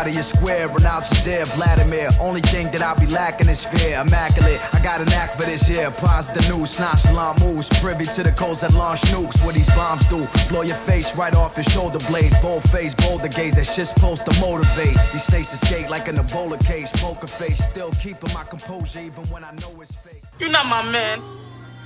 out 0.00 0.08
of 0.08 0.14
your 0.14 0.22
square. 0.22 0.66
Ronald 0.68 1.04
Shazier, 1.04 1.46
Vladimir. 1.54 2.08
Only 2.20 2.40
thing 2.40 2.66
that 2.72 2.80
I 2.80 2.94
be 2.94 3.06
lacking 3.12 3.48
is 3.48 3.64
fear. 3.64 4.00
Immaculate. 4.00 4.58
I 4.74 4.82
got 4.82 5.00
an 5.00 5.12
act 5.12 5.36
for 5.36 5.44
this 5.44 5.68
year. 5.68 5.90
The 5.90 6.42
news, 6.48 6.78
nonchalant 6.80 7.44
moves. 7.44 7.68
Privy 7.80 8.04
to 8.16 8.22
the 8.22 8.32
codes 8.32 8.62
that 8.62 8.72
launch 8.74 9.00
nukes. 9.12 9.44
What 9.44 9.54
these 9.54 9.68
bombs 9.74 10.06
do. 10.08 10.26
Blow 10.48 10.62
your 10.62 10.76
face 10.88 11.14
right 11.16 11.34
off 11.34 11.56
your 11.56 11.64
shoulder 11.64 11.98
blades. 12.08 12.38
Bold 12.40 12.62
face, 12.70 12.94
boulder 12.94 13.28
gaze. 13.28 13.56
That 13.56 13.66
shit's 13.66 13.90
supposed 13.90 14.24
to 14.26 14.40
motivate. 14.40 14.96
These 15.12 15.24
states 15.24 15.52
escape 15.52 15.90
like 15.90 16.08
an 16.08 16.16
Ebola 16.16 16.58
case. 16.64 16.90
Poker 16.92 17.26
face. 17.26 17.62
Still 17.70 17.90
keeping 17.92 18.32
my 18.32 18.44
composure 18.44 19.00
even 19.00 19.24
when 19.28 19.44
I 19.44 19.52
know 19.60 19.72
it's 19.80 19.94
fake. 19.96 20.22
You're 20.38 20.50
not 20.50 20.66
my 20.66 20.82
man. 20.90 21.39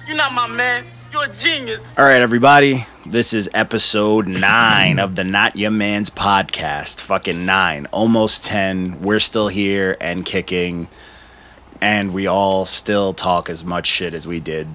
You're 0.06 0.16
not 0.16 0.34
my 0.34 0.46
man. 0.46 0.84
You're 1.12 1.24
a 1.24 1.32
genius. 1.34 1.80
All 1.96 2.04
right, 2.04 2.20
everybody. 2.20 2.86
This 3.06 3.32
is 3.32 3.48
episode 3.54 4.28
nine 4.28 4.98
of 4.98 5.14
the 5.14 5.24
Not 5.24 5.56
Your 5.56 5.70
Man's 5.70 6.10
podcast. 6.10 7.00
Fucking 7.00 7.46
nine. 7.46 7.86
Almost 7.86 8.44
10. 8.44 9.00
We're 9.00 9.20
still 9.20 9.48
here 9.48 9.96
and 10.02 10.26
kicking. 10.26 10.88
And 11.80 12.12
we 12.12 12.26
all 12.26 12.66
still 12.66 13.14
talk 13.14 13.48
as 13.48 13.64
much 13.64 13.86
shit 13.86 14.12
as 14.12 14.26
we 14.26 14.40
did 14.40 14.68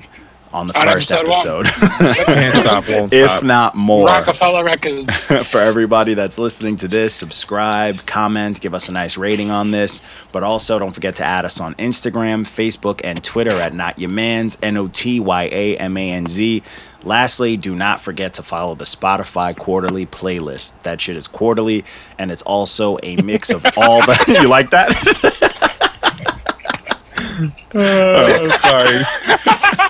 on 0.52 0.68
the 0.68 0.78
On 0.80 0.88
first 0.88 1.12
episode 1.12 1.30
episode. 1.66 1.66
Can't 2.26 2.56
stop, 2.56 2.90
won't 2.90 3.14
if 3.14 3.30
stop. 3.30 3.44
not 3.44 3.76
more. 3.76 4.08
Rockefeller 4.08 4.64
Records. 4.64 5.26
for 5.50 5.60
everybody 5.60 6.14
that's 6.14 6.38
listening 6.40 6.76
to 6.78 6.88
this, 6.88 7.14
subscribe, 7.14 8.06
comment, 8.06 8.60
give 8.62 8.74
us 8.74 8.90
a 8.90 8.92
nice 8.92 9.18
rating 9.18 9.52
on 9.52 9.72
this. 9.72 10.26
But 10.32 10.44
also, 10.44 10.80
don't 10.80 10.92
forget 10.92 11.16
to 11.18 11.26
add 11.26 11.46
us 11.46 11.60
on 11.62 11.76
Instagram, 11.76 12.44
Facebook, 12.46 13.02
and 13.04 13.24
Twitter 13.24 13.52
at 13.52 13.74
Not 13.74 14.00
Your 14.00 14.10
Man's, 14.10 14.58
N 14.62 14.78
O 14.78 14.88
T 14.88 15.20
Y 15.20 15.44
A 15.52 15.78
M 15.78 15.98
A 15.98 16.12
N 16.12 16.28
Z. 16.28 16.64
Lastly, 17.04 17.56
do 17.56 17.76
not 17.76 18.02
forget 18.02 18.34
to 18.34 18.44
follow 18.44 18.76
the 18.76 18.84
Spotify 18.84 19.56
quarterly 19.56 20.06
playlist. 20.06 20.82
That 20.82 21.00
shit 21.00 21.16
is 21.16 21.28
quarterly, 21.28 21.86
and 22.18 22.30
it's 22.30 22.42
also 22.42 22.98
a 23.04 23.16
mix 23.18 23.52
of 23.52 23.66
all 23.78 24.02
the. 24.02 24.40
you 24.42 24.50
like 24.50 24.70
that? 24.72 24.90
Oh, 27.74 28.50
sorry. 28.60 29.86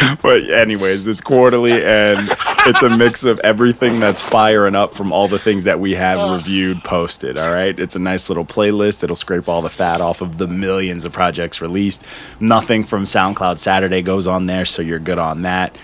but 0.22 0.50
anyways, 0.50 1.06
it's 1.06 1.20
quarterly 1.20 1.84
and 1.84 2.18
it's 2.66 2.82
a 2.82 2.90
mix 2.90 3.24
of 3.24 3.40
everything 3.40 4.00
that's 4.00 4.22
firing 4.22 4.74
up 4.74 4.94
from 4.94 5.12
all 5.12 5.28
the 5.28 5.38
things 5.38 5.64
that 5.64 5.80
we 5.80 5.94
have 5.94 6.32
reviewed, 6.32 6.84
posted. 6.84 7.38
All 7.38 7.52
right, 7.52 7.78
it's 7.78 7.96
a 7.96 7.98
nice 7.98 8.28
little 8.28 8.44
playlist. 8.44 9.02
It'll 9.02 9.16
scrape 9.16 9.48
all 9.48 9.62
the 9.62 9.70
fat 9.70 10.00
off 10.00 10.20
of 10.20 10.38
the 10.38 10.46
millions 10.46 11.04
of 11.04 11.12
projects 11.12 11.60
released. 11.60 12.04
Nothing 12.40 12.84
from 12.84 13.04
SoundCloud 13.04 13.58
Saturday 13.58 14.02
goes 14.02 14.26
on 14.26 14.46
there, 14.46 14.64
so 14.64 14.82
you're 14.82 14.98
good 14.98 15.18
on 15.18 15.42
that. 15.42 15.76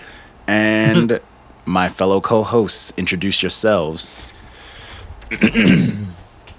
And 0.47 1.19
my 1.65 1.89
fellow 1.89 2.21
co-hosts, 2.21 2.93
introduce 2.97 3.41
yourselves. 3.41 4.17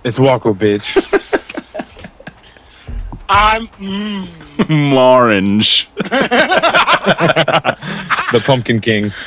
It's 0.06 0.20
Walko, 0.20 0.54
bitch. 0.54 1.02
I'm 3.28 3.66
mm, 3.66 4.45
Orange. 4.70 5.88
The 8.32 8.40
Pumpkin 8.44 8.80
King. 8.80 9.12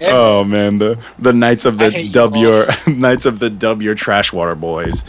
Oh 0.00 0.42
man, 0.44 0.78
the 0.78 1.00
the 1.18 1.32
Knights 1.32 1.64
of 1.66 1.78
the 1.78 1.90
hate 1.90 2.06
you 2.06 2.12
Dub 2.12 2.34
your 2.34 2.66
Knights 2.86 3.26
of 3.26 3.38
the 3.38 3.48
Dub 3.48 3.80
your 3.80 3.94
trash 3.94 4.32
water 4.32 4.54
boys. 4.56 5.04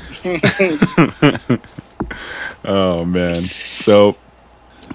oh 2.63 3.03
man. 3.03 3.43
So 3.73 4.15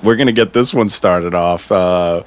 we're 0.03 0.17
gonna 0.17 0.33
get 0.33 0.53
this 0.53 0.73
one 0.73 0.89
started 0.89 1.35
off. 1.35 1.71
Uh 1.73 2.23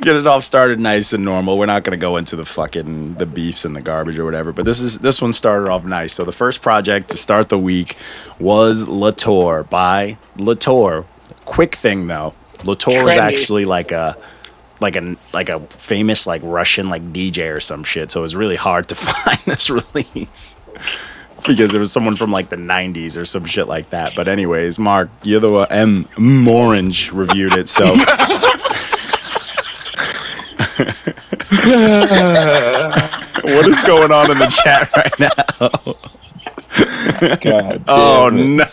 get 0.00 0.16
it 0.16 0.26
all 0.26 0.40
started 0.40 0.80
nice 0.80 1.12
and 1.12 1.24
normal. 1.24 1.58
We're 1.58 1.66
not 1.66 1.84
gonna 1.84 1.96
go 1.96 2.16
into 2.16 2.36
the 2.36 2.44
fucking 2.44 3.14
the 3.14 3.26
beefs 3.26 3.64
and 3.64 3.76
the 3.76 3.80
garbage 3.80 4.18
or 4.18 4.24
whatever, 4.24 4.52
but 4.52 4.64
this 4.64 4.80
is 4.80 4.98
this 4.98 5.20
one 5.20 5.32
started 5.32 5.70
off 5.70 5.84
nice. 5.84 6.14
So 6.14 6.24
the 6.24 6.32
first 6.32 6.62
project 6.62 7.10
to 7.10 7.16
start 7.16 7.48
the 7.48 7.58
week 7.58 7.96
was 8.38 8.88
Latour 8.88 9.64
by 9.64 10.18
Latour. 10.36 11.06
Quick 11.44 11.74
thing 11.74 12.06
though. 12.06 12.34
Latour 12.64 13.08
is 13.08 13.16
actually 13.16 13.64
like 13.64 13.92
a 13.92 14.16
like 14.80 14.96
a 14.96 15.16
like 15.32 15.48
a 15.48 15.60
famous 15.68 16.26
like 16.26 16.42
Russian 16.44 16.88
like 16.88 17.02
DJ 17.12 17.54
or 17.54 17.60
some 17.60 17.84
shit. 17.84 18.10
So 18.10 18.20
it 18.20 18.22
was 18.22 18.36
really 18.36 18.56
hard 18.56 18.88
to 18.88 18.94
find 18.96 19.38
this 19.46 19.70
release 19.70 20.60
because 21.46 21.74
it 21.74 21.78
was 21.78 21.92
someone 21.92 22.16
from 22.16 22.30
like 22.30 22.48
the 22.48 22.56
'90s 22.56 23.20
or 23.20 23.24
some 23.26 23.44
shit 23.44 23.68
like 23.68 23.90
that. 23.90 24.14
But 24.14 24.28
anyways, 24.28 24.78
Mark, 24.78 25.10
you're 25.22 25.40
the 25.40 25.50
one. 25.50 25.66
M. 25.70 26.08
M. 26.16 26.48
Orange 26.48 27.12
reviewed 27.12 27.54
it, 27.54 27.68
so 27.68 27.84
what 33.44 33.66
is 33.68 33.80
going 33.82 34.10
on 34.10 34.30
in 34.30 34.38
the 34.38 34.46
chat 34.64 34.90
right 34.96 35.18
now? 35.20 35.28
God. 37.36 37.84
Oh 37.88 38.26
it. 38.28 38.32
no! 38.32 38.64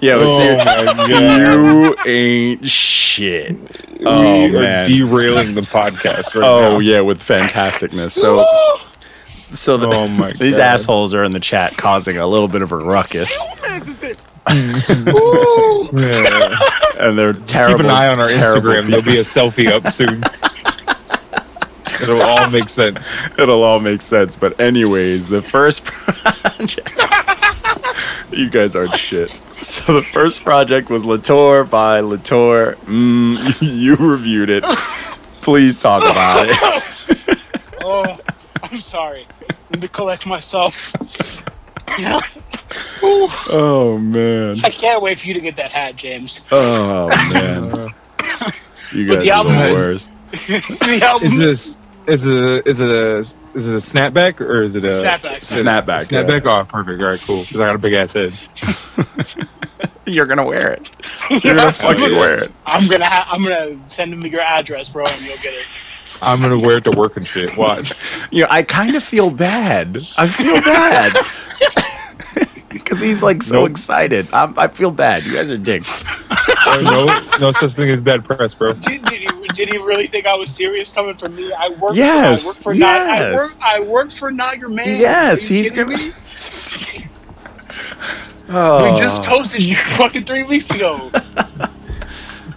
yeah, 0.00 0.16
but 0.16 0.26
Oh 0.26 0.36
see, 0.36 0.56
my 0.56 0.64
god. 1.08 1.08
you 1.08 1.96
ain't 2.06 2.66
shit. 2.66 3.56
Oh 4.04 4.20
we 4.48 4.56
are 4.56 4.60
man. 4.60 4.88
derailing 4.88 5.54
the 5.54 5.60
podcast 5.62 6.34
right 6.34 6.44
Oh 6.44 6.72
now. 6.74 6.78
yeah, 6.80 7.00
with 7.00 7.20
fantasticness. 7.20 8.10
So, 8.12 8.44
so 9.52 9.76
the, 9.76 9.88
Oh, 9.92 10.08
my 10.08 10.32
these 10.32 10.56
God. 10.56 10.64
assholes 10.74 11.14
are 11.14 11.22
in 11.24 11.30
the 11.32 11.40
chat 11.40 11.76
causing 11.76 12.16
a 12.18 12.26
little 12.26 12.48
bit 12.48 12.62
of 12.62 12.72
a 12.72 12.76
ruckus, 12.76 13.44
Yeah. 15.90 16.50
and 17.00 17.18
they're 17.18 17.32
terrible. 17.32 17.78
Keep 17.78 17.84
an 17.86 17.90
eye 17.90 18.08
on 18.08 18.18
our 18.18 18.26
terrible 18.26 18.70
Instagram. 18.70 18.86
There'll 18.88 19.04
be 19.04 19.18
a 19.18 19.22
selfie 19.22 19.68
up 19.68 19.88
soon. 19.90 20.22
It'll 22.02 22.22
all 22.22 22.50
make 22.50 22.68
sense. 22.68 23.26
It'll 23.38 23.62
all 23.62 23.80
make 23.80 24.00
sense. 24.02 24.36
But 24.36 24.60
anyways, 24.60 25.28
the 25.28 25.40
first 25.42 25.84
project. 25.86 26.92
you 28.32 28.50
guys 28.50 28.76
are 28.76 28.88
shit. 28.96 29.30
So 29.62 29.94
the 29.94 30.02
first 30.02 30.44
project 30.44 30.90
was 30.90 31.04
Latour 31.04 31.64
by 31.64 32.00
Latour. 32.00 32.76
Mm, 32.84 33.56
you 33.80 33.96
reviewed 33.96 34.50
it. 34.50 34.62
Please 35.40 35.80
talk 35.80 36.02
about 36.02 36.46
it. 36.48 37.36
oh, 37.82 38.18
I'm 38.62 38.80
sorry. 38.80 39.26
Let 39.70 39.80
me 39.80 39.88
collect 39.88 40.26
myself. 40.26 40.92
Oh 43.50 43.98
man. 43.98 44.60
I 44.64 44.70
can't 44.70 45.00
wait 45.02 45.18
for 45.18 45.28
you 45.28 45.34
to 45.34 45.40
get 45.40 45.56
that 45.56 45.70
hat, 45.70 45.96
James. 45.96 46.40
Oh 46.52 47.08
man. 47.32 47.72
You 48.92 49.06
But 49.06 49.16
guys 49.16 49.22
the 49.24 49.30
are 49.30 49.34
album 49.34 49.52
the 49.56 49.72
worst. 49.74 50.14
the 50.30 51.00
album, 51.02 51.28
Is 51.28 51.36
this 51.38 51.78
is 52.06 52.24
it 52.26 52.66
is 52.66 52.80
it 52.80 52.90
a 52.90 53.18
is 53.54 53.66
it 53.66 53.74
a 53.74 53.76
snapback 53.78 54.40
or 54.40 54.62
is 54.62 54.74
it 54.76 54.84
a 54.84 54.88
Snapback. 54.88 55.40
Snapback. 55.40 56.10
yeah. 56.10 56.22
Snapback. 56.22 56.46
Oh, 56.46 56.64
perfect. 56.64 57.00
All 57.02 57.08
right, 57.10 57.20
cool. 57.20 57.40
Because 57.42 57.56
I 57.60 57.66
got 57.66 57.74
a 57.74 57.78
big 57.78 57.92
ass 57.92 58.14
head. 58.14 58.32
You're 60.06 60.24
gonna 60.24 60.46
wear 60.46 60.72
it. 60.72 60.90
You're 61.44 61.54
gonna 61.56 61.70
fucking 61.72 62.12
wear 62.16 62.44
it. 62.44 62.52
I'm 62.64 62.88
gonna 62.88 63.04
ha- 63.04 63.28
I'm 63.30 63.42
gonna 63.42 63.78
send 63.88 64.12
him 64.14 64.22
your 64.22 64.40
address, 64.40 64.88
bro, 64.88 65.04
and 65.04 65.20
you'll 65.20 65.36
get 65.36 65.52
it. 65.52 65.66
I'm 66.22 66.40
gonna 66.40 66.58
wear 66.58 66.78
it 66.78 66.84
to 66.84 66.90
work 66.92 67.16
and 67.16 67.26
shit. 67.26 67.56
Watch. 67.56 67.92
Yeah, 68.32 68.46
I 68.50 68.62
kind 68.62 68.94
of 68.94 69.02
feel 69.04 69.30
bad. 69.30 69.96
I 70.16 70.26
feel 70.26 70.60
bad 70.62 71.12
because 72.70 73.00
he's 73.00 73.22
like 73.22 73.42
so 73.42 73.60
Nope. 73.60 73.70
excited. 73.70 74.28
I'm, 74.32 74.58
I 74.58 74.68
feel 74.68 74.90
bad. 74.90 75.24
You 75.24 75.34
guys 75.34 75.50
are 75.52 75.58
dicks. 75.58 76.04
Uh, 76.66 76.80
no, 76.82 77.38
no 77.38 77.52
such 77.52 77.72
thing 77.74 77.88
as 77.90 78.02
bad 78.02 78.24
press, 78.24 78.54
bro. 78.54 78.72
Did, 78.74 79.04
did, 79.04 79.20
he, 79.20 79.28
did 79.54 79.68
he 79.70 79.78
really 79.78 80.06
think 80.06 80.26
I 80.26 80.34
was 80.34 80.50
serious 80.54 80.92
coming 80.92 81.14
from 81.14 81.34
me? 81.36 81.52
I 81.52 81.68
work. 81.80 81.92
Yes, 81.94 82.58
For, 82.58 82.70
I 82.72 82.74
work 82.74 82.74
for 82.74 82.78
not. 82.80 83.00
I 83.10 83.20
work. 83.30 83.38
yes. 83.38 83.58
I 83.62 83.80
work 83.80 84.10
for 84.10 84.30
not 84.30 84.58
your 84.58 84.68
man. 84.70 84.86
Yes, 84.86 85.50
Are 85.50 85.54
you 85.54 85.62
he's 85.62 85.70
kidding 85.72 85.92
gonna. 85.92 85.98
me? 86.04 87.04
Oh. 88.50 88.90
We 88.94 88.98
just 88.98 89.24
toasted 89.24 89.62
you 89.62 89.76
fucking 89.76 90.24
three 90.24 90.42
weeks 90.42 90.70
ago. 90.70 91.10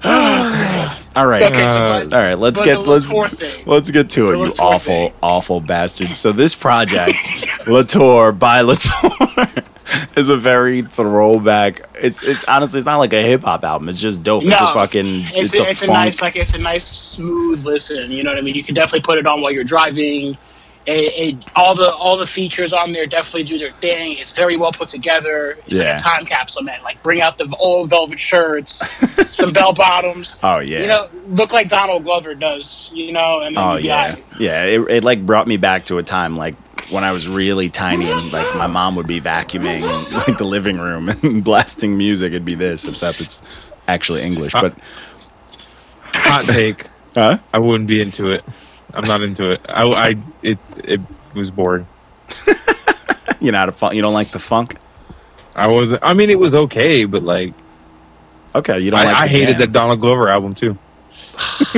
All 1.16 1.28
right. 1.28 1.44
Okay, 1.44 1.70
so 1.70 1.80
Uh, 1.80 2.04
but, 2.06 2.14
All 2.14 2.22
right. 2.22 2.40
Let's 2.40 2.62
get 2.62 2.88
let's 2.88 3.12
thing. 3.36 3.64
let's 3.66 3.92
get 3.92 4.10
to 4.12 4.30
it. 4.30 4.38
You 4.38 4.46
Latour 4.46 4.66
awful 4.66 4.80
thing. 4.80 5.14
awful 5.22 5.62
bastard. 5.62 6.08
So 6.10 6.32
this 6.32 6.56
project, 6.56 7.18
Latour 7.68 8.32
by 8.32 8.62
Latour, 8.62 9.12
is 10.16 10.30
a 10.30 10.38
very 10.38 10.82
throwback. 10.82 11.82
It's 12.02 12.24
it's 12.24 12.44
honestly 12.46 12.80
it's 12.80 12.86
not 12.86 12.98
like 12.98 13.14
a 13.14 13.22
hip 13.22 13.44
hop 13.44 13.64
album. 13.64 13.90
It's 13.90 14.00
just 14.00 14.24
dope. 14.24 14.44
it's 14.44 14.62
a 14.62 14.74
fucking 14.74 15.26
It's, 15.34 15.54
it's, 15.54 15.60
a, 15.60 15.64
a 15.64 15.70
it's 15.70 15.82
a 15.84 15.88
nice 15.88 16.22
like 16.22 16.36
it's 16.36 16.54
a 16.54 16.58
nice 16.60 16.90
smooth 16.90 17.66
listen. 17.66 18.10
You 18.10 18.24
know 18.24 18.32
what 18.32 18.38
I 18.40 18.42
mean? 18.42 18.56
You 18.56 18.64
can 18.64 18.74
definitely 18.74 19.02
put 19.02 19.18
it 19.18 19.28
on 19.28 19.42
while 19.42 19.52
you're 19.52 19.64
driving. 19.64 20.38
It, 20.88 21.36
it, 21.38 21.46
all 21.56 21.76
the 21.76 21.94
all 21.94 22.18
the 22.18 22.26
features 22.26 22.74
on 22.74 22.92
there 22.92 23.06
definitely 23.06 23.44
do 23.44 23.60
their 23.60 23.72
thing. 23.72 24.16
It's 24.18 24.34
very 24.36 24.58
well 24.58 24.72
put 24.72 24.88
together. 24.88 25.58
It's 25.68 25.80
Yeah. 25.80 25.92
like 25.92 26.00
a 26.00 26.04
time 26.04 26.26
capsule, 26.26 26.64
man. 26.64 26.82
Like 26.82 27.04
bring 27.04 27.22
out 27.22 27.38
the 27.38 27.54
old 27.60 27.92
velvet 27.92 28.20
shirts, 28.20 28.78
some 29.36 29.54
bell 29.54 29.74
bottoms. 29.74 30.38
oh 30.42 30.58
yeah. 30.58 30.82
You 30.82 30.88
know, 30.88 31.10
look 31.28 31.54
like 31.54 31.70
Donald 31.70 32.04
Glover 32.04 32.34
does. 32.34 32.90
You 32.94 33.12
know, 33.12 33.42
and 33.42 33.56
then 33.56 33.64
Oh 33.64 33.76
yeah, 33.78 34.16
like, 34.16 34.26
yeah. 34.40 34.64
It, 34.66 34.80
it 34.90 35.04
like 35.04 35.24
brought 35.24 35.46
me 35.46 35.58
back 35.58 35.86
to 35.86 36.00
a 36.00 36.04
time 36.04 36.36
like 36.36 36.56
when 36.90 37.04
I 37.04 37.12
was 37.12 37.28
really 37.28 37.70
tiny 37.70 38.10
and 38.12 38.32
like 38.34 38.56
my 38.56 38.66
mom 38.68 38.96
would 38.96 39.08
be 39.08 39.22
vacuuming 39.22 39.84
like 40.28 40.40
the 40.40 40.46
living 40.46 40.80
room 40.80 41.10
and 41.22 41.44
blasting 41.44 41.96
music. 41.96 42.30
It'd 42.34 42.44
be 42.44 42.56
this, 42.56 42.88
except 42.88 43.22
it's 43.22 43.44
actually 43.88 44.24
English. 44.24 44.54
But 44.54 44.74
Hot 46.16 46.44
take. 46.44 46.86
huh? 47.14 47.38
I 47.54 47.60
wouldn't 47.60 47.88
be 47.88 48.02
into 48.02 48.32
it. 48.32 48.44
I'm 48.94 49.08
not 49.08 49.22
into 49.22 49.52
it. 49.52 49.62
I, 49.70 49.84
I 49.90 50.16
it 50.42 50.58
it 50.84 51.00
was 51.34 51.52
boring. 51.52 51.88
You 53.40 53.52
know 53.52 53.58
how 53.58 53.66
to 53.66 53.72
fun. 53.72 53.96
You 53.96 54.04
don't 54.04 54.14
like 54.14 54.28
the 54.28 54.38
funk. 54.38 54.78
I 55.56 55.66
was. 55.66 55.98
I 56.04 56.14
mean, 56.14 56.30
it 56.30 56.38
was 56.38 56.54
okay, 56.54 57.06
but 57.06 57.24
like, 57.24 57.54
Okay, 58.54 58.78
you 58.80 58.92
don't 58.92 59.00
I, 59.00 59.06
like. 59.06 59.16
I 59.16 59.28
hated 59.28 59.54
jam. 59.54 59.60
that 59.62 59.72
Donald 59.74 60.00
Glover 60.00 60.30
album 60.30 60.54
too. 60.54 60.78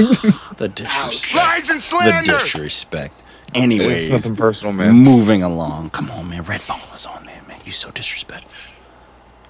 The 0.58 0.70
disrespect. 0.74 1.36
Lies 1.36 1.70
and 1.70 1.78
The 1.80 1.82
slander. 1.82 2.32
disrespect. 2.34 3.22
Anyways, 3.56 4.04
It's 4.04 4.10
nothing 4.10 4.36
personal, 4.36 4.74
man. 4.74 4.94
moving 4.94 5.42
along. 5.44 5.92
Come 5.92 6.12
on, 6.12 6.30
man. 6.30 6.44
Redbone 6.44 6.92
was 6.92 7.06
on 7.06 7.26
there, 7.26 7.42
man. 7.48 7.60
You 7.66 7.72
so 7.72 7.92
disrespectful. 7.92 8.52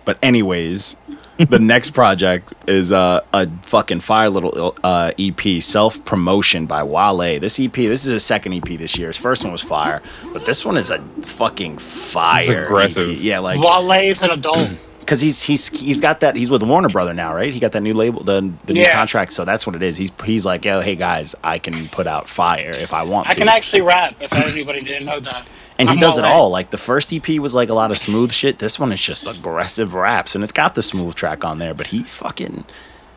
But 0.06 0.18
anyways, 0.22 0.98
the 1.38 1.60
next 1.74 1.92
project 1.92 2.54
is 2.68 2.92
uh, 2.92 3.22
a 3.34 3.48
fucking 3.64 4.02
fire 4.02 4.30
little 4.30 4.76
uh, 4.84 5.12
EP, 5.18 5.62
self 5.62 6.04
promotion 6.06 6.66
by 6.66 6.84
Wale. 6.84 7.40
This 7.40 7.60
EP, 7.60 7.74
this 7.74 8.06
is 8.06 8.12
his 8.12 8.26
second 8.26 8.54
EP 8.54 8.78
this 8.78 8.98
year. 8.98 9.08
His 9.08 9.18
first 9.18 9.44
one 9.44 9.52
was 9.52 9.62
fire, 9.62 10.02
but 10.32 10.46
this 10.46 10.66
one 10.66 10.78
is 10.78 10.92
a 10.92 11.00
fucking 11.22 11.78
fire. 11.78 12.66
aggressive. 12.66 13.12
EP. 13.12 13.18
Yeah, 13.20 13.40
like 13.40 13.60
Wale 13.60 13.92
is 14.10 14.22
an 14.22 14.32
adult. 14.32 14.72
because 15.06 15.22
he's 15.22 15.44
he's 15.44 15.68
he's 15.80 16.02
got 16.02 16.20
that 16.22 16.36
he's 16.36 16.50
with 16.50 16.64
Warner 16.64 16.90
Brother 16.90 17.14
now, 17.14 17.34
right? 17.34 17.54
He 17.54 17.60
got 17.60 17.72
that 17.74 17.82
new 17.82 17.94
label, 17.94 18.24
the 18.24 18.52
the 18.66 18.74
new 18.74 18.86
contract. 18.88 19.34
So 19.34 19.46
that's 19.46 19.66
what 19.68 19.76
it 19.76 19.84
is. 19.84 19.98
He's 19.98 20.12
he's 20.24 20.46
like, 20.46 20.66
yo, 20.66 20.82
hey 20.82 20.96
guys, 20.96 21.36
I 21.44 21.60
can 21.60 21.88
put 21.90 22.08
out 22.08 22.28
fire 22.30 22.72
if 22.72 22.94
I 22.94 23.04
want 23.04 23.28
I 23.28 23.34
to. 23.34 23.40
can 23.40 23.50
actually 23.50 23.82
rap. 23.82 24.16
If 24.20 24.34
anybody 24.34 24.82
didn't 24.82 25.06
know 25.06 25.20
that. 25.20 25.48
and 25.80 25.90
he 25.90 25.96
I'm 25.96 26.00
does 26.00 26.18
it 26.18 26.24
Wale. 26.24 26.32
all. 26.32 26.50
Like 26.50 26.70
the 26.72 26.78
first 26.78 27.12
EP 27.14 27.28
was 27.40 27.54
like 27.56 27.70
a 27.70 27.74
lot 27.74 27.92
of 27.92 27.98
smooth 27.98 28.32
shit. 28.32 28.60
This 28.60 28.80
one 28.80 28.92
is 28.92 29.02
just 29.02 29.28
aggressive 29.28 29.94
raps, 29.94 30.36
and 30.36 30.44
it's 30.44 30.54
got 30.54 30.76
the 30.76 30.82
smooth 30.82 31.16
track 31.16 31.44
on 31.46 31.60
there. 31.60 31.74
But 31.74 31.88
he's 31.88 32.14
fucking, 32.16 32.66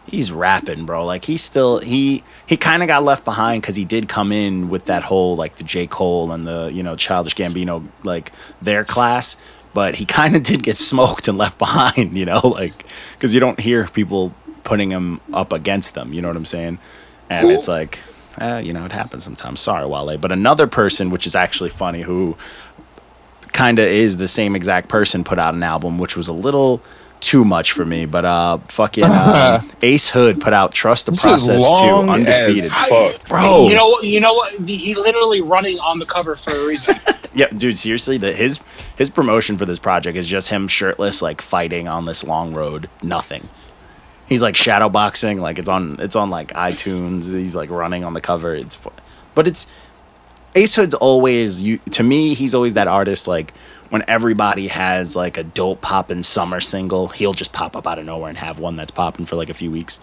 he's 0.06 0.32
rapping, 0.32 0.86
bro. 0.86 1.04
Like 1.04 1.24
he's 1.26 1.42
still 1.42 1.80
he 1.80 2.24
he 2.46 2.56
kind 2.56 2.82
of 2.82 2.86
got 2.88 3.04
left 3.04 3.24
behind 3.24 3.62
because 3.62 3.76
he 3.76 3.84
did 3.84 4.08
come 4.08 4.32
in 4.32 4.68
with 4.68 4.86
that 4.86 5.04
whole 5.04 5.36
like 5.36 5.56
the 5.56 5.64
J 5.64 5.86
Cole 5.86 6.32
and 6.32 6.46
the 6.46 6.70
you 6.72 6.82
know 6.82 6.96
Childish 6.96 7.34
Gambino 7.34 7.86
like 8.02 8.32
their 8.62 8.84
class. 8.84 9.36
But 9.76 9.96
he 9.96 10.06
kind 10.20 10.34
of 10.34 10.42
did 10.42 10.62
get 10.62 10.76
smoked 10.76 11.28
and 11.28 11.36
left 11.36 11.58
behind, 11.58 12.16
you 12.16 12.24
know, 12.24 12.40
like 12.42 12.86
because 13.12 13.34
you 13.34 13.40
don't 13.40 13.60
hear 13.60 13.86
people 13.86 14.32
putting 14.64 14.90
him 14.90 15.20
up 15.34 15.52
against 15.52 15.94
them. 15.94 16.14
You 16.14 16.22
know 16.22 16.28
what 16.28 16.36
I'm 16.36 16.46
saying? 16.46 16.78
And 17.28 17.50
it's 17.50 17.68
like, 17.68 17.98
uh, 18.40 18.60
you 18.64 18.72
know, 18.72 18.86
it 18.86 18.92
happens 18.92 19.24
sometimes. 19.24 19.60
Sorry, 19.60 19.84
Wale. 19.86 20.16
But 20.16 20.32
another 20.32 20.66
person, 20.66 21.10
which 21.10 21.26
is 21.26 21.34
actually 21.34 21.70
funny, 21.70 22.02
who 22.02 22.38
kind 23.52 23.78
of 23.78 23.86
is 23.86 24.16
the 24.16 24.28
same 24.28 24.56
exact 24.56 24.88
person, 24.88 25.24
put 25.24 25.38
out 25.38 25.54
an 25.54 25.62
album, 25.62 25.98
which 25.98 26.16
was 26.16 26.28
a 26.28 26.32
little 26.32 26.80
too 27.26 27.44
much 27.44 27.72
for 27.72 27.84
me. 27.84 28.06
But 28.06 28.24
uh, 28.24 28.58
fucking 28.68 29.04
uh, 29.04 29.60
Ace 29.82 30.10
Hood 30.10 30.40
put 30.40 30.52
out 30.52 30.72
Trust 30.72 31.06
the 31.06 31.12
This 31.12 31.20
Process 31.20 31.62
too, 31.80 31.86
undefeated. 31.86 32.70
Bro, 33.28 33.68
You 33.68 33.74
know 33.74 33.88
what? 33.88 34.04
You 34.04 34.20
know 34.20 34.34
what? 34.34 34.56
The- 34.58 34.76
He 34.76 34.94
literally 34.94 35.40
running 35.40 35.78
on 35.80 35.98
the 35.98 36.06
cover 36.06 36.34
for 36.36 36.52
a 36.52 36.66
reason. 36.66 36.94
Yeah, 37.36 37.48
dude, 37.48 37.76
seriously, 37.78 38.16
the 38.16 38.32
his 38.32 38.64
his 38.96 39.10
promotion 39.10 39.58
for 39.58 39.66
this 39.66 39.78
project 39.78 40.16
is 40.16 40.26
just 40.26 40.48
him 40.48 40.68
shirtless, 40.68 41.20
like 41.20 41.42
fighting 41.42 41.86
on 41.86 42.06
this 42.06 42.24
long 42.24 42.54
road. 42.54 42.88
Nothing. 43.02 43.50
He's 44.26 44.42
like 44.42 44.56
shadow 44.56 44.88
boxing, 44.88 45.38
like 45.42 45.58
it's 45.58 45.68
on 45.68 45.96
it's 46.00 46.16
on 46.16 46.30
like 46.30 46.48
iTunes. 46.54 47.34
He's 47.36 47.54
like 47.54 47.68
running 47.68 48.04
on 48.04 48.14
the 48.14 48.22
cover. 48.22 48.54
It's 48.54 48.78
but 49.34 49.46
it's 49.46 49.70
Ace 50.54 50.76
Hood's 50.76 50.94
always 50.94 51.62
you 51.62 51.76
to 51.90 52.02
me, 52.02 52.32
he's 52.32 52.54
always 52.54 52.72
that 52.72 52.88
artist 52.88 53.28
like 53.28 53.52
when 53.90 54.04
everybody 54.08 54.68
has 54.68 55.16
like 55.16 55.36
a 55.36 55.42
dope 55.42 55.80
poppin' 55.80 56.22
summer 56.22 56.60
single, 56.60 57.08
he'll 57.08 57.32
just 57.32 57.52
pop 57.52 57.76
up 57.76 57.86
out 57.86 57.98
of 57.98 58.04
nowhere 58.04 58.28
and 58.28 58.38
have 58.38 58.58
one 58.58 58.76
that's 58.76 58.90
popping 58.90 59.26
for 59.26 59.36
like 59.36 59.50
a 59.50 59.54
few 59.54 59.70
weeks. 59.70 60.00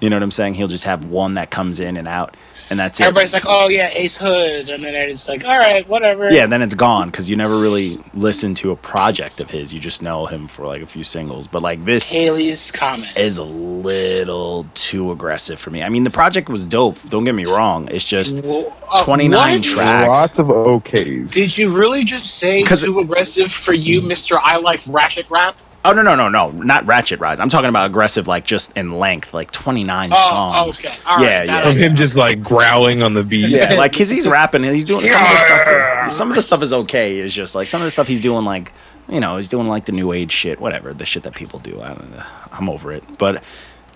You 0.00 0.08
know 0.08 0.16
what 0.16 0.22
I'm 0.22 0.30
saying? 0.30 0.54
He'll 0.54 0.68
just 0.68 0.84
have 0.84 1.04
one 1.04 1.34
that 1.34 1.50
comes 1.50 1.78
in 1.78 1.96
and 1.96 2.08
out, 2.08 2.36
and 2.70 2.78
that's 2.78 3.00
it. 3.00 3.04
Everybody's 3.04 3.32
like, 3.32 3.44
"Oh 3.46 3.68
yeah, 3.68 3.90
Ace 3.92 4.16
Hood," 4.16 4.68
and 4.68 4.82
then 4.82 4.94
it's 4.94 5.28
like, 5.28 5.44
"All 5.44 5.58
right, 5.58 5.86
whatever." 5.88 6.30
Yeah, 6.30 6.46
then 6.46 6.62
it's 6.62 6.76
gone 6.76 7.10
because 7.10 7.28
you 7.28 7.36
never 7.36 7.58
really 7.58 7.98
listen 8.14 8.54
to 8.56 8.70
a 8.70 8.76
project 8.76 9.40
of 9.40 9.50
his. 9.50 9.74
You 9.74 9.80
just 9.80 10.02
know 10.02 10.26
him 10.26 10.46
for 10.46 10.66
like 10.66 10.80
a 10.80 10.86
few 10.86 11.02
singles. 11.02 11.48
But 11.48 11.62
like 11.62 11.84
this 11.84 12.14
Alias 12.14 12.70
comment. 12.70 13.18
is 13.18 13.38
a 13.38 13.44
little 13.44 14.66
too 14.74 15.10
aggressive 15.10 15.58
for 15.58 15.70
me. 15.70 15.82
I 15.82 15.88
mean, 15.88 16.04
the 16.04 16.10
project 16.10 16.48
was 16.48 16.64
dope. 16.64 17.02
Don't 17.08 17.24
get 17.24 17.34
me 17.34 17.44
wrong. 17.44 17.88
It's 17.90 18.04
just 18.04 18.44
Well, 18.44 18.72
uh, 18.88 19.04
29 19.04 19.62
tracks. 19.62 20.08
Lots 20.08 20.38
of 20.38 20.46
okays. 20.46 21.34
Did 21.34 21.58
you 21.58 21.76
really 21.76 22.04
just 22.04 22.26
say 22.26 22.62
too 22.62 23.00
aggressive 23.00 23.52
for 23.52 23.74
you, 23.74 24.00
Mister? 24.02 24.38
I 24.38 24.58
like 24.58 24.82
ratchet 24.88 25.28
rap. 25.28 25.56
Oh 25.84 25.92
no 25.92 26.02
no 26.02 26.14
no 26.14 26.28
no 26.28 26.50
not 26.50 26.84
Ratchet 26.86 27.20
Rise. 27.20 27.40
I'm 27.40 27.48
talking 27.48 27.68
about 27.68 27.86
aggressive 27.86 28.26
like 28.28 28.44
just 28.44 28.76
in 28.76 28.92
length, 28.98 29.32
like 29.34 29.50
29 29.50 30.10
Oh, 30.12 30.16
songs. 30.16 30.84
okay. 30.84 30.94
All 31.06 31.16
right, 31.16 31.24
yeah 31.24 31.46
that 31.46 31.64
yeah. 31.64 31.70
of 31.70 31.76
him 31.76 31.94
just 31.96 32.16
like 32.16 32.42
growling 32.42 33.02
on 33.02 33.14
the 33.14 33.22
beat. 33.22 33.48
Yeah, 33.50 33.74
like 33.78 33.96
cause 33.96 34.10
he's 34.10 34.28
rapping 34.28 34.64
and 34.64 34.74
he's 34.74 34.84
doing 34.84 35.04
some 35.04 35.22
of 35.22 35.28
the 35.30 35.36
stuff. 35.36 36.12
Some 36.12 36.28
of 36.30 36.36
the 36.36 36.42
stuff 36.42 36.62
is 36.62 36.72
okay. 36.72 37.16
It's 37.18 37.34
just 37.34 37.54
like 37.54 37.68
some 37.68 37.80
of 37.80 37.86
the 37.86 37.90
stuff 37.90 38.08
he's 38.08 38.20
doing, 38.20 38.44
like 38.44 38.72
you 39.08 39.20
know, 39.20 39.36
he's 39.36 39.48
doing 39.48 39.66
like 39.68 39.86
the 39.86 39.92
new 39.92 40.12
age 40.12 40.30
shit, 40.32 40.60
whatever 40.60 40.92
the 40.94 41.04
shit 41.04 41.22
that 41.24 41.34
people 41.34 41.58
do. 41.58 41.80
I 41.80 41.88
don't 41.88 42.10
know. 42.12 42.22
I'm 42.52 42.68
over 42.68 42.92
it, 42.92 43.02
but 43.18 43.42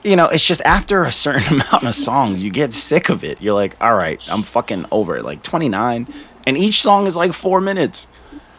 you 0.02 0.16
know, 0.16 0.26
it's 0.28 0.46
just 0.46 0.60
after 0.62 1.04
a 1.04 1.12
certain 1.12 1.60
amount 1.70 1.84
of 1.84 1.94
songs, 1.94 2.44
you 2.44 2.50
get 2.50 2.72
sick 2.72 3.08
of 3.08 3.22
it. 3.24 3.40
You're 3.40 3.54
like, 3.54 3.74
all 3.80 3.94
right, 3.94 4.20
I'm 4.28 4.42
fucking 4.42 4.86
over 4.90 5.16
it. 5.16 5.24
Like 5.24 5.42
29, 5.42 6.06
and 6.46 6.56
each 6.58 6.80
song 6.82 7.06
is 7.06 7.16
like 7.16 7.32
four 7.32 7.60
minutes. 7.60 8.08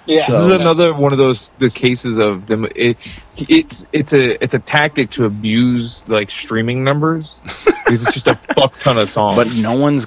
Yeah. 0.05 0.25
This 0.27 0.35
is 0.35 0.47
another 0.47 0.93
one 0.93 1.11
of 1.11 1.17
those 1.17 1.49
the 1.57 1.69
cases 1.69 2.17
of 2.17 2.47
them. 2.47 2.67
It, 2.75 2.97
it's 3.37 3.85
it's 3.91 4.13
a 4.13 4.41
it's 4.43 4.53
a 4.53 4.59
tactic 4.59 5.09
to 5.11 5.25
abuse 5.25 6.07
like 6.07 6.31
streaming 6.31 6.83
numbers 6.83 7.39
because 7.43 8.03
it's 8.03 8.13
just 8.13 8.27
a 8.27 8.35
fuck 8.35 8.77
ton 8.79 8.97
of 8.97 9.09
songs. 9.09 9.35
But 9.35 9.53
no 9.53 9.77
one's 9.77 10.05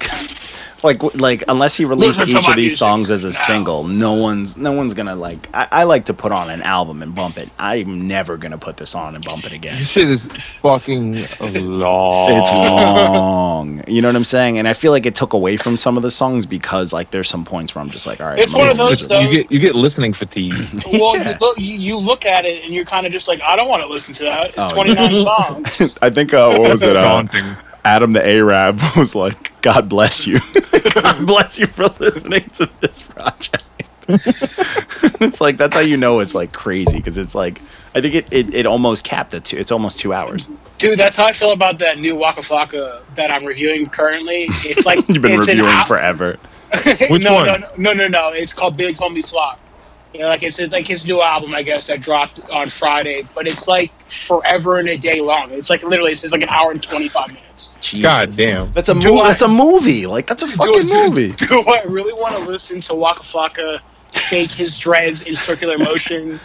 like 0.85 1.03
like 1.21 1.43
unless 1.49 1.77
he 1.77 1.85
released 1.85 2.21
Listen 2.21 2.39
each 2.39 2.49
of 2.49 2.57
these 2.57 2.77
songs 2.79 3.11
as 3.11 3.25
a 3.25 3.29
now. 3.29 3.33
single, 3.33 3.85
no 3.85 4.15
one's 4.15 4.57
no 4.57 4.73
one's 4.73 4.95
gonna 4.95 5.17
like. 5.17 5.49
I, 5.53 5.69
I 5.73 5.83
like 5.85 6.05
to 6.07 6.15
put 6.15 6.31
on 6.33 6.51
an 6.51 6.63
album 6.63 7.03
and 7.03 7.15
bump 7.15 7.37
it. 7.39 7.49
I'm 7.59 8.07
never 8.07 8.37
gonna 8.37 8.59
put 8.59 8.77
this 8.77 8.95
on 8.95 9.15
and 9.15 9.25
bump 9.25 9.45
it 9.47 9.53
again. 9.53 9.77
this 9.79 9.91
shit 9.91 10.09
is 10.09 10.29
fucking 10.63 11.27
long. 11.41 12.31
It's 12.33 12.53
long. 12.53 13.83
You 13.89 14.03
know 14.03 14.09
what 14.09 14.17
I'm 14.17 14.25
saying? 14.25 14.59
And 14.59 14.69
I 14.69 14.73
feel 14.73 14.93
like 14.93 15.07
it 15.07 15.15
took 15.15 15.33
away 15.33 15.57
from 15.57 15.77
some 15.77 15.97
of 15.97 16.03
the 16.03 16.11
songs 16.11 16.47
because 16.47 16.93
like 16.93 17.11
there's 17.11 17.29
some 17.29 17.45
points 17.45 17.75
where 17.75 17.83
I'm 17.83 17.91
just 17.91 18.07
like, 18.07 18.21
all 18.21 18.29
right, 18.29 18.39
It's 18.39 18.55
I'm 18.55 18.61
one 18.61 18.69
of 18.71 18.77
those, 18.77 19.01
listen 19.01 19.23
you 19.27 19.33
get 19.33 19.51
you 19.53 19.59
get 19.59 19.75
listening 19.75 20.13
fatigue. 20.13 20.55
well, 20.93 21.17
Yeah. 21.17 21.33
you, 21.33 21.37
look, 21.41 21.59
you, 21.59 21.75
you 21.77 21.99
look 21.99 22.25
at 22.25 22.45
it 22.45 22.65
and 22.65 22.73
you're 22.73 22.85
kind 22.85 23.07
of 23.07 23.13
just 23.13 23.27
like, 23.29 23.41
I 23.41 23.57
don't 23.57 23.69
want 23.69 23.83
to 23.83 23.89
listen 23.89 24.15
to 24.15 24.25
that. 24.25 24.49
It's 24.49 24.59
Oh, 24.59 24.69
29 24.75 25.17
songs. 25.17 25.99
I 26.03 26.11
think 26.11 26.33
uh, 26.35 26.49
what 26.51 26.61
was 26.61 26.83
It's 26.83 26.91
it? 26.91 26.97
Uh, 26.97 27.03
daunting. 27.03 27.57
Adam 27.85 28.13
the 28.13 28.27
Arab 28.27 28.81
was 28.97 29.15
like, 29.15 29.61
"God 29.61 29.89
bless 29.89 30.27
you, 30.27 30.41
God 30.95 31.27
bless 31.27 31.59
you 31.59 31.67
for 31.67 31.87
listening 32.01 32.45
to 32.51 32.69
this 32.81 33.03
project." 33.03 33.65
it's 34.09 35.41
like 35.41 35.59
that's 35.59 35.75
how 35.75 35.83
you 35.83 35.99
know 35.99 36.21
it's 36.21 36.35
like 36.35 36.51
crazy 36.53 36.97
because 36.97 37.19
it's 37.19 37.35
like 37.35 37.61
I 37.95 38.01
think 38.01 38.15
it, 38.15 38.27
it, 38.31 38.55
it 38.55 38.67
almost 38.67 39.05
capped 39.05 39.35
at 39.35 39.45
two. 39.45 39.59
It's 39.59 39.71
almost 39.71 39.99
two 40.01 40.15
hours. 40.15 40.49
Dude, 40.79 40.99
that's 40.99 41.17
how 41.17 41.27
I 41.27 41.33
feel 41.33 41.53
about 41.53 41.79
that 41.81 41.99
new 41.99 42.17
Waka 42.17 42.41
Flocka 42.41 43.03
that 43.17 43.31
I'm 43.31 43.45
reviewing 43.45 43.87
currently. 43.87 44.47
It's 44.65 44.87
like 44.87 45.07
You've 45.09 45.21
been 45.21 45.33
it's 45.33 45.49
reviewing 45.49 45.71
hou- 45.71 45.85
forever. 45.85 46.39
Which 47.11 47.25
no, 47.25 47.35
one? 47.35 47.47
No, 47.47 47.59
no, 47.77 47.93
no, 47.93 48.09
no. 48.09 48.29
It's 48.31 48.55
called 48.55 48.77
Big 48.77 48.97
Homie 48.97 49.27
Flock. 49.27 49.59
You 50.15 50.21
know, 50.21 50.29
like 50.29 50.43
it's 50.43 50.59
like 50.59 50.87
his 50.87 51.07
new 51.07 51.21
album, 51.23 51.55
I 51.55 51.63
guess, 51.63 51.89
that 51.89 52.01
dropped 52.01 52.41
on 52.51 52.69
Friday. 52.71 53.25
But 53.35 53.47
it's 53.47 53.69
like 53.69 53.93
forever 54.11 54.79
and 54.79 54.89
a 54.89 54.97
day 54.97 55.21
long. 55.21 55.51
It's 55.53 55.69
like 55.71 55.83
literally, 55.83 56.13
it's 56.13 56.23
just 56.23 56.33
like 56.33 56.43
an 56.43 56.49
hour 56.49 56.71
and 56.71 56.83
25 56.83 57.29
minutes. 57.29 57.75
Jesus. 57.81 58.03
God 58.03 58.31
damn. 58.37 58.73
That's 58.73 58.89
a 58.89 58.95
Do 58.95 59.11
movie. 59.11 59.21
I- 59.21 59.29
That's 59.29 59.43
a 59.43 59.49
movie. 59.49 60.07
Like 60.07 60.27
that's 60.27 60.43
a 60.43 60.49
fucking 60.49 60.87
do, 60.87 60.95
movie. 61.11 61.33
Do 61.33 61.61
I 61.69 61.83
really 61.87 62.15
want 62.15 62.35
to 62.37 62.41
listen 62.41 62.81
to 62.83 62.95
Waka 62.95 63.21
Flocka 63.21 63.81
shake 64.15 64.51
his 64.51 64.79
dreads 64.79 65.23
in 65.23 65.37
circular 65.37 65.77
motion 65.79 66.39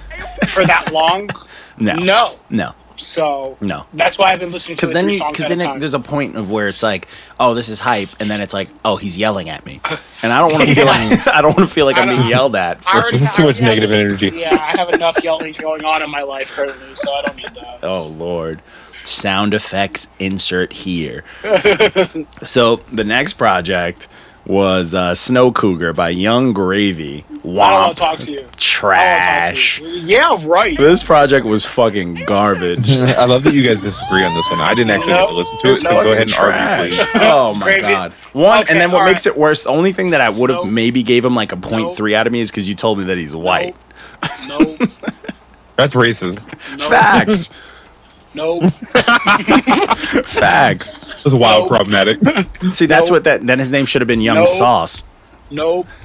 for 0.47 0.65
that 0.65 0.91
long? 0.91 1.29
No, 1.75 1.93
No. 1.95 2.35
no, 2.51 2.75
So 3.03 3.57
no. 3.61 3.85
that's 3.93 4.17
why 4.17 4.31
I've 4.31 4.39
been 4.39 4.51
listening 4.51 4.77
to 4.77 4.81
Because 4.81 4.93
then 4.93 5.05
three 5.05 5.13
you, 5.13 5.19
songs 5.19 5.31
because 5.37 5.49
then 5.49 5.61
it, 5.75 5.79
there's 5.79 5.93
a 5.93 5.99
point 5.99 6.35
of 6.35 6.49
where 6.49 6.67
it's 6.67 6.81
like, 6.83 7.07
oh, 7.39 7.53
this 7.53 7.69
is 7.69 7.79
hype, 7.79 8.09
and 8.19 8.29
then 8.31 8.41
it's 8.41 8.53
like, 8.53 8.69
oh, 8.85 8.95
he's 8.95 9.17
yelling 9.17 9.49
at 9.49 9.65
me, 9.65 9.81
and 10.23 10.31
I 10.33 10.39
don't 10.39 10.51
want 10.51 10.65
to 10.67 10.73
feel 10.75 10.85
like 10.85 11.27
I 11.27 11.41
don't 11.41 11.55
want 11.57 11.67
to 11.67 11.73
feel 11.73 11.85
like 11.85 11.97
I 11.97 12.01
I'm 12.03 12.07
being 12.09 12.27
yelled 12.27 12.55
at. 12.55 12.83
For, 12.83 12.89
already- 12.97 13.11
This 13.11 13.23
is 13.23 13.29
I 13.29 13.33
too 13.33 13.43
much 13.43 13.61
already 13.61 13.81
have- 13.81 13.89
negative 13.89 13.91
energy. 13.91 14.39
Yeah, 14.39 14.51
I 14.59 14.77
have 14.77 14.89
enough 14.89 15.23
yelling 15.23 15.53
going 15.59 15.83
on 15.85 16.01
in 16.01 16.09
my 16.09 16.23
life 16.23 16.55
currently, 16.55 16.95
so 16.95 17.13
I 17.13 17.21
don't 17.23 17.35
need 17.35 17.49
that. 17.55 17.79
oh 17.83 18.07
Lord, 18.07 18.61
sound 19.03 19.53
effects 19.53 20.07
insert 20.19 20.71
here. 20.73 21.23
so 22.43 22.77
the 22.91 23.03
next 23.05 23.33
project 23.33 24.07
was 24.45 24.93
uh, 24.93 25.15
Snow 25.15 25.51
Cougar 25.51 25.93
by 25.93 26.09
Yung 26.09 26.51
Gravy. 26.53 27.23
I 27.29 27.33
don't 27.43 27.53
want 27.55 27.95
to 27.97 27.99
talk 27.99 28.19
to 28.19 28.31
you. 28.31 28.39
I 28.39 28.41
don't 28.41 28.45
wanna 28.47 28.57
trash. 28.57 29.79
you. 29.79 29.87
Yeah, 29.87 30.37
right. 30.45 30.77
This 30.77 31.03
project 31.03 31.45
was 31.45 31.65
fucking 31.65 32.25
garbage. 32.25 32.91
I 32.91 33.25
love 33.25 33.43
that 33.43 33.53
you 33.53 33.63
guys 33.63 33.79
disagree 33.79 34.23
on 34.23 34.33
this 34.33 34.45
one. 34.51 34.59
I 34.59 34.73
didn't 34.73 34.91
actually 34.91 35.13
get 35.13 35.27
to 35.29 35.33
listen 35.35 35.57
to 35.59 35.67
it, 35.73 35.77
so 35.77 35.89
go 36.03 36.11
ahead 36.11 36.21
and 36.23 36.31
fucking 36.31 36.53
argue, 36.61 36.97
please. 36.97 37.09
Oh 37.21 37.53
my 37.53 37.65
Gravy- 37.65 37.81
god. 37.81 38.11
One, 38.33 38.61
Okay, 38.63 38.71
and 38.73 38.81
then 38.81 38.91
what 38.91 39.05
makes 39.05 39.25
right. 39.25 39.33
it 39.35 39.39
worse? 39.39 39.63
The 39.63 39.69
only 39.69 39.93
thing 39.93 40.09
that 40.09 40.21
I 40.21 40.29
would 40.29 40.49
have 40.49 40.65
No. 40.65 40.71
maybe 40.71 41.03
gave 41.03 41.23
him 41.23 41.35
like 41.35 41.51
a 41.51 41.57
point 41.57 41.85
No. 41.85 41.91
three 41.93 42.13
out 42.15 42.27
of 42.27 42.33
me 42.33 42.39
is 42.41 42.51
because 42.51 42.67
you 42.67 42.75
told 42.75 42.97
me 42.99 43.05
that 43.05 43.17
he's 43.17 43.35
white. 43.35 43.75
No, 44.47 44.57
That's 45.77 45.95
racist. 45.95 46.45
no. 46.77 46.89
Facts. 46.89 47.49
Nope. 48.35 48.63
Facts. 50.25 51.21
That's 51.23 51.33
wild 51.33 51.63
Nope. 51.63 51.69
problematic. 51.69 52.19
See, 52.71 52.85
that's 52.85 53.09
Nope. 53.09 53.11
what 53.11 53.23
that. 53.25 53.41
Then 53.45 53.59
his 53.59 53.71
name 53.71 53.85
should 53.85 54.01
have 54.01 54.07
been 54.07 54.21
Young 54.21 54.37
Nope. 54.37 54.47
Sauce. 54.47 55.03
Nope. 55.53 55.87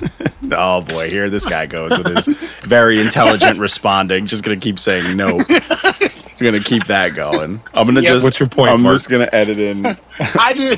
Oh 0.51 0.81
boy, 0.83 1.11
here 1.11 1.29
this 1.29 1.45
guy 1.45 1.67
goes 1.67 1.99
with 1.99 2.07
his 2.15 2.29
very 2.61 3.01
intelligent 3.01 3.59
responding. 3.69 4.25
Just 4.25 4.45
gonna 4.45 4.57
keep 4.57 4.79
saying 4.79 5.15
nope. 5.17 5.43
I'm 5.51 6.39
gonna 6.41 6.61
keep 6.61 6.85
that 6.85 7.15
going. 7.15 7.61
I'm 7.75 7.87
gonna 7.87 8.01
Yeah, 8.01 8.11
just. 8.11 8.25
what's 8.25 8.39
your 8.41 8.49
point, 8.49 8.71
I'm 8.71 8.83
Mark? 8.83 8.95
just 8.95 9.11
gonna 9.11 9.29
edit 9.33 9.59
in 9.59 9.85
I 10.39 10.53
do. 10.55 10.75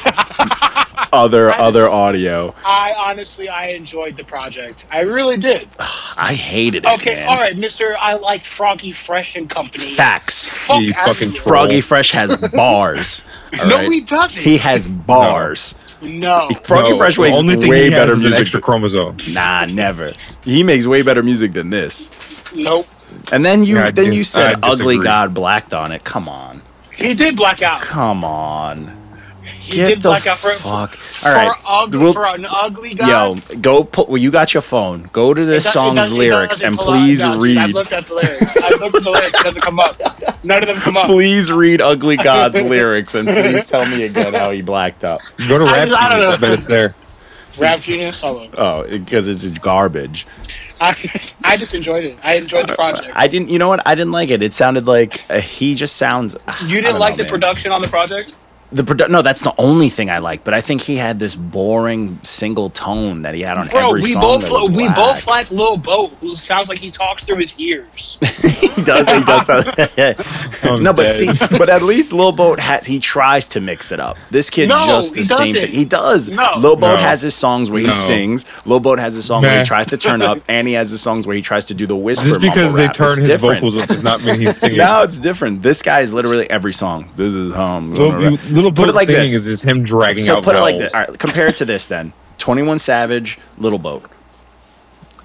other 1.12 1.50
I 1.50 1.52
just- 1.52 1.60
other 1.60 1.88
audio. 1.90 2.54
I 2.64 2.94
honestly, 2.96 3.48
I 3.48 3.68
enjoyed 3.68 4.16
the 4.16 4.24
project. 4.24 4.86
I 4.90 5.00
really 5.02 5.36
did. 5.36 5.68
I 6.16 6.32
hated 6.34 6.84
it. 6.84 6.92
Okay, 6.94 7.16
man. 7.16 7.28
all 7.28 7.36
right, 7.36 7.56
Mister. 7.56 7.96
I 8.00 8.14
liked 8.14 8.46
Froggy 8.46 8.92
Fresh 8.92 9.36
and 9.36 9.48
Company. 9.48 9.84
Facts. 9.84 10.66
Fuck 10.66 10.80
You 10.82 10.94
fucking 10.94 11.32
troll. 11.32 11.42
Froggy 11.66 11.80
Fresh 11.82 12.10
has 12.12 12.36
bars. 12.48 13.24
all 13.60 13.68
No, 13.68 13.76
right? 13.76 13.92
he 13.92 14.00
doesn't. 14.00 14.42
He 14.42 14.56
has 14.58 14.88
bars. 14.88 15.74
no. 15.74 15.80
Froggy 16.00 16.19
No, 16.19 16.49
Fresh 16.97 17.16
the 17.16 17.23
makes 17.23 17.38
only 17.38 17.57
thing 17.57 17.71
way 17.71 17.85
he 17.87 17.90
has 17.90 18.00
better 18.00 18.12
is 18.12 18.19
an 18.19 18.25
music. 18.25 18.40
extra 18.40 18.61
chromosome. 18.61 19.16
Nah, 19.28 19.66
never. 19.66 20.12
He 20.45 20.62
makes 20.62 20.87
way 20.87 21.02
better 21.02 21.23
music 21.23 21.52
than 21.52 21.71
this. 21.71 22.11
Nope. 22.57 22.87
And 23.33 23.45
then 23.45 23.64
you 23.64 23.76
Yeah, 23.76 23.87
I 23.87 23.90
then 23.90 24.12
you 24.12 24.25
said 24.25 24.59
Ugly. 24.62 24.99
God 25.00 25.35
blacked 25.35 25.75
on 25.75 25.92
it. 25.92 26.04
Come 26.04 26.28
on. 26.28 26.62
He 26.95 27.14
did 27.14 27.37
black 27.37 27.62
out. 27.62 27.80
Come 27.83 28.25
on. 28.25 29.00
He 29.70 29.76
Get 29.76 29.88
did 29.88 29.98
the 30.02 30.08
black 30.08 30.26
out 30.26 30.38
for, 30.38 30.50
fuck. 30.50 30.92
for, 30.94 31.28
All 31.28 31.34
right. 31.34 31.56
ugly, 31.66 31.98
We'll- 32.00 32.12
for 32.12 32.26
an 32.26 32.44
ugly 32.48 32.94
guy. 32.94 33.08
Yo, 33.08 33.36
go 33.60 33.84
put. 33.84 34.08
Well, 34.08 34.18
you 34.18 34.30
got 34.30 34.52
your 34.52 34.62
phone. 34.62 35.08
Go 35.12 35.32
to 35.32 35.44
this 35.44 35.66
It 35.66 35.70
song's 35.70 35.96
doesn't- 35.96 36.18
lyrics 36.18 36.60
and 36.60 36.76
please 36.76 37.22
No, 37.22 37.38
read. 37.38 37.58
I've 37.58 37.70
looked 37.70 37.92
at 37.92 38.06
the 38.06 38.14
lyrics. 38.14 38.56
I've 38.56 38.80
looked 38.80 38.96
at 38.96 39.02
the 39.04 39.10
lyrics. 39.10 39.38
It 39.38 39.44
doesn't 39.44 39.62
come 39.62 39.78
up. 39.78 40.00
None 40.44 40.62
of 40.62 40.68
them 40.68 40.76
come 40.78 40.96
up. 40.96 41.06
Please 41.06 41.52
read 41.52 41.80
Ugly 41.80 42.16
God's 42.22 42.60
lyrics 42.60 43.14
and 43.14 43.28
please 43.28 43.66
tell 43.66 43.86
me 43.86 44.04
again 44.04 44.34
how 44.34 44.50
he 44.50 44.62
blacked 44.62 45.04
up. 45.04 45.20
Go 45.48 45.58
to 45.58 45.64
I- 45.66 45.84
Rap 45.84 45.88
I 45.92 46.08
don't 46.08 46.20
Genius, 46.20 46.28
know. 46.28 46.32
I 46.32 46.36
bet 46.36 46.52
it's 46.52 46.66
there. 46.66 46.94
Rap 47.58 47.80
Genius. 47.80 48.20
Hold. 48.22 48.54
Oh, 48.56 48.86
because 48.88 49.28
it's 49.28 49.50
garbage. 49.58 50.26
I, 50.82 50.96
I 51.44 51.56
just 51.58 51.74
enjoyed 51.74 52.04
it. 52.04 52.18
I 52.24 52.34
enjoyed 52.34 52.66
the 52.66 52.74
project. 52.74 53.12
I 53.14 53.28
didn't. 53.28 53.50
You 53.50 53.58
know 53.58 53.68
what? 53.68 53.86
I 53.86 53.94
didn't 53.94 54.12
like 54.12 54.30
it. 54.30 54.42
It 54.42 54.54
sounded 54.54 54.86
like 54.86 55.20
uh, 55.28 55.38
he 55.40 55.74
just 55.74 55.96
sounds. 55.96 56.38
I 56.46 56.56
You 56.64 56.80
didn't 56.80 56.98
like 56.98 57.12
know, 57.14 57.16
the 57.18 57.22
man. 57.24 57.30
production 57.32 57.70
on 57.72 57.82
the 57.82 57.88
project? 57.88 58.34
The 58.72 58.82
produ- 58.82 59.10
no, 59.10 59.20
that's 59.20 59.42
the 59.42 59.52
only 59.58 59.88
thing 59.88 60.10
I 60.10 60.18
like. 60.18 60.44
But 60.44 60.54
I 60.54 60.60
think 60.60 60.80
he 60.82 60.96
had 60.96 61.18
this 61.18 61.34
boring 61.34 62.20
single 62.22 62.68
tone 62.68 63.22
that 63.22 63.34
he 63.34 63.40
had 63.40 63.58
on 63.58 63.66
Bro, 63.66 63.88
every 63.88 64.00
we 64.02 64.06
song. 64.06 64.22
both 64.22 64.44
that 64.46 64.52
was 64.52 64.70
we 64.70 64.86
whack. 64.86 64.94
both 64.96 65.26
like 65.26 65.50
Lil 65.50 65.76
Boat, 65.76 66.12
who 66.20 66.36
sounds 66.36 66.68
like 66.68 66.78
he 66.78 66.90
talks 66.92 67.24
through 67.24 67.38
his 67.38 67.58
ears. 67.58 68.16
he 68.76 68.82
does. 68.84 69.08
He 69.08 69.24
does. 69.24 69.48
I'm 70.64 70.82
no, 70.84 70.92
but 70.92 71.02
dead. 71.02 71.14
see, 71.14 71.30
but 71.58 71.68
at 71.68 71.82
least 71.82 72.12
Lil 72.12 72.32
Boat 72.32 72.60
has. 72.60 72.86
He 72.86 73.00
tries 73.00 73.48
to 73.48 73.60
mix 73.60 73.90
it 73.92 73.98
up. 74.00 74.16
This 74.30 74.50
kid 74.50 74.68
No, 74.68 74.86
just 74.86 75.14
the 75.14 75.24
same 75.24 75.52
doesn't. 75.54 75.68
thing. 75.70 75.72
He 75.74 75.84
does. 75.84 76.28
No. 76.28 76.52
Lil 76.58 76.76
Boat 76.76 76.94
No. 76.94 76.96
has 76.96 77.22
his 77.22 77.34
songs 77.34 77.70
where 77.70 77.80
he 77.82 77.90
sings. 77.90 78.46
Lil 78.66 78.78
Boat 78.80 79.00
has 79.00 79.14
his 79.14 79.24
song 79.24 79.42
where 79.42 79.58
he 79.58 79.64
tries 79.64 79.88
to 79.88 79.96
turn 79.96 80.22
up, 80.22 80.38
and 80.48 80.68
he 80.68 80.74
has 80.74 80.90
his 80.92 81.00
songs 81.02 81.26
where 81.26 81.34
he 81.34 81.42
tries 81.42 81.64
to 81.66 81.74
do 81.74 81.86
the 81.86 81.96
whisper. 81.96 82.28
Just 82.28 82.40
because 82.40 82.72
they 82.74 82.86
rap. 82.86 82.94
turn 82.94 83.06
It's 83.08 83.18
his 83.18 83.28
different. 83.28 83.62
vocals 83.62 83.82
up 83.82 83.88
does 83.88 84.02
not 84.04 84.22
mean 84.22 84.40
he's 84.40 84.58
singing. 84.58 84.78
No, 84.78 85.02
it's 85.02 85.18
different. 85.18 85.62
This 85.62 85.82
guy 85.82 86.00
is 86.00 86.14
literally 86.14 86.48
every 86.48 86.72
song. 86.72 87.08
This 87.16 87.34
is 87.34 87.52
home. 87.54 87.92
I'm 87.98 88.38
Little, 88.62 88.71
gonna 88.73 88.73
rap. 88.73 88.73
little 88.73 88.73
Put 88.73 88.83
it 88.83 88.93
Boat 88.93 88.95
like 88.95 89.07
singing 89.07 89.21
this. 89.21 89.35
is 89.35 89.45
just 89.45 89.64
him 89.64 89.83
dragging 89.85 90.19
So 90.19 90.37
out 90.38 90.45
put 90.45 90.57
it 90.57 90.61
like 90.61 90.79
this. 90.79 90.95
All 90.95 91.00
right, 91.00 91.19
compare 91.19 91.47
it 91.49 91.57
to 91.59 91.64
this 91.64 91.87
then. 91.87 92.12
Twenty 92.38 92.62
One 92.62 92.79
Savage, 92.79 93.38
Lil 93.59 93.79
Boat. 93.79 94.05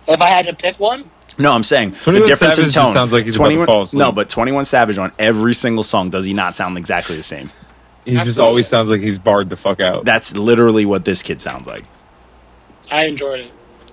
if 0.08 0.22
I 0.22 0.28
had 0.28 0.46
to 0.48 0.54
pick 0.54 0.80
one, 0.80 1.10
No, 1.38 1.52
I'm 1.52 1.64
saying 1.64 1.92
the 1.92 1.96
difference 2.26 2.40
Savage 2.40 2.60
in 2.60 2.70
tone. 2.70 2.94
sounds 2.94 3.14
like 3.14 3.26
he's 3.26 3.36
about 3.38 3.50
to 3.50 3.66
fall 3.66 3.82
asleep. 3.84 4.00
no, 4.00 4.12
but 4.12 4.30
Twenty 4.30 4.52
One 4.52 4.66
Savage 4.66 4.98
on 4.98 5.12
every 5.20 5.54
single 5.54 5.84
song 5.84 6.10
does 6.10 6.26
he 6.26 6.34
not 6.34 6.56
sound 6.56 6.78
exactly 6.78 7.16
the 7.16 7.24
same? 7.24 7.52
He 8.06 8.14
just 8.16 8.38
always 8.38 8.68
sounds 8.68 8.90
like 8.90 9.02
he's 9.02 9.18
barred 9.18 9.50
the 9.50 9.58
fuck 9.58 9.80
out. 9.80 10.06
That's 10.06 10.38
literally 10.38 10.86
what 10.86 11.06
this 11.06 11.24
kid 11.24 11.42
sounds 11.42 11.66
like. 11.68 11.86
I 12.92 13.06
enjoyed 13.06 13.40
it. 13.40 13.52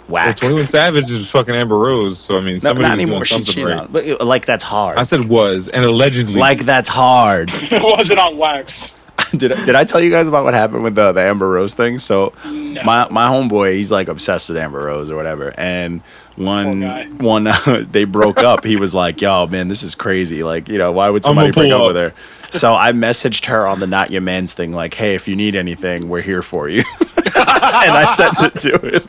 Well, 0.08 0.34
21 0.34 0.66
Savage 0.66 1.10
is 1.10 1.30
fucking 1.30 1.54
Amber 1.54 1.78
Rose, 1.78 2.18
so 2.18 2.36
I 2.36 2.40
mean, 2.40 2.54
no, 2.54 2.58
somebody 2.58 2.88
not 2.88 2.96
was 2.98 2.98
doing 2.98 3.08
anymore. 3.08 3.24
She 3.24 3.34
something 3.34 3.64
right. 3.64 3.78
on. 3.78 3.86
But 3.92 4.26
like 4.26 4.44
that's 4.44 4.64
hard. 4.64 4.98
I 4.98 5.04
said 5.04 5.26
was, 5.28 5.68
and 5.68 5.84
allegedly. 5.84 6.34
like 6.34 6.66
that's 6.66 6.88
hard. 6.88 7.50
It 7.72 7.82
wasn't 7.82 8.18
on 8.18 8.36
wax. 8.36 8.90
did 9.36 9.52
I- 9.52 9.64
did 9.64 9.74
I 9.74 9.84
tell 9.84 10.00
you 10.00 10.10
guys 10.10 10.28
about 10.28 10.44
what 10.44 10.54
happened 10.54 10.82
with 10.84 10.94
the, 10.94 11.12
the 11.12 11.20
Amber 11.22 11.48
Rose 11.48 11.74
thing? 11.74 11.98
So 11.98 12.32
No. 12.44 12.82
my 12.84 13.08
my 13.10 13.28
homeboy, 13.28 13.74
he's 13.74 13.90
like 13.92 14.08
obsessed 14.08 14.48
with 14.48 14.58
Amber 14.58 14.80
Rose 14.80 15.10
or 15.10 15.16
whatever, 15.16 15.54
and 15.58 16.00
one 16.36 16.82
one 17.18 17.46
uh, 17.46 17.84
they 17.90 18.04
broke 18.04 18.38
up. 18.38 18.64
He 18.64 18.76
was 18.76 18.94
like, 18.94 19.20
"Yo, 19.20 19.46
man, 19.46 19.68
this 19.68 19.82
is 19.82 19.94
crazy. 19.94 20.42
Like, 20.42 20.68
you 20.68 20.78
know, 20.78 20.90
why 20.92 21.10
would 21.10 21.24
somebody 21.24 21.50
gonna 21.52 21.68
break 21.68 21.72
pull 21.72 21.88
up 21.88 21.94
with 21.94 22.02
her?" 22.02 22.14
So 22.50 22.74
I 22.74 22.92
messaged 22.92 23.46
her 23.46 23.66
on 23.66 23.78
the 23.80 23.86
Not 23.86 24.10
Your 24.10 24.20
Man's 24.22 24.52
thing, 24.54 24.72
like, 24.72 24.94
"Hey, 24.94 25.14
if 25.14 25.26
you 25.28 25.36
need 25.36 25.56
anything, 25.56 26.08
we're 26.08 26.20
here 26.22 26.42
for 26.42 26.68
you," 26.68 26.82
and 27.16 27.34
I 27.36 28.12
sent 28.14 28.42
it 28.42 28.54
to 28.60 28.96
him. 28.96 29.08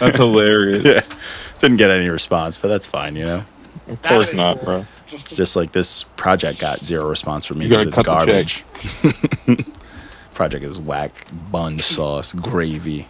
That's 0.00 0.16
hilarious. 0.16 0.84
Yeah. 0.84 1.16
Didn't 1.60 1.76
get 1.76 1.90
any 1.90 2.08
response, 2.08 2.56
but 2.56 2.68
that's 2.68 2.86
fine, 2.86 3.14
you 3.16 3.24
know. 3.24 3.44
Of 3.88 4.02
That 4.02 4.08
course 4.12 4.34
not, 4.34 4.56
cool. 4.58 4.64
bro. 4.64 4.86
It's 5.12 5.36
just 5.36 5.56
like 5.56 5.72
this 5.72 6.04
project 6.04 6.58
got 6.60 6.84
zero 6.84 7.08
response 7.08 7.46
from 7.46 7.58
me 7.58 7.68
because 7.68 7.86
it's 7.86 7.98
garbage. 8.02 8.64
project 10.34 10.64
is 10.64 10.80
whack, 10.80 11.12
bun 11.50 11.78
sauce, 11.78 12.32
gravy. 12.32 13.06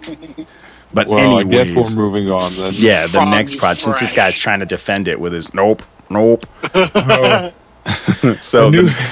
But 0.93 1.09
Well, 1.09 1.39
I 1.39 1.45
guess 1.45 1.73
we're 1.75 1.95
moving 1.97 2.31
on 2.31 2.53
then. 2.55 2.73
yeah, 2.77 3.03
the 3.05 3.13
Froggy 3.13 3.31
next 3.31 3.57
project. 3.59 3.83
Since 3.83 4.01
this 4.01 4.13
guy's 4.13 4.35
trying 4.35 4.61
to 4.61 4.67
defend 4.67 5.09
it 5.09 5.19
with 5.21 5.33
his 5.33 5.55
nope, 5.55 5.83
nope. 6.11 6.45
So 8.41 8.71
new, 8.71 8.83
the- 8.83 9.07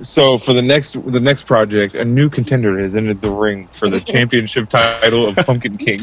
so 0.00 0.36
for 0.38 0.52
the 0.52 0.62
next 0.62 0.94
the 1.12 1.20
next 1.20 1.44
project, 1.44 1.94
a 1.94 2.04
new 2.04 2.28
contender 2.28 2.76
has 2.80 2.96
entered 2.96 3.20
the 3.20 3.30
ring 3.30 3.68
for 3.68 3.88
the 3.88 4.00
championship 4.00 4.68
title 4.68 5.26
of 5.28 5.36
Pumpkin 5.36 5.76
King. 5.76 6.00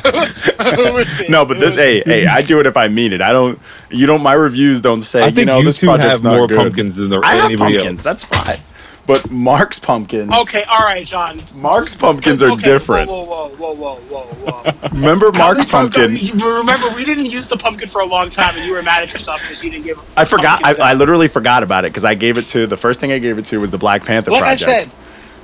Who 0.00 0.92
was 0.94 1.20
it? 1.20 1.30
no, 1.30 1.44
but 1.44 1.56
Who 1.58 1.70
hey, 1.70 2.02
hey, 2.04 2.26
I 2.26 2.42
do 2.42 2.60
it 2.60 2.66
if 2.66 2.76
I 2.76 2.88
mean 2.88 3.12
it. 3.12 3.20
I 3.20 3.32
don't. 3.32 3.58
You 3.90 4.06
don't. 4.06 4.22
My 4.22 4.32
reviews 4.34 4.80
don't 4.80 5.02
say. 5.02 5.22
I 5.22 5.26
think 5.26 5.38
you 5.38 5.44
know, 5.46 5.58
you 5.58 5.64
this 5.64 5.78
two 5.78 5.86
project's 5.86 6.18
have 6.20 6.24
not 6.24 6.36
more 6.36 6.46
good. 6.46 6.58
pumpkins 6.58 6.96
than 6.96 7.08
the, 7.10 7.20
I 7.22 7.34
have 7.36 7.58
pumpkins. 7.58 7.84
else. 7.84 8.02
That's 8.04 8.24
fine. 8.24 8.58
But 9.04 9.32
Mark's 9.32 9.80
pumpkins. 9.80 10.32
Okay, 10.32 10.62
all 10.62 10.78
right, 10.78 11.04
John. 11.04 11.40
Mark's 11.54 11.96
pumpkins 11.96 12.40
are 12.40 12.52
Okay, 12.52 12.62
different. 12.62 13.10
Whoa, 13.10 13.24
whoa, 13.24 13.48
whoa, 13.48 13.74
whoa, 13.74 13.96
whoa, 13.96 14.22
whoa, 14.22 14.52
whoa. 14.70 14.88
Remember 14.92 15.32
Mark's 15.32 15.68
How 15.72 15.80
pumpkin? 15.88 16.12
Remember, 16.38 16.88
we 16.94 17.04
didn't 17.04 17.26
use 17.26 17.48
the 17.48 17.56
pumpkin 17.56 17.88
for 17.88 18.00
a 18.00 18.06
long 18.06 18.30
time, 18.30 18.54
and 18.56 18.64
you 18.64 18.72
were 18.74 18.82
mad 18.82 19.02
at 19.02 19.12
yourself 19.12 19.40
because 19.42 19.62
you 19.64 19.70
didn't 19.72 19.86
give. 19.86 19.98
I 20.16 20.24
forgot. 20.24 20.64
I, 20.64 20.90
I 20.90 20.94
literally 20.94 21.26
forgot 21.26 21.64
about 21.64 21.84
it 21.84 21.88
because 21.88 22.04
I 22.04 22.14
gave 22.14 22.38
it 22.38 22.46
to 22.50 22.68
the 22.68 22.76
first 22.76 23.00
thing 23.00 23.10
I 23.10 23.18
gave 23.18 23.38
it 23.38 23.44
to 23.46 23.58
was 23.58 23.72
the 23.72 23.78
Black 23.78 24.04
Panther 24.04 24.30
Like 24.30 24.44
I 24.44 24.54
project. 24.56 24.84
said, 24.86 24.94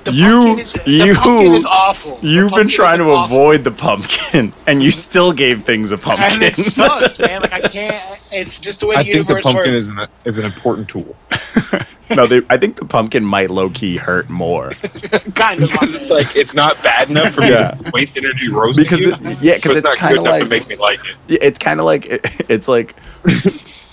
the 0.04 0.12
You- 0.12 0.30
pumpkin 0.30 0.58
is, 0.60 0.72
the 0.72 0.90
you- 0.90 1.14
pumpkin 1.14 1.54
is 1.54 1.66
awful. 1.66 2.18
You've 2.22 2.52
been 2.52 2.68
trying 2.68 2.98
to 2.98 3.04
awful. 3.10 3.36
avoid 3.36 3.64
the 3.64 3.70
pumpkin, 3.70 4.52
and 4.66 4.82
you 4.82 4.90
still 4.90 5.32
gave 5.32 5.64
things 5.64 5.92
a 5.92 5.98
pumpkin. 5.98 6.32
And 6.32 6.42
it 6.42 6.56
sucks, 6.56 7.18
man. 7.20 7.42
Like 7.42 7.52
I 7.52 7.60
can't. 7.60 8.20
It's 8.30 8.58
just 8.60 8.80
the 8.80 8.86
way 8.86 8.94
the 8.96 9.00
I 9.00 9.04
think 9.04 9.12
the 9.14 9.18
universe 9.34 9.44
pumpkin 9.44 9.72
works. 9.72 9.84
is 9.84 9.96
an, 9.96 10.06
is 10.26 10.38
an 10.38 10.44
important 10.44 10.86
tool 10.88 11.16
no, 12.14 12.26
they, 12.26 12.42
I 12.50 12.58
think 12.58 12.76
the 12.76 12.84
pumpkin 12.84 13.24
might 13.24 13.48
low 13.50 13.70
key 13.70 13.96
hurt 13.96 14.28
more 14.28 14.72
kind 15.34 15.62
of. 15.62 15.70
because 15.70 15.94
it's 15.94 16.10
like 16.10 16.36
it's 16.36 16.52
not 16.54 16.82
bad 16.82 17.08
enough 17.08 17.32
for 17.34 17.40
me 17.40 17.48
Yeah. 17.50 17.68
to 17.68 17.90
waste 17.92 18.18
energy 18.18 18.48
roasting 18.50 18.84
because 18.84 19.06
you. 19.06 19.12
it, 19.14 19.42
yeah, 19.42 19.54
because 19.56 19.72
but 19.72 19.76
it's 19.78 19.88
not 19.88 19.96
kind 19.96 20.12
good 20.12 20.18
of 20.20 20.24
enough 20.26 20.36
to 20.36 20.40
like 20.42 20.48
make 20.50 20.68
me 20.68 20.76
like 20.76 21.00
it. 21.06 21.16
Yeah, 21.28 21.38
it's 21.40 21.58
kind 21.58 21.80
of 21.80 21.86
like 21.86 22.04
it, 22.06 22.28
it's 22.50 22.68
like 22.68 22.94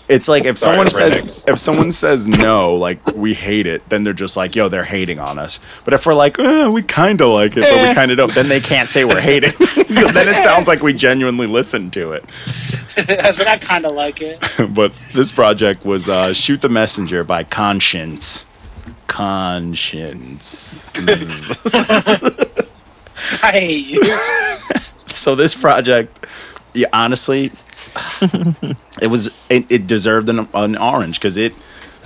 it's 0.08 0.28
like 0.28 0.46
if 0.46 0.58
Sorry, 0.58 0.74
someone 0.76 0.88
rednecks. 0.88 1.30
says 1.30 1.46
if 1.48 1.58
someone 1.60 1.92
says 1.92 2.28
no, 2.28 2.76
like 2.76 3.00
we 3.16 3.34
hate 3.34 3.66
it, 3.68 3.84
then 3.90 4.04
they're 4.04 4.14
just 4.14 4.38
like, 4.38 4.56
yo, 4.56 4.68
they're 4.70 4.84
hating 4.84 5.20
on 5.20 5.40
us. 5.40 5.60
But 5.84 5.94
if 5.94 6.06
we're 6.06 6.14
like, 6.14 6.38
eh, 6.40 6.68
we 6.68 6.84
kind 6.84 7.20
of 7.22 7.30
like 7.34 7.58
it, 7.58 7.62
but 7.62 7.70
Eh. 7.72 7.90
we 7.90 7.96
kind 7.96 8.12
of 8.12 8.18
don't, 8.18 8.34
then 8.36 8.48
they 8.50 8.60
can't 8.62 8.88
say 8.88 9.04
we're 9.06 9.20
hating. 9.22 9.52
then 9.90 10.28
it 10.28 10.42
sounds 10.44 10.68
like 10.68 10.82
we 10.82 10.94
genuinely 10.94 11.48
listened 11.48 11.94
to 11.94 12.12
it. 12.14 12.24
I 12.98 13.32
said 13.32 13.48
I 13.48 13.58
kind 13.58 13.86
of 13.86 13.94
like 13.94 14.22
it. 14.22 14.40
but 14.74 14.94
this 15.14 15.32
project 15.32 15.86
was 15.86 16.08
uh, 16.08 16.34
"Shoot 16.34 16.62
the 16.62 16.70
Messenger" 16.70 17.24
by 17.24 17.44
Conscience. 17.44 18.46
Conscience. 19.08 20.94
I 23.44 23.52
hate 23.52 23.88
you. 23.88 24.04
so 25.08 25.36
this 25.36 25.56
project, 25.56 26.26
yeah, 26.74 26.88
honestly, 26.94 27.52
it 29.02 29.08
was 29.10 29.36
it, 29.50 29.66
it 29.70 29.88
deserved 29.88 30.30
an, 30.30 30.48
an 30.54 30.76
orange 30.78 31.20
because 31.20 31.38
it 31.38 31.54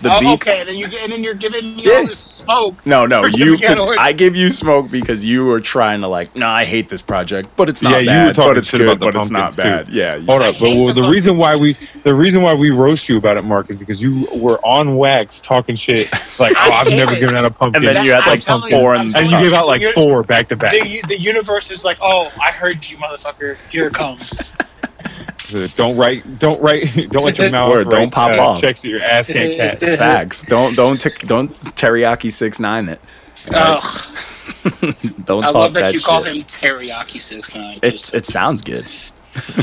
the 0.02 0.14
oh, 0.16 0.20
beats. 0.22 0.48
okay, 0.48 0.64
then 0.64 0.76
you 0.76 0.86
and 1.02 1.12
then 1.12 1.22
you're 1.22 1.34
giving 1.34 1.76
me 1.76 1.84
Yeah. 1.84 1.96
all 1.98 2.06
this 2.08 2.20
smoke. 2.20 2.86
No, 2.86 3.06
no, 3.06 3.26
you. 3.26 3.58
giving 3.58 3.64
it 3.64 3.68
'cause 3.68 3.80
orange. 3.80 4.00
I 4.00 4.14
give 4.14 4.34
you 4.34 4.50
smoke 4.50 4.90
because 4.90 5.26
you 5.26 5.44
were 5.44 5.60
trying 5.60 6.00
to 6.02 6.08
like. 6.08 6.38
No, 6.38 6.48
I 6.48 6.64
hate 6.64 6.88
this 6.88 7.02
project, 7.02 7.50
but 7.58 7.68
it's 7.68 7.82
not 7.82 8.06
Yeah, 8.06 8.22
you 8.22 8.28
were 8.28 8.34
talking 8.34 8.52
but 8.54 8.58
it's 8.60 8.72
good, 8.72 8.82
about 8.84 9.00
the 9.02 9.06
but 9.12 9.16
it's 9.20 9.30
not 9.30 9.56
pumpkins, 9.58 9.90
bad. 9.90 9.90
Yeah. 9.90 10.20
Hold 10.20 10.42
up, 10.44 10.56
but 10.58 10.62
well, 10.62 10.94
the 10.94 11.02
the 11.02 11.10
reason 11.10 11.36
why 11.36 11.58
we 11.58 11.76
the 12.04 12.16
reason 12.16 12.42
why 12.42 12.54
we 12.54 12.70
roast 12.70 13.10
you 13.10 13.18
about 13.18 13.36
it, 13.36 13.42
Mark, 13.44 13.70
is 13.72 13.76
because 13.76 14.02
you 14.02 14.26
were 14.34 14.58
on 14.66 14.96
wax 14.96 15.42
talking 15.42 15.76
shit 15.76 16.10
like, 16.40 16.56
I 16.56 16.70
oh, 16.70 16.74
I've 16.76 16.90
never 16.92 17.14
it. 17.16 17.20
given 17.20 17.36
out 17.36 17.44
a 17.44 17.50
pumpkin, 17.52 17.86
And 17.86 17.96
then 17.98 18.06
you 18.06 18.14
had 18.14 18.26
like 18.26 18.40
telling 18.40 18.72
four 18.72 18.96
and 18.96 19.14
and 19.14 19.26
you 19.28 19.38
gave 19.38 19.52
out 19.52 19.68
like 19.68 19.84
four 19.88 20.24
back 20.24 20.48
to 20.48 20.56
back. 20.56 20.72
The, 20.72 21.02
the 21.10 21.20
universe 21.20 21.72
is 21.72 21.84
like, 21.84 21.98
oh, 22.02 22.32
I 22.42 22.52
heard 22.52 22.90
you, 22.90 22.96
motherfucker. 22.96 23.58
Here 23.70 23.88
it 23.88 23.94
comes. 23.96 24.56
So 25.50 25.68
Don't 25.68 25.98
write. 25.98 26.40
Don't 26.40 26.62
write. 26.62 26.94
Don't 27.12 27.26
let 27.26 27.38
your 27.38 27.50
mouth. 27.50 27.72
Word, 27.72 27.90
don't 27.90 28.12
pop 28.14 28.38
uh, 28.38 28.42
off. 28.42 28.62
Checks 28.62 28.84
that 28.84 28.90
your 28.90 29.02
ass 29.02 29.28
can't 29.30 29.56
catch. 29.82 29.98
Facts. 29.98 30.44
Don't 30.44 30.76
don't 30.76 31.00
t- 31.00 31.26
don't 31.26 31.52
teriyaki 31.76 32.32
six 32.32 32.60
nine 32.60 32.90
it. 32.90 33.02
Ugh, 33.52 33.84
Don't 35.26 35.44
I 35.44 35.48
talk 35.48 35.56
love 35.56 35.74
that, 35.74 35.82
that 35.82 35.94
you 35.94 36.02
call 36.02 36.24
him 36.24 36.38
Teriyaki 36.38 37.22
Six 37.22 37.56
Nine. 37.56 37.80
It's 37.82 38.14
it 38.14 38.26
sounds 38.26 38.62
good. 38.62 38.86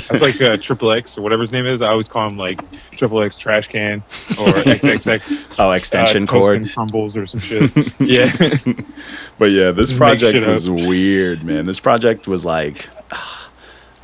That's 0.08 0.22
like 0.22 0.40
uh, 0.40 0.56
Triple 0.56 0.92
X 0.92 1.18
or 1.18 1.22
whatever 1.22 1.42
his 1.42 1.52
name 1.52 1.66
is. 1.66 1.82
I 1.82 1.88
always 1.88 2.08
call 2.08 2.28
him 2.30 2.38
like 2.38 2.60
Triple 2.92 3.20
X 3.22 3.36
Trash 3.36 3.68
Can 3.68 3.98
or 4.30 4.52
XXX 4.52 5.56
Oh, 5.58 5.72
extension 5.72 6.22
uh, 6.22 6.26
cord. 6.26 6.62
And 6.62 6.72
crumbles 6.72 7.16
or 7.16 7.26
some 7.26 7.40
shit. 7.40 7.70
yeah. 8.00 8.30
But 9.38 9.52
yeah, 9.52 9.72
this 9.72 9.94
project 9.96 10.32
shit 10.32 10.42
up. 10.44 10.48
was 10.50 10.70
weird, 10.70 11.42
man. 11.44 11.66
This 11.66 11.80
project 11.80 12.26
was 12.26 12.44
like, 12.46 12.88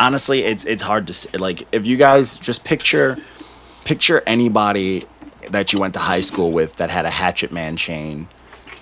honestly, 0.02 0.42
it's 0.42 0.64
it's 0.64 0.82
hard 0.82 1.06
to 1.06 1.12
say. 1.12 1.38
Like, 1.38 1.66
if 1.72 1.86
you 1.86 1.96
guys 1.96 2.36
just 2.36 2.64
picture, 2.64 3.16
picture 3.84 4.22
anybody 4.26 5.06
that 5.50 5.72
you 5.72 5.78
went 5.78 5.94
to 5.94 6.00
high 6.00 6.20
school 6.20 6.52
with 6.52 6.76
that 6.76 6.90
had 6.90 7.06
a 7.06 7.10
Hatchet 7.10 7.52
Man 7.52 7.76
chain, 7.76 8.28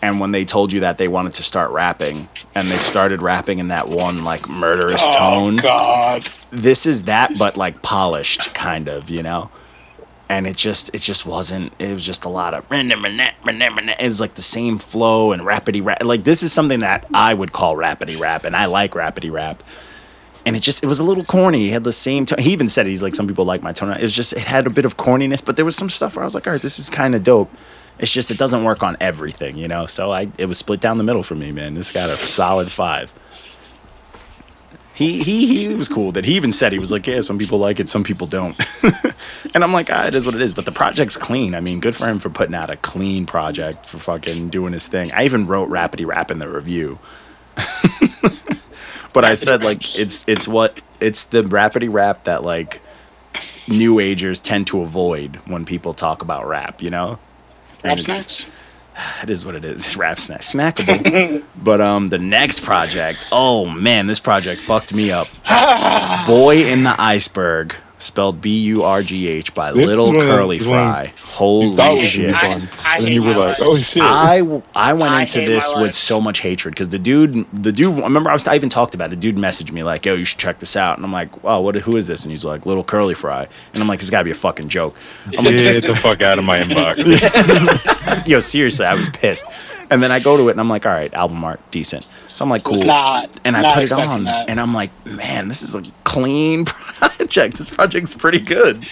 and 0.03 0.19
when 0.19 0.33
they 0.33 0.45
told 0.45 0.73
you 0.73 0.81
that 0.81 0.99
they 0.99 1.09
wanted 1.09 1.35
to 1.35 1.43
start 1.43 1.71
rapping, 1.71 2.29
and 2.55 2.67
they 2.67 2.77
started 2.77 3.23
rapping 3.23 3.59
in 3.59 3.69
that 3.69 3.89
one 3.89 4.25
like 4.25 4.49
murderous 4.49 5.05
oh 5.07 5.17
tone, 5.17 5.57
God. 5.57 6.25
this 6.51 6.87
is 6.87 7.05
that, 7.05 7.37
but 7.39 7.57
like 7.57 7.83
polished, 7.83 8.55
kind 8.55 8.89
of, 8.89 9.11
you 9.11 9.23
know. 9.23 9.51
And 10.31 10.47
it 10.47 10.57
just, 10.57 10.95
it 10.95 10.99
just 10.99 11.27
wasn't. 11.27 11.73
It 11.81 11.93
was 11.93 12.07
just 12.07 12.25
a 12.25 12.29
lot 12.29 12.55
of. 12.55 12.65
It 13.99 14.07
was 14.07 14.21
like 14.21 14.35
the 14.35 14.43
same 14.43 14.79
flow 14.79 15.33
and 15.33 15.43
rapidy 15.43 15.85
rap. 15.85 16.05
Like 16.05 16.23
this 16.23 16.45
is 16.45 16.53
something 16.53 16.81
that 16.81 17.05
I 17.13 17.35
would 17.35 17.53
call 17.53 17.75
rapidy 17.75 18.19
rap, 18.19 18.45
and 18.45 18.55
I 18.55 18.67
like 18.67 18.93
rapidy 18.93 19.33
rap. 19.33 19.65
And 20.47 20.57
it 20.57 20.61
just, 20.61 20.83
it 20.83 20.87
was 20.87 20.99
a 20.99 21.05
little 21.05 21.25
corny. 21.25 21.61
He 21.61 21.71
had 21.71 21.85
the 21.85 21.93
same 21.93 22.27
tone. 22.27 22.39
He 22.39 22.53
even 22.53 22.69
said 22.69 22.87
he's 22.87 23.03
like, 23.03 23.15
some 23.15 23.29
people 23.29 23.45
like 23.45 23.63
my 23.63 23.73
tone. 23.73 23.91
It 23.91 24.03
was 24.03 24.17
just, 24.17 24.33
it 24.33 24.41
had 24.41 24.67
a 24.67 24.71
bit 24.71 24.85
of 24.85 24.97
corniness, 24.97 25.45
but 25.45 25.57
there 25.57 25.65
was 25.65 25.77
some 25.77 25.91
stuff 25.91 26.17
where 26.17 26.23
I 26.23 26.27
was 26.27 26.35
like, 26.35 26.47
all 26.47 26.53
right, 26.53 26.63
this 26.63 26.79
is 26.79 26.89
kind 26.89 27.15
of 27.15 27.23
dope. 27.23 27.51
It's 27.99 28.13
just, 28.13 28.31
it 28.31 28.39
doesn't 28.39 28.65
work 28.65 28.83
on 28.83 28.97
everything, 29.01 29.57
you 29.57 29.69
know. 29.69 29.85
So 29.87 30.11
I, 30.11 30.29
it 30.39 30.47
was 30.47 30.59
split 30.59 30.81
down 30.81 30.97
the 30.97 31.05
middle 31.05 31.23
for 31.23 31.35
me, 31.35 31.53
man. 31.53 31.75
This 31.75 31.93
got 31.93 32.09
a 32.09 32.13
solid 32.13 32.71
five 32.71 33.13
he 35.01 35.23
he 35.23 35.47
he 35.47 35.75
was 35.75 35.89
cool 35.89 36.13
that 36.13 36.27
he 36.27 36.35
even 36.35 36.53
said 36.53 36.73
he 36.73 36.79
was 36.79 36.93
like 36.93 37.07
yeah 37.07 37.23
some 37.23 37.39
people 37.39 37.59
like 37.59 37.81
it 37.81 37.89
some 37.89 38.05
people 38.05 38.27
don't 38.27 38.61
and 39.55 39.65
i'm 39.65 39.73
like 39.73 39.89
ah, 39.91 40.07
it 40.07 40.15
is 40.15 40.27
what 40.27 40.35
it 40.35 40.43
is 40.43 40.53
but 40.53 40.67
the 40.67 40.73
project's 40.73 41.17
clean 41.17 41.55
i 41.55 41.61
mean 41.61 41.81
good 41.81 41.97
for 41.97 42.07
him 42.07 42.19
for 42.19 42.29
putting 42.29 42.55
out 42.55 42.69
a 42.69 42.77
clean 42.77 43.25
project 43.25 43.87
for 43.87 43.97
fucking 43.97 44.51
doing 44.51 44.75
his 44.75 44.89
thing 44.89 45.11
i 45.13 45.25
even 45.25 45.47
wrote 45.47 45.71
rapidy 45.71 46.07
rap 46.07 46.31
in 46.31 46.39
the 46.39 46.49
review 46.49 46.99
but 49.13 49.25
i 49.25 49.35
said 49.35 49.63
like 49.63 49.99
it's 49.99 50.29
it's 50.29 50.47
what 50.49 50.81
it's 51.01 51.25
the 51.25 51.43
rapidy 51.43 51.89
rap 51.91 52.25
that 52.25 52.43
like 52.43 52.81
new 53.69 53.99
agers 54.01 54.41
tend 54.41 54.67
to 54.67 54.81
avoid 54.83 55.37
when 55.47 55.65
people 55.65 55.93
talk 55.95 56.23
about 56.23 56.47
rap 56.47 56.83
you 56.83 56.91
know 56.91 57.19
Rap 57.85 57.99
it's- 57.99 58.05
snacks. 58.05 58.61
it 59.23 59.31
is 59.31 59.47
what 59.47 59.55
it 59.55 59.65
is. 59.65 59.97
Rap 60.05 60.19
snack, 60.19 60.41
smackable. 60.43 61.43
but 61.63 61.81
um, 61.81 62.09
the 62.09 62.19
next 62.19 62.61
project. 62.61 63.25
Oh 63.33 63.65
man, 63.65 64.07
this 64.09 64.21
project 64.21 64.61
fucked 64.61 64.93
me 64.93 65.11
up. 65.11 65.29
Boy 66.27 66.67
in 66.67 66.83
the 66.83 66.95
iceberg, 66.99 67.75
spelled 68.03 68.41
B 68.41 68.59
U 68.65 68.83
R 68.83 69.03
G 69.03 69.29
H 69.29 69.55
by 69.55 69.73
This 69.73 69.87
Little 69.87 70.07
is 70.11 70.17
one 70.17 70.27
Curly 70.27 70.59
those 70.59 70.67
Fry. 70.69 71.03
You 71.05 71.11
Holy 71.23 71.77
thought 71.77 72.01
shit! 72.01 72.35
I- 72.35 72.41
I 72.83 72.97
and 72.97 73.05
hate 73.07 73.13
you 73.13 73.23
were 73.23 73.35
like, 73.35 73.57
"Oh 73.61 73.77
shit!" 73.79 74.03
I 74.03 74.39
I 74.75 74.93
went 74.95 75.15
I 75.15 75.23
into 75.23 75.41
this 75.45 75.73
with 75.77 75.95
so 75.95 76.21
much 76.21 76.41
hatred 76.41 76.75
because 76.75 76.89
the 76.89 76.99
dude, 76.99 77.47
the 77.53 77.73
dude. 77.73 77.99
I 77.99 78.03
remember 78.03 78.31
I 78.31 78.33
was 78.33 78.47
I 78.49 78.55
even 78.57 78.69
talked 78.69 78.95
about 78.95 79.13
it. 79.13 79.21
Dude 79.21 79.37
messaged 79.37 79.73
me 79.73 79.83
like, 79.83 80.05
"Yo, 80.05 80.15
you 80.15 80.25
should 80.25 80.39
check 80.39 80.59
this 80.59 80.77
out," 80.77 80.97
and 80.97 81.05
I'm 81.05 81.13
like, 81.13 81.31
"Oh, 81.45 81.61
what? 81.61 81.77
Who 81.77 81.97
is 81.97 82.07
this?" 82.09 82.25
And 82.25 82.31
he's 82.33 82.45
like, 82.45 82.67
"Little 82.67 82.85
Curly 82.85 83.15
Fry," 83.15 83.47
and 83.73 83.83
I'm 83.83 83.89
like, 83.89 84.01
"This 84.01 84.11
got 84.11 84.19
to 84.21 84.25
be 84.25 84.31
a 84.33 84.35
fucking 84.35 84.69
joke." 84.69 84.97
I'm 85.39 85.45
like, 85.45 85.55
Get 85.55 85.83
the 85.87 85.95
fuck 85.95 86.21
out 86.23 86.39
of 86.39 86.45
my 86.45 86.61
inbox. 86.63 88.27
"Yo, 88.27 88.41
seriously, 88.41 88.87
I 88.87 88.95
was 88.95 89.09
pissed." 89.09 89.47
And 89.91 90.03
then 90.03 90.13
I 90.13 90.21
go 90.21 90.37
to 90.37 90.49
it 90.49 90.53
and 90.53 90.61
I'm 90.61 90.69
like, 90.69 90.87
"All 90.87 90.93
right, 90.93 91.13
album 91.15 91.43
art, 91.45 91.61
decent." 91.71 92.07
So 92.41 92.45
I'm 92.47 92.49
like, 92.49 92.63
It 92.63 92.71
was 92.71 92.81
"Cool." 92.81 92.87
not. 92.87 93.39
and 93.45 93.55
I 93.55 93.61
not 93.61 93.75
put 93.75 93.83
it 93.85 93.93
on, 93.93 94.25
That. 94.25 94.49
and 94.49 94.59
I'm 94.59 94.73
like, 94.73 94.89
man, 95.05 95.49
this 95.49 95.61
is 95.61 95.75
a 95.75 95.83
clean 96.05 96.65
project. 96.65 97.59
This 97.59 97.69
project's 97.69 98.15
pretty 98.15 98.41
good. 98.41 98.87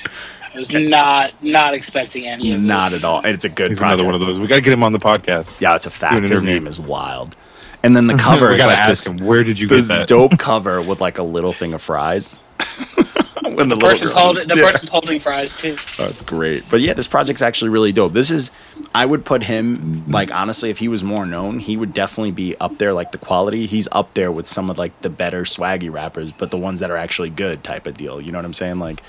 I 0.54 0.58
was 0.58 0.70
not 0.74 1.32
not 1.42 1.72
expecting 1.72 2.26
any 2.26 2.52
of 2.52 2.60
Not 2.60 2.90
this. 2.90 2.98
at 3.02 3.06
all. 3.06 3.20
And 3.20 3.28
it's 3.28 3.46
a 3.46 3.48
good 3.48 3.70
He's 3.70 3.78
project. 3.78 4.02
another 4.02 4.04
one 4.04 4.14
of 4.14 4.20
those. 4.20 4.38
We 4.38 4.48
gotta 4.48 4.60
get 4.60 4.74
him 4.74 4.82
on 4.82 4.92
the 4.92 4.98
podcast. 4.98 5.62
Yeah, 5.62 5.76
it's 5.76 5.86
a 5.86 5.90
fact. 5.90 6.28
His 6.28 6.42
name 6.42 6.66
is 6.66 6.78
Wild. 6.78 7.36
And 7.82 7.96
then 7.96 8.06
the 8.06 8.14
cover 8.18 8.48
we 8.48 8.54
is 8.54 8.58
gotta 8.60 8.70
like 8.70 8.78
ask 8.78 8.88
this, 9.04 9.06
him. 9.20 9.26
Where 9.26 9.44
did 9.44 9.58
you 9.58 9.68
get 9.68 9.74
this 9.76 9.88
that? 9.88 10.08
dope 10.08 10.38
cover 10.38 10.82
with 10.82 11.00
like 11.00 11.18
a 11.18 11.22
little 11.22 11.52
thing 11.52 11.74
of 11.74 11.82
fries. 11.82 12.34
when 13.44 13.68
the, 13.68 13.76
The 13.76 13.80
person's 13.86 14.12
holding 14.14 14.48
the 14.48 14.56
Yeah. 14.56 14.70
person's 14.70 14.90
holding 14.90 15.20
fries 15.20 15.56
too. 15.56 15.76
Oh, 15.78 16.02
That's 16.04 16.22
great. 16.24 16.64
But 16.68 16.80
yeah, 16.80 16.92
this 16.92 17.06
project's 17.06 17.40
actually 17.42 17.70
really 17.70 17.92
dope. 17.92 18.12
This 18.12 18.30
is, 18.30 18.50
I 18.94 19.06
would 19.06 19.24
put 19.24 19.44
him, 19.44 20.04
like, 20.10 20.32
honestly, 20.34 20.70
if 20.70 20.78
he 20.78 20.88
was 20.88 21.02
more 21.04 21.24
known, 21.24 21.58
he 21.60 21.76
would 21.76 21.92
definitely 21.94 22.32
be 22.32 22.56
up 22.58 22.78
there, 22.78 22.92
like, 22.92 23.12
the 23.12 23.18
quality. 23.18 23.66
He's 23.66 23.88
up 23.92 24.14
there 24.14 24.30
with 24.32 24.48
some 24.48 24.70
of, 24.70 24.78
like, 24.78 25.00
the 25.02 25.10
better 25.10 25.42
swaggy 25.42 25.90
rappers, 25.92 26.32
but 26.32 26.50
the 26.50 26.56
ones 26.58 26.80
that 26.80 26.90
are 26.90 26.96
actually 26.96 27.30
good 27.30 27.62
type 27.64 27.86
of 27.86 27.96
deal. 27.96 28.20
You 28.20 28.32
know 28.32 28.38
what 28.38 28.44
I'm 28.44 28.52
saying? 28.54 28.78
Like, 28.80 29.02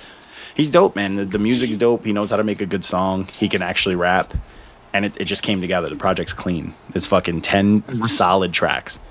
he's 0.53 0.69
dope, 0.69 0.95
man. 0.95 1.15
The, 1.15 1.25
the 1.25 1.39
music's 1.39 1.77
dope. 1.77 2.05
He 2.05 2.13
knows 2.13 2.29
how 2.29 2.37
to 2.37 2.43
make 2.43 2.61
a 2.61 2.65
good 2.65 2.83
song. 2.85 3.27
He 3.37 3.49
can 3.49 3.61
actually 3.61 3.95
rap. 3.95 4.33
And 4.93 5.05
it, 5.05 5.17
it 5.21 5.25
just 5.25 5.43
came 5.43 5.61
together. 5.61 5.87
The 5.89 5.95
project's 5.95 6.33
clean. 6.33 6.73
It's 6.95 7.05
fucking 7.05 7.41
10 7.41 7.91
solid 7.93 8.53
tracks. 8.53 9.01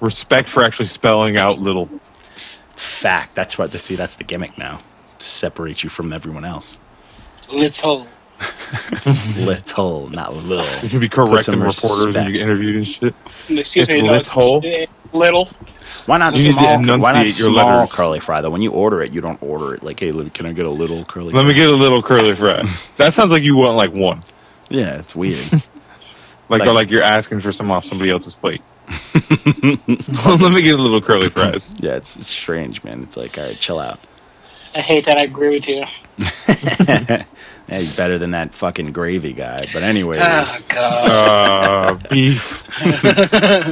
Respect 0.00 0.48
for 0.48 0.62
actually 0.64 0.86
spelling 0.86 1.36
out 1.36 1.58
little. 1.60 1.88
Fact. 2.70 3.34
That's 3.34 3.58
what, 3.58 3.72
see, 3.74 3.94
that's 3.94 4.16
the 4.16 4.24
gimmick 4.24 4.56
now. 4.56 4.80
Separate 5.18 5.82
you 5.84 5.90
from 5.90 6.12
everyone 6.12 6.44
else. 6.44 6.78
Little. 7.52 8.06
Little, 9.36 10.08
not 10.08 10.34
little. 10.34 10.66
You 10.82 10.88
can 10.88 10.98
be 11.00 11.08
Put 11.08 11.26
correcting 11.28 11.38
some 11.38 11.62
reporters 11.62 12.04
when 12.06 12.14
you 12.14 12.20
respect. 12.20 12.32
get 12.32 12.40
interviewed 12.48 12.76
and 12.76 12.88
shit. 12.88 13.14
Excuse 13.48 13.88
It's 13.88 13.94
me. 13.94 14.02
Little. 14.02 14.60
little. 15.12 15.44
Why 16.06 16.18
not 16.18 16.36
You 16.36 16.52
small? 16.52 16.78
Why 16.98 17.12
not 17.12 17.18
your 17.20 17.28
small 17.28 17.54
letters. 17.54 17.94
curly 17.94 18.18
fry 18.20 18.40
though? 18.40 18.50
When 18.50 18.62
you 18.62 18.72
order 18.72 19.02
it, 19.02 19.12
you 19.12 19.20
don't 19.20 19.40
order 19.42 19.74
it 19.74 19.82
like, 19.84 20.00
"Hey, 20.00 20.10
can 20.30 20.46
I 20.46 20.52
get 20.52 20.66
a 20.66 20.70
little 20.70 21.04
curly?" 21.04 21.32
Let 21.32 21.42
fry? 21.42 21.48
me 21.48 21.54
get 21.54 21.68
a 21.68 21.76
little 21.76 22.02
curly 22.02 22.34
fry. 22.34 22.62
That 22.96 23.14
sounds 23.14 23.30
like 23.30 23.42
you 23.44 23.54
want 23.56 23.76
like 23.76 23.92
one. 23.92 24.20
Yeah, 24.72 24.98
it's 24.98 25.14
weird. 25.14 25.44
Like, 26.48 26.60
Like- 26.60 26.68
or 26.68 26.72
like 26.74 26.90
you're 26.90 27.02
asking 27.04 27.40
for 27.40 27.50
some 27.50 27.70
off 27.70 27.84
somebody 27.86 28.10
else's 28.10 28.34
plate. 28.34 28.60
Let 29.14 30.52
me 30.52 30.60
get 30.60 30.78
a 30.78 30.82
little 30.82 31.00
curly 31.00 31.30
fries. 31.30 31.74
yeah, 31.80 31.92
it's, 31.92 32.14
it's 32.14 32.26
strange, 32.26 32.84
man. 32.84 33.02
It's 33.04 33.16
like, 33.16 33.38
all 33.38 33.44
right, 33.44 33.56
chill 33.58 33.78
out. 33.78 34.00
I 34.74 34.80
hate 34.80 35.06
that. 35.06 35.16
I 35.16 35.22
agree 35.22 35.48
with 35.50 35.66
you. 35.68 35.84
Yeah, 36.86 37.24
he's 37.78 37.96
better 37.96 38.18
than 38.18 38.32
that 38.32 38.52
fucking 38.54 38.92
gravy 38.92 39.32
guy. 39.32 39.64
But 39.72 39.82
anyways, 39.82 40.20
Oh 40.22 40.66
God. 40.68 41.08
Uh, 41.10 42.08
beef. 42.10 42.42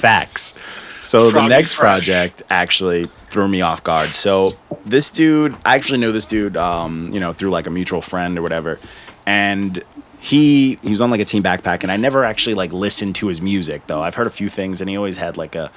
facts. 0.00 0.58
So 1.02 1.30
the 1.30 1.46
next 1.48 1.74
fresh. 1.74 2.06
project 2.06 2.42
actually 2.48 3.06
threw 3.26 3.48
me 3.48 3.60
off 3.60 3.84
guard. 3.84 4.08
So 4.08 4.56
this 4.86 5.10
dude, 5.10 5.54
I 5.66 5.74
actually 5.74 5.98
know 5.98 6.12
this 6.12 6.26
dude, 6.26 6.56
um, 6.56 7.10
you 7.12 7.20
know, 7.20 7.32
through 7.34 7.50
like 7.50 7.66
a 7.66 7.70
mutual 7.70 8.00
friend 8.00 8.38
or 8.38 8.42
whatever, 8.42 8.78
and 9.26 9.82
he 10.20 10.78
he 10.82 10.90
was 10.90 11.00
on 11.00 11.10
like 11.10 11.20
a 11.20 11.24
team 11.24 11.42
backpack, 11.42 11.82
and 11.82 11.90
I 11.90 11.96
never 11.96 12.24
actually 12.24 12.54
like 12.54 12.72
listened 12.72 13.14
to 13.16 13.28
his 13.28 13.40
music 13.40 13.86
though. 13.86 14.02
I've 14.02 14.14
heard 14.14 14.26
a 14.26 14.30
few 14.30 14.48
things, 14.50 14.80
and 14.80 14.90
he 14.90 14.96
always 14.96 15.16
had 15.16 15.36
like 15.36 15.54
a 15.54 15.72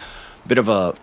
bit 0.46 0.58
of 0.58 0.68
a 0.68 0.94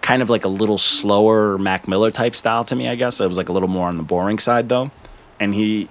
kind 0.00 0.22
of 0.22 0.30
like 0.30 0.44
a 0.44 0.48
little 0.48 0.78
slower 0.78 1.58
Mac 1.58 1.88
Miller 1.88 2.12
type 2.12 2.36
style 2.36 2.64
to 2.64 2.76
me. 2.76 2.88
I 2.88 2.94
guess 2.94 3.20
it 3.20 3.26
was 3.26 3.36
like 3.36 3.48
a 3.48 3.52
little 3.52 3.68
more 3.68 3.88
on 3.88 3.96
the 3.96 4.04
boring 4.04 4.38
side 4.38 4.68
though, 4.68 4.90
and 5.40 5.54
he. 5.54 5.88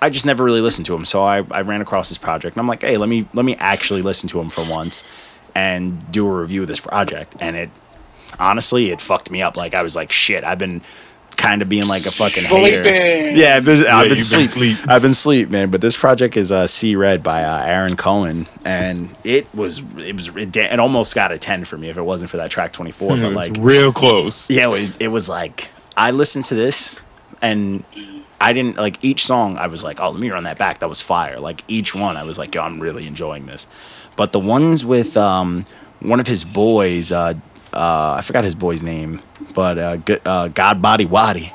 I 0.00 0.10
just 0.10 0.26
never 0.26 0.44
really 0.44 0.60
listened 0.60 0.86
to 0.86 0.94
him, 0.94 1.04
so 1.04 1.24
I, 1.24 1.38
I 1.50 1.62
ran 1.62 1.80
across 1.80 2.08
this 2.08 2.18
project, 2.18 2.54
and 2.54 2.60
I'm 2.60 2.68
like, 2.68 2.82
hey, 2.82 2.96
let 2.98 3.08
me 3.08 3.28
let 3.34 3.44
me 3.44 3.56
actually 3.56 4.02
listen 4.02 4.28
to 4.28 4.40
him 4.40 4.48
for 4.48 4.64
once, 4.64 5.02
and 5.56 6.10
do 6.12 6.26
a 6.26 6.30
review 6.30 6.62
of 6.62 6.68
this 6.68 6.78
project, 6.78 7.36
and 7.40 7.56
it 7.56 7.70
honestly 8.38 8.90
it 8.90 9.00
fucked 9.00 9.30
me 9.30 9.42
up. 9.42 9.56
Like 9.56 9.74
I 9.74 9.82
was 9.82 9.96
like, 9.96 10.12
shit, 10.12 10.44
I've 10.44 10.58
been 10.58 10.82
kind 11.38 11.62
of 11.62 11.68
being 11.68 11.88
like 11.88 12.02
a 12.04 12.10
fucking 12.10 12.44
hater. 12.44 12.82
Sleeping. 12.82 13.36
Yeah, 13.38 13.56
I've 13.56 13.64
been, 13.64 13.86
I've 13.86 14.08
been 14.08 14.20
sleep. 14.20 14.40
been 14.40 14.46
sleep. 14.48 14.78
I've 14.88 15.02
been 15.02 15.14
sleep, 15.14 15.48
man. 15.48 15.70
But 15.70 15.80
this 15.80 15.96
project 15.96 16.36
is 16.36 16.52
uh, 16.52 16.66
"See 16.66 16.94
Red" 16.96 17.22
by 17.22 17.44
uh, 17.44 17.64
Aaron 17.64 17.96
Cohen, 17.96 18.46
and 18.64 19.08
it 19.24 19.46
was 19.54 19.78
it 19.96 20.14
was 20.14 20.36
it, 20.36 20.54
it 20.54 20.78
almost 20.78 21.14
got 21.14 21.32
a 21.32 21.38
ten 21.38 21.64
for 21.64 21.78
me 21.78 21.88
if 21.88 21.96
it 21.96 22.02
wasn't 22.02 22.30
for 22.30 22.36
that 22.36 22.50
track 22.50 22.72
twenty 22.72 22.92
four. 22.92 23.16
It 23.16 23.22
But 23.22 23.32
like, 23.32 23.56
real 23.58 23.92
close. 23.92 24.50
yeah, 24.50 24.70
it, 24.74 24.94
it 25.00 25.08
was 25.08 25.28
like 25.28 25.70
I 25.96 26.10
listened 26.10 26.44
to 26.46 26.54
this 26.54 27.02
and 27.40 27.84
I 28.40 28.52
didn't 28.52 28.76
like 28.76 29.02
each 29.02 29.24
song. 29.24 29.56
I 29.58 29.66
was 29.66 29.82
like, 29.82 30.00
oh, 30.00 30.10
let 30.10 30.20
me 30.20 30.30
run 30.30 30.44
that 30.44 30.58
back. 30.58 30.78
That 30.80 30.88
was 30.88 31.00
fire. 31.00 31.38
Like 31.38 31.64
each 31.68 31.94
one, 31.94 32.16
I 32.16 32.22
was 32.22 32.38
like, 32.38 32.54
yo, 32.54 32.62
I'm 32.62 32.80
really 32.80 33.06
enjoying 33.06 33.46
this. 33.46 33.66
But 34.16 34.32
the 34.32 34.40
ones 34.40 34.84
with 34.84 35.16
um, 35.16 35.64
one 36.00 36.20
of 36.20 36.26
his 36.26 36.44
boys, 36.44 37.12
uh, 37.12 37.34
uh, 37.72 38.16
I 38.18 38.22
forgot 38.22 38.44
his 38.44 38.54
boy's 38.54 38.82
name, 38.82 39.20
but 39.54 39.78
uh, 39.78 39.96
G- 39.98 40.18
uh, 40.24 40.48
God 40.48 40.80
Body 40.82 41.04
Waddy, 41.06 41.52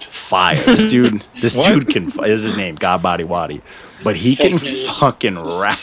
fire. 0.00 0.56
This 0.56 0.86
dude, 0.90 1.24
this 1.40 1.56
dude 1.56 1.88
can. 1.88 2.06
Is 2.24 2.42
his 2.44 2.56
name, 2.56 2.74
God 2.76 3.02
Body 3.02 3.24
Waddy, 3.24 3.60
but 4.02 4.16
he 4.16 4.34
Fake 4.34 4.58
can 4.58 4.64
news. 4.64 4.98
fucking 4.98 5.38
rap. 5.38 5.78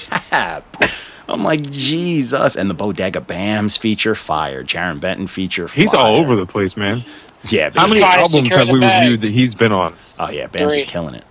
I'm 1.30 1.44
like 1.44 1.70
Jesus, 1.70 2.56
and 2.56 2.70
the 2.70 2.74
Bodega 2.74 3.20
Bamz 3.20 3.78
feature 3.78 4.16
fire, 4.16 4.63
Jaron 4.63 5.00
Benton 5.02 5.28
feature. 5.28 5.68
Fire. 5.68 5.82
He's 5.84 5.94
all 5.94 6.16
over 6.16 6.36
the 6.36 6.46
place, 6.46 6.78
man. 6.78 7.04
Yeah, 7.50 7.70
How 7.76 7.86
many 7.88 8.00
Trying 8.00 8.13
to 8.13 8.18
albums 8.24 8.34
secure 8.34 8.58
have 8.58 8.68
the 8.68 8.74
we 8.74 8.80
bag. 8.80 9.04
reviewed 9.04 9.22
that 9.22 9.32
he's 9.32 9.54
been 9.54 9.72
on? 9.72 9.94
Oh 10.20 10.30
yeah, 10.30 10.48
Bamz 10.48 10.68
is 10.68 10.74
Three. 10.76 10.84
killing 10.92 11.16
it. 11.16 11.24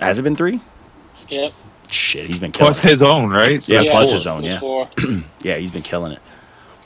Has 0.00 0.18
it 0.18 0.22
been 0.22 0.36
three? 0.36 0.60
Yep. 1.28 1.52
Shit, 1.90 2.26
he's 2.26 2.38
been 2.40 2.50
killing 2.50 2.66
Plus 2.66 2.84
it. 2.84 2.88
his 2.88 3.02
own, 3.02 3.30
right? 3.30 3.62
So 3.62 3.72
Yeah, 3.72 3.78
that's 3.80 3.90
plus 3.92 4.08
four. 4.10 4.14
his 4.16 4.26
own, 4.26 4.42
yeah. 4.44 4.58
Four. 4.58 4.88
Yeah, 5.42 5.56
he's 5.56 5.70
been 5.70 5.82
killing 5.82 6.12
it. 6.12 6.18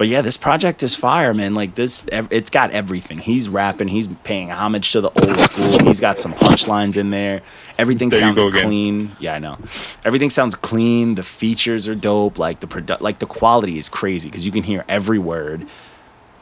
But 0.00 0.08
yeah, 0.08 0.22
this 0.22 0.38
project 0.38 0.82
is 0.82 0.96
fire, 0.96 1.34
man. 1.34 1.52
Like 1.52 1.74
this, 1.74 2.08
it's 2.10 2.48
got 2.48 2.70
everything. 2.70 3.18
He's 3.18 3.50
rapping. 3.50 3.88
He's 3.88 4.08
paying 4.08 4.50
homage 4.50 4.92
to 4.92 5.02
the 5.02 5.10
old 5.10 5.38
school. 5.38 5.78
He's 5.80 6.00
got 6.00 6.16
some 6.16 6.32
punchlines 6.32 6.96
in 6.96 7.10
there. 7.10 7.42
Everything 7.76 8.08
There 8.08 8.20
sounds 8.20 8.42
clean. 8.42 9.14
Yeah, 9.20 9.34
I 9.34 9.40
know. 9.40 9.58
Everything 10.02 10.30
sounds 10.30 10.54
clean. 10.54 11.16
The 11.16 11.22
features 11.22 11.86
are 11.86 11.94
dope. 11.94 12.38
Like 12.38 12.60
the 12.60 12.66
produ- 12.66 13.02
like 13.02 13.18
the 13.18 13.26
quality 13.26 13.76
is 13.76 13.90
crazy 13.90 14.30
because 14.30 14.46
you 14.46 14.52
can 14.52 14.62
hear 14.62 14.86
every 14.88 15.18
word. 15.18 15.66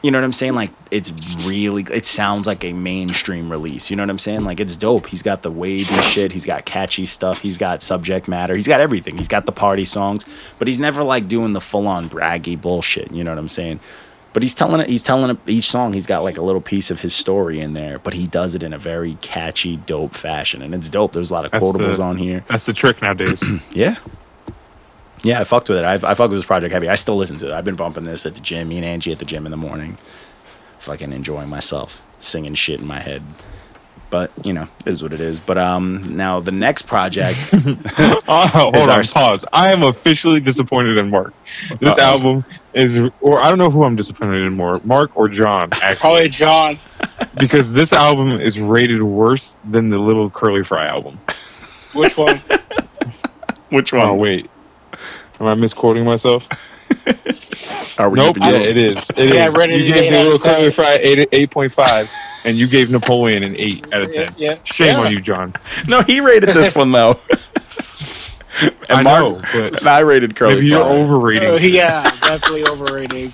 You 0.01 0.11
know 0.11 0.17
what 0.17 0.23
I'm 0.25 0.31
saying? 0.31 0.53
Like 0.53 0.71
it's 0.91 1.11
really. 1.45 1.83
It 1.91 2.05
sounds 2.05 2.47
like 2.47 2.63
a 2.63 2.71
mainstream 2.71 3.51
release. 3.51 3.89
You 3.89 3.97
know 3.97 4.03
what 4.03 4.09
I'm 4.09 4.17
saying? 4.19 4.45
Like 4.45 4.59
it's 4.61 4.77
dope. 4.77 5.07
He's 5.07 5.21
got 5.23 5.41
the 5.41 5.51
wavy 5.51 5.93
shit. 6.03 6.31
He's 6.31 6.45
got 6.45 6.63
catchy 6.65 7.05
stuff. 7.05 7.41
He's 7.41 7.57
got 7.57 7.81
subject 7.81 8.27
matter. 8.29 8.55
He's 8.55 8.67
got 8.67 8.79
everything. 8.79 9.17
He's 9.17 9.27
got 9.27 9.45
the 9.45 9.51
party 9.51 9.83
songs, 9.85 10.25
but 10.57 10.67
he's 10.69 10.79
never 10.79 11.03
like 11.03 11.27
doing 11.27 11.51
the 11.53 11.59
full 11.61 11.85
on 11.87 12.09
braggy 12.09 12.59
bullshit. 12.59 13.11
You 13.11 13.23
know 13.25 13.31
what 13.31 13.39
I'm 13.39 13.49
saying? 13.49 13.81
But 14.31 14.43
he's 14.43 14.55
telling 14.55 14.79
it. 14.79 14.87
He's 14.87 15.03
telling 15.03 15.37
each 15.47 15.65
song. 15.65 15.91
He's 15.93 16.07
got 16.07 16.23
like 16.23 16.37
a 16.37 16.41
little 16.43 16.61
piece 16.61 16.91
of 16.91 17.01
his 17.01 17.13
story 17.13 17.59
in 17.59 17.73
there, 17.73 17.99
but 17.99 18.13
he 18.13 18.25
does 18.27 18.55
it 18.55 18.63
in 18.63 18.71
a 18.73 18.77
very 18.77 19.15
catchy, 19.15 19.75
dope 19.77 20.13
fashion, 20.15 20.61
and 20.61 20.73
it's 20.73 20.89
dope. 20.89 21.11
There's 21.13 21.31
a 21.31 21.33
lot 21.33 21.43
of 21.45 21.51
That's 21.51 21.65
quotables 21.65 21.97
the- 21.97 22.03
on 22.03 22.15
here. 22.17 22.45
That's 22.47 22.65
the 22.67 22.73
trick 22.73 23.01
nowadays. 23.01 23.43
Yeah. 23.71 23.95
Yeah, 25.23 25.39
I 25.41 25.43
fucked 25.43 25.69
with 25.69 25.79
it. 25.79 25.83
I, 25.83 25.93
I 25.95 26.13
fucked 26.13 26.31
with 26.31 26.39
this 26.39 26.45
project 26.45 26.71
heavy. 26.73 26.87
I 26.87 26.95
still 26.95 27.17
listen 27.17 27.37
to 27.37 27.47
it. 27.47 27.53
I've 27.53 27.65
been 27.65 27.75
bumping 27.75 28.03
this 28.03 28.25
at 28.25 28.35
the 28.35 28.41
gym. 28.41 28.69
Me 28.69 28.77
and 28.77 28.85
Angie 28.85 29.11
at 29.11 29.19
the 29.19 29.25
gym 29.25 29.45
in 29.45 29.51
the 29.51 29.57
morning. 29.57 29.97
Fucking 30.79 31.11
enjoying 31.11 31.49
myself, 31.49 32.01
singing 32.21 32.53
shit 32.55 32.79
in 32.79 32.87
my 32.87 32.99
head. 32.99 33.21
But 34.09 34.31
you 34.43 34.53
know, 34.53 34.67
it 34.85 34.93
is 34.93 35.03
what 35.03 35.13
it 35.13 35.19
is. 35.21 35.39
But 35.39 35.57
um, 35.57 36.15
now 36.17 36.39
the 36.39 36.51
next 36.53 36.83
project. 36.87 37.37
oh, 37.53 38.17
hold 38.53 38.75
Is 38.77 38.87
on, 38.87 38.95
our- 38.99 39.03
pause. 39.03 39.45
I 39.53 39.71
am 39.71 39.83
officially 39.83 40.39
disappointed 40.39 40.97
in 40.97 41.09
Mark. 41.09 41.33
This 41.79 41.97
Uh-oh. 41.97 42.01
album 42.03 42.45
is, 42.73 42.97
or 43.21 43.39
I 43.43 43.49
don't 43.49 43.57
know 43.59 43.69
who 43.69 43.83
I'm 43.83 43.95
disappointed 43.97 44.41
in 44.45 44.53
more, 44.53 44.79
Mark 44.83 45.11
or 45.15 45.27
John, 45.27 45.69
actually, 45.73 45.95
Probably 45.99 46.29
John. 46.29 46.79
because 47.37 47.73
this 47.73 47.91
album 47.93 48.29
is 48.31 48.59
rated 48.59 49.03
worse 49.03 49.55
than 49.69 49.89
the 49.89 49.99
Little 49.99 50.29
Curly 50.31 50.63
Fry 50.63 50.87
album. 50.87 51.19
Which 51.93 52.17
one? 52.17 52.37
Which 53.69 53.93
one? 53.93 54.07
Oh 54.07 54.15
wait, 54.15 54.49
am 55.39 55.47
I 55.47 55.55
misquoting 55.55 56.05
myself? 56.05 56.47
Are 57.99 58.09
we 58.09 58.17
Nope. 58.19 58.37
Yeah, 58.39 58.51
it 58.51 58.77
is. 58.77 59.09
It 59.11 59.19
is. 59.19 59.35
Yeah, 59.35 59.45
I 59.45 59.47
read 59.49 59.71
it 59.71 59.79
you 59.79 59.85
in 59.87 59.91
gave 59.93 60.11
the 60.11 60.23
Little. 60.23 60.39
Curly 60.39 60.71
Fry 60.71 60.99
eight 61.01 61.27
eight 61.31 61.51
point 61.51 61.71
five, 61.71 62.09
and 62.45 62.57
you 62.57 62.67
gave 62.67 62.89
Napoleon 62.89 63.43
an 63.43 63.55
eight 63.57 63.91
out 63.93 64.03
of 64.03 64.11
ten. 64.11 64.33
yeah. 64.37 64.57
Shame 64.63 64.95
Yeah. 64.95 65.05
on 65.05 65.11
you, 65.11 65.19
John. 65.19 65.53
No, 65.87 66.01
he 66.01 66.21
rated 66.21 66.49
this 66.49 66.73
one 66.75 66.91
though. 66.91 67.19
and 68.61 68.73
I 68.89 69.03
Mark, 69.03 69.29
know, 69.29 69.37
but 69.53 69.79
and 69.81 69.87
I 69.89 69.99
rated 69.99 70.35
Curly. 70.35 70.55
maybe 70.55 70.67
you're 70.67 70.81
Fry. 70.83 70.95
overrating. 70.97 71.49
Oh, 71.49 71.55
yeah, 71.57 72.03
definitely 72.21 72.65
overrating. 72.65 73.33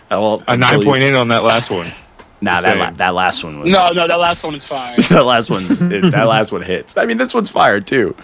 well, 0.10 0.34
a 0.46 0.52
until 0.52 0.56
nine 0.58 0.78
you- 0.80 0.84
point 0.86 1.04
eight 1.04 1.14
on 1.14 1.28
that 1.28 1.42
last 1.44 1.70
one. 1.70 1.92
Nah, 2.40 2.60
that 2.60 2.78
la- 2.78 2.90
that 2.92 3.14
last 3.16 3.42
one 3.42 3.58
was 3.60 3.72
No, 3.72 3.90
no, 3.92 4.06
that 4.06 4.14
last 4.20 4.44
one 4.44 4.54
is 4.54 4.64
fire. 4.64 4.96
that 5.10 5.24
last 5.24 5.50
one's 5.50 5.80
that 5.80 6.22
last 6.24 6.52
one 6.52 6.62
hits. 6.62 6.96
I 6.96 7.04
mean, 7.04 7.16
this 7.16 7.34
one's 7.34 7.50
fire 7.50 7.80
too. 7.80 8.14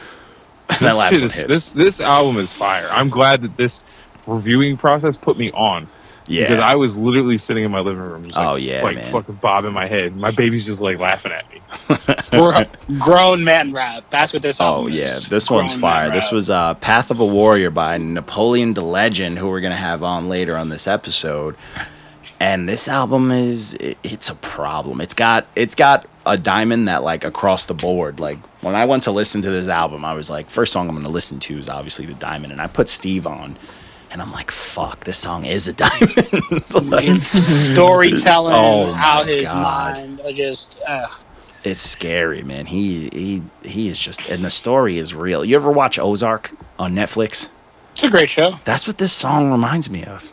that 0.80 0.80
This 0.80 0.98
last 0.98 1.12
shit 1.12 1.20
one 1.20 1.26
is- 1.26 1.34
hits. 1.34 1.48
This 1.48 1.70
this 1.70 2.00
album 2.00 2.38
is 2.38 2.52
fire. 2.52 2.88
I'm 2.90 3.08
glad 3.10 3.42
that 3.42 3.56
this 3.56 3.82
reviewing 4.26 4.76
process 4.76 5.16
put 5.16 5.36
me 5.36 5.50
on 5.52 5.86
yeah, 6.26 6.44
because 6.48 6.58
I 6.60 6.74
was 6.74 6.96
literally 6.96 7.36
sitting 7.36 7.64
in 7.64 7.70
my 7.70 7.80
living 7.80 8.00
room, 8.02 8.24
just 8.24 8.34
like, 8.36 8.46
Oh, 8.46 8.54
yeah, 8.54 8.82
like 8.82 8.96
man. 8.96 9.12
fucking 9.12 9.34
bobbing 9.34 9.74
my 9.74 9.86
head. 9.86 10.16
My 10.16 10.30
baby's 10.30 10.64
just 10.64 10.80
like 10.80 10.98
laughing 10.98 11.32
at 11.32 11.44
me. 11.52 11.60
Gro- 12.30 12.64
grown 12.98 13.44
man 13.44 13.72
rap. 13.74 14.04
That's 14.08 14.32
what 14.32 14.40
this 14.40 14.58
Oh 14.60 14.64
album 14.64 14.92
is. 14.94 14.98
yeah, 14.98 15.18
this 15.28 15.50
one's 15.50 15.74
fire. 15.78 16.10
This 16.10 16.32
was 16.32 16.48
uh, 16.48 16.74
"Path 16.74 17.10
of 17.10 17.20
a 17.20 17.26
Warrior" 17.26 17.68
by 17.70 17.98
Napoleon 17.98 18.72
the 18.72 18.80
Legend, 18.82 19.36
who 19.38 19.48
we're 19.50 19.60
gonna 19.60 19.76
have 19.76 20.02
on 20.02 20.30
later 20.30 20.56
on 20.56 20.70
this 20.70 20.86
episode. 20.86 21.56
And 22.40 22.68
this 22.68 22.88
album 22.88 23.30
is 23.30 23.74
it, 23.74 23.98
it's 24.02 24.28
a 24.30 24.34
problem. 24.36 25.00
It's 25.02 25.14
got 25.14 25.46
it's 25.54 25.74
got 25.74 26.06
a 26.24 26.36
diamond 26.38 26.88
that 26.88 27.02
like 27.02 27.22
across 27.24 27.66
the 27.66 27.74
board. 27.74 28.18
Like 28.18 28.38
when 28.64 28.74
I 28.74 28.84
went 28.84 29.04
to 29.04 29.10
listen 29.12 29.42
to 29.42 29.50
this 29.50 29.68
album, 29.68 30.04
I 30.04 30.14
was 30.14 30.28
like, 30.30 30.48
first 30.48 30.72
song 30.72 30.88
I'm 30.88 30.96
gonna 30.96 31.08
listen 31.08 31.38
to 31.40 31.58
is 31.58 31.68
obviously 31.68 32.06
the 32.06 32.14
Diamond, 32.14 32.52
and 32.52 32.60
I 32.60 32.66
put 32.66 32.88
Steve 32.88 33.26
on, 33.26 33.56
and 34.10 34.20
I'm 34.22 34.32
like, 34.32 34.50
fuck, 34.50 35.00
this 35.04 35.18
song 35.18 35.44
is 35.44 35.68
a 35.68 35.72
diamond. 35.74 36.28
Like, 36.90 37.22
storytelling, 37.22 38.54
Oh, 38.54 38.92
how 38.92 39.22
my 39.22 39.28
his 39.30 39.48
God. 39.48 39.94
mind 39.96 40.20
uh, 40.20 40.32
just. 40.32 40.80
Uh, 40.86 41.06
it's 41.62 41.80
scary, 41.80 42.42
man. 42.42 42.66
He 42.66 43.08
he 43.12 43.42
he 43.62 43.88
is 43.88 43.98
just, 44.00 44.28
and 44.28 44.44
the 44.44 44.50
story 44.50 44.98
is 44.98 45.14
real. 45.14 45.44
You 45.44 45.56
ever 45.56 45.70
watch 45.70 45.98
Ozark 45.98 46.50
on 46.78 46.92
Netflix? 46.94 47.50
it's 47.92 48.02
a 48.02 48.10
great 48.10 48.28
show. 48.28 48.56
That's 48.64 48.86
what 48.88 48.98
this 48.98 49.12
song 49.12 49.50
reminds 49.52 49.88
me 49.90 50.04
of. 50.04 50.30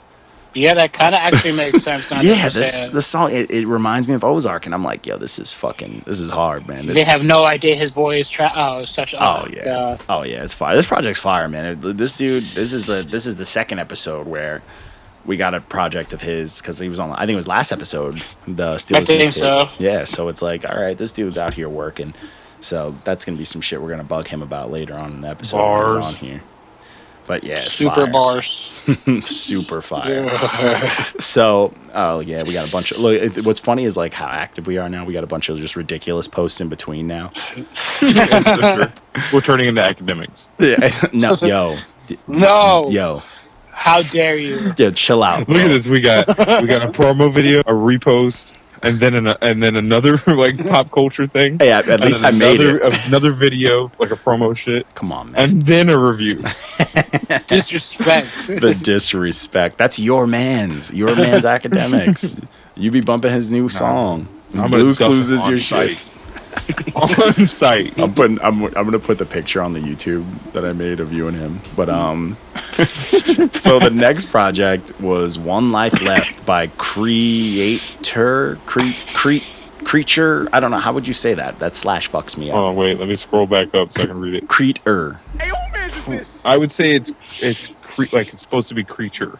Yeah, 0.54 0.74
that 0.74 0.92
kind 0.92 1.16
of 1.16 1.22
actually 1.22 1.54
makes 1.54 1.82
sense. 1.84 2.12
Yeah, 2.12 2.50
this 2.50 2.90
the 2.90 3.02
song 3.02 3.32
it, 3.32 3.50
it 3.52 3.66
reminds 3.68 4.08
me 4.08 4.14
of 4.16 4.24
Ozark, 4.24 4.66
and 4.66 4.76
I'm 4.76 4.84
like, 4.84 5.06
yo, 5.06 5.18
this 5.18 5.40
is 5.40 5.54
fucking, 5.54 6.04
this 6.06 6.20
is 6.20 6.30
hard, 6.30 6.68
man. 6.68 6.88
They 6.88 7.04
have 7.06 7.24
no 7.24 7.46
idea 7.46 7.76
his 7.76 7.92
boy 7.92 8.18
is 8.20 8.30
tra- 8.30 8.52
oh 8.56 8.84
such. 8.86 9.14
oh 9.14 9.44
Oh, 9.46 9.48
yeah, 9.50 9.64
God. 9.64 10.04
oh 10.10 10.24
yeah, 10.24 10.44
it's 10.44 10.54
fire. 10.54 10.76
This 10.76 10.88
project's 10.88 11.22
fire, 11.22 11.48
man. 11.48 11.66
It- 11.82 11.98
This 11.98 12.14
dude, 12.14 12.54
this 12.54 12.74
is 12.74 12.86
the 12.86 13.02
this 13.04 13.26
is 13.26 13.38
the 13.38 13.46
second 13.46 13.80
episode 13.80 14.28
where 14.28 14.62
we 15.26 15.38
got 15.38 15.54
a 15.54 15.62
project 15.62 16.14
of 16.14 16.22
his 16.22 16.60
because 16.62 16.80
he 16.80 16.90
was 16.90 17.00
on. 17.00 17.12
I 17.14 17.20
think 17.20 17.32
it 17.34 17.36
was 17.36 17.48
last 17.48 17.72
episode. 17.72 18.16
The 18.48 18.76
Steelers 18.76 19.08
think 19.08 19.32
so. 19.32 19.70
Yeah, 19.80 20.04
so 20.06 20.28
it's 20.30 20.42
like, 20.42 20.68
all 20.68 20.82
right, 20.82 20.98
this 20.98 21.14
dude's 21.14 21.38
out 21.38 21.54
here 21.54 21.70
working. 21.70 22.14
So 22.60 22.96
that's 23.06 23.24
gonna 23.24 23.38
be 23.38 23.46
some 23.46 23.62
shit 23.62 23.82
we're 23.82 23.90
gonna 23.92 24.04
bug 24.04 24.28
him 24.28 24.42
about 24.42 24.70
later 24.72 24.96
on 24.96 25.12
in 25.14 25.22
the 25.22 25.30
episode 25.30 25.58
when 25.62 25.84
he's 25.84 25.94
Bars. 25.94 26.06
on 26.08 26.16
here. 26.16 26.42
But 27.28 27.44
yeah, 27.44 27.60
Super 27.62 27.96
fire. 27.96 28.08
bars. 28.12 28.48
super 29.22 29.80
fire. 29.82 30.90
So, 31.20 31.74
oh 31.94 32.20
yeah, 32.20 32.44
we 32.44 32.52
got 32.54 32.68
a 32.68 32.72
bunch 32.72 32.92
of. 32.92 32.98
Look, 32.98 33.36
what's 33.46 33.60
funny 33.60 33.86
is 33.86 33.96
like 33.96 34.14
how 34.14 34.26
active 34.28 34.68
we 34.68 34.78
are 34.80 34.90
now. 34.90 35.06
We 35.06 35.14
got 35.14 35.24
a 35.24 35.28
bunch 35.28 35.48
of 35.50 35.58
just 35.60 35.76
ridiculous 35.76 36.28
posts 36.28 36.60
in 36.62 36.68
between 36.68 37.08
now. 37.08 37.32
We're 38.02 39.42
turning 39.42 39.68
into 39.68 39.82
academics. 39.84 40.50
Yeah, 40.60 40.90
no, 41.14 41.36
yo, 41.42 41.78
No. 42.28 42.90
yo, 42.90 43.24
How 43.72 44.02
dare 44.02 44.38
you? 44.38 44.72
yo, 44.78 44.92
chill 44.92 45.24
out. 45.24 45.48
Look 45.48 45.62
at 45.62 45.68
this. 45.68 45.88
We 45.88 46.02
got 46.02 46.28
we 46.28 46.68
got 46.68 46.84
a 46.84 46.90
promo 46.90 47.32
video, 47.32 47.60
a 47.62 47.72
repost, 47.74 48.54
and 48.84 49.00
then 49.00 49.14
an, 49.16 49.28
and 49.42 49.62
then 49.64 49.76
another 49.76 50.18
like 50.28 50.58
pop 50.68 50.92
culture 50.92 51.28
thing. 51.28 51.60
Hey, 51.60 51.72
at, 51.72 51.88
at 51.90 52.02
And 52.02 52.02
least 52.02 52.24
I 52.24 52.32
then 52.32 52.40
made 52.40 52.62
another, 52.62 52.84
it. 52.86 53.08
Another 53.08 53.32
video, 53.32 53.92
like 54.00 54.12
a 54.12 54.16
promo 54.16 54.56
shit, 54.56 54.88
Come 54.96 55.12
on, 55.12 55.32
man. 55.32 55.42
and 55.42 55.62
then 55.64 55.90
a 55.90 56.00
review. 56.00 56.36
Disrespect. 57.48 58.48
the 58.48 58.78
disrespect. 58.82 59.78
That's 59.78 60.00
your 60.00 60.28
man's. 60.28 60.94
Your 60.94 61.16
man's 61.16 61.46
academics. 61.58 62.40
You 62.76 62.92
be 62.92 63.02
bumping 63.02 63.32
his 63.32 63.52
new 63.52 63.70
song. 63.70 64.28
I'm 64.56 64.70
Blues 64.72 64.98
Clues 64.98 65.32
is 65.32 65.48
your 65.48 65.58
shit. 65.58 65.98
on 66.96 67.46
site. 67.46 67.98
I'm 67.98 68.14
putting. 68.14 68.40
I'm. 68.42 68.64
I'm 68.64 68.72
gonna 68.86 69.00
put 69.00 69.18
the 69.18 69.26
picture 69.26 69.62
on 69.62 69.74
the 69.74 69.80
YouTube 69.80 70.26
that 70.52 70.66
I 70.66 70.74
made 70.74 71.00
of 71.00 71.14
you 71.14 71.28
and 71.28 71.36
him. 71.36 71.60
But 71.76 71.90
um, 71.90 72.38
so 73.54 73.80
the 73.80 73.92
next 73.94 74.26
project 74.26 75.00
was 75.00 75.40
One 75.40 75.72
Life 75.72 76.02
Left 76.02 76.46
by 76.46 76.68
Creator 76.78 78.60
Cre 78.66 78.82
Cre 79.14 79.38
Creature. 79.84 80.50
I 80.54 80.60
don't 80.60 80.72
know 80.72 80.78
how 80.78 80.94
would 80.94 81.08
you 81.08 81.14
say 81.14 81.34
that. 81.34 81.60
That 81.60 81.76
slash 81.76 82.10
fucks 82.10 82.38
me 82.38 82.52
up. 82.52 82.58
Oh 82.58 82.74
wait, 82.74 83.00
let 83.00 83.08
me 83.08 83.16
scroll 83.16 83.48
back 83.48 83.74
up 83.74 83.92
so 83.94 84.04
I 84.04 84.06
can 84.08 84.20
read 84.20 84.36
it. 84.36 84.48
Creator. 84.48 85.18
I 86.44 86.58
would 86.58 86.72
say 86.72 86.96
it's 86.96 87.12
it's 87.40 87.68
cre- 87.84 88.06
like 88.12 88.34
it's 88.34 88.42
supposed 88.42 88.68
to 88.70 88.76
be 88.76 88.84
creature. 88.84 89.40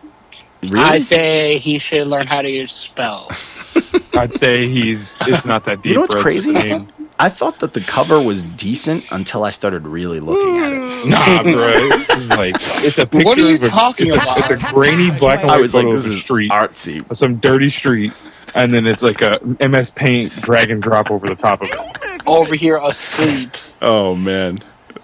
Really? 0.64 0.80
I 0.80 1.00
say 1.00 1.58
he 1.58 1.80
should 1.80 2.08
learn 2.08 2.28
how 2.28 2.42
to 2.42 2.50
use 2.50 2.72
spell. 2.72 3.30
I'd 4.14 4.36
say 4.36 4.68
he's 4.68 5.18
it's 5.22 5.46
not 5.46 5.66
that 5.66 5.82
deep. 5.82 5.90
You 5.90 5.94
know 5.96 6.02
what's 6.02 6.14
bro. 6.14 6.32
It's 6.32 6.46
crazy? 6.46 6.88
Just 7.30 7.42
a 7.42 7.46
name. 7.46 7.50
I 7.50 7.52
thought 7.52 7.60
that 7.60 7.74
the 7.74 7.82
cover 7.82 8.20
was 8.22 8.44
decent 8.44 9.06
until 9.12 9.44
I 9.44 9.50
started 9.50 9.88
really 9.88 10.20
looking 10.20 10.58
at 10.58 10.72
it. 10.74 10.78
Hmm. 11.04 11.10
Nah, 11.10 11.44
bro. 11.44 11.90
It's 12.22 12.30
like 12.30 12.56
it's 12.56 12.98
a 12.98 13.06
picture. 13.06 13.26
What 13.26 13.38
are 13.38 13.42
you 13.42 13.56
of 13.56 13.64
a, 13.64 13.68
talking 13.68 14.08
it's 14.08 14.18
a- 14.18 14.22
about? 14.22 14.52
It's 14.52 14.64
a 14.64 14.74
grainy 14.74 15.10
black 15.12 15.40
and 15.40 15.48
white 15.48 15.54
I 15.54 15.58
white 15.58 15.62
was 15.62 15.74
like, 15.76 15.90
this 15.90 16.06
of 16.06 16.12
a 16.12 16.16
is 16.16 16.22
street, 16.22 16.52
artsy. 16.52 17.16
some 17.16 17.38
dirty 17.38 17.70
street, 17.70 18.14
and 18.56 18.74
then 18.74 18.86
it's 18.88 19.02
like 19.04 19.22
a 19.22 19.40
MS 19.60 19.92
Paint 19.92 20.34
drag 20.42 20.70
and 20.70 20.82
drop 20.82 21.10
over 21.12 21.26
the 21.28 21.36
top 21.36 21.62
of 21.62 21.70
it. 21.72 22.22
Over 22.28 22.54
here 22.56 22.80
asleep. 22.84 23.50
Oh 23.82 24.16
man, 24.16 24.60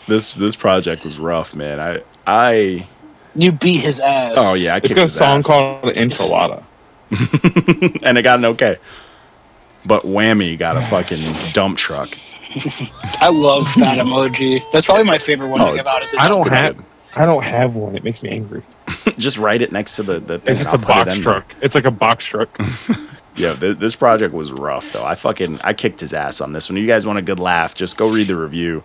this 0.07 0.33
this 0.33 0.55
project 0.55 1.03
was 1.03 1.17
rough, 1.19 1.55
man. 1.55 1.79
I 1.79 2.03
I 2.27 2.85
You 3.35 3.51
beat 3.51 3.81
his 3.81 3.99
ass. 3.99 4.33
oh 4.37 4.53
yeah, 4.53 4.75
I 4.75 4.77
It's 4.77 4.87
kicked 4.89 4.97
got 4.97 5.05
a 5.05 5.09
song 5.09 5.37
ass. 5.39 5.47
called 5.47 5.93
Enchilada. 5.95 6.63
and 8.03 8.17
it 8.17 8.21
got 8.23 8.39
an 8.39 8.45
okay. 8.45 8.77
But 9.87 10.03
Whammy 10.03 10.57
got 10.57 10.77
a 10.77 10.81
fucking 10.81 11.19
dump 11.53 11.77
truck. 11.77 12.09
I 13.21 13.29
love 13.29 13.65
that 13.75 13.97
emoji. 13.99 14.61
That's 14.71 14.85
probably 14.85 15.03
my 15.05 15.17
favorite 15.17 15.47
one 15.49 15.61
Oh, 15.61 15.71
to 15.71 15.77
give 15.77 15.87
out. 15.87 16.01
Is 16.03 16.13
I 16.17 16.27
don't 16.29 16.45
pretty 16.45 16.61
have. 16.63 16.85
I 17.15 17.25
don't 17.25 17.43
have 17.43 17.75
one. 17.75 17.95
It 17.95 18.03
makes 18.03 18.21
me 18.21 18.29
angry. 18.29 18.63
Just 19.17 19.37
write 19.37 19.61
it 19.61 19.71
next 19.71 19.95
to 19.95 20.03
the, 20.03 20.19
the 20.19 20.39
thing. 20.39 20.53
It's 20.55 20.63
just 20.63 20.75
a 20.75 20.77
I'll 20.77 20.83
put 20.83 20.89
it 21.01 21.05
box 21.05 21.13
there. 21.15 21.23
truck. 21.23 21.55
It's 21.61 21.73
like 21.75 21.85
a 21.85 21.91
box 21.91 22.25
truck. 22.25 22.49
Yeah, 23.39 23.53
th- 23.53 23.77
this 23.77 23.95
project 23.95 24.33
was 24.33 24.51
rough 24.51 24.91
though. 24.93 25.03
I 25.05 25.13
fucking 25.13 25.59
I 25.63 25.73
kicked 25.73 25.99
his 25.99 26.11
ass 26.11 26.41
on 26.41 26.53
this 26.53 26.71
one. 26.71 26.77
You 26.77 26.87
guys 26.87 27.05
want 27.05 27.19
a 27.19 27.21
good 27.21 27.39
laugh? 27.39 27.75
Just 27.75 27.95
go 27.95 28.09
read 28.09 28.29
the 28.29 28.35
review. 28.35 28.81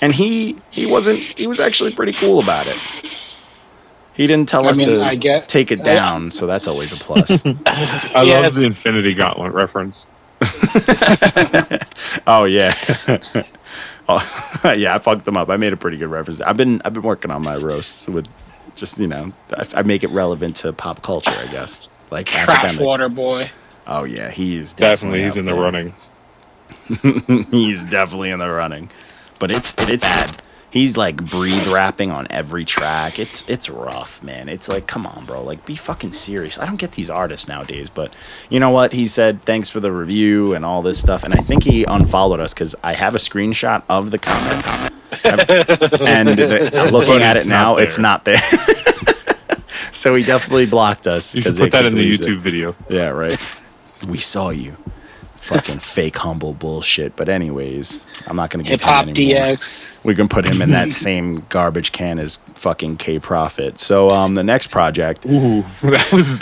And 0.00 0.14
he 0.14 0.58
he 0.70 0.86
wasn't 0.86 1.18
he 1.18 1.48
was 1.48 1.58
actually 1.58 1.92
pretty 1.92 2.12
cool 2.12 2.38
about 2.40 2.68
it. 2.68 2.76
He 4.14 4.28
didn't 4.28 4.48
tell 4.48 4.64
I 4.64 4.70
us 4.70 4.78
mean, 4.78 4.86
to 4.86 5.02
I 5.02 5.16
get- 5.16 5.48
take 5.48 5.72
it 5.72 5.82
down, 5.82 6.30
so 6.30 6.46
that's 6.46 6.68
always 6.68 6.92
a 6.92 6.96
plus. 6.98 7.44
I 7.44 8.22
Yeah, 8.22 8.38
love 8.42 8.54
the 8.54 8.66
Infinity 8.66 9.12
Gauntlet 9.14 9.52
reference. 9.52 10.06
oh 12.26 12.44
yeah. 12.44 12.74
oh, 14.08 14.62
yeah, 14.76 14.94
I 14.94 14.98
fucked 14.98 15.24
them 15.24 15.36
up. 15.36 15.48
I 15.48 15.56
made 15.56 15.72
a 15.72 15.76
pretty 15.76 15.96
good 15.96 16.10
reference. 16.10 16.40
I've 16.40 16.56
been 16.56 16.80
I've 16.84 16.94
been 16.94 17.02
working 17.02 17.30
on 17.30 17.42
my 17.42 17.56
roasts 17.56 18.08
with 18.08 18.26
just, 18.74 18.98
you 18.98 19.08
know, 19.08 19.32
I, 19.54 19.66
I 19.76 19.82
make 19.82 20.04
it 20.04 20.10
relevant 20.10 20.56
to 20.56 20.72
pop 20.72 21.02
culture, 21.02 21.30
I 21.32 21.46
guess. 21.48 21.88
Like 22.10 22.26
Trash 22.26 22.78
water 22.78 23.08
boy. 23.08 23.50
Oh 23.86 24.04
yeah, 24.04 24.30
he 24.30 24.56
is 24.56 24.72
Definitely, 24.72 25.22
definitely, 25.22 25.24
he's 25.24 25.32
up 25.32 25.38
in 25.38 25.46
the 25.46 25.54
running. 25.60 27.50
he's 27.50 27.84
definitely 27.84 28.30
in 28.30 28.38
the 28.38 28.50
running. 28.50 28.90
But 29.38 29.50
it's 29.50 29.74
it's 29.78 30.06
bad. 30.06 30.42
He's 30.70 30.96
like 30.96 31.28
breathe 31.30 31.66
rapping 31.66 32.10
on 32.12 32.26
every 32.30 32.64
track. 32.64 33.18
It's 33.18 33.48
it's 33.48 33.68
rough, 33.68 34.22
man. 34.22 34.48
It's 34.48 34.68
like, 34.68 34.86
come 34.86 35.06
on, 35.06 35.24
bro. 35.24 35.42
Like 35.42 35.66
be 35.66 35.74
fucking 35.74 36.12
serious. 36.12 36.58
I 36.58 36.66
don't 36.66 36.78
get 36.78 36.92
these 36.92 37.10
artists 37.10 37.48
nowadays, 37.48 37.90
but 37.90 38.14
you 38.48 38.60
know 38.60 38.70
what? 38.70 38.92
He 38.92 39.06
said 39.06 39.42
thanks 39.42 39.68
for 39.68 39.80
the 39.80 39.90
review 39.90 40.54
and 40.54 40.64
all 40.64 40.80
this 40.82 41.00
stuff, 41.00 41.24
and 41.24 41.34
I 41.34 41.38
think 41.38 41.64
he 41.64 41.84
unfollowed 41.84 42.38
us 42.40 42.54
because 42.54 42.76
I 42.84 42.92
have 42.94 43.14
a 43.16 43.18
screenshot 43.18 43.82
of 43.88 44.10
the 44.12 44.18
comment. 44.18 44.64
and 45.24 46.28
the, 46.38 46.70
I'm 46.80 46.92
looking 46.92 47.14
But 47.14 47.22
at 47.22 47.36
it's 47.36 47.46
it 47.46 47.48
now. 47.48 47.72
not 47.74 47.82
It's 47.82 47.98
not 47.98 48.24
there. 48.24 48.36
so 49.92 50.14
he 50.14 50.22
definitely 50.22 50.66
blocked 50.66 51.06
us 51.08 51.34
You 51.34 51.42
should 51.42 51.56
put 51.56 51.72
that 51.72 51.84
in 51.84 51.94
the 51.96 52.12
YouTube 52.14 52.38
video. 52.38 52.76
yeah, 52.88 53.08
right. 53.08 53.38
We 54.08 54.18
saw 54.18 54.50
you. 54.50 54.76
Fucking 55.40 55.78
fake 55.78 56.16
humble 56.18 56.52
bullshit. 56.52 57.16
But 57.16 57.28
anyways, 57.28 58.04
I'm 58.26 58.36
not 58.36 58.50
gonna 58.50 58.62
give 58.62 58.80
Hip 58.80 58.80
hop 58.82 59.04
him 59.06 59.16
anymore. 59.16 59.56
DX. 59.56 59.88
We 60.04 60.14
can 60.14 60.28
put 60.28 60.44
him 60.48 60.60
in 60.62 60.70
that 60.72 60.92
same 61.06 61.44
garbage 61.48 61.92
can 61.92 62.18
as 62.18 62.36
fucking 62.54 62.98
K 62.98 63.18
Profit. 63.18 63.78
So 63.80 64.10
um 64.10 64.34
the 64.34 64.44
next 64.44 64.68
project, 64.68 65.24
Ooh, 65.26 65.62
that 65.82 66.08
was. 66.12 66.40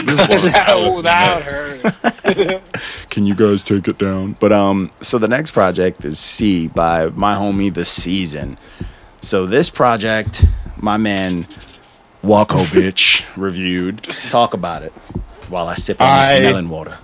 oh, 0.69 1.01
that 1.03 1.43
hurt. 1.43 3.09
can 3.11 3.25
you 3.25 3.35
guys 3.35 3.63
take 3.63 3.87
it 3.89 3.99
down? 3.99 4.33
But 4.41 4.53
um 4.53 4.91
so 5.01 5.17
the 5.19 5.29
next 5.29 5.53
project 5.53 6.05
is 6.05 6.19
C 6.19 6.67
by 6.69 7.07
my 7.11 7.35
homie 7.37 7.73
The 7.73 7.85
Season. 7.85 8.59
So 9.23 9.47
this 9.47 9.71
project, 9.71 10.45
my 10.77 10.97
man 10.97 11.47
Wako 12.23 12.59
Bitch 12.65 13.25
reviewed. 13.37 14.03
Talk 14.29 14.55
about 14.55 14.83
it 14.83 14.93
while 15.49 15.69
I 15.69 15.75
sip 15.75 16.01
on 16.01 16.19
this 16.21 16.33
I- 16.33 16.41
melon 16.41 16.69
water. 16.69 16.99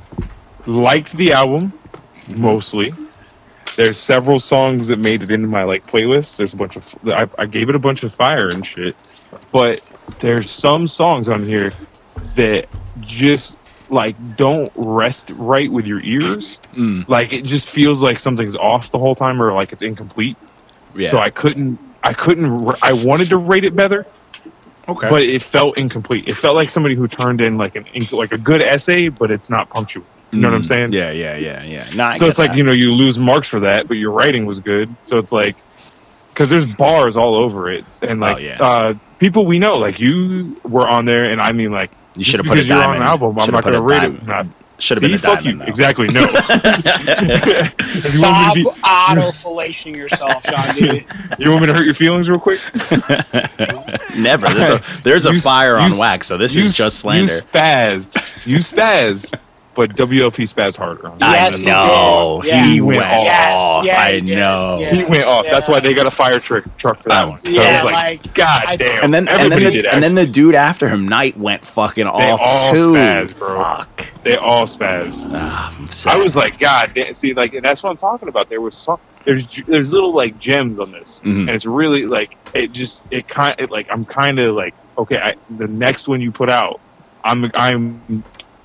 liked 0.66 1.12
the 1.12 1.32
album 1.32 1.72
mostly. 2.28 2.92
There's 3.76 3.98
several 3.98 4.38
songs 4.38 4.88
that 4.88 4.98
made 4.98 5.22
it 5.22 5.30
into 5.30 5.48
my 5.48 5.64
like 5.64 5.86
playlist. 5.86 6.36
There's 6.36 6.52
a 6.52 6.56
bunch 6.56 6.76
of 6.76 6.94
I, 7.06 7.28
I 7.38 7.46
gave 7.46 7.68
it 7.68 7.74
a 7.74 7.78
bunch 7.78 8.04
of 8.04 8.14
fire 8.14 8.48
and 8.48 8.64
shit, 8.64 8.94
but 9.50 9.80
there's 10.20 10.50
some 10.50 10.86
songs 10.86 11.28
on 11.28 11.42
here 11.42 11.72
that 12.36 12.68
just 13.00 13.56
like 13.90 14.16
don't 14.36 14.72
rest 14.76 15.32
right 15.36 15.70
with 15.70 15.86
your 15.86 16.00
ears. 16.02 16.60
Mm. 16.74 17.08
Like 17.08 17.32
it 17.32 17.44
just 17.44 17.68
feels 17.68 18.02
like 18.02 18.18
something's 18.18 18.56
off 18.56 18.90
the 18.90 18.98
whole 18.98 19.14
time 19.14 19.42
or 19.42 19.52
like 19.52 19.72
it's 19.72 19.82
incomplete. 19.82 20.36
Yeah. 20.94 21.10
So 21.10 21.18
I 21.18 21.30
couldn't 21.30 21.78
I 22.02 22.12
couldn't 22.12 22.76
I 22.82 22.92
wanted 22.92 23.28
to 23.30 23.38
rate 23.38 23.64
it 23.64 23.74
better, 23.74 24.06
okay. 24.88 25.10
but 25.10 25.22
it 25.22 25.42
felt 25.42 25.76
incomplete. 25.76 26.28
It 26.28 26.34
felt 26.34 26.54
like 26.54 26.70
somebody 26.70 26.94
who 26.94 27.08
turned 27.08 27.40
in 27.40 27.58
like 27.58 27.74
an 27.76 27.86
like 28.12 28.32
a 28.32 28.38
good 28.38 28.62
essay, 28.62 29.08
but 29.08 29.30
it's 29.30 29.50
not 29.50 29.68
punctual. 29.70 30.04
You 30.34 30.40
know 30.40 30.48
what 30.48 30.54
I'm 30.56 30.62
Mm, 30.62 30.66
saying? 30.66 30.92
Yeah, 30.92 31.10
yeah, 31.12 31.36
yeah, 31.36 31.62
yeah. 31.62 31.86
Nah, 31.94 32.12
so 32.14 32.26
it's 32.26 32.38
like 32.38 32.50
that. 32.50 32.56
you 32.56 32.64
know 32.64 32.72
you 32.72 32.92
lose 32.92 33.18
marks 33.18 33.48
for 33.48 33.60
that, 33.60 33.88
but 33.88 33.96
your 33.96 34.10
writing 34.10 34.46
was 34.46 34.58
good. 34.58 34.94
So 35.00 35.18
it's 35.18 35.32
like 35.32 35.56
because 36.32 36.50
there's 36.50 36.66
bars 36.74 37.16
all 37.16 37.34
over 37.36 37.70
it, 37.70 37.84
and 38.02 38.20
like 38.20 38.36
Oh, 38.36 38.40
yeah. 38.40 38.62
uh, 38.62 38.94
people 39.18 39.46
we 39.46 39.58
know, 39.58 39.78
like 39.78 40.00
you 40.00 40.56
were 40.64 40.86
on 40.88 41.04
there, 41.04 41.24
and 41.30 41.40
I 41.40 41.52
mean 41.52 41.70
like 41.72 41.90
You 42.16 42.24
should 42.24 42.40
have 42.40 42.46
put 42.46 42.58
a 42.58 42.62
because 42.62 42.68
you're 42.70 42.82
on 42.82 42.96
an 42.96 43.02
album, 43.02 43.38
I'm 43.38 43.50
not 43.52 43.64
gonna 43.64 43.78
a 43.78 43.82
rate 43.82 44.00
diamond. 44.00 44.18
it. 44.22 44.26
Not, 44.26 44.46
Should 44.80 44.96
have 45.00 45.02
been 45.02 45.10
see, 45.18 45.26
a 45.26 45.30
fuck 45.30 45.42
diamond. 45.44 45.60
you. 45.62 45.66
Exactly. 45.68 46.08
No. 46.08 46.26
If 47.96 48.14
you 48.14 48.22
want 48.22 48.56
me 48.56 48.62
Stop 48.62 48.74
to 48.74 49.20
auto 49.22 49.30
fellation 49.30 49.94
yourself, 49.96 50.42
John 50.44 50.74
D. 50.74 51.06
you 51.38 51.50
want 51.50 51.60
me 51.62 51.66
to 51.68 51.72
hurt 51.74 51.84
your 51.84 51.94
feelings 51.94 52.28
real 52.28 52.40
quick? 52.40 52.58
Never. 54.16 54.48
There's 54.48 54.70
a 54.70 55.02
there's 55.02 55.26
a 55.26 55.30
You 55.32 55.36
s- 55.38 55.44
fire 55.44 55.76
you 55.76 55.82
on 55.82 55.92
s- 55.92 55.98
wax, 56.00 56.26
so 56.26 56.36
this 56.36 56.54
you, 56.56 56.62
is 56.64 56.76
just 56.76 56.98
slander. 56.98 57.32
You 57.32 57.38
spazzed. 57.40 58.46
You 58.46 58.58
spazzed, 58.58 59.38
but 59.74 59.90
WLP 59.96 60.44
spazzed 60.52 60.76
harder. 60.76 61.08
On 61.08 61.22
I 61.22 61.34
Yes, 61.34 61.58
he 61.60 61.66
know. 61.66 62.42
Yeah. 62.44 62.64
he 62.64 62.72
He 62.74 62.80
went 62.80 63.00
went 63.00 63.12
off. 63.12 63.24
Yes, 63.24 63.84
yeah, 63.86 64.00
I 64.00 64.12
he 64.20 64.34
know. 64.34 64.78
Yeah. 64.80 64.94
He 64.94 65.04
went 65.04 65.24
off. 65.24 65.46
That's 65.46 65.68
why 65.68 65.80
they 65.80 65.94
got 65.94 66.06
a 66.06 66.10
fire 66.10 66.38
truck 66.40 66.64
truck 66.76 67.02
for 67.02 67.08
that 67.10 67.24
Oh, 67.24 67.30
one. 67.30 67.44
So 67.44 67.50
yeah, 67.50 67.62
I 67.62 67.82
was 67.82 67.92
like, 67.92 68.24
like, 68.24 68.34
God 68.34 68.64
I- 68.66 68.76
damn. 68.76 69.04
And 69.04 69.14
then 69.14 69.28
and 69.28 69.52
then 69.52 69.62
the, 69.62 69.70
did 69.70 69.84
and 69.86 70.02
then 70.02 70.14
the 70.14 70.26
dude 70.26 70.54
after 70.54 70.88
him, 70.88 71.06
Knight, 71.08 71.36
went 71.36 71.64
fucking 71.64 72.06
off 72.06 72.40
all 72.40 72.56
too. 72.74 72.88
spazzed, 72.94 73.38
bro. 73.38 73.56
Fuck. 73.62 74.06
they 74.22 74.36
all 74.36 74.64
spaz. 74.66 75.22
Ah, 75.32 75.76
I'm 75.78 75.88
sad. 75.90 76.14
I 76.14 76.18
was 76.18 76.36
like, 76.36 76.58
God, 76.58 76.92
damn. 76.94 77.12
see, 77.14 77.34
like, 77.34 77.54
and 77.54 77.64
that's 77.64 77.82
what 77.82 77.90
I'm 77.90 77.96
talking 77.96 78.28
about. 78.28 78.48
There 78.48 78.60
was 78.60 78.74
some, 78.76 78.98
there's, 79.24 79.44
there's 79.66 79.92
little 79.92 80.14
like 80.14 80.38
gems 80.38 80.78
on 80.78 80.92
this, 80.92 81.20
Mhm. 81.24 81.40
and 81.40 81.50
it's 81.50 81.66
really 81.66 82.06
like, 82.06 82.36
it 82.54 82.72
just, 82.72 83.02
it 83.10 83.28
kind, 83.28 83.54
it, 83.58 83.70
like, 83.70 83.86
I'm 83.90 84.04
kind 84.04 84.38
of 84.38 84.54
like, 84.54 84.74
okay, 84.96 85.18
I, 85.18 85.34
the 85.58 85.66
next 85.66 86.08
one 86.08 86.20
you 86.20 86.30
put 86.30 86.48
out, 86.50 86.80
I'm, 87.24 87.50
I'm 87.54 88.22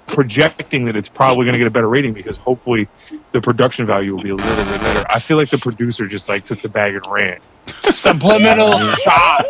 projecting 0.10 0.86
that 0.86 0.96
it's 0.96 1.10
probably 1.10 1.46
going 1.46 1.54
to 1.54 1.58
get 1.58 1.68
a 1.68 1.72
better 1.72 1.88
rating 1.88 2.14
because 2.14 2.38
hopefully 2.38 2.88
the 3.32 3.42
production 3.42 3.86
value 3.86 4.16
will 4.16 4.24
be 4.24 4.30
a 4.30 4.36
little 4.36 4.66
bit 4.66 4.82
better. 4.82 5.06
I 5.10 5.20
feel 5.20 5.38
like 5.38 5.50
the 5.50 5.58
producer 5.58 6.08
just 6.08 6.28
like 6.30 6.46
took 6.46 6.62
the 6.62 6.70
bag 6.70 6.96
and 6.96 7.06
ran. 7.08 7.40
Subliminal 7.68 8.78
shots. 8.80 9.50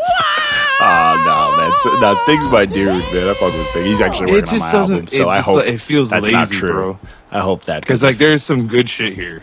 Oh 0.81 1.23
no, 1.25 1.57
that's 1.57 1.99
that's 1.99 2.23
things 2.23 2.45
my 2.47 2.65
dude, 2.65 2.87
man. 3.13 3.29
I 3.29 3.33
fuck 3.33 3.53
with 3.53 3.65
Sting. 3.67 3.85
He's 3.85 3.99
actually 4.01 4.31
working 4.31 4.53
on 4.53 4.59
my 4.59 4.71
album, 4.71 5.07
so 5.07 5.23
it 5.23 5.27
I 5.27 5.35
just, 5.37 5.47
hope 5.47 5.57
like, 5.57 5.67
it 5.67 5.77
feels 5.81 6.09
that's 6.09 6.25
lazy, 6.25 6.35
not 6.35 6.47
true. 6.49 6.71
bro. 6.71 6.99
I 7.31 7.39
hope 7.41 7.63
that 7.63 7.81
Because 7.81 8.01
like, 8.03 8.17
there's 8.17 8.43
some 8.43 8.67
good 8.67 8.89
shit 8.89 9.13
here. 9.13 9.41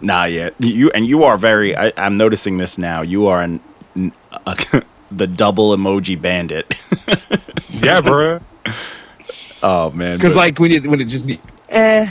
Nah, 0.00 0.24
yet 0.24 0.54
you 0.58 0.90
and 0.90 1.06
you 1.06 1.24
are 1.24 1.38
very. 1.38 1.76
I, 1.76 1.92
I'm 1.96 2.16
noticing 2.16 2.58
this 2.58 2.76
now. 2.78 3.02
You 3.02 3.26
are 3.26 3.40
an, 3.40 3.60
n- 3.96 4.12
a, 4.46 4.82
the 5.10 5.26
double 5.26 5.74
emoji 5.76 6.20
bandit. 6.20 6.74
Yeah, 7.70 8.00
bro. 8.00 8.40
oh 9.64 9.90
man, 9.90 10.16
Because 10.18 10.36
like 10.36 10.58
when 10.60 10.70
it 10.70 10.86
when 10.86 11.00
it 11.00 11.06
just 11.08 11.26
be 11.26 11.40
eh, 11.70 12.10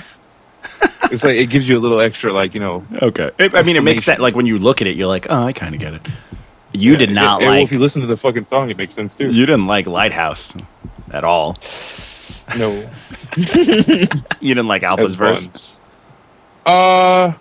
it's 1.11 1.23
like 1.23 1.37
it 1.37 1.49
gives 1.49 1.69
you 1.69 1.77
a 1.77 1.81
little 1.81 1.99
extra 2.01 2.33
like 2.33 2.53
you 2.53 2.59
know. 2.59 2.83
okay. 3.01 3.31
It- 3.37 3.53
I 3.55 3.63
mean, 3.63 3.75
it 3.77 3.83
makes 3.83 4.03
sense. 4.03 4.19
Like 4.19 4.35
when 4.35 4.45
you 4.45 4.57
look 4.59 4.81
at 4.81 4.87
it, 4.87 4.95
you're 4.95 5.07
like, 5.07 5.27
oh, 5.29 5.43
I 5.43 5.53
kind 5.53 5.73
of 5.75 5.79
get 5.79 5.93
it. 5.93 6.01
You 6.73 6.97
did 6.97 7.09
Yeah, 7.09 7.15
not 7.21 7.41
yeah, 7.41 7.47
well, 7.47 7.55
like. 7.57 7.63
if 7.65 7.71
you 7.71 7.79
listen 7.79 8.01
to 8.01 8.07
the 8.07 8.17
fucking 8.17 8.45
song, 8.47 8.69
it 8.71 8.77
makes 8.77 8.93
sense 8.95 9.13
too. 9.13 9.27
you 9.29 9.45
didn't 9.45 9.65
like 9.65 9.85
Lighthouse 9.87 10.57
at 11.11 11.23
all. 11.23 11.55
no, 12.57 12.69
You 13.37 14.55
didn't 14.55 14.67
like 14.67 14.81
Alpha's 14.83 15.13
verse. 15.15 15.79
Uh, 16.65 17.33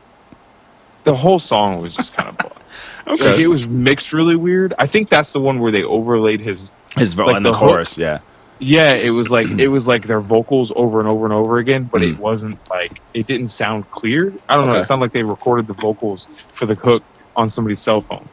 the 1.05 1.14
whole 1.14 1.38
song 1.38 1.81
was 1.81 1.96
just 1.96 2.14
kind 2.14 2.29
of 2.29 2.38
blah. 2.38 2.51
Okay. 3.07 3.31
like 3.31 3.40
it 3.40 3.48
was 3.48 3.68
mixed 3.68 4.12
really 4.14 4.37
weird. 4.37 4.72
I 4.79 4.87
think 4.87 5.09
that's 5.11 5.33
the 5.35 5.40
one 5.40 5.59
where 5.61 5.70
they 5.72 5.83
overlaid 5.83 6.40
his. 6.40 6.72
His 6.96 7.12
vo- 7.14 7.27
like 7.27 7.37
and 7.37 7.44
the, 7.44 7.53
the 7.53 7.59
hook. 7.59 7.68
chorus, 7.70 7.98
yeah. 7.98 8.20
Yeah, 8.64 8.92
it 8.94 9.11
was 9.11 9.29
like 9.31 9.51
it 9.59 9.68
was 9.68 9.88
like 9.88 10.07
their 10.07 10.20
vocals 10.20 10.72
over 10.77 11.01
and 11.01 11.09
over 11.09 11.25
and 11.27 11.33
over 11.35 11.59
again, 11.59 11.85
but 11.90 12.01
Mm. 12.01 12.11
it 12.12 12.18
wasn't 12.18 12.59
like 12.70 13.01
it 13.12 13.27
didn't 13.27 13.48
sound 13.48 13.90
clear. 13.90 14.33
I 14.48 14.55
don't 14.55 14.68
know. 14.68 14.77
It 14.77 14.85
sounded 14.85 15.05
like 15.07 15.12
they 15.12 15.25
recorded 15.25 15.66
the 15.66 15.72
vocals 15.75 16.27
for 16.55 16.66
the 16.66 16.75
hook 16.77 17.03
on 17.35 17.48
somebody's 17.51 17.81
cell 17.81 18.01
phone, 18.01 18.29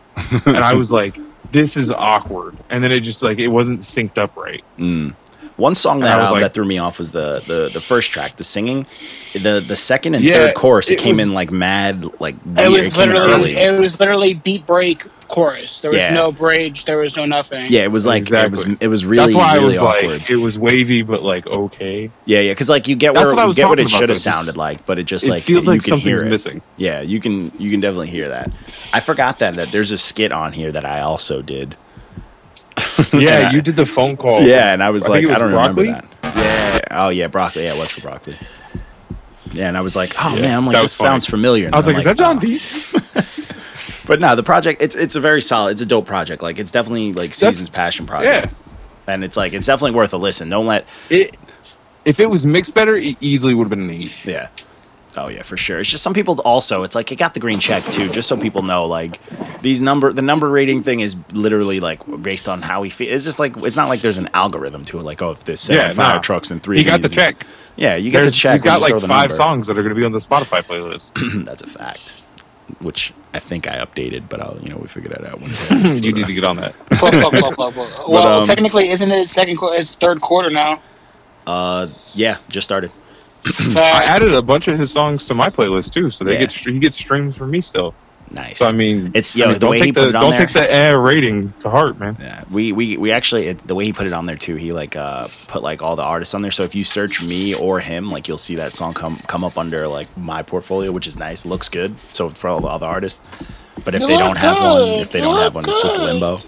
and 0.46 0.58
I 0.58 0.74
was 0.76 0.92
like, 1.02 1.18
"This 1.52 1.76
is 1.78 1.90
awkward." 1.90 2.56
And 2.70 2.84
then 2.84 2.92
it 2.92 3.00
just 3.00 3.24
like 3.24 3.40
it 3.40 3.48
wasn't 3.48 3.80
synced 3.80 4.18
up 4.20 4.36
right. 4.38 4.64
Mm. 4.78 5.16
One 5.60 5.76
song 5.76 6.00
that 6.00 6.18
I 6.18 6.22
was 6.22 6.30
uh, 6.30 6.34
like- 6.34 6.42
that 6.44 6.54
threw 6.54 6.66
me 6.66 6.78
off 6.80 6.98
was 7.00 7.12
the, 7.12 7.44
the 7.46 7.70
the 7.74 7.82
first 7.82 8.12
track, 8.12 8.38
the 8.38 8.44
singing. 8.44 8.88
The 9.34 9.64
the 9.66 9.76
second 9.76 10.16
and 10.16 10.24
Yeah, 10.24 10.34
third 10.36 10.56
chorus, 10.56 10.90
it, 10.90 10.94
it 10.94 11.00
came 11.04 11.18
was- 11.18 11.20
in 11.20 11.34
like 11.34 11.52
mad, 11.52 12.06
like 12.20 12.36
It 12.58 12.70
weird. 12.70 12.86
was 12.86 12.96
came 12.96 13.10
in 13.10 13.16
literally 13.16 13.56
early. 13.56 13.78
it 13.78 13.80
was 13.80 14.00
literally 14.00 14.34
beat 14.34 14.66
break 14.66 15.06
chorus. 15.28 15.82
There 15.82 15.92
was 15.92 16.00
Yeah. 16.00 16.14
no 16.16 16.32
bridge. 16.32 16.86
There 16.86 16.98
was 16.98 17.16
no 17.16 17.26
nothing. 17.26 17.68
yeah, 17.70 17.82
it 17.84 17.92
was 17.92 18.08
like 18.08 18.32
it 18.32 18.50
was 18.50 18.66
it 18.80 18.88
was 18.88 19.06
really 19.06 19.26
That's 19.34 19.36
why 19.36 19.54
really 19.56 19.66
I 19.78 19.82
was 19.84 19.98
awkward. 20.04 20.12
like, 20.22 20.30
it 20.32 20.38
was 20.38 20.58
wavy, 20.58 21.02
but 21.04 21.22
like 21.22 21.46
okay. 21.46 22.10
yeah, 22.26 22.40
yeah, 22.40 22.52
because 22.54 22.70
like 22.70 22.88
you 22.88 22.96
get 22.96 23.14
That's 23.14 23.26
where 23.28 23.36
what 23.36 23.40
I 23.42 23.44
you 23.44 23.48
was 23.50 23.58
get 23.58 23.64
what 23.68 23.76
talking 23.76 23.86
it 23.86 23.92
about, 23.92 24.00
should 24.00 24.10
have 24.10 24.18
sounded 24.18 24.58
like, 24.58 24.86
but 24.88 24.98
it 24.98 25.04
just 25.04 25.28
it 25.28 25.32
like 25.32 25.44
feels 25.44 25.66
you 25.68 25.74
like 25.74 25.84
can 25.84 26.00
hear 26.00 26.16
something's 26.18 26.28
it. 26.28 26.30
missing. 26.32 26.62
Yeah, 26.78 27.02
you 27.02 27.20
can 27.20 27.52
you 27.60 27.70
can 27.70 27.80
definitely 27.82 28.08
hear 28.10 28.30
that. 28.30 28.50
I 28.94 29.02
forgot 29.02 29.38
that 29.40 29.54
that 29.56 29.68
there's 29.72 29.92
a 29.92 29.98
skit 30.00 30.32
on 30.32 30.54
here 30.54 30.72
that 30.72 30.86
I 30.86 31.02
also 31.02 31.42
did. 31.44 31.76
Yeah, 33.14 33.52
you 33.52 33.62
did 33.62 33.76
the 33.76 33.86
phone 33.86 34.18
call. 34.18 34.42
Yeah, 34.42 34.74
and 34.74 34.84
I 34.84 34.90
was 34.90 35.08
I 35.08 35.12
like, 35.12 35.24
it 35.24 35.32
I 35.32 35.40
don't 35.40 35.52
broccoli? 35.52 35.88
remember 35.88 36.08
that. 36.22 36.36
Yeah. 36.36 36.80
Oh 37.06 37.10
yeah, 37.10 37.28
broccoli. 37.28 37.64
Yeah, 37.64 37.76
it 37.76 37.80
was 37.80 37.92
for 37.92 38.02
broccoli. 38.02 38.38
Yeah, 39.52 39.68
and 39.68 39.78
I 39.78 39.82
was 39.82 39.96
like, 39.96 40.14
oh 40.24 40.36
Yeah, 40.36 40.42
man, 40.42 40.58
I'm 40.58 40.66
like, 40.66 40.76
this 40.82 40.98
funny. 40.98 41.10
sounds 41.10 41.26
familiar. 41.26 41.66
And 41.68 41.76
I 41.76 41.78
was 41.80 41.86
then 41.86 41.96
like, 41.96 42.00
is 42.02 42.06
that 42.06 42.18
John 42.18 42.38
oh. 42.38 42.40
D? 42.40 42.62
But 44.08 44.20
no, 44.22 44.36
the 44.36 44.42
project 44.42 44.82
it's 44.82 44.96
it's 44.96 45.16
a 45.16 45.20
very 45.20 45.40
solid. 45.40 45.72
It's 45.74 45.82
a 45.84 45.86
dope 45.86 46.08
project. 46.08 46.42
Like 46.42 46.58
it's 46.58 46.72
definitely 46.72 47.14
like 47.14 47.30
That's- 47.36 47.58
season's 47.58 47.70
passion 47.70 48.08
project. 48.08 48.52
Yeah. 48.52 49.14
And 49.14 49.24
it's 49.24 49.38
like 49.38 49.54
it's 49.54 49.68
definitely 49.68 49.96
worth 49.96 50.14
a 50.14 50.18
listen. 50.18 50.50
Don't 50.50 50.66
let 50.66 50.88
It 51.12 51.38
if 52.06 52.20
it 52.20 52.28
was 52.28 52.44
mixed 52.44 52.74
better, 52.74 52.96
it 52.96 53.18
easily 53.22 53.54
would 53.54 53.66
have 53.66 53.70
been 53.70 53.84
an 53.84 53.92
eight. 53.92 54.12
Yeah. 54.24 54.48
Oh 55.20 55.28
yeah, 55.28 55.44
for 55.44 55.58
sure. 55.58 55.80
It's 55.80 55.90
just 55.90 56.04
some 56.04 56.14
people 56.14 56.40
also. 56.42 56.84
It's 56.84 56.96
like 56.96 57.12
it 57.12 57.18
got 57.18 57.34
the 57.34 57.40
green 57.40 57.60
check 57.60 57.84
too, 57.86 58.10
just 58.10 58.28
so 58.30 58.38
people 58.38 58.62
know. 58.64 58.86
Like 58.86 59.20
these 59.62 59.82
number, 59.82 60.14
the 60.14 60.22
number 60.22 60.50
rating 60.50 60.82
thing 60.84 61.02
is 61.02 61.16
literally 61.34 61.80
like 61.80 62.00
based 62.22 62.48
on 62.48 62.62
how 62.62 62.84
he 62.84 62.90
feels. 62.90 63.12
It's 63.12 63.26
just 63.26 63.40
like 63.40 63.58
it's 63.58 63.76
not 63.76 63.90
like 63.90 64.02
there's 64.02 64.18
an 64.18 64.30
algorithm 64.34 64.86
to 64.86 65.00
it. 65.00 65.04
Like 65.04 65.22
oh, 65.22 65.32
if 65.32 65.44
there's 65.44 65.62
seven 65.62 65.88
Yeah, 65.88 65.94
fire 65.94 66.16
no. 66.16 66.22
trucks 66.22 66.52
and 66.52 66.64
three, 66.64 66.78
He 66.78 66.84
of 66.84 66.88
got 66.88 67.02
the 67.02 67.10
check. 67.10 67.46
Yeah, 67.76 67.96
you 67.96 68.12
got 68.12 68.22
There's, 68.22 68.34
the 68.34 68.38
check. 68.38 68.54
He's 68.54 68.62
got 68.62 68.82
like 68.82 68.94
five 69.02 69.10
number. 69.10 69.34
songs 69.34 69.68
that 69.68 69.78
are 69.78 69.84
going 69.84 69.94
to 69.96 70.00
be 70.00 70.06
on 70.06 70.12
the 70.12 70.20
Spotify 70.20 70.64
playlist. 70.64 71.14
That's 71.46 71.64
a 71.64 71.68
fact. 71.68 72.14
Which 72.82 73.14
I 73.34 73.40
think 73.40 73.68
I 73.68 73.78
updated, 73.84 74.30
but 74.30 74.40
I'll 74.40 74.58
you 74.62 74.70
know 74.70 74.78
we 74.78 74.88
figure 74.88 75.10
that 75.10 75.26
out. 75.26 75.42
When 75.42 75.52
you 76.04 76.14
need 76.14 76.26
to 76.28 76.34
get 76.34 76.44
on 76.44 76.58
that. 76.58 76.74
Well, 78.08 78.40
um, 78.42 78.46
technically, 78.46 78.90
isn't 78.90 79.10
it 79.12 79.30
second? 79.30 79.58
qu- 79.58 79.74
It's 79.74 79.96
third 79.96 80.22
quarter 80.22 80.50
now. 80.50 80.80
uh, 81.48 81.88
yeah, 82.14 82.38
just 82.50 82.66
started. 82.66 82.92
So, 83.46 83.80
I 83.82 84.04
added 84.04 84.34
a 84.34 84.42
bunch 84.42 84.68
of 84.68 84.78
his 84.78 84.92
songs 84.92 85.28
to 85.28 85.34
my 85.34 85.50
playlist 85.50 85.92
too, 85.94 86.10
so 86.10 86.24
they 86.24 86.34
Yeah. 86.34 86.40
get 86.42 86.52
he 86.54 86.80
gets 86.80 86.98
streams 86.98 87.38
from 87.38 87.52
me 87.52 87.62
still. 87.62 87.94
Nice. 88.32 88.60
So 88.60 88.68
I 88.68 88.74
mean, 88.74 89.08
It's- 89.08 89.36
I 89.36 89.40
yo, 89.40 89.46
mean, 89.46 89.54
the 89.56 89.60
don't 89.60 89.70
way 89.72 89.80
take 89.80 89.86
he 89.88 89.92
put 89.94 90.02
the, 90.02 90.10
it 90.10 90.16
on 90.16 90.22
don't 90.22 90.32
there- 90.32 90.46
take 90.46 90.54
the 90.54 90.72
eh 90.72 90.92
rating 90.92 91.52
to 91.60 91.70
heart, 91.70 92.00
man. 92.00 92.16
Yeah, 92.20 92.44
we 92.52 92.72
we 92.72 92.96
we 92.98 93.12
actually 93.12 93.48
it, 93.48 93.68
the 93.68 93.74
way 93.74 93.86
he 93.86 93.94
put 93.94 94.06
it 94.06 94.14
on 94.14 94.28
there 94.28 94.36
too. 94.36 94.56
He 94.56 94.72
like 94.72 94.96
uh 94.96 95.30
put 95.48 95.64
like 95.64 95.82
all 95.82 95.96
the 95.96 96.04
artists 96.04 96.36
on 96.36 96.44
there. 96.44 96.52
So 96.52 96.64
if 96.64 96.76
you 96.76 96.84
search 96.84 97.24
me 97.24 97.56
or 97.56 97.80
him, 97.80 98.12
like 98.12 98.28
you'll 98.28 98.38
see 98.38 98.56
that 98.58 98.76
song 98.76 98.94
come 98.94 99.18
come 99.28 99.44
up 99.44 99.58
under 99.58 99.88
like 99.88 100.16
my 100.16 100.44
portfolio, 100.44 100.92
which 100.92 101.08
is 101.08 101.18
nice. 101.18 101.44
Looks 101.46 101.70
good. 101.70 101.96
So 102.14 102.30
for 102.30 102.50
all 102.50 102.60
the 102.62 102.68
other 102.68 102.86
artists, 102.86 103.26
but 103.84 103.96
if 103.96 104.06
they 104.06 104.18
don't 104.18 104.38
have 104.38 104.62
one, 104.62 104.82
if 105.00 105.12
they 105.12 105.22
don't 105.22 105.38
have 105.38 105.56
one, 105.56 105.66
it's 105.68 105.82
just 105.82 105.98
limbo. 105.98 106.40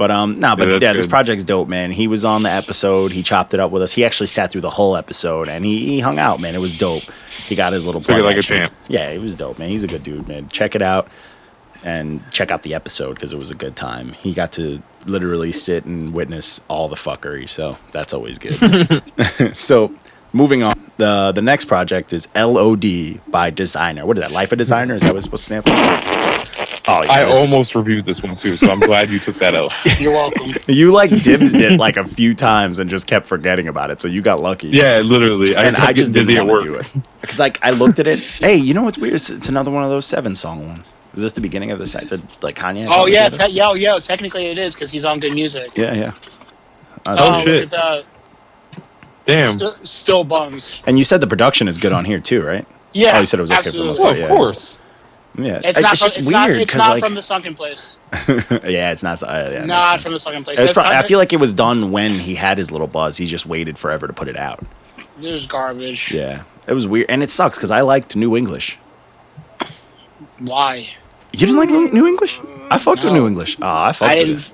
But 0.00 0.10
um, 0.10 0.36
no, 0.36 0.56
but 0.56 0.66
Yeah, 0.66 0.78
yeah, 0.80 0.92
this 0.94 1.04
project's 1.04 1.44
dope, 1.44 1.68
man. 1.68 1.92
He 1.92 2.08
was 2.08 2.24
on 2.24 2.42
the 2.42 2.48
episode. 2.48 3.12
He 3.12 3.22
chopped 3.22 3.52
it 3.52 3.60
up 3.60 3.70
with 3.70 3.82
us. 3.82 3.92
He 3.92 4.02
actually 4.02 4.28
sat 4.28 4.50
through 4.50 4.62
the 4.62 4.70
whole 4.70 4.96
episode 4.96 5.46
and 5.50 5.62
he, 5.62 5.84
he 5.84 6.00
hung 6.00 6.18
out, 6.18 6.40
man. 6.40 6.54
It 6.54 6.58
was 6.58 6.72
dope. 6.72 7.02
He 7.46 7.54
got 7.54 7.74
his 7.74 7.84
little 7.84 8.00
Took 8.00 8.16
it 8.16 8.20
plug 8.20 8.24
like 8.24 8.38
a 8.38 8.42
champ. 8.42 8.72
Yeah, 8.88 9.10
it 9.10 9.20
was 9.20 9.36
dope, 9.36 9.58
man. 9.58 9.68
He's 9.68 9.84
a 9.84 9.86
good 9.86 10.02
dude, 10.02 10.26
man. 10.26 10.48
Check 10.48 10.74
it 10.74 10.80
out 10.80 11.08
and 11.84 12.22
check 12.30 12.50
out 12.50 12.62
the 12.62 12.72
episode 12.72 13.12
because 13.12 13.34
it 13.34 13.36
was 13.36 13.50
a 13.50 13.54
good 13.54 13.76
time. 13.76 14.14
He 14.14 14.32
got 14.32 14.52
to 14.52 14.82
literally 15.04 15.52
sit 15.52 15.84
and 15.84 16.14
witness 16.14 16.64
all 16.68 16.88
the 16.88 16.96
fuckery, 16.96 17.46
so 17.46 17.76
that's 17.92 18.14
always 18.14 18.38
good. 18.38 18.54
so, 19.54 19.94
moving 20.32 20.62
on, 20.62 20.80
the 20.96 21.32
the 21.34 21.42
next 21.42 21.66
project 21.66 22.14
is 22.14 22.26
LOD 22.34 23.20
by 23.30 23.50
Desiigner. 23.50 24.04
What 24.04 24.16
is 24.16 24.22
that? 24.22 24.32
Life 24.32 24.52
of 24.52 24.60
Desiigner? 24.60 24.94
Is 24.94 25.02
that 25.02 25.08
what 25.08 25.16
it's 25.16 25.26
supposed 25.26 25.46
to 25.46 25.60
stand 25.60 25.64
for? 25.66 26.49
Oh, 26.90 27.12
I 27.12 27.20
yes. 27.26 27.38
almost 27.38 27.74
reviewed 27.74 28.04
this 28.04 28.22
one 28.22 28.36
too, 28.36 28.56
so 28.56 28.68
I'm 28.70 28.80
glad 28.80 29.10
you 29.10 29.18
took 29.18 29.36
that 29.36 29.54
out. 29.54 29.72
you're 30.00 30.12
welcome. 30.12 30.52
you 30.66 30.90
like 30.92 31.10
dibs 31.22 31.54
it 31.54 31.78
like 31.78 31.96
a 31.96 32.04
few 32.04 32.34
times 32.34 32.78
and 32.78 32.90
just 32.90 33.06
kept 33.06 33.26
forgetting 33.26 33.68
about 33.68 33.90
it, 33.92 34.00
so 34.00 34.08
you 34.08 34.22
got 34.22 34.40
lucky. 34.40 34.68
Yeah, 34.68 34.98
literally. 35.00 35.54
and 35.54 35.76
kept 35.76 35.88
I 35.88 35.92
just 35.92 36.12
getting 36.12 36.28
didn't 36.34 36.48
want 36.48 36.62
to 36.62 36.66
do 36.66 36.74
it 36.76 36.86
because 37.20 37.38
like 37.38 37.58
I 37.62 37.70
looked 37.70 37.98
at 38.00 38.06
it. 38.06 38.18
Hey, 38.20 38.56
you 38.56 38.74
know 38.74 38.82
what's 38.82 38.98
weird? 38.98 39.14
It's, 39.14 39.30
it's 39.30 39.48
another 39.48 39.70
one 39.70 39.84
of 39.84 39.90
those 39.90 40.06
seven 40.06 40.34
song 40.34 40.66
ones. 40.66 40.94
Is 41.14 41.22
this 41.22 41.32
the 41.32 41.40
beginning 41.40 41.70
of 41.70 41.78
the 41.78 41.86
set? 41.86 42.08
The, 42.08 42.22
like 42.42 42.56
Kanye? 42.56 42.86
Oh 42.86 42.92
something 42.92 43.12
yeah, 43.14 43.28
together? 43.28 43.48
te- 43.50 43.54
yo 43.54 43.74
yo. 43.74 43.98
Technically, 43.98 44.46
it 44.46 44.58
is 44.58 44.74
because 44.74 44.90
he's 44.90 45.04
on 45.04 45.20
good 45.20 45.32
music. 45.34 45.76
yeah, 45.76 45.92
yeah. 45.94 46.12
Uh, 47.06 47.16
Oh, 47.18 47.30
look 47.30 47.44
shit. 47.44 47.62
at 47.64 47.70
that. 47.70 48.04
Damn. 49.24 49.58
St- 49.58 49.86
still 49.88 50.24
buns. 50.24 50.80
And 50.86 50.98
you 50.98 51.04
said 51.04 51.20
the 51.20 51.26
production 51.26 51.68
is 51.68 51.78
good 51.78 51.92
on 51.92 52.04
here 52.04 52.20
too, 52.20 52.42
right? 52.44 52.66
Yeah. 52.92 53.16
Oh, 53.16 53.20
you 53.20 53.26
said 53.26 53.38
it 53.38 53.42
was 53.42 53.50
okay 53.52 53.70
for 53.70 53.76
the 53.76 53.84
most 53.84 54.00
absolutely. 54.00 54.02
Oh, 54.02 54.06
part. 54.06 54.14
of 54.14 54.20
yeah. 54.20 54.36
course. 54.36 54.78
Yeah, 55.42 55.60
It's 55.64 55.80
not. 55.80 55.92
it's 55.92 56.00
from, 56.00 56.06
just 56.06 56.18
it's 56.18 56.28
weird 56.28 56.34
not, 56.34 56.50
it's 56.50 56.74
not 56.76 56.88
like, 56.90 57.04
from 57.04 57.14
the 57.14 57.22
sunken 57.22 57.54
place. 57.54 57.98
yeah, 58.64 58.92
it's 58.92 59.02
not. 59.02 59.22
Uh, 59.22 59.48
yeah, 59.52 59.64
not 59.64 60.00
from 60.00 60.12
the 60.12 60.20
sunken 60.20 60.44
place. 60.44 60.58
It 60.60 60.72
prob- 60.74 60.86
I 60.86 61.02
feel 61.02 61.18
like 61.18 61.32
it 61.32 61.40
was 61.40 61.52
done 61.52 61.90
when 61.92 62.12
he 62.18 62.34
had 62.34 62.58
his 62.58 62.70
little 62.72 62.86
buzz. 62.86 63.16
He 63.16 63.26
just 63.26 63.46
waited 63.46 63.78
forever 63.78 64.06
to 64.06 64.12
put 64.12 64.28
it 64.28 64.36
out. 64.36 64.64
There's 65.18 65.46
garbage. 65.46 66.12
Yeah, 66.12 66.44
it 66.68 66.72
was 66.74 66.86
weird, 66.86 67.06
and 67.08 67.22
it 67.22 67.30
sucks 67.30 67.58
because 67.58 67.70
I 67.70 67.80
liked 67.82 68.16
New 68.16 68.36
English. 68.36 68.78
Why? 70.38 70.88
You 71.32 71.38
didn't 71.38 71.56
like 71.56 71.68
New 71.70 72.06
English? 72.06 72.40
I 72.70 72.78
fucked 72.78 73.04
with 73.04 73.12
New 73.12 73.26
English. 73.26 73.56
Oh, 73.60 73.66
I 73.66 73.92
fucked 73.92 74.12
I 74.12 74.24
with 74.24 74.48
it. 74.48 74.52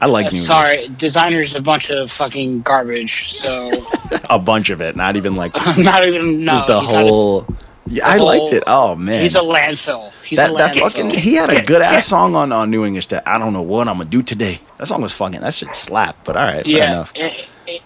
I 0.00 0.06
like 0.06 0.32
New 0.32 0.38
Sorry, 0.38 0.86
Desiigner's 0.90 1.54
a 1.56 1.60
bunch 1.60 1.90
of 1.90 2.10
fucking 2.12 2.60
garbage. 2.62 3.32
So 3.32 3.70
A 4.30 4.38
bunch 4.38 4.70
of 4.70 4.80
it, 4.80 4.94
not 4.96 5.16
even 5.16 5.34
like 5.34 5.54
not 5.78 6.06
even 6.06 6.44
no. 6.44 6.52
just 6.52 6.66
the 6.68 6.80
he's 6.80 6.92
not 6.92 7.02
a 7.02 7.06
s- 7.06 7.10
whole. 7.14 7.46
Yeah, 7.88 8.06
I 8.08 8.16
liked 8.18 8.52
it. 8.52 8.62
Oh 8.66 8.94
man, 8.94 9.22
he's 9.22 9.34
a 9.34 9.40
landfill. 9.40 10.12
He's 10.24 10.38
that 10.38 10.50
a 10.50 10.54
that 10.54 10.76
fucking 10.76 11.10
he 11.10 11.34
had 11.34 11.50
a 11.50 11.62
good 11.64 11.82
ass 11.82 12.06
song 12.06 12.34
on 12.34 12.52
on 12.52 12.70
New 12.70 12.84
English 12.84 13.06
that 13.06 13.26
I 13.26 13.38
don't 13.38 13.52
know 13.52 13.62
what 13.62 13.88
I'm 13.88 13.98
gonna 13.98 14.08
do 14.10 14.22
today. 14.22 14.60
That 14.78 14.86
song 14.86 15.02
was 15.02 15.12
fucking 15.14 15.40
that 15.40 15.54
shit 15.54 15.74
slap. 15.74 16.24
But 16.24 16.36
all 16.36 16.44
right, 16.44 16.64
fair 16.64 16.76
yeah. 16.76 16.92
enough. 16.92 17.12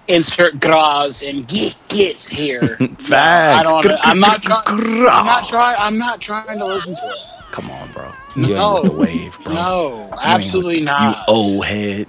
Insert 0.06 0.60
gras 0.60 1.22
and 1.24 1.46
get 1.48 1.74
gets 1.88 2.28
here. 2.28 2.76
Facts. 2.98 3.10
I 3.10 3.62
don't. 3.64 3.72
wanna- 3.84 3.98
I'm 4.02 4.20
not. 4.20 4.42
Try, 4.42 4.62
I'm 5.10 5.26
not 5.26 5.46
trying. 5.48 5.76
I'm 5.78 5.98
not 5.98 6.20
trying 6.20 6.58
to 6.58 6.64
listen 6.64 6.94
to 6.94 7.06
it. 7.14 7.18
Come 7.50 7.70
on, 7.70 7.90
bro. 7.92 8.10
You 8.36 8.54
No. 8.54 8.76
ain't 8.76 8.82
with 8.84 8.92
the 8.92 8.98
wave, 8.98 9.38
bro. 9.44 9.54
No, 9.54 10.08
You 10.12 10.18
absolutely 10.20 10.74
with- 10.76 10.84
not. 10.84 11.16
You 11.28 11.34
old 11.34 11.66
head. 11.66 12.08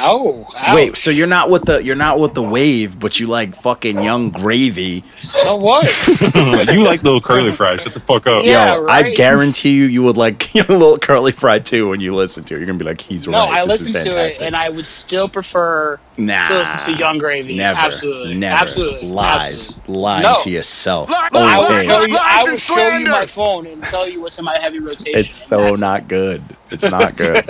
Oh, 0.00 0.46
ouch. 0.56 0.74
Wait, 0.74 0.96
so 0.96 1.10
you're 1.10 1.26
not 1.26 1.50
with 1.50 1.64
the 1.64 1.82
you're 1.82 1.96
not 1.96 2.18
with 2.20 2.34
the 2.34 2.42
wave, 2.42 2.98
but 2.98 3.18
you 3.20 3.26
like 3.26 3.54
fucking 3.54 4.02
Yung 4.02 4.30
Gravy. 4.30 5.02
So 5.22 5.56
what? 5.56 5.84
you 6.72 6.82
like 6.84 7.02
little 7.02 7.20
curly 7.20 7.52
fries. 7.52 7.82
Shut 7.82 7.94
the 7.94 8.00
fuck 8.00 8.26
up. 8.26 8.44
Yeah. 8.44 8.76
Yo, 8.76 8.86
I 8.86 9.14
guarantee 9.14 9.74
you, 9.74 9.84
you 9.84 10.02
would 10.02 10.16
like 10.16 10.54
a 10.54 10.58
little 10.68 10.98
curly 10.98 11.32
fry 11.32 11.58
too 11.58 11.88
when 11.88 12.00
you 12.00 12.14
listen 12.14 12.44
to 12.44 12.54
it. 12.54 12.58
You're 12.58 12.66
gonna 12.66 12.78
be 12.78 12.84
like, 12.84 13.00
he's 13.00 13.26
No, 13.26 13.38
right. 13.38 13.50
No, 13.50 13.52
I 13.54 13.66
this 13.66 13.82
is 13.82 13.92
listened 13.92 14.10
to 14.12 14.24
it, 14.26 14.40
and 14.40 14.54
I 14.56 14.68
would 14.68 14.86
still 14.86 15.28
prefer 15.28 15.98
nah, 16.16 16.48
to 16.48 16.54
listen 16.58 16.94
to 16.94 16.98
Yung 16.98 17.18
Gravy. 17.18 17.56
Never, 17.56 17.78
Absolutely, 17.78 18.34
never. 18.34 18.60
absolutely, 18.62 19.08
lies, 19.08 19.70
absolutely. 19.70 19.94
lying 19.94 20.22
No. 20.22 20.36
to 20.38 20.50
yourself. 20.50 21.10
Li- 21.10 21.16
Old 21.16 21.32
li- 21.34 21.40
I 21.40 21.58
will 21.58 21.82
show 21.82 22.04
you. 22.06 22.16
I 22.20 22.44
will 22.48 22.56
show 22.56 22.96
you 22.98 23.06
my 23.06 23.26
phone 23.26 23.66
and 23.66 23.82
tell 23.84 24.08
you 24.08 24.20
what's 24.22 24.38
in 24.38 24.44
my 24.44 24.58
heavy 24.58 24.78
rotation. 24.78 25.18
It's 25.18 25.30
so 25.32 25.74
not 25.74 26.08
good. 26.08 26.42
It's 26.70 26.84
not 26.84 27.16
good. 27.16 27.44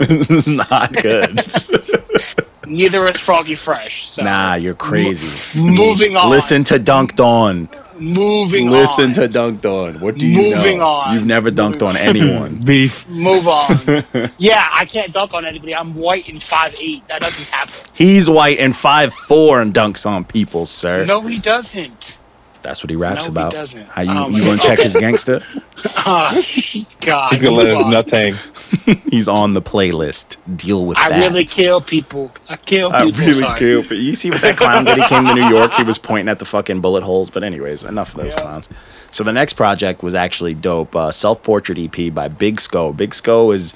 it's 0.00 0.48
not 0.48 0.92
good. 0.92 1.38
Neither 2.66 3.08
is 3.08 3.18
Froggy 3.20 3.54
Fresh. 3.54 4.08
So. 4.08 4.22
Nah, 4.22 4.54
you're 4.54 4.74
crazy. 4.74 5.58
Moving 5.60 6.16
on. 6.16 6.30
Listen 6.30 6.64
to 6.64 6.74
Dunked 6.74 7.20
On. 7.20 7.68
Moving 7.98 8.70
Listen 8.70 9.04
on. 9.04 9.10
Listen 9.10 9.30
to 9.30 9.38
Dunked 9.38 9.64
On. 9.66 10.00
What 10.00 10.18
do 10.18 10.26
you 10.26 10.54
Moving 10.54 10.78
know? 10.78 10.86
on. 10.86 11.14
You've 11.14 11.26
never 11.26 11.50
dunked 11.50 11.86
on 11.86 11.96
anyone. 11.96 12.56
Beef. 12.66 13.08
Move 13.08 13.46
on. 13.46 13.70
yeah, 14.38 14.68
I 14.72 14.84
can't 14.84 15.12
dunk 15.12 15.32
on 15.32 15.44
anybody. 15.46 15.74
I'm 15.74 15.94
white 15.94 16.28
and 16.28 16.42
five 16.42 16.74
eight. 16.78 17.06
That 17.08 17.20
doesn't 17.20 17.48
happen. 17.48 17.84
He's 17.94 18.28
white 18.28 18.58
and 18.58 18.74
five 18.74 19.14
four 19.14 19.60
and 19.60 19.72
dunks 19.72 20.06
on 20.06 20.24
people, 20.24 20.66
sir. 20.66 21.04
No, 21.04 21.20
he 21.20 21.38
doesn't. 21.38 22.18
That's 22.64 22.82
what 22.82 22.90
he 22.90 22.96
raps 22.96 23.28
No, 23.28 23.32
he 23.34 23.46
about. 23.46 23.52
doesn't. 23.52 23.86
How 23.88 24.02
you 24.02 24.10
Oh, 24.10 24.26
you 24.28 24.38
my 24.42 24.46
gonna 24.46 24.58
check 24.58 24.80
his 24.80 24.96
gangster? 24.96 25.40
Oh, 26.06 26.30
God. 27.00 27.32
He's 27.32 27.42
gonna 27.42 27.54
let 27.54 27.68
move 27.68 27.76
his 27.76 27.84
on. 27.86 27.90
nuts 27.92 28.10
hang. 28.10 28.34
He's 29.10 29.28
on 29.28 29.52
the 29.54 29.62
playlist. 29.62 30.38
Deal 30.56 30.84
with 30.86 30.98
I 30.98 31.08
that. 31.10 31.18
I 31.18 31.20
really 31.26 31.44
kill 31.44 31.80
people. 31.80 32.32
I 32.48 32.56
kill 32.56 32.90
people. 32.90 33.14
I 33.14 33.18
really 33.18 33.34
sorry. 33.34 33.58
kill. 33.58 33.82
But 33.82 33.98
you 33.98 34.14
see 34.14 34.30
what 34.30 34.40
that 34.40 34.56
clown 34.56 34.84
did? 34.84 34.96
He 34.96 35.04
came 35.04 35.24
to 35.26 35.34
New 35.34 35.46
York. 35.48 35.74
He 35.74 35.82
was 35.84 35.98
pointing 36.08 36.28
at 36.28 36.38
the 36.40 36.44
fucking 36.44 36.80
bullet 36.80 37.02
holes. 37.04 37.30
But 37.30 37.44
anyways, 37.44 37.84
enough 37.84 38.14
of 38.14 38.22
those 38.22 38.34
Yeah. 38.34 38.42
clowns. 38.42 38.68
So 39.10 39.22
the 39.22 39.32
next 39.32 39.52
project 39.52 40.02
was 40.02 40.14
actually 40.14 40.54
dope. 40.54 40.96
Uh, 40.96 41.12
Self 41.12 41.42
portrait 41.42 41.78
EP 41.78 42.12
by 42.12 42.28
Big 42.28 42.60
Sco. 42.60 42.92
Big 42.92 43.14
Sco 43.14 43.50
is 43.52 43.74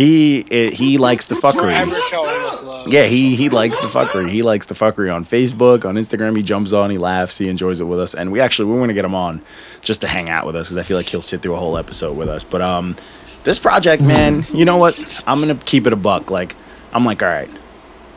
he 0.00 0.42
he 0.72 0.96
likes 0.96 1.26
the 1.26 1.34
fuckery. 1.34 1.84
Forever 1.84 1.94
showing 2.08 2.42
us 2.46 2.62
love. 2.62 2.88
Yeah, 2.88 3.04
he 3.04 3.36
he 3.36 3.50
likes 3.50 3.80
the 3.80 3.86
fuckery. 3.86 4.30
He 4.30 4.40
likes 4.40 4.64
the 4.64 4.72
fuckery 4.72 5.14
on 5.14 5.26
Facebook, 5.26 5.84
on 5.84 5.96
Instagram. 5.96 6.34
He 6.34 6.42
jumps 6.42 6.72
on, 6.72 6.88
he 6.88 6.96
laughs, 6.96 7.36
he 7.36 7.50
enjoys 7.50 7.82
it 7.82 7.84
with 7.84 8.00
us, 8.00 8.14
and 8.14 8.32
we 8.32 8.40
actually 8.40 8.72
we 8.72 8.78
want 8.78 8.88
to 8.88 8.94
get 8.94 9.04
him 9.04 9.14
on 9.14 9.42
just 9.82 10.00
to 10.00 10.06
hang 10.06 10.30
out 10.30 10.46
with 10.46 10.56
us 10.56 10.68
because 10.68 10.78
I 10.78 10.84
feel 10.84 10.96
like 10.96 11.10
he'll 11.10 11.20
sit 11.20 11.42
through 11.42 11.52
a 11.52 11.58
whole 11.58 11.76
episode 11.76 12.16
with 12.16 12.30
us. 12.30 12.44
But 12.44 12.62
um, 12.62 12.96
this 13.44 13.58
project, 13.58 14.02
man, 14.02 14.46
you 14.54 14.64
know 14.64 14.78
what? 14.78 14.98
I'm 15.26 15.38
gonna 15.38 15.54
keep 15.54 15.86
it 15.86 15.92
a 15.92 15.96
buck. 15.96 16.30
Like 16.30 16.56
I'm 16.94 17.04
like, 17.04 17.22
all 17.22 17.28
right, 17.28 17.50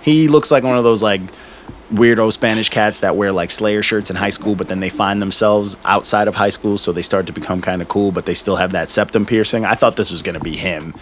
he 0.02 0.30
looks 0.30 0.52
like 0.52 0.64
one 0.64 0.78
of 0.78 0.86
those 0.86 1.04
like 1.04 1.20
weirdo 1.92 2.32
Spanish 2.32 2.70
cats 2.70 3.02
that 3.02 3.18
wear 3.18 3.34
like 3.34 3.52
Slayer 3.52 3.84
shirts 3.84 4.10
in 4.10 4.16
high 4.16 4.30
school, 4.30 4.56
but 4.56 4.70
then 4.70 4.80
they 4.80 4.90
find 4.90 5.22
themselves 5.22 5.76
outside 5.84 6.30
of 6.30 6.36
high 6.36 6.48
school, 6.48 6.78
so 6.78 6.94
they 6.94 7.02
start 7.02 7.28
to 7.28 7.34
become 7.34 7.60
kind 7.60 7.82
of 7.82 7.90
cool, 7.90 8.14
but 8.14 8.26
they 8.26 8.36
still 8.36 8.56
have 8.56 8.72
that 8.72 8.88
septum 8.88 9.26
piercing. 9.26 9.66
I 9.66 9.74
thought 9.74 9.98
this 9.98 10.14
was 10.14 10.24
gonna 10.24 10.40
be 10.40 10.56
him. 10.56 10.94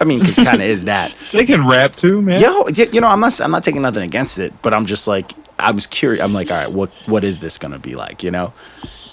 I 0.00 0.04
mean, 0.04 0.20
because 0.20 0.36
kind 0.36 0.60
of 0.60 0.68
is 0.68 0.84
that. 0.84 1.14
They 1.32 1.46
can 1.46 1.66
rap 1.66 1.96
too, 1.96 2.22
man. 2.22 2.40
Yo, 2.40 2.68
you 2.68 3.00
know, 3.00 3.08
I'm 3.08 3.20
not 3.20 3.40
I'm 3.40 3.50
not 3.50 3.64
taking 3.64 3.82
nothing 3.82 4.02
against 4.02 4.38
it, 4.38 4.52
but 4.62 4.72
I'm 4.72 4.86
just 4.86 5.08
like 5.08 5.32
I 5.58 5.70
was 5.70 5.86
curious. 5.86 6.22
I'm 6.22 6.32
like, 6.32 6.50
all 6.50 6.56
right, 6.56 6.70
what 6.70 6.90
what 7.06 7.24
is 7.24 7.38
this 7.40 7.58
gonna 7.58 7.78
be 7.78 7.94
like, 7.94 8.22
you 8.22 8.30
know? 8.30 8.52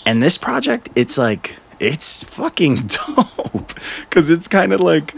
And 0.06 0.22
this 0.22 0.38
project, 0.38 0.90
it's 0.96 1.18
like 1.18 1.58
it's 1.80 2.24
fucking 2.24 2.76
dope 2.88 3.74
because 4.02 4.30
it's 4.30 4.48
kind 4.48 4.74
of 4.74 4.82
like 4.82 5.16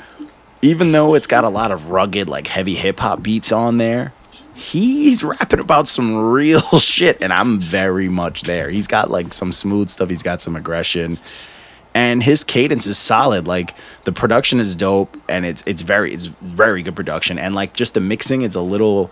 even 0.62 0.94
though 0.94 1.14
it's 1.14 1.28
got 1.28 1.44
a 1.44 1.50
lot 1.50 1.72
of 1.72 1.90
rugged 1.90 2.30
like 2.30 2.48
heavy 2.48 2.76
hip 2.76 3.00
hop 3.00 3.22
beats 3.22 3.52
on 3.52 3.78
there. 3.78 4.14
He's 4.56 5.24
rapping 5.24 5.60
about 5.60 5.88
some 5.88 6.16
real 6.32 6.62
shit, 6.62 7.22
and 7.22 7.34
I'm 7.34 7.60
very 7.60 8.08
much 8.08 8.44
there. 8.44 8.70
He's 8.70 8.88
got 8.88 9.10
like 9.10 9.34
some 9.34 9.52
smooth 9.52 9.90
stuff. 9.90 10.10
He's 10.10 10.24
got 10.24 10.42
some 10.42 10.56
aggression 10.56 11.18
and 11.96 12.24
his 12.24 12.44
cadence 12.44 12.88
is 12.88 12.98
solid 12.98 13.48
like 13.48 13.76
the 14.04 14.12
production 14.12 14.60
is 14.60 14.76
dope 14.76 15.16
and 15.30 15.46
it's 15.46 15.64
it's 15.68 15.82
very 15.82 16.14
it's 16.14 16.26
very 16.26 16.82
good 16.82 16.96
production 16.96 17.38
and 17.38 17.54
like 17.54 17.74
just 17.74 17.94
the 17.94 18.00
mixing 18.00 18.42
is 18.42 18.56
a 18.56 18.62
little 18.62 19.12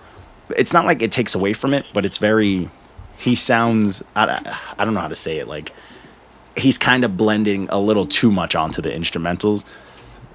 it's 0.57 0.73
not 0.73 0.85
like 0.85 1.01
it 1.01 1.11
takes 1.11 1.35
away 1.35 1.53
from 1.53 1.73
it, 1.73 1.85
but 1.93 2.05
it's 2.05 2.17
very. 2.17 2.69
He 3.17 3.35
sounds. 3.35 4.03
I, 4.15 4.57
I 4.77 4.85
don't 4.85 4.93
know 4.93 4.99
how 4.99 5.07
to 5.07 5.15
say 5.15 5.37
it. 5.37 5.47
Like 5.47 5.71
he's 6.57 6.77
kind 6.77 7.03
of 7.03 7.17
blending 7.17 7.67
a 7.69 7.79
little 7.79 8.05
too 8.05 8.31
much 8.31 8.55
onto 8.55 8.81
the 8.81 8.89
instrumentals, 8.89 9.65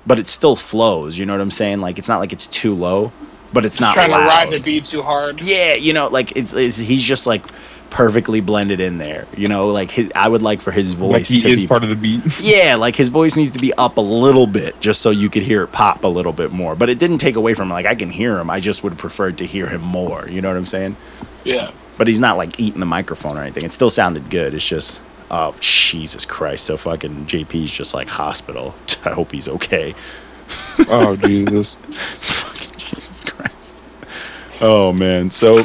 but 0.07 0.19
it 0.19 0.29
still 0.29 0.57
flows. 0.57 1.19
You 1.19 1.27
know 1.27 1.35
what 1.35 1.41
I'm 1.41 1.51
saying? 1.51 1.81
Like 1.81 1.99
it's 1.99 2.09
not 2.09 2.19
like 2.19 2.33
it's 2.33 2.47
too 2.47 2.75
low, 2.75 3.13
but 3.53 3.65
it's 3.65 3.81
not 3.81 3.95
trying 3.95 4.11
loud. 4.11 4.21
to 4.21 4.29
ride 4.29 4.51
the 4.51 4.61
beat 4.61 4.85
too 4.87 5.03
hard. 5.03 5.43
Yeah, 5.43 5.75
you 5.75 5.93
know, 5.93 6.09
like 6.09 6.37
it's, 6.37 6.55
it's 6.55 6.79
he's 6.79 7.03
just 7.03 7.27
like 7.27 7.45
perfectly 7.91 8.41
blended 8.41 8.81
in 8.81 8.99
there. 8.99 9.27
You 9.37 9.49
know, 9.49 9.69
like 9.69 9.91
his, 9.91 10.11
I 10.15 10.29
would 10.29 10.43
like 10.43 10.61
for 10.61 10.71
his 10.71 10.93
Like 10.93 10.99
voice 10.99 11.29
he 11.29 11.41
to 11.41 11.49
is 11.49 11.63
be 11.63 11.67
part 11.67 11.83
of 11.83 11.89
the 11.89 11.95
beat. 11.97 12.23
yeah, 12.41 12.77
like 12.77 12.97
his 12.97 13.09
voice 13.09 13.37
needs 13.37 13.53
to 13.53 13.59
be 13.59 13.73
up 13.75 13.97
a 13.97 14.03
little 14.03 14.47
bit 14.47 14.79
just 14.81 15.01
so 15.01 15.11
you 15.11 15.31
could 15.31 15.43
hear 15.43 15.63
it 15.63 15.73
pop 15.73 16.05
a 16.05 16.09
little 16.09 16.33
bit 16.33 16.53
more. 16.53 16.75
But 16.75 16.89
it 16.89 16.99
didn't 16.99 17.19
take 17.19 17.37
away 17.37 17.55
from 17.55 17.71
like 17.71 17.87
I 17.87 17.95
can 17.95 18.11
hear 18.11 18.39
him. 18.39 18.51
I 18.51 18.61
just 18.61 18.83
would 18.83 18.93
have 18.93 18.99
preferred 18.99 19.39
to 19.39 19.47
hear 19.47 19.69
him 19.69 19.81
more. 19.81 20.29
You 20.29 20.41
know 20.41 20.49
what 20.49 20.57
I'm 20.57 20.67
saying? 20.67 20.97
Yeah. 21.45 21.71
But 21.99 22.09
he's 22.09 22.21
not 22.21 22.37
like 22.37 22.61
eating 22.61 22.81
the 22.81 22.87
microphone 22.87 23.39
or 23.39 23.43
anything. 23.43 23.65
It 23.65 23.73
still 23.73 23.91
sounded 23.91 24.31
good. 24.31 24.53
It's 24.55 24.69
just 24.69 25.01
oh 25.31 25.57
Jesus 25.61 26.25
Christ. 26.25 26.67
So 26.67 26.77
fucking 26.77 27.27
JP's 27.27 27.75
just 27.75 27.95
like 27.95 28.09
hospital. 28.09 28.75
I 29.05 29.11
hope 29.11 29.33
he's 29.33 29.49
okay. 29.49 29.95
Oh 30.89 31.17
Jesus! 31.17 31.75
fucking 31.85 32.79
Jesus 32.79 33.25
Christ. 33.25 33.83
Oh 34.61 34.93
man. 34.93 35.31
So 35.31 35.65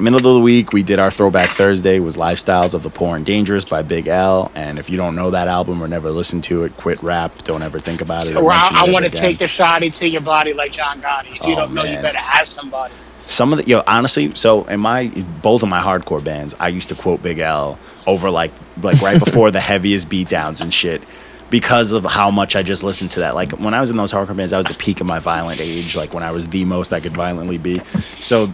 middle 0.00 0.18
of 0.18 0.22
the 0.22 0.40
week 0.40 0.72
we 0.72 0.82
did 0.82 0.98
our 0.98 1.10
throwback 1.10 1.48
Thursday 1.48 1.98
was 1.98 2.16
Lifestyles 2.16 2.74
of 2.74 2.82
the 2.82 2.90
Poor 2.90 3.16
and 3.16 3.26
Dangerous 3.26 3.64
by 3.64 3.82
Big 3.82 4.06
L. 4.06 4.50
And 4.54 4.78
if 4.78 4.88
you 4.88 4.96
don't 4.96 5.16
know 5.16 5.30
that 5.30 5.48
album 5.48 5.82
or 5.82 5.88
never 5.88 6.10
listened 6.10 6.44
to 6.44 6.64
it, 6.64 6.76
quit 6.76 7.02
rap. 7.02 7.36
Don't 7.44 7.62
ever 7.62 7.80
think 7.80 8.00
about 8.00 8.28
it. 8.28 8.36
or 8.36 8.50
I, 8.52 8.70
I 8.86 8.90
want 8.90 9.04
to 9.06 9.10
take 9.10 9.38
the 9.38 9.48
shot 9.48 9.82
to 9.82 10.08
your 10.08 10.20
body 10.20 10.52
like 10.52 10.72
John 10.72 11.00
Gotti. 11.00 11.36
If 11.36 11.46
you 11.46 11.54
Oh, 11.54 11.56
don't 11.56 11.74
know, 11.74 11.84
you 11.84 12.00
better 12.00 12.18
ask 12.18 12.46
somebody. 12.54 12.94
some 13.22 13.52
of 13.52 13.58
the 13.58 13.66
yo 13.66 13.82
honestly 13.86 14.32
so 14.34 14.64
in 14.64 14.80
my 14.80 15.08
both 15.42 15.62
of 15.62 15.68
my 15.68 15.80
hardcore 15.80 16.24
bands 16.24 16.54
i 16.58 16.68
used 16.68 16.88
to 16.88 16.94
quote 16.94 17.22
big 17.22 17.38
l 17.40 17.78
over 18.06 18.30
like 18.30 18.50
like 18.82 18.98
right 19.02 19.18
before 19.24 19.50
the 19.50 19.60
heaviest 19.60 20.08
beatdowns 20.08 20.62
and 20.62 20.72
shit 20.72 21.02
because 21.50 21.92
of 21.92 22.04
how 22.04 22.30
much 22.30 22.56
i 22.56 22.62
just 22.62 22.82
listened 22.84 23.10
to 23.10 23.20
that 23.20 23.34
like 23.34 23.52
when 23.58 23.74
i 23.74 23.80
was 23.80 23.90
in 23.90 23.98
those 23.98 24.12
hardcore 24.12 24.34
bands 24.36 24.52
that 24.52 24.56
was 24.56 24.64
the 24.66 24.74
peak 24.74 25.00
of 25.02 25.06
my 25.06 25.18
violent 25.18 25.60
age 25.60 25.94
like 25.94 26.14
when 26.14 26.22
i 26.22 26.30
was 26.30 26.48
the 26.48 26.64
most 26.64 26.90
i 26.92 27.00
could 27.00 27.12
violently 27.14 27.58
be 27.58 27.80
so 28.18 28.50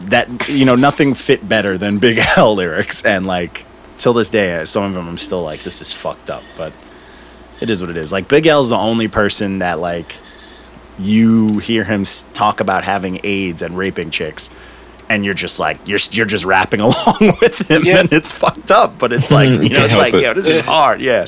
that 0.00 0.48
you 0.48 0.64
know 0.64 0.74
nothing 0.76 1.14
fit 1.14 1.48
better 1.48 1.76
than 1.78 1.98
big 1.98 2.18
l 2.36 2.54
lyrics 2.54 3.04
and 3.04 3.26
like 3.26 3.64
till 3.96 4.12
this 4.12 4.30
day 4.30 4.64
some 4.64 4.84
of 4.84 4.94
them 4.94 5.08
i'm 5.08 5.18
still 5.18 5.42
like 5.42 5.62
this 5.64 5.80
is 5.80 5.92
fucked 5.92 6.30
up 6.30 6.42
but 6.56 6.72
it 7.60 7.68
is 7.68 7.80
what 7.80 7.90
it 7.90 7.96
is 7.96 8.12
like 8.12 8.28
big 8.28 8.46
l's 8.46 8.68
the 8.68 8.76
only 8.76 9.08
person 9.08 9.58
that 9.58 9.78
like 9.80 10.16
you 10.98 11.58
hear 11.58 11.84
him 11.84 12.04
talk 12.32 12.60
about 12.60 12.82
having 12.84 13.20
AIDS 13.22 13.62
and 13.62 13.78
raping 13.78 14.10
chicks, 14.10 14.52
and 15.08 15.24
you're 15.24 15.32
just 15.34 15.60
like 15.60 15.78
you're 15.86 16.00
you're 16.10 16.26
just 16.26 16.44
rapping 16.44 16.80
along 16.88 17.16
with 17.40 17.70
him, 17.70 17.84
Yeah. 17.84 18.00
and 18.00 18.12
it's 18.12 18.32
fucked 18.36 18.72
up. 18.72 18.98
But 18.98 19.12
it's 19.12 19.30
like 19.38 19.48
you 19.48 19.68
know, 19.70 19.84
it's 19.84 19.94
like 19.96 20.14
it. 20.14 20.22
yo, 20.22 20.34
this 20.34 20.48
is 20.48 20.60
hard, 20.60 21.00
yeah. 21.00 21.26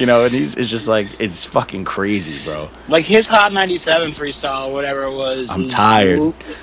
You 0.00 0.06
know, 0.06 0.24
and 0.24 0.34
he's 0.34 0.54
it's 0.54 0.70
just 0.70 0.88
like 0.88 1.08
it's 1.20 1.44
fucking 1.44 1.84
crazy, 1.84 2.42
bro. 2.42 2.70
Like 2.88 3.04
his 3.04 3.28
Hot 3.28 3.52
97 3.52 4.12
freestyle, 4.12 4.72
whatever 4.72 5.02
it 5.02 5.14
was. 5.14 5.50
I'm 5.54 5.68
tired. 5.68 6.18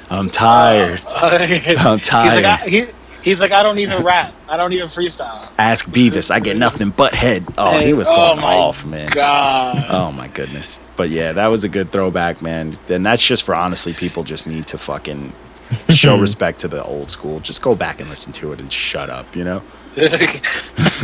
I'm 0.10 0.28
tired. 0.28 1.02
I'm 1.08 1.22
I'm 1.92 2.00
He's 2.00 2.12
like, 2.12 2.44
tired. 2.44 2.46
I, 2.46 2.58
he, 2.68 2.86
he's 3.22 3.40
like, 3.40 3.52
I 3.52 3.62
don't 3.62 3.78
even 3.78 4.04
rap. 4.04 4.34
I 4.50 4.58
don't 4.58 4.74
even 4.74 4.88
freestyle. 4.88 5.48
Ask 5.60 5.86
Beavis, 5.90 6.32
I 6.32 6.40
get 6.40 6.58
nothing 6.58 6.90
but 6.90 7.14
head. 7.14 7.46
Oh, 7.60 7.78
he 7.78 7.86
Hey, 7.86 7.94
was 7.94 8.10
oh 8.10 8.16
going 8.16 8.42
my 8.42 8.56
off, 8.56 8.88
man. 8.88 9.10
God. 9.12 9.86
Oh 9.88 10.12
my 10.12 10.30
goodness. 10.30 10.84
But 10.96 11.12
yeah, 11.12 11.34
that 11.34 11.48
was 11.48 11.64
a 11.64 11.70
good 11.70 11.92
throwback, 11.92 12.42
man. 12.42 12.76
And 12.90 13.06
that's 13.06 13.24
just 13.26 13.44
for 13.44 13.54
honestly, 13.54 13.94
people 13.94 14.24
just 14.24 14.48
need 14.48 14.66
to 14.68 14.80
fucking 14.80 15.32
show 15.90 16.18
respect 16.20 16.60
to 16.62 16.68
the 16.68 16.84
old 16.84 17.12
school. 17.12 17.40
Just 17.40 17.62
go 17.62 17.76
back 17.76 18.00
and 18.00 18.10
listen 18.10 18.34
to 18.34 18.52
it 18.54 18.60
and 18.60 18.74
shut 18.74 19.12
up, 19.12 19.36
you 19.36 19.44
know? 19.44 19.62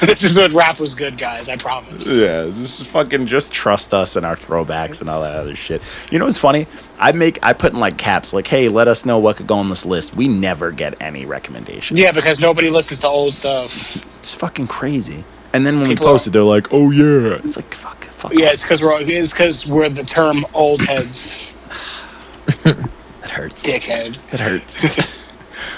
this 0.00 0.22
is 0.22 0.38
what 0.38 0.50
rap 0.52 0.80
was 0.80 0.94
good, 0.94 1.18
guys. 1.18 1.50
I 1.50 1.56
promise. 1.56 2.16
Yeah, 2.16 2.44
just 2.44 2.86
fucking 2.86 3.26
just 3.26 3.52
trust 3.52 3.92
us 3.92 4.16
and 4.16 4.24
our 4.24 4.34
throwbacks 4.34 5.02
and 5.02 5.10
all 5.10 5.20
that 5.20 5.34
other 5.36 5.54
shit. 5.54 5.82
You 6.10 6.18
know 6.18 6.24
what's 6.24 6.38
funny? 6.38 6.66
I 6.98 7.12
make 7.12 7.38
I 7.42 7.52
put 7.52 7.74
in 7.74 7.80
like 7.80 7.98
caps 7.98 8.32
like, 8.32 8.46
hey, 8.46 8.70
let 8.70 8.88
us 8.88 9.04
know 9.04 9.18
what 9.18 9.36
could 9.36 9.46
go 9.46 9.58
on 9.58 9.68
this 9.68 9.84
list. 9.84 10.16
We 10.16 10.26
never 10.26 10.70
get 10.70 10.94
any 11.02 11.26
recommendations. 11.26 12.00
Yeah, 12.00 12.12
because 12.12 12.40
nobody 12.40 12.70
listens 12.70 13.00
to 13.00 13.08
old 13.08 13.34
stuff. 13.34 13.96
it's 14.20 14.34
fucking 14.34 14.68
crazy. 14.68 15.22
And 15.52 15.66
then 15.66 15.78
when 15.78 15.88
People 15.90 16.06
we 16.06 16.12
post 16.12 16.28
it, 16.28 16.30
they're 16.30 16.42
like, 16.42 16.68
oh 16.72 16.90
yeah. 16.90 17.40
It's 17.44 17.56
like 17.56 17.74
fuck, 17.74 18.04
fuck. 18.04 18.32
Yeah, 18.32 18.46
off. 18.46 18.52
it's 18.54 18.62
because 18.62 18.82
we're 18.82 19.02
it's 19.02 19.34
because 19.34 19.66
we're 19.66 19.90
the 19.90 20.02
term 20.04 20.46
old 20.54 20.80
heads, 20.86 21.44
it 22.64 23.30
hurts. 23.30 23.66
dickhead. 23.66 24.16
It 24.32 24.40
hurts. 24.40 24.78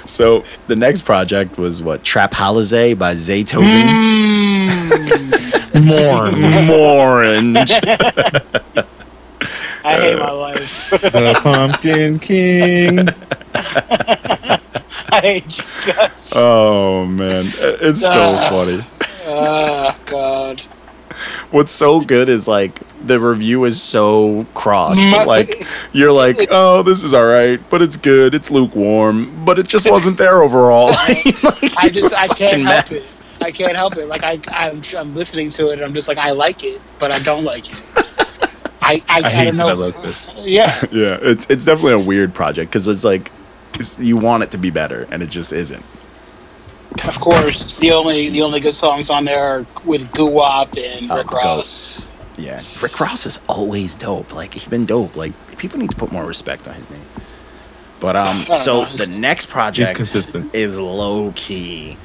so 0.07 0.45
the 0.66 0.76
next 0.76 1.03
project 1.03 1.59
was 1.59 1.83
what 1.83 2.03
Trap 2.05 2.35
Holiday 2.35 2.95
by 2.95 3.14
Zaytoven. 3.14 3.66
Mourn 5.85 6.70
Orange. 6.70 7.70
I 9.83 9.95
uh, 9.97 10.01
hate 10.01 10.18
my 10.18 10.31
life. 10.31 10.91
the 10.91 11.39
Pumpkin 11.43 12.18
King. 12.18 13.09
I 15.12 15.20
hate 15.22 15.59
you 15.59 15.64
guys. 15.93 16.33
oh 16.37 17.07
man, 17.07 17.47
uh, 17.49 17.76
it's 17.81 18.01
so 18.03 18.35
Ah. 18.37 18.49
funny. 18.51 18.85
Oh 19.26 19.95
God. 20.07 20.62
What's 21.50 21.72
so 21.72 22.00
good 22.00 22.28
is 22.28 22.46
like 22.46 22.78
the 23.04 23.18
review 23.18 23.64
is 23.64 23.82
so 23.82 24.46
crossed. 24.54 25.00
Mm. 25.00 25.26
Like 25.26 25.66
you're 25.92 26.12
like, 26.12 26.48
oh, 26.50 26.82
this 26.82 27.02
is 27.02 27.14
all 27.14 27.26
right, 27.26 27.61
but 27.70 27.82
it's 27.82 27.96
good. 27.96 28.34
It's 28.34 28.50
lukewarm, 28.50 29.44
but 29.44 29.58
it 29.58 29.68
just 29.68 29.90
wasn't 29.90 30.18
there 30.18 30.42
overall. 30.42 30.90
I 30.94 31.90
just 31.92 32.14
I 32.14 32.28
can't 32.28 32.38
fucking 32.38 32.64
help 32.64 32.90
mess. 32.90 33.40
it. 33.40 33.44
I 33.44 33.50
can't 33.50 33.76
help 33.76 33.96
it. 33.96 34.06
Like 34.06 34.22
I 34.24 34.38
I'm, 34.48 34.82
I'm 34.96 35.14
listening 35.14 35.50
to 35.50 35.70
it 35.70 35.74
and 35.74 35.82
I'm 35.82 35.94
just 35.94 36.08
like 36.08 36.18
I 36.18 36.30
like 36.30 36.62
it, 36.64 36.80
but 36.98 37.11
I 37.11 37.18
don't 37.20 37.44
like 37.44 37.70
it. 37.70 37.78
I 38.82 39.02
I, 39.08 39.22
I 39.24 39.30
hate 39.30 39.44
don't 39.46 39.56
that 39.56 39.62
know. 39.64 39.68
I 39.68 39.72
like 39.72 40.02
this. 40.02 40.30
Yeah. 40.36 40.80
yeah, 40.90 41.18
it's 41.20 41.46
it's 41.50 41.64
definitely 41.64 41.94
a 41.94 41.98
weird 41.98 42.34
project 42.34 42.70
because 42.70 42.86
it's 42.88 43.04
like 43.04 43.30
it's, 43.74 43.98
you 43.98 44.16
want 44.16 44.42
it 44.42 44.50
to 44.52 44.58
be 44.58 44.70
better 44.70 45.06
and 45.11 45.22
it 45.22 45.30
just 45.30 45.52
isn't. 45.52 45.84
Of 47.07 47.20
course, 47.20 47.78
the 47.78 47.93
only 47.93 48.28
the 48.30 48.43
only 48.43 48.61
good 48.61 48.74
songs 48.74 49.11
on 49.11 49.24
there 49.24 49.41
are 49.43 49.66
with 49.84 50.11
Guwop 50.12 50.76
and 50.76 51.11
Oh, 51.11 51.18
Rick 51.18 51.30
Ross. 51.32 52.03
Yeah, 52.36 52.62
Rick 52.82 52.99
Ross 53.01 53.26
is 53.26 53.45
always 53.49 53.95
dope. 53.97 54.34
Like 54.34 54.55
he's 54.55 54.66
been 54.66 54.86
dope. 54.86 55.16
Like 55.16 55.32
people 55.59 55.78
need 55.78 55.91
to 55.91 55.97
put 55.97 56.11
more 56.12 56.24
respect 56.26 56.66
on 56.66 56.74
his 56.74 56.91
name. 56.91 57.01
But 58.01 58.16
um, 58.16 58.47
so 58.53 58.82
know. 58.82 58.86
the 58.88 59.07
next 59.18 59.47
project 59.51 59.95
consistent. 59.95 60.55
is 60.55 60.80
low 60.80 61.32
key. 61.36 61.97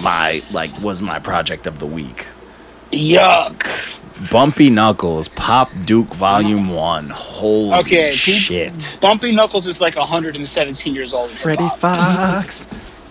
My 0.00 0.42
like 0.52 0.78
was 0.80 1.02
my 1.02 1.18
project 1.18 1.66
of 1.66 1.78
the 1.80 1.86
week. 1.86 2.26
Yuck. 2.92 3.66
Bumpy 4.32 4.68
Knuckles, 4.68 5.28
Pop 5.28 5.70
Duke 5.84 6.12
Volume 6.14 6.68
One. 6.74 7.08
Holy 7.08 7.72
Okay, 7.80 8.10
shit! 8.10 8.98
Bumpy 9.00 9.30
Knuckles 9.32 9.66
is 9.68 9.80
like 9.80 9.94
117 9.94 10.92
years 10.94 11.14
old. 11.14 11.30
in 11.30 11.36
Freddie. 11.36 11.68
Foxxx. 11.68 12.68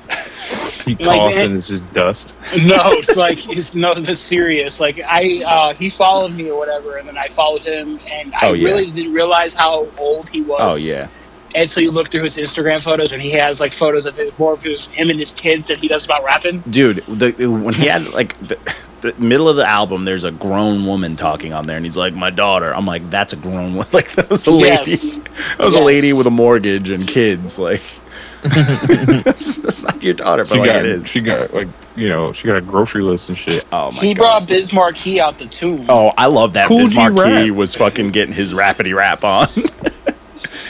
He 0.95 1.03
Like, 1.05 1.19
coughs 1.19 1.37
and 1.37 1.57
it's 1.57 1.67
just 1.67 1.93
dust. 1.93 2.33
No, 2.65 2.79
it's 2.93 3.15
like 3.17 3.47
it's 3.49 3.75
no, 3.75 3.93
that's 3.93 4.19
serious. 4.21 4.79
Like 4.79 4.99
I, 5.05 5.43
uh, 5.45 5.73
he 5.73 5.89
followed 5.89 6.33
me 6.33 6.49
or 6.49 6.57
whatever, 6.57 6.97
and 6.97 7.07
then 7.07 7.17
I 7.17 7.27
followed 7.27 7.61
him, 7.61 7.99
and 8.09 8.33
I 8.35 8.47
Oh, 8.49 8.53
yeah. 8.53 8.65
really 8.67 8.89
didn't 8.91 9.13
realize 9.13 9.53
how 9.53 9.87
old 9.97 10.29
he 10.29 10.41
was. 10.41 10.59
Oh 10.61 10.75
yeah, 10.75 11.07
Until 11.55 11.83
you 11.83 11.91
look 11.91 12.09
through 12.09 12.23
his 12.23 12.37
Instagram 12.37 12.81
photos, 12.81 13.11
and 13.11 13.21
he 13.21 13.31
has 13.31 13.59
like 13.59 13.73
photos 13.73 14.05
of 14.05 14.17
it, 14.19 14.37
more 14.39 14.53
of 14.53 14.63
his, 14.63 14.85
him 14.87 15.09
and 15.09 15.19
his 15.19 15.33
kids 15.33 15.67
than 15.67 15.77
he 15.77 15.87
does 15.87 16.05
about 16.05 16.23
rapping. 16.23 16.59
dude. 16.61 16.97
The, 17.07 17.47
when 17.47 17.73
he 17.73 17.87
had 17.87 18.07
like 18.13 18.33
the, 18.39 18.57
the 19.01 19.13
middle 19.19 19.47
of 19.47 19.55
the 19.57 19.65
album, 19.65 20.05
there's 20.05 20.23
a 20.23 20.31
grown 20.31 20.85
woman 20.85 21.15
talking 21.15 21.53
on 21.53 21.65
there, 21.67 21.77
and 21.77 21.85
he's 21.85 21.97
like, 21.97 22.13
"My 22.15 22.29
daughter." 22.31 22.73
I'm 22.73 22.85
like, 22.87 23.07
"That's 23.09 23.31
a 23.33 23.37
grown 23.37 23.75
woman." 23.75 23.87
Like 23.93 24.11
that 24.13 24.29
was 24.29 24.45
a 24.47 24.51
lady. 24.51 24.67
Yes. 24.91 25.55
That 25.57 25.63
was 25.63 25.75
a 25.75 25.79
lady 25.81 26.13
with 26.13 26.25
a 26.27 26.31
mortgage 26.31 26.89
and 26.89 27.07
kids. 27.07 27.59
Like 27.59 27.81
that's, 29.23 29.57
that's 29.57 29.83
not 29.83 30.03
your 30.03 30.13
daughter, 30.13 30.43
but 30.43 30.53
She 30.53 30.59
like 30.59 30.67
got 30.67 30.75
it 30.77 30.85
is. 30.85 31.07
she 31.07 31.21
got 31.21 31.53
like 31.53 31.67
you 31.95 32.09
know 32.09 32.33
she 32.33 32.47
got 32.47 32.57
a 32.57 32.61
grocery 32.61 33.01
list 33.03 33.29
and 33.29 33.37
shit. 33.37 33.65
Oh 33.71 33.91
my 33.91 33.99
he 34.01 34.13
god. 34.13 34.21
brought 34.21 34.47
Biz 34.47 34.73
Markie 34.73 35.19
out 35.21 35.37
the 35.39 35.45
tomb. 35.45 35.85
Oh, 35.89 36.11
I 36.17 36.27
love 36.27 36.53
that 36.53 36.67
Cool 36.67 36.77
Biz 36.77 36.95
Markie 36.95 37.51
was 37.51 37.75
fucking 37.75 38.09
getting 38.11 38.33
his 38.33 38.53
rapidy 38.53 38.95
rap 38.95 39.23
on. 39.23 39.47
he 39.55 39.63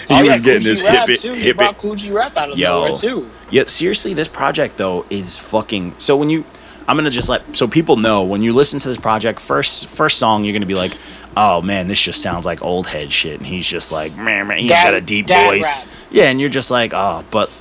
Oh, 0.09 0.21
yeah, 0.21 0.21
was 0.23 0.41
getting 0.41 0.61
Cool 0.63 0.69
his 0.71 0.82
G 0.82 0.88
Rap, 0.88 1.07
hip 1.07 1.09
it, 1.09 1.21
too. 1.21 1.34
Hip 1.34 1.57
brought 1.57 1.71
it. 1.71 1.78
Kool 1.78 1.95
G 1.95 2.11
Rap 2.11 2.38
out 2.38 2.51
of 2.51 2.57
Yo. 2.57 2.67
nowhere 2.86 2.95
too. 2.95 3.30
Yeah, 3.51 3.63
seriously, 3.65 4.13
this 4.13 4.28
project 4.28 4.78
though 4.78 5.05
is 5.09 5.38
fucking. 5.39 5.95
So 5.99 6.15
when 6.17 6.30
you, 6.30 6.43
I'm 6.88 6.95
gonna 6.97 7.09
just 7.09 7.30
let 7.30 7.55
so 7.55 7.67
people 7.67 7.97
know 7.97 8.23
when 8.23 8.41
you 8.41 8.53
listen 8.53 8.80
to 8.82 8.89
this 8.89 8.97
project, 8.97 9.39
first 9.39 9.88
first 9.88 10.17
song 10.17 10.43
you're 10.43 10.53
gonna 10.53 10.65
be 10.65 10.73
like, 10.75 10.93
oh 11.36 11.61
man, 11.61 11.88
this 11.88 12.01
just 12.01 12.21
sounds 12.21 12.45
like 12.45 12.61
old 12.63 12.88
head 12.88 13.11
shit, 13.11 13.38
and 13.38 13.45
he's 13.45 13.67
just 13.67 13.91
like, 13.91 14.15
man, 14.15 14.47
man, 14.47 14.59
he's 14.59 14.69
Dad- 14.69 14.84
got 14.86 14.93
a 14.93 15.01
deep 15.01 15.28
voice. 15.28 15.71
rap. 15.71 15.86
Yeah, 16.09 16.30
and 16.30 16.39
you're 16.39 16.49
just 16.49 16.71
like, 16.71 16.93
oh, 16.93 17.25
but 17.32 17.51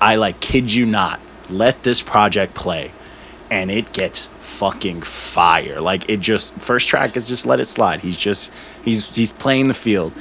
I 0.00 0.16
like 0.16 0.40
kid 0.40 0.72
you 0.72 0.86
not, 0.86 1.20
let 1.48 1.82
this 1.82 2.00
project 2.02 2.54
play, 2.54 2.92
and 3.50 3.70
it 3.70 3.92
gets 3.92 4.26
fucking 4.26 5.02
fire. 5.02 5.80
Like 5.80 6.08
it 6.08 6.20
just 6.20 6.54
first 6.54 6.88
track 6.88 7.16
is 7.16 7.28
just 7.28 7.46
let 7.46 7.60
it 7.60 7.66
slide. 7.66 8.00
He's 8.00 8.16
just 8.16 8.52
he's 8.84 9.14
he's 9.14 9.32
playing 9.32 9.68
the 9.68 9.74
field. 9.74 10.12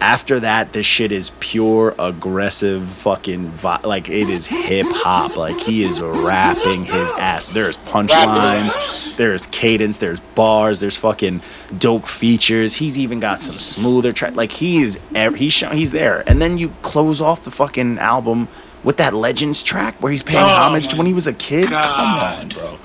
after 0.00 0.38
that, 0.38 0.72
this 0.72 0.86
shit 0.86 1.10
is 1.10 1.32
pure 1.40 1.92
aggressive 1.98 2.86
fucking 2.86 3.48
vi- 3.48 3.80
like 3.82 4.08
it 4.08 4.28
is 4.28 4.46
hip 4.46 4.86
hop. 4.90 5.36
Like 5.36 5.58
he 5.58 5.82
is 5.82 6.00
rapping 6.00 6.84
his 6.84 7.10
ass. 7.12 7.48
There's 7.50 7.76
punchlines, 7.78 9.16
there's 9.16 9.46
cadence, 9.46 9.98
there's 9.98 10.20
bars, 10.20 10.80
there's 10.80 10.96
fucking 10.96 11.42
dope 11.76 12.06
features. 12.06 12.76
He's 12.76 12.98
even 12.98 13.20
got 13.20 13.40
some 13.40 13.58
smoother 13.58 14.12
track. 14.12 14.36
Like 14.36 14.52
he 14.52 14.78
is 14.78 15.00
ev- 15.14 15.34
he's 15.36 15.52
show- 15.52 15.70
he's 15.70 15.92
there. 15.92 16.22
And 16.28 16.40
then 16.40 16.58
you 16.58 16.74
close 16.82 17.20
off 17.20 17.42
the 17.44 17.50
fucking 17.50 17.98
album 17.98 18.46
with 18.84 18.96
that 18.98 19.14
Legends 19.14 19.62
track 19.62 19.96
where 20.02 20.10
he's 20.10 20.22
paying 20.22 20.42
Oh 20.42 20.46
homage 20.46 20.88
to 20.88 20.96
when 20.96 21.06
he 21.06 21.12
was 21.14 21.26
a 21.26 21.32
kid. 21.32 21.68
Come 21.70 22.18
on, 22.18 22.48
bro. 22.50 22.78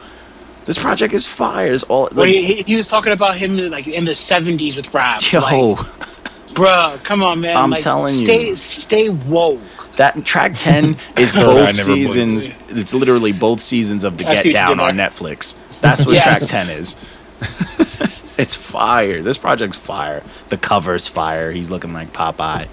This 0.66 0.80
project 0.80 1.14
is 1.14 1.28
fire. 1.28 1.74
It's 1.74 1.84
all 1.84 2.10
Well, 2.14 2.26
like, 2.26 2.30
he, 2.30 2.56
he- 2.56 2.64
he 2.64 2.76
was 2.76 2.88
talking 2.90 3.12
about 3.12 3.36
him 3.38 3.58
like 3.70 3.88
in 3.88 4.06
the 4.06 4.12
'70s 4.12 4.76
with 4.78 4.94
rap. 4.94 5.22
yo. 5.32 5.40
Like, 5.42 5.78
bruh, 6.56 7.04
come 7.04 7.22
on, 7.24 7.42
man. 7.42 7.58
I'm 7.58 7.72
like, 7.72 7.82
telling 7.82 8.14
you. 8.14 8.22
stay, 8.22 8.56
Stay 8.56 9.10
woke. 9.10 9.60
That 9.98 10.24
track 10.26 10.54
ten 10.56 10.96
is 11.18 11.36
both 11.36 11.56
never 11.58 11.72
seasons. 11.74 12.52
It's 12.70 12.94
literally 12.94 13.32
both 13.34 13.60
seasons 13.62 14.04
of 14.04 14.18
The 14.18 14.26
I 14.26 14.36
Get 14.42 14.54
Down 14.54 14.80
on. 14.80 14.96
Netflix. 14.96 15.60
That's 15.82 16.06
what 16.06 16.14
Yes. 16.16 16.24
track 16.24 16.40
ten 16.50 16.70
is. 16.70 16.96
it's 18.38 18.56
fire. 18.56 19.22
This 19.22 19.38
project's 19.38 19.78
fire. 19.78 20.24
The 20.50 20.58
cover's 20.58 21.08
fire. 21.08 21.52
He's 21.52 21.70
looking 21.70 21.94
like 21.94 22.14
Popeye, 22.14 22.68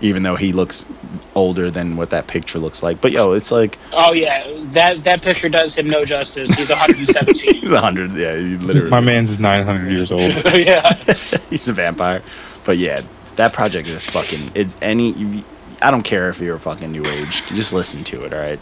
even 0.00 0.22
though 0.22 0.36
he 0.36 0.52
looks 0.52 0.86
older 1.34 1.70
than 1.70 1.96
what 1.96 2.10
that 2.10 2.26
picture 2.26 2.58
looks 2.58 2.82
like. 2.82 3.00
But 3.00 3.12
yo, 3.12 3.32
it's 3.32 3.52
like 3.52 3.78
Oh 3.92 4.12
yeah, 4.12 4.46
that 4.72 5.04
that 5.04 5.22
picture 5.22 5.48
does 5.48 5.76
him 5.76 5.88
no 5.88 6.04
justice. 6.04 6.54
He's 6.54 6.70
117. 6.70 7.54
he's 7.54 7.70
hundred. 7.70 8.12
Yeah, 8.12 8.36
he 8.36 8.56
literally. 8.56 8.90
My 8.90 9.00
man's 9.00 9.30
is 9.30 9.40
900 9.40 9.90
years 9.90 10.10
old. 10.10 10.32
yeah. 10.54 10.94
he's 11.50 11.68
a 11.68 11.72
vampire. 11.72 12.22
But 12.64 12.78
yeah, 12.78 13.02
that 13.36 13.52
project 13.52 13.88
is 13.88 14.06
fucking. 14.06 14.50
It's 14.54 14.76
any. 14.82 15.12
You, 15.12 15.44
I 15.82 15.90
don't 15.90 16.02
care 16.02 16.28
if 16.28 16.40
you're 16.40 16.56
a 16.56 16.60
fucking 16.60 16.92
new 16.92 17.04
age. 17.04 17.46
Just 17.48 17.72
listen 17.72 18.04
to 18.04 18.24
it. 18.24 18.32
All 18.32 18.38
right. 18.38 18.60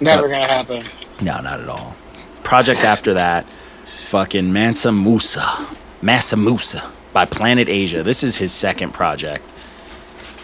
Never 0.00 0.28
gonna 0.28 0.46
happen. 0.48 0.84
No, 1.22 1.40
not 1.40 1.60
at 1.60 1.68
all. 1.68 1.94
Project 2.42 2.80
after 2.80 3.14
that, 3.14 3.44
fucking 4.04 4.52
Mansa 4.52 4.90
Musa. 4.90 5.42
Massa 6.00 6.36
Musa 6.36 6.90
by 7.12 7.24
Planet 7.24 7.68
Asia. 7.68 8.02
This 8.02 8.24
is 8.24 8.38
his 8.38 8.50
second 8.52 8.92
project 8.92 9.44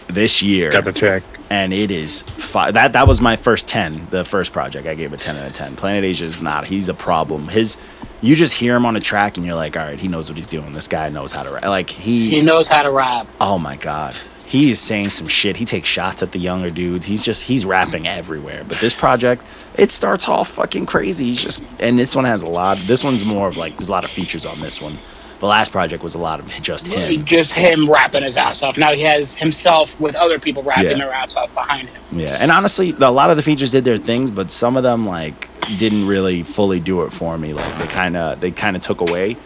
this 0.09 0.41
year. 0.43 0.71
Got 0.71 0.85
the 0.85 0.93
check. 0.93 1.23
and 1.49 1.71
it 1.73 1.91
is 1.91 2.21
fi- 2.23 2.71
that 2.71 2.93
that 2.93 3.07
was 3.07 3.21
my 3.21 3.35
first 3.35 3.67
10 3.67 4.07
the 4.09 4.23
first 4.25 4.51
project. 4.53 4.87
I 4.87 4.95
gave 4.95 5.13
a 5.13 5.17
10 5.17 5.37
out 5.37 5.47
of 5.47 5.53
10 5.53 5.75
planet 5.75 6.03
asia 6.03 6.25
is 6.25 6.41
not 6.41 6.65
he's 6.67 6.89
a 6.89 6.93
problem. 6.93 7.47
His 7.47 7.77
you 8.21 8.35
just 8.35 8.55
hear 8.59 8.75
him 8.75 8.85
on 8.85 8.95
a 8.95 8.99
track 8.99 9.37
and 9.37 9.45
you're 9.45 9.55
like 9.55 9.77
all 9.77 9.83
right 9.85 9.99
he 9.99 10.07
knows 10.07 10.29
what 10.29 10.35
he's 10.35 10.47
doing. 10.47 10.73
This 10.73 10.87
guy 10.87 11.09
knows 11.09 11.31
how 11.31 11.43
to 11.43 11.51
rap. 11.53 11.63
Like 11.65 11.89
He 11.89 12.29
he 12.31 12.41
knows 12.41 12.67
how 12.67 12.83
to 12.83 12.91
rap. 12.91 13.27
oh 13.39 13.57
my 13.59 13.75
god. 13.77 14.15
He 14.45 14.71
is 14.71 14.79
saying 14.79 15.09
some 15.09 15.27
shit. 15.27 15.57
He 15.57 15.65
takes 15.65 15.87
shots 15.87 16.23
at 16.23 16.31
the 16.31 16.39
younger 16.39 16.71
dudes. 16.71 17.05
He's 17.05 17.23
just 17.23 17.43
he's 17.43 17.67
rapping 17.67 18.07
everywhere. 18.07 18.63
But 18.67 18.79
this 18.79 18.95
project 18.95 19.43
it 19.77 19.91
starts 19.91 20.27
off 20.27 20.49
fucking 20.49 20.87
crazy. 20.87 21.25
He's 21.25 21.43
just 21.43 21.67
and 21.79 21.97
this 21.99 22.15
one 22.15 22.25
has 22.25 22.41
a 22.43 22.49
lot 22.49 22.77
this 22.79 23.03
one's 23.03 23.23
more 23.23 23.47
of 23.47 23.57
like 23.57 23.77
there's 23.77 23.89
a 23.89 23.91
lot 23.91 24.03
of 24.03 24.09
features 24.11 24.45
on 24.47 24.59
this 24.59 24.81
one 24.81 24.93
the 25.39 25.45
last 25.45 25.71
project 25.71 26.03
was 26.03 26.15
a 26.15 26.19
lot 26.19 26.39
of 26.39 26.47
just 26.61 26.87
him 26.87 27.23
Just 27.23 27.53
him 27.53 27.89
rapping 27.89 28.23
his 28.23 28.37
ass 28.37 28.61
off. 28.63 28.77
Now 28.77 28.91
he 28.93 29.01
has 29.01 29.35
himself 29.35 29.99
with 29.99 30.15
other 30.15 30.39
people 30.39 30.63
rapping 30.63 30.85
Yeah. 30.91 30.97
their 31.05 31.13
ass 31.13 31.35
off 31.35 31.53
behind 31.53 31.89
him. 31.89 32.01
Yeah, 32.11 32.35
and 32.39 32.51
honestly, 32.51 32.93
a 32.99 33.11
lot 33.11 33.29
of 33.31 33.37
the 33.37 33.43
features 33.43 33.71
did 33.71 33.85
their 33.85 33.97
things, 33.97 34.31
but 34.31 34.51
some 34.51 34.75
of 34.77 34.83
them 34.83 35.05
like 35.05 35.47
didn't 35.77 36.07
really 36.07 36.43
fully 36.43 36.79
do 36.79 37.03
it 37.03 37.11
for 37.13 37.37
me. 37.37 37.53
Like 37.53 37.77
they 37.77 37.87
kind 37.87 38.17
of 38.17 38.39
they 38.41 38.51
kind 38.51 38.75
of 38.75 38.81
took 38.81 39.01
away. 39.01 39.37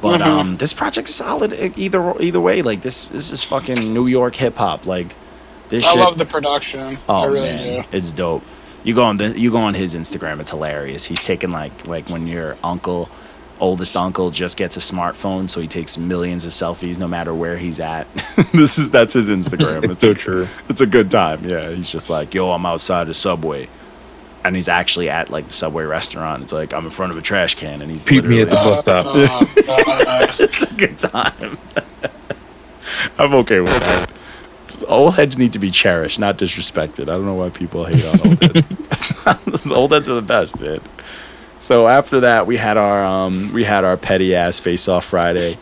But 0.00 0.20
Mhm. 0.20 0.26
um, 0.26 0.56
this 0.56 0.72
project's 0.72 1.12
solid 1.14 1.52
either 1.78 2.20
either 2.20 2.40
way. 2.40 2.60
Like 2.62 2.82
this 2.82 3.08
this 3.08 3.30
is 3.32 3.42
fucking 3.44 3.92
New 3.94 4.06
York 4.06 4.34
hip 4.36 4.56
hop. 4.56 4.84
Like 4.86 5.14
this 5.68 5.86
I 5.86 5.92
shit. 5.92 6.00
love 6.00 6.18
the 6.18 6.24
production. 6.26 6.96
I 6.96 6.98
oh 7.08 7.26
really 7.28 7.48
man, 7.52 7.82
do. 7.82 7.88
it's 7.96 8.12
dope. 8.12 8.42
You 8.84 8.94
go 8.94 9.04
on 9.04 9.16
the 9.16 9.38
you 9.38 9.50
go 9.52 9.58
on 9.58 9.74
his 9.74 9.94
Instagram. 9.94 10.40
It's 10.40 10.50
hilarious. 10.50 11.06
He's 11.06 11.22
taking 11.22 11.50
like 11.52 11.86
like 11.86 12.08
when 12.10 12.26
your 12.26 12.56
uncle. 12.64 13.08
Oldest 13.62 13.96
uncle 13.96 14.32
just 14.32 14.58
gets 14.58 14.76
a 14.76 14.80
smartphone, 14.80 15.48
so 15.48 15.60
he 15.60 15.68
takes 15.68 15.96
millions 15.96 16.44
of 16.44 16.50
selfies 16.50 16.98
no 16.98 17.06
matter 17.06 17.32
where 17.32 17.56
he's 17.58 17.78
at. 17.78 18.12
this 18.52 18.76
is 18.76 18.90
that's 18.90 19.14
his 19.14 19.30
Instagram. 19.30 19.84
It's 19.84 19.92
It's 19.94 20.00
so 20.02 20.10
a- 20.10 20.14
true. 20.14 20.48
it's 20.68 20.80
a 20.80 20.86
good 20.86 21.10
time. 21.12 21.44
Yeah, 21.44 21.70
he's 21.70 21.88
just 21.88 22.10
like, 22.10 22.34
yo, 22.34 22.50
I'm 22.50 22.66
outside 22.66 23.06
the 23.06 23.14
subway, 23.14 23.68
and 24.44 24.56
he's 24.56 24.68
actually 24.68 25.08
at 25.08 25.30
like 25.30 25.46
the 25.46 25.52
subway 25.52 25.84
restaurant. 25.84 26.42
It's 26.42 26.52
like 26.52 26.74
I'm 26.74 26.84
in 26.86 26.90
front 26.90 27.12
of 27.12 27.18
a 27.18 27.22
trash 27.22 27.54
can, 27.54 27.80
and 27.82 27.88
he's 27.90 28.04
Peep 28.04 28.24
me 28.24 28.40
at 28.40 28.50
the 28.50 28.56
bus 28.56 28.80
stop. 28.80 29.06
Uh, 29.06 29.16
it's 30.40 30.62
a 30.70 30.74
good 30.74 30.98
time. 30.98 31.56
I'm 33.18 33.32
okay 33.34 33.60
with 33.60 33.70
that. 33.70 34.10
Old 34.88 35.14
heads 35.14 35.38
need 35.38 35.52
to 35.52 35.60
be 35.60 35.70
cherished, 35.70 36.18
not 36.18 36.36
disrespected. 36.36 37.02
I 37.02 37.12
don't 37.12 37.24
know 37.26 37.34
why 37.36 37.50
people 37.50 37.84
hate 37.84 38.04
on 38.06 38.28
old 38.28 38.42
heads. 38.42 38.66
the 39.62 39.72
old 39.72 39.92
heads 39.92 40.08
are 40.08 40.14
the 40.16 40.22
best, 40.22 40.60
man. 40.60 40.80
So 41.62 41.86
after 41.86 42.18
that, 42.20 42.48
we 42.48 42.56
had 42.56 42.76
our 42.76 43.04
um, 43.04 43.52
we 43.52 43.62
had 43.62 43.84
our 43.84 43.96
petty 43.96 44.34
ass 44.34 44.58
face 44.58 44.88
off 44.88 45.04
Friday. 45.04 45.56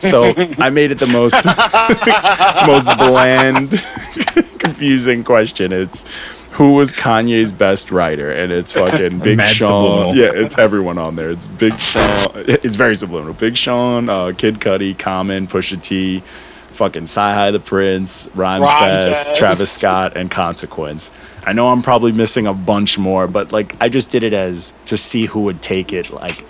So 0.00 0.34
I 0.58 0.70
made 0.70 0.90
it 0.90 0.98
the 0.98 1.06
most 1.06 1.36
most 2.66 2.98
bland, 2.98 3.70
confusing 4.58 5.22
question. 5.22 5.70
It's 5.72 6.42
who 6.50 6.74
was 6.74 6.92
Kanye's 6.92 7.52
best 7.52 7.92
writer, 7.92 8.32
and 8.32 8.52
it's 8.52 8.72
fucking 8.72 9.20
Big 9.20 9.36
Mad 9.36 9.48
Sean. 9.50 9.68
subliminal. 9.68 10.16
Yeah, 10.16 10.44
it's 10.44 10.58
everyone 10.58 10.98
on 10.98 11.14
there. 11.14 11.30
It's 11.30 11.46
Big 11.46 11.78
Sean. 11.78 12.26
It's 12.34 12.74
very 12.74 12.96
subliminal. 12.96 13.34
Big 13.34 13.56
Sean, 13.56 14.08
uh, 14.08 14.32
Kid 14.36 14.56
Cudi, 14.56 14.98
Common, 14.98 15.46
Pusha 15.46 15.80
T, 15.80 16.24
fucking 16.72 17.04
CyHi 17.04 17.52
the 17.52 17.60
Prynce, 17.60 18.28
Rhyme 18.34 18.62
Rhyme 18.62 18.90
Fest, 18.90 19.28
Fest. 19.28 19.38
Travis 19.38 19.70
Scott, 19.70 20.16
and 20.16 20.28
Consequence. 20.28 21.14
I 21.44 21.52
know 21.52 21.68
I'm 21.68 21.82
probably 21.82 22.12
missing 22.12 22.46
a 22.46 22.54
bunch 22.54 22.98
more, 22.98 23.26
but 23.26 23.52
like 23.52 23.74
I 23.80 23.88
just 23.88 24.10
did 24.10 24.22
it 24.22 24.32
as 24.32 24.74
to 24.86 24.96
see 24.96 25.26
who 25.26 25.42
would 25.44 25.62
take 25.62 25.92
it. 25.92 26.10
Like 26.10 26.44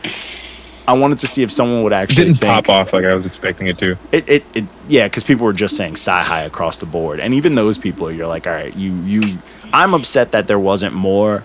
I 0.89 0.95
wanted 0.95 1.19
to 1.19 1.27
see 1.27 1.43
if 1.43 1.51
someone 1.51 1.83
would 1.85 1.93
It 1.93 1.97
actually 1.97 2.25
didn't 2.25 2.39
think 2.39 2.67
pop 2.67 2.69
off 2.69 2.93
like 2.93 3.05
I 3.05 3.15
was 3.15 3.25
expecting 3.27 3.69
it 3.69 3.79
to. 3.79 3.97
it, 4.11 4.29
it, 4.29 4.45
it 4.55 4.65
yeah, 4.89 5.07
because 5.07 5.23
people 5.23 5.45
were 5.47 5.53
just 5.53 5.77
saying 5.77 5.95
CyHi 5.95 6.45
across 6.47 6.79
the 6.79 6.87
board, 6.87 7.21
and 7.21 7.33
even 7.33 7.55
those 7.55 7.79
people, 7.79 8.11
you're 8.11 8.27
like, 8.27 8.47
all 8.47 8.53
right, 8.53 8.75
you 8.77 8.93
you. 9.03 9.39
I'm 9.73 9.95
upset 9.95 10.33
that 10.33 10.49
there 10.49 10.59
wasn't 10.59 10.95
more 10.95 11.45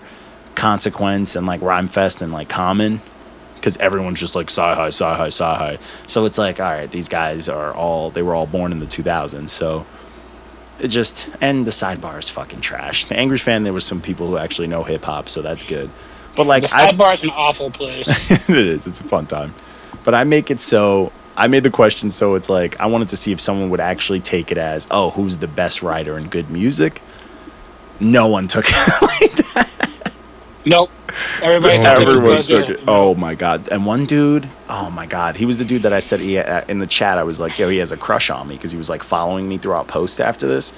consequence 0.56 1.36
and 1.36 1.46
like 1.46 1.60
Rhymefest 1.60 2.22
and 2.22 2.32
like 2.32 2.48
common, 2.48 3.00
because 3.54 3.76
everyone's 3.76 4.18
just 4.18 4.34
like 4.34 4.48
CyHi, 4.48 4.88
CyHi, 4.88 5.28
CyHi. 5.28 6.08
So 6.08 6.24
it's 6.24 6.38
like, 6.38 6.58
all 6.58 6.70
right, 6.70 6.90
these 6.90 7.08
guys 7.08 7.48
are 7.48 7.72
all 7.72 8.10
they 8.10 8.22
were 8.22 8.34
all 8.34 8.46
born 8.46 8.72
in 8.72 8.80
the 8.80 8.86
2000s, 8.86 9.50
so 9.50 9.86
it 10.80 10.88
just 10.88 11.28
and 11.40 11.64
the 11.64 11.70
sidebar 11.70 12.18
is 12.18 12.30
fucking 12.30 12.60
trash. 12.60 13.06
The 13.06 13.16
Angry 13.16 13.38
fan, 13.38 13.64
there 13.64 13.72
was 13.72 13.84
some 13.84 14.00
people 14.00 14.26
who 14.28 14.38
actually 14.38 14.68
know 14.68 14.82
hip 14.82 15.04
hop, 15.04 15.28
so 15.28 15.42
that's 15.42 15.64
good. 15.64 15.90
But 16.36 16.46
like 16.46 16.62
the 16.62 16.68
sidebar 16.68 17.14
is 17.14 17.24
an 17.24 17.30
awful 17.30 17.70
place. 17.70 18.48
it 18.48 18.56
is. 18.56 18.86
It's 18.86 19.00
a 19.00 19.04
fun 19.04 19.26
time. 19.26 19.54
But 20.04 20.14
I 20.14 20.24
make 20.24 20.50
it 20.50 20.60
so 20.60 21.12
I 21.36 21.48
made 21.48 21.62
the 21.62 21.70
question 21.70 22.10
so 22.10 22.34
it's 22.34 22.48
like 22.48 22.78
I 22.80 22.86
wanted 22.86 23.08
to 23.08 23.16
see 23.16 23.32
if 23.32 23.40
someone 23.40 23.70
would 23.70 23.80
actually 23.80 24.20
take 24.20 24.52
it 24.52 24.58
as, 24.58 24.86
oh, 24.90 25.10
who's 25.10 25.38
the 25.38 25.48
best 25.48 25.82
writer 25.82 26.16
in 26.18 26.28
good 26.28 26.50
music? 26.50 27.02
No 28.00 28.28
one 28.28 28.46
took 28.46 28.64
it 28.68 29.02
like 29.02 29.32
that. 29.54 29.75
Nope. 30.66 30.90
Everybody 31.42 31.78
it 31.78 31.84
Everyone 31.84 32.20
Brazil. 32.34 32.66
took 32.66 32.80
it. 32.80 32.84
Oh 32.88 33.14
my 33.14 33.34
god! 33.34 33.68
And 33.72 33.86
one 33.86 34.04
dude, 34.06 34.48
oh 34.68 34.90
my 34.90 35.06
god, 35.06 35.36
he 35.36 35.46
was 35.46 35.58
the 35.58 35.64
dude 35.64 35.82
that 35.82 35.92
I 35.94 36.00
said 36.00 36.20
he 36.20 36.38
uh, 36.38 36.62
in 36.68 36.78
the 36.80 36.86
chat. 36.86 37.18
I 37.18 37.22
was 37.24 37.40
like, 37.40 37.58
yo, 37.58 37.68
he 37.70 37.78
has 37.78 37.92
a 37.92 37.96
crush 37.96 38.30
on 38.30 38.48
me 38.48 38.56
because 38.56 38.72
he 38.72 38.78
was 38.78 38.90
like 38.90 39.02
following 39.02 39.48
me 39.48 39.58
throughout 39.58 39.88
posts 39.88 40.20
after 40.20 40.46
this. 40.46 40.74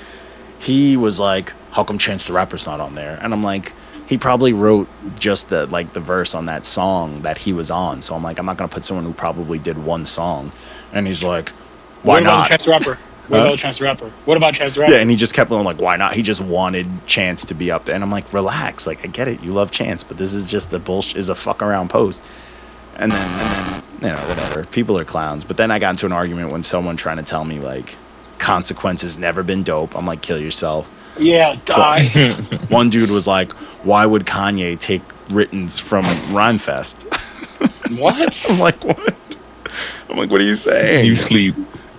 He 0.61 0.97
was 0.97 1.20
like, 1.20 1.55
how 1.72 1.84
come 1.84 1.99
Chance 1.99 2.26
the 2.26 2.32
Rapper's 2.34 2.66
not 2.66 2.80
on 2.80 2.95
there? 2.95 3.18
And 3.22 3.32
I'm 3.32 3.43
like, 3.43 3.72
he 4.09 4.18
probably 4.18 4.53
wrote 4.53 4.89
just 5.18 5.51
the 5.51 5.66
like 5.66 5.93
the 5.93 6.01
verse 6.01 6.34
on 6.34 6.47
that 6.47 6.66
song 6.66 7.22
that 7.22 7.39
he 7.39 7.53
was 7.53 7.70
on. 7.70 8.03
So 8.03 8.14
I'm 8.14 8.22
like, 8.22 8.39
I'm 8.39 8.47
not 8.47 8.57
gonna 8.59 8.68
put 8.68 8.84
someone 8.84 9.05
who 9.07 9.12
probably 9.14 9.59
did 9.59 9.78
one 9.78 10.07
song. 10.07 10.53
And 10.93 11.07
he's 11.07 11.22
like, 11.24 11.51
why 12.03 12.20
about 12.20 12.41
not? 12.41 12.49
Chance 12.49 12.64
the 12.66 12.70
Rapper? 12.72 12.99
What 13.28 13.40
Huh? 13.40 13.46
about 13.46 13.58
Chance 13.58 13.78
the 13.78 13.84
Rapper? 13.84 14.06
What 14.24 14.36
about 14.36 14.54
Chance 14.54 14.74
the 14.74 14.80
Rapper? 14.80 14.94
Yeah, 14.94 15.00
and 15.00 15.10
he 15.10 15.16
just 15.16 15.34
kept 15.34 15.50
going 15.50 15.64
like, 15.64 15.80
"Why 15.80 15.96
not?" 15.96 16.14
He 16.14 16.22
just 16.22 16.40
wanted 16.40 16.86
Chance 17.06 17.44
to 17.46 17.54
be 17.54 17.70
up 17.70 17.84
there, 17.84 17.94
and 17.94 18.02
I'm 18.02 18.10
like, 18.10 18.32
"Relax, 18.32 18.86
like 18.86 19.04
I 19.04 19.08
get 19.08 19.28
it, 19.28 19.42
you 19.42 19.52
love 19.52 19.70
Chance, 19.70 20.02
but 20.04 20.16
this 20.16 20.32
is 20.32 20.50
just 20.50 20.72
a 20.72 20.78
bullshit, 20.78 21.18
is 21.18 21.28
a 21.28 21.34
fuck 21.34 21.62
around 21.62 21.90
post." 21.90 22.24
And 22.96 23.12
then, 23.12 23.20
and 23.28 23.82
then, 24.00 24.10
you 24.10 24.16
know, 24.16 24.28
whatever. 24.28 24.64
People 24.64 24.98
are 24.98 25.04
clowns. 25.04 25.44
But 25.44 25.56
then 25.56 25.70
I 25.70 25.78
got 25.78 25.90
into 25.90 26.06
an 26.06 26.12
argument 26.12 26.50
when 26.50 26.64
someone 26.64 26.96
trying 26.96 27.18
to 27.18 27.22
tell 27.22 27.44
me 27.44 27.60
like, 27.60 27.96
consequences 28.38 29.18
never 29.18 29.42
been 29.44 29.62
dope. 29.62 29.96
I'm 29.96 30.04
like, 30.06 30.20
kill 30.22 30.38
yourself. 30.40 30.90
Yeah, 31.18 31.56
die. 31.64 32.04
One 32.68 32.88
dude 32.90 33.10
was 33.10 33.26
like, 33.26 33.52
"Why 33.84 34.06
would 34.06 34.24
Kanye 34.24 34.78
take 34.78 35.02
writtens 35.28 35.78
from 35.78 36.04
Rhymefest?" 36.32 37.06
what? 37.98 38.50
I'm 38.50 38.58
like, 38.58 38.82
"What?" 38.84 39.36
I'm 40.08 40.16
like, 40.16 40.30
"What 40.30 40.40
are 40.40 40.44
you 40.44 40.56
saying?" 40.56 41.04
You 41.06 41.14
sleep. 41.14 41.54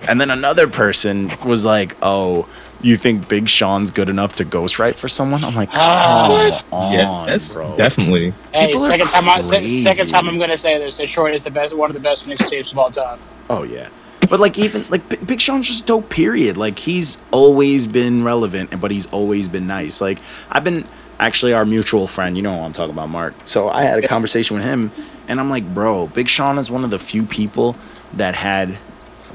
And 0.08 0.20
then 0.20 0.30
another 0.30 0.66
person 0.68 1.30
was 1.44 1.64
like, 1.64 1.96
"Oh, 2.02 2.48
you 2.80 2.96
think 2.96 3.28
Big 3.28 3.48
Sean's 3.48 3.90
good 3.90 4.08
enough 4.08 4.34
to 4.36 4.44
ghostwrite 4.44 4.94
for 4.94 5.08
someone?" 5.08 5.44
I'm 5.44 5.54
like, 5.54 5.68
"Come 5.70 5.80
Ah. 5.80 6.62
on, 6.72 6.92
yeah, 6.92 7.24
that's 7.26 7.52
bro." 7.54 7.76
definitely. 7.76 8.32
Hey, 8.52 8.68
People 8.68 8.84
are 8.84 8.88
second 8.90 9.08
time, 9.08 9.28
I, 9.28 9.40
se- 9.42 9.68
second 9.68 10.08
time 10.08 10.28
I'm 10.28 10.38
gonna 10.38 10.56
say 10.56 10.78
this. 10.78 10.96
Detroit 10.96 11.34
is 11.34 11.42
the 11.42 11.50
best, 11.50 11.74
one 11.76 11.90
of 11.90 11.94
the 11.94 12.00
best 12.00 12.26
mixtapes 12.26 12.72
of 12.72 12.78
all 12.78 12.90
time. 12.90 13.18
Oh 13.50 13.62
yeah, 13.62 13.88
But 14.28 14.40
like 14.40 14.58
even 14.58 14.84
like 14.88 15.06
B- 15.08 15.16
Big 15.24 15.40
Sean's 15.40 15.66
just 15.68 15.86
dope. 15.86 16.08
Period. 16.08 16.56
Like 16.56 16.78
he's 16.78 17.22
always 17.30 17.86
been 17.86 18.24
relevant, 18.24 18.70
and 18.72 18.80
but 18.80 18.90
he's 18.90 19.06
always 19.12 19.48
been 19.48 19.66
nice. 19.66 20.00
Like 20.00 20.18
I've 20.50 20.64
been 20.64 20.84
actually 21.18 21.52
our 21.52 21.66
mutual 21.66 22.06
friend. 22.06 22.36
You 22.36 22.42
know 22.42 22.56
who 22.56 22.62
I'm 22.64 22.72
talking 22.72 22.94
about, 22.94 23.10
Mark. 23.10 23.34
So 23.44 23.68
I 23.68 23.82
had 23.82 24.02
a 24.02 24.08
conversation 24.08 24.56
with 24.56 24.64
him, 24.64 24.90
and 25.28 25.38
I'm 25.38 25.50
like, 25.50 25.74
bro, 25.74 26.06
Big 26.06 26.28
Sean 26.28 26.56
is 26.58 26.70
one 26.70 26.84
of 26.84 26.90
the 26.90 26.98
few 26.98 27.24
people 27.24 27.76
that 28.14 28.34
had 28.36 28.78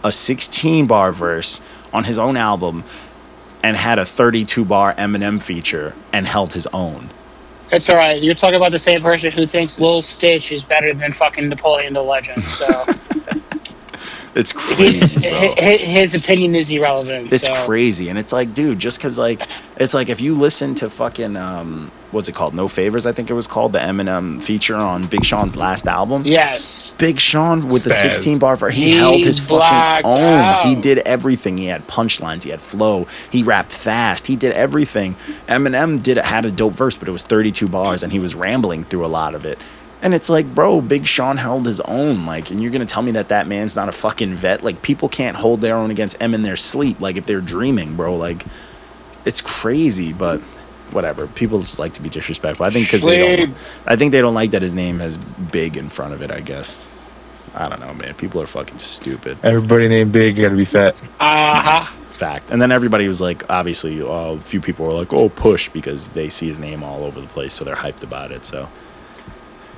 a 0.06 0.12
16 0.12 0.86
bar 0.86 1.12
verse 1.12 1.62
on 1.92 2.04
his 2.04 2.20
own 2.20 2.38
album 2.38 2.84
and 3.64 3.76
had 3.76 3.98
a 3.98 4.06
32 4.06 4.64
bar 4.64 4.94
Eminem 4.94 5.42
feature 5.42 5.96
and 6.14 6.28
held 6.28 6.54
his 6.54 6.68
own. 6.68 7.10
It's 7.72 7.90
all 7.90 7.96
right. 7.96 8.22
You're 8.22 8.36
talking 8.36 8.58
about 8.58 8.72
the 8.72 8.80
same 8.80 9.02
person 9.02 9.32
who 9.32 9.48
thinks 9.48 9.80
Lil 9.80 10.04
Stitch 10.04 10.52
is 10.52 10.64
better 10.64 10.94
than 10.94 11.12
fucking 11.12 11.50
Napoleon 11.50 11.94
the 11.94 12.04
Legend. 12.04 12.44
So 12.44 12.68
It's 14.36 14.52
crazy, 14.52 15.20
bro. 15.20 15.56
his 15.58 16.14
opinion 16.14 16.56
is 16.56 16.70
irrelevant. 16.70 17.32
It's 17.32 17.48
so. 17.48 17.66
crazy, 17.66 18.10
and 18.10 18.18
it's 18.18 18.34
like, 18.34 18.54
dude, 18.54 18.80
just 18.80 19.00
because 19.00 19.18
like 19.18 19.42
it's 19.78 19.94
like 19.94 20.10
if 20.10 20.22
you 20.22 20.36
listen 20.36 20.76
to 20.76 20.90
fucking 20.90 21.36
um, 21.38 21.92
what's 22.16 22.30
it 22.30 22.34
called? 22.34 22.56
No 22.56 22.68
favors, 22.68 23.06
I 23.06 23.12
think 23.12 23.30
it 23.30 23.34
was 23.34 23.46
called 23.46 23.74
the 23.74 23.80
Eminem 23.80 24.42
feature 24.42 24.76
on 24.76 25.06
Big 25.06 25.24
Sean's 25.24 25.56
last 25.56 25.86
album. 25.86 26.24
Yes. 26.26 26.92
Big 26.98 27.20
Sean 27.20 27.68
with 27.68 27.84
the 27.84 27.92
16 27.92 28.40
bar 28.40 28.56
for 28.56 28.70
he, 28.70 28.86
He 28.86 28.92
held 28.98 29.24
his 29.24 29.46
blacked 29.46 30.04
fucking 30.04 30.22
own. 30.22 30.68
He 30.68 30.82
did 30.82 31.00
everything. 31.00 31.58
He 31.58 31.68
had 31.68 31.86
punchlines. 31.88 32.44
He 32.44 32.50
had 32.50 32.62
flow. 32.62 33.06
He 33.32 33.44
rapped 33.44 33.74
fast. 33.74 34.28
He 34.28 34.36
did 34.36 34.54
everything. 34.54 35.14
Eminem 35.48 36.02
did 36.02 36.18
had 36.18 36.46
a 36.46 36.52
dope 36.52 36.74
verse, 36.74 36.96
but 36.96 37.08
it 37.08 37.12
was 37.12 37.24
32 37.24 37.68
bars, 37.68 38.02
and 38.02 38.12
he 38.12 38.20
was 38.20 38.34
rambling 38.34 38.84
through 38.84 39.06
a 39.06 39.08
lot 39.08 39.36
of 39.36 39.46
it. 39.46 39.60
And 40.06 40.14
it's 40.14 40.30
like, 40.30 40.54
bro, 40.54 40.82
Big 40.82 41.08
Sean 41.08 41.38
held 41.38 41.66
his 41.66 41.82
own. 41.82 42.28
Like, 42.28 42.52
and 42.52 42.62
you're 42.62 42.72
gonna 42.72 42.86
tell 42.86 43.02
me 43.02 43.12
that 43.14 43.30
that 43.30 43.48
man's 43.48 43.76
not 43.76 43.90
a 43.90 43.92
fucking 43.92 44.36
vet? 44.36 44.64
Like, 44.64 44.84
people 44.84 45.10
can't 45.10 45.36
hold 45.36 45.62
their 45.62 45.76
own 45.76 45.90
against 45.90 46.22
Em 46.22 46.36
in 46.36 46.44
their 46.44 46.56
sleep. 46.56 47.02
Like, 47.02 47.18
if 47.18 47.26
they're 47.26 47.42
dreaming, 47.42 47.96
bro. 47.96 48.16
Like, 48.16 48.46
it's 49.26 49.42
crazy, 49.42 50.14
but 50.14 50.42
whatever. 50.92 51.26
People 51.26 51.60
just 51.62 51.80
like 51.80 51.94
to 51.94 52.04
be 52.04 52.10
disrespectful. 52.10 52.68
I 52.68 52.70
think 52.70 52.86
because 52.86 53.02
they 53.02 53.36
don't. 53.36 53.56
I 53.88 53.96
think 53.96 54.12
they 54.12 54.22
don't 54.22 54.36
like 54.36 54.52
that 54.52 54.62
his 54.62 54.76
name 54.76 55.00
has 55.00 55.18
big 55.18 55.76
in 55.76 55.90
front 55.90 56.14
of 56.14 56.22
it. 56.22 56.30
I 56.30 56.40
guess. 56.40 56.86
I 57.56 57.68
don't 57.68 57.80
know, 57.80 57.94
man. 57.96 58.14
People 58.14 58.40
are 58.44 58.48
fucking 58.48 58.78
stupid. 58.78 59.40
Everybody 59.42 59.88
named 59.88 60.12
Big 60.12 60.36
gotta 60.36 60.56
be 60.56 60.66
fat. 60.66 60.96
Uh 61.20 61.62
huh. 61.62 61.86
Fact. 62.12 62.52
And 62.52 62.62
then 62.62 62.72
everybody 62.72 63.08
was 63.08 63.22
like, 63.22 63.50
obviously, 63.50 64.02
uh, 64.02 64.06
a 64.06 64.38
few 64.38 64.62
people 64.62 64.86
were 64.86 64.94
like, 64.94 65.14
"Oh, 65.14 65.30
push," 65.30 65.68
because 65.70 66.10
they 66.10 66.30
see 66.30 66.48
his 66.48 66.60
name 66.60 66.84
all 66.84 67.04
over 67.04 67.20
the 67.20 67.28
place, 67.28 67.56
so 67.56 67.66
they're 67.66 67.76
hyped 67.76 68.04
about 68.04 68.32
it. 68.32 68.46
So, 68.46 68.70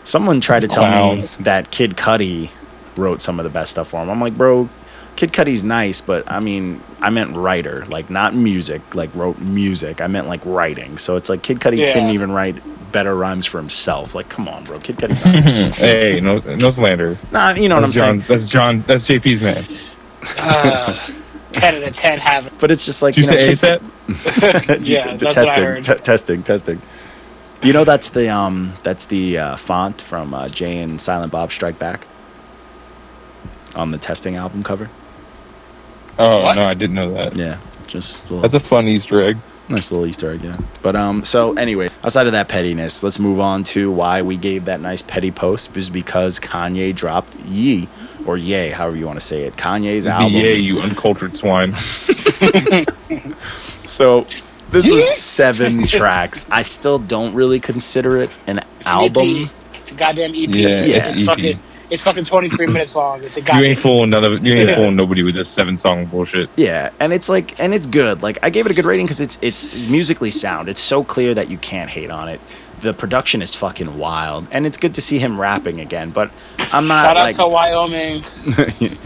someone 0.08 0.39
tried 0.41 0.62
to 0.62 0.68
tell 0.68 0.84
Clowns. 0.86 1.39
me 1.39 1.43
that 1.43 1.72
Kid 1.72 1.95
Cudi 1.97 2.49
wrote 2.95 3.22
some 3.22 3.39
of 3.39 3.43
the 3.43 3.49
best 3.49 3.72
stuff 3.72 3.89
for 3.89 4.01
him. 4.01 4.10
I'm 4.10 4.20
like, 4.22 4.38
bro, 4.38 4.70
Kid 5.16 5.32
Cudi's 5.34 5.64
nice, 5.64 6.01
but 6.01 6.30
I 6.32 6.39
mean, 6.39 6.82
I 7.01 7.10
meant 7.10 7.34
writer, 7.36 7.86
like 7.86 8.10
not 8.10 8.34
music, 8.36 8.95
like 8.95 9.14
wrote 9.16 9.39
music. 9.39 10.01
I 10.01 10.08
meant 10.08 10.28
like 10.28 10.41
writing. 10.45 10.97
So 10.97 11.16
it's 11.18 11.30
like 11.30 11.41
Kid 11.43 11.60
Cudi 11.60 11.78
Yeah. 11.80 11.93
couldn't 11.93 12.10
even 12.12 12.32
write 12.32 12.55
better 12.91 13.16
rhymes 13.16 13.45
for 13.45 13.58
himself. 13.58 14.16
Like, 14.16 14.30
come 14.30 14.47
on, 14.47 14.64
bro. 14.64 14.80
Kid 14.80 14.95
Cudi's 14.97 15.26
not. 15.26 15.76
hey, 15.76 16.20
no, 16.22 16.38
no 16.39 16.70
slander. 16.70 17.18
nah, 17.32 17.51
you 17.51 17.68
know 17.70 17.76
what 17.76 17.84
I'm 17.84 17.91
John. 17.91 18.20
saying. 18.22 18.24
That's 18.28 18.45
John. 18.47 18.82
That's 18.88 19.05
JP's 19.05 19.41
man. 19.43 19.66
Uh, 20.39 20.97
ten 21.53 21.76
out 21.76 21.84
of 21.88 21.95
ten 21.95 22.18
have 22.20 22.47
it. 22.47 22.53
But 22.60 22.72
it's 22.72 22.86
just 22.86 23.01
like 23.01 23.16
Did 23.16 23.26
you 23.26 23.32
you 23.32 23.38
know, 23.47 23.53
say 23.53 23.78
Kid- 23.80 23.82
ASAP? 23.82 24.84
Just 24.84 24.89
Yeah, 24.89 25.12
t- 25.18 25.26
that's 25.26 25.38
what 25.38 25.38
I 25.38 25.43
testing, 25.45 25.64
heard. 25.64 25.84
t- 25.84 25.95
testing, 25.95 26.43
testing. 26.43 26.82
You 27.64 27.74
know 27.74 27.84
that's 27.84 28.10
the 28.12 28.30
um 28.30 28.74
that's 28.84 29.08
the 29.08 29.38
uh, 29.38 29.55
font 29.55 29.99
from 30.01 30.34
uh, 30.34 30.47
Jay 30.49 30.80
and 30.82 31.01
Silent 31.01 31.32
Bob 31.32 31.51
Strike 31.51 31.80
Back 31.80 32.08
on 33.76 33.89
the 33.89 33.97
testing 33.97 34.36
album 34.36 34.64
cover. 34.64 34.89
Oh 36.20 36.43
What? 36.43 36.55
no, 36.55 36.64
I 36.66 36.74
didn't 36.74 36.95
know 36.95 37.14
that. 37.14 37.36
Yeah, 37.36 37.58
just 37.88 38.22
a 38.22 38.24
little, 38.26 38.41
That's 38.41 38.53
a 38.53 38.60
fun 38.60 38.88
Easter 38.88 39.22
egg. 39.22 39.38
nice 39.70 39.91
little 39.91 40.05
Easter 40.05 40.32
egg. 40.32 40.41
Yeah. 40.43 40.58
But 40.82 40.95
um, 40.95 41.24
so 41.24 41.53
anyway, 41.53 41.89
outside 42.03 42.26
of 42.28 42.32
that 42.34 42.47
pettiness, 42.47 43.03
let's 43.03 43.20
move 43.20 43.39
on 43.39 43.64
to 43.66 43.91
why 43.91 44.22
we 44.22 44.38
gave 44.38 44.66
that 44.66 44.80
nice 44.80 45.01
petty 45.01 45.32
post 45.32 45.76
is 45.78 45.89
because 45.89 46.39
Kanye 46.39 46.95
dropped 46.95 47.36
Ye 47.45 47.88
or 48.26 48.38
Yay, 48.38 48.70
however 48.72 48.95
you 48.97 49.05
want 49.08 49.20
to 49.20 49.26
say 49.26 49.43
it. 49.43 49.55
Kanye's 49.58 50.05
album. 50.08 50.34
Yeah, 50.34 50.51
you 50.53 50.80
uncultured 50.80 51.36
swine. 51.36 51.74
So 53.88 54.28
this 54.70 54.89
was 54.91 55.07
seven 55.18 55.86
tracks. 55.88 56.49
I 56.51 56.63
still 56.63 56.99
don't 56.99 57.34
really 57.34 57.59
consider 57.59 58.18
it 58.18 58.32
an 58.47 58.59
album. 58.86 59.28
EP. 59.45 59.49
It's 59.82 59.91
a 59.91 59.95
goddamn 59.95 60.32
EP. 60.32 60.49
Yeah, 60.49 60.68
it's 60.82 61.09
it's 61.09 61.20
EP. 61.22 61.26
fucking. 61.26 61.59
It's 61.89 62.03
fucking 62.03 62.26
23 62.26 62.68
minutes 62.68 62.97
long. 62.97 63.24
It's 63.24 63.38
a 63.38 63.39
You 63.39 63.45
goddamn. 63.45 63.63
ain't 63.63 63.78
fooling 63.78 64.09
none 64.09 64.24
of 64.26 64.45
You 64.45 64.55
ain't 64.55 64.68
Yeah. 64.70 64.76
fooling 64.76 64.97
nobody 64.97 65.24
with 65.24 65.36
this 65.36 65.47
seven 65.47 65.78
song 65.78 66.05
bullshit. 66.05 66.49
Yeah, 66.57 66.89
and 66.99 67.13
it's 67.13 67.30
like, 67.30 67.57
and 67.61 67.74
it's 67.74 67.88
good. 67.88 68.22
Like 68.22 68.38
I 68.43 68.49
gave 68.49 68.65
it 68.65 68.72
a 68.72 68.76
good 68.76 68.84
rating 68.86 69.05
because 69.05 69.22
it's 69.22 69.39
it's 69.41 69.74
musically 69.74 70.30
sound. 70.32 70.68
It's 70.68 70.82
so 70.82 71.01
clear 71.03 71.34
that 71.34 71.49
you 71.49 71.57
can't 71.57 71.89
hate 71.89 72.11
on 72.11 72.28
it. 72.28 72.41
The 72.82 72.93
production 72.93 73.41
is 73.41 73.55
fucking 73.55 73.97
wild, 73.97 74.47
and 74.51 74.65
it's 74.65 74.78
good 74.78 74.93
to 74.95 75.01
see 75.01 75.18
him 75.18 75.39
rapping 75.39 75.80
again. 75.80 76.09
But 76.11 76.30
I'm 76.74 76.88
not 76.88 77.05
Shout 77.05 77.18
out 77.18 77.24
like, 77.24 77.36
to 77.38 77.47
Wyoming. 77.47 78.24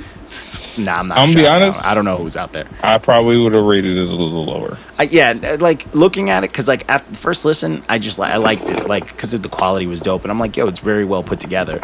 nah, 0.78 1.00
I'm 1.00 1.08
not. 1.08 1.18
I'm 1.18 1.28
gonna 1.28 1.40
be 1.40 1.48
honest. 1.48 1.86
I 1.86 1.94
don't 1.94 2.06
know 2.06 2.18
who's 2.18 2.36
out 2.36 2.54
there. 2.54 2.68
I 2.84 2.98
probably 2.98 3.38
would 3.38 3.54
have 3.54 3.64
rated 3.64 3.98
it 3.98 4.08
a 4.08 4.12
little 4.12 4.46
lower. 4.46 4.78
I, 4.98 5.04
yeah, 5.04 5.34
uh, 5.44 5.58
like 5.60 5.94
looking 5.94 6.30
at 6.30 6.44
it, 6.44 6.54
cause 6.54 6.68
like 6.68 6.90
after 6.90 7.12
the 7.12 7.18
first 7.18 7.46
listen, 7.46 7.84
I 7.90 8.00
just 8.00 8.20
like 8.20 8.34
I 8.34 8.38
liked 8.38 8.70
it, 8.70 8.88
like 8.88 9.08
because 9.08 9.40
the 9.40 9.50
quality 9.50 9.88
was 9.88 10.02
dope, 10.02 10.24
and 10.24 10.32
I'm 10.32 10.40
like, 10.40 10.58
yo, 10.58 10.68
it's 10.68 10.80
very 10.80 11.06
well 11.06 11.24
put 11.24 11.40
together. 11.40 11.80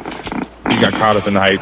You 0.70 0.82
got 0.82 0.94
caught 0.94 1.16
up 1.16 1.28
in 1.28 1.34
the 1.34 1.40
hype. 1.40 1.62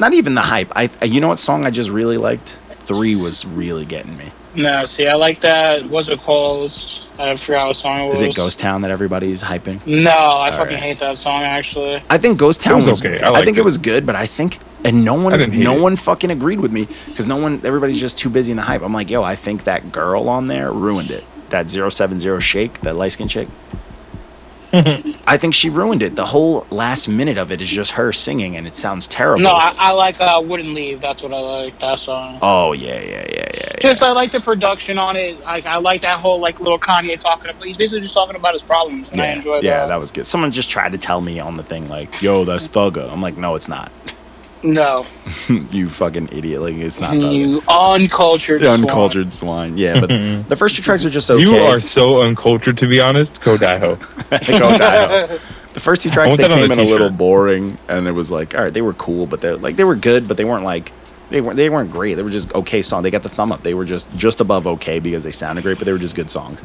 Not 0.00 0.12
even 0.12 0.34
the 0.34 0.42
hype. 0.42 0.70
I, 0.76 0.90
I 1.02 1.06
you 1.06 1.20
know 1.20 1.28
what 1.28 1.38
song 1.38 1.64
I 1.66 1.70
just 1.70 1.90
really 1.90 2.16
liked? 2.16 2.58
Three 2.70 3.16
was 3.16 3.44
really 3.44 3.84
getting 3.84 4.16
me. 4.16 4.30
No, 4.58 4.84
see, 4.86 5.06
I 5.06 5.14
like 5.14 5.40
that. 5.40 5.86
What's 5.86 6.08
it 6.08 6.18
called? 6.18 6.72
I 7.16 7.36
forgot 7.36 7.68
what 7.68 7.76
song 7.76 8.00
it 8.00 8.08
was. 8.08 8.20
Is 8.20 8.28
it 8.28 8.36
Ghost 8.36 8.58
Town 8.58 8.82
that 8.82 8.90
everybody's 8.90 9.40
hyping? 9.40 9.84
No, 9.86 10.10
I 10.10 10.50
fucking 10.50 10.74
right. 10.74 10.82
hate 10.82 10.98
that 10.98 11.16
song. 11.16 11.42
Actually, 11.42 12.02
I 12.10 12.18
think 12.18 12.38
Ghost 12.38 12.62
Town 12.62 12.76
was 12.76 12.86
was, 12.86 13.04
okay. 13.04 13.24
I 13.24 13.30
I, 13.30 13.44
think 13.44 13.56
it. 13.56 13.60
it. 13.60 13.64
was 13.64 13.78
good, 13.78 14.04
but 14.04 14.16
I 14.16 14.26
think 14.26 14.58
and 14.84 15.04
no 15.04 15.14
one 15.14 15.62
no 15.62 15.76
it. 15.76 15.80
one 15.80 15.94
fucking 15.94 16.32
agreed 16.32 16.58
with 16.58 16.72
me 16.72 16.88
because 17.06 17.28
no 17.28 17.36
one 17.36 17.60
everybody's 17.64 18.00
just 18.00 18.18
too 18.18 18.30
busy 18.30 18.50
in 18.50 18.56
the 18.56 18.64
hype. 18.64 18.82
I'm 18.82 18.92
like, 18.92 19.10
yo, 19.10 19.22
I 19.22 19.36
think 19.36 19.62
that 19.64 19.92
girl 19.92 20.28
on 20.28 20.48
there 20.48 20.72
ruined 20.72 21.12
it. 21.12 21.24
That 21.50 21.70
070 21.70 22.40
shake, 22.40 22.80
that 22.80 22.96
light 22.96 23.12
skin 23.12 23.28
chick. 23.28 23.48
I 25.26 25.38
think 25.38 25.54
she 25.54 25.70
ruined 25.70 26.02
it. 26.02 26.14
The 26.14 26.26
whole 26.26 26.66
last 26.70 27.08
minute 27.08 27.38
of 27.38 27.50
it 27.50 27.62
is 27.62 27.68
just 27.68 27.92
her 27.92 28.12
singing 28.12 28.56
and 28.56 28.66
it 28.66 28.76
sounds 28.76 29.08
terrible. 29.08 29.42
no, 29.42 29.52
I, 29.52 29.74
I 29.78 29.92
like 29.92 30.20
uh, 30.20 30.42
"Wouldn't 30.44 30.74
Leave." 30.74 31.00
That's 31.00 31.22
what 31.22 31.32
I 31.32 31.40
like. 31.40 31.78
That 31.78 31.98
song. 32.00 32.38
oh 32.42 32.72
yeah, 32.72 33.00
yeah, 33.00 33.02
yeah, 33.02 33.26
yeah. 33.30 33.50
yeah. 33.54 33.76
Just 33.80 34.02
I 34.02 34.12
like 34.12 34.30
the 34.30 34.40
production 34.40 34.98
on 34.98 35.16
it. 35.16 35.40
Like 35.40 35.64
I 35.64 35.76
like 35.76 36.02
that 36.02 36.18
whole 36.18 36.38
like 36.40 36.60
little 36.60 36.78
Kanye 36.78 37.18
talking. 37.18 37.50
About, 37.50 37.64
he's 37.64 37.78
basically 37.78 38.02
just 38.02 38.14
talking 38.14 38.36
about 38.36 38.52
his 38.52 38.62
problems, 38.62 39.08
and 39.10 39.20
I 39.20 39.28
enjoy 39.28 39.60
yeah, 39.60 39.80
that. 39.80 39.86
that 39.88 40.00
was 40.00 40.12
good. 40.12 40.26
Someone 40.26 40.50
just 40.50 40.70
tried 40.70 40.92
to 40.92 40.98
tell 40.98 41.20
me 41.20 41.40
on 41.40 41.56
the 41.56 41.62
thing 41.62 41.88
like, 41.88 42.20
"Yo, 42.20 42.44
that's 42.44 42.68
Thugga." 42.68 43.10
I'm 43.10 43.22
like, 43.22 43.36
"No, 43.36 43.54
it's 43.54 43.68
not. 43.68 43.90
No, 44.62 45.06
you 45.70 45.88
fucking 45.88 46.30
idiot! 46.32 46.60
Like, 46.60 46.74
it's 46.74 47.00
not 47.00 47.12
Thugga." 47.12 47.34
you 47.34 47.62
uncultured, 47.68 48.62
swine. 48.62 48.80
Uncultured 48.80 49.32
swine. 49.32 49.78
Yeah, 49.78 50.00
but 50.00 50.08
the 50.48 50.56
first 50.56 50.76
two 50.76 50.82
tracks 50.82 51.04
are 51.04 51.10
just 51.10 51.30
okay. 51.30 51.42
You 51.42 51.56
are 51.56 51.80
so 51.80 52.22
uncultured, 52.22 52.78
to 52.78 52.88
be 52.88 53.00
honest. 53.00 53.40
Go 53.40 53.56
Daiho. 53.56 53.98
Go 54.58 54.72
Daiho. 54.72 55.72
The 55.74 55.80
first 55.80 56.02
two 56.02 56.10
tracks 56.10 56.36
they 56.36 56.42
that 56.42 56.52
on 56.52 56.58
came 56.58 56.70
a 56.70 56.74
in 56.74 56.80
a 56.80 56.84
little 56.84 57.10
boring, 57.10 57.78
and 57.88 58.08
it 58.08 58.12
was 58.12 58.30
like, 58.30 58.54
all 58.54 58.62
right, 58.62 58.72
they 58.72 58.82
were 58.82 58.94
cool, 58.94 59.26
but 59.26 59.40
they 59.40 59.52
like 59.52 59.76
they 59.76 59.84
were 59.84 59.96
good, 59.96 60.26
but 60.26 60.36
they 60.36 60.44
weren't 60.44 60.64
like 60.64 60.92
they 61.30 61.40
weren't 61.40 61.56
they 61.56 61.70
weren't 61.70 61.90
great. 61.90 62.14
They 62.14 62.22
were 62.22 62.30
just 62.30 62.54
okay 62.54 62.82
songs. 62.82 63.04
They 63.04 63.10
got 63.10 63.22
the 63.22 63.28
thumb 63.28 63.52
up. 63.52 63.62
They 63.62 63.74
were 63.74 63.84
just 63.84 64.14
just 64.16 64.40
above 64.40 64.66
okay 64.66 64.98
because 64.98 65.24
they 65.24 65.30
sounded 65.30 65.62
great, 65.62 65.78
but 65.78 65.84
they 65.84 65.92
were 65.92 65.98
just 65.98 66.16
good 66.16 66.30
songs. 66.30 66.64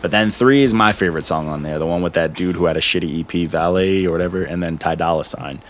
But 0.00 0.10
then 0.10 0.30
three 0.30 0.62
is 0.62 0.74
my 0.74 0.92
favorite 0.92 1.24
song 1.24 1.48
on 1.48 1.62
there, 1.62 1.78
the 1.78 1.86
one 1.86 2.02
with 2.02 2.14
that 2.14 2.34
dude 2.34 2.56
who 2.56 2.64
had 2.64 2.76
a 2.76 2.80
shitty 2.80 3.20
EP, 3.20 3.48
Valee 3.48 4.04
or 4.04 4.10
whatever, 4.10 4.42
and 4.42 4.62
then 4.62 4.76
Ty 4.76 4.96
Dolla 4.96 5.24
Sign. 5.24 5.62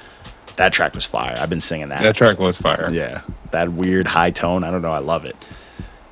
That 0.57 0.73
track 0.73 0.95
was 0.95 1.07
fire. 1.07 1.37
I've 1.39 1.51
been 1.51 1.61
singing 1.61 1.89
that. 1.91 2.03
That 2.03 2.17
track 2.17 2.39
was 2.39 2.59
fire. 2.59 2.89
yeah, 2.93 3.23
that 3.51 3.73
weird 3.73 4.07
high 4.07 4.31
tone. 4.31 4.65
I 4.65 4.71
don't 4.71 4.83
know. 4.83 4.93
I 4.93 4.99
love 4.99 5.25
it. 5.25 5.37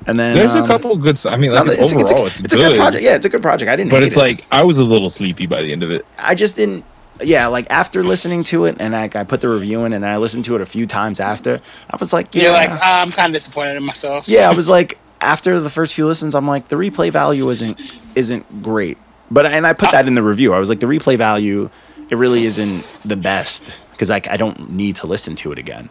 And 0.07 0.19
then 0.19 0.35
There's 0.35 0.55
um, 0.55 0.63
a 0.63 0.67
couple 0.67 0.95
good. 0.97 1.23
I 1.27 1.37
mean, 1.37 1.51
no, 1.51 1.61
like 1.61 1.77
it's, 1.77 1.93
a- 1.93 1.99
it's, 1.99 2.11
a, 2.11 2.13
overall, 2.15 2.25
it's, 2.25 2.39
it's, 2.39 2.53
a 2.53 2.57
good, 2.57 2.69
good 2.69 2.77
project. 2.77 3.03
Yeah, 3.03 3.15
it's 3.15 3.25
a 3.25 3.29
good 3.29 3.41
project. 3.43 3.69
I 3.69 3.75
didn't 3.75 3.91
But 3.91 4.01
hate 4.01 4.07
it's 4.07 4.17
it. 4.17 4.19
like 4.19 4.45
I 4.51 4.63
was 4.63 4.77
a 4.77 4.83
little 4.83 5.09
sleepy 5.09 5.45
by 5.45 5.61
the 5.61 5.71
end 5.71 5.83
of 5.83 5.91
it. 5.91 6.05
I 6.19 6.33
just 6.35 6.55
didn't. 6.55 6.85
Yeah, 7.23 7.47
like 7.47 7.67
after 7.69 8.01
listening 8.01 8.41
to 8.45 8.65
it, 8.65 8.77
and 8.79 8.95
I, 8.95 9.03
I 9.13 9.23
put 9.25 9.41
the 9.41 9.49
review 9.49 9.85
in, 9.85 9.93
and 9.93 10.03
I 10.03 10.17
listened 10.17 10.45
to 10.45 10.55
it 10.55 10.61
a 10.61 10.65
few 10.65 10.87
times 10.87 11.19
after. 11.19 11.61
I 11.91 11.97
was 11.97 12.13
like, 12.13 12.33
yeah, 12.33 12.43
You're 12.43 12.53
like 12.53 12.71
I'm 12.81 13.11
kind 13.11 13.27
of 13.29 13.33
disappointed 13.33 13.75
in 13.77 13.83
myself. 13.83 14.27
yeah. 14.27 14.49
I 14.49 14.55
was 14.55 14.71
like, 14.71 14.97
after 15.21 15.59
the 15.59 15.69
first 15.69 15.93
few 15.93 16.07
listens, 16.07 16.33
I'm 16.33 16.47
like, 16.47 16.69
the 16.69 16.77
replay 16.77 17.11
value 17.11 17.47
isn't 17.49 17.79
isn't 18.15 18.63
great. 18.63 18.97
But 19.29 19.45
and 19.45 19.67
I 19.67 19.73
put 19.73 19.91
that 19.91 20.07
in 20.07 20.15
the 20.15 20.23
review. 20.23 20.51
I 20.53 20.57
was 20.59 20.67
like, 20.67 20.79
the 20.79 20.87
replay 20.87 21.15
value, 21.15 21.69
it 22.09 22.15
really 22.15 22.43
isn't 22.45 23.07
the 23.07 23.15
best 23.15 23.81
because 24.01 24.09
like 24.09 24.27
I 24.29 24.35
don't 24.35 24.71
need 24.71 24.95
to 24.95 25.05
listen 25.05 25.35
to 25.35 25.51
it 25.51 25.59
again. 25.59 25.87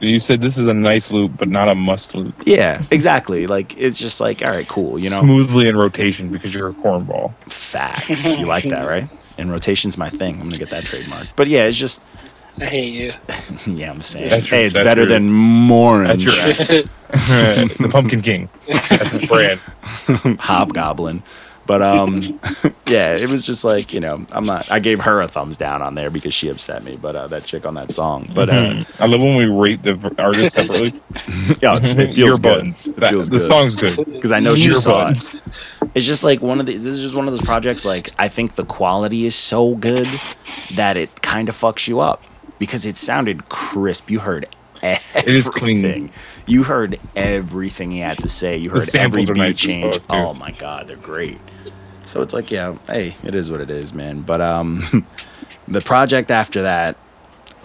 You 0.00 0.18
said 0.18 0.40
this 0.40 0.56
is 0.56 0.66
a 0.66 0.72
nice 0.72 1.10
loop, 1.12 1.32
but 1.36 1.46
not 1.48 1.68
a 1.68 1.74
must 1.74 2.14
loop. 2.14 2.34
Yeah, 2.46 2.82
exactly. 2.90 3.46
Like 3.46 3.76
it's 3.76 3.98
just 4.00 4.18
like, 4.18 4.40
all 4.42 4.48
right, 4.50 4.66
cool. 4.66 4.98
You 4.98 5.10
know, 5.10 5.20
Smoothly 5.20 5.68
in 5.68 5.76
rotation 5.76 6.30
because 6.32 6.54
you're 6.54 6.70
a 6.70 6.72
cornball. 6.72 7.34
facts. 7.52 8.38
You 8.38 8.46
like 8.46 8.64
that, 8.64 8.84
right? 8.84 9.06
And 9.36 9.50
rotation's 9.52 9.98
my 9.98 10.08
thing. 10.08 10.36
I'm 10.36 10.48
gonna 10.48 10.56
get 10.56 10.70
that 10.70 10.86
trademark. 10.86 11.26
But 11.36 11.48
yeah, 11.48 11.64
it's 11.64 11.76
just 11.76 12.02
I 12.58 12.64
hate 12.64 12.94
you. 12.94 13.12
yeah, 13.74 13.90
I'm 13.90 14.00
saying. 14.00 14.30
That's 14.30 14.48
hey, 14.48 14.60
your- 14.60 14.66
it's 14.68 14.78
better 14.78 15.02
your- 15.02 15.08
than 15.10 15.28
Morange. 15.28 16.24
That's 16.24 16.58
your 16.70 16.82
the 17.10 17.88
Pumpkin 17.92 18.22
King. 18.22 18.48
That's 18.66 19.10
his 19.10 19.28
brand. 19.28 19.60
Hobgoblin. 20.40 21.22
But 21.70 21.82
um, 21.82 22.20
yeah, 22.88 23.14
it 23.16 23.28
was 23.28 23.46
just 23.46 23.64
like 23.64 23.92
you 23.92 24.00
know, 24.00 24.26
I'm 24.32 24.44
not. 24.44 24.68
I 24.72 24.80
gave 24.80 25.02
her 25.02 25.20
a 25.20 25.28
thumbs 25.28 25.56
down 25.56 25.82
on 25.82 25.94
there 25.94 26.10
because 26.10 26.34
she 26.34 26.48
upset 26.48 26.82
me. 26.82 26.98
But 27.00 27.14
uh, 27.14 27.28
that 27.28 27.44
chick 27.44 27.64
on 27.64 27.74
that 27.74 27.92
song. 27.92 28.28
But 28.34 28.50
uh, 28.50 28.82
I 28.98 29.06
love 29.06 29.20
when 29.20 29.36
we 29.36 29.44
rate 29.44 29.80
the 29.84 30.12
artists 30.18 30.54
separately. 30.54 31.00
yeah, 31.62 31.76
it's, 31.76 31.94
it 31.96 32.12
feels 32.16 32.40
good. 32.40 32.64
Earbuds. 32.64 32.88
It 32.88 32.96
That- 32.96 33.10
feels 33.12 33.30
the 33.30 33.38
good. 33.38 33.46
song's 33.46 33.76
good. 33.76 34.04
because 34.04 34.32
I 34.32 34.40
know 34.40 34.56
she 34.56 34.74
saw 34.74 35.10
it. 35.10 35.32
It's 35.94 36.04
just 36.06 36.24
like 36.24 36.42
one 36.42 36.58
of 36.58 36.66
the. 36.66 36.72
This 36.72 36.86
is 36.86 37.02
just 37.02 37.14
one 37.14 37.28
of 37.28 37.32
those 37.32 37.42
projects. 37.42 37.84
Like 37.84 38.10
I 38.18 38.26
think 38.26 38.56
the 38.56 38.64
quality 38.64 39.24
is 39.26 39.36
so 39.36 39.76
good 39.76 40.08
that 40.74 40.96
it 40.96 41.22
kind 41.22 41.48
of 41.48 41.54
fucks 41.54 41.86
you 41.86 42.00
up 42.00 42.20
because 42.58 42.84
it 42.84 42.96
sounded 42.96 43.48
crisp. 43.48 44.10
You 44.10 44.18
heard 44.18 44.46
everything. 44.82 45.32
is 45.34 45.48
clean. 45.48 46.10
You 46.48 46.64
heard 46.64 46.98
everything 47.14 47.92
he 47.92 48.00
had 48.00 48.18
to 48.18 48.28
say. 48.28 48.56
You 48.56 48.70
heard 48.70 48.92
every 48.96 49.24
beat 49.24 49.36
nice 49.36 49.58
change. 49.60 49.98
fuck. 50.00 50.04
Oh 50.10 50.34
my 50.34 50.50
god, 50.50 50.88
they're 50.88 50.96
great. 50.96 51.38
So 52.10 52.22
it's 52.22 52.34
like, 52.34 52.50
yeah, 52.50 52.76
hey, 52.88 53.14
it 53.22 53.36
is 53.36 53.52
what 53.52 53.60
it 53.60 53.70
is, 53.70 53.94
man. 53.94 54.22
But 54.22 54.40
um, 54.40 55.06
the 55.68 55.80
project 55.80 56.32
after 56.32 56.62
that 56.62 56.96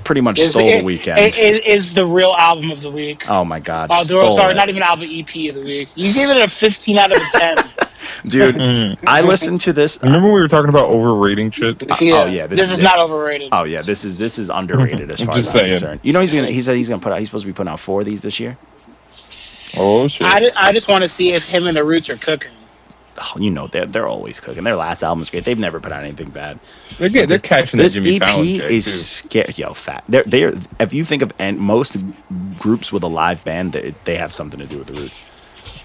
pretty 0.04 0.22
much 0.22 0.38
Is, 0.40 0.52
stole 0.52 0.68
it- 0.68 0.80
the 0.82 0.86
weekend. 0.86 1.18
it- 1.18 1.36
it 1.36 1.66
is 1.66 1.96
the 1.96 2.06
real 2.06 2.36
album 2.38 2.70
of 2.70 2.82
the 2.82 2.92
week. 2.92 3.28
oh 3.28 3.44
my 3.44 3.60
god, 3.60 3.90
Oh, 3.92 4.04
stole 4.04 4.32
sorry, 4.34 4.54
it. 4.54 4.56
not 4.56 4.70
even 4.70 4.84
album 4.84 5.08
EP 5.12 5.28
of 5.50 5.56
the 5.56 5.64
week. 5.66 5.90
You 5.96 6.14
gave 6.14 6.30
it 6.30 6.44
a 6.46 6.48
15 6.48 6.98
out 7.00 7.12
of 7.12 7.18
a 7.18 7.40
10. 7.40 7.58
dude. 8.28 8.56
Mm. 8.56 9.04
I 9.08 9.22
listened 9.22 9.62
to 9.62 9.74
this. 9.74 9.98
Remember 10.04 10.28
we 10.32 10.40
were 10.40 10.48
talking 10.48 10.70
about 10.70 10.90
overrating 10.90 11.50
shit? 11.50 11.82
oh, 11.90 12.26
yeah, 12.28 12.46
this 12.46 12.60
this, 12.60 12.72
is 12.72 12.78
is, 12.78 12.84
not 12.84 13.00
overrated. 13.00 13.50
Oh 13.52 13.64
yeah, 13.64 13.82
this 13.82 14.04
is 14.04 14.20
this 14.20 14.38
is 14.38 14.52
underrated 14.52 15.10
as 15.10 15.22
I'm 15.24 15.28
far 15.28 15.38
as 15.38 15.48
I'm 15.48 15.54
saying. 15.54 15.72
concerned. 15.72 16.02
You 16.04 16.14
know 16.14 16.20
he's 16.22 16.36
gonna 16.36 16.52
he 16.52 16.62
said 16.62 16.76
he's 16.76 16.90
gonna 16.90 17.02
put 17.02 17.12
out 17.14 17.18
he's 17.18 17.30
supposed 17.30 17.46
to 17.46 17.52
be 17.52 17.54
putting 17.56 17.72
out 17.72 17.80
four 17.80 18.02
of 18.02 18.06
these 18.06 18.22
this 18.22 18.40
year. 18.40 18.60
Oh 19.76 20.08
shit! 20.08 20.28
I, 20.28 20.52
I 20.56 20.72
just 20.72 20.88
want 20.88 21.04
to 21.04 21.10
see 21.10 21.34
if 21.34 21.46
him 21.48 21.66
and 21.66 21.76
the 21.76 21.84
Roots 21.84 22.10
are 22.12 22.18
cooking. 22.18 22.52
Oh, 23.18 23.40
you 23.40 23.52
know 23.52 23.68
they're 23.68 23.86
they're 23.86 24.08
always 24.08 24.40
cooking. 24.40 24.64
Their 24.64 24.76
last 24.76 25.04
album's 25.04 25.30
great. 25.30 25.46
They've 25.46 25.60
never 25.60 25.80
put 25.80 25.92
out 25.92 26.04
anything 26.04 26.30
bad. 26.30 26.60
they're, 26.98 27.10
getting, 27.10 27.30
they're 27.30 27.40
catching 27.40 27.78
This 27.78 27.96
Jimmy 27.96 28.20
EP 28.22 28.72
is 28.72 28.86
scary. 28.86 29.54
Yo, 29.56 29.74
fat. 29.74 30.04
They're 30.10 30.24
they're 30.24 30.54
if 30.80 30.94
you 30.94 31.06
think 31.06 31.22
of 31.22 31.32
and 31.40 31.60
most 31.60 31.98
groups 32.58 32.92
with 32.92 33.04
a 33.04 33.08
live 33.08 33.44
band, 33.44 33.74
they, 33.74 33.92
they 34.04 34.16
have 34.16 34.32
something 34.32 34.60
to 34.60 34.66
do 34.66 34.78
with 34.78 34.88
the 34.88 35.02
Roots. 35.02 35.22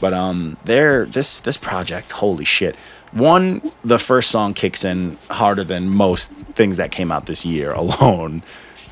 But 0.00 0.12
um, 0.14 0.56
they're 0.64 1.06
this 1.06 1.40
this 1.40 1.56
project. 1.56 2.12
Holy 2.12 2.44
shit! 2.44 2.76
One, 3.12 3.72
the 3.84 3.98
first 3.98 4.30
song 4.30 4.54
kicks 4.54 4.84
in 4.84 5.18
harder 5.30 5.64
than 5.64 5.94
most 5.94 6.32
things 6.32 6.76
that 6.78 6.90
came 6.90 7.12
out 7.12 7.26
this 7.26 7.44
year 7.44 7.72
alone. 7.74 8.42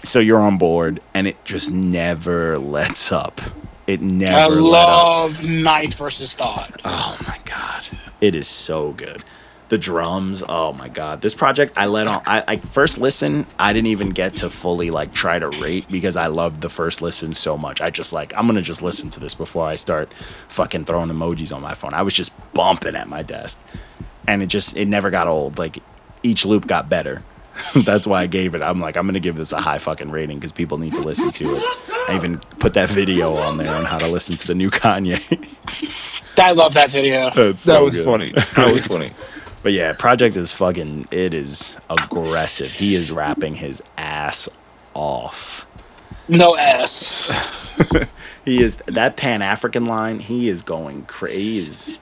So 0.05 0.21
you're 0.21 0.39
on 0.41 0.59
board, 0.59 1.01
and 1.13 1.27
it 1.27 1.45
just 1.45 1.73
never 1.73 2.59
lets 2.59 3.11
up. 3.11 3.41
It 3.89 4.03
never 4.03 4.37
I 4.37 4.47
love 4.49 5.43
Ninth 5.43 5.95
versus 5.95 6.35
Thought. 6.35 6.79
Oh 6.85 7.19
my 7.27 7.39
god, 7.47 7.89
it 8.21 8.35
is 8.35 8.47
so 8.47 8.93
good. 8.93 9.25
The 9.71 9.79
drums, 9.79 10.45
oh 10.47 10.73
my 10.75 10.89
god. 10.89 11.23
This 11.23 11.35
project, 11.35 11.73
I 11.79 11.87
let 11.87 12.07
on. 12.07 12.21
I, 12.27 12.45
I 12.47 12.57
first 12.59 13.01
listen. 13.01 13.47
I 13.59 13.73
didn't 13.73 13.87
even 13.87 14.11
get 14.11 14.37
to 14.37 14.51
fully 14.51 14.91
like 14.91 15.15
try 15.15 15.39
to 15.39 15.49
rate 15.49 15.87
because 15.91 16.19
I 16.19 16.27
loved 16.27 16.61
the 16.61 16.69
first 16.69 17.01
listen 17.01 17.33
so 17.33 17.57
much. 17.57 17.81
I 17.81 17.89
just 17.89 18.13
like 18.13 18.35
I'm 18.37 18.47
gonna 18.47 18.61
just 18.61 18.83
listen 18.83 19.09
to 19.09 19.21
this 19.21 19.35
before 19.35 19.65
I 19.65 19.77
start 19.77 20.13
fucking 20.13 20.85
throwing 20.85 21.09
emojis 21.09 21.55
on 21.57 21.63
my 21.63 21.73
phone. 21.73 21.95
I 21.95 22.03
was 22.03 22.13
just 22.13 22.35
bumping 22.53 22.95
at 22.95 23.09
my 23.09 23.23
desk, 23.23 23.59
and 24.27 24.43
it 24.43 24.49
just 24.49 24.77
it 24.77 24.87
never 24.87 25.09
got 25.09 25.27
old. 25.27 25.57
Like 25.57 25.79
each 26.23 26.45
loop 26.45 26.67
got 26.67 26.91
better. 26.91 27.23
That's 27.85 28.07
why 28.07 28.23
I 28.23 28.27
gave 28.27 28.55
it. 28.55 28.63
I'm 28.63 28.79
like 28.79 28.97
I'm 28.97 29.07
gonna 29.07 29.21
give 29.21 29.37
this 29.37 29.53
a 29.53 29.61
high 29.61 29.79
fucking 29.79 30.11
rating 30.11 30.39
because 30.39 30.53
people 30.53 30.79
need 30.79 30.95
to 30.95 31.01
listen 31.03 31.31
to 31.33 31.57
it. 31.57 31.63
I 32.09 32.17
even 32.17 32.39
put 32.59 32.75
that 32.75 32.89
video 32.89 33.35
on 33.35 33.57
there 33.59 33.75
on 33.75 33.85
how 33.85 33.99
to 33.99 34.09
listen 34.09 34.37
to 34.37 34.47
the 34.47 34.55
new 34.55 34.71
Kanye. 34.71 35.19
I 36.39 36.53
love 36.53 36.75
that 36.75 36.91
video. 36.91 37.25
That's 37.31 37.37
That 37.37 37.59
so 37.59 37.85
was 37.85 37.97
good. 37.97 38.05
funny. 38.05 38.33
That 38.33 38.73
was 38.73 38.87
funny. 38.87 39.13
But 39.61 39.73
yeah, 39.73 39.93
Project 39.93 40.37
is 40.37 40.53
fucking. 40.53 41.09
It 41.11 41.35
is 41.35 41.79
aggressive. 41.91 42.71
He 42.73 42.95
is 42.95 43.11
rapping 43.11 43.57
his 43.57 43.83
ass 43.99 44.49
off. 44.95 45.67
No 46.29 46.57
ass. 46.57 47.29
He 48.45 48.63
is 48.63 48.77
that 48.87 49.17
Pan 49.17 49.43
African 49.43 49.87
line. 49.87 50.21
He 50.21 50.49
is 50.49 50.63
going 50.63 51.05
crazy. 51.07 51.99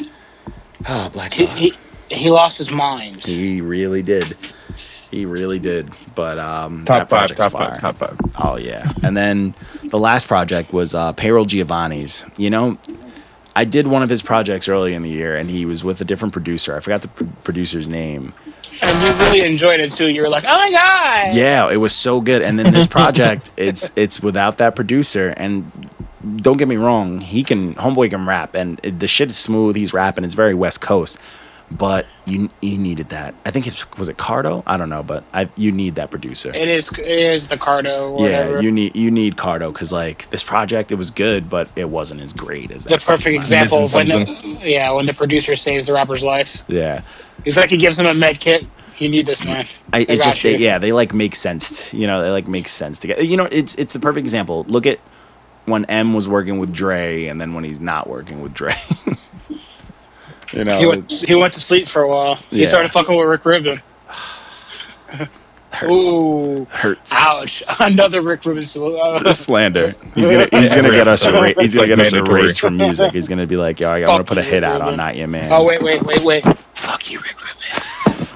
Oh, 0.47 0.53
ah, 0.87 1.11
Black 1.13 1.33
He, 1.33 1.47
he, 1.47 1.73
he 2.11 2.31
lost 2.31 2.59
his 2.59 2.71
mind. 2.71 3.23
He 3.23 3.61
really 3.63 4.03
did. 4.03 4.37
He 5.11 5.25
really 5.27 5.59
did. 5.59 5.91
But 6.15 6.39
um, 6.39 6.85
that 6.87 7.09
Top 7.09 7.09
five, 7.09 7.37
top 7.37 7.53
fire. 7.53 7.71
five, 7.73 7.81
top 7.81 7.97
five. 7.97 8.19
Oh 8.39 8.57
yeah. 8.57 8.91
And 9.03 9.17
then 9.17 9.55
the 9.85 9.99
last 9.99 10.27
project 10.29 10.73
was 10.73 10.95
uh, 10.95 11.13
Payroll 11.13 11.45
Giovanni's. 11.45 12.25
You 12.37 12.51
know, 12.51 12.79
I 13.55 13.65
did 13.65 13.87
one 13.87 14.03
of 14.03 14.11
his 14.11 14.23
projects 14.23 14.69
early 14.69 14.95
in 14.95 15.03
the 15.03 15.11
year, 15.11 15.37
and 15.37 15.49
he 15.51 15.65
was 15.65 15.83
with 15.85 16.01
a 16.01 16.05
different 16.05 16.33
producer. 16.33 16.77
I 16.77 16.81
forgot 16.81 17.03
the 17.03 17.09
pr- 17.09 17.25
producer's 17.45 17.89
name. 17.89 18.35
And 18.83 19.03
you 19.03 19.25
really 19.25 19.41
enjoyed 19.51 19.81
it 19.81 19.91
too. 19.93 20.09
You 20.09 20.21
were 20.21 20.29
like, 20.29 20.45
oh 20.45 20.49
my 20.59 20.71
God. 20.71 21.35
Yeah, 21.35 21.71
it 21.71 21.79
was 21.79 21.95
so 21.95 22.21
good. 22.21 22.43
And 22.43 22.59
then 22.59 22.75
this 22.75 22.87
project, 22.87 23.51
it's 23.57 23.91
it's 23.97 24.21
without 24.21 24.59
that 24.59 24.77
producer. 24.77 25.33
And 25.39 25.73
don't 26.37 26.57
get 26.59 26.69
me 26.69 26.77
wrong, 26.77 27.21
he 27.23 27.43
can 27.43 27.75
homeboy 27.77 28.11
can 28.11 28.27
rap, 28.27 28.55
and 28.55 28.79
it, 28.83 28.99
the 29.01 29.09
shit 29.09 29.31
is 29.31 29.37
smooth. 29.39 29.77
He's 29.77 29.95
rapping. 29.95 30.25
It's 30.25 30.35
very 30.35 30.53
West 30.55 30.81
Coast, 30.83 31.19
but 31.71 32.07
you 32.27 32.49
you 32.61 32.79
needed 32.79 33.09
that. 33.11 33.35
I 33.45 33.51
think 33.51 33.67
it's 33.67 33.91
was 33.99 34.09
it 34.09 34.17
Cardo. 34.17 34.63
I 34.67 34.77
don't 34.77 34.89
know, 34.89 35.03
but 35.03 35.25
I 35.33 35.49
you 35.57 35.73
need 35.73 35.97
that 35.97 36.11
producer. 36.11 36.55
It 36.55 36.69
is, 36.69 36.93
it 36.93 37.07
is 37.07 37.49
the 37.49 37.57
Cardo. 37.57 38.21
Yeah, 38.21 38.61
you 38.61 38.71
need 38.71 38.95
you 38.95 39.11
need 39.11 39.37
Cardo 39.37 39.73
because 39.73 39.93
like 39.93 40.29
this 40.31 40.45
project, 40.45 40.93
it 40.93 40.97
was 40.97 41.11
good, 41.11 41.51
but 41.51 41.69
it 41.77 41.89
wasn't 41.91 42.21
as 42.21 42.33
great 42.33 42.71
as 42.71 42.85
that. 42.85 43.01
the 43.01 43.05
perfect 43.07 43.35
example 43.35 43.85
of 43.85 43.95
when 43.95 44.09
the, 44.09 44.61
yeah 44.63 44.93
when 44.93 45.07
the 45.07 45.15
producer 45.15 45.57
saves 45.57 45.87
the 45.89 45.93
rapper's 45.93 46.23
life. 46.23 46.63
Yeah, 46.69 47.03
He's 47.45 47.57
like 47.57 47.71
he 47.71 47.77
gives 47.77 47.99
him 47.99 48.07
a 48.07 48.15
med 48.15 48.41
kit. 48.41 48.67
You 48.99 49.09
need 49.11 49.27
this 49.27 49.45
man. 49.45 49.67
I, 49.93 50.07
it's 50.09 50.25
just 50.25 50.43
they, 50.43 50.57
yeah, 50.57 50.79
they 50.79 50.93
like 50.93 51.13
make 51.13 51.37
sense. 51.37 51.93
You 51.93 52.07
know, 52.07 52.23
they 52.23 52.31
like 52.31 52.49
make 52.49 52.67
sense 52.67 52.99
together. 52.99 53.23
You 53.23 53.37
know, 53.37 53.49
it's 53.51 53.75
it's 53.75 53.93
the 53.93 54.01
perfect 54.01 54.25
example. 54.25 54.65
Look 54.69 54.87
at 54.87 54.99
when 55.67 55.85
Em 55.87 56.15
was 56.15 56.29
working 56.29 56.59
with 56.59 56.73
Dre, 56.73 57.27
and 57.27 57.41
then 57.41 57.53
when 57.53 57.65
he's 57.65 57.81
not 57.81 58.09
working 58.09 58.41
with 58.41 58.55
Dre. 58.55 58.73
you 60.57 60.65
know, 60.65 60.79
He 60.79 60.87
went 60.87 61.13
he 61.13 61.35
went 61.35 61.55
to 61.55 61.61
sleep 61.61 61.87
for 61.87 62.03
a 62.03 62.09
while. 62.09 62.37
He 62.51 62.67
started 62.67 62.91
fucking 62.91 63.15
with 63.17 63.29
Rick 63.29 63.45
Rubin. 63.45 63.81
hurts. 65.73 66.09
Ooh, 66.09 66.65
hurts. 66.71 67.15
ouch! 67.15 67.63
Another 67.81 68.23
Rick 68.23 68.45
Rubin. 68.45 68.63
sl- 68.63 68.97
Uh, 68.97 69.33
Slander. 69.33 69.95
He's 70.15 70.31
gonna 70.31 70.49
he's 70.51 70.73
gonna 70.75 70.91
get 70.91 71.07
us 71.09 71.27
erased. 71.27 71.61
He's 71.61 71.71
It's 71.71 71.77
gonna 71.77 71.89
get 71.89 72.01
us 72.01 72.13
mandatory. 72.13 72.41
erased 72.41 72.61
from 72.61 72.77
music. 72.77 73.13
He's 73.15 73.29
gonna 73.29 73.47
be 73.47 73.57
like, 73.57 73.81
yo, 73.81 73.91
I'm 73.91 74.05
gonna 74.05 74.25
put 74.25 74.39
a 74.39 74.43
hit 74.43 74.65
out 74.65 74.81
on 74.81 74.87
Rubin. 74.89 74.97
Not 74.99 75.17
Your 75.17 75.29
Man. 75.29 75.51
oh 75.53 75.65
wait, 75.67 75.83
wait, 75.83 76.03
wait, 76.03 76.23
wait! 76.23 76.45
Fuck 76.75 77.11
you, 77.11 77.19
Rick 77.19 77.37
Rubin. 77.37 78.27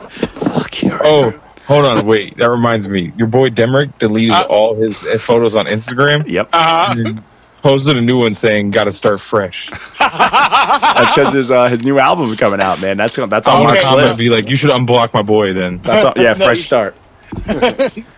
Fuck 0.51 0.83
you. 0.83 0.91
Oh, 1.03 1.41
hold 1.67 1.85
on, 1.87 2.07
wait. 2.07 2.37
That 2.37 2.51
reminds 2.51 2.89
me. 2.89 3.13
Your 3.17 3.27
boy 3.29 3.49
Demrick 3.51 3.97
deleted 3.99 4.33
Uh, 4.35 4.43
all 4.51 4.75
his 4.75 5.03
photos 5.23 5.55
on 5.55 5.67
Instagram. 5.67 6.25
Yep. 6.29 6.49
Uh 6.53 6.95
huh. 6.95 7.21
Posted 7.63 7.97
a 7.97 8.01
new 8.01 8.19
one 8.19 8.35
saying, 8.37 8.71
"Got 8.71 8.85
to 8.85 8.93
start 8.93 9.21
fresh." 9.21 9.69
That's 9.99 11.15
because 11.15 11.33
his 11.35 11.51
uh, 11.51 11.69
his 11.69 11.85
new 11.85 11.99
album's 11.99 12.35
coming 12.35 12.61
out, 12.61 12.81
man. 12.81 12.97
That's 12.97 13.17
that's 13.17 13.47
on 13.47 13.57
Okay. 13.63 13.65
Mark's 13.65 13.87
I'm 13.89 13.97
list. 13.97 14.19
be 14.19 14.31
like, 14.31 14.49
"You 14.49 14.57
should 14.57 14.71
unblock 14.71 15.13
my 15.13 15.23
boy." 15.23 15.53
Then 15.53 15.79
That's 15.83 16.05
on, 16.05 16.15
yeah, 16.17 16.33
No, 16.39 16.45
fresh 16.47 16.61
start. 16.61 16.99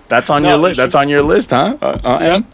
That's 0.08 0.30
on 0.30 0.42
No, 0.42 0.50
your 0.50 0.58
list. 0.58 0.76
That's 0.76 0.94
on 0.94 1.08
your 1.08 1.22
list, 1.22 1.50
huh? 1.50 1.76
Uh, 1.82 1.98
uh, 2.04 2.18
Em? 2.18 2.46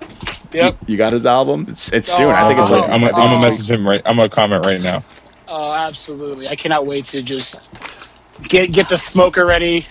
Yep. 0.52 0.76
You 0.86 0.96
got 0.96 1.12
his 1.12 1.26
album? 1.26 1.66
It's 1.68 1.92
it's 1.92 2.08
soon. 2.10 2.30
I 2.34 2.46
think 2.48 2.58
it's 2.60 2.70
Oh, 2.70 2.80
like 2.80 2.84
I'm, 2.90 2.90
I 2.90 2.98
gonna- 2.98 3.06
think 3.12 3.18
I'm 3.18 3.26
gonna 3.40 3.46
message 3.50 3.70
him 3.70 3.86
right. 3.86 4.02
I'm 4.06 4.16
gonna 4.16 4.28
comment 4.30 4.64
right 4.64 4.80
now. 4.80 5.02
Oh, 5.46 5.72
absolutely! 5.72 6.48
I 6.48 6.56
cannot 6.56 6.86
wait 6.86 7.04
to 7.06 7.22
just 7.22 7.70
get 8.48 8.72
get 8.72 8.88
the 8.88 8.96
smoker 8.98 9.44
ready. 9.46 9.86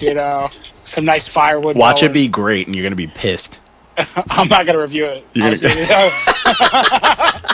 You 0.00 0.14
know, 0.14 0.48
some 0.84 1.04
nice 1.04 1.28
firewood. 1.28 1.66
week. 1.68 1.76
Watch 1.76 2.02
it 2.02 2.12
be 2.12 2.26
great, 2.28 2.66
and 2.66 2.74
you're 2.76 2.84
gonna 2.84 2.96
be 2.96 3.06
pissed. 3.08 3.58
I'm 4.30 4.48
not 4.48 4.66
gonna 4.66 4.78
review 4.80 5.06
it. 5.06 5.24
You're 5.34 5.46
I'll, 5.46 5.54
gonna- 5.54 5.68
give 5.74 5.90
it- 5.90 7.52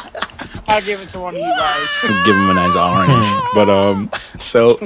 I'll 0.70 0.82
give 0.82 1.00
it 1.00 1.08
to 1.10 1.18
one 1.20 1.34
of 1.34 1.40
you 1.40 1.46
guys. 1.46 2.00
Give 2.26 2.36
him 2.36 2.50
a 2.50 2.54
nice 2.54 2.76
orange. 2.76 3.42
but 3.54 3.70
um, 3.70 4.10
so 4.38 4.76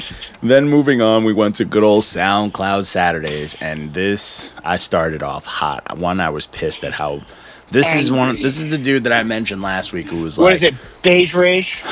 then 0.41 0.69
moving 0.69 1.03
on, 1.03 1.25
we 1.25 1.33
went 1.33 1.57
to 1.57 1.65
good 1.65 1.83
old 1.83 2.05
SoundCloud 2.05 2.85
Saturdays, 2.85 3.61
and 3.61 3.93
this 3.93 4.55
I 4.65 4.77
started 4.77 5.25
off 5.25 5.45
hot. 5.45 5.99
One, 5.99 6.21
I 6.21 6.31
was 6.31 6.47
pissed 6.47 6.85
at 6.85 6.93
how. 6.93 7.23
This 7.71 7.95
is 7.97 8.13
one. 8.13 8.41
This 8.41 8.59
is 8.61 8.71
the 8.71 8.79
dude 8.79 9.05
that 9.05 9.13
I 9.13 9.23
mentioned 9.25 9.61
last 9.63 9.93
week 9.93 10.09
who 10.11 10.21
was 10.21 10.39
like, 10.39 10.45
What 10.45 10.53
is 10.53 10.63
it? 10.63 10.75
Beige 11.03 11.35
rage? 11.35 11.83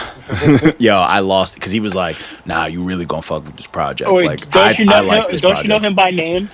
Yo, 0.79 0.95
I 0.95 1.19
lost 1.21 1.55
because 1.55 1.73
he 1.73 1.81
was 1.81 1.95
like, 1.97 2.21
"Nah, 2.47 2.67
you 2.67 2.85
really 2.85 3.07
gonna 3.07 3.23
fuck 3.23 3.45
with 3.47 3.57
this 3.57 3.67
project?" 3.67 4.09
Oh, 4.09 4.15
wait, 4.15 4.27
like, 4.27 4.51
don't 4.51 4.63
I, 4.69 4.71
you 4.73 4.85
know 4.85 4.93
I 4.97 5.01
like 5.01 5.25
him? 5.25 5.31
this 5.31 5.41
Don't 5.41 5.53
project. 5.53 5.65
you 5.65 5.69
know 5.71 5.79
him 5.81 5.95
by 5.95 6.11
name? 6.11 6.49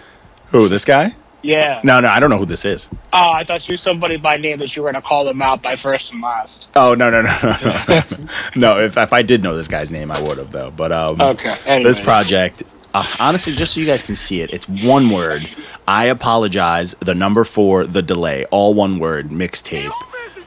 Who? 0.47 0.69
This 0.69 0.85
guy? 0.85 1.15
Yeah. 1.43 1.81
No, 1.85 2.01
no, 2.01 2.09
I 2.09 2.19
don't 2.19 2.31
know 2.31 2.39
who 2.39 2.47
this 2.47 2.65
is. 2.65 2.89
Oh, 3.13 3.33
I 3.33 3.45
thought 3.45 3.69
you 3.69 3.75
were 3.75 3.79
somebody 3.79 4.17
by 4.17 4.37
name 4.37 4.59
that 4.59 4.75
you 4.75 4.83
were 4.83 4.89
gonna 4.91 5.03
call 5.03 5.25
them 5.25 5.41
out 5.43 5.63
by 5.63 5.77
first 5.77 6.13
and 6.13 6.21
last. 6.21 6.71
Oh 6.75 6.95
no, 6.95 7.09
no, 7.11 7.23
no, 7.23 7.31
no, 7.43 7.81
no. 7.89 8.03
no, 8.57 8.81
if 8.81 8.97
if 8.97 9.13
I 9.13 9.23
did 9.23 9.43
know 9.43 9.55
this 9.57 9.69
guy's 9.69 9.91
name, 9.93 10.11
I 10.11 10.21
would 10.23 10.39
have 10.39 10.51
though. 10.51 10.71
But 10.71 10.91
um, 10.93 11.21
Okay. 11.21 11.57
this 11.83 12.01
project, 12.01 12.63
uh, 12.95 13.05
honestly, 13.21 13.55
just 13.55 13.75
so 13.75 13.81
you 13.81 13.87
guys 13.87 14.03
can 14.03 14.15
see 14.15 14.41
it, 14.41 14.53
it's 14.53 14.69
one 14.69 15.11
word. 15.11 15.43
I 15.87 16.07
apologize. 16.07 16.95
The 16.95 17.15
number 17.15 17.45
four, 17.45 17.87
the 17.87 18.03
delay, 18.03 18.45
all 18.47 18.75
one 18.75 18.99
word, 18.99 19.29
mixtape 19.31 19.93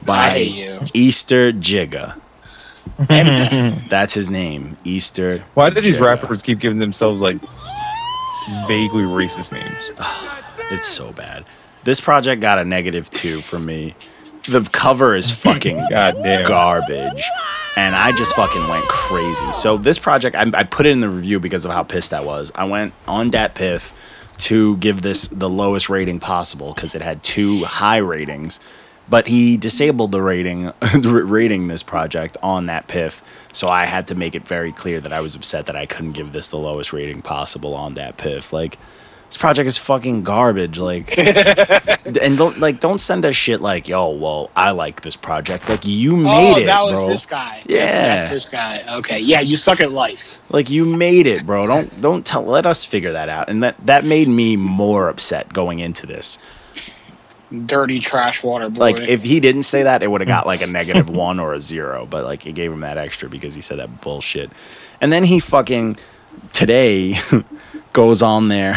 by. 0.04 0.68
Easter 0.92 1.52
Jigga. 1.52 2.18
That's 3.88 4.12
his 4.14 4.28
name, 4.30 4.76
Easter. 4.84 5.44
Why 5.54 5.70
did 5.70 5.84
these 5.84 5.96
Jigga. 5.96 6.00
rappers 6.06 6.42
keep 6.42 6.58
giving 6.58 6.78
themselves 6.78 7.20
like 7.22 7.38
vaguely 8.66 9.04
racist 9.04 9.52
names? 9.52 9.90
It's 10.70 10.86
so 10.86 11.12
bad. 11.12 11.44
This 11.84 12.00
project 12.00 12.40
got 12.42 12.58
a 12.58 12.64
negative 12.64 13.10
two 13.10 13.40
for 13.40 13.58
me. 13.58 13.94
The 14.48 14.68
cover 14.72 15.14
is 15.14 15.30
fucking 15.30 15.80
garbage. 15.90 17.24
And 17.76 17.94
I 17.94 18.12
just 18.12 18.34
fucking 18.34 18.68
went 18.68 18.84
crazy. 18.88 19.52
So 19.52 19.76
this 19.76 19.98
project, 19.98 20.34
I, 20.36 20.50
I 20.54 20.64
put 20.64 20.86
it 20.86 20.90
in 20.90 21.00
the 21.00 21.08
review 21.08 21.40
because 21.40 21.64
of 21.64 21.72
how 21.72 21.82
pissed 21.82 22.12
I 22.12 22.20
was. 22.20 22.52
I 22.54 22.64
went 22.64 22.94
on 23.06 23.30
DatPiff 23.30 23.94
to 24.46 24.76
give 24.78 25.02
this 25.02 25.28
the 25.28 25.48
lowest 25.48 25.88
rating 25.88 26.18
possible 26.18 26.72
because 26.74 26.94
it 26.94 27.02
had 27.02 27.22
two 27.22 27.64
high 27.64 27.98
ratings. 27.98 28.60
But 29.08 29.26
he 29.26 29.56
disabled 29.56 30.12
the 30.12 30.22
rating, 30.22 30.72
rating 31.02 31.68
this 31.68 31.82
project 31.82 32.36
on 32.42 32.66
DatPiff. 32.66 33.22
So 33.52 33.68
I 33.68 33.86
had 33.86 34.06
to 34.08 34.14
make 34.14 34.34
it 34.34 34.46
very 34.46 34.72
clear 34.72 35.00
that 35.00 35.12
I 35.12 35.20
was 35.20 35.34
upset 35.34 35.66
that 35.66 35.76
I 35.76 35.86
couldn't 35.86 36.12
give 36.12 36.32
this 36.32 36.48
the 36.48 36.58
lowest 36.58 36.92
rating 36.92 37.20
possible 37.22 37.74
on 37.74 37.94
DatPiff. 37.94 38.52
Like, 38.52 38.78
this 39.30 39.36
project 39.36 39.68
is 39.68 39.78
fucking 39.78 40.24
garbage. 40.24 40.76
Like, 40.80 41.16
and 41.18 42.36
don't 42.36 42.58
like 42.58 42.80
don't 42.80 43.00
send 43.00 43.24
us 43.24 43.36
shit 43.36 43.60
like, 43.60 43.86
yo, 43.86 44.10
well, 44.10 44.50
I 44.56 44.72
like 44.72 45.02
this 45.02 45.14
project. 45.14 45.68
Like, 45.68 45.86
you 45.86 46.16
made 46.16 46.54
oh, 46.54 46.58
it, 46.58 46.66
that 46.66 46.82
was 46.82 46.94
bro. 46.94 47.08
this 47.08 47.26
guy. 47.26 47.62
Yeah. 47.64 47.76
That's 47.86 48.32
this 48.32 48.48
guy. 48.48 48.84
Okay, 48.96 49.20
yeah, 49.20 49.40
you 49.40 49.56
suck 49.56 49.80
at 49.80 49.92
life. 49.92 50.40
Like, 50.50 50.68
you 50.68 50.84
made 50.84 51.28
it, 51.28 51.46
bro. 51.46 51.68
Don't 51.68 52.00
don't 52.00 52.26
tell. 52.26 52.42
Let 52.42 52.66
us 52.66 52.84
figure 52.84 53.12
that 53.12 53.28
out. 53.28 53.48
And 53.48 53.62
that 53.62 53.76
that 53.86 54.04
made 54.04 54.26
me 54.26 54.56
more 54.56 55.08
upset 55.08 55.52
going 55.52 55.78
into 55.78 56.06
this. 56.06 56.42
Dirty 57.66 58.00
trash 58.00 58.42
water 58.42 58.68
boy. 58.68 58.80
Like, 58.80 59.00
if 59.00 59.22
he 59.22 59.38
didn't 59.38 59.62
say 59.62 59.84
that, 59.84 60.02
it 60.02 60.10
would 60.10 60.22
have 60.22 60.28
got 60.28 60.44
like 60.44 60.60
a 60.60 60.66
negative 60.72 61.08
one 61.08 61.38
or 61.38 61.52
a 61.52 61.60
zero. 61.60 62.04
But 62.04 62.24
like, 62.24 62.46
it 62.46 62.56
gave 62.56 62.72
him 62.72 62.80
that 62.80 62.98
extra 62.98 63.28
because 63.28 63.54
he 63.54 63.60
said 63.60 63.78
that 63.78 64.00
bullshit. 64.00 64.50
And 65.00 65.12
then 65.12 65.22
he 65.22 65.38
fucking 65.38 65.98
today 66.52 67.14
goes 67.92 68.22
on 68.22 68.48
there. 68.48 68.74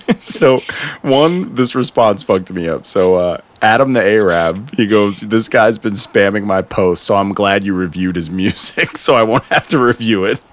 so 0.20 0.60
one, 1.02 1.54
this 1.54 1.74
response 1.74 2.22
fucked 2.22 2.52
me 2.52 2.68
up. 2.68 2.86
So 2.86 3.14
uh, 3.14 3.40
Adam 3.60 3.92
the 3.92 4.02
Arab, 4.02 4.74
he 4.74 4.86
goes, 4.86 5.20
"This 5.20 5.48
guy's 5.48 5.78
been 5.78 5.94
spamming 5.94 6.44
my 6.44 6.62
post, 6.62 7.04
so 7.04 7.16
I'm 7.16 7.32
glad 7.32 7.64
you 7.64 7.74
reviewed 7.74 8.16
his 8.16 8.30
music, 8.42 8.96
so 8.96 9.14
I 9.14 9.22
won't 9.22 9.44
have 9.44 9.68
to 9.68 9.78
review 9.78 10.24
it." 10.24 10.44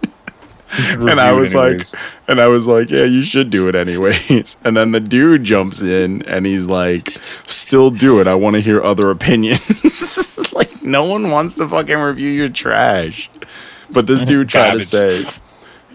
and 1.00 1.20
I 1.20 1.32
was 1.32 1.56
anyways. 1.56 1.94
like, 1.94 2.02
and 2.28 2.40
I 2.40 2.48
was 2.48 2.68
like, 2.68 2.92
yeah, 2.92 3.04
you 3.04 3.24
should 3.24 3.50
do 3.50 3.68
it 3.68 3.76
anyways. 3.76 4.58
And 4.64 4.78
then 4.78 4.92
the 4.92 5.00
dude 5.00 5.44
jumps 5.44 5.82
in 5.82 6.22
and 6.24 6.46
he's 6.46 6.68
like, 6.68 7.18
still 7.48 7.90
do 7.90 8.20
it. 8.20 8.28
I 8.28 8.36
want 8.36 8.56
to 8.56 8.62
hear 8.62 8.82
other 8.84 9.10
opinions. 9.10 10.54
like, 10.54 10.84
no 10.84 11.06
one 11.06 11.32
wants 11.32 11.56
to 11.56 11.68
fucking 11.68 11.98
review 11.98 12.30
your 12.30 12.50
trash. 12.50 13.32
But 13.92 14.06
this 14.06 14.22
dude 14.22 14.50
tried 14.50 14.74
to 14.74 14.80
say, 14.80 15.26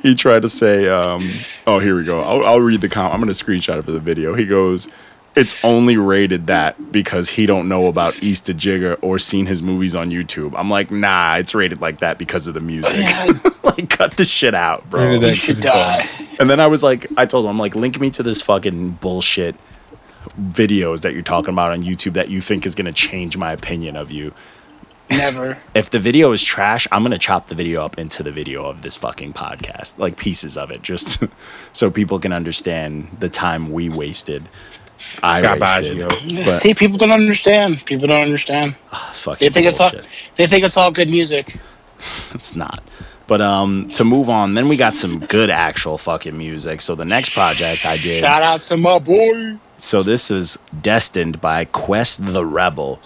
he 0.05 0.14
tried 0.14 0.42
to 0.42 0.50
say, 0.50 0.86
um, 0.86 1.32
oh, 1.66 1.78
here 1.78 1.96
we 1.96 2.05
go. 2.05 2.20
I'll, 2.20 2.44
I'll 2.44 2.61
read 2.61 2.82
the 2.82 2.90
comment. 2.90 3.14
I'm 3.14 3.20
going 3.20 3.32
to 3.32 3.44
screenshot 3.44 3.78
it 3.78 3.86
for 3.86 3.90
the 3.90 3.98
video. 3.98 4.34
He 4.34 4.44
goes, 4.44 4.92
it's 5.34 5.57
only 5.64 5.96
rated 5.96 6.46
that 6.46 6.92
because 6.92 7.30
he 7.30 7.46
don't 7.46 7.70
know 7.70 7.86
about 7.86 8.22
Easter 8.22 8.52
Jigga 8.52 8.98
or 9.00 9.18
seen 9.18 9.46
his 9.46 9.62
movies 9.62 9.96
on 9.96 10.11
YouTube. 10.11 10.52
I'm 10.59 10.68
like, 10.68 10.90
nah, 10.90 11.36
it's 11.36 11.55
rated 11.55 11.80
like 11.80 12.00
that 12.00 12.18
because 12.18 12.46
of 12.46 12.52
the 12.52 12.61
music. 12.61 12.98
Yeah, 12.98 13.32
like, 13.64 13.88
cut 13.88 14.18
the 14.18 14.26
shit 14.26 14.55
out, 14.55 14.88
bro. 14.90 15.09
Maybe 15.09 15.28
you 15.28 15.34
should 15.34 15.57
That's 15.57 16.14
die. 16.14 16.26
And 16.38 16.50
then 16.50 16.61
I 16.61 16.66
was 16.66 16.82
like, 16.82 17.07
I 17.16 17.24
told 17.24 17.46
him, 17.46 17.52
I'm 17.52 17.59
like, 17.59 17.74
link 17.74 17.98
me 17.98 18.11
to 18.11 18.22
this 18.22 18.42
fucking 18.42 18.90
bullshit 18.90 19.57
videos 20.38 21.00
that 21.00 21.14
you're 21.14 21.22
talking 21.22 21.55
about 21.55 21.70
on 21.70 21.82
YouTube 21.82 22.12
that 22.12 22.28
you 22.28 22.42
think 22.42 22.66
is 22.66 22.74
gonna 22.74 22.92
change 22.92 23.38
my 23.38 23.52
opinion 23.52 23.96
of 23.96 24.11
you. 24.11 24.34
Never. 25.11 25.59
If 25.74 25.90
the 25.90 25.98
video 25.98 26.32
is 26.32 26.42
trash, 26.44 26.86
I'm 26.92 27.02
gonna 27.02 27.18
chop 27.18 27.48
the 27.48 27.55
video 27.55 27.84
up 27.84 27.98
into 27.98 28.22
the 28.22 28.32
video 28.32 28.64
of 28.64 28.82
this 28.82 28.96
fucking 28.96 29.32
podcast, 29.32 29.98
like 29.98 30.16
pieces 30.16 30.57
of 30.57 30.70
it, 30.70 30.82
just 30.82 31.24
so 31.72 31.90
people 31.90 32.18
can 32.18 32.32
understand 32.32 33.16
the 33.20 33.28
time 33.28 33.70
we 33.72 33.88
wasted. 33.88 34.44
I 35.22 35.42
wasted. 35.42 35.98
Garbaggio. 35.98 36.44
But 36.44 36.50
See, 36.50 36.74
people 36.74 36.96
don't 36.96 37.12
understand. 37.12 37.84
People 37.84 38.09
don't 38.09 38.22
understand. 38.22 38.76
fucking 39.12 39.46
They 39.46 39.52
think 39.52 39.66
it's 39.66 39.80
all. 39.80 39.90
They 40.36 40.46
think 40.46 40.64
it's 40.64 40.76
all 40.76 40.90
good 40.90 41.11
music. 41.11 41.57
It's 42.34 42.55
not. 42.55 42.82
But 43.26 43.40
um, 43.40 43.88
to 43.92 44.05
move 44.05 44.28
on, 44.28 44.55
then 44.55 44.68
we 44.68 44.76
got 44.76 44.96
some 44.96 45.20
good 45.20 45.48
actual 45.48 45.96
fucking 45.96 46.36
music. 46.36 46.80
So 46.82 46.94
the 46.94 47.05
next 47.07 47.32
project 47.32 47.86
I 47.86 47.96
did. 47.96 48.20
Shout 48.20 48.42
out 48.42 48.61
to 48.62 48.76
my 48.76 48.98
boy. 48.98 49.57
So 49.78 50.02
this 50.02 50.30
is 50.30 50.59
Destined 50.82 51.40
by 51.40 51.64
Quest 51.64 52.26
the 52.32 52.44
Rebel. 52.44 53.00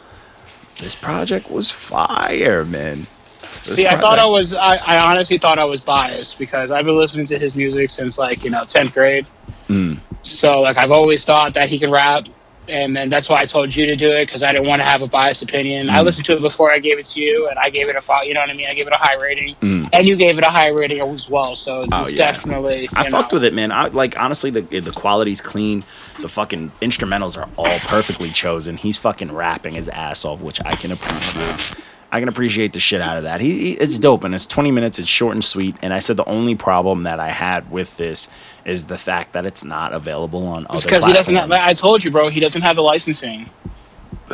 This 0.78 0.94
project 0.94 1.50
was 1.50 1.70
fire, 1.70 2.64
man. 2.64 3.06
This 3.40 3.76
See, 3.76 3.86
I 3.86 3.96
thought 3.96 4.18
I 4.18 4.26
was. 4.26 4.54
I, 4.54 4.76
I 4.76 4.98
honestly 5.10 5.38
thought 5.38 5.58
I 5.58 5.64
was 5.64 5.80
biased 5.80 6.38
because 6.38 6.70
I've 6.70 6.86
been 6.86 6.96
listening 6.96 7.26
to 7.26 7.38
his 7.38 7.56
music 7.56 7.90
since 7.90 8.18
like 8.18 8.44
you 8.44 8.50
know 8.50 8.64
tenth 8.64 8.94
grade. 8.94 9.26
Mm. 9.68 9.98
So 10.22 10.62
like 10.62 10.76
I've 10.76 10.90
always 10.90 11.24
thought 11.24 11.54
that 11.54 11.68
he 11.68 11.78
can 11.78 11.90
rap, 11.90 12.28
and 12.68 12.94
then 12.96 13.08
that's 13.08 13.28
why 13.28 13.40
I 13.40 13.46
told 13.46 13.74
you 13.74 13.86
to 13.86 13.96
do 13.96 14.10
it 14.10 14.26
because 14.26 14.42
I 14.42 14.52
didn't 14.52 14.66
want 14.68 14.80
to 14.80 14.84
have 14.84 15.02
a 15.02 15.06
biased 15.06 15.42
opinion. 15.42 15.90
I 15.90 15.98
Mm. 16.00 16.04
listened 16.04 16.26
to 16.26 16.36
it 16.36 16.40
before 16.40 16.70
I 16.72 16.78
gave 16.78 16.98
it 16.98 17.06
to 17.06 17.20
you, 17.22 17.48
and 17.48 17.58
I 17.58 17.70
gave 17.70 17.88
it 17.88 17.96
a 17.96 18.00
five. 18.00 18.26
You 18.26 18.34
know 18.34 18.40
what 18.40 18.50
I 18.50 18.54
mean? 18.54 18.68
I 18.68 18.74
gave 18.74 18.86
it 18.86 18.92
a 18.92 18.98
high 18.98 19.14
rating, 19.14 19.54
Mm. 19.62 19.88
and 19.92 20.06
you 20.06 20.16
gave 20.16 20.38
it 20.38 20.44
a 20.44 20.50
high 20.50 20.68
rating 20.68 21.00
as 21.00 21.28
well. 21.30 21.56
So 21.56 21.82
it's 21.82 21.92
Oh, 21.92 22.04
yeah. 22.08 22.16
definitely. 22.16 22.88
I 22.94 23.04
you 23.04 23.10
fucked 23.10 23.32
with 23.32 23.44
it, 23.44 23.54
man. 23.54 23.72
I 23.72 23.86
like 23.88 24.18
honestly 24.18 24.50
the 24.50 24.60
the 24.80 24.90
quality's 24.92 25.40
clean. 25.40 25.84
The 26.20 26.28
fucking 26.28 26.72
instrumentals 26.82 27.38
are 27.38 27.48
all 27.56 27.78
perfectly 27.80 28.30
chosen. 28.30 28.76
He's 28.76 28.98
fucking 28.98 29.32
rapping 29.32 29.74
his 29.74 29.88
ass 29.88 30.24
off, 30.24 30.40
which 30.40 30.60
I 30.64 30.74
can 30.74 30.90
appreciate. 30.92 31.84
I 32.10 32.20
can 32.20 32.28
appreciate 32.28 32.72
the 32.72 32.80
shit 32.80 33.00
out 33.00 33.18
of 33.18 33.24
that. 33.24 33.40
He, 33.40 33.58
he 33.58 33.72
it's 33.72 33.98
dope 33.98 34.24
and 34.24 34.34
it's 34.34 34.46
20 34.46 34.70
minutes. 34.70 34.98
It's 34.98 35.08
short 35.08 35.34
and 35.34 35.44
sweet. 35.44 35.76
And 35.82 35.92
I 35.92 35.98
said 35.98 36.16
the 36.16 36.24
only 36.24 36.54
problem 36.54 37.02
that 37.02 37.20
I 37.20 37.28
had 37.28 37.70
with 37.70 37.96
this 37.98 38.30
is 38.64 38.86
the 38.86 38.96
fact 38.96 39.34
that 39.34 39.44
it's 39.44 39.64
not 39.64 39.92
available 39.92 40.46
on 40.46 40.62
It's 40.62 40.70
other 40.70 40.86
because 40.86 41.06
he 41.06 41.12
doesn't. 41.12 41.34
Have. 41.34 41.52
I 41.52 41.74
told 41.74 42.02
you, 42.02 42.10
bro. 42.10 42.28
He 42.28 42.40
doesn't 42.40 42.62
have 42.62 42.76
the 42.76 42.82
licensing. 42.82 43.50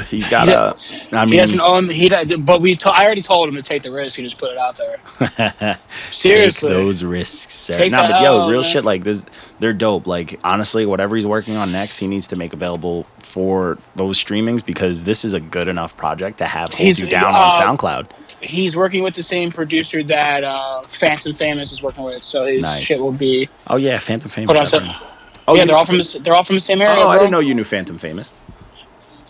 He's 0.09 0.29
got 0.29 0.49
a. 0.49 0.77
I 1.13 1.25
mean, 1.25 1.29
he 1.29 1.31
mean, 1.33 1.41
doesn't 1.41 1.61
own. 1.61 1.89
He. 1.89 2.09
But 2.37 2.61
we. 2.61 2.77
To, 2.77 2.91
I 2.91 3.05
already 3.05 3.23
told 3.23 3.49
him 3.49 3.55
to 3.57 3.63
take 3.63 3.83
the 3.83 3.91
risk 3.93 4.19
and 4.19 4.27
just 4.27 4.39
put 4.39 4.51
it 4.53 4.59
out 4.59 4.77
there. 4.77 5.79
Seriously. 5.89 6.69
Take 6.71 6.79
those 6.79 7.05
risks, 7.05 7.55
sir. 7.55 7.89
Nah, 7.89 8.09
but 8.09 8.21
yo, 8.23 8.41
L, 8.43 8.49
real 8.49 8.61
man. 8.61 8.71
shit 8.71 8.85
like 8.85 9.05
this, 9.05 9.25
they're 9.61 9.73
dope. 9.73 10.07
Like 10.07 10.41
honestly, 10.45 10.87
whatever 10.87 11.17
he's 11.17 11.27
working 11.27 11.57
on 11.57 11.73
next, 11.73 11.99
he 11.99 12.07
needs 12.07 12.27
to 12.29 12.37
make 12.37 12.53
available 12.53 13.05
for 13.19 13.79
those 13.97 14.23
streamings 14.23 14.65
because 14.65 15.05
this 15.05 15.25
is 15.25 15.35
a 15.35 15.41
good 15.41 15.69
enough 15.69 15.97
project 15.97 16.39
to 16.39 16.47
have 16.47 16.71
hold 16.71 16.79
He's- 16.81 16.99
you 17.01 17.09
down 17.09 17.35
uh, 17.35 17.39
on 17.39 17.51
SoundCloud. 17.53 18.11
he's 18.41 18.77
working 18.77 19.03
with 19.03 19.15
the 19.15 19.23
same 19.23 19.51
producer 19.51 20.03
that 20.03 20.45
uh, 20.45 20.83
Phantom 20.83 21.33
Famous 21.33 21.73
is 21.73 21.83
working 21.83 22.05
with, 22.05 22.23
so 22.23 22.47
his 22.47 22.63
Nice. 22.63 22.83
shit 22.83 23.01
will 23.01 23.13
be. 23.13 23.49
Oh 23.69 23.77
yeah, 23.77 23.99
Phantom 23.99 24.29
Famous. 24.31 24.57
Put 24.71 24.75
on 24.75 24.87
that. 24.87 25.03
Oh 25.47 25.55
yeah, 25.55 25.65
they're 25.67 25.77
all 25.77 25.85
from 25.85 25.99
the, 25.99 26.21
they're 26.23 26.35
all 26.35 26.43
from 26.43 26.57
the 26.57 26.61
same 26.61 26.81
area. 26.81 26.95
Oh, 27.03 27.09
I 27.09 27.19
didn't 27.19 27.31
know 27.31 27.41
you 27.41 27.55
knew 27.55 27.65
Phantom 27.65 27.99
Famous. 27.99 28.33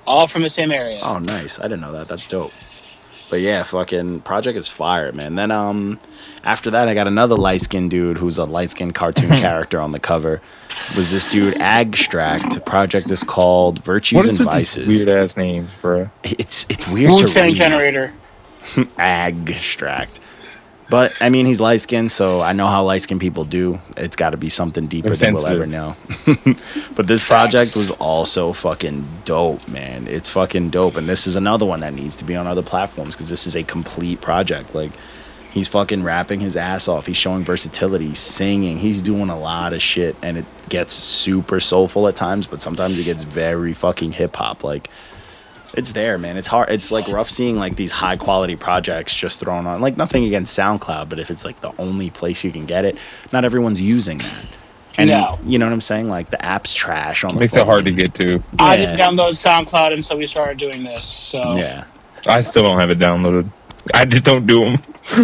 All 0.07 0.27
from 0.27 0.43
the 0.43 0.51
same 0.51 0.71
area. 0.71 1.01
Oh, 1.03 1.19
nice. 1.19 1.59
I 1.59 1.65
didn't 1.65 1.81
know 1.81 1.93
that. 1.93 2.09
That's 2.09 2.27
dope. 2.27 2.53
But 3.31 3.41
yeah, 3.41 3.63
fucking 3.63 4.21
project 4.21 4.57
is 4.59 4.69
fire, 4.69 5.11
man. 5.11 5.35
Then 5.35 5.51
um, 5.51 5.99
after 6.45 6.71
that, 6.71 6.89
I 6.89 6.95
got 6.95 7.09
another 7.09 7.35
light 7.37 7.63
skinned 7.63 7.91
dude 7.91 8.19
who's 8.19 8.37
a 8.37 8.45
light 8.45 8.71
skinned 8.71 8.95
cartoon 8.95 9.31
character 9.39 9.81
on 9.81 9.93
the 9.93 9.99
cover. 9.99 10.43
Was 10.95 11.11
this 11.11 11.25
dude 11.25 11.59
Agstract? 11.61 12.65
Project 12.67 13.11
is 13.11 13.25
called 13.25 13.83
Virtues 13.83 14.17
What 14.19 14.27
is 14.27 14.37
and 14.39 14.47
with 14.47 14.55
Vices. 14.55 15.05
weird 15.05 15.09
ass 15.25 15.37
names, 15.39 15.71
bro? 15.81 16.11
It's 16.23 16.67
it's 16.69 16.87
weird 16.87 17.13
Wu 17.13 17.19
to 17.19 17.27
Tang 17.29 17.45
read. 17.49 17.57
Generator. 17.57 18.13
Agstract. 18.99 20.21
But 20.91 21.13
I 21.21 21.31
mean, 21.31 21.47
he's 21.47 21.61
light 21.61 21.81
skinned, 21.81 22.13
so 22.13 22.41
I 22.41 22.53
know 22.53 22.67
how 22.67 22.85
light 22.85 23.03
skinned 23.03 23.21
people 23.21 23.45
do. 23.45 23.81
It's 23.97 24.17
got 24.17 24.31
to 24.31 24.37
be 24.37 24.51
something 24.51 24.87
deeper 24.87 25.11
They're 25.11 25.33
than 25.33 25.35
we'll 25.35 25.47
ever 25.47 25.67
know. 25.67 25.97
but 26.95 27.07
this 27.07 27.25
project 27.25 27.75
was 27.75 27.91
also 27.93 28.53
fucking 28.53 29.07
dope, 29.25 29.67
man. 29.69 30.07
It's 30.07 30.29
fucking 30.29 30.71
dope, 30.71 30.97
and 30.97 31.09
this 31.09 31.27
is 31.27 31.37
another 31.37 31.65
one 31.65 31.81
that 31.81 31.95
needs 31.95 32.17
to 32.17 32.25
be 32.25 32.37
on 32.37 32.47
other 32.47 32.63
platforms 32.63 33.15
because 33.15 33.31
this 33.31 33.47
is 33.47 33.57
a 33.57 33.63
complete 33.63 34.21
project. 34.21 34.75
Like, 34.75 34.93
he's 35.51 35.69
fucking 35.69 36.03
rapping 36.03 36.41
his 36.41 36.57
ass 36.57 36.87
off. 36.87 37.07
He's 37.07 37.17
showing 37.17 37.45
versatility, 37.45 38.09
he's 38.09 38.19
singing. 38.19 38.79
He's 38.79 39.01
doing 39.01 39.31
a 39.31 39.39
lot 39.39 39.73
of 39.73 39.81
shit, 39.81 40.17
and 40.21 40.37
it 40.37 40.45
gets 40.69 40.93
super 40.93 41.61
soulful 41.61 42.09
at 42.09 42.17
times, 42.17 42.47
but 42.47 42.61
sometimes 42.61 42.99
it 42.99 43.05
gets 43.05 43.23
very 43.23 43.73
fucking 43.73 44.13
hip 44.13 44.37
hop. 44.37 44.63
Like, 44.63 44.91
it's 45.77 45.93
there, 45.93 46.19
man. 46.19 46.37
It's 46.37 46.49
hard. 46.49 46.71
It's 46.71 46.91
like 46.93 47.07
rough 47.09 47.29
seeing 47.31 47.57
like 47.57 47.77
these 47.77 47.93
high 47.93 48.17
quality 48.17 48.57
projects 48.57 49.15
just 49.17 49.41
thrown 49.41 49.67
on. 49.67 49.81
Like 49.81 49.97
nothing 49.97 50.25
against 50.25 50.57
SoundCloud, 50.59 51.09
but 51.09 51.19
if 51.19 51.31
it's 51.31 51.45
like 51.45 51.61
the 51.61 51.73
only 51.81 52.11
place 52.11 52.45
you 52.45 52.51
can 52.53 52.67
get 52.67 52.85
it, 52.85 52.97
not 53.33 53.45
everyone's 53.45 53.83
using 53.83 54.19
that. 54.19 54.45
And 54.97 55.11
No. 55.11 55.39
you 55.45 55.59
know 55.59 55.67
what 55.67 55.73
I'm 55.73 55.81
saying? 55.81 56.09
Like 56.09 56.31
the 56.31 56.43
app's 56.45 56.75
trash 56.75 57.25
on 57.25 57.35
the 57.35 57.41
Makes 57.41 57.55
phone. 57.55 57.63
it 57.63 57.67
hard 57.67 57.85
to 57.87 57.93
get 57.93 58.15
to. 58.15 58.43
I 58.59 58.77
Yeah. 58.77 58.97
didn't 58.97 58.99
download 59.01 59.33
SoundCloud 59.33 59.93
until 59.93 60.19
we 60.19 60.27
started 60.27 60.57
doing 60.59 60.85
this. 60.85 61.05
So 61.07 61.57
Yeah. 61.57 61.85
I 62.27 62.41
still 62.41 62.63
don't 62.63 62.79
have 62.79 62.91
it 62.91 62.99
downloaded. 62.99 63.51
I 63.93 64.05
just 64.07 64.25
don't 64.25 64.47
do 64.47 64.61
them. 64.65 64.79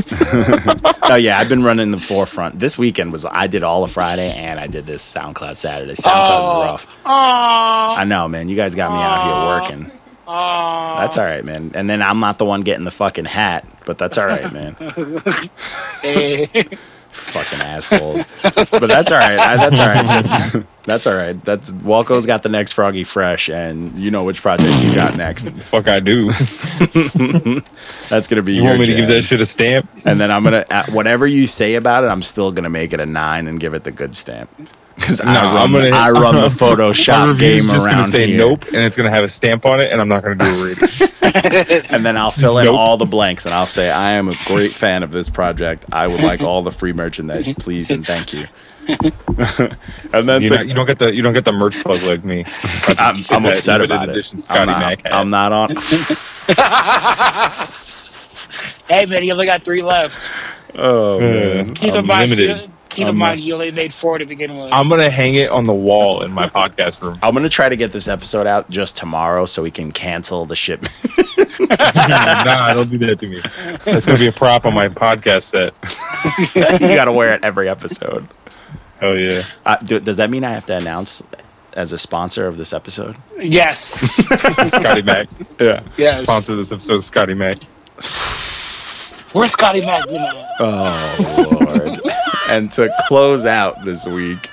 oh 1.05 1.15
yeah, 1.15 1.39
I've 1.39 1.49
been 1.49 1.63
running 1.63 1.91
the 1.93 2.01
forefront. 2.01 2.61
This 2.61 2.77
weekend 2.77 3.13
was 3.13 3.25
I 3.25 3.47
did 3.47 3.63
all 3.63 3.83
of 3.85 3.91
Friday 3.91 4.31
and 4.33 4.61
I 4.61 4.67
did 4.67 4.87
this 4.87 5.03
SoundCloud 5.03 5.57
Saturday. 5.57 5.93
SoundCloud 5.95 6.41
Oh. 6.43 6.63
rough. 6.65 6.87
Aw, 7.07 7.97
I 7.97 8.05
know, 8.05 8.29
man. 8.29 8.49
You 8.49 8.57
guys 8.57 8.75
got 8.75 8.93
me 8.93 9.03
out 9.03 9.25
here 9.25 9.81
working. 9.81 9.91
Aw. 10.31 11.01
That's 11.01 11.19
all 11.19 11.25
right, 11.25 11.45
man. 11.45 11.73
And 11.75 11.89
then 11.91 12.03
I'm 12.03 12.21
not 12.21 12.39
the 12.39 12.45
one 12.45 12.63
getting 12.63 12.85
the 12.85 12.91
fucking 12.91 13.25
hat, 13.27 13.67
but 13.87 13.99
that's 13.99 14.19
all 14.19 14.27
right, 14.27 14.53
man. 14.53 14.75
Fucking 17.13 17.61
assholes. 17.61 18.25
But 18.43 18.87
that's 18.87 19.11
all 19.11 19.19
right. 19.19 19.39
I, 19.39 19.57
that's 19.57 19.81
all 19.81 19.89
right. 19.89 20.65
that's 20.85 21.07
all 21.09 21.15
right. 21.15 21.45
That's 21.45 21.73
Walco's 21.73 22.25
got 22.25 22.45
the 22.45 22.49
next 22.49 22.73
Froggy 22.73 23.03
Fresh, 23.03 23.49
and 23.51 23.93
you 23.99 24.13
know 24.13 24.23
which 24.23 24.41
project 24.41 24.71
you 24.85 24.95
got 24.95 25.17
next. 25.17 25.51
Fuck, 25.51 25.89
I 25.89 25.99
do. 25.99 26.31
That's 28.09 28.29
gonna 28.29 28.43
be 28.43 28.53
You 28.55 28.63
your 28.63 28.71
want 28.71 28.81
me 28.81 28.87
to 28.87 28.95
give 28.95 29.09
that 29.09 29.23
shit 29.23 29.41
a 29.41 29.47
stamp? 29.47 29.91
And 30.05 30.21
then 30.21 30.31
I'm 30.31 30.45
gonna 30.45 30.65
whatever 30.91 31.27
you 31.27 31.49
say 31.49 31.75
about 31.75 32.05
it, 32.05 32.09
I'm 32.09 32.23
still 32.23 32.53
gonna 32.53 32.71
make 32.71 32.93
it 32.93 33.01
a 33.01 33.07
nine 33.07 33.49
and 33.49 33.59
give 33.59 33.75
it 33.75 33.83
the 33.83 33.91
good 33.91 34.15
stamp. 34.15 34.49
Because 35.01 35.21
I, 35.23 35.33
No, 35.35 35.41
run, 35.43 35.57
I'm 35.57 35.73
gonna- 35.73 35.97
I 35.97 36.11
run 36.11 36.35
the 36.37 36.41
My 36.43 36.47
Photoshop 36.49 37.29
review's 37.29 37.41
game 37.41 37.71
just 37.73 37.87
around 37.87 37.95
gonna 37.97 38.07
say 38.09 38.27
here, 38.29 38.39
nope, 38.39 38.65
and 38.67 38.77
it's 38.77 38.97
gonna 38.97 39.11
have 39.11 39.25
a 39.25 39.29
stamp 39.29 39.65
on 39.67 39.81
it, 39.81 39.91
and 39.91 40.01
I'm 40.01 40.09
not 40.09 40.23
gonna 40.23 40.37
do 40.37 40.45
a 40.45 40.67
rating. 40.67 41.85
and 41.91 42.05
then 42.05 42.17
I'll 42.17 42.31
fill 42.31 42.59
in 42.59 42.67
Nope. 42.67 42.77
all 42.79 42.97
the 42.97 43.05
blanks, 43.07 43.47
and 43.47 43.55
I'll 43.55 43.67
say 43.67 43.91
I 43.91 44.13
am 44.13 44.29
a 44.29 44.35
great 44.47 44.73
fan 44.73 45.03
of 45.03 45.11
this 45.13 45.31
project. 45.31 45.85
I 45.93 46.07
would 46.07 46.23
like 46.23 46.43
all 46.43 46.63
the 46.63 46.71
free 46.71 46.93
merchandise, 46.93 47.53
please 47.55 47.91
and 47.91 48.07
thank 48.07 48.33
you. 48.33 48.45
and 48.89 50.29
then 50.29 50.43
you, 50.43 50.49
to- 50.49 50.55
not, 50.57 50.67
you 50.69 50.75
don't 50.75 50.87
get 50.87 50.99
the 50.99 51.15
you 51.15 51.23
don't 51.23 51.33
get 51.35 51.45
the 51.45 51.53
merch 51.53 51.77
plug 51.83 52.03
like 52.03 52.25
me. 52.25 52.45
I'm, 52.99 53.25
I'm 53.31 53.47
upset 53.47 53.81
about 53.81 54.09
it. 54.09 54.33
I'm 54.51 54.67
not, 54.67 54.99
I'm 55.15 55.31
not 55.31 55.53
on. 55.53 55.69
hey 58.89 59.07
man, 59.07 59.23
you 59.25 59.33
only 59.33 59.47
got 59.47 59.63
three 59.63 59.83
left. 59.83 60.27
Oh 60.77 61.17
Uh, 61.17 61.21
man. 61.21 61.75
Keep 61.75 61.95
in 61.95 62.07
mind, 62.07 62.33
Unlimited. 62.33 62.63
you, 62.69 62.73
keep 63.01 63.09
in 63.09 63.15
I'm 63.15 63.19
mind, 63.19 63.41
you 63.41 63.55
only 63.55 63.71
made 63.71 63.93
four 63.93 64.19
to 64.19 64.27
begin 64.27 64.57
with. 64.57 64.73
I'm 64.73 64.89
gonna 64.89 65.11
hang 65.11 65.35
it 65.35 65.51
on 65.51 65.67
the 65.67 65.75
wall 65.75 66.23
in 66.23 66.33
my 66.33 66.49
podcast 66.49 67.01
room. 67.03 67.19
I'm 67.23 67.35
gonna 67.35 67.49
try 67.49 67.69
to 67.69 67.77
get 67.77 67.93
this 67.93 68.09
episode 68.09 68.47
out 68.47 68.71
just 68.71 68.97
tomorrow 68.97 69.47
so 69.47 69.63
we 69.63 69.71
can 69.71 69.93
cancel 69.93 70.45
the 70.45 70.57
shipment. 70.57 70.95
nah, 71.61 72.75
don't 72.75 72.91
do 72.91 72.99
that 72.99 73.19
to 73.21 73.29
me. 73.29 73.41
That's 73.85 74.07
gonna 74.07 74.19
be 74.19 74.27
a 74.27 74.33
prop 74.33 74.67
on 74.67 74.75
my 74.75 74.89
podcast 74.89 75.45
set. 75.45 75.75
you 76.81 76.95
gotta 76.95 77.13
wear 77.13 77.35
it 77.35 77.45
every 77.45 77.69
episode. 77.69 78.27
Oh 79.01 79.15
yeah. 79.15 79.45
Uh, 79.65 79.77
do, 79.79 79.99
does 80.01 80.19
that 80.19 80.31
mean 80.31 80.45
I 80.45 80.51
have 80.51 80.67
to 80.67 80.77
announce 80.77 81.23
as 81.73 81.93
a 81.93 81.99
sponsor 81.99 82.47
of 82.47 82.57
this 82.57 82.73
episode? 82.73 83.17
yes, 83.39 84.01
Scotty 84.71 85.03
Mac. 85.03 85.29
Yeah. 85.59 85.83
yes. 85.97 86.23
Sponsor 86.25 86.57
this 86.57 86.71
episode 86.71 87.03
Scotty 87.03 87.35
Mac. 87.35 87.59
Where's 89.33 89.53
Scotty 89.53 89.81
Mac? 89.81 90.07
been 90.07 90.17
at? 90.17 90.35
Oh 90.59 91.57
lord. 91.61 92.00
And 92.51 92.73
to 92.73 92.91
close 93.09 93.47
out 93.47 93.85
this 93.85 94.07
week. 94.07 94.49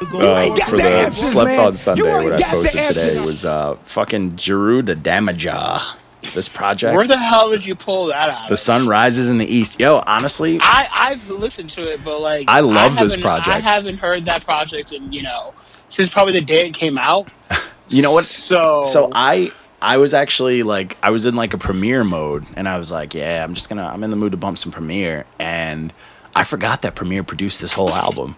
Uh, 0.00 0.56
for 0.66 0.76
the 0.76 1.10
slept 1.12 1.58
on 1.60 1.72
Sunday, 1.74 2.02
what 2.02 2.42
I 2.42 2.50
posted 2.50 2.88
today 2.88 3.20
was 3.20 3.44
uh, 3.44 3.76
fucking 3.84 4.34
Jeru 4.36 4.82
the 4.82 4.96
Damaja. 4.96 5.96
This 6.34 6.48
project, 6.48 6.96
Where 6.96 7.06
the 7.06 7.18
hell 7.18 7.50
did 7.50 7.66
you 7.66 7.74
pull 7.74 8.06
that 8.06 8.30
out? 8.30 8.46
the 8.48 8.54
of? 8.54 8.58
sun 8.58 8.86
rises 8.86 9.28
in 9.28 9.38
the 9.38 9.46
east. 9.46 9.80
Yo, 9.80 10.02
honestly, 10.06 10.58
I 10.62 10.88
I've 10.92 11.28
listened 11.28 11.70
to 11.70 11.82
it, 11.82 12.00
but 12.04 12.20
like 12.20 12.48
I 12.48 12.60
love 12.60 12.96
this 12.96 13.16
project. 13.20 13.48
I 13.48 13.58
haven't 13.60 13.98
heard 13.98 14.24
that 14.26 14.44
project, 14.44 14.92
and 14.92 15.12
you 15.12 15.22
know, 15.22 15.52
since 15.88 16.08
probably 16.08 16.32
the 16.32 16.44
day 16.44 16.68
it 16.68 16.74
came 16.74 16.96
out. 16.96 17.28
you 17.88 18.02
know 18.02 18.12
what? 18.12 18.24
So 18.24 18.84
So 18.84 19.10
I 19.12 19.52
I 19.82 19.96
was 19.96 20.14
actually 20.14 20.62
like 20.62 20.96
I 21.02 21.10
was 21.10 21.26
in 21.26 21.34
like 21.34 21.54
a 21.54 21.58
Premier 21.58 22.04
mode 22.04 22.46
and 22.54 22.68
I 22.68 22.78
was 22.78 22.92
like, 22.92 23.14
yeah, 23.14 23.42
I'm 23.42 23.54
just 23.54 23.68
gonna 23.68 23.84
I'm 23.84 24.02
in 24.04 24.10
the 24.10 24.16
mood 24.16 24.32
to 24.32 24.38
bump 24.38 24.58
some 24.58 24.70
Premier 24.70 25.26
and 25.40 25.92
I 26.34 26.44
forgot 26.44 26.82
that 26.82 26.94
Premier 26.94 27.22
produced 27.22 27.60
this 27.60 27.72
whole 27.72 27.90
album. 27.90 28.36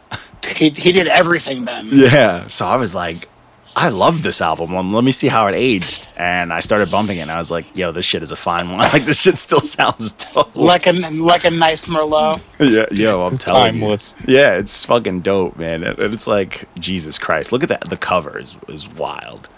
he 0.56 0.70
he 0.70 0.92
did 0.92 1.06
everything 1.08 1.64
then. 1.64 1.88
Yeah. 1.92 2.46
So 2.48 2.66
I 2.66 2.76
was 2.76 2.94
like, 2.94 3.28
I 3.76 3.88
love 3.88 4.22
this 4.22 4.40
album. 4.40 4.72
Well, 4.72 4.84
let 4.84 5.02
me 5.04 5.10
see 5.12 5.28
how 5.28 5.46
it 5.48 5.54
aged. 5.54 6.06
And 6.16 6.52
I 6.52 6.60
started 6.60 6.90
bumping 6.90 7.18
it 7.18 7.22
and 7.22 7.30
I 7.30 7.38
was 7.38 7.50
like, 7.50 7.76
yo, 7.76 7.90
this 7.92 8.04
shit 8.04 8.22
is 8.22 8.30
a 8.30 8.36
fine 8.36 8.70
one. 8.70 8.78
Like 8.92 9.04
this 9.04 9.22
shit 9.22 9.36
still 9.36 9.60
sounds 9.60 10.12
dope. 10.12 10.54
Like 10.56 10.86
a 10.86 10.92
like 10.92 11.44
a 11.44 11.50
nice 11.50 11.86
Merlot. 11.86 12.40
yeah, 12.60 12.86
yo, 12.90 13.24
I'm 13.24 13.36
telling 13.36 13.72
Timeless. 13.72 14.14
you. 14.26 14.36
Yeah, 14.36 14.54
it's 14.54 14.84
fucking 14.84 15.20
dope, 15.20 15.56
man. 15.56 15.82
And 15.82 15.98
and 15.98 16.14
it's 16.14 16.26
like 16.26 16.68
Jesus 16.78 17.18
Christ. 17.18 17.50
Look 17.52 17.62
at 17.62 17.68
that. 17.68 17.88
The 17.90 17.96
cover 17.96 18.38
is 18.38 18.58
is 18.68 18.88
wild. 18.88 19.48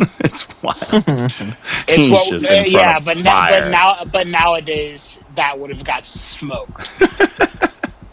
it's 0.20 0.62
wild. 0.62 0.76
It's 1.88 1.88
He's 1.88 2.10
what, 2.10 2.28
just 2.30 2.46
uh, 2.46 2.52
in 2.54 2.70
front 2.70 2.72
yeah, 2.72 2.96
of 2.98 3.04
but 3.04 3.16
now, 3.18 3.22
fire. 3.40 3.60
but 3.62 3.70
now, 3.70 4.04
but 4.12 4.26
nowadays 4.26 5.20
that 5.34 5.58
would 5.58 5.70
have 5.70 5.84
got 5.84 6.06
smoked. 6.06 7.02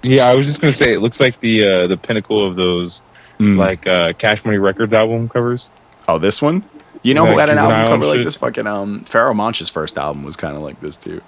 Yeah, 0.03 0.27
I 0.27 0.35
was 0.35 0.45
just 0.45 0.61
gonna 0.61 0.73
say 0.73 0.93
it 0.93 0.99
looks 0.99 1.19
like 1.19 1.39
the 1.41 1.67
uh, 1.67 1.87
the 1.87 1.97
pinnacle 1.97 2.45
of 2.45 2.55
those 2.55 3.01
Mm. 3.39 3.55
like 3.55 3.85
uh, 3.85 4.13
Cash 4.13 4.43
Money 4.45 4.57
Records 4.57 4.95
album 4.95 5.29
covers. 5.29 5.69
Oh, 6.07 6.17
this 6.17 6.41
one? 6.41 6.63
You 7.03 7.13
know 7.13 7.23
who 7.25 7.33
Like 7.35 7.41
had 7.41 7.49
an 7.51 7.59
album 7.59 7.85
cover 7.85 7.93
and 7.93 8.03
like 8.05 8.15
shit? 8.17 8.25
this? 8.25 8.35
Fucking 8.37 8.65
um, 8.65 9.01
Pharoahe 9.01 9.35
Monch's 9.35 9.69
first 9.69 9.95
album 9.95 10.23
was 10.23 10.35
kind 10.35 10.57
of 10.57 10.63
like 10.63 10.79
this 10.79 10.97
too. 10.97 11.21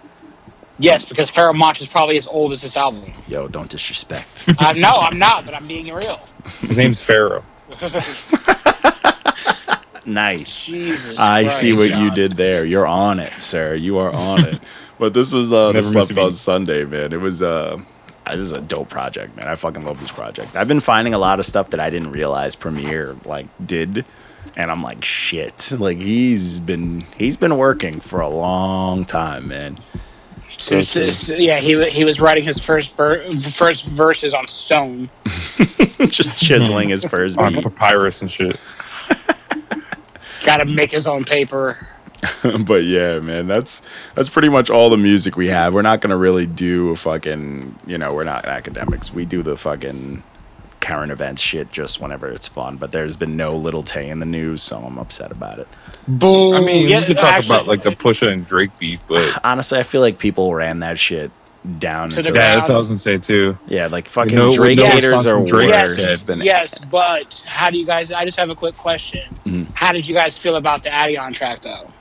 Yes, 0.80 1.07
because 1.07 1.32
Pharoahe 1.32 1.53
Monch 1.55 1.82
is 1.82 1.88
probably 1.88 2.18
as 2.18 2.26
old 2.28 2.51
as 2.51 2.64
this 2.64 2.78
album. 2.78 3.14
Yo, 3.28 3.47
don't 3.47 3.70
disrespect. 3.70 4.45
Uh, 4.57 4.74
no, 4.74 4.89
I'm 4.95 5.20
not, 5.20 5.45
but 5.45 5.53
I'm 5.53 5.68
being 5.68 5.93
real. 5.93 6.20
His 6.62 6.78
name's 6.78 6.99
Pharaoh. 6.99 7.43
Nice. 10.10 10.66
Jesus, 10.66 11.20
I 11.20 11.45
see 11.45 11.72
what 11.74 11.89
Christ, 11.89 12.01
you 12.01 12.12
did 12.12 12.36
there. 12.38 12.66
You're 12.66 12.88
on 12.88 13.20
it, 13.20 13.41
sir. 13.41 13.76
You 13.76 13.99
are 13.99 14.12
on 14.12 14.43
it. 14.45 14.62
But 14.99 15.14
this 15.14 15.32
was 15.32 15.53
uh, 15.53 15.68
the 15.68 15.74
Never 15.76 15.82
slept 15.88 16.18
on. 16.18 16.32
Sunday, 16.32 16.84
man. 16.84 17.14
It 17.14 17.22
was 17.22 17.41
uh, 17.41 17.80
this 18.26 18.39
is 18.39 18.51
a 18.51 18.60
dope 18.60 18.89
project, 18.89 19.34
man. 19.38 19.47
I 19.47 19.55
fucking 19.55 19.86
love 19.86 19.97
this 20.01 20.12
project. 20.12 20.57
I've 20.57 20.68
been 20.68 20.82
finding 20.82 21.14
a 21.14 21.18
lot 21.18 21.39
of 21.39 21.45
stuff 21.45 21.70
that 21.70 21.80
I 21.80 21.89
didn't 21.89 22.12
realize 22.12 22.53
Premier 22.57 23.16
like 23.24 23.47
did, 23.66 24.03
and 24.57 24.70
I'm 24.70 24.84
like, 24.84 25.05
shit. 25.05 25.72
Like 25.80 25.99
he's 25.99 26.60
been 26.60 27.05
he's 27.18 27.38
been 27.38 27.55
working 27.55 28.01
for 28.01 28.20
a 28.20 28.28
long 28.28 29.05
time, 29.05 29.47
man. 29.47 29.78
Since, 30.49 30.89
since- 30.89 31.30
yeah, 31.30 31.62
he 31.62 31.82
he 31.89 32.03
was 32.03 32.20
writing 32.20 32.43
his 32.43 32.62
first 32.62 32.97
ver- 32.97 33.32
first 33.38 33.86
verses 33.86 34.34
on 34.34 34.49
stone. 34.49 35.10
Just 36.10 36.36
chiseling 36.45 36.89
his 36.89 37.05
first 37.05 37.38
on 37.38 37.53
papyrus 37.53 38.22
and 38.22 38.30
shit. 38.30 38.60
Got 40.46 40.58
to 40.58 40.66
make 40.66 40.92
his 40.92 41.08
own 41.08 41.24
paper. 41.26 41.78
but 42.66 42.84
yeah, 42.84 43.20
man, 43.20 43.48
that's 43.48 43.82
that's 44.14 44.28
pretty 44.30 44.50
much 44.50 44.70
all 44.70 44.90
the 44.90 44.98
music 44.98 45.38
we 45.38 45.48
have. 45.48 45.74
We're 45.74 45.82
not 45.84 46.02
gonna 46.02 46.18
really 46.18 46.46
do 46.46 46.90
a 46.90 46.96
fucking, 46.98 47.76
you 47.88 47.98
know, 47.98 48.14
we're 48.14 48.26
not 48.26 48.44
academics. 48.46 49.14
We 49.14 49.24
do 49.24 49.42
the 49.42 49.56
fucking 49.56 50.24
current 50.82 51.12
events 51.14 51.42
shit 51.42 51.72
just 51.72 52.02
whenever 52.02 52.28
it's 52.30 52.48
fun. 52.48 52.76
But 52.78 52.92
there's 52.92 53.16
been 53.16 53.38
no 53.38 53.56
Little 53.56 53.84
Tay 53.84 54.10
in 54.10 54.20
the 54.20 54.26
news, 54.26 54.62
so 54.62 54.80
I'm 54.80 54.98
upset 54.98 55.32
about 55.32 55.60
it. 55.60 55.68
Boom. 56.10 56.56
I 56.56 56.60
mean, 56.62 56.88
Yeah, 56.90 57.00
we 57.02 57.06
could 57.08 57.18
talk 57.20 57.32
actually- 57.34 57.56
about 57.56 57.68
like 57.68 57.84
the 57.84 57.92
Pusha 57.92 58.32
and 58.32 58.46
Drake 58.46 58.78
beef, 58.78 59.00
but 59.08 59.40
Honestly, 59.46 59.80
I 59.80 59.84
feel 59.84 60.02
like 60.02 60.20
people 60.20 60.54
ran 60.54 60.80
that 60.80 60.98
shit 61.00 61.32
down 61.78 62.10
To 62.10 62.18
into 62.18 62.32
the 62.32 62.38
yeah, 62.38 62.41
ground. 62.47 62.62
that's 62.62 62.70
what 62.70 62.76
I 62.76 62.78
was 62.78 62.88
gonna 62.88 62.99
say 62.99 63.18
too. 63.18 63.57
yeah, 63.68 63.88
like 63.88 64.07
fucking 64.07 64.36
know- 64.36 64.47
we 64.49 64.55
Drake 64.55 64.78
know 64.80 64.86
haters 64.88 65.28
are 65.28 65.45
Drake 65.45 65.70
worse 65.74 65.97
Yes, 65.99 66.24
than 66.24 66.41
yes, 66.41 66.78
but 66.78 67.43
how 67.45 67.70
do 67.70 67.78
you 67.78 67.86
guys? 67.86 68.12
I 68.12 68.24
just 68.26 68.39
have 68.39 68.49
a 68.49 68.55
quick 68.55 68.78
question. 68.78 69.24
Mhm. 69.45 69.68
How 69.74 69.91
did 69.91 70.07
you 70.07 70.14
guys 70.14 70.38
feel 70.38 70.55
about 70.55 70.84
the 70.84 70.89
Adidon 70.89 71.34
track, 71.34 71.62
though? 71.62 71.91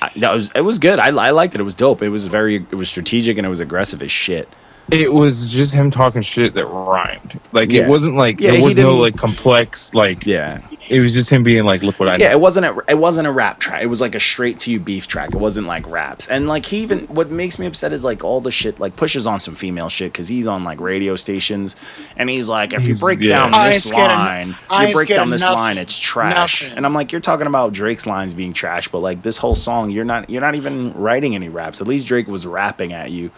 I, 0.00 0.10
that 0.16 0.32
was 0.34 0.50
it 0.52 0.62
was 0.62 0.78
good. 0.78 0.98
I, 0.98 1.08
I 1.08 1.30
liked 1.30 1.54
it. 1.54 1.60
It 1.60 1.64
was 1.64 1.74
dope. 1.74 2.02
It 2.02 2.08
was 2.08 2.26
very 2.26 2.56
it 2.56 2.74
was 2.74 2.88
strategic 2.88 3.36
and 3.38 3.46
it 3.46 3.50
was 3.50 3.60
aggressive 3.60 4.02
as 4.02 4.10
shit. 4.10 4.48
It 4.90 5.10
was 5.12 5.50
just 5.50 5.72
him 5.74 5.90
talking 5.90 6.20
shit 6.20 6.52
that 6.54 6.66
rhymed. 6.66 7.40
Like 7.52 7.70
Yeah. 7.70 7.82
it 7.84 7.88
wasn't 7.88 8.16
like 8.16 8.40
Yeah, 8.40 8.50
there 8.50 8.58
he 8.60 8.64
was 8.66 8.76
no 8.76 8.96
like 8.98 9.16
complex 9.16 9.94
like. 9.94 10.26
Yeah, 10.26 10.60
It 10.90 11.00
was 11.00 11.14
just 11.14 11.30
him 11.30 11.42
being 11.42 11.64
like, 11.64 11.82
"Look 11.82 11.98
what 11.98 12.08
I 12.10 12.16
know." 12.16 12.24
Yeah, 12.24 12.32
it 12.32 12.40
wasn't 12.40 12.66
a 12.66 12.82
it 12.88 12.98
wasn't 12.98 13.26
a 13.26 13.32
rap 13.32 13.58
track. 13.58 13.80
It 13.82 13.86
was 13.86 14.00
like 14.02 14.14
a 14.14 14.20
straight 14.20 14.58
to 14.60 14.70
you 14.72 14.80
beef 14.80 15.06
track. 15.06 15.30
It 15.32 15.38
wasn't 15.38 15.66
like 15.66 15.88
raps. 15.88 16.28
And 16.28 16.46
like 16.46 16.66
he 16.66 16.78
even 16.78 17.00
what 17.06 17.30
makes 17.30 17.58
me 17.58 17.64
upset 17.66 17.92
is 17.92 18.04
like 18.04 18.22
all 18.24 18.40
the 18.42 18.50
shit 18.50 18.80
like 18.80 18.96
pushes 18.96 19.26
on 19.26 19.40
some 19.40 19.54
female 19.54 19.88
shit 19.88 20.12
because 20.12 20.28
he's 20.28 20.46
on 20.46 20.62
like 20.64 20.80
radio 20.80 21.16
stations 21.16 21.74
and 22.16 22.28
he's 22.28 22.48
like 22.48 22.74
if 22.74 22.86
you 22.86 22.94
break 22.96 23.20
yeah. 23.20 23.28
down 23.38 23.54
I 23.54 23.68
this 23.68 23.88
scared 23.88 24.10
of- 24.10 24.18
line, 24.18 24.56
I 24.68 24.88
you 24.88 24.94
break 24.94 25.08
down 25.08 25.30
this 25.30 25.42
nothing. 25.42 25.56
line, 25.56 25.78
it's 25.78 25.98
trash. 25.98 26.62
Nothing. 26.64 26.76
And 26.76 26.84
I'm 26.84 26.92
like, 26.92 27.12
you're 27.12 27.20
talking 27.22 27.46
about 27.46 27.72
Drake's 27.72 28.06
lines 28.06 28.34
being 28.34 28.52
trash, 28.52 28.88
but 28.88 28.98
like 28.98 29.22
this 29.22 29.38
whole 29.38 29.54
song, 29.54 29.90
you're 29.90 30.04
not 30.04 30.28
you're 30.28 30.42
not 30.42 30.56
even 30.56 30.92
writing 30.94 31.34
any 31.34 31.48
raps. 31.48 31.80
At 31.80 31.86
least 31.86 32.08
Drake 32.08 32.26
was 32.26 32.46
rapping 32.46 32.92
at 32.92 33.10
you. 33.10 33.30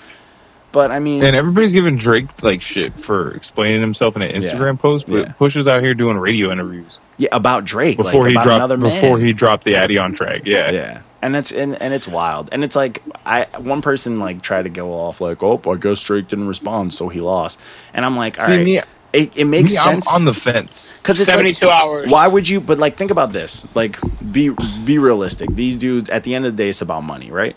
But 0.75 0.91
I 0.91 0.99
mean, 0.99 1.22
And 1.25 1.35
everybody's 1.35 1.72
giving 1.72 1.97
Drake 1.97 2.27
like 2.43 2.61
shit 2.61 2.99
for 2.99 3.31
explaining 3.31 3.81
himself 3.81 4.16
in 4.16 4.22
an 4.22 4.33
Instagram 4.33 4.79
post, 4.79 5.07
but 5.07 5.27
Yeah. 5.29 5.33
Push 5.33 5.55
was 5.57 5.66
out 5.68 5.83
here 5.83 5.95
doing 5.95 6.18
radio 6.18 6.51
interviews 6.51 6.99
yeah, 7.16 7.29
about 7.33 7.64
Drake 7.64 7.97
before 7.97 8.22
like, 8.22 8.31
he 8.31 8.35
about 8.35 8.43
dropped 8.45 8.57
another 8.57 8.77
man. 8.77 8.91
before 9.01 9.18
he 9.20 9.33
dropped 9.33 9.62
the 9.64 9.75
Adidon 9.75 10.16
track. 10.16 10.43
Yeah, 10.45 10.70
Yeah. 10.72 11.01
And 11.22 11.37
it's 11.37 11.53
and, 11.53 11.81
and 11.81 11.95
it's 11.95 12.07
wild. 12.09 12.51
And 12.53 12.62
it's 12.64 12.77
like 12.77 13.03
I 13.25 13.47
one 13.59 13.81
person 13.83 14.18
like 14.18 14.43
tried 14.43 14.62
to 14.62 14.68
go 14.68 14.93
off 14.93 15.20
like, 15.22 15.43
oh, 15.43 15.59
I 15.66 15.77
guess 15.77 16.03
Drake 16.03 16.29
didn't 16.29 16.49
respond, 16.49 16.93
so 16.93 17.09
he 17.09 17.20
lost. 17.20 17.61
And 17.95 18.05
I'm 18.05 18.16
like, 18.16 18.39
all 18.41 18.45
See 18.47 18.57
right, 18.57 18.64
me, 18.64 18.79
it, 19.14 19.39
it 19.39 19.45
makes 19.47 19.70
me, 19.70 19.77
sense 19.77 20.09
I'm 20.11 20.16
on 20.16 20.25
the 20.27 20.35
fence. 20.35 21.01
because 21.01 21.20
it's 21.20 21.29
like, 21.29 21.37
Seventy-two 21.37 21.70
hours. 21.70 22.11
why 22.11 22.27
would 22.27 22.47
you? 22.49 22.61
But 22.61 22.79
like, 22.79 22.97
think 22.97 23.12
about 23.12 23.33
this. 23.33 23.66
Like, 23.77 23.97
be 24.33 24.51
be 24.85 24.99
realistic. 24.99 25.49
These 25.51 25.77
dudes, 25.79 26.11
at 26.11 26.25
the 26.25 26.35
end 26.35 26.45
of 26.47 26.57
the 26.57 26.62
day, 26.64 26.68
it's 26.70 26.83
about 26.83 27.05
money, 27.05 27.31
right? 27.31 27.55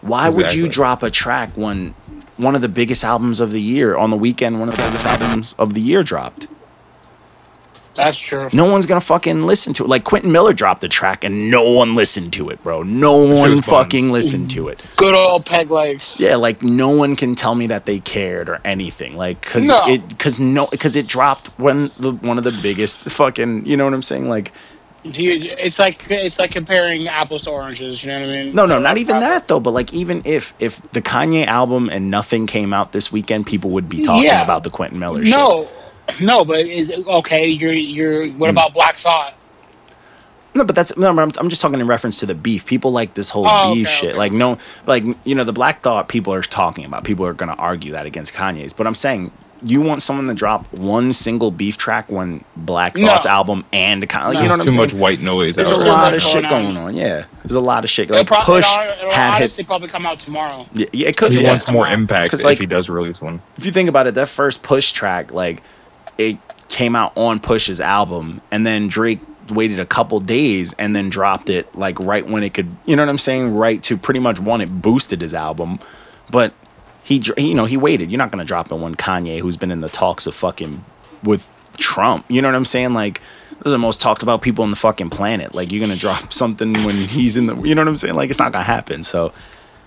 Why 0.00 0.28
would 0.28 0.54
you 0.54 0.68
drop 0.68 1.02
a 1.02 1.10
track 1.10 1.50
when 1.56 1.94
one 2.38 2.54
of 2.54 2.62
the 2.62 2.68
biggest 2.68 3.04
albums 3.04 3.40
of 3.40 3.50
the 3.50 3.60
year 3.60 3.96
on 3.96 4.10
the 4.10 4.16
weekend, 4.16 4.58
one 4.60 4.68
of 4.68 4.76
the 4.76 4.82
biggest 4.82 5.06
albums 5.06 5.54
of 5.58 5.74
the 5.74 5.80
year 5.80 6.02
dropped? 6.02 6.46
That's 7.94 8.16
true. 8.18 8.48
No 8.52 8.70
one's 8.70 8.86
gonna 8.86 9.00
fucking 9.00 9.42
listen 9.44 9.72
to 9.74 9.84
it. 9.84 9.88
Like 9.88 10.04
Quentin 10.04 10.30
Miller 10.30 10.52
dropped 10.52 10.82
the 10.82 10.88
track 10.88 11.24
and 11.24 11.50
no 11.50 11.68
one 11.68 11.96
listened 11.96 12.32
to 12.34 12.48
it, 12.50 12.62
bro. 12.62 12.84
No 12.84 13.16
one 13.16 13.56
was 13.56 13.66
buns. 13.66 13.66
fucking 13.66 14.12
listened 14.12 14.52
to 14.52 14.68
it. 14.68 14.80
Good 14.96 15.16
old 15.16 15.44
peg 15.44 15.68
leg. 15.72 16.00
Yeah, 16.16 16.36
like 16.36 16.62
no 16.62 16.90
one 16.90 17.16
can 17.16 17.34
tell 17.34 17.56
me 17.56 17.66
that 17.66 17.86
they 17.86 17.98
cared 17.98 18.48
or 18.48 18.60
anything. 18.64 19.16
Like 19.16 19.42
cuz 19.42 19.66
No. 19.66 19.84
it 19.88 20.16
cuz 20.16 20.38
no 20.38 20.66
cuz 20.68 20.94
it 20.94 21.08
dropped 21.08 21.48
when 21.58 21.90
the 21.98 22.12
one 22.12 22.38
of 22.38 22.44
the 22.44 22.52
biggest 22.52 23.10
fucking, 23.10 23.66
you 23.66 23.76
know 23.76 23.84
what 23.84 23.94
I'm 23.94 24.02
saying? 24.04 24.28
Like 24.28 24.52
Do 24.52 24.52
you, 25.16 25.32
it's 25.58 25.78
like 25.78 26.10
it's 26.10 26.38
like 26.38 26.50
comparing 26.50 27.06
apples 27.08 27.44
to 27.44 27.50
oranges. 27.50 28.02
You 28.02 28.10
know 28.10 28.20
what 28.20 28.28
I 28.28 28.32
mean? 28.44 28.54
no, 28.54 28.66
no, 28.66 28.78
not 28.78 28.98
even 28.98 29.20
that 29.20 29.48
though, 29.48 29.60
but 29.60 29.72
like 29.72 29.92
even 29.92 30.22
if 30.24 30.54
if 30.60 30.82
the 30.92 31.02
Kanye 31.02 31.46
album 31.46 31.88
and 31.88 32.10
nothing 32.10 32.46
came 32.46 32.72
out 32.72 32.92
this 32.92 33.12
weekend, 33.12 33.46
people 33.46 33.70
would 33.70 33.88
be 33.88 34.00
talking 34.00 34.24
Yeah. 34.24 34.42
about 34.42 34.64
the 34.64 34.70
Quentin 34.70 34.98
Miller 34.98 35.22
shit. 35.22 35.30
No, 35.30 35.68
no, 36.20 36.44
but 36.44 36.60
it, 36.66 37.06
okay. 37.06 37.46
You're 37.48 37.72
you're. 37.72 38.28
What 38.32 38.48
mm. 38.48 38.50
about 38.50 38.74
Black 38.74 38.96
Thought? 38.96 39.34
No, 40.54 40.64
but 40.64 40.74
that's 40.74 40.96
no. 40.96 41.14
but 41.14 41.22
I'm, 41.22 41.30
I'm 41.38 41.48
just 41.48 41.62
talking 41.62 41.78
in 41.80 41.86
reference 41.86 42.20
to 42.20 42.26
the 42.26 42.34
beef. 42.34 42.66
People 42.66 42.90
like 42.90 43.14
this 43.14 43.30
whole 43.30 43.46
Oh, 43.48 43.74
beef 43.74 43.86
okay, 43.86 43.94
shit. 43.96 44.08
okay. 44.10 44.18
Like 44.18 44.32
no, 44.32 44.58
like 44.86 45.04
you 45.24 45.34
know, 45.34 45.44
the 45.44 45.52
Black 45.52 45.82
Thought 45.82 46.08
people 46.08 46.32
are 46.32 46.42
talking 46.42 46.84
about. 46.84 47.04
People 47.04 47.24
are 47.26 47.34
gonna 47.34 47.54
argue 47.58 47.92
that 47.92 48.06
against 48.06 48.34
Kanye's. 48.34 48.72
But 48.72 48.86
I'm 48.86 48.94
saying 48.94 49.30
you 49.64 49.80
want 49.80 50.02
someone 50.02 50.26
to 50.28 50.34
drop 50.34 50.72
one 50.72 51.12
single 51.12 51.50
beef 51.50 51.76
track 51.76 52.10
when 52.10 52.44
Black 52.56 52.96
No. 52.96 53.08
Thought's 53.08 53.26
album 53.26 53.64
and 53.72 54.08
Kanye. 54.08 54.32
No. 54.34 54.40
You 54.40 54.48
know 54.48 54.48
There's 54.48 54.50
what 54.50 54.60
I'm 54.60 54.64
too 54.66 54.70
saying? 54.72 54.80
much 54.80 54.94
white 54.94 55.20
noise. 55.20 55.56
There's 55.56 55.70
out 55.72 55.78
a 55.78 55.88
lot 55.88 56.14
of 56.14 56.22
shit 56.22 56.42
going 56.48 56.64
going 56.64 56.76
on. 56.76 56.84
on. 56.88 56.94
Yeah, 56.94 57.24
there's 57.42 57.54
a 57.56 57.60
lot 57.60 57.82
of 57.84 57.90
shit. 57.90 58.04
It'll, 58.04 58.18
Like 58.18 58.26
prob- 58.28 58.44
Push 58.44 58.66
it'll, 58.72 58.92
it'll 59.06 59.10
had 59.10 59.40
hit. 59.50 59.66
probably 59.66 59.88
come 59.88 60.06
out 60.06 60.18
tomorrow. 60.20 60.66
Yeah, 60.72 60.86
yeah, 60.92 61.08
it 61.08 61.16
could. 61.16 61.32
He 61.32 61.40
Yeah. 61.40 61.48
wants 61.48 61.68
more 61.68 61.88
impact 61.88 62.30
'Cause, 62.30 62.40
if 62.40 62.46
like- 62.46 62.58
he 62.58 62.66
does 62.66 62.88
release 62.88 63.20
one. 63.20 63.40
if 63.56 63.66
you 63.66 63.72
think 63.72 63.88
about 63.88 64.06
it, 64.06 64.14
that 64.14 64.28
first 64.28 64.62
Push 64.62 64.92
track, 64.92 65.32
like 65.32 65.62
it 66.18 66.36
came 66.68 66.94
out 66.94 67.12
on 67.16 67.40
Push's 67.40 67.80
album, 67.80 68.40
and 68.50 68.66
then 68.66 68.88
Drake 68.88 69.20
waited 69.50 69.80
a 69.80 69.86
couple 69.86 70.20
days 70.20 70.74
and 70.74 70.94
then 70.94 71.08
dropped 71.08 71.48
it 71.48 71.74
like 71.74 71.98
right 72.00 72.26
when 72.28 72.42
it 72.42 72.52
could. 72.54 72.68
You 72.86 72.94
know 72.96 73.02
what 73.02 73.08
I'm 73.08 73.18
saying? 73.18 73.54
Right 73.56 73.82
to 73.84 73.96
pretty 73.96 74.20
much 74.20 74.38
one, 74.38 74.60
it 74.60 74.82
boosted 74.82 75.22
his 75.22 75.32
album, 75.34 75.78
but 76.30 76.52
he, 77.08 77.22
you 77.38 77.54
know, 77.54 77.64
he 77.64 77.76
waited. 77.76 78.10
You're 78.10 78.18
not 78.18 78.30
gonna 78.30 78.44
drop 78.44 78.70
it 78.70 78.76
when 78.76 78.94
Kanye, 78.94 79.40
who's 79.40 79.56
been 79.56 79.70
in 79.70 79.80
the 79.80 79.88
talks 79.88 80.26
of 80.26 80.34
fucking 80.34 80.84
with 81.24 81.48
Trump. 81.78 82.24
You 82.28 82.42
know 82.42 82.48
what 82.48 82.54
I'm 82.54 82.64
saying? 82.64 82.94
Like. 82.94 83.20
Those 83.60 83.72
are 83.72 83.74
the 83.74 83.78
most 83.78 84.00
talked 84.00 84.22
about 84.22 84.40
people 84.40 84.62
on 84.62 84.70
the 84.70 84.76
fucking 84.76 85.10
planet. 85.10 85.52
Like 85.52 85.72
you're 85.72 85.80
gonna 85.80 85.96
drop 85.96 86.32
something 86.32 86.84
when 86.84 86.94
he's 86.94 87.36
in 87.36 87.46
the, 87.46 87.56
you 87.62 87.74
know 87.74 87.80
what 87.80 87.88
I'm 87.88 87.96
saying? 87.96 88.14
Like 88.14 88.30
it's 88.30 88.38
not 88.38 88.52
gonna 88.52 88.62
happen. 88.62 89.02
So 89.02 89.32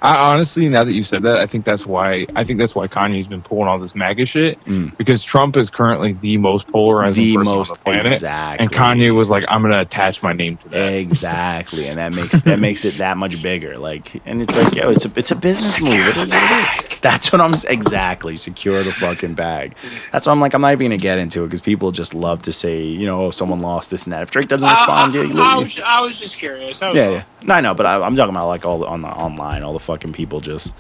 I 0.02 0.18
honestly, 0.18 0.68
now 0.68 0.84
that 0.84 0.92
you 0.92 1.04
said 1.04 1.22
that, 1.24 1.38
I 1.38 1.46
think 1.46 1.64
that's 1.64 1.86
why 1.86 2.26
I 2.36 2.44
think 2.44 2.60
that's 2.60 2.76
why 2.76 2.88
Kanye's 2.88 3.28
been 3.28 3.42
pulling 3.42 3.70
all 3.70 3.80
this 3.80 3.96
MAGA 3.96 4.26
shit 4.26 4.60
because 4.98 5.24
Trump 5.24 5.56
is 5.56 5.70
currently 5.70 6.12
the 6.20 6.36
most 6.36 6.68
polarizing 6.68 7.24
Mm. 7.24 7.28
The 7.28 7.36
person 7.38 7.54
most- 7.56 7.70
on 7.72 7.78
the 7.78 7.84
planet, 7.84 8.06
exactly. 8.12 8.66
and 8.66 8.74
Kanye 8.76 9.16
was 9.16 9.30
like, 9.30 9.46
"I'm 9.48 9.62
gonna 9.62 9.80
attach 9.80 10.22
my 10.22 10.34
name 10.34 10.58
to 10.58 10.70
that." 10.70 10.92
Exactly, 10.96 11.88
and 11.88 11.98
that 11.98 12.14
makes 12.14 12.42
that 12.42 12.60
makes 12.60 12.84
it 12.84 12.98
that 12.98 13.16
much 13.18 13.42
bigger. 13.42 13.78
Like, 13.78 14.22
and 14.26 14.42
it's 14.42 14.58
like, 14.58 14.76
yo, 14.76 14.90
it's 14.90 15.06
a 15.06 15.12
it's 15.16 15.32
a 15.32 15.36
business 15.38 15.80
move. 15.80 15.94
It 15.94 16.18
is 16.18 16.32
what 16.32 16.44
it 16.52 16.91
is. 16.91 16.91
That's 17.12 17.32
what 17.32 17.42
I'm 17.42 17.54
exactly 17.68 18.36
secure 18.36 18.84
the 18.84 18.92
fucking 18.92 19.34
bag. 19.34 19.76
That's 20.12 20.28
what 20.28 20.34
I'm 20.34 20.40
like. 20.40 20.54
I'm 20.54 20.62
not 20.62 20.72
even 20.74 20.86
gonna 20.86 20.98
get 20.98 21.18
into 21.18 21.44
it 21.44 21.48
because 21.48 21.62
people 21.62 21.92
just 21.92 22.14
love 22.14 22.44
to 22.44 22.52
say, 22.52 22.84
you 22.84 23.08
know, 23.08 23.26
oh, 23.26 23.32
someone 23.32 23.60
lost 23.62 23.90
this 23.90 24.06
and 24.06 24.14
that. 24.14 24.22
If 24.22 24.30
Drake 24.30 24.48
doesn't 24.48 24.70
respond, 24.70 25.16
yeah, 25.16 25.22
I, 25.22 25.24
you 25.24 25.42
I, 25.42 25.54
I, 25.54 25.56
was, 25.58 25.80
I 25.80 26.02
was 26.02 26.20
just 26.20 26.38
curious. 26.38 26.82
Was 26.82 26.96
yeah, 26.96 27.06
all. 27.06 27.12
yeah. 27.14 27.24
No, 27.44 27.54
I 27.56 27.62
know, 27.62 27.74
but 27.74 27.88
I, 27.88 28.00
I'm 28.00 28.16
talking 28.16 28.36
about 28.36 28.48
like 28.48 28.66
all 28.66 28.80
the, 28.80 28.86
on 28.86 29.02
the 29.02 29.08
online, 29.08 29.64
all 29.64 29.74
the 29.74 29.80
fucking 29.80 30.14
people 30.14 30.42
just 30.42 30.78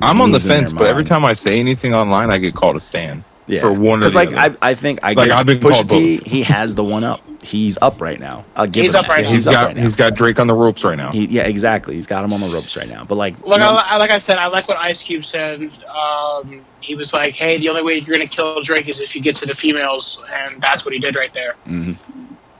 I'm 0.00 0.20
on 0.20 0.30
the 0.30 0.40
fence, 0.40 0.72
but 0.72 0.86
every 0.86 1.04
time 1.04 1.24
I 1.24 1.32
say 1.32 1.58
anything 1.58 1.94
online, 1.94 2.30
I 2.30 2.38
get 2.38 2.54
called 2.54 2.76
a 2.76 2.80
stan 2.80 3.24
yeah. 3.50 3.60
for 3.60 3.72
one 3.72 3.98
or 3.98 4.00
Because 4.00 4.14
like 4.14 4.28
other. 4.36 4.56
I, 4.62 4.70
I 4.70 4.74
think 4.74 5.00
I 5.02 5.12
Like, 5.12 5.28
get 5.28 5.36
I've 5.36 5.46
been 5.46 5.58
Pusha 5.58 5.72
called 5.88 5.90
T. 5.90 6.18
both. 6.18 6.26
He 6.26 6.42
has 6.44 6.74
the 6.74 6.84
one 6.84 7.04
up. 7.04 7.20
He's 7.42 7.78
up 7.80 8.00
right 8.02 8.20
now. 8.20 8.44
I'll 8.54 8.66
give 8.66 8.82
He's 8.82 8.94
him 8.94 9.00
up 9.00 9.06
that. 9.06 9.12
right 9.12 9.22
now. 9.24 9.30
He's 9.30 9.44
he's 9.44 9.48
up 9.48 9.54
got 9.54 9.66
right 9.68 9.76
now. 9.76 9.82
he's 9.82 9.96
got 9.96 10.14
Drake 10.14 10.38
on 10.38 10.46
the 10.46 10.54
ropes 10.54 10.84
right 10.84 10.96
now. 10.96 11.10
He, 11.10 11.24
yeah, 11.26 11.42
exactly. 11.42 11.94
He's 11.94 12.06
got 12.06 12.22
him 12.24 12.32
on 12.34 12.40
the 12.40 12.48
ropes 12.50 12.76
right 12.76 12.88
now. 12.88 13.04
But 13.04 13.14
like, 13.14 13.34
Look, 13.46 13.58
no- 13.60 13.76
I, 13.76 13.94
I- 13.94 13.96
like 13.96 14.10
I 14.10 14.18
said, 14.18 14.36
I 14.38 14.46
like 14.48 14.68
what 14.68 14.76
Ice 14.76 15.02
Cube 15.02 15.24
said. 15.24 15.70
Um, 15.88 16.64
he 16.82 16.94
was 16.94 17.12
like, 17.14 17.34
"Hey, 17.34 17.58
the 17.58 17.68
only 17.70 17.82
way 17.82 17.98
you're 17.98 18.16
gonna 18.16 18.28
kill 18.28 18.62
Drake 18.62 18.88
is 18.88 19.00
if 19.00 19.14
you 19.16 19.22
get 19.22 19.36
to 19.36 19.46
the 19.46 19.54
females," 19.54 20.22
and 20.32 20.60
that's 20.60 20.84
what 20.84 20.92
he 20.94 21.00
did 21.00 21.16
right 21.16 21.32
there. 21.32 21.54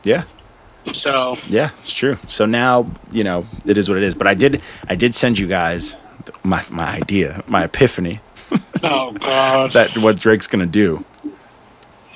yeah, 0.03 0.23
So 0.93 1.37
Yeah, 1.49 1.71
it's 1.81 1.93
true. 1.93 2.17
So 2.29 2.47
now 2.47 2.87
you 3.13 3.23
know 3.25 3.45
it 3.67 3.77
is 3.79 3.89
what 3.89 3.99
it 3.99 4.05
is. 4.05 4.15
But 4.15 4.27
I 4.27 4.35
did, 4.35 4.63
I 4.89 4.95
did 4.95 5.15
send 5.15 5.39
you 5.39 5.47
guys 5.47 6.03
my 6.43 6.63
my 6.71 6.97
idea, 6.97 7.43
my 7.47 7.65
epiphany 7.65 8.21
Oh 8.83 9.13
god. 9.13 9.73
that 9.73 9.97
what 9.99 10.19
Drake's 10.19 10.47
gonna 10.47 10.67
do. 10.67 11.05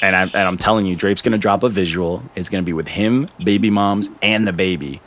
And 0.03 0.16
I'm 0.16 0.28
and 0.35 0.43
I'm 0.49 0.57
telling 0.59 0.87
you, 0.87 0.97
Drake's 0.97 1.22
gonna 1.22 1.39
drop 1.39 1.62
a 1.62 1.68
visual. 1.68 2.22
It's 2.35 2.49
gonna 2.49 2.62
be 2.62 2.72
with 2.72 2.89
him, 2.89 3.28
baby 3.43 3.70
moms, 3.70 4.11
and 4.22 4.47
the 4.47 4.53
baby, 4.53 5.01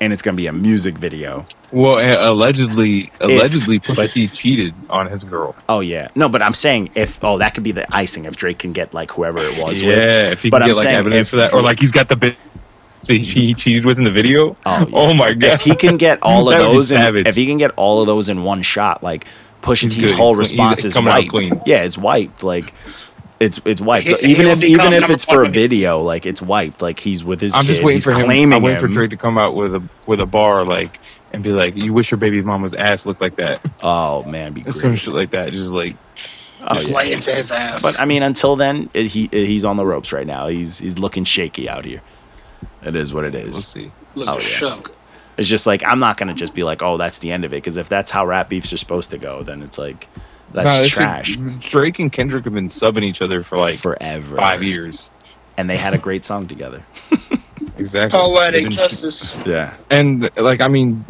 and 0.00 0.12
it's 0.12 0.22
gonna 0.22 0.36
be 0.36 0.46
a 0.46 0.52
music 0.52 0.96
video. 0.96 1.44
Well, 1.70 1.96
uh, 1.98 2.30
allegedly, 2.30 3.12
allegedly, 3.20 3.78
Pusha 3.80 3.96
but- 3.96 4.10
T 4.12 4.26
cheated 4.28 4.74
on 4.88 5.06
his 5.10 5.24
girl. 5.24 5.54
Oh 5.68 5.80
yeah, 5.80 6.08
no, 6.14 6.28
but 6.28 6.40
I'm 6.40 6.54
saying 6.54 6.90
if 6.94 7.22
oh 7.22 7.38
that 7.38 7.54
could 7.54 7.64
be 7.64 7.72
the 7.72 7.86
icing 7.94 8.24
if 8.24 8.36
Drake 8.36 8.58
can 8.58 8.72
get 8.72 8.94
like 8.94 9.10
whoever 9.10 9.38
it 9.40 9.58
was 9.62 9.82
Yeah, 9.82 9.88
with. 9.88 10.32
if 10.32 10.42
he 10.42 10.50
But 10.50 10.58
can 10.58 10.62
I'm 10.62 10.68
get 10.68 10.76
like 10.76 10.84
saying 10.84 10.96
evidence 10.96 11.26
if 11.26 11.30
for 11.30 11.36
that, 11.36 11.52
or 11.54 11.60
like 11.60 11.80
he's 11.80 11.92
got 11.92 12.08
the 12.08 12.16
bit 12.16 12.36
he, 13.06 13.18
he 13.20 13.54
cheated 13.54 13.84
with 13.86 13.96
in 13.98 14.04
the 14.04 14.10
video. 14.10 14.56
Oh, 14.66 14.86
yeah. 15.08 15.12
my 15.14 15.32
god! 15.32 15.54
if 15.54 15.60
he 15.62 15.74
can 15.74 15.96
get 15.96 16.18
all 16.22 16.48
of 16.48 16.56
That 16.56 16.64
would 16.64 16.70
be 16.72 16.76
those, 16.76 16.92
in, 16.92 17.26
if 17.26 17.36
he 17.36 17.46
can 17.46 17.56
get 17.58 17.70
all 17.76 18.00
of 18.00 18.06
those 18.06 18.28
in 18.28 18.44
one 18.44 18.62
shot, 18.62 19.02
like 19.02 19.26
Pusha 19.62 19.84
He's 19.84 19.94
T's 19.96 20.10
good. 20.10 20.16
whole 20.16 20.36
He's 20.36 20.48
clean. 20.50 20.60
response 20.60 20.82
He's 20.82 20.86
is 20.86 20.94
coming 20.94 21.30
wiped. 21.30 21.66
Yeah, 21.66 21.82
it's 21.84 21.98
wiped. 21.98 22.42
Like 22.42 22.72
it's 23.40 23.60
it's 23.64 23.80
wiped. 23.80 24.06
He- 24.06 24.30
even 24.32 24.46
he'll 24.46 24.54
if 24.54 24.64
even 24.64 24.92
if 24.92 25.10
it's 25.10 25.24
for 25.24 25.42
a 25.44 25.48
video, 25.48 26.00
like 26.00 26.26
it's 26.26 26.42
wiped. 26.42 26.82
Like 26.82 26.98
he's 27.00 27.24
with 27.24 27.40
his 27.40 27.54
I'm 27.54 27.62
kid. 27.62 27.68
just 27.68 27.82
waiting 27.82 27.96
he's 27.96 28.04
for 28.04 28.12
him. 28.12 28.52
I'm 28.52 28.62
waiting 28.62 28.80
for. 28.80 28.88
Drake 28.88 29.10
to 29.10 29.16
come 29.16 29.38
out 29.38 29.54
with 29.54 29.74
a 29.74 29.82
with 30.06 30.20
a 30.20 30.26
bar 30.26 30.64
like 30.64 30.98
and 31.32 31.42
be 31.44 31.52
like, 31.52 31.76
"You 31.76 31.92
wish 31.92 32.10
your 32.10 32.18
baby 32.18 32.40
mama's 32.42 32.74
ass 32.74 33.04
looked 33.06 33.20
like 33.20 33.36
that," 33.36 33.60
Oh 33.82 34.22
man, 34.24 34.52
be 34.54 34.62
great. 34.62 34.74
some 34.74 34.96
shit 34.96 35.14
like 35.14 35.30
that. 35.30 35.52
Just 35.52 35.72
like 35.72 35.96
Oh, 36.60 36.74
just 36.74 36.88
yeah. 36.90 36.96
lay 36.96 37.12
into 37.12 37.32
his 37.34 37.52
ass. 37.52 37.82
But 37.82 38.00
I 38.00 38.04
mean, 38.04 38.22
until 38.24 38.56
then, 38.56 38.90
it, 38.92 39.06
he 39.06 39.28
he's 39.30 39.64
on 39.64 39.76
the 39.76 39.86
ropes 39.86 40.12
right 40.12 40.26
now. 40.26 40.48
He's 40.48 40.78
he's 40.78 40.98
looking 40.98 41.22
shaky 41.24 41.68
out 41.68 41.84
here. 41.84 42.02
It 42.82 42.94
is 42.96 43.12
what 43.14 43.24
it 43.24 43.34
is. 43.36 43.52
we'll 43.52 43.52
see. 43.52 43.92
Look 44.16 44.28
oh, 44.28 44.34
yeah. 44.38 44.40
shook. 44.40 44.92
It's 45.38 45.48
just 45.48 45.66
like 45.66 45.82
I'm 45.84 46.00
not 46.00 46.16
gonna 46.18 46.34
just 46.34 46.54
be 46.54 46.64
like, 46.64 46.82
oh, 46.82 46.96
that's 46.96 47.20
the 47.20 47.30
end 47.32 47.44
of 47.44 47.52
it. 47.52 47.56
Because 47.58 47.76
if 47.76 47.88
that's 47.88 48.10
how 48.10 48.26
rap 48.26 48.48
beefs 48.48 48.72
are 48.72 48.76
supposed 48.76 49.10
to 49.12 49.18
go, 49.18 49.42
then 49.42 49.62
it's 49.62 49.78
like 49.78 50.08
that's 50.52 50.66
Nah, 50.76 50.82
that 50.82 50.84
shit- 50.84 50.92
trash 50.92 51.36
Drake 51.60 51.98
and 52.00 52.12
Kendrick 52.12 52.44
have 52.44 52.54
been 52.54 52.68
subbing 52.68 53.04
each 53.04 53.22
other 53.22 53.42
for 53.42 53.56
like 53.56 53.76
forever. 53.76 54.36
five 54.36 54.62
years. 54.62 55.10
and 55.56 55.68
they 55.70 55.76
had 55.76 55.94
a 55.94 55.98
great 55.98 56.24
song 56.24 56.46
together. 56.46 56.82
Exactly. 57.76 58.18
Poetic 58.18 58.52
They've 58.54 58.62
been- 58.64 58.72
justice. 58.72 59.36
Yeah. 59.46 59.76
and 59.90 60.28
like 60.36 60.60
I 60.60 60.66
mean, 60.68 61.04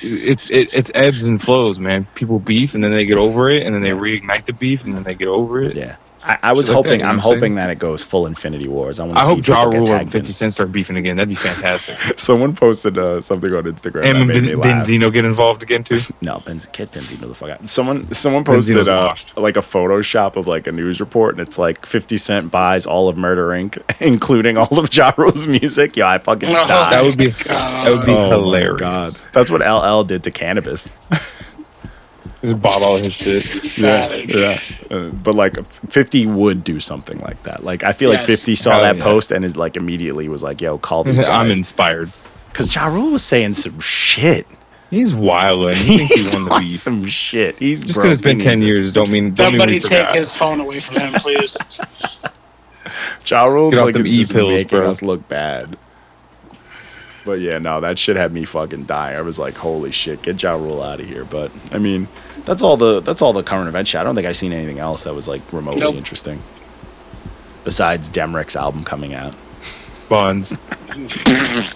it's 0.00 0.48
it, 0.50 0.68
it's 0.72 0.90
ebbs 0.94 1.24
and 1.24 1.40
flows, 1.42 1.78
man. 1.80 2.06
People 2.14 2.38
beef 2.38 2.74
and 2.74 2.82
then 2.84 2.92
they 2.92 3.04
get 3.06 3.18
over 3.18 3.50
it, 3.50 3.64
and 3.64 3.74
then 3.74 3.82
they 3.82 3.90
reignite 3.90 4.44
the 4.44 4.52
beef 4.52 4.84
and 4.84 4.94
then 4.94 5.02
they 5.02 5.14
get 5.16 5.26
over 5.28 5.62
it. 5.62 5.76
Yeah. 5.76 5.96
I, 6.24 6.38
I 6.42 6.52
was 6.52 6.66
Shit 6.66 6.76
like 6.76 6.84
that, 6.84 6.88
hoping. 6.90 7.02
I'm 7.02 7.06
what 7.06 7.12
I'm 7.12 7.18
hoping 7.18 7.54
that 7.56 7.70
it 7.70 7.78
goes 7.78 8.02
full 8.02 8.26
Infinity 8.26 8.68
Wars. 8.68 9.00
I 9.00 9.04
want 9.04 9.16
to 9.16 9.22
I 9.22 9.24
see 9.24 9.34
hope 9.36 9.46
Ja 9.46 9.62
Rule 9.64 9.90
and 9.92 10.10
50 10.12 10.32
Cent 10.32 10.52
start 10.52 10.70
beefing 10.72 10.96
again. 10.96 11.16
That'd 11.16 11.28
be 11.28 11.34
fantastic. 11.34 11.96
Someone 12.18 12.54
posted 12.54 12.96
uh, 12.96 13.20
something 13.20 13.52
on 13.52 13.64
Instagram 13.64 14.04
and 14.06 14.18
that 14.20 14.26
made 14.26 14.34
ben, 14.34 14.44
me 14.44 14.54
laugh. 14.54 14.86
Benzino 14.86 15.12
get 15.12 15.24
involved 15.24 15.62
again 15.62 15.82
too. 15.84 15.98
No, 16.20 16.38
Benz, 16.38 16.66
kid 16.66 16.90
Benzino 16.92 17.26
the 17.26 17.34
fuck 17.34 17.48
out. 17.48 17.68
Someone 17.68 18.12
someone 18.12 18.44
posted 18.44 18.86
uh, 18.86 19.14
like 19.36 19.56
a 19.56 19.60
Photoshop 19.60 20.36
of 20.36 20.46
like 20.46 20.66
a 20.68 20.72
news 20.72 21.00
report, 21.00 21.36
and 21.36 21.44
it's 21.46 21.58
like 21.58 21.84
50 21.84 22.16
Cent 22.16 22.50
buys 22.52 22.86
all 22.86 23.08
of 23.08 23.16
Murder 23.16 23.48
Inc., 23.48 23.82
including 24.00 24.56
all 24.56 24.78
of 24.78 24.94
Ja 24.96 25.12
Rule's 25.18 25.46
music. 25.48 25.96
Yeah, 25.96 26.08
I 26.08 26.18
fucking 26.18 26.48
Oh, 26.50 26.66
died. 26.66 26.92
That 26.92 27.02
would 27.04 27.18
be 27.18 27.28
that 27.30 27.90
would 27.90 28.06
be 28.06 28.12
Oh 28.12 28.28
hilarious. 28.28 28.80
God, 28.80 29.12
that's 29.32 29.50
what 29.50 29.60
LL 29.62 30.04
did 30.04 30.22
to 30.24 30.30
Canibus. 30.30 30.94
Just 32.42 32.60
bought 32.60 32.82
all 32.82 32.96
his 32.96 33.14
shit. 33.14 33.42
Savage. 33.42 34.34
Yeah, 34.34 34.58
uh, 34.90 35.08
but 35.10 35.34
like 35.34 35.62
50 35.64 36.26
would 36.26 36.64
do 36.64 36.80
something 36.80 37.18
like 37.20 37.42
that. 37.44 37.62
Like 37.64 37.84
I 37.84 37.92
feel 37.92 38.10
like 38.10 38.20
50 38.20 38.54
saw 38.56 38.72
Hell 38.72 38.80
that 38.82 38.96
yeah. 38.96 39.02
post 39.04 39.30
and 39.30 39.44
is 39.44 39.56
like 39.56 39.76
immediately 39.76 40.28
was 40.28 40.42
like, 40.42 40.60
"Yo, 40.60 40.76
call 40.78 41.04
these 41.04 41.22
I'm 41.24 41.50
inspired. 41.50 42.10
Because 42.48 42.74
Ja 42.74 42.86
Rule 42.86 43.12
was 43.12 43.22
saying 43.24 43.54
some 43.54 43.78
shit. 43.80 44.46
He's 44.90 45.14
wild. 45.14 45.72
He 45.74 45.96
thinks 45.98 46.14
He's 46.14 46.32
he 46.34 46.38
won 46.42 46.48
the 46.48 46.54
on 46.56 46.70
some 46.70 47.06
shit. 47.06 47.58
He's 47.58 47.86
Just 47.86 47.96
because 47.96 48.12
it's 48.12 48.20
been 48.20 48.38
ten 48.38 48.58
needs 48.58 48.66
years, 48.68 48.92
don't 48.92 49.10
mean 49.10 49.32
don't 49.32 49.52
mean 49.52 49.60
Somebody 49.60 49.72
we 49.74 49.80
take 49.80 49.98
forgot. 50.00 50.14
his 50.16 50.36
phone 50.36 50.60
away 50.60 50.80
from 50.80 50.96
him, 51.00 51.12
please. 51.14 51.56
Ja 53.26 53.44
Rule 53.46 53.70
Get 53.70 53.78
off 53.78 53.84
like 53.86 53.94
them 53.94 54.04
is 54.04 54.14
just 54.14 54.30
E-pills, 54.32 54.50
making 54.52 54.78
bro. 54.78 54.90
us 54.90 55.02
look 55.02 55.26
bad. 55.28 55.78
But 57.24 57.40
yeah, 57.40 57.58
no, 57.58 57.80
that 57.80 57.98
shit 57.98 58.16
had 58.16 58.32
me 58.32 58.44
fucking 58.44 58.84
die. 58.84 59.12
I 59.12 59.20
was 59.20 59.38
like, 59.38 59.54
holy 59.54 59.92
shit, 59.92 60.22
get 60.22 60.42
Ja 60.42 60.54
Rule 60.54 60.82
out 60.82 60.98
of 61.00 61.06
here. 61.06 61.24
But 61.24 61.52
I 61.72 61.78
mean, 61.78 62.08
that's 62.44 62.62
all 62.62 62.76
the 62.76 63.00
that's 63.00 63.22
all 63.22 63.32
the 63.32 63.42
current 63.44 63.68
event 63.68 63.86
shit. 63.88 64.00
I 64.00 64.04
don't 64.04 64.14
think 64.16 64.26
I've 64.26 64.36
seen 64.36 64.52
anything 64.52 64.78
else 64.80 65.04
that 65.04 65.14
was 65.14 65.28
like 65.28 65.40
remotely 65.52 65.82
Nope. 65.82 65.94
interesting. 65.94 66.42
Besides 67.64 68.10
Demrick's 68.10 68.56
album 68.56 68.82
coming 68.82 69.14
out. 69.14 69.34
Buns. 70.08 70.52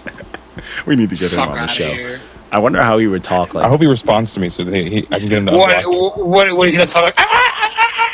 We 0.87 0.95
need 0.95 1.11
to 1.11 1.15
get 1.15 1.31
him 1.33 1.39
on 1.39 1.55
the 1.55 1.67
show. 1.67 1.93
here. 1.93 2.19
I 2.51 2.57
wonder 2.57 2.81
how 2.81 2.97
he 2.97 3.05
would 3.05 3.23
talk 3.23 3.53
like 3.53 3.63
I 3.63 3.69
hope 3.69 3.79
he 3.79 3.85
responds 3.87 4.33
to 4.33 4.39
me 4.39 4.49
so 4.49 4.63
that 4.63 4.73
he, 4.73 4.89
he, 4.89 5.07
I 5.11 5.19
can 5.19 5.29
get 5.29 5.37
him 5.37 5.45
to 5.45 5.51
What, 5.51 5.69
unblock. 5.85 6.25
what, 6.25 6.57
what 6.57 6.67
is 6.67 6.73
he 6.73 6.77
gonna 6.79 6.89
talk 6.89 7.03
like? 7.03 7.13
Ah, 7.19 7.23
ah, 7.29 7.73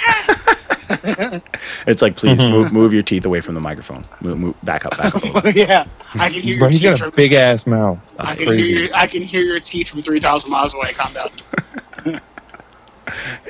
ah, 0.10 0.13
"Ah, 1.06 1.16
ah, 1.20 1.30
ah, 1.34 1.84
It's 1.88 2.02
like, 2.02 2.16
please 2.16 2.44
move, 2.44 2.72
move 2.72 2.94
your 2.94 3.04
teeth 3.04 3.26
away 3.26 3.42
from 3.42 3.56
the 3.56 3.62
microphone. 3.62 4.04
Move, 4.22 4.38
move 4.40 4.56
back 4.64 4.86
up, 4.86 4.98
back 4.98 5.16
up. 5.16 5.24
a 5.24 5.26
little. 5.28 5.42
ah." 5.46 5.52
yeah, 5.56 5.86
I 6.16 6.30
can 6.30 6.42
hear 6.42 6.58
Bro, 6.60 6.68
your 6.68 6.70
he's 6.70 6.80
teeth 6.82 6.90
got 6.92 7.00
from. 7.00 7.08
a 7.10 7.12
big 7.12 7.34
ass 7.34 7.66
mouth. 7.68 8.00
I 8.20 8.36
can 8.36 8.46
Crazy. 8.48 8.70
hear 8.74 8.84
your, 8.86 8.96
I 8.96 9.08
can 9.08 9.22
hear 9.22 9.42
your 9.42 9.60
teeth 9.60 9.90
from 9.90 10.02
three 10.02 10.20
thousand 10.20 10.52
miles 10.52 10.74
away. 10.74 10.92
Calm 10.94 11.14
down. 11.14 11.30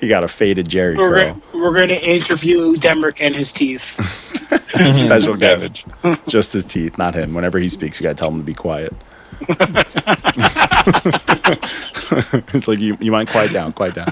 you 0.01 0.09
got 0.09 0.23
a 0.23 0.27
faded 0.27 0.67
Jheri 0.67 0.97
We're 0.97 1.15
curl. 1.15 1.41
gonna, 1.53 1.63
we're 1.63 1.73
gonna 1.79 1.93
interview 1.93 2.75
Demrick 2.75 3.17
and 3.21 3.35
his 3.35 3.51
teeth. 3.53 3.95
Special 4.93 5.35
guest. 5.35 5.85
Savage. 6.01 6.25
Just 6.27 6.53
his 6.53 6.65
teeth, 6.65 6.97
not 6.97 7.13
him. 7.13 7.33
Whenever 7.35 7.59
he 7.59 7.67
speaks, 7.67 7.99
you 7.99 8.03
gotta 8.03 8.15
tell 8.15 8.29
him 8.31 8.37
to 8.39 8.43
be 8.43 8.53
quiet. 8.55 8.93
it's 12.53 12.67
like 12.67 12.79
you, 12.79 12.97
you 12.99 13.11
mind 13.11 13.29
quiet 13.29 13.51
down, 13.53 13.73
quiet 13.73 13.95
down. 13.95 14.07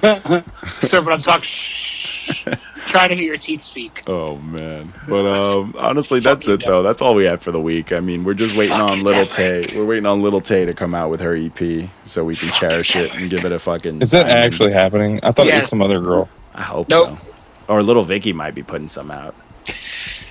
Sir, 0.81 1.01
but 1.01 1.13
I'm 1.13 1.19
talking. 1.19 1.43
Shh, 1.43 2.00
trying 2.89 3.10
to 3.10 3.15
hear 3.15 3.26
your 3.26 3.38
teeth 3.38 3.61
speak. 3.61 4.02
Oh 4.07 4.38
man. 4.38 4.93
But 5.07 5.26
um 5.26 5.76
honestly 5.80 6.19
that's 6.19 6.48
it 6.48 6.64
though. 6.65 6.84
That's 6.84 7.02
all 7.02 7.15
we 7.15 7.23
had 7.26 7.41
for 7.41 7.52
the 7.52 7.60
week. 7.60 7.91
I 7.91 7.99
mean, 7.99 8.23
we're 8.23 8.34
just 8.34 8.56
waiting 8.57 8.76
on 8.80 9.03
Little 9.03 9.26
Tay. 9.26 9.65
We're 9.76 9.85
waiting 9.85 10.06
on 10.06 10.22
Little 10.22 10.41
Tay 10.41 10.65
to 10.65 10.73
come 10.73 10.93
out 10.93 11.10
with 11.10 11.19
her 11.22 11.35
EP 11.35 11.89
so 12.03 12.23
we 12.23 12.35
can 12.35 12.49
cherish 12.49 12.95
it 12.95 13.14
and 13.15 13.30
give 13.30 13.45
it 13.45 13.52
a 13.52 13.60
fucking 13.60 14.02
Is 14.02 14.11
that 14.11 14.26
I 14.26 14.30
mean, 14.30 14.38
actually 14.38 14.72
happening? 14.73 15.19
I 15.23 15.31
thought 15.31 15.48
it 15.48 15.49
Yes. 15.49 15.64
was 15.64 15.69
some 15.69 15.81
other 15.81 15.99
girl. 15.99 16.30
I 16.56 16.61
hope 16.64 16.89
Nope. 16.89 17.18
so. 17.19 17.34
Or 17.68 17.81
Little 17.84 18.03
Vicky 18.03 18.34
might 18.34 18.53
be 18.56 18.64
putting 18.64 18.88
some 18.89 19.11
out. 19.11 19.34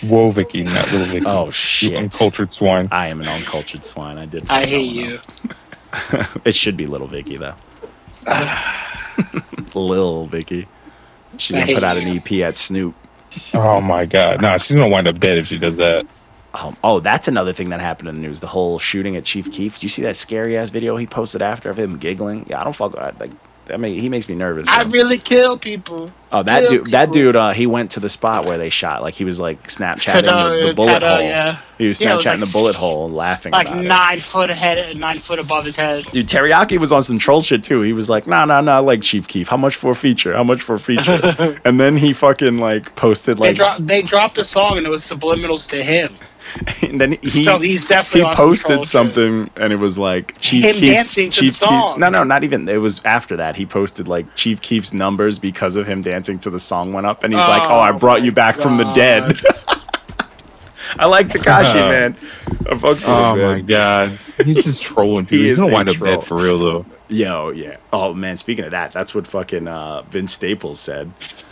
Whoa, 0.02 0.28
Vicky, 0.28 0.62
not 0.64 0.90
little 0.90 1.06
Vicky. 1.08 1.26
Oh 1.26 1.46
You 1.46 1.52
shit. 1.52 1.94
uncultured 1.96 2.52
swine. 2.54 2.88
I 2.90 3.08
am 3.08 3.20
an 3.20 3.28
uncultured 3.28 3.84
swine. 3.84 4.16
I 4.18 4.26
did. 4.26 4.48
I 4.50 4.66
hate 4.66 4.90
you. 4.92 5.20
It 6.44 6.54
should 6.54 6.76
be 6.76 6.86
Little 6.86 7.08
Vicky 7.08 7.36
though. 7.36 7.54
Lil 9.74 10.26
Vicky. 10.26 10.66
She's 11.40 11.56
gonna 11.56 11.72
put 11.72 11.84
out 11.84 11.96
an. 11.96 12.08
EP 12.08 12.32
at 12.42 12.56
Snoop. 12.56 12.94
Oh 13.54 13.80
my 13.80 14.06
god. 14.06 14.42
no, 14.42 14.58
she's 14.58 14.76
gonna 14.76 14.88
wind 14.88 15.06
up 15.06 15.18
dead 15.20 15.38
if 15.38 15.46
she 15.46 15.58
does 15.58 15.76
that. 15.76 16.06
Um, 16.54 16.76
oh, 16.82 16.98
that's 17.00 17.28
another 17.28 17.52
thing 17.52 17.68
that 17.70 17.80
happened 17.80 18.08
in 18.08 18.16
the 18.16 18.26
news. 18.26 18.40
The 18.40 18.48
whole 18.48 18.78
shooting 18.78 19.16
at 19.16 19.24
Chief 19.24 19.50
Keef. 19.52 19.74
Did 19.74 19.84
you 19.84 19.88
see 19.88 20.02
that 20.02 20.16
scary 20.16 20.56
ass 20.56 20.70
video 20.70 20.96
he 20.96 21.06
posted 21.06 21.42
after 21.42 21.70
of 21.70 21.78
him 21.78 21.96
giggling? 21.98 22.46
Yeah, 22.48 22.60
I 22.60 22.64
don't 22.64 22.74
fuck. 22.74 22.96
I, 22.96 23.12
like, 23.20 23.30
I 23.72 23.76
mean, 23.76 24.00
he 24.00 24.08
makes 24.08 24.28
me 24.28 24.34
nervous. 24.34 24.66
I 24.68 24.82
really 24.82 25.18
kill 25.18 25.56
people. 25.58 26.10
Oh, 26.32 26.42
that 26.42 26.60
kill 26.68 26.70
dude. 26.84 26.92
That 26.92 27.12
dude. 27.12 27.36
Uh, 27.36 27.50
he 27.50 27.66
went 27.66 27.92
to 27.92 28.00
the 28.00 28.08
spot 28.08 28.44
where 28.44 28.58
they 28.58 28.70
shot. 28.70 29.02
Like 29.02 29.14
he 29.14 29.24
was 29.24 29.40
like 29.40 29.62
Snapchatting 29.68 30.22
the, 30.22 30.68
the 30.68 30.74
bullet 30.74 31.02
Tada, 31.02 31.16
hole. 31.16 31.20
yeah. 31.22 31.62
He 31.78 31.88
was 31.88 32.00
Yeah, 32.00 32.14
was 32.14 32.24
Snapchatting 32.24 32.30
like 32.30 32.40
the 32.40 32.50
bullet 32.52 32.76
hole 32.76 33.06
and 33.06 33.14
laughing 33.14 33.52
Like 33.52 33.66
about 33.68 33.84
it. 33.84 33.88
nine 33.88 34.20
foot 34.20 34.50
ahead, 34.50 34.96
nine 34.96 35.18
foot 35.18 35.38
above 35.38 35.64
his 35.64 35.76
head. 35.76 36.04
Dude, 36.12 36.26
Teriyaki 36.28 36.78
was 36.78 36.92
on 36.92 37.02
some 37.02 37.18
troll 37.18 37.40
shit 37.40 37.62
too. 37.64 37.80
He 37.82 37.92
was 37.92 38.10
like, 38.10 38.26
nah, 38.26 38.44
nah, 38.44 38.60
nah, 38.60 38.80
like 38.80 39.02
Chief 39.02 39.26
Keef. 39.26 39.48
How 39.48 39.56
much 39.56 39.74
for 39.76 39.90
a 39.92 39.94
feature? 39.94 40.34
How 40.34 40.44
much 40.44 40.62
for 40.62 40.74
a 40.74 40.78
feature? 40.80 41.58
and 41.64 41.80
then 41.80 41.96
he 41.96 42.12
fucking 42.12 42.58
like 42.58 42.94
posted 42.96 43.38
They 43.38 43.54
like. 43.54 43.76
They 43.78 44.02
dropped 44.02 44.38
a 44.38 44.44
song 44.44 44.76
and 44.78 44.86
it 44.86 44.90
was 44.90 45.02
subliminals 45.02 45.68
to 45.70 45.82
him. 45.82 46.14
and 46.82 46.98
then 47.00 47.12
he 47.22 47.44
so 47.44 47.58
he's 47.58 47.86
definitely 47.86 48.20
he 48.22 48.24
on 48.24 48.34
some 48.34 48.36
troll 48.36 48.48
posted 48.48 48.78
shit. 48.78 48.86
something 48.86 49.50
and 49.56 49.72
it 49.74 49.76
was 49.76 49.98
like 49.98 50.38
Chief 50.40 50.64
Him 50.64 50.74
Keef's 50.74 51.14
dancing 51.16 51.30
to 51.30 51.40
the 51.42 51.52
Chief 51.52 51.60
Keef's 51.60 51.96
no 51.98 52.08
no 52.08 52.24
not 52.24 52.44
even 52.44 52.66
it 52.66 52.78
was 52.78 53.04
after 53.04 53.36
that 53.36 53.56
he 53.56 53.66
posted 53.66 54.08
like 54.08 54.34
Chief 54.36 54.60
Keef's 54.62 54.94
numbers 54.94 55.38
because 55.38 55.76
of 55.76 55.86
him 55.86 56.00
dancing 56.00 56.19
to 56.22 56.50
the 56.50 56.58
song 56.58 56.92
went 56.92 57.06
up 57.06 57.24
and 57.24 57.32
he's 57.32 57.46
like 57.46 57.62
oh 57.64 57.78
I 57.78 57.90
Oh 57.90 57.98
brought 57.98 58.22
you 58.22 58.30
my 58.30 58.34
back 58.34 58.56
from 58.58 58.76
the 58.76 58.84
dead 58.92 59.32
I 60.98 61.06
like 61.06 61.28
Tekashi 61.28 61.74
man 61.74 62.12
I 62.68 62.74
fucks 62.74 63.04
Oh 63.06 63.34
him, 63.34 63.38
my 63.40 63.52
man. 63.54 63.66
god. 63.66 64.18
He's 64.44 64.62
just 64.64 64.82
trolling 64.94 65.24
He 65.26 65.30
people. 65.30 65.44
He's 65.44 65.52
is 65.54 65.58
gonna 65.58 65.72
wind 65.72 65.88
up 65.88 65.94
troll. 65.96 66.16
dead 66.16 66.24
for 66.26 66.36
real 66.42 66.58
though. 66.58 66.86
Yo, 67.08 67.50
yeah. 67.50 67.76
Oh 67.92 68.14
man, 68.14 68.36
speaking 68.36 68.64
of 68.64 68.70
that, 68.70 68.92
that's 68.92 69.14
what 69.14 69.26
fucking 69.26 69.66
uh, 69.66 70.02
Vince 70.02 70.32
Staples 70.32 70.78
said. 70.78 71.10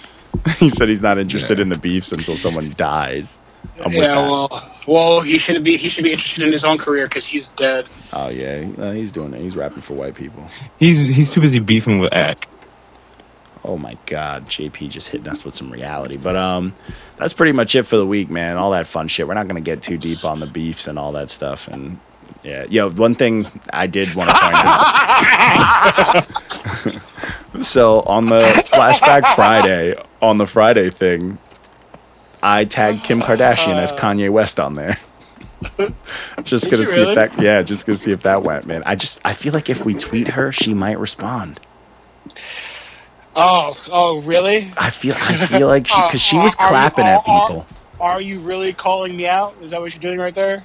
he 0.58 0.68
said 0.68 0.88
he's 0.88 1.02
not 1.02 1.18
interested 1.18 1.58
Yeah. 1.58 1.62
in 1.62 1.68
the 1.68 1.78
beefs 1.78 2.12
until 2.12 2.36
someone 2.36 2.70
dies. 2.76 3.40
I'm 3.84 3.90
with 3.92 4.02
Yeah, 4.02 4.12
that. 4.12 4.30
well, 4.30 4.72
well, 4.86 5.20
he 5.20 5.38
should 5.38 5.62
be. 5.64 5.76
He 5.76 5.88
should 5.88 6.04
be 6.04 6.12
interested 6.12 6.44
in 6.46 6.52
his 6.52 6.64
own 6.64 6.78
career 6.78 7.08
because 7.08 7.26
he's 7.26 7.48
dead. 7.48 7.86
oh 8.12 8.28
yeah, 8.28 8.68
uh, 8.78 8.92
he's 8.92 9.10
doing 9.12 9.34
it. 9.34 9.40
He's 9.40 9.56
rapping 9.56 9.80
for 9.82 9.94
white 9.94 10.14
people. 10.14 10.46
He's 10.78 11.08
he's 11.14 11.32
too 11.32 11.40
busy 11.40 11.58
beefing 11.58 11.98
with 11.98 12.12
Ack. 12.12 12.46
Oh 13.68 13.76
my 13.76 13.98
god, 14.06 14.46
JP 14.46 14.88
just 14.88 15.10
hitting 15.10 15.28
us 15.28 15.44
with 15.44 15.54
some 15.54 15.70
reality. 15.70 16.16
But 16.16 16.36
um, 16.36 16.72
that's 17.18 17.34
pretty 17.34 17.52
much 17.52 17.74
it 17.74 17.82
for 17.82 17.98
the 17.98 18.06
week, 18.06 18.30
man. 18.30 18.56
All 18.56 18.70
that 18.70 18.86
fun 18.86 19.08
shit. 19.08 19.28
We're 19.28 19.34
not 19.34 19.46
gonna 19.46 19.60
get 19.60 19.82
too 19.82 19.98
deep 19.98 20.24
on 20.24 20.40
the 20.40 20.46
beefs 20.46 20.88
and 20.88 20.98
all 20.98 21.12
that 21.12 21.28
stuff. 21.28 21.68
And 21.68 22.00
yeah, 22.42 22.64
yo, 22.70 22.90
one 22.92 23.12
thing 23.12 23.46
I 23.70 23.86
did 23.86 24.14
want 24.14 24.30
to 24.30 24.36
point 24.36 24.54
out. 26.94 27.62
so 27.62 28.00
on 28.06 28.30
the 28.30 28.40
Flashback 28.72 29.34
Friday, 29.34 29.94
on 30.22 30.38
the 30.38 30.46
Friday 30.46 30.88
thing, 30.88 31.36
I 32.42 32.64
tagged 32.64 33.04
Kim 33.04 33.20
Kardashian 33.20 33.76
as 33.76 33.92
Kanye 33.92 34.30
West 34.30 34.58
on 34.58 34.76
there. 34.76 34.96
just 36.42 36.64
Did 36.64 36.70
gonna 36.70 36.84
see 36.84 37.00
really? 37.00 37.10
if 37.10 37.16
that 37.16 37.38
yeah, 37.38 37.60
just 37.60 37.86
gonna 37.86 37.96
see 37.96 38.12
if 38.12 38.22
that 38.22 38.42
went, 38.42 38.64
man. 38.64 38.82
I 38.86 38.96
just 38.96 39.20
I 39.26 39.34
feel 39.34 39.52
like 39.52 39.68
if 39.68 39.84
we 39.84 39.92
tweet 39.92 40.28
her, 40.28 40.52
she 40.52 40.72
might 40.72 40.98
respond. 40.98 41.60
Oh, 43.36 43.76
oh, 43.90 44.20
really? 44.22 44.72
I 44.76 44.90
feel 44.90 45.14
I 45.14 45.36
feel 45.36 45.68
like 45.68 45.86
she 45.86 46.00
because 46.02 46.20
she 46.22 46.36
uh, 46.38 46.42
was 46.42 46.56
Are 46.56 46.64
you- 46.64 46.68
clapping 46.68 47.04
at 47.06 47.22
are- 47.26 47.30
are- 47.30 47.46
people. 47.48 47.66
Uh, 47.70 48.02
are 48.04 48.20
you 48.20 48.38
really 48.40 48.72
calling 48.72 49.16
me 49.16 49.26
out? 49.26 49.54
Is 49.60 49.70
that 49.72 49.80
what 49.80 49.92
you're 49.92 50.00
doing 50.00 50.18
right 50.18 50.34
there? 50.34 50.62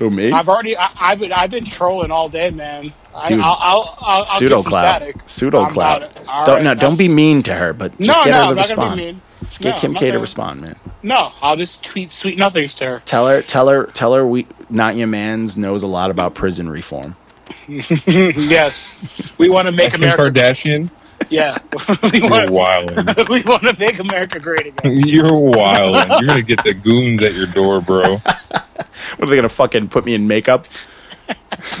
Who 0.00 0.10
me? 0.10 0.32
I've 0.32 0.48
already. 0.48 0.76
I, 0.76 0.90
I've 0.98 1.20
been. 1.20 1.32
I've 1.32 1.50
been 1.50 1.64
trolling 1.64 2.10
all 2.10 2.28
day, 2.28 2.50
man. 2.50 2.92
I, 3.14 3.28
Dude, 3.28 3.40
I'll, 3.40 3.56
I'll, 3.60 3.96
I'll, 4.00 4.18
I'll 4.22 4.26
Pseudo 4.26 4.56
get 4.58 4.66
clap. 4.66 5.28
Pseudo 5.28 5.62
I'm 5.62 5.70
clap. 5.70 5.98
about 5.98 6.16
it. 6.16 6.28
All 6.28 6.44
Don't 6.44 6.54
right, 6.56 6.64
no, 6.64 6.74
don't 6.74 6.98
be 6.98 7.08
mean 7.08 7.44
to 7.44 7.54
her, 7.54 7.72
but 7.72 7.96
just 7.98 8.08
no, 8.18 8.24
get 8.24 8.30
no, 8.32 8.36
her 8.38 8.42
I'm 8.42 8.48
to 8.48 8.54
not 8.56 8.60
respond. 8.62 8.80
gonna 8.90 8.96
be 8.96 9.02
mean. 9.12 9.20
Just 9.42 9.60
get 9.60 9.74
No, 9.76 9.80
Kim 9.80 9.94
K 9.94 10.10
to 10.10 10.18
respond, 10.18 10.60
man. 10.62 10.76
No, 11.04 11.32
I'll 11.40 11.54
just 11.54 11.84
tweet 11.84 12.10
sweet 12.10 12.36
nothings 12.38 12.74
to 12.76 12.86
her. 12.86 13.02
Tell 13.04 13.28
her, 13.28 13.40
tell 13.42 13.68
her, 13.68 13.86
tell 13.86 14.14
her 14.14 14.26
we 14.26 14.48
not 14.68 14.96
your 14.96 15.06
man's 15.06 15.56
knows 15.56 15.84
a 15.84 15.86
lot 15.86 16.10
about 16.10 16.34
prison 16.34 16.68
reform. 16.68 17.14
yes, 17.68 18.96
we 19.38 19.48
want 19.48 19.66
to 19.66 19.72
make 19.72 19.92
Kim 19.92 20.02
America. 20.02 20.22
Kardashian, 20.22 20.90
Yeah, 21.30 21.58
we 22.12 22.20
you're 22.20 22.30
want. 22.30 22.50
wilding. 22.50 22.96
we 23.28 23.42
want 23.42 23.62
to 23.62 23.76
make 23.78 23.98
America 23.98 24.38
great 24.40 24.66
again. 24.66 24.92
You're 25.06 25.38
wilding. 25.38 26.10
You're 26.18 26.26
gonna 26.26 26.42
get 26.42 26.62
the 26.64 26.74
goons 26.74 27.22
at 27.22 27.34
your 27.34 27.46
door, 27.46 27.80
bro. 27.80 28.16
What 28.18 29.20
are 29.20 29.26
they 29.26 29.36
gonna 29.36 29.48
fucking 29.48 29.88
put 29.88 30.04
me 30.04 30.14
in 30.14 30.26
makeup? 30.28 30.66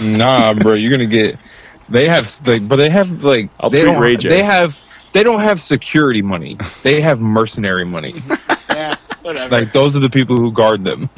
Nah, 0.02 0.54
bro. 0.54 0.74
You're 0.74 0.90
gonna 0.90 1.06
get. 1.06 1.36
They 1.88 2.08
have 2.08 2.26
like, 2.46 2.66
but 2.68 2.76
they 2.76 2.90
have 2.90 3.24
like. 3.24 3.50
I'll 3.60 3.70
they 3.70 3.82
tweet 3.82 3.92
don't. 3.92 4.02
Ray 4.02 4.16
J. 4.16 4.28
They 4.28 4.42
have. 4.42 4.80
They 5.12 5.22
don't 5.22 5.40
have 5.40 5.60
security 5.60 6.22
money. 6.22 6.56
They 6.82 7.00
have 7.00 7.20
mercenary 7.20 7.84
money. 7.84 8.14
Yeah, 8.70 8.96
whatever. 9.22 9.54
Like 9.60 9.72
those 9.72 9.94
are 9.94 10.00
the 10.00 10.10
people 10.10 10.36
who 10.36 10.50
guard 10.50 10.82
them. 10.82 11.08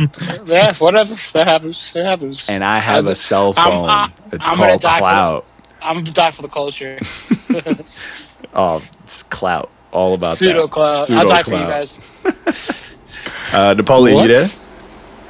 yeah, 0.45 0.75
whatever. 0.75 1.15
That 1.33 1.47
happens. 1.47 1.93
That 1.95 2.05
happens. 2.05 2.49
And 2.49 2.63
I 2.63 2.79
have 2.79 3.05
I 3.07 3.09
a 3.09 3.13
just- 3.13 3.27
cell 3.27 3.55
I'm- 3.57 3.71
phone. 3.71 3.89
I- 3.89 4.11
it's 4.33 4.49
I'm 4.49 4.57
gonna 4.59 4.69
called 4.73 4.81
die 4.83 4.93
for 4.95 4.99
Clout. 5.01 5.47
I'm 5.83 6.05
die 6.05 6.31
for 6.33 6.43
the 6.43 6.49
culture. 6.49 6.99
Oh, 8.55 8.83
it's 9.03 9.23
Clout. 9.25 9.71
All 9.93 10.15
about 10.15 10.35
Pseudo 10.37 10.63
that. 10.63 10.71
cloud. 10.73 10.95
I'll 10.95 11.05
Pseudo 11.05 11.27
die 11.27 11.43
for 11.43 11.51
you 11.53 11.57
guys. 11.59 12.01
Uh, 13.53 13.75
Napoleon, 13.75 14.17
What? 14.17 14.29
you 14.29 14.33
there? 14.33 14.51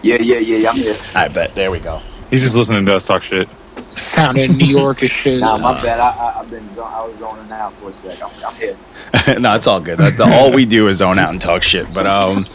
Yeah, 0.03 0.17
yeah, 0.21 0.39
yeah, 0.39 0.57
yeah, 0.57 0.71
I'm 0.71 0.77
here. 0.77 0.97
I 1.15 1.29
bet. 1.29 1.55
There 1.55 1.71
we 1.71 1.79
go. 1.79 2.01
He's 2.31 2.43
just 2.43 2.57
listening 2.57 2.85
to 2.87 2.95
us 2.95 3.07
talk 3.07 3.23
shit. 3.23 3.49
Sounding 3.91 4.57
New 4.57 4.67
York 4.67 5.03
as 5.03 5.11
shit. 5.11 5.41
Nah, 5.41 5.59
my 5.59 5.81
bad. 5.83 6.01
I, 6.01 6.09
I, 6.11 6.41
I've 6.41 6.51
been, 6.51 6.67
zone, 6.71 6.91
I 6.93 7.05
was 7.07 7.19
zoning 7.19 7.51
out 7.53 7.73
for 7.75 7.91
a 7.91 7.93
sec. 7.93 8.21
I'm, 8.23 8.31
I'm 8.45 8.55
here. 8.55 8.77
no, 9.39 9.55
it's 9.55 9.67
all 9.67 9.81
good. 9.81 9.99
That- 9.99 10.17
the- 10.17 10.25
all 10.25 10.51
we 10.53 10.65
do 10.65 10.89
is 10.89 10.97
zone 10.99 11.19
out 11.19 11.31
and 11.31 11.41
talk 11.41 11.63
shit. 11.63 11.93
But 11.93 12.07
um, 12.07 12.47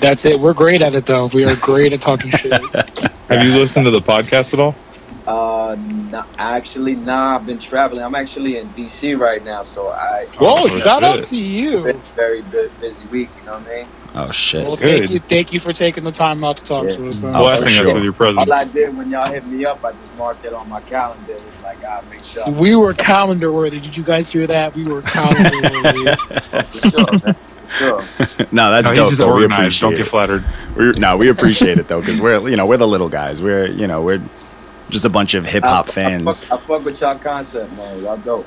That's 0.00 0.24
it. 0.24 0.40
We're 0.40 0.54
great 0.54 0.80
at 0.82 0.94
it, 0.94 1.06
though. 1.06 1.26
We 1.28 1.44
are 1.44 1.54
great 1.56 1.92
at 1.92 2.00
talking 2.00 2.30
shit. 2.32 2.52
Have 3.28 3.44
you 3.44 3.52
listened 3.54 3.84
to 3.84 3.90
the 3.90 4.00
podcast 4.00 4.52
at 4.54 4.60
all? 4.60 4.74
Uh, 5.30 5.76
nah, 6.10 6.24
actually, 6.38 6.96
nah. 6.96 7.36
I've 7.36 7.46
been 7.46 7.58
traveling. 7.58 8.02
I'm 8.02 8.14
actually 8.16 8.56
in 8.58 8.68
DC 8.70 9.18
right 9.18 9.42
now, 9.44 9.62
so 9.62 9.88
I 9.90 10.26
Whoa! 10.38 10.54
Oh, 10.58 10.68
shout 10.80 11.04
out 11.04 11.22
to 11.24 11.36
you. 11.36 11.82
been 11.84 12.02
very 12.16 12.42
bu- 12.42 12.70
busy 12.80 13.06
week. 13.06 13.30
You 13.38 13.44
know 13.44 13.52
what 13.58 13.66
I 13.68 13.76
mean? 13.76 13.86
oh 14.16 14.30
shit. 14.32 14.66
Well, 14.66 14.76
Good. 14.76 14.98
thank 15.00 15.10
you, 15.12 15.18
thank 15.20 15.52
you 15.52 15.60
for 15.60 15.72
taking 15.72 16.02
the 16.02 16.10
time 16.10 16.42
out 16.42 16.56
to 16.56 16.64
talk 16.64 16.84
Yeah. 16.86 16.96
to 16.96 17.08
us. 17.10 17.20
though. 17.20 17.28
Oh, 17.28 17.44
Blessing 17.44 17.72
for 17.84 17.88
us 17.88 17.94
with 17.94 18.02
your 18.02 18.12
presence. 18.12 18.38
All 18.50 18.52
I 18.52 18.64
did 18.64 18.96
when 18.96 19.08
y'all 19.10 19.30
hit 19.30 19.46
me 19.46 19.64
up, 19.64 19.84
I 19.84 19.92
just 19.92 20.16
marked 20.16 20.44
it 20.44 20.52
on 20.52 20.68
my 20.68 20.80
calendar. 20.82 21.32
It 21.32 21.44
was 21.44 21.62
like, 21.62 21.84
I 21.84 22.02
make 22.10 22.24
sure. 22.24 22.48
We 22.50 22.74
were 22.74 22.92
calendar 22.94 23.52
worthy. 23.52 23.78
Did 23.78 23.96
you 23.96 24.02
guys 24.02 24.28
hear 24.30 24.48
that? 24.48 24.74
We 24.74 24.84
were 24.84 25.02
calendar 25.02 25.50
worthy. 25.62 26.14
For 26.64 26.88
sure, 26.90 27.18
man. 27.24 27.36
Sure. 27.68 28.02
No, 28.52 28.68
that's 28.72 28.84
No, 28.86 28.90
he's 28.90 28.96
dope. 28.98 29.08
just 29.10 29.18
Though. 29.18 29.26
We 29.36 29.42
organized. 29.44 29.80
Don't 29.80 29.92
appreciate 29.92 29.98
get 29.98 30.00
it. 30.00 30.10
flattered. 30.10 30.44
We're, 30.76 30.92
no, 30.94 31.16
we 31.16 31.28
appreciate 31.28 31.78
it 31.78 31.86
though, 31.86 32.00
because 32.00 32.20
we're 32.20 32.48
you 32.48 32.56
know 32.56 32.66
we're 32.66 32.78
the 32.78 32.88
little 32.88 33.08
guys. 33.08 33.40
We're 33.40 33.66
you 33.66 33.86
know 33.86 34.02
we're 34.02 34.20
just 34.90 35.04
a 35.04 35.08
bunch 35.10 35.34
of 35.34 35.46
hip 35.46 35.64
hop 35.64 35.86
I, 35.86 35.88
I, 35.88 35.92
fans. 35.92 36.44
fuck, 36.44 36.60
I 36.60 36.62
fuck 36.62 36.84
with 36.84 37.00
y'all 37.00 37.18
concept, 37.18 37.72
man. 37.76 38.02
Y'all 38.02 38.16
dope. 38.18 38.46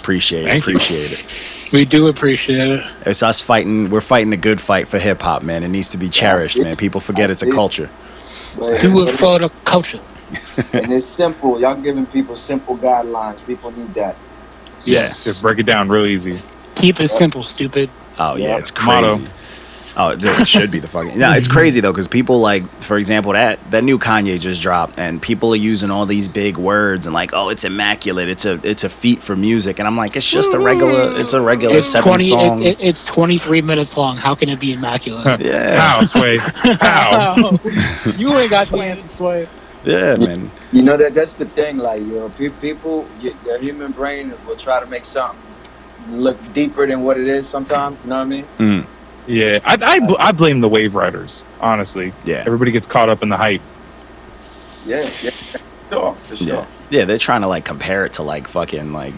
Appreciate 0.00 0.46
it. 0.46 0.48
Thank 0.62 0.66
you. 0.66 0.72
Appreciate 0.74 1.12
it. 1.12 1.72
we 1.72 1.84
do 1.84 2.08
appreciate 2.08 2.68
it. 2.80 2.86
It's 3.06 3.22
us 3.22 3.42
fighting. 3.42 3.90
We're 3.90 4.00
fighting 4.00 4.32
a 4.32 4.36
good 4.36 4.60
fight 4.60 4.88
for 4.88 4.98
hip 4.98 5.20
hop, 5.22 5.42
man. 5.42 5.62
It 5.62 5.68
needs 5.68 5.90
to 5.90 5.98
be 5.98 6.08
cherished, 6.08 6.58
man. 6.58 6.76
People 6.76 7.00
forget 7.00 7.28
I 7.28 7.32
it's 7.32 7.42
a 7.42 7.50
culture. 7.50 7.90
But, 8.58 8.80
Do 8.80 9.06
it 9.06 9.10
for 9.12 9.38
the 9.38 9.50
culture. 9.64 10.00
and 10.72 10.92
it's 10.92 11.06
simple. 11.06 11.60
Y'all 11.60 11.74
giving 11.80 12.06
people 12.06 12.36
simple 12.36 12.76
guidelines. 12.76 13.46
People 13.46 13.70
need 13.72 13.92
that. 13.94 14.16
Yes. 14.84 15.24
Just 15.24 15.42
break 15.42 15.58
it 15.58 15.64
down 15.64 15.88
real 15.88 16.06
easy. 16.06 16.40
Keep 16.76 17.00
it 17.00 17.08
simple, 17.08 17.42
stupid. 17.44 17.90
Oh 18.18 18.36
yeah, 18.36 18.48
Yeah. 18.48 18.58
it's 18.58 18.84
Motto. 18.84 19.16
Crazy. 19.98 20.28
Oh, 20.28 20.40
it 20.40 20.46
should 20.46 20.70
be 20.70 20.78
the 20.78 20.86
fucking. 20.86 21.18
No, 21.18 21.32
it's 21.32 21.48
crazy 21.48 21.80
though 21.80 21.92
because 21.92 22.08
people 22.08 22.40
like, 22.40 22.64
for 22.82 22.98
example, 22.98 23.32
that 23.32 23.58
that 23.70 23.84
new 23.84 23.98
Kanye 23.98 24.40
just 24.40 24.62
dropped, 24.62 24.98
and 24.98 25.20
people 25.20 25.52
are 25.52 25.56
using 25.56 25.90
all 25.90 26.06
these 26.06 26.28
big 26.28 26.56
words 26.56 27.06
and 27.06 27.14
like, 27.14 27.30
oh, 27.34 27.48
it's 27.48 27.64
immaculate. 27.64 28.28
It's 28.28 28.46
a 28.46 28.60
it's 28.62 28.84
a 28.84 28.88
feat 28.88 29.20
for 29.22 29.34
music, 29.36 29.78
and 29.78 29.88
I'm 29.88 29.96
like, 29.96 30.16
it's 30.16 30.30
just 30.30 30.54
a 30.54 30.58
regular, 30.58 31.18
it's 31.18 31.32
a 31.34 31.40
regular 31.40 31.76
It's 31.76 31.88
seven 31.88 32.08
twenty. 32.10 32.24
song. 32.24 32.62
It, 32.62 32.80
it, 32.80 32.84
it's 32.88 33.04
twenty 33.04 33.38
three 33.38 33.62
minutes 33.62 33.96
long. 33.96 34.16
How 34.16 34.34
can 34.34 34.48
it 34.48 34.60
be 34.60 34.72
immaculate? 34.72 35.40
yeah, 35.40 35.80
How, 35.80 36.00
Sway? 36.04 36.38
How? 36.80 37.34
you 38.16 38.36
ain't 38.38 38.50
got 38.50 38.68
the 38.68 38.78
answer, 38.78 39.08
Sway. 39.08 39.48
yeah, 39.84 40.16
man. 40.16 40.50
You 40.72 40.82
know 40.82 40.96
that 40.96 41.14
that's 41.14 41.34
the 41.34 41.46
thing. 41.46 41.78
Like 41.78 42.00
you 42.02 42.14
know, 42.14 42.28
pe- 42.30 42.48
people, 42.50 43.06
y- 43.22 43.32
the 43.44 43.58
human 43.58 43.92
brain 43.92 44.32
will 44.46 44.56
try 44.56 44.80
to 44.80 44.86
make 44.86 45.04
something 45.04 45.38
look 46.10 46.36
deeper 46.52 46.86
than 46.86 47.02
what 47.02 47.18
it 47.18 47.26
is. 47.26 47.48
Sometimes, 47.48 47.98
you 48.04 48.10
know 48.10 48.16
what 48.18 48.22
I 48.22 48.24
mean? 48.26 48.44
Mm, 48.58 48.86
Yeah, 49.28 49.60
I, 49.64 49.76
I, 49.80 50.00
bl- 50.00 50.16
I 50.18 50.32
blame 50.32 50.60
the 50.60 50.68
wave 50.68 50.94
riders, 50.94 51.44
honestly. 51.60 52.12
yeah, 52.24 52.42
Everybody 52.46 52.70
gets 52.72 52.86
caught 52.86 53.08
up 53.08 53.22
in 53.22 53.28
the 53.28 53.36
hype. 53.36 53.60
Yeah, 54.86 55.00
yeah, 55.22 55.30
sure, 55.90 56.14
for 56.14 56.36
sure. 56.36 56.46
yeah, 56.46 56.66
yeah. 56.90 57.04
They're 57.04 57.18
trying 57.18 57.42
to 57.42 57.48
like 57.48 57.64
compare 57.64 58.06
it 58.06 58.14
to 58.14 58.22
like 58.22 58.48
fucking 58.48 58.92
like. 58.92 59.14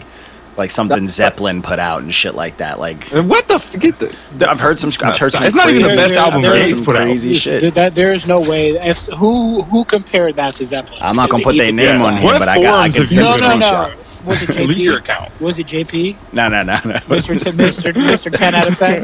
Like 0.57 0.69
something 0.69 1.07
Zeppelin 1.19 1.61
put 1.61 1.79
out 1.79 2.01
and 2.01 2.13
shit 2.13 2.35
like 2.35 2.57
that. 2.57 2.77
Like 2.77 3.05
What 3.05 3.47
the? 3.47 3.53
f- 3.53 3.79
Get 3.79 3.97
the. 3.99 4.49
I've 4.49 4.59
heard 4.59 4.79
some. 4.81 4.91
I've 5.01 5.17
heard 5.17 5.31
some. 5.31 5.45
It's 5.45 5.55
not 5.55 5.69
even 5.69 5.81
the 5.81 5.95
best 5.95 6.13
album 6.13 6.39
I've 6.39 6.45
heard 6.45 6.57
Gates 6.57 6.75
some 6.75 6.83
put 6.85 6.97
out. 6.97 7.03
crazy 7.03 7.33
shit. 7.33 7.61
There- 7.61 7.71
That, 7.71 7.95
there 7.95 8.13
is 8.13 8.27
no 8.27 8.41
way. 8.41 8.71
If, 8.71 9.05
who 9.05 9.61
who 9.63 9.85
compared 9.85 10.35
that 10.35 10.55
to 10.55 10.65
Zeppelin? 10.65 10.99
I'm 11.01 11.15
not 11.15 11.29
gonna 11.29 11.41
put 11.41 11.55
their 11.55 11.71
name 11.71 12.01
on 12.01 12.17
here, 12.17 12.37
but 12.37 12.49
I 12.49 12.61
got. 12.61 12.79
I 12.81 12.89
can 12.89 13.07
send 13.07 13.27
a 13.27 13.39
No, 13.39 13.55
no, 13.55 13.65
screenshot. 13.65 13.95
no. 13.95 14.00
Was 14.25 14.41
it 14.43 14.47
Delete 14.55 14.77
your 14.77 14.97
JP? 14.97 14.99
account. 14.99 15.41
Was 15.41 15.59
it 15.59 15.67
JP? 15.67 16.15
No, 16.33 16.47
no, 16.49 16.63
no, 16.63 16.73
no. 16.85 16.93
Mr. 17.09 17.41
T- 17.41 17.51
Mr. 17.51 17.91
Mr. 17.93 18.35
Ten 18.37 18.55
out 18.55 18.67
of 18.67 18.77
ten. 18.77 19.01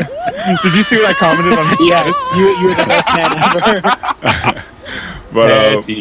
Did 0.64 0.74
you 0.74 0.84
see 0.84 0.98
what 0.98 1.08
I 1.10 1.14
commented 1.14 1.58
on 1.58 1.68
his 1.70 1.86
Yes, 1.86 2.26
you 2.36 2.48
you're 2.62 2.76
the 2.76 2.86
best 2.86 3.10
man 3.16 3.32
ever. 4.46 4.64
But 5.34 5.52
uh, 5.52 5.82
Petty. 5.82 6.00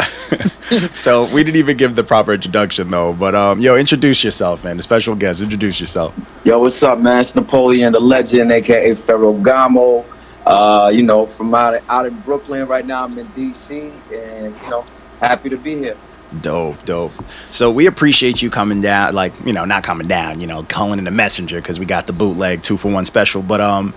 so 0.93 1.25
we 1.35 1.43
didn't 1.43 1.57
even 1.59 1.77
give 1.77 1.97
the 1.97 2.05
proper 2.05 2.33
introduction 2.33 2.91
though. 2.91 3.13
But 3.13 3.35
um, 3.35 3.59
yo, 3.59 3.77
introduce 3.77 4.23
yourself, 4.23 4.63
man. 4.63 4.77
The 4.77 4.85
special 4.85 5.17
guest, 5.17 5.43
introduce 5.43 5.81
yourself. 5.81 6.15
Yo, 6.45 6.61
what's 6.61 6.81
up, 6.85 7.01
man? 7.01 7.21
It's 7.21 7.35
Napoleon, 7.35 7.93
the 7.93 7.99
legend, 8.01 8.53
aka 8.53 8.93
Ferragamo. 8.93 10.05
Uh, 10.47 10.91
you 10.95 11.03
know, 11.03 11.27
from 11.27 11.53
out 11.57 11.83
out 11.89 12.07
in 12.07 12.15
Brooklyn 12.21 12.69
right 12.69 12.87
now. 12.87 13.03
I'm 13.05 13.19
in 13.19 13.27
DC, 13.29 13.91
and 14.13 14.55
you 14.63 14.71
know, 14.71 14.85
happy 15.21 15.51
to 15.51 15.57
be 15.57 15.75
here. 15.77 15.97
Dope, 16.41 16.85
dope. 16.85 17.13
So 17.51 17.71
we 17.71 17.87
appreciate 17.87 18.43
you 18.43 18.51
coming 18.51 18.81
down, 18.81 19.15
like 19.15 19.33
you 19.45 19.53
know, 19.53 19.65
not 19.65 19.85
coming 19.85 20.07
down, 20.07 20.41
you 20.41 20.47
know, 20.47 20.63
calling 20.65 20.99
in 20.99 21.05
the 21.05 21.11
messenger 21.11 21.61
because 21.61 21.79
we 21.81 21.87
got 21.87 22.07
the 22.07 22.13
bootleg 22.13 22.63
two 22.63 22.77
for 22.77 22.91
one 22.93 23.05
special. 23.05 23.43
But 23.43 23.61
um, 23.61 23.95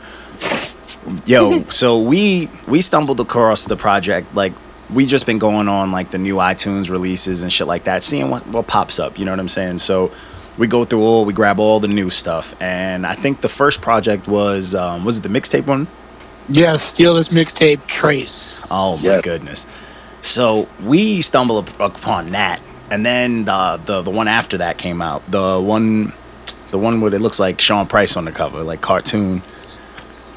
yo, 1.26 1.64
so 1.70 1.99
we 1.99 2.49
we 2.68 2.82
stumbled 2.82 3.20
across 3.20 3.66
the 3.66 3.76
project 3.76 4.34
like. 4.36 4.53
We 4.91 5.06
just 5.06 5.28
been 5.28 5.38
going 5.38 5.68
on 5.68 5.91
like 5.91 6.10
the 6.10 6.18
new 6.18 6.38
iTunes 6.38 6.90
releases 6.90 7.44
and 7.44 7.53
shit 7.53 7.68
like 7.68 7.84
that, 7.84 8.03
seeing 8.03 8.32
what, 8.32 8.48
what 8.48 8.66
pops 8.66 8.98
up. 8.98 9.20
You 9.20 9.26
know 9.26 9.32
what 9.32 9.40
I'm 9.40 9.48
saying? 9.48 9.78
So 9.78 10.11
we 10.57 10.66
go 10.66 10.84
through 10.84 11.02
all, 11.03 11.26
we 11.26 11.34
grab 11.34 11.60
all 11.60 11.80
the 11.80 11.88
new 11.88 12.10
stuff, 12.10 12.60
and 12.60 13.06
I 13.06 13.14
think 13.14 13.41
the 13.41 13.49
first 13.49 13.84
project 13.84 14.28
was 14.28 14.74
um, 14.74 15.06
was 15.06 15.20
it 15.20 15.22
the 15.22 15.30
mixtape 15.30 15.68
one? 15.68 15.86
Yeah, 16.48 16.76
steal 16.78 17.14
this 17.14 17.30
mixtape. 17.30 17.86
Trace. 17.86 18.57
Oh 18.72 18.98
my 18.98 19.03
Yeah. 19.03 19.22
goodness. 19.22 19.68
So 20.22 20.70
we 20.80 21.22
stumbled 21.22 21.74
upon 21.80 22.28
that, 22.32 22.62
and 22.91 23.06
then 23.06 23.46
the, 23.46 23.82
the 23.86 24.02
the 24.04 24.12
one 24.12 24.28
after 24.28 24.58
that 24.60 24.78
came 24.78 25.02
out. 25.02 25.30
The 25.32 25.60
one, 25.60 26.14
the 26.72 26.80
one 26.80 27.02
where 27.02 27.14
it 27.14 27.22
looks 27.22 27.40
like 27.40 27.62
Sean 27.62 27.88
Price 27.88 28.18
on 28.18 28.26
the 28.26 28.32
cover, 28.34 28.64
like 28.64 28.82
cartoon. 28.82 29.44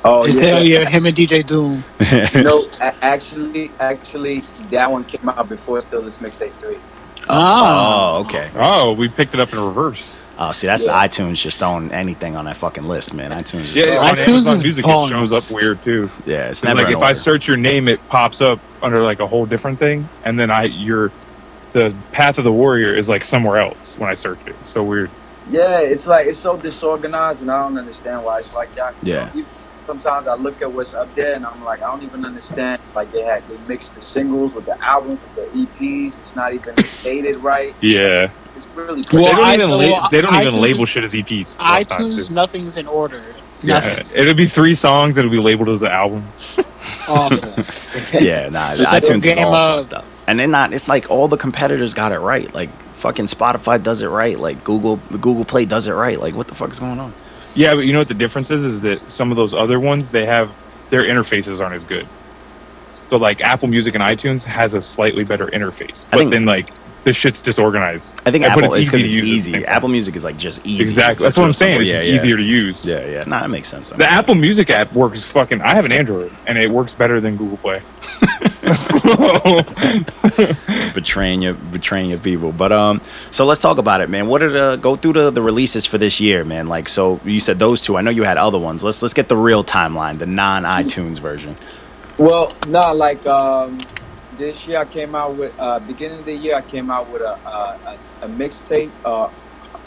Oh 0.04 0.24
It's 0.24 0.40
yeah, 0.42 0.60
yeah, 0.60 0.86
him 0.88 1.06
and 1.06 1.16
DJ 1.16 1.46
Doom. 1.46 1.84
you 2.34 2.42
know, 2.42 2.66
actually, 3.02 3.74
actually, 3.80 4.48
that 4.70 4.90
one 4.90 5.04
came 5.04 5.28
out 5.28 5.48
before 5.48 5.80
Still 5.82 6.02
This 6.02 6.18
Mixtape 6.18 6.54
Three. 6.60 6.82
Ah. 7.28 8.16
Oh, 8.16 8.20
okay. 8.22 8.52
Oh, 8.56 8.94
we 8.94 9.08
picked 9.08 9.34
it 9.34 9.40
up 9.40 9.52
in 9.52 9.60
reverse. 9.60 10.21
Oh, 10.38 10.52
see, 10.52 10.66
that's 10.66 10.86
Yeah. 10.86 11.06
iTunes 11.06 11.40
just 11.42 11.58
throwing 11.58 11.92
anything 11.92 12.36
on 12.36 12.46
that 12.46 12.56
fucking 12.56 12.84
list, 12.84 13.14
man. 13.14 13.30
iTunes, 13.32 13.74
Yeah, 13.74 13.84
is, 13.84 13.98
on 13.98 14.16
iTunes 14.16 14.28
Amazon 14.28 14.54
is 14.54 14.62
Music, 14.62 14.84
bonus. 14.84 15.10
it 15.10 15.14
shows 15.14 15.32
up 15.32 15.50
weird 15.50 15.82
too. 15.82 16.10
yeah, 16.24 16.48
it's 16.48 16.60
It's 16.60 16.64
never 16.64 16.80
like 16.80 16.88
in 16.88 16.96
if 16.96 17.02
I 17.02 17.12
search 17.12 17.46
your 17.46 17.56
name, 17.58 17.86
it 17.88 18.06
pops 18.08 18.40
up 18.40 18.58
under 18.80 19.02
like 19.02 19.20
a 19.20 19.26
whole 19.26 19.46
different 19.46 19.78
thing, 19.78 20.08
and 20.24 20.38
then 20.38 20.50
I 20.50 20.64
your 20.64 21.12
the 21.72 21.94
Path 22.12 22.36
of 22.38 22.44
the 22.44 22.52
Warrior 22.52 22.94
is 22.94 23.08
like 23.08 23.24
somewhere 23.24 23.58
else 23.58 23.96
when 23.98 24.10
I 24.10 24.14
search 24.14 24.40
it. 24.46 24.56
It's 24.60 24.70
so 24.70 24.82
weird. 24.84 25.10
Yeah, 25.50 25.80
it's 25.80 26.06
like 26.06 26.26
it's 26.26 26.38
so 26.38 26.56
disorganized, 26.56 27.42
and 27.42 27.50
I 27.50 27.62
don't 27.62 27.76
understand 27.78 28.22
why 28.24 28.38
it's 28.40 28.52
like 28.54 28.74
that. 28.74 28.94
You 29.02 29.12
Yeah. 29.14 29.30
know, 29.34 29.44
Sometimes 29.84 30.28
I 30.28 30.34
look 30.34 30.62
at 30.62 30.70
what's 30.72 30.94
up 30.94 31.12
there, 31.16 31.34
and 31.34 31.44
I'm 31.44 31.60
like, 31.64 31.82
I 31.82 31.90
don't 31.90 32.04
even 32.04 32.24
understand. 32.24 32.80
Like 32.94 33.10
they 33.10 33.22
had 33.22 33.42
they 33.48 33.56
mixed 33.66 33.94
the 33.96 34.00
singles 34.00 34.54
with 34.54 34.64
the 34.64 34.76
album, 34.82 35.18
with 35.20 35.34
the 35.34 35.58
EPs. 35.58 36.18
It's 36.18 36.36
not 36.36 36.52
even 36.54 36.74
dated 37.02 37.38
right. 37.38 37.74
Yeah, 37.80 38.28
It's 38.56 38.66
really 38.74 39.02
they 39.02 39.18
Well, 39.18 39.32
don't 39.36 39.44
I- 39.44 39.54
even 39.54 39.70
la- 39.70 40.08
they 40.08 40.20
don't 40.20 40.34
even 40.34 40.54
iTunes- 40.54 40.60
label 40.62 40.84
shit 40.84 41.04
as 41.04 41.14
EPs. 41.14 41.58
a 41.58 41.62
lot 41.62 41.82
iTunes, 41.88 42.30
nothing's 42.30 42.76
in 42.76 42.86
order. 42.86 43.20
Yeah, 43.62 43.74
Nothing. 43.78 44.06
it'll 44.14 44.34
be 44.34 44.46
three 44.46 44.74
songs. 44.74 45.18
It'll 45.18 45.30
be 45.30 45.38
labeled 45.38 45.68
as 45.68 45.82
an 45.82 45.88
album. 45.92 46.24
Awful. 47.08 48.20
yeah, 48.20 48.48
nah, 48.48 48.72
It's 48.72 48.82
like 48.82 49.02
a 49.04 49.06
iTunes 49.06 49.24
is 49.26 49.34
game 49.36 49.46
all 49.46 49.54
fucked 49.82 49.92
up. 49.94 50.04
And 50.26 50.38
then 50.38 50.50
not, 50.50 50.72
it's 50.72 50.88
like 50.88 51.10
all 51.10 51.28
the 51.28 51.36
competitors 51.36 51.94
got 51.94 52.12
it 52.12 52.18
right. 52.18 52.52
Like 52.54 52.70
fucking 52.94 53.26
Spotify 53.26 53.82
does 53.82 54.02
it 54.02 54.08
right. 54.08 54.38
Like 54.38 54.62
Google, 54.64 54.96
Google 55.12 55.44
Play 55.44 55.64
does 55.64 55.86
it 55.88 55.92
right. 55.92 56.18
Like 56.20 56.34
what 56.34 56.48
the 56.48 56.54
fuck 56.54 56.70
is 56.70 56.78
going 56.80 56.98
on? 56.98 57.12
Yeah, 57.54 57.74
but 57.74 57.80
you 57.86 57.92
know 57.92 57.98
what 58.00 58.08
the 58.08 58.14
difference 58.14 58.50
is? 58.50 58.64
Is 58.64 58.80
that 58.82 59.10
some 59.10 59.30
of 59.30 59.36
those 59.36 59.52
other 59.54 59.78
ones 59.78 60.10
they 60.10 60.26
have 60.26 60.50
their 60.90 61.02
interfaces 61.02 61.60
aren't 61.60 61.74
as 61.74 61.84
good. 61.84 62.06
So 63.10 63.16
like 63.16 63.40
Apple 63.42 63.68
Music 63.68 63.94
and 63.94 64.02
iTunes 64.02 64.42
has 64.44 64.74
a 64.74 64.80
slightly 64.80 65.22
better 65.24 65.46
interface, 65.48 66.04
but 66.10 66.18
think- 66.18 66.30
then 66.30 66.44
like 66.46 66.68
the 67.04 67.12
shit's 67.12 67.40
disorganized. 67.40 68.20
I 68.26 68.30
think 68.30 68.44
And- 68.44 68.54
but 68.54 68.64
Apple 68.64 68.76
is 68.76 68.86
because 68.88 69.04
it's 69.04 69.14
to 69.14 69.18
use 69.20 69.48
easy. 69.48 69.64
Apple 69.66 69.88
Music 69.88 70.16
is 70.16 70.24
like 70.24 70.36
just 70.36 70.64
easy. 70.66 70.80
Exactly. 70.82 71.12
It's 71.12 71.22
That's 71.22 71.38
what 71.38 71.44
I'm 71.44 71.52
saying. 71.52 71.72
simple. 71.72 71.82
It's 71.82 71.90
yeah, 71.90 71.96
just 71.96 72.06
yeah. 72.06 72.14
easier 72.14 72.36
to 72.36 72.42
use. 72.42 72.86
Yeah, 72.86 73.06
yeah. 73.06 73.24
Nah, 73.26 73.40
that 73.40 73.50
makes 73.50 73.68
sense. 73.68 73.90
That 73.90 73.98
The 73.98 74.04
makes 74.04 74.14
Apple 74.14 74.34
sense. 74.34 74.42
Music 74.42 74.70
app 74.70 74.92
works 74.92 75.30
fucking. 75.30 75.62
I 75.62 75.74
have 75.74 75.84
an 75.84 75.92
Android 75.92 76.32
and 76.46 76.58
it 76.58 76.70
works 76.70 76.92
better 76.92 77.20
than 77.20 77.36
Google 77.36 77.56
Play. 77.58 77.80
betraying 80.94 81.42
your 81.42 81.54
betraying 81.54 82.10
your 82.10 82.18
people. 82.18 82.52
But 82.52 82.72
um, 82.72 83.00
so 83.30 83.44
let's 83.44 83.60
talk 83.60 83.78
about 83.78 84.00
it, 84.00 84.08
man. 84.08 84.28
What 84.28 84.42
are 84.42 84.50
the 84.50 84.78
go 84.80 84.96
through 84.96 85.14
the, 85.14 85.30
the 85.30 85.42
releases 85.42 85.86
for 85.86 85.98
this 85.98 86.20
year, 86.20 86.44
man? 86.44 86.68
Like, 86.68 86.88
so 86.88 87.20
you 87.24 87.40
said 87.40 87.58
those 87.58 87.82
two. 87.82 87.96
I 87.96 88.02
know 88.02 88.10
you 88.10 88.22
had 88.24 88.36
other 88.36 88.58
ones. 88.58 88.84
Let's 88.84 89.02
let's 89.02 89.14
get 89.14 89.28
the 89.28 89.36
real 89.36 89.64
timeline, 89.64 90.18
the 90.18 90.26
non 90.26 90.64
iTunes 90.64 91.18
version. 91.18 91.56
Well, 92.18 92.52
no, 92.68 92.92
like 92.94 93.24
um, 93.26 93.78
this 94.32 94.66
year 94.66 94.78
I 94.80 94.86
came 94.86 95.14
out 95.14 95.36
with 95.36 95.54
uh, 95.58 95.80
beginning 95.80 96.20
of 96.20 96.24
the 96.26 96.34
year 96.34 96.56
I 96.56 96.62
came 96.62 96.90
out 96.90 97.08
with 97.10 97.22
a 97.22 97.38
a, 97.46 97.78
a, 97.86 97.98
a 98.22 98.28
mixtape 98.28 98.94
uh, 99.04 99.28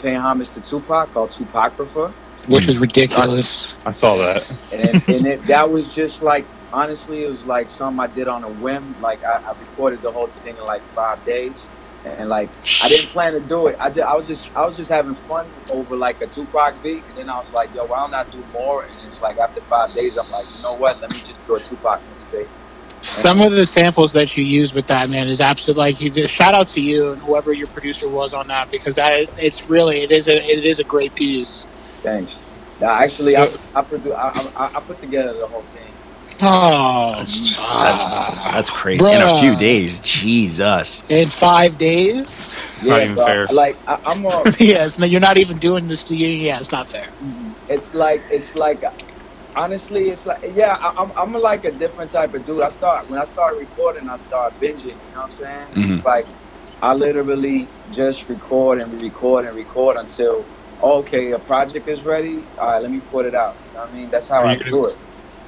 paying 0.00 0.16
homage 0.18 0.50
to 0.52 0.62
Tupac 0.62 1.12
called 1.12 1.32
Tupacographer, 1.32 2.14
Which 2.46 2.68
is 2.68 2.78
ridiculous. 2.78 3.68
I 3.86 3.92
saw 3.92 4.16
that. 4.18 4.44
and 4.70 5.02
and 5.08 5.26
it, 5.26 5.46
that 5.46 5.70
was 5.70 5.92
just 5.92 6.22
like 6.22 6.48
honestly 6.72 7.24
it 7.24 7.28
was 7.28 7.44
like 7.46 7.70
something 7.70 8.00
I 8.02 8.08
did 8.08 8.28
on 8.28 8.44
a 8.44 8.50
whim. 8.50 8.96
Like 9.00 9.22
I, 9.24 9.38
I 9.48 9.52
recorded 9.58 10.02
the 10.02 10.12
whole 10.12 10.28
thing 10.28 10.56
in 10.58 10.64
like 10.64 10.84
five 10.94 11.24
days, 11.24 11.68
and 12.04 12.28
like 12.28 12.52
I 12.80 12.88
didn't 12.88 13.10
plan 13.10 13.32
to 13.34 13.40
do 13.40 13.68
it. 13.68 13.76
I 13.80 13.90
just 13.90 14.06
I 14.06 14.14
was 14.14 14.26
just 14.26 14.50
I 14.56 14.64
was 14.64 14.76
just 14.76 14.90
having 14.90 15.14
fun 15.14 15.54
over 15.68 15.96
like 15.96 16.20
a 16.22 16.28
Tupac 16.28 16.82
beat, 16.82 17.06
and 17.08 17.16
then 17.16 17.28
I 17.30 17.38
was 17.38 17.52
like, 17.52 17.74
yo, 17.74 17.86
why 17.86 17.98
don't 18.00 18.14
I 18.14 18.24
do 18.30 18.44
more? 18.44 18.84
And 18.84 19.00
it's 19.02 19.20
like 19.20 19.38
after 19.38 19.60
five 19.62 19.94
days, 19.94 20.16
I'm 20.16 20.30
like, 20.30 20.46
you 20.54 20.60
know 20.60 20.74
what? 20.74 21.00
Let 21.00 21.12
me 21.12 21.20
just 21.22 21.44
do 21.46 21.56
a 21.56 21.60
Tupac 21.60 22.02
mixtape. 22.08 22.50
Some 23.06 23.40
of 23.40 23.52
the 23.52 23.64
samples 23.64 24.12
that 24.14 24.36
you 24.36 24.42
use 24.42 24.74
with 24.74 24.88
that 24.88 25.08
man 25.08 25.28
is 25.28 25.40
absolutely 25.40 25.80
like 25.80 26.00
you. 26.00 26.26
Shout 26.26 26.54
out 26.54 26.66
to 26.68 26.80
you 26.80 27.12
and 27.12 27.22
whoever 27.22 27.52
your 27.52 27.68
producer 27.68 28.08
was 28.08 28.34
on 28.34 28.48
that 28.48 28.68
because 28.70 28.96
that 28.96 29.30
it's 29.38 29.70
really 29.70 30.02
it 30.02 30.10
is 30.10 30.26
a 30.26 30.36
it 30.44 30.64
is 30.64 30.80
a 30.80 30.84
great 30.84 31.14
piece. 31.14 31.64
Thanks. 32.02 32.42
Nah, 32.80 32.90
actually, 32.90 33.36
I 33.36 33.44
I, 33.74 33.82
produ- 33.82 34.12
I, 34.12 34.50
I 34.56 34.76
I 34.76 34.80
put 34.80 35.00
together 35.00 35.34
the 35.34 35.46
whole 35.46 35.62
thing. 35.62 35.86
Oh, 36.42 37.14
That's 37.18 37.58
ah. 37.62 38.50
that's 38.52 38.70
crazy. 38.70 39.08
In 39.08 39.22
a 39.22 39.38
few 39.38 39.56
days, 39.56 40.00
Jesus. 40.00 41.08
in 41.10 41.28
five 41.28 41.78
days. 41.78 42.46
Not 42.84 43.02
even 43.02 43.14
but, 43.14 43.26
fair. 43.26 43.46
Like 43.46 43.76
I, 43.86 43.98
I'm 44.04 44.26
a, 44.26 44.52
yes, 44.58 44.98
no, 44.98 45.06
you're 45.06 45.20
not 45.20 45.38
even 45.38 45.58
doing 45.58 45.88
this. 45.88 46.04
To 46.04 46.16
you. 46.16 46.26
Yeah, 46.26 46.58
it's 46.58 46.72
not 46.72 46.88
fair. 46.88 47.08
it's 47.68 47.94
like 47.94 48.20
it's 48.30 48.56
like 48.56 48.82
honestly, 49.56 50.10
it's 50.10 50.26
like 50.26 50.40
yeah, 50.44 50.76
I, 50.80 50.92
I'm 50.98 51.12
I'm 51.16 51.32
like 51.32 51.64
a 51.64 51.72
different 51.72 52.12
type 52.12 52.34
of 52.34 52.44
dude. 52.44 52.62
I 52.62 52.68
start 52.68 53.08
when 53.08 53.20
I 53.20 53.24
start 53.24 53.56
recording, 53.58 54.08
I 54.08 54.16
start 54.16 54.60
binging. 54.60 54.84
You 55.06 55.12
know 55.12 55.20
what 55.20 55.24
I'm 55.24 55.32
saying? 55.32 55.68
Mhm. 55.76 56.04
Like 56.04 56.28
I 56.82 56.94
literally 56.94 57.72
just 57.90 58.28
record 58.28 58.80
and 58.80 58.92
record 59.02 59.46
and 59.46 59.56
record 59.56 59.96
until 59.98 60.48
okay, 60.82 61.32
a 61.32 61.40
project 61.40 61.88
is 61.88 62.04
ready. 62.04 62.50
All 62.58 62.68
right, 62.68 62.82
let 62.82 62.90
me 62.92 63.00
put 63.00 63.26
it 63.26 63.34
out. 63.34 63.58
You 63.66 63.72
know 63.74 63.80
what 63.80 63.90
I 63.90 63.92
mean? 63.92 64.10
That's 64.10 64.28
how 64.28 64.40
Are 64.40 64.46
I 64.46 64.56
do 64.56 64.86
it. 64.86 64.96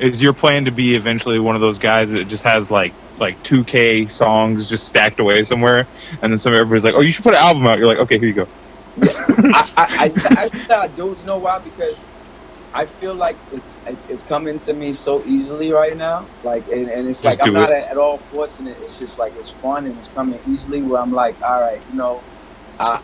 Is 0.00 0.22
your 0.22 0.34
plan 0.34 0.64
to 0.66 0.72
be 0.72 0.94
eventually 0.94 1.40
one 1.40 1.56
of 1.56 1.60
those 1.60 1.78
guys 1.78 2.10
that 2.10 2.26
just 2.26 2.44
has 2.44 2.70
like 2.70 2.96
like 3.18 3.42
2K 3.42 4.10
songs 4.12 4.68
just 4.68 4.86
stacked 4.86 5.20
away 5.20 5.44
somewhere, 5.44 5.88
and 6.22 6.32
then 6.32 6.38
some 6.38 6.54
everybody's 6.54 6.84
like, 6.84 6.94
"Oh, 6.94 7.00
you 7.00 7.10
should 7.10 7.24
put 7.24 7.34
an 7.34 7.40
album 7.40 7.66
out." 7.66 7.78
You're 7.78 7.88
like, 7.88 7.98
"Okay, 7.98 8.18
here 8.18 8.28
you 8.28 8.34
go." 8.34 8.46
I, 9.52 9.66
I, 9.76 9.86
I, 9.98 10.44
actually 10.44 10.74
I 10.74 10.88
do. 10.88 11.14
You 11.18 11.24
know 11.24 11.38
why? 11.38 11.58
Because 11.58 12.08
I 12.80 12.86
feel 12.86 13.14
like 13.14 13.38
it's 13.50 13.76
it's, 13.86 14.04
it's 14.12 14.22
coming 14.22 14.58
to 14.60 14.72
me 14.74 14.92
so 14.92 15.22
easily 15.26 15.72
right 15.72 15.96
now. 15.96 16.30
Like, 16.42 16.64
and, 16.68 16.88
and 16.88 17.08
it's 17.08 17.22
Just 17.22 17.38
like 17.40 17.46
I'm 17.46 17.54
not 17.54 17.70
it. 17.70 17.74
at, 17.84 17.92
at 17.92 17.96
all 17.98 18.18
forcing 18.18 18.66
it. 18.68 18.76
It's 18.80 18.96
just 18.98 19.18
like 19.18 19.34
it's 19.36 19.50
fun 19.50 19.86
and 19.88 19.98
it's 19.98 20.08
coming 20.08 20.40
easily. 20.46 20.82
Where 20.82 21.00
I'm 21.02 21.12
like, 21.12 21.36
all 21.42 21.60
right, 21.60 21.82
you 21.88 21.96
know, 21.96 22.24
I. 22.78 23.00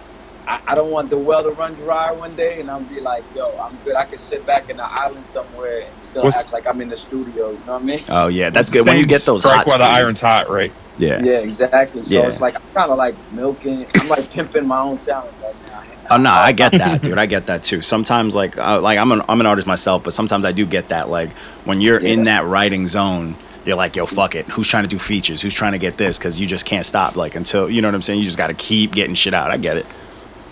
I 0.47 0.61
I 0.67 0.75
don't 0.75 0.91
want 0.91 1.09
the 1.11 1.19
well 1.19 1.43
to 1.43 1.53
run 1.53 1.75
dry 1.75 2.13
one 2.13 2.35
day, 2.37 2.61
and 2.61 2.71
I'm 2.71 2.85
be 2.87 3.01
like, 3.01 3.25
"Yo, 3.35 3.57
I'm 3.65 3.79
good. 3.79 3.97
I 3.97 4.05
can 4.05 4.19
sit 4.19 4.45
back 4.45 4.69
in 4.69 4.77
the 4.77 4.87
island 4.87 5.25
somewhere 5.27 5.81
and 5.91 6.03
still 6.03 6.25
What's- 6.25 6.39
act 6.39 6.53
like 6.53 6.67
I'm 6.69 6.83
in 6.83 6.91
the 6.91 6.99
studio." 6.99 7.53
You 7.53 7.65
know 7.65 7.73
what 7.75 7.83
I 7.83 7.85
mean? 7.87 8.01
Oh 8.11 8.27
yeah, 8.29 8.51
that's 8.51 8.69
It's 8.69 8.79
good 8.79 8.87
when 8.87 8.99
you 8.99 9.07
get 9.07 9.25
those 9.25 9.43
strike 9.43 9.57
hot 9.57 9.67
while 9.69 9.79
the 9.79 9.85
iron's 9.85 10.21
hot, 10.21 10.51
right? 10.51 10.75
Yeah. 10.99 11.21
Yeah, 11.23 11.39
exactly. 11.39 12.03
So 12.05 12.15
Yeah. 12.15 12.29
it's 12.29 12.41
like 12.43 12.57
I'm 12.57 12.69
kind 12.81 12.91
of 12.93 12.99
like 12.99 13.17
milking. 13.31 13.87
I'm 13.97 14.09
like 14.09 14.31
pimping 14.35 14.67
my 14.67 14.81
own 14.81 14.99
talent 14.99 15.35
right 15.43 15.57
now. 15.67 15.81
Oh 16.11 16.17
no, 16.17 16.31
I 16.31 16.53
get 16.53 16.73
that, 16.73 17.03
dude. 17.03 17.19
I 17.19 17.27
get 17.27 17.47
that 17.47 17.63
too. 17.63 17.83
Sometimes, 17.83 18.35
like, 18.37 18.59
uh, 18.59 18.81
like 18.81 18.99
I'm 18.99 19.13
an 19.13 19.23
I'm 19.29 19.41
an 19.41 19.47
artist 19.47 19.67
myself, 19.67 20.05
but 20.05 20.13
sometimes 20.13 20.45
I 20.45 20.53
do 20.53 20.67
get 20.67 20.89
that. 20.89 21.09
Like 21.09 21.31
when 21.65 21.81
you're 21.81 21.99
in 21.99 22.25
that 22.25 22.45
writing 22.45 22.87
zone, 22.87 23.37
you're 23.65 23.77
like, 23.77 23.97
yo, 23.97 24.07
fuck 24.07 24.35
it. 24.35 24.47
Who's 24.47 24.69
trying 24.69 24.85
to 24.85 24.91
do 24.91 24.99
features? 24.99 25.41
Who's 25.41 25.55
trying 25.55 25.73
to 25.73 25.79
get 25.79 25.97
this? 25.97 26.19
Because 26.19 26.41
you 26.41 26.47
just 26.47 26.67
can't 26.67 26.85
stop. 26.85 27.17
Like 27.17 27.35
until 27.35 27.71
you 27.71 27.81
know 27.81 27.89
what 27.89 27.95
I'm 27.95 28.03
saying. 28.03 28.19
You 28.19 28.25
just 28.25 28.39
got 28.39 28.49
to 28.49 28.55
keep 28.55 28.93
getting 28.93 29.15
shit 29.15 29.35
out. 29.35 29.51
I 29.51 29.57
get 29.57 29.77
it. 29.77 29.87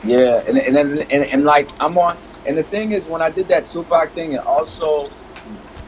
Yeah, 0.04 0.42
and 0.46 0.58
and, 0.58 0.74
then 0.74 0.98
and 1.10 1.24
and 1.24 1.44
like 1.44 1.68
I'm 1.80 1.96
on. 1.98 2.16
And 2.46 2.58
the 2.58 2.62
thing 2.64 2.92
is, 2.92 3.06
when 3.06 3.22
I 3.22 3.30
did 3.30 3.48
that 3.48 3.66
Tupac 3.66 4.10
thing, 4.10 4.32
it 4.32 4.44
also 4.44 5.10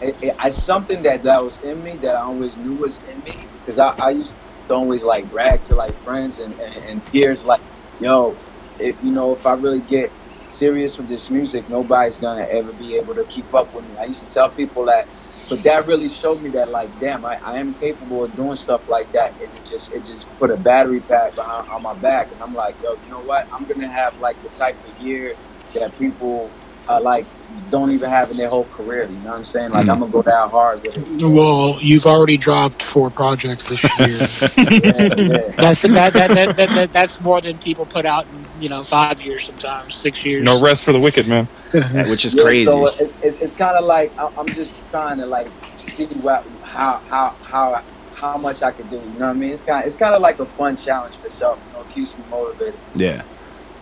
it, 0.00 0.16
it, 0.22 0.36
I 0.38 0.50
something 0.50 1.02
that 1.02 1.22
that 1.22 1.42
was 1.42 1.62
in 1.62 1.82
me 1.82 1.92
that 1.96 2.14
I 2.16 2.20
always 2.20 2.56
knew 2.58 2.74
was 2.74 3.00
in 3.08 3.18
me 3.24 3.46
because 3.60 3.78
I, 3.78 3.94
I 3.98 4.10
used 4.10 4.34
to 4.68 4.74
always 4.74 5.02
like 5.02 5.28
brag 5.30 5.62
to 5.64 5.74
like 5.74 5.92
friends 5.94 6.38
and, 6.38 6.58
and, 6.60 6.76
and 6.84 7.06
peers 7.06 7.44
like, 7.44 7.60
yo, 8.00 8.36
if 8.78 9.02
you 9.02 9.12
know 9.12 9.34
if 9.34 9.46
I 9.46 9.52
really 9.52 9.80
get 9.80 10.14
serious 10.44 10.98
with 10.98 11.08
this 11.08 11.30
music, 11.30 11.68
nobody's 11.68 12.18
gonna 12.18 12.46
ever 12.50 12.72
be 12.72 12.96
able 12.96 13.14
to 13.16 13.24
keep 13.26 13.54
up 13.54 13.74
with 13.74 13.86
me. 13.86 13.96
I 14.00 14.04
used 14.06 14.20
to 14.20 14.28
tell 14.28 14.50
people 14.50 14.86
that, 14.86 15.08
but 15.50 15.62
that 15.64 15.86
really 15.86 16.08
showed 16.10 16.42
me 16.42 16.50
that 16.52 16.68
like, 16.70 16.98
damn, 16.98 17.24
I, 17.24 17.38
I 17.44 17.58
am 17.58 17.74
capable 17.74 18.24
of 18.24 18.36
doing 18.36 18.56
stuff 18.56 18.88
like 18.88 19.12
that, 19.12 19.36
and 19.40 19.54
it 19.54 19.64
just 19.64 19.92
it 19.92 20.04
just 20.04 20.34
put 20.38 20.50
a 20.50 20.56
battery 20.56 21.02
pack 21.02 21.36
behind, 21.36 21.64
on 21.74 21.82
my 21.82 21.94
back, 21.94 22.32
and 22.32 22.42
I'm 22.42 22.54
like, 22.54 22.76
yo, 22.80 22.96
you 23.02 23.08
know 23.08 23.22
what? 23.22 23.46
I'm 23.52 23.66
gonna 23.66 23.90
have 23.92 24.18
like 24.18 24.42
the 24.42 24.50
type 24.50 24.80
of 24.84 24.90
year 24.98 25.36
that 25.74 25.96
people 25.96 26.54
uh, 26.88 27.00
like 27.00 27.28
don't 27.68 27.90
even 27.90 28.10
have 28.10 28.30
in 28.30 28.36
their 28.36 28.48
whole 28.48 28.66
career. 28.66 29.08
You 29.08 29.18
know 29.20 29.30
what 29.30 29.36
I'm 29.36 29.44
saying? 29.44 29.70
Like 29.70 29.88
I'm 29.88 30.00
gonna 30.00 30.10
go 30.10 30.22
down 30.22 30.50
hard 30.50 30.82
with 30.82 30.96
it. 30.96 31.22
Well, 31.22 31.78
you've 31.80 32.06
already 32.06 32.36
dropped 32.36 32.82
four 32.82 33.10
projects 33.10 33.68
this 33.68 33.82
year. 33.98 34.16
Yeah, 34.56 35.08
yeah. 35.16 35.38
that's 35.56 35.82
that, 35.82 36.12
that, 36.14 36.28
that, 36.30 36.56
that, 36.56 36.74
that 36.74 36.92
that's 36.92 37.20
more 37.20 37.40
than 37.40 37.58
people 37.58 37.86
put 37.86 38.06
out 38.06 38.26
in 38.28 38.46
you 38.58 38.68
know 38.68 38.84
five 38.84 39.20
years 39.20 39.44
sometimes, 39.44 39.96
six 39.96 40.24
years. 40.24 40.42
No 40.42 40.60
rest 40.60 40.84
for 40.84 40.92
the 40.92 41.00
wicked, 41.00 41.26
man. 41.26 41.46
Which 42.08 42.24
is 42.24 42.34
Yeah, 42.34 42.42
crazy. 42.44 42.66
So 42.66 42.86
it, 42.88 43.16
it's, 43.22 43.36
it's 43.38 43.54
kind 43.54 43.76
of 43.76 43.84
like 43.84 44.12
I- 44.18 44.28
I'm 44.36 44.52
just 44.52 44.74
trying 44.90 45.18
to 45.18 45.26
like 45.26 45.52
see 45.78 46.06
what 46.06 46.44
how 46.62 47.00
how 47.08 47.36
how 47.42 47.82
how 48.12 48.36
much 48.38 48.62
I 48.62 48.72
can 48.72 48.88
do. 48.88 48.96
You 48.96 49.18
know 49.18 49.26
what 49.26 49.30
I 49.30 49.32
mean? 49.34 49.52
It's 49.52 49.64
kind 49.64 49.84
it's 49.86 49.96
kind 49.96 50.14
of 50.14 50.22
like 50.22 50.38
a 50.38 50.46
fun 50.46 50.76
challenge 50.76 51.18
for 51.18 51.28
self. 51.28 51.60
You 51.64 51.72
know, 51.72 51.82
it 51.82 51.88
keeps 51.90 52.16
me 52.16 52.24
motivated. 52.28 52.80
Yeah. 52.94 53.22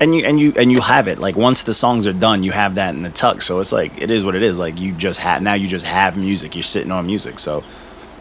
And 0.02 0.14
you 0.14 0.24
and 0.24 0.40
you 0.40 0.52
and 0.56 0.72
you 0.72 0.80
have 0.80 1.06
it. 1.08 1.18
Like 1.18 1.36
once 1.36 1.62
the 1.62 1.74
songs 1.74 2.06
are 2.06 2.12
done, 2.12 2.42
you 2.42 2.50
have 2.52 2.74
that 2.74 2.94
in 2.94 3.02
the 3.02 3.10
tuck. 3.10 3.40
So 3.42 3.60
it's 3.60 3.72
like 3.72 4.00
it 4.00 4.10
is 4.10 4.24
what 4.24 4.34
it 4.34 4.42
is. 4.42 4.58
Like 4.58 4.80
you 4.80 4.92
just 4.92 5.20
have 5.20 5.42
now 5.42 5.54
you 5.54 5.68
just 5.68 5.86
have 5.86 6.18
music. 6.18 6.54
You're 6.56 6.62
sitting 6.64 6.90
on 6.90 7.06
music. 7.06 7.38
So 7.38 7.62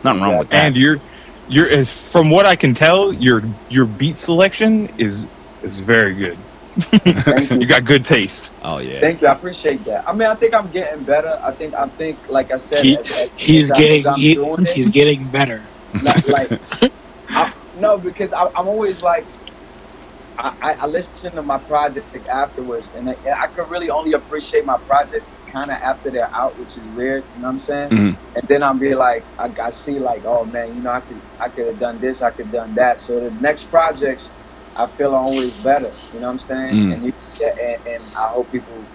nothing 0.03 0.21
wrong 0.21 0.37
with 0.37 0.49
that. 0.49 0.65
And 0.67 0.77
you're 0.77 0.99
you're 1.49 1.69
as 1.69 1.89
from 2.11 2.29
what 2.29 2.45
I 2.45 2.55
can 2.55 2.73
tell, 2.75 3.11
your 3.11 3.41
your 3.69 3.85
beat 3.85 4.19
selection 4.19 4.89
is 4.97 5.25
is 5.63 5.79
very 5.79 6.13
good. 6.13 6.37
You. 7.05 7.59
You 7.61 7.65
got 7.65 7.83
good 7.83 8.05
taste. 8.05 8.51
oh 8.63 8.77
yeah. 8.77 8.99
Thank 9.01 9.21
you. 9.21 9.27
I 9.27 9.33
appreciate 9.33 9.79
that. 9.85 10.07
I 10.07 10.13
mean, 10.13 10.29
I 10.29 10.35
think 10.35 10.53
I'm 10.53 10.69
getting 10.71 11.03
better. 11.03 11.37
I 11.43 11.51
think 11.51 11.73
I 11.73 11.87
think 11.87 12.17
like 12.29 12.51
I 12.51 12.57
said, 12.57 12.85
He- 12.85 12.97
as- 12.97 13.11
as- 13.11 13.29
He's 13.35 13.63
as 13.65 13.71
I- 13.71 13.77
getting 13.81 14.07
I'm 14.07 14.15
he, 14.19 14.35
doing 14.35 14.65
it, 14.67 14.69
he's 14.69 14.89
getting 14.89 15.27
better. 15.27 15.61
not 16.01 16.25
like 16.27 16.49
I, 17.29 17.51
no 17.79 17.97
because 17.97 18.31
I, 18.33 18.45
i'm 18.55 18.67
always 18.67 19.01
like 19.01 19.25
I, 20.37 20.53
I, 20.61 20.75
I 20.81 20.87
listen 20.87 21.31
to 21.35 21.43
my 21.43 21.59
project 21.59 22.09
afterwards 22.31 22.89
and 22.93 23.09
I, 23.09 23.15
I 23.43 23.47
could 23.47 23.69
really 23.69 23.89
only 23.89 24.13
appreciate 24.13 24.65
my 24.65 24.77
projects 24.87 25.31
kind 25.51 25.71
of 25.71 25.77
after 25.83 26.11
they're 26.11 26.29
out 26.35 26.57
which 26.57 26.77
is 26.77 26.89
weird 26.89 27.25
you 27.33 27.41
know 27.41 27.47
what 27.47 27.51
i'm 27.53 27.59
saying 27.59 27.91
Mhm. 27.91 28.19
and 28.35 28.43
then 28.49 28.63
i'll 28.63 28.77
be 28.79 28.95
like 28.95 29.27
I, 29.39 29.49
I 29.63 29.71
see 29.71 29.99
like 29.99 30.23
oh 30.25 30.45
man 30.45 30.75
you 30.75 30.81
know 30.83 30.91
i 30.91 31.01
could 31.01 31.21
i 31.39 31.49
could 31.49 31.67
have 31.67 31.79
done 31.79 31.99
this 32.01 32.21
i 32.21 32.31
could 32.31 32.47
have 32.47 32.51
done 32.51 32.75
that 32.75 32.99
so 32.99 33.19
the 33.21 33.31
next 33.39 33.65
projects 33.65 34.31
i 34.75 34.87
feel 34.87 35.13
are 35.15 35.21
always 35.23 35.53
better 35.53 35.97
you 36.11 36.19
know 36.19 36.27
what 36.27 36.33
i'm 36.33 36.39
saying 36.39 36.81
Mm. 36.89 36.93
and, 36.95 37.05
you, 37.05 37.13
and 37.41 37.77
and 37.85 38.13
i 38.15 38.27
hope 38.29 38.51
people 38.51 38.89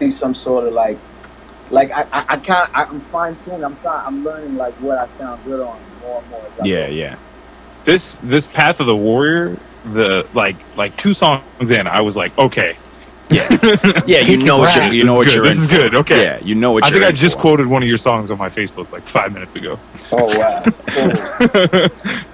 see 0.00 0.10
some 0.10 0.34
sort 0.34 0.66
of 0.68 0.74
like 0.74 1.02
like 1.70 1.90
I, 1.94 2.06
I, 2.12 2.24
I 2.30 2.36
can't 2.38 2.70
I'm 2.74 3.00
fine 3.02 3.36
tuning. 3.36 3.64
I'm 3.64 3.76
trying 3.76 4.02
I'm 4.06 4.22
learning 4.22 4.54
like 4.56 4.74
what 4.78 4.98
I 4.98 5.06
sound 5.08 5.44
good 5.44 5.60
on 5.60 5.84
more 5.98 6.20
and 6.20 6.28
more. 6.30 6.46
as 6.46 6.54
Yeah, 6.66 6.88
yeah. 6.88 7.16
This 7.84 8.16
this 8.22 8.46
Path 8.46 8.80
of 8.80 8.86
the 8.86 8.96
Warrior, 8.96 9.62
the 9.84 10.28
like 10.34 10.56
like 10.76 10.96
two 10.96 11.12
songs 11.14 11.70
in, 11.70 11.86
I 11.86 12.00
was 12.00 12.16
like, 12.16 12.36
okay, 12.38 12.78
Yeah, 13.30 13.48
yeah, 14.06 14.20
you 14.20 14.38
know 14.38 14.58
what 14.58 14.74
you're 14.76 14.92
you 14.92 15.04
know 15.04 15.14
is 15.14 15.18
what 15.18 15.34
you're 15.34 15.44
This 15.44 15.56
in 15.56 15.58
is 15.58 15.66
good. 15.66 15.94
Okay. 15.94 16.22
Yeah, 16.22 16.38
you 16.42 16.54
know 16.54 16.72
what 16.72 16.84
I 16.84 16.88
you're 16.88 17.00
think 17.00 17.04
I 17.04 17.12
just 17.12 17.36
for. 17.36 17.40
quoted 17.40 17.66
one 17.66 17.82
of 17.82 17.88
your 17.88 17.98
songs 17.98 18.30
on 18.30 18.38
my 18.38 18.50
Facebook 18.50 18.90
like 18.92 19.06
five 19.06 19.32
minutes 19.32 19.56
ago. 19.56 19.80
Oh 20.12 20.30
wow. 20.38 20.68
Cool. 20.90 21.12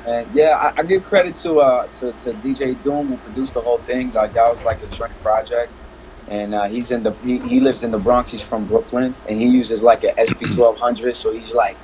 and 0.06 0.26
yeah, 0.34 0.72
I, 0.76 0.80
I 0.80 0.84
give 0.84 1.04
credit 1.04 1.34
to 1.36 1.60
uh 1.60 1.86
to, 1.94 2.12
to 2.14 2.34
DJ 2.34 2.80
Doom 2.82 3.08
who 3.08 3.18
produced 3.18 3.54
the 3.54 3.60
whole 3.62 3.78
thing. 3.78 4.12
Like 4.12 4.32
that 4.34 4.48
was 4.48 4.64
like 4.64 4.82
a 4.82 4.86
joint 4.88 5.18
project. 5.20 5.72
And 6.28 6.54
uh, 6.54 6.64
he's 6.64 6.90
in 6.90 7.02
the 7.02 7.12
he, 7.24 7.38
he 7.40 7.60
lives 7.60 7.82
in 7.84 7.90
the 7.90 7.98
Bronx. 7.98 8.30
He's 8.32 8.42
from 8.42 8.66
Brooklyn, 8.66 9.16
and 9.28 9.40
he 9.40 9.46
uses 9.48 9.82
like 9.82 10.04
an 10.04 10.12
SP 10.20 10.50
twelve 10.54 10.78
hundred. 10.78 11.16
So 11.16 11.32
he's 11.32 11.54
like 11.54 11.78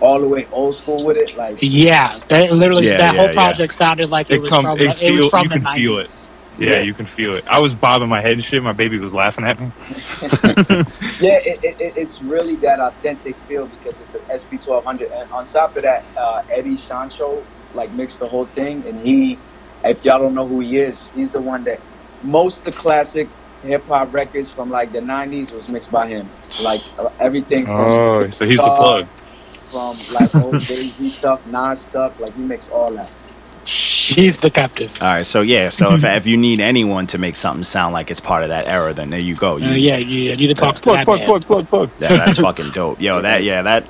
all 0.00 0.20
the 0.20 0.28
way 0.28 0.46
old 0.52 0.74
school 0.76 1.04
with 1.04 1.16
it. 1.16 1.36
Like 1.36 1.58
Yeah, 1.60 2.18
that 2.28 2.52
literally 2.52 2.86
Yeah, 2.86 2.96
that 2.98 3.14
yeah, 3.14 3.18
whole 3.20 3.26
yeah. 3.28 3.32
project 3.32 3.74
sounded 3.74 4.10
like 4.10 4.30
it, 4.30 4.34
It 4.36 4.42
was 4.42 4.50
come- 4.50 4.64
from 4.64 4.78
it 4.78 5.02
it, 5.02 5.12
was 5.12 5.28
from 5.30 5.44
you 5.44 5.48
the 5.50 5.54
can 5.56 5.64
90s. 5.64 5.74
feel 5.74 5.98
it. 5.98 6.30
Yeah, 6.58 6.70
Yeah. 6.76 6.80
you 6.80 6.94
can 6.94 7.06
feel 7.06 7.34
it. 7.34 7.44
I 7.48 7.58
was 7.60 7.74
bobbing 7.74 8.08
my 8.08 8.20
head 8.20 8.32
and 8.32 8.44
shit. 8.44 8.62
My 8.62 8.72
baby 8.72 8.98
was 8.98 9.14
laughing 9.14 9.44
at 9.44 9.58
me. 9.60 9.72
yeah, 11.20 11.38
it, 11.44 11.58
it, 11.62 11.76
it- 11.80 11.92
it's 11.96 12.20
really 12.22 12.56
that 12.56 12.80
authentic 12.80 13.36
feel 13.36 13.66
because 13.66 13.98
it's 14.00 14.14
an 14.14 14.22
SP 14.40 14.56
twelve 14.62 14.84
hundred. 14.84 15.10
And 15.12 15.30
on 15.30 15.44
top 15.46 15.76
of 15.76 15.82
that, 15.82 16.04
uh, 16.16 16.42
Eddie 16.50 16.76
Sancho 16.76 17.46
like 17.72 17.92
mixed 17.92 18.18
the 18.18 18.26
whole 18.26 18.46
thing, 18.46 18.84
and 18.86 19.00
he, 19.00 19.38
if 19.84 20.04
y'all 20.04 20.18
don't 20.18 20.34
know 20.34 20.46
who 20.46 20.60
he 20.60 20.78
is, 20.78 21.06
he's 21.14 21.30
the 21.30 21.40
one 21.40 21.62
that 21.64 21.80
most 22.22 22.58
of 22.58 22.64
the 22.64 22.72
classic 22.72 23.28
hip 23.62 23.86
hop 23.86 24.12
records 24.12 24.50
from 24.50 24.70
like 24.70 24.90
the 24.92 24.98
'90s 25.00 25.52
was 25.52 25.68
mixed 25.68 25.90
by 25.90 26.08
him. 26.08 26.28
Like 26.64 26.80
uh, 26.98 27.08
everything 27.20 27.64
from 27.64 27.74
Oh, 27.76 28.30
so 28.30 28.44
he's 28.46 28.58
the 28.58 28.64
plug. 28.76 29.06
From 29.70 29.96
like 30.12 30.34
old 30.34 30.60
Jay 30.68 30.88
Z 30.88 31.10
stuff, 31.10 31.46
Nas 31.46 31.80
stuff. 31.80 32.20
Like 32.20 32.34
he 32.34 32.42
mixed 32.42 32.70
all 32.70 32.90
that. 32.92 33.08
He's 33.64 34.40
the 34.40 34.50
captain. 34.50 34.88
All 35.00 35.06
right, 35.06 35.26
so 35.26 35.42
yeah, 35.42 35.68
so 35.68 35.94
if 35.94 36.02
if 36.20 36.26
you 36.26 36.36
need 36.36 36.58
anyone 36.60 37.06
to 37.08 37.18
make 37.18 37.36
something 37.36 37.62
sound 37.62 37.92
like 37.92 38.10
it's 38.10 38.20
part 38.20 38.42
of 38.42 38.48
that 38.48 38.66
era, 38.66 38.92
then 38.92 39.10
there 39.10 39.20
you 39.20 39.36
go. 39.36 39.56
You, 39.56 39.68
Uh, 39.68 39.74
yeah, 39.74 39.96
you 39.98 40.36
need 40.36 40.48
to 40.48 40.54
talk 40.54 40.76
to 40.76 40.82
Plug, 40.82 40.96
that 40.98 41.04
plug, 41.04 41.20
plug, 41.22 41.44
plug, 41.44 41.68
plug. 41.68 41.90
Yeah, 42.00 42.08
that's 42.16 42.38
fucking 42.40 42.70
dope. 42.70 43.00
Yo, 43.00 43.20
that 43.22 43.44
yeah, 43.44 43.62
that 43.62 43.84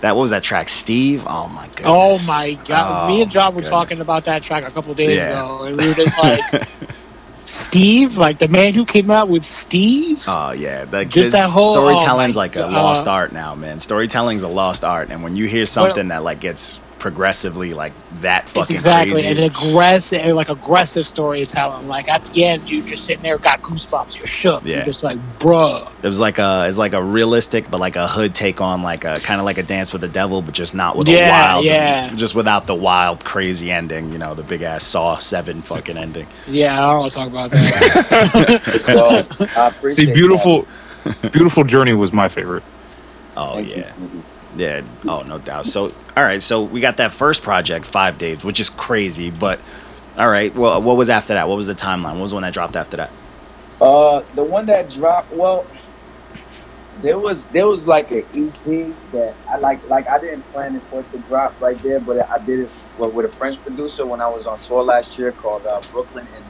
that 0.00 0.14
what 0.16 0.22
was 0.22 0.30
that 0.30 0.42
track? 0.42 0.68
Steve? 0.70 1.24
Oh 1.26 1.48
my 1.48 1.66
god. 1.76 1.84
Oh 1.84 2.18
my 2.26 2.54
god! 2.66 3.04
Oh, 3.10 3.14
Me 3.14 3.22
and 3.22 3.30
John 3.30 3.48
were 3.54 3.60
goodness. 3.60 3.70
talking 3.70 4.00
about 4.00 4.24
that 4.24 4.42
track 4.42 4.64
a 4.66 4.70
couple 4.70 4.94
days 4.94 5.16
Yeah. 5.16 5.30
ago, 5.30 5.64
and 5.64 5.76
we 5.76 5.88
were 5.88 5.94
just 5.94 6.18
like, 6.22 6.40
"Steve, 7.46 8.16
like 8.18 8.38
the 8.38 8.48
man 8.48 8.74
who 8.74 8.84
came 8.84 9.10
out 9.10 9.28
with 9.28 9.44
Steve." 9.44 10.22
Oh 10.28 10.52
yeah, 10.52 10.84
like 10.90 11.08
Just 11.08 11.32
that 11.32 11.48
whole- 11.50 11.70
oh, 11.70 11.72
storytelling's 11.72 12.36
oh 12.36 12.40
like 12.40 12.56
a 12.56 12.60
God. 12.60 12.72
lost 12.72 13.06
art 13.08 13.32
now, 13.32 13.54
man. 13.54 13.80
Storytelling's 13.80 14.42
a 14.42 14.48
lost 14.48 14.84
art, 14.84 15.08
and 15.10 15.22
when 15.22 15.36
you 15.36 15.46
hear 15.46 15.66
something 15.66 16.08
that 16.08 16.22
like 16.24 16.40
gets 16.40 16.80
progressively 16.98 17.74
like 17.74 17.92
that 18.20 18.44
it's 18.44 18.52
fucking 18.52 18.76
exactly 18.76 19.22
crazy, 19.22 19.26
an 19.26 19.38
aggressive, 19.38 20.20
eh, 20.20 20.32
like 20.32 20.48
aggressive 20.48 21.06
storytelling. 21.06 21.86
Like 21.88 22.08
at 22.08 22.24
the 22.26 22.44
end, 22.44 22.68
you 22.68 22.82
just 22.82 23.04
sitting 23.04 23.22
there, 23.22 23.38
got 23.38 23.60
goosebumps. 23.62 24.18
You're 24.18 24.26
shook. 24.26 24.64
Yeah. 24.64 24.76
You're 24.76 24.86
just 24.86 25.02
like, 25.02 25.18
bruh. 25.38 25.88
it 26.02 26.08
was 26.08 26.20
like 26.20 26.38
a 26.38 26.66
it's 26.66 26.78
like 26.78 26.94
a 26.94 27.02
realistic 27.02 27.70
but 27.70 27.80
like 27.80 27.96
a 27.96 28.06
hood 28.06 28.34
take 28.34 28.60
on 28.60 28.82
like 28.82 29.04
a 29.04 29.20
kind 29.20 29.40
of 29.40 29.44
like 29.44 29.58
a 29.58 29.62
dance 29.62 29.92
with 29.92 30.02
the 30.02 30.08
devil, 30.08 30.42
but 30.42 30.54
just 30.54 30.74
not 30.74 30.96
with 30.96 31.08
a 31.08 31.30
wild, 31.30 31.64
yeah. 31.64 32.12
just 32.14 32.34
without 32.34 32.66
the 32.66 32.74
wild 32.74 33.24
crazy 33.24 33.70
ending. 33.70 34.12
You 34.12 34.18
know, 34.18 34.34
the 34.34 34.42
big 34.42 34.62
ass 34.62 34.84
Saw 34.84 35.18
Seven 35.18 35.62
fucking 35.62 35.98
ending. 35.98 36.26
Yeah, 36.46 36.78
I 36.78 36.92
don't 36.92 37.00
want 37.00 37.12
to 37.12 37.18
talk 37.18 37.28
about 37.28 37.50
that. 37.50 38.62
So 38.86 39.06
I 39.60 39.68
appreciate 39.68 39.96
See, 39.96 40.06
that. 40.06 40.14
beautiful, 40.14 40.66
beautiful 41.32 41.64
journey 41.64 41.92
was 41.92 42.12
my 42.12 42.28
favorite. 42.28 42.62
Oh 43.36 43.54
Thank 43.54 43.76
you. 43.76 43.82
Mm-hmm. 43.82 44.35
Yeah. 44.56 44.82
Oh, 45.06 45.20
no 45.26 45.38
doubt. 45.38 45.66
So, 45.66 45.92
all 46.16 46.22
right. 46.24 46.42
So 46.42 46.62
we 46.62 46.80
got 46.80 46.96
that 46.98 47.12
first 47.12 47.42
project, 47.42 47.84
Five 47.84 48.18
Days, 48.18 48.44
which 48.44 48.60
is 48.60 48.70
crazy. 48.70 49.30
But, 49.30 49.60
all 50.18 50.28
right. 50.28 50.54
Well, 50.54 50.80
what 50.82 50.96
was 50.96 51.08
after 51.10 51.34
that? 51.34 51.48
What 51.48 51.56
was 51.56 51.66
the 51.66 51.74
timeline? 51.74 52.12
What 52.14 52.22
was 52.22 52.30
the 52.30 52.36
one 52.36 52.42
that 52.42 52.54
dropped 52.54 52.76
after 52.76 52.96
that? 52.96 53.10
Uh, 53.80 54.20
the 54.34 54.44
one 54.44 54.66
that 54.66 54.88
dropped. 54.90 55.32
Well, 55.32 55.66
there 57.02 57.18
was 57.18 57.44
there 57.46 57.66
was 57.66 57.86
like 57.86 58.10
an 58.10 58.24
EP 58.34 58.94
that 59.12 59.34
I 59.50 59.58
like. 59.58 59.86
Like 59.88 60.08
I 60.08 60.18
didn't 60.18 60.42
plan 60.52 60.74
it 60.76 60.82
for 60.84 61.00
it 61.00 61.10
to 61.12 61.18
drop 61.20 61.58
right 61.60 61.80
there, 61.82 62.00
but 62.00 62.28
I 62.30 62.38
did 62.38 62.60
it 62.60 62.70
with, 62.98 63.12
with 63.12 63.26
a 63.26 63.28
French 63.28 63.60
producer 63.62 64.06
when 64.06 64.20
I 64.22 64.28
was 64.28 64.46
on 64.46 64.58
tour 64.60 64.82
last 64.82 65.18
year 65.18 65.32
called 65.32 65.66
uh, 65.66 65.80
Brooklyn 65.92 66.26
and 66.34 66.44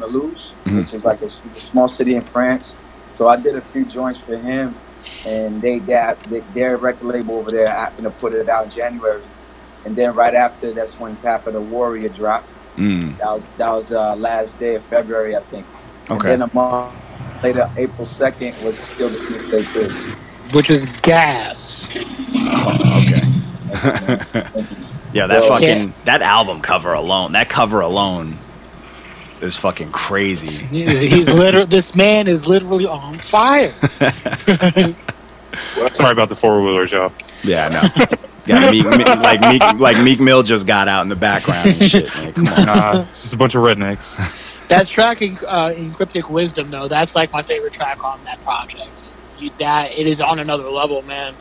Mulhouse 0.00 0.52
Mhm. 0.64 0.78
which 0.80 0.94
is 0.94 1.04
like 1.04 1.20
a 1.22 1.28
small 1.28 1.88
city 1.88 2.14
in 2.14 2.22
France. 2.22 2.74
So 3.16 3.28
I 3.28 3.36
did 3.36 3.54
a 3.56 3.60
few 3.60 3.84
joints 3.84 4.18
for 4.20 4.36
him, 4.36 4.74
and 5.26 5.60
they 5.62 5.78
that 5.80 6.18
they, 6.24 6.40
their 6.54 6.76
record 6.76 7.06
label 7.06 7.36
over 7.38 7.50
there 7.50 7.68
happened 7.68 8.04
to 8.04 8.10
put 8.10 8.32
it 8.32 8.48
out 8.48 8.64
in 8.64 8.70
January, 8.70 9.22
and 9.84 9.96
then 9.96 10.12
right 10.14 10.34
after 10.34 10.72
that's 10.72 10.98
when 10.98 11.16
Path 11.16 11.46
of 11.46 11.54
the 11.54 11.60
Warrior 11.60 12.08
dropped. 12.10 12.48
Mm, 12.76 13.16
That 13.18 13.26
was 13.32 13.48
that 13.56 13.70
was 13.70 13.92
uh, 13.92 14.14
last 14.16 14.58
day 14.58 14.74
of 14.74 14.84
February, 14.84 15.34
I 15.36 15.40
think. 15.40 15.66
okay. 16.10 16.32
And 16.34 16.42
then 16.42 16.50
a 16.50 16.54
month 16.54 16.94
later, 17.42 17.70
April 17.76 18.06
second, 18.06 18.54
was 18.62 18.78
still 18.78 19.08
the 19.08 19.14
this 19.16 19.24
mixtape 19.30 19.72
too. 19.72 20.56
which 20.56 20.68
was 20.68 20.84
gas. 21.00 21.84
okay. 21.84 22.04
yeah, 25.12 25.26
that 25.26 25.40
Well, 25.40 25.48
fucking 25.48 25.94
that 26.04 26.22
album 26.22 26.60
cover 26.60 26.92
alone, 26.92 27.32
that 27.32 27.48
cover 27.48 27.80
alone 27.80 28.36
is 29.40 29.56
fucking 29.58 29.92
crazy. 29.92 30.56
He's 30.66 31.28
literally 31.28 31.66
this 31.66 31.94
man 31.94 32.26
is 32.28 32.46
literally 32.46 32.86
on 32.86 33.18
fire. 33.18 33.72
Sorry 35.88 36.12
about 36.12 36.28
the 36.28 36.36
four 36.36 36.62
wheeler 36.62 36.86
y'all. 36.86 37.12
Yeah, 37.42 37.66
I 37.66 37.68
know. 37.70 37.82
Yeah, 38.46 38.70
Meek, 38.70 38.86
Meek- 38.86 39.06
like 39.06 39.40
Meek, 39.40 39.62
like 39.80 39.98
Meek 40.02 40.20
Mill 40.20 40.42
just 40.42 40.66
got 40.66 40.88
out 40.88 41.02
in 41.02 41.08
the 41.08 41.16
background 41.16 41.68
and 41.70 41.82
shit. 41.82 42.14
Man, 42.14 42.32
come 42.32 42.48
on. 42.48 42.64
Nah, 42.66 43.00
it's 43.10 43.22
just 43.22 43.34
a 43.34 43.36
bunch 43.36 43.54
of 43.54 43.62
rednecks. 43.62 44.16
That 44.68 44.88
track 44.88 45.22
in, 45.22 45.38
uh, 45.46 45.72
in 45.76 45.94
Cryptic 45.94 46.28
Wisdom 46.28 46.72
though, 46.72 46.88
that's 46.88 47.14
like 47.14 47.32
my 47.32 47.40
favorite 47.40 47.72
track 47.72 48.02
on 48.04 48.18
that 48.24 48.40
project. 48.40 49.04
You, 49.38 49.52
that 49.58 49.92
it 49.92 50.08
is 50.08 50.20
on 50.20 50.40
another 50.40 50.68
level, 50.68 51.02
man. 51.02 51.36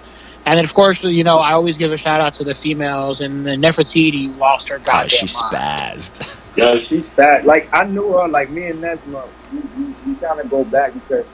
And 0.46 0.58
then 0.58 0.64
of 0.66 0.74
course, 0.74 1.04
you 1.04 1.24
know, 1.24 1.40
I 1.40 1.54
always 1.54 1.78
give 1.78 1.92
a 1.92 1.98
shout 1.98 2.22
out 2.22 2.34
to 2.36 2.44
the 2.44 2.54
females 2.56 3.22
and 3.22 3.46
the 3.46 3.52
Nefertiti 3.52 4.36
lost 4.38 4.70
her 4.70 4.80
Oh, 4.80 4.84
goddamn 4.86 5.10
she 5.10 5.26
mind. 5.26 5.54
spazzed. 5.54 6.56
Yo, 6.56 6.78
she's 6.80 7.10
fat. 7.10 7.46
Like 7.46 7.70
I 7.74 7.86
knew 7.86 8.14
her. 8.14 8.28
Like 8.30 8.50
me 8.52 8.68
and 8.68 8.82
Nesma, 8.84 9.32
we, 9.52 9.62
we, 9.76 9.96
we 10.06 10.16
kind 10.18 10.40
of 10.40 10.50
go 10.50 10.64
back 10.66 10.94
because 10.94 11.32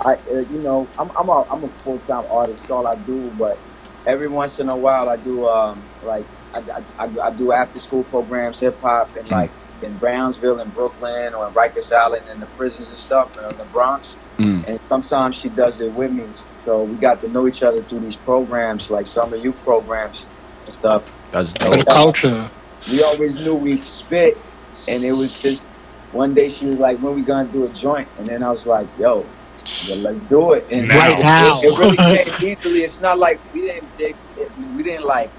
I, 0.00 0.14
uh, 0.32 0.38
you 0.40 0.60
know, 0.60 0.92
I'm 0.98 1.10
I'm 1.18 1.28
a 1.28 1.44
I'm 1.50 1.64
a 1.64 1.68
full 1.84 2.00
time 2.00 2.24
artist. 2.30 2.62
That's 2.62 2.70
all 2.70 2.86
I 2.86 2.94
do. 2.96 3.30
But 3.32 3.62
every 4.06 4.28
once 4.28 4.58
in 4.58 4.68
a 4.68 4.76
while, 4.76 5.08
I 5.08 5.16
do 5.16 5.46
um 5.48 5.90
like 6.00 6.28
I, 6.54 6.60
I, 6.60 7.04
I, 7.06 7.10
I 7.24 7.30
do 7.32 7.52
after 7.52 7.80
school 7.80 8.04
programs, 8.04 8.60
hip 8.60 8.78
hop, 8.80 9.16
and 9.16 9.30
like 9.30 9.54
in 9.82 9.98
Brownsville 9.98 10.60
and 10.60 10.72
Brooklyn 10.72 11.34
or 11.34 11.48
in 11.48 11.54
Rikers 11.54 11.92
Island 11.92 12.28
and 12.28 12.40
the 12.40 12.46
prisons 12.48 12.90
and 12.90 12.98
stuff, 12.98 13.36
and 13.36 13.52
in 13.52 13.56
the 13.58 13.66
Bronx. 13.66 14.18
Mm. 14.38 14.64
And 14.68 14.80
sometimes 14.88 15.36
she 15.36 15.50
does 15.50 15.80
it 15.80 15.92
with 15.92 16.12
me. 16.12 16.32
So 16.66 16.84
we 16.84 16.98
got 16.98 17.20
to 17.20 17.28
know 17.28 17.48
each 17.48 17.62
other 17.62 17.82
through 17.84 18.00
these 18.00 18.16
programs, 18.18 18.90
like 18.90 19.08
summer 19.08 19.36
youth 19.36 19.62
programs 19.64 20.28
and 20.66 20.74
stuff 20.74 21.16
That's 21.32 21.54
For 21.56 21.76
the 21.76 21.84
dope. 21.84 21.88
culture. 21.88 22.52
we 22.86 23.02
always 23.02 23.38
knew 23.38 23.56
we 23.56 23.80
spit, 23.82 24.44
and 24.88 25.04
it 25.04 25.12
was 25.14 25.38
just 25.40 25.64
one 26.10 26.34
day 26.34 26.50
she 26.50 26.66
was 26.66 26.78
like, 26.78 26.98
"When 27.00 27.14
we 27.14 27.24
gonna 27.24 27.48
do 27.50 27.64
a 27.66 27.70
joint?" 27.70 28.10
And 28.18 28.28
then 28.28 28.42
I 28.42 28.50
was 28.50 28.66
like, 28.66 28.90
"Yo, 28.96 29.34
yeah, 29.82 29.96
let's 29.96 30.22
do 30.22 30.52
it." 30.54 30.66
And 30.70 30.88
Right 30.88 31.18
now. 31.18 31.60
it, 31.62 31.68
it 31.68 31.78
really 31.78 31.98
came 31.98 32.34
easily. 32.40 32.80
It's 32.84 33.00
not 33.00 33.18
like 33.18 33.42
we 33.52 33.62
didn't 33.62 33.96
dig, 33.96 34.18
we 34.56 34.82
didn't 34.84 35.06
like 35.06 35.34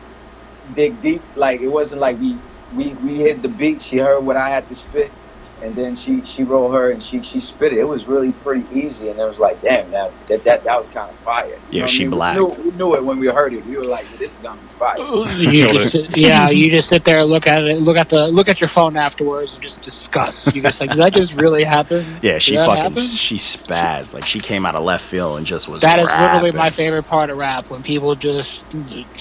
dig 0.74 1.02
deep. 1.02 1.26
Like 1.36 1.62
it 1.62 1.70
wasn't 1.70 2.02
like 2.02 2.20
we 2.20 2.44
we 2.70 2.96
we 2.96 3.18
hit 3.20 3.42
the 3.42 3.50
beat. 3.50 3.82
She 3.82 3.98
heard 3.98 4.22
what 4.22 4.38
I 4.38 4.50
had 4.50 4.68
to 4.70 4.76
spit, 4.76 5.17
and 5.62 5.76
then 5.76 5.96
she 5.96 6.24
she 6.26 6.44
wrote 6.44 6.72
her 6.72 6.92
and 6.92 7.02
she 7.04 7.24
she 7.24 7.42
spit 7.42 7.74
it. 7.74 7.80
It 7.80 7.86
was 7.86 8.08
really 8.08 8.34
pretty 8.34 8.68
easy, 8.72 9.10
and 9.10 9.20
it 9.20 9.26
was 9.26 9.40
like, 9.40 9.62
damn, 9.62 9.92
that 9.92 10.14
that 10.30 10.44
that, 10.46 10.64
that 10.66 10.78
was 10.78 10.90
kind 10.90 11.10
of 11.12 11.18
fire. 11.20 11.62
You 11.70 11.80
Yeah, 11.80 11.82
know 11.82 11.88
she 11.88 12.06
I 12.06 12.08
mean? 12.08 12.12
blacked. 12.12 12.36
We 12.58 12.64
knew, 12.64 12.72
we 12.72 12.72
knew 12.78 12.96
it 12.96 13.06
when 13.06 13.20
we 13.20 13.28
heard 13.28 13.54
it. 13.54 13.66
We 13.66 13.78
were 13.78 13.86
like, 13.86 14.10
this 14.18 14.34
is 14.34 14.40
gonna 14.40 14.62
be 14.62 14.70
fire. 14.70 14.98
You 15.38 15.68
just 15.68 15.92
sit, 15.92 16.16
yeah, 16.16 16.50
you 16.50 16.70
just 16.72 16.90
sit 16.90 17.06
there, 17.06 17.24
look 17.24 17.48
at 17.48 17.64
it, 17.64 17.82
look 17.82 17.98
at 17.98 18.10
the 18.10 18.28
look 18.30 18.50
at 18.50 18.62
your 18.62 18.70
phone 18.70 18.98
afterwards, 18.98 19.54
and 19.54 19.64
just 19.64 19.82
discuss. 19.82 20.54
You 20.54 20.62
just 20.64 20.82
like, 20.82 20.92
did 20.92 21.00
that 21.00 21.14
just 21.14 21.36
really 21.36 21.64
happen? 21.64 22.20
Yeah, 22.22 22.40
she 22.40 22.58
Did 22.58 22.60
that 22.60 22.66
fucking 22.66 22.82
happen? 22.82 23.18
she 23.18 23.38
spazzed. 23.38 24.14
Like 24.14 24.26
she 24.26 24.40
came 24.42 24.66
out 24.66 24.76
of 24.76 24.84
left 24.84 25.06
field 25.06 25.38
and 25.38 25.46
just 25.46 25.68
was. 25.70 25.82
That 25.82 26.00
is 26.00 26.10
literally 26.16 26.52
my 26.52 26.70
favorite 26.70 27.04
part 27.04 27.30
of 27.30 27.38
rap 27.38 27.70
when 27.70 27.84
people 27.84 28.16
just 28.16 28.66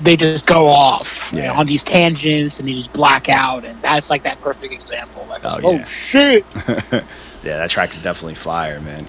they 0.03 0.17
just 0.17 0.47
go 0.47 0.69
off 0.69 1.31
Yeah. 1.35 1.53
on 1.53 1.67
these 1.67 1.85
tangents 1.85 2.59
and 2.59 2.69
they 2.69 2.73
just 2.75 2.93
black 2.93 3.29
out, 3.29 3.65
and 3.65 3.81
that's 3.83 4.11
like 4.11 4.23
that 4.25 4.41
perfect 4.41 4.73
example. 4.73 5.27
Like, 5.29 5.43
Oh, 5.45 5.61
oh, 5.63 5.73
yeah. 5.79 5.85
shit! 5.85 6.26
Yeah, 7.44 7.59
that 7.59 7.70
track 7.70 7.90
is 7.93 8.03
definitely 8.03 8.35
fire, 8.35 8.81
man. 8.81 9.07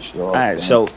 Sure, 0.00 0.28
All 0.28 0.34
right, 0.34 0.60
so 0.60 0.88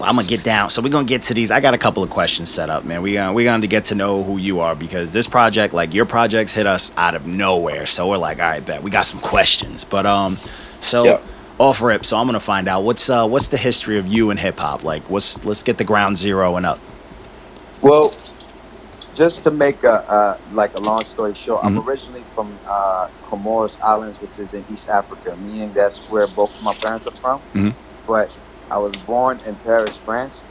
I'm 0.00 0.16
gonna 0.16 0.28
get 0.28 0.42
down. 0.44 0.70
So 0.70 0.82
we're 0.82 0.90
gonna 0.90 1.06
get 1.06 1.22
to 1.24 1.34
these. 1.34 1.50
I 1.50 1.60
got 1.60 1.74
a 1.74 1.78
couple 1.78 2.02
of 2.02 2.10
questions 2.10 2.50
set 2.50 2.70
up, 2.70 2.84
man. 2.84 3.02
We 3.02 3.14
gonna 3.14 3.32
we 3.32 3.44
gonna 3.44 3.66
get 3.66 3.86
to 3.86 3.94
know 3.94 4.22
who 4.22 4.38
you 4.38 4.60
are 4.60 4.74
because 4.76 5.12
this 5.12 5.28
project, 5.28 5.74
like 5.74 5.94
your 5.94 6.06
projects, 6.06 6.54
hit 6.54 6.66
us 6.66 6.96
out 6.96 7.14
of 7.14 7.26
nowhere. 7.26 7.86
So 7.86 8.08
we're 8.08 8.18
like, 8.18 8.38
all 8.38 8.44
right, 8.46 8.64
bet 8.64 8.82
we 8.82 8.90
got 8.90 9.02
some 9.06 9.20
questions. 9.20 9.84
But 9.84 10.06
um, 10.06 10.38
so 10.80 11.04
Yeah. 11.04 11.18
off 11.58 11.82
rip. 11.82 12.04
So 12.06 12.16
I'm 12.18 12.26
gonna 12.26 12.40
find 12.40 12.68
out 12.68 12.82
what's 12.84 13.10
uh 13.10 13.26
what's 13.26 13.48
the 13.48 13.58
history 13.58 13.98
of 13.98 14.06
you 14.06 14.30
and 14.30 14.40
hip 14.40 14.58
hop. 14.60 14.84
Like, 14.84 15.10
what's 15.10 15.44
let's 15.44 15.62
get 15.62 15.78
the 15.78 15.84
ground 15.84 16.16
zero 16.16 16.56
and 16.56 16.66
up. 16.66 16.80
Well, 17.82 18.12
just 19.14 19.44
to 19.44 19.50
make 19.50 19.82
a 19.84 20.10
uh, 20.10 20.38
like 20.52 20.74
a 20.74 20.80
long 20.80 21.04
story 21.04 21.34
short, 21.34 21.64
I'm 21.64 21.76
Mhm. 21.76 21.86
originally 21.86 22.24
from 22.24 22.60
uh, 22.66 23.08
Comoros 23.34 23.76
Islands, 23.84 24.20
which 24.20 24.38
is 24.38 24.52
in 24.52 24.64
East 24.68 24.88
Africa, 24.88 25.36
meaning 25.36 25.72
that's 25.74 26.02
where 26.08 26.28
both 26.28 26.50
of 26.54 26.62
my 26.62 26.74
parents 26.82 27.06
are 27.06 27.14
from. 27.20 27.42
Mhm. 27.54 27.76
But 28.06 28.30
I 28.70 28.78
was 28.78 28.94
born 29.06 29.40
in 29.46 29.56
Paris, 29.58 29.96
France, 30.04 30.44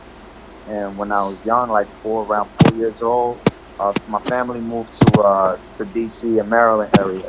and 0.66 0.98
when 0.98 1.12
I 1.12 1.24
was 1.24 1.44
young, 1.46 1.70
like 1.70 1.88
four, 2.02 2.24
around 2.26 2.50
four 2.62 2.78
years 2.78 3.02
old, 3.02 3.42
uh, 3.80 3.94
my 4.08 4.20
family 4.22 4.62
moved 4.62 4.94
to 5.00 5.22
uh, 5.22 5.58
to 5.78 5.86
DC 5.86 6.40
and 6.40 6.50
Maryland 6.50 6.92
area. 6.98 7.24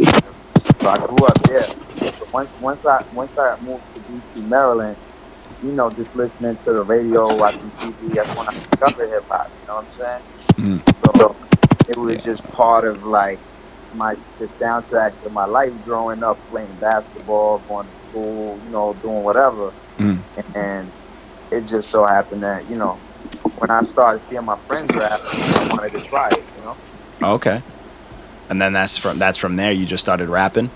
So 0.83 0.91
I 0.91 0.99
grew 1.07 1.27
up 1.27 1.43
there. 1.45 1.69
But 2.19 2.33
once 2.33 2.55
once 2.59 2.85
I 2.87 3.01
once 3.13 3.37
I 3.39 3.57
moved 3.61 3.89
to 3.95 4.01
DC, 4.01 4.43
Maryland, 4.47 4.99
you 5.61 5.73
know, 5.73 5.91
just 5.91 6.15
listening 6.15 6.57
to 6.65 6.73
the 6.73 6.83
radio, 6.83 7.35
watching 7.37 7.73
TV, 7.73 8.15
that's 8.15 8.35
when 8.37 8.49
I 8.49 8.53
discovered 8.53 9.11
hip 9.11 9.25
hop. 9.31 9.47
You 9.59 9.67
know 9.67 9.75
what 9.77 9.83
I'm 9.83 9.89
saying? 9.89 10.23
Mm. 10.59 10.83
So 11.07 11.39
it 11.89 11.97
was 11.99 12.23
just 12.23 12.43
part 12.53 12.87
of 12.87 13.05
like 13.05 13.41
my 13.95 14.15
the 14.39 14.47
soundtrack 14.47 15.21
to 15.23 15.31
my 15.31 15.45
life 15.45 15.73
growing 15.83 16.23
up, 16.23 16.47
playing 16.49 16.77
basketball, 16.77 17.59
going 17.61 17.87
to 17.87 17.95
school, 18.09 18.61
you 18.63 18.71
know, 18.71 18.95
doing 18.95 19.23
whatever. 19.23 19.75
Mm. 19.99 20.25
And 20.55 20.93
it 21.51 21.63
just 21.63 21.91
so 21.91 22.05
happened 22.07 22.43
that 22.43 22.69
you 22.69 22.77
know, 22.77 23.01
when 23.57 23.71
I 23.71 23.83
started 23.83 24.19
seeing 24.21 24.45
my 24.45 24.57
friends 24.57 24.95
rap, 24.95 25.21
I 25.33 25.69
wanted 25.71 25.93
to 25.93 26.01
try 26.01 26.29
it. 26.29 26.45
You 26.57 26.63
know? 26.63 26.79
Okay. 27.23 27.63
And 28.49 28.61
then 28.61 28.73
that's 28.73 28.99
from 28.99 29.19
that's 29.19 29.39
from 29.39 29.57
there. 29.57 29.73
You 29.73 29.87
just 29.87 30.03
started 30.05 30.29
rapping. 30.29 30.71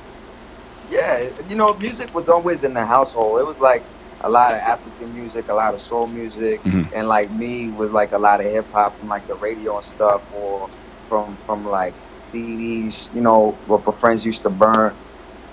Yeah, 0.89 1.29
you 1.47 1.55
know, 1.55 1.75
music 1.75 2.15
was 2.15 2.29
always 2.29 2.65
in 2.65 2.73
the 2.73 2.85
household. 2.87 3.41
It 3.41 3.47
was 3.47 3.59
like 3.59 3.85
a 4.23 4.31
lot 4.31 4.53
of 4.53 4.59
African 4.61 5.13
music, 5.13 5.49
a 5.49 5.55
lot 5.55 5.75
of 5.75 5.83
soul 5.83 6.07
music, 6.07 6.65
Mhm. 6.65 6.89
and 6.95 7.09
like 7.09 7.31
me 7.31 7.69
was 7.71 7.91
like 7.91 8.13
a 8.13 8.19
lot 8.19 8.41
of 8.41 8.47
hip 8.47 8.71
hop 8.73 8.99
from 8.99 9.09
like 9.09 9.27
the 9.27 9.35
radio 9.35 9.77
and 9.77 9.85
stuff, 9.85 10.29
or 10.33 10.71
from 11.09 11.37
from 11.37 11.65
like 11.67 11.97
CDs, 12.33 13.13
you 13.13 13.21
know, 13.23 13.61
what 13.65 13.83
my 13.87 13.93
friends 14.01 14.25
used 14.25 14.43
to 14.45 14.51
burn, 14.51 14.99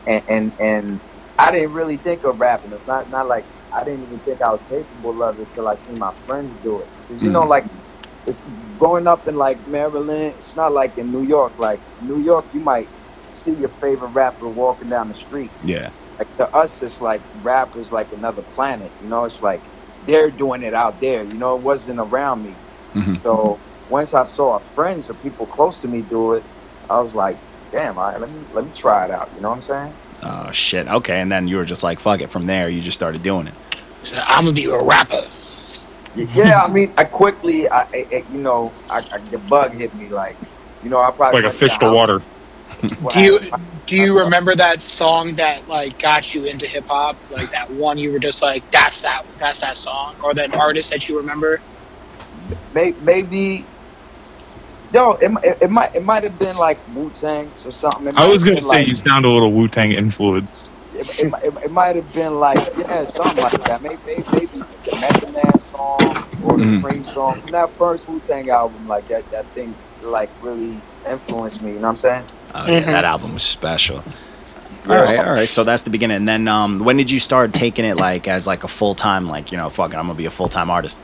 and 0.08 0.24
and 0.28 0.54
and 0.60 1.02
I 1.38 1.52
didn't 1.52 1.74
really 1.74 1.98
think 1.98 2.24
of 2.26 2.40
rapping. 2.40 2.72
It's 2.74 2.88
not 2.88 3.10
not 3.10 3.28
like 3.28 3.48
I 3.76 3.84
didn't 3.84 4.04
even 4.04 4.20
think 4.22 4.42
I 4.42 4.52
was 4.52 4.64
capable 4.70 5.24
of 5.24 5.40
it 5.40 5.50
till 5.54 5.68
I 5.68 5.76
seen 5.76 5.98
my 6.00 6.12
friends 6.26 6.56
do 6.64 6.82
it. 6.84 6.90
Cause 7.08 7.24
you 7.24 7.30
know, 7.32 7.44
Mhm. 7.44 7.50
like 7.50 7.66
it's 8.26 8.42
growing 8.78 9.08
up 9.08 9.28
in 9.28 9.36
like 9.36 9.66
Maryland. 9.68 10.36
It's 10.38 10.56
not 10.56 10.74
like 10.74 10.98
in 10.98 11.12
New 11.12 11.24
York. 11.24 11.56
Like 11.58 11.84
New 12.00 12.20
York, 12.20 12.48
you 12.54 12.62
might 12.62 12.92
see 13.32 13.54
your 13.54 13.70
favorite 13.70 14.10
rapper 14.10 14.50
walking 14.50 14.90
down 14.90 15.08
the 15.10 15.16
street 15.16 15.54
Yeah. 15.62 15.92
like 16.20 16.32
to 16.38 16.50
us 16.56 16.82
it's 16.82 17.02
like 17.02 17.24
rap 17.34 17.72
is 17.76 17.92
like 17.92 18.12
another 18.12 18.42
planet 18.42 18.94
you 19.00 19.08
know 19.08 19.26
it's 19.26 19.42
like 19.42 19.64
they're 20.02 20.32
doing 20.32 20.64
it 20.64 20.74
out 20.74 21.00
there 21.02 21.24
you 21.24 21.38
know 21.38 21.56
it 21.56 21.62
wasn't 21.62 22.00
around 22.00 22.42
me 22.42 22.60
Mhm. 22.96 23.22
so 23.24 23.62
once 23.88 24.14
i 24.14 24.24
saw 24.24 24.58
friends 24.60 25.10
or 25.10 25.16
people 25.16 25.46
close 25.48 25.80
to 25.80 25.88
me 25.88 26.02
do 26.02 26.34
it 26.34 26.46
i 26.90 27.00
was 27.00 27.14
like 27.16 27.38
damn 27.72 27.98
all 27.98 28.06
right 28.06 28.20
let 28.20 28.30
me 28.32 28.42
let 28.54 28.66
me 28.66 28.72
try 28.74 29.06
it 29.06 29.12
out 29.12 29.30
you 29.36 29.42
know 29.42 29.50
what 29.50 29.56
i'm 29.56 29.62
saying 29.62 29.94
Oh 30.24 30.50
shit. 30.52 30.88
Okay. 30.88 31.20
And 31.20 31.32
then 31.32 31.48
you 31.48 31.58
were 31.58 31.66
just 31.66 31.84
like, 31.84 32.00
fuck 32.00 32.20
it. 32.22 32.30
From 32.32 32.48
there, 32.48 32.68
you 32.70 32.82
just 32.82 32.96
started 32.96 33.22
doing 33.22 33.46
it. 33.48 33.54
So 34.04 34.16
I'm 34.26 34.46
gonna 34.46 34.54
be 34.56 34.66
a 34.66 34.82
rapper. 34.82 35.28
yeah 36.16 36.62
i 36.64 36.72
mean 36.72 36.94
i 36.98 37.04
quickly 37.04 37.68
i, 37.70 37.82
I 37.82 38.08
I- 38.12 38.26
you 38.32 38.40
know 38.40 38.72
I, 38.90 39.04
I 39.12 39.18
the 39.30 39.38
bug 39.38 39.74
hit 39.74 39.94
me 39.94 40.08
like 40.08 40.38
you 40.82 40.90
know 40.90 41.00
i 41.02 41.12
probably 41.12 41.42
Like 41.42 41.52
a 41.52 41.54
fish 41.56 41.78
to 41.80 41.86
house- 41.88 41.94
water. 41.96 42.22
Do 43.14 43.20
you 43.22 43.40
do 43.86 43.98
you 43.98 44.18
remember 44.18 44.56
that 44.56 44.82
song 44.82 45.36
that 45.36 45.68
like 45.68 46.00
got 46.00 46.34
you 46.34 46.46
into 46.46 46.66
hip 46.66 46.88
hop? 46.88 47.18
Like 47.30 47.52
that 47.52 47.70
one 47.70 47.98
you 48.00 48.12
were 48.14 48.20
just 48.20 48.42
like, 48.42 48.64
that's 48.72 49.02
that 49.02 49.26
that's 49.38 49.60
that 49.60 49.78
song, 49.78 50.16
or 50.24 50.34
that 50.34 50.56
artist 50.56 50.90
that 50.90 51.08
you 51.08 51.18
remember? 51.18 51.62
Maybe 52.74 53.64
yo 54.94 55.12
it, 55.22 55.32
it, 55.44 55.58
it 55.64 55.70
might 55.70 55.94
it 55.96 56.04
might 56.04 56.24
have 56.24 56.38
been 56.40 56.56
like 56.58 56.80
wu-tang 56.96 57.48
or 57.66 57.72
something 57.72 58.08
It 58.08 58.16
I 58.18 58.28
was 58.28 58.44
gonna 58.44 58.62
say 58.62 58.80
like- 58.80 58.88
you 58.88 58.96
sound 58.96 59.26
a 59.26 59.30
little 59.30 59.52
Wu 59.52 59.68
Tang 59.68 59.92
influenced. 59.92 60.72
it, 60.94 61.10
it, 61.20 61.34
it, 61.44 61.54
it 61.66 61.72
might 61.72 61.96
have 61.96 62.12
been 62.14 62.36
like 62.36 62.60
yeah, 62.78 63.06
something 63.06 63.42
like 63.44 63.62
that. 63.66 63.82
Maybe 63.82 63.98
maybe, 64.06 64.24
maybe 64.32 64.66
the 64.86 64.96
Method 64.96 65.34
Man 65.34 65.60
song 65.60 66.00
or 66.44 66.58
the 66.58 66.64
Mhm. 66.64 66.84
Cream 66.84 67.04
song 67.04 67.42
from 67.42 67.52
that 67.52 67.70
first 67.78 68.08
Wu 68.08 68.20
Tang 68.20 68.50
album. 68.50 68.88
Like 68.88 69.08
that 69.08 69.30
that 69.32 69.46
thing 69.54 69.76
like 70.02 70.32
really 70.40 70.82
influenced 71.10 71.62
me. 71.62 71.74
You 71.74 71.80
know 71.80 71.88
what 71.88 71.94
I'm 71.94 72.00
saying? 72.00 72.26
Oh, 72.54 72.66
yeah, 72.68 72.82
Mhm. 72.82 72.86
that 72.86 73.04
album 73.04 73.34
was 73.34 73.44
special. 73.44 74.06
All 74.88 74.96
right, 74.96 75.18
all 75.20 75.34
right. 75.34 75.50
So 75.50 75.64
that's 75.64 75.84
the 75.84 75.90
beginning. 75.90 76.18
And 76.18 76.28
then 76.30 76.48
um, 76.48 76.80
when 76.80 76.96
did 76.96 77.10
you 77.12 77.20
start 77.20 77.54
taking 77.54 77.86
it 77.86 77.98
like 77.98 78.28
as 78.28 78.46
like 78.48 78.64
a 78.64 78.68
full 78.68 78.94
time, 78.96 79.26
like 79.26 79.52
you 79.52 79.58
know, 79.58 79.70
fucking, 79.70 79.98
I'm 80.00 80.06
gonna 80.06 80.16
be 80.16 80.28
a 80.28 80.32
full 80.32 80.48
time 80.48 80.70
artist. 80.70 81.02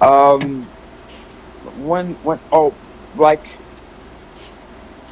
Um, 0.00 0.66
when 1.82 2.18
when 2.22 2.40
oh, 2.52 2.78
like 3.14 3.44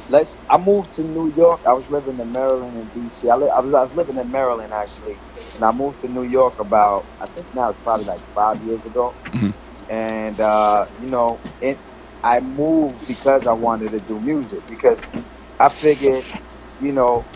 let's. 0.07 0.35
I 0.49 0.57
moved 0.57 0.93
to 0.93 1.03
New 1.03 1.31
York. 1.35 1.61
I 1.67 1.73
was 1.73 1.89
living 1.89 2.19
in 2.19 2.31
Maryland 2.31 2.77
and 2.77 2.91
DC. 2.93 3.29
I, 3.29 3.35
li- 3.35 3.51
I 3.55 3.61
was 3.61 3.73
I 3.73 3.81
was 3.81 3.93
living 3.93 4.17
in 4.17 4.31
Maryland 4.31 4.73
actually, 4.73 5.21
and 5.55 5.63
I 5.63 5.71
moved 5.71 5.99
to 5.99 6.07
New 6.07 6.23
York 6.23 6.55
about 6.59 7.03
I 7.21 7.27
think 7.27 7.47
now 7.53 7.69
it's 7.69 7.79
probably 7.83 8.05
like 8.05 8.21
five 8.33 8.61
years 8.63 8.85
ago. 8.85 9.17
Mhm. 9.33 9.55
And 9.89 10.39
uh, 10.41 10.85
you 10.97 11.07
know, 11.09 11.43
it. 11.61 11.81
I 12.23 12.39
moved 12.41 13.05
because 13.07 13.45
I 13.47 13.53
wanted 13.53 13.91
to 13.91 13.99
do 13.99 14.19
music 14.19 14.65
because 14.67 15.05
I 15.59 15.69
figured, 15.69 16.25
you 16.79 16.93
know, 16.93 17.29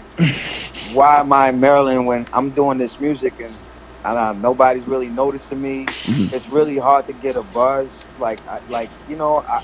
why 0.80 1.20
am 1.22 1.34
I 1.34 1.50
in 1.50 1.60
Maryland 1.60 2.08
when 2.08 2.28
I'm 2.34 2.54
doing 2.54 2.78
this 2.78 3.00
music 3.00 3.36
and 3.40 3.60
I 4.06 4.14
don't 4.14 4.42
know, 4.42 4.50
nobody's 4.50 4.86
really 4.88 5.10
noticing 5.10 5.62
me. 5.62 5.86
Mhm. 5.86 6.32
It's 6.32 6.48
really 6.48 6.78
hard 6.78 7.08
to 7.08 7.14
get 7.14 7.36
a 7.36 7.44
buzz. 7.44 8.06
Like, 8.18 8.40
I, 8.48 8.60
like 8.68 8.92
you 9.08 9.16
know, 9.16 9.44
I, 9.48 9.62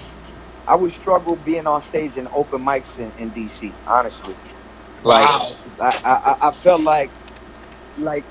I 0.67 0.75
would 0.75 0.91
struggle 0.93 1.35
being 1.35 1.67
on 1.67 1.79
stage 1.81 2.17
in 2.17 2.27
open 2.33 2.61
mics 2.65 2.97
in, 2.97 3.11
in 3.17 3.31
DC. 3.31 3.77
Honestly, 3.85 4.35
like 5.03 5.27
Wow. 5.27 5.53
I, 5.79 5.91
I, 6.03 6.47
I 6.47 6.51
felt 6.51 6.81
like, 6.81 7.11
like 7.97 8.25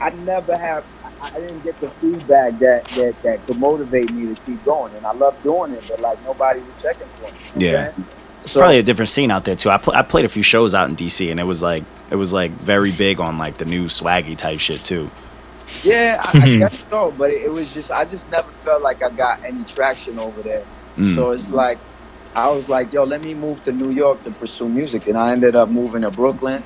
I 0.00 0.10
never 0.10 0.56
have. 0.56 0.84
I, 1.04 1.10
I 1.34 1.40
didn't 1.40 1.60
get 1.60 1.80
the 1.80 1.90
feedback 1.90 2.58
that, 2.58 2.84
that 2.96 3.14
that 3.22 3.46
could 3.46 3.58
motivate 3.58 4.10
me 4.12 4.34
to 4.34 4.40
keep 4.42 4.62
going, 4.64 4.94
and 4.94 5.06
I 5.06 5.12
love 5.12 5.40
doing 5.42 5.72
it. 5.72 5.84
But 5.88 6.00
like 6.00 6.22
nobody 6.24 6.60
was 6.60 6.74
checking 6.82 7.08
for 7.16 7.30
me. 7.32 7.38
you 7.56 7.72
know 7.72 7.78
Yeah. 7.78 7.92
I'm? 7.96 8.06
It's 8.42 8.52
So- 8.52 8.60
probably 8.60 8.78
a 8.78 8.82
different 8.82 9.08
scene 9.08 9.30
out 9.30 9.44
there 9.44 9.56
too. 9.56 9.70
I, 9.70 9.78
pl- 9.78 9.94
I 9.94 10.02
played 10.02 10.24
a 10.24 10.28
few 10.28 10.42
shows 10.42 10.74
out 10.74 10.88
in 10.88 10.96
DC, 10.96 11.30
and 11.30 11.40
it 11.40 11.44
was 11.44 11.62
like 11.62 11.82
it 12.10 12.16
was 12.16 12.32
like 12.32 12.52
very 12.52 12.92
big 12.92 13.20
on 13.20 13.38
like 13.38 13.56
the 13.56 13.64
new 13.64 13.86
swaggy 13.86 14.36
type 14.36 14.60
shit 14.60 14.82
too. 14.82 15.10
Yeah, 15.82 16.20
I, 16.22 16.38
I 16.38 16.56
guess 16.58 16.84
so. 16.88 17.12
But 17.16 17.30
it, 17.30 17.42
it 17.42 17.52
was 17.52 17.72
just 17.72 17.90
I 17.90 18.04
just 18.04 18.30
never 18.30 18.50
felt 18.50 18.82
like 18.82 19.02
I 19.02 19.10
got 19.10 19.44
any 19.44 19.64
traction 19.64 20.18
over 20.18 20.42
there. 20.42 20.64
Mm. 20.96 21.14
So 21.14 21.30
it's 21.30 21.50
like 21.50 21.78
I 22.34 22.50
was 22.50 22.68
like, 22.68 22.92
yo, 22.92 23.04
let 23.04 23.22
me 23.22 23.34
move 23.34 23.62
to 23.62 23.72
New 23.72 23.90
York 23.90 24.22
to 24.24 24.30
pursue 24.30 24.68
music, 24.68 25.06
and 25.06 25.16
I 25.16 25.32
ended 25.32 25.56
up 25.56 25.68
moving 25.68 26.02
to 26.02 26.10
Brooklyn. 26.10 26.62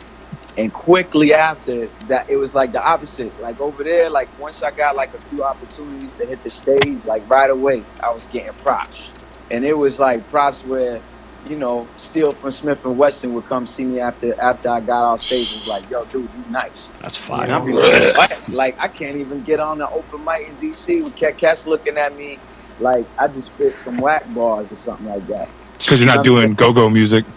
And 0.59 0.73
quickly 0.73 1.33
after 1.33 1.87
that, 2.09 2.29
it 2.29 2.37
was 2.37 2.55
like 2.57 2.73
the 2.73 2.85
opposite. 2.85 3.33
Like 3.41 3.61
over 3.61 3.85
there, 3.85 4.11
like 4.11 4.29
once 4.39 4.63
I 4.63 4.73
got 4.73 4.97
like 4.97 5.15
a 5.15 5.19
few 5.19 5.45
opportunities 5.45 6.17
to 6.17 6.27
hit 6.27 6.43
the 6.43 6.51
stage, 6.51 7.05
like 7.05 7.23
right 7.31 7.51
away, 7.51 7.85
I 8.03 8.11
was 8.11 8.27
getting 8.27 8.53
props, 8.55 9.11
and 9.51 9.65
it 9.65 9.79
was 9.79 10.01
like 10.01 10.29
props 10.29 10.65
where, 10.65 11.01
you 11.49 11.57
know, 11.57 11.87
Steele 11.97 12.33
from 12.33 12.51
Smif-N-Wessun 12.51 13.33
would 13.33 13.47
come 13.47 13.67
see 13.67 13.85
me 13.85 14.01
after 14.01 14.39
after 14.41 14.69
I 14.69 14.81
got 14.81 15.03
off 15.13 15.21
stage. 15.21 15.51
and 15.53 15.61
was 15.61 15.69
like, 15.69 15.91
yo, 15.91 16.05
dude, 16.05 16.23
you 16.23 16.45
nice. 16.51 16.89
That's 17.01 17.17
And 17.31 17.49
fire. 17.49 17.53
I'll 17.53 17.65
be 17.65 17.73
like. 17.73 18.49
Like, 18.49 18.79
I 18.81 18.89
can't 18.89 19.17
even 19.17 19.43
get 19.43 19.61
on 19.61 19.79
the 19.79 19.89
open 19.91 20.25
mic 20.25 20.49
in 20.49 20.55
DC 20.57 21.03
with 21.03 21.17
cat 21.17 21.39
cats 21.39 21.67
looking 21.67 21.97
at 21.99 22.17
me 22.17 22.39
like 22.79 23.05
I 23.19 23.29
just 23.29 23.53
spit 23.55 23.75
some 23.75 23.99
whack 23.99 24.25
bars 24.35 24.71
or 24.73 24.77
something 24.77 25.07
like 25.07 25.27
that. 25.29 25.49
Because 25.79 26.03
you're 26.03 26.15
not 26.15 26.25
doing 26.25 26.55
go-go 26.55 26.89
music. 26.91 27.25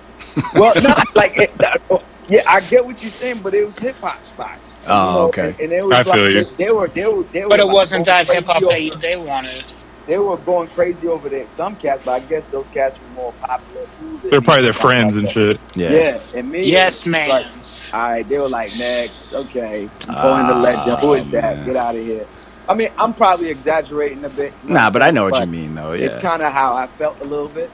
Well, 0.56 0.74
not 0.82 1.16
like 1.16 1.38
it, 1.38 1.56
that- 1.60 1.82
oh, 1.92 2.02
yeah, 2.28 2.42
I 2.48 2.62
get 2.62 2.84
what 2.86 3.02
you're 3.04 3.12
saying, 3.12 3.42
but 3.44 3.54
it 3.54 3.64
was 3.66 3.78
hip 3.78 3.96
hop 3.98 4.24
spots. 4.24 4.70
you 4.82 4.88
Oh, 4.88 5.14
know, 5.14 5.28
okay. 5.28 5.50
And, 5.50 5.60
and 5.60 5.74
it 5.74 5.86
was 5.86 5.96
I 5.96 6.02
like 6.10 6.14
feel 6.16 6.32
you. 6.32 6.44
They, 6.46 6.66
they 6.66 6.72
were 6.72 6.88
they 6.88 7.06
were 7.06 7.24
they 7.24 7.44
were 7.44 7.50
But 7.50 7.60
it 7.60 7.66
like 7.66 7.74
wasn't 7.74 8.06
that 8.06 8.26
hip 8.28 8.46
hop 8.46 8.64
that 8.64 8.82
you, 8.82 8.96
they 8.96 9.16
wanted. 9.16 9.66
They 10.06 10.18
were 10.18 10.38
going 10.38 10.68
crazy 10.70 11.08
over 11.08 11.30
there. 11.30 11.48
Some 11.48 11.78
cats, 11.78 12.02
but 12.04 12.12
I 12.12 12.20
guess 12.20 12.46
those 12.48 12.68
cats 12.68 13.00
were 13.00 13.08
more 13.16 13.34
popular. 13.34 13.86
They're 14.24 14.42
probably 14.42 14.64
their 14.64 14.74
friends 14.74 15.16
like 15.16 15.24
and 15.24 15.32
shit. 15.32 15.60
Yeah. 15.76 15.92
Yeah, 15.92 16.20
and 16.36 16.52
me. 16.52 16.70
Yes, 16.70 17.08
it 17.08 17.12
was 17.12 17.30
like, 17.30 17.46
man. 17.46 18.02
All 18.02 18.12
right, 18.12 18.28
they 18.28 18.38
were 18.38 18.50
like, 18.50 18.76
next, 18.76 19.34
okay, 19.34 19.84
I'm 19.84 20.16
ah, 20.16 20.22
calling 20.22 20.48
the 20.48 20.56
legend. 20.56 21.00
Who 21.00 21.14
is 21.14 21.30
that? 21.30 21.58
man. 21.58 21.66
Get 21.66 21.76
out 21.78 21.96
of 21.96 22.02
here. 22.02 22.28
I 22.68 22.74
mean, 22.74 22.90
I'm 22.98 23.14
probably 23.14 23.50
exaggerating 23.50 24.24
a 24.24 24.30
bit. 24.30 24.54
you 24.64 24.70
know 24.70 24.76
Nah, 24.76 24.90
but 24.90 25.02
I'm 25.02 25.14
know 25.14 25.24
what 25.24 25.40
you 25.40 25.48
mean 25.48 25.76
though. 25.76 25.94
Yeah. 25.94 26.06
It's 26.06 26.18
kind 26.18 26.42
of 26.42 26.52
how 26.52 26.74
I 26.76 26.88
felt 26.88 27.20
a 27.22 27.26
little 27.26 27.50
bit. 27.50 27.72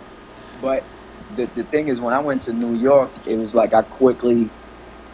But 0.61 0.83
the, 1.35 1.45
the 1.45 1.63
thing 1.63 1.87
is, 1.87 2.01
when 2.01 2.13
I 2.13 2.19
went 2.19 2.43
to 2.43 2.53
New 2.53 2.73
York, 2.73 3.11
it 3.25 3.37
was 3.37 3.55
like 3.55 3.73
I 3.73 3.81
quickly, 3.83 4.49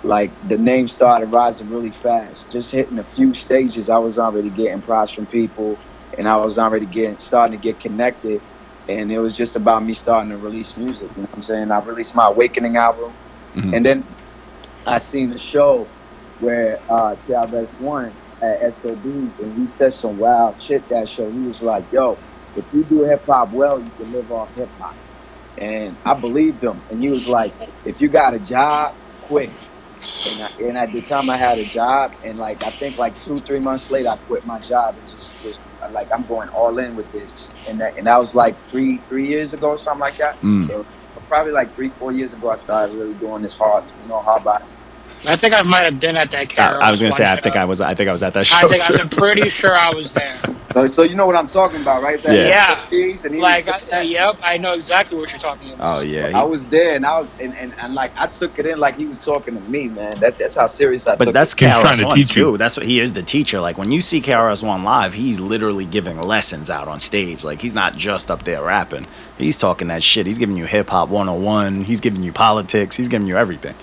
like, 0.03 0.31
the 0.47 0.57
name 0.57 0.87
started 0.87 1.27
rising 1.27 1.69
really 1.69 1.91
fast. 1.91 2.51
Just 2.51 2.71
hitting 2.71 2.99
a 2.99 3.03
few 3.03 3.33
stages, 3.33 3.89
I 3.89 3.97
was 3.97 4.17
already 4.17 4.49
getting 4.49 4.81
props 4.81 5.11
from 5.11 5.25
people, 5.25 5.77
and 6.17 6.27
I 6.27 6.37
was 6.37 6.57
already 6.57 6.87
getting 6.87 7.19
starting 7.19 7.53
to 7.53 7.59
get 7.59 7.79
connected. 7.79 8.43
And 8.87 9.11
it 9.11 9.19
was 9.19 9.35
just 9.37 9.55
about 9.55 9.83
me 9.83 9.93
starting 9.93 10.31
to 10.31 10.37
release 10.39 10.77
music. 10.77 11.11
You 11.15 11.23
know 11.23 11.27
what 11.31 11.37
I'm 11.39 11.43
saying? 11.43 11.71
I 11.71 11.79
released 11.79 12.15
my 12.15 12.27
Awakening 12.27 12.77
album, 12.77 13.15
Mhm. 13.55 13.73
and 13.75 13.85
then 13.85 14.05
I 14.85 14.99
seen 14.99 15.33
a 15.33 15.39
show 15.39 15.93
where 16.39 16.81
uh 16.89 17.15
KRS 17.27 17.69
One 17.77 18.17
at 18.43 18.75
SOBs 18.75 19.39
and 19.39 19.57
he 19.57 19.67
said 19.69 19.93
some 19.93 20.17
wild 20.17 20.61
shit 20.61 20.87
that 20.89 21.09
show. 21.09 21.31
He 21.31 21.39
was 21.41 21.61
like, 21.63 21.85
yo, 21.91 22.21
if 22.55 22.65
you 22.73 22.83
do 22.85 23.03
hip 23.03 23.25
hop 23.29 23.51
well, 23.53 23.81
you 23.81 23.93
can 23.97 24.11
live 24.11 24.31
off 24.31 24.51
hip 24.55 24.73
hop. 24.79 24.97
And 25.57 25.99
I 26.05 26.15
believed 26.15 26.63
him. 26.63 26.83
And 26.89 26.99
he 27.01 27.09
was 27.11 27.27
like, 27.27 27.55
if 27.85 28.01
you 28.01 28.09
got 28.09 28.35
a 28.35 28.39
job, 28.41 28.95
quit. 29.21 29.64
And, 30.05 30.41
I, 30.43 30.69
and 30.69 30.77
at 30.77 30.91
the 30.91 31.01
time 31.01 31.29
I 31.29 31.37
had 31.37 31.57
a 31.57 31.65
job 31.65 32.13
and 32.23 32.37
like 32.37 32.63
I 32.63 32.69
think 32.69 32.97
like 32.97 33.17
two, 33.17 33.39
three 33.39 33.59
months 33.59 33.89
later 33.89 34.09
I 34.09 34.17
quit 34.17 34.45
my 34.45 34.59
job 34.59 34.95
and 34.97 35.07
just 35.07 35.41
just 35.41 35.61
like 35.91 36.11
I'm 36.11 36.23
going 36.23 36.49
all 36.49 36.77
in 36.77 36.95
with 36.95 37.11
this. 37.11 37.49
And 37.67 37.79
that 37.79 37.97
and 37.97 38.07
that 38.07 38.17
was 38.17 38.35
like 38.35 38.55
three 38.69 38.97
three 39.09 39.27
years 39.27 39.53
ago 39.53 39.69
or 39.69 39.77
something 39.77 40.01
like 40.01 40.17
that. 40.17 40.39
Mm. 40.41 40.85
Probably 41.27 41.53
like 41.53 41.73
three, 41.73 41.89
four 41.89 42.11
years 42.11 42.33
ago 42.33 42.51
I 42.51 42.55
started 42.55 42.95
really 42.95 43.15
doing 43.15 43.41
this 43.41 43.55
hard, 43.55 43.83
you 44.03 44.09
know, 44.09 44.21
hard 44.21 44.43
body. 44.43 44.65
I 45.27 45.35
think 45.35 45.53
I 45.53 45.61
might 45.63 45.83
have 45.83 45.99
been 45.99 46.17
at 46.17 46.31
that. 46.31 46.41
I, 46.41 46.45
Carol 46.45 46.81
I 46.81 46.91
was 46.91 47.01
gonna 47.01 47.11
say 47.11 47.25
I 47.25 47.35
think. 47.37 47.55
I 47.55 47.65
was 47.65 47.81
I 47.81 47.93
think 47.93 48.09
I 48.09 48.11
was 48.11 48.23
at 48.23 48.33
that 48.33 48.47
show. 48.47 48.57
I 48.57 48.67
think 48.67 48.81
too. 48.83 48.95
I'm 48.95 49.09
pretty 49.09 49.49
sure 49.59 49.75
I 49.75 49.91
was 49.91 50.13
there. 50.13 50.37
So, 50.75 50.87
so 50.87 51.03
you 51.03 51.15
know 51.15 51.25
what 51.25 51.37
I'm 51.37 51.47
talking 51.47 51.81
about, 51.81 52.03
right? 52.03 52.15
It's 52.15 52.25
at 52.25 52.35
Yeah. 52.35 53.25
And 53.25 53.39
Like, 53.39 53.65
I, 53.69 53.99
uh, 53.99 54.01
yep, 54.01 54.35
I 54.43 54.57
know 54.57 54.73
exactly 54.73 55.17
what 55.17 55.31
you're 55.31 55.39
talking 55.39 55.71
about. 55.71 55.99
Oh 55.99 56.01
yeah. 56.01 56.37
I 56.37 56.43
was 56.43 56.65
there, 56.65 56.97
and 56.97 57.05
I 57.05 57.21
was, 57.21 57.29
and, 57.39 57.55
and, 57.55 57.73
and 57.79 57.95
like 57.95 58.11
I 58.17 58.27
took 58.27 58.59
it 58.59 58.65
in 58.65 58.77
like 58.77 58.97
he 58.97 59.05
was 59.05 59.23
talking 59.23 59.55
to 59.55 59.61
me, 59.69 59.87
man. 59.87 60.19
That, 60.19 60.37
that's 60.37 60.55
how 60.55 60.67
serious 60.67 61.07
I 61.07 61.15
But 61.15 61.25
took 61.25 61.33
that's 61.33 61.53
it. 61.53 61.59
He's 61.61 61.75
to 61.75 61.87
KRS 61.87 62.05
One 62.05 62.19
you. 62.19 62.25
too. 62.25 62.57
That's 62.57 62.75
what 62.75 62.85
he 62.85 62.99
is 62.99 63.13
the 63.13 63.23
teacher. 63.23 63.61
Like 63.61 63.77
when 63.77 63.91
you 63.91 64.01
see 64.01 64.19
KRS 64.19 64.67
One 64.67 64.83
live, 64.83 65.13
he's 65.13 65.39
literally 65.39 65.85
giving 65.85 66.19
lessons 66.21 66.69
out 66.69 66.89
on 66.89 66.99
stage. 66.99 67.45
Like 67.45 67.61
he's 67.61 67.73
not 67.73 67.95
just 67.95 68.29
up 68.29 68.43
there 68.43 68.61
rapping. 68.61 69.07
He's 69.37 69.57
talking 69.57 69.87
that 69.87 70.03
shit. 70.03 70.25
He's 70.25 70.37
giving 70.37 70.57
you 70.57 70.65
hip 70.65 70.89
hop 70.89 71.07
101. 71.07 71.85
He's 71.85 72.01
giving 72.01 72.21
you 72.21 72.33
politics. 72.33 72.97
He's 72.97 73.07
giving 73.07 73.27
you 73.27 73.37
everything. 73.37 73.75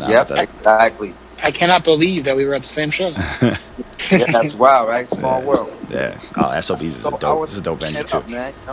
Nah, 0.00 0.08
Yep, 0.08 0.28
that- 0.28 0.38
exactly. 0.38 1.14
I 1.42 1.50
cannot 1.50 1.84
believe 1.84 2.24
that 2.24 2.36
we 2.36 2.44
were 2.44 2.54
at 2.54 2.62
the 2.62 2.68
same 2.68 2.90
show. 2.90 3.14
Yeah, 4.10 4.26
that's 4.32 4.54
wild, 4.54 4.88
right? 4.88 5.08
Small 5.08 5.42
world. 5.42 5.70
yeah. 5.90 6.18
Oh, 6.36 6.58
SOBs 6.60 6.96
is 6.96 7.02
So 7.02 7.10
a 7.10 7.14
I 7.14 7.18
dope. 7.18 7.40
was 7.40 7.50
This 7.50 7.54
is 7.56 7.60
a 7.60 7.64
dope 7.64 7.80
venue 7.80 8.02
too. 8.02 8.18
up, 8.18 8.28
man. 8.28 8.52
You 8.60 8.66
know? 8.66 8.72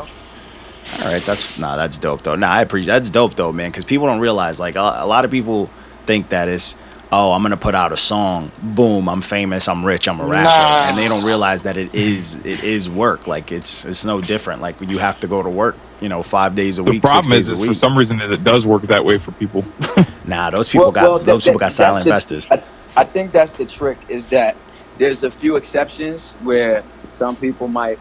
All 1.03 1.11
right, 1.11 1.21
that's 1.21 1.59
nah, 1.59 1.75
that's 1.75 1.97
dope 1.99 2.21
though. 2.23 2.35
Nah, 2.35 2.49
I 2.51 2.61
appreciate 2.61 2.87
that's 2.93 3.09
dope 3.09 3.35
though, 3.35 3.51
man. 3.51 3.69
Because 3.69 3.83
people 3.85 4.07
don't 4.07 4.19
realize 4.21 4.59
like 4.59 4.75
a, 4.75 4.95
a 4.99 5.05
lot 5.05 5.25
of 5.25 5.31
people 5.31 5.67
think 6.05 6.29
that 6.29 6.47
it's 6.47 6.77
oh 7.11 7.31
I'm 7.33 7.41
gonna 7.41 7.57
put 7.57 7.75
out 7.75 7.91
a 7.91 7.97
song, 7.97 8.51
boom, 8.61 9.07
I'm 9.09 9.21
famous, 9.21 9.67
I'm 9.67 9.85
rich, 9.85 10.07
I'm 10.07 10.19
a 10.19 10.25
rapper, 10.25 10.43
Nah. 10.43 10.89
and 10.89 10.97
they 10.97 11.07
don't 11.07 11.23
realize 11.23 11.63
that 11.63 11.77
it 11.77 11.93
is 11.95 12.35
it 12.45 12.63
is 12.63 12.89
work. 12.89 13.27
Like 13.27 13.51
it's 13.51 13.85
it's 13.85 14.05
no 14.05 14.21
different. 14.21 14.61
Like 14.61 14.79
you 14.81 14.97
have 14.97 15.19
to 15.21 15.27
go 15.27 15.41
to 15.43 15.49
work, 15.49 15.75
you 16.01 16.09
know, 16.09 16.23
five 16.23 16.55
days 16.55 16.79
a 16.79 16.83
The 16.83 16.91
week, 16.91 17.03
six 17.03 17.11
problem 17.11 17.31
days 17.31 17.49
is, 17.49 17.59
a 17.59 17.61
is 17.63 17.67
for 17.69 17.73
some 17.73 17.97
reason 17.97 18.19
it 18.21 18.43
does 18.43 18.65
work 18.65 18.83
that 18.83 19.03
way 19.05 19.17
for 19.17 19.31
people. 19.33 19.63
Nah, 20.27 20.49
those 20.49 20.67
people 20.67 20.87
Well- 20.87 20.91
got 20.91 21.09
well, 21.09 21.19
those 21.19 21.45
that- 21.45 21.51
people 21.51 21.59
got 21.59 21.67
that- 21.67 21.71
silent 21.71 22.05
that's 22.05 22.25
the- 22.25 22.35
investors. 22.35 22.65
I, 22.97 23.01
I 23.01 23.03
think 23.05 23.31
that's 23.31 23.53
the 23.53 23.65
trick 23.65 23.97
is 24.09 24.27
that 24.27 24.57
there's 24.97 25.23
a 25.23 25.31
few 25.31 25.55
exceptions 25.55 26.31
where 26.43 26.83
some 27.13 27.37
people 27.37 27.69
might, 27.69 27.97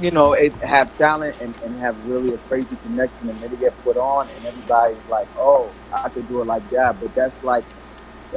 you 0.00 0.10
know, 0.10 0.32
it, 0.32 0.52
have 0.54 0.96
talent 0.96 1.38
and, 1.42 1.54
and 1.62 1.78
have 1.78 1.94
really 2.08 2.32
a 2.32 2.38
crazy 2.48 2.74
connection 2.84 3.28
and 3.28 3.38
then 3.40 3.50
they 3.50 3.56
get 3.56 3.74
put 3.84 3.98
on 3.98 4.28
and 4.28 4.46
everybody's 4.46 4.96
like, 5.10 5.28
oh, 5.36 5.70
I 5.92 6.08
could 6.08 6.26
do 6.28 6.40
it 6.40 6.46
like 6.46 6.66
that. 6.70 6.98
But 7.00 7.14
that's 7.14 7.44
like, 7.44 7.64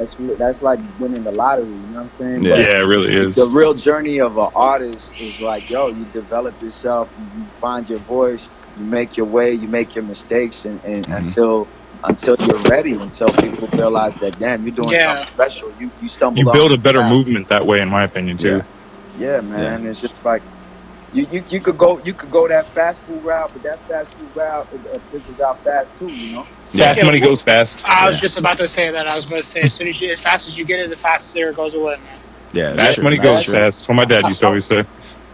that's 0.00 0.16
that's 0.38 0.62
like 0.62 0.80
winning 0.98 1.24
the 1.24 1.32
lottery. 1.32 1.78
You 1.78 1.88
know 1.90 2.00
what 2.00 2.04
I'm 2.04 2.42
saying? 2.42 2.44
Yeah. 2.44 2.56
yeah, 2.56 2.78
it 2.80 2.86
really 2.88 3.16
is. 3.16 3.36
the 3.36 3.46
real 3.46 3.74
journey 3.74 4.20
of 4.20 4.38
an 4.38 4.50
artist 4.56 5.14
is 5.20 5.40
like, 5.40 5.66
yo, 5.70 5.90
you 5.90 6.06
develop 6.06 6.56
yourself, 6.60 7.10
you, 7.16 7.28
you 7.34 7.48
find 7.60 7.88
your 7.88 8.00
voice, 8.00 8.50
you 8.76 8.86
make 8.86 9.16
your 9.18 9.26
way, 9.26 9.54
you 9.54 9.68
make 9.68 9.94
your 9.96 10.04
mistakes, 10.04 10.66
and, 10.66 10.80
and 10.84 11.06
Mhm. 11.06 11.18
until 11.18 11.70
until 12.04 12.36
you're 12.40 12.60
ready, 12.70 12.94
until 12.94 13.28
people 13.34 13.68
realize 13.76 14.16
that, 14.18 14.38
damn, 14.40 14.64
you're 14.64 14.72
doing 14.72 14.94
Yeah. 14.94 15.06
something 15.06 15.26
special. 15.34 15.72
You 15.76 15.92
you 16.00 16.08
stumble. 16.10 16.40
You 16.40 16.46
build 16.52 16.72
a 16.72 16.78
better 16.78 17.02
path. 17.02 17.12
movement 17.12 17.48
that 17.50 17.66
way, 17.66 17.80
in 17.80 17.90
my 17.90 18.04
opinion, 18.04 18.38
too. 18.38 18.62
Yeah, 19.14 19.42
man. 19.42 19.86
It's 19.86 20.00
just 20.00 20.16
like. 20.24 20.42
You, 21.12 21.26
you, 21.30 21.44
you 21.48 21.62
could 21.62 21.78
go 21.78 22.00
you 22.04 22.14
could 22.14 22.30
go 22.30 22.48
that 22.48 22.74
fast 22.74 23.04
food 23.06 23.22
route, 23.24 23.50
but 23.54 23.62
that 23.64 23.78
fast 23.88 24.14
food 24.16 24.32
route 24.34 24.68
it, 24.72 24.82
it 24.94 25.02
fizzles 25.12 25.40
out 25.40 25.62
fast 25.64 25.98
too, 25.98 26.12
you 26.16 26.32
know. 26.32 26.46
Fast 26.72 26.98
Yeah. 27.00 27.04
money 27.06 27.20
goes 27.20 27.42
fast. 27.42 27.82
I 27.88 28.06
was 28.06 28.16
Yeah. 28.16 28.20
just 28.22 28.38
about 28.38 28.58
to 28.58 28.68
say 28.68 28.90
that. 28.90 29.06
I 29.06 29.14
was 29.14 29.24
about 29.24 29.36
to 29.38 29.42
say 29.42 29.62
as 29.62 29.74
soon 29.74 29.88
as 29.88 30.00
you, 30.00 30.12
as 30.12 30.20
fast 30.20 30.48
as 30.48 30.56
you 30.58 30.64
get 30.64 30.80
it, 30.80 30.90
the 30.90 30.96
faster 30.96 31.50
it 31.50 31.56
goes 31.56 31.74
away, 31.74 31.96
man. 31.96 32.18
Yeah, 32.52 32.74
Fast 32.74 32.96
true, 32.96 33.04
money 33.04 33.16
that's 33.16 33.24
goes 33.28 33.44
true. 33.44 33.54
fast. 33.54 33.78
That's 33.80 33.88
what 33.88 33.94
my 33.94 34.04
dad 34.04 34.24
used 34.26 34.40
to 34.40 34.46
always 34.46 34.64
say. 34.64 34.84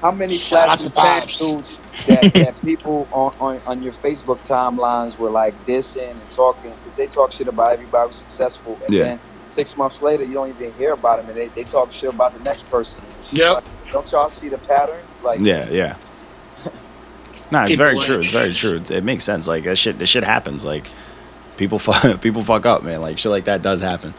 How 0.02 0.10
many 0.10 0.36
Shout 0.38 0.68
out 0.68 0.80
flashy 0.92 1.38
to 1.62 1.62
that, 2.08 2.32
that 2.34 2.60
people 2.62 3.08
on, 3.12 3.34
on, 3.40 3.60
on 3.66 3.82
your 3.82 3.92
Facebook 3.94 4.38
timelines 4.46 5.18
were 5.18 5.30
like 5.30 5.54
dissing 5.66 6.10
and 6.10 6.28
talking 6.30 6.72
because 6.84 6.96
they 6.96 7.06
talk 7.06 7.32
shit 7.32 7.48
about 7.48 7.72
everybody 7.72 8.08
who's 8.08 8.18
successful, 8.18 8.78
and 8.84 8.94
Yeah. 8.94 9.02
then 9.04 9.20
six 9.50 9.76
months 9.76 10.02
later 10.02 10.24
you 10.24 10.34
don't 10.34 10.50
even 10.50 10.72
hear 10.74 10.92
about 10.92 11.18
them, 11.20 11.28
and 11.30 11.36
they, 11.38 11.48
they 11.48 11.64
talk 11.64 11.90
shit 11.92 12.12
about 12.12 12.36
the 12.36 12.44
next 12.44 12.70
person. 12.70 13.00
Yeah. 13.32 13.52
Like, 13.52 13.64
don't 13.92 14.12
y'all 14.12 14.28
see 14.30 14.48
the 14.50 14.58
pattern? 14.58 15.00
Like, 15.24 15.40
Yeah, 15.40 15.66
yeah. 15.70 15.94
Nah, 17.50 17.64
it's 17.64 17.76
very 17.76 17.98
true. 17.98 18.20
It's 18.20 18.32
very 18.32 18.52
true. 18.52 18.76
It, 18.76 18.90
it 18.90 19.04
makes 19.04 19.24
sense. 19.24 19.46
Like 19.46 19.64
that 19.64 19.76
shit. 19.78 19.98
That 19.98 20.06
shit 20.06 20.24
happens. 20.24 20.64
Like 20.64 20.84
people 21.56 21.78
fuck. 21.80 22.20
People 22.20 22.42
fuck 22.42 22.66
up, 22.66 22.82
man. 22.82 23.00
Like 23.00 23.18
shit 23.18 23.30
like 23.30 23.44
that 23.44 23.62
does 23.62 23.80
happen. 23.80 24.14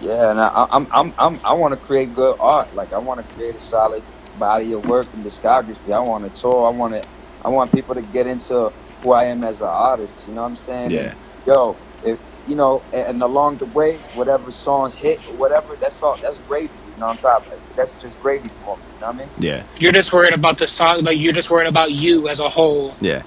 Yeah, 0.00 0.30
and 0.30 0.40
I, 0.40 0.66
I'm 0.70 0.86
I'm 0.92 1.12
I'm 1.18 1.40
I 1.44 1.52
want 1.52 1.74
to 1.74 1.80
create 1.86 2.14
good 2.14 2.36
art. 2.40 2.74
Like 2.74 2.92
I 2.92 2.98
want 2.98 3.26
to 3.26 3.34
create 3.34 3.54
a 3.54 3.60
solid 3.60 4.02
body 4.38 4.72
of 4.72 4.88
work 4.88 5.06
and 5.14 5.24
discography. 5.24 5.92
I 5.92 6.00
want 6.00 6.32
to 6.32 6.40
tour. 6.40 6.66
I 6.66 6.70
want 6.70 6.94
to 6.94 7.08
I 7.44 7.48
want 7.48 7.72
people 7.72 7.94
to 7.94 8.02
get 8.02 8.26
into 8.26 8.72
who 9.02 9.12
I 9.12 9.24
am 9.24 9.44
as 9.44 9.60
an 9.60 9.68
artist. 9.68 10.14
You 10.26 10.34
know 10.34 10.42
what 10.42 10.48
I'm 10.48 10.56
saying? 10.56 10.90
Yeah. 10.90 11.14
Yo, 11.46 11.76
if 12.04 12.18
you 12.48 12.56
know, 12.56 12.82
and, 12.92 13.08
and 13.08 13.22
along 13.22 13.58
the 13.58 13.66
way, 13.66 13.96
whatever 14.14 14.50
songs 14.50 14.94
hit, 14.94 15.18
or 15.28 15.34
whatever, 15.34 15.76
that's 15.76 16.02
all. 16.02 16.16
That's 16.16 16.38
gravy. 16.38 16.72
You 16.94 17.00
know 17.00 17.08
what 17.08 17.24
I'm 17.24 17.42
saying? 17.44 17.62
That's 17.76 17.94
just 17.96 18.20
gravy 18.22 18.48
for 18.48 18.76
me. 18.76 18.82
You 18.94 19.00
know 19.00 19.06
what 19.08 19.16
I 19.16 19.18
mean? 19.18 19.28
Yeah. 19.38 19.62
You're 19.78 19.92
just 19.92 20.12
worried 20.12 20.34
about 20.34 20.58
the 20.58 20.66
song, 20.66 21.04
like 21.04 21.18
you're 21.18 21.32
just 21.32 21.50
worried 21.50 21.68
about 21.68 21.92
you 21.92 22.28
as 22.28 22.40
a 22.40 22.48
whole. 22.48 22.94
Yeah. 23.00 23.22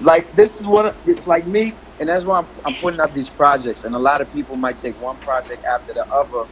like 0.00 0.30
this 0.36 0.60
is 0.60 0.66
what 0.66 0.94
it's 1.06 1.26
like 1.26 1.46
me 1.46 1.74
and 2.00 2.08
that's 2.08 2.24
why 2.24 2.40
I'm, 2.40 2.48
I'm 2.64 2.74
putting 2.76 3.00
up 3.00 3.12
these 3.14 3.30
projects. 3.30 3.84
And 3.84 3.94
a 3.94 3.98
lot 3.98 4.20
of 4.20 4.30
people 4.32 4.56
might 4.56 4.78
take 4.78 4.98
one 4.98 5.18
project 5.18 5.64
after 5.74 5.94
the 5.94 6.06
other 6.14 6.46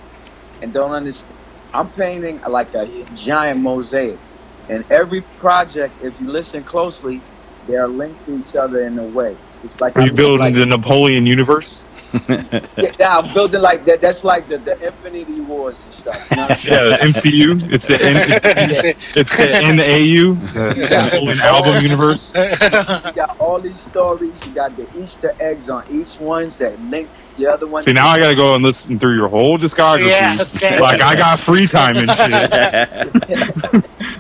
and 0.63 0.73
don't 0.73 0.93
understand. 0.93 1.39
I'm 1.73 1.91
painting 1.93 2.41
like 2.49 2.75
a 2.75 2.87
giant 3.13 3.61
mosaic. 3.61 4.21
And 4.69 4.85
every 4.91 5.23
project 5.37 5.97
if 6.01 6.21
you 6.21 6.31
listen 6.31 6.65
closely 6.65 7.25
they 7.67 7.75
are 7.75 7.89
linked 7.89 8.25
to 8.27 8.37
each 8.37 8.55
other 8.55 8.87
in 8.87 8.99
a 8.99 9.05
way. 9.07 9.39
It's 9.63 9.81
like 9.81 9.95
Are 9.97 10.03
you 10.03 10.09
I'm- 10.09 10.17
building 10.17 10.39
like, 10.41 10.55
the 10.55 10.67
Napoleon 10.67 11.27
universe? 11.27 11.87
Yeah, 12.29 12.93
yeah, 12.99 13.19
i'm 13.19 13.33
building 13.35 13.61
like 13.61 13.85
that 13.85 14.01
that's 14.01 14.25
like 14.25 14.47
the, 14.49 14.59
the 14.59 14.73
infinity 14.87 15.41
wars 15.43 15.83
and 15.85 15.95
stuff 15.95 16.29
you 16.31 16.37
know 16.37 16.43
what 16.43 16.51
I'm 16.51 16.57
saying? 16.57 16.91
Yeah, 16.91 16.97
the 16.97 17.03
MCU. 17.13 17.73
It's 17.73 17.87
the 17.87 18.01
N- 18.03 18.97
it's 19.17 19.37
the 19.37 19.51
NAU, 19.75 20.35
the 20.53 20.89
Napoleon 20.89 21.41
album 21.41 21.83
universe. 21.83 22.35
you 22.35 23.13
got 23.13 23.37
all 23.39 23.61
these 23.61 23.81
stories 23.81 24.47
you 24.47 24.55
got 24.55 24.77
the 24.77 24.87
easter 25.01 25.35
eggs 25.41 25.69
on 25.69 25.85
each 25.91 26.19
ones 26.21 26.57
that 26.57 26.79
link 26.83 27.09
the 27.37 27.47
other 27.47 27.67
one 27.67 27.83
See, 27.83 27.93
now 27.93 28.09
I 28.09 28.19
gotta 28.19 28.35
go 28.37 28.55
and 28.55 28.63
listen 28.63 28.99
through 28.99 29.15
your 29.17 29.29
whole 29.29 29.59
discography. 29.59 30.09
yeah, 30.09 30.37
thank 30.37 30.81
Like. 30.81 31.01
I 31.01 31.15
got 31.17 31.39
free 31.41 31.67
time 31.67 31.97
and 31.97 32.11
shit. 32.13 33.85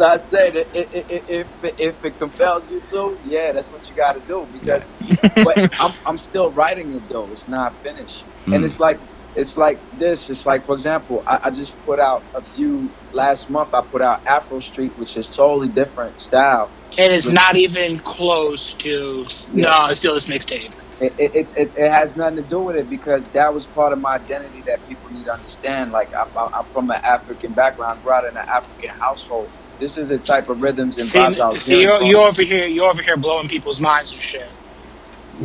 As 0.00 0.20
I 0.20 0.20
said, 0.30 0.56
i- 0.58 0.66
i- 0.76 1.06
i- 1.10 1.24
if 1.28 1.54
if 1.78 2.04
it 2.04 2.18
compels 2.18 2.70
you 2.70 2.82
to, 2.90 3.18
yeah, 3.22 3.52
that's 3.52 3.72
what 3.72 3.88
you 3.88 3.96
got 3.96 4.14
to 4.14 4.20
do. 4.20 4.48
Because, 4.50 4.88
but 5.42 5.58
I'm 5.78 5.94
I'm 6.06 6.18
still 6.18 6.52
writing 6.52 6.94
it 6.94 7.08
though. 7.08 7.32
It's 7.32 7.48
not 7.48 7.74
finished, 7.82 8.28
and 8.52 8.62
Mm. 8.62 8.66
it's 8.66 8.80
like 8.80 9.00
it's 9.34 9.56
like 9.56 9.82
this. 9.92 10.30
It's 10.30 10.46
like, 10.46 10.64
for 10.66 10.74
example, 10.74 11.22
I, 11.28 11.40
I 11.44 11.50
just 11.52 11.82
put 11.82 12.00
out 12.00 12.26
a 12.34 12.42
few 12.42 12.94
last 13.12 13.50
month. 13.50 13.70
I 13.74 13.82
put 13.90 14.02
out 14.02 14.20
Afro 14.26 14.60
Street, 14.60 14.94
which 14.96 15.16
is 15.16 15.30
totally 15.30 15.68
different 15.70 16.20
style. 16.20 16.74
It 16.98 17.12
is 17.12 17.30
not 17.32 17.56
even 17.56 17.98
close 18.00 18.74
to. 18.76 19.26
No, 19.48 19.88
it's 19.88 20.00
still 20.00 20.14
this 20.14 20.28
mixtape. 20.28 20.74
It, 21.00 21.14
it, 21.18 21.32
it's, 21.34 21.54
it's, 21.56 21.76
it 21.76 21.90
has 21.90 22.16
nothing 22.16 22.36
to 22.36 22.42
do 22.42 22.62
with 22.62 22.76
it 22.76 22.88
because 22.88 23.30
that 23.30 23.54
was 23.54 23.66
part 23.66 23.92
of 23.92 24.00
my 24.00 24.16
identity 24.16 24.62
that 24.66 24.86
people 24.86 25.10
need 25.10 25.24
to 25.24 25.32
understand. 25.32 25.92
Like 25.92 26.10
I'm, 26.18 26.28
I'm 26.36 26.48
I'm 26.58 26.66
from 26.72 26.90
an 26.90 27.00
African 27.04 27.52
background, 27.54 28.02
brought 28.02 28.24
in 28.24 28.36
an 28.36 28.44
African 28.54 28.90
household. 28.98 29.52
This 29.78 29.96
is 29.98 30.08
the 30.08 30.18
type 30.20 30.48
of 30.48 30.60
rhythms 30.62 30.98
and 30.98 31.12
See, 31.12 31.18
vibes 31.18 31.40
I 31.40 31.50
was 31.50 31.64
see 31.64 31.82
you're, 31.82 32.02
you're 32.02 32.26
over 32.28 32.42
here. 32.42 32.66
You're 32.66 32.90
over 32.90 33.02
here 33.02 33.16
blowing 33.18 33.48
people's 33.48 33.80
minds 33.80 34.12
and 34.12 34.22
shit. 34.22 34.52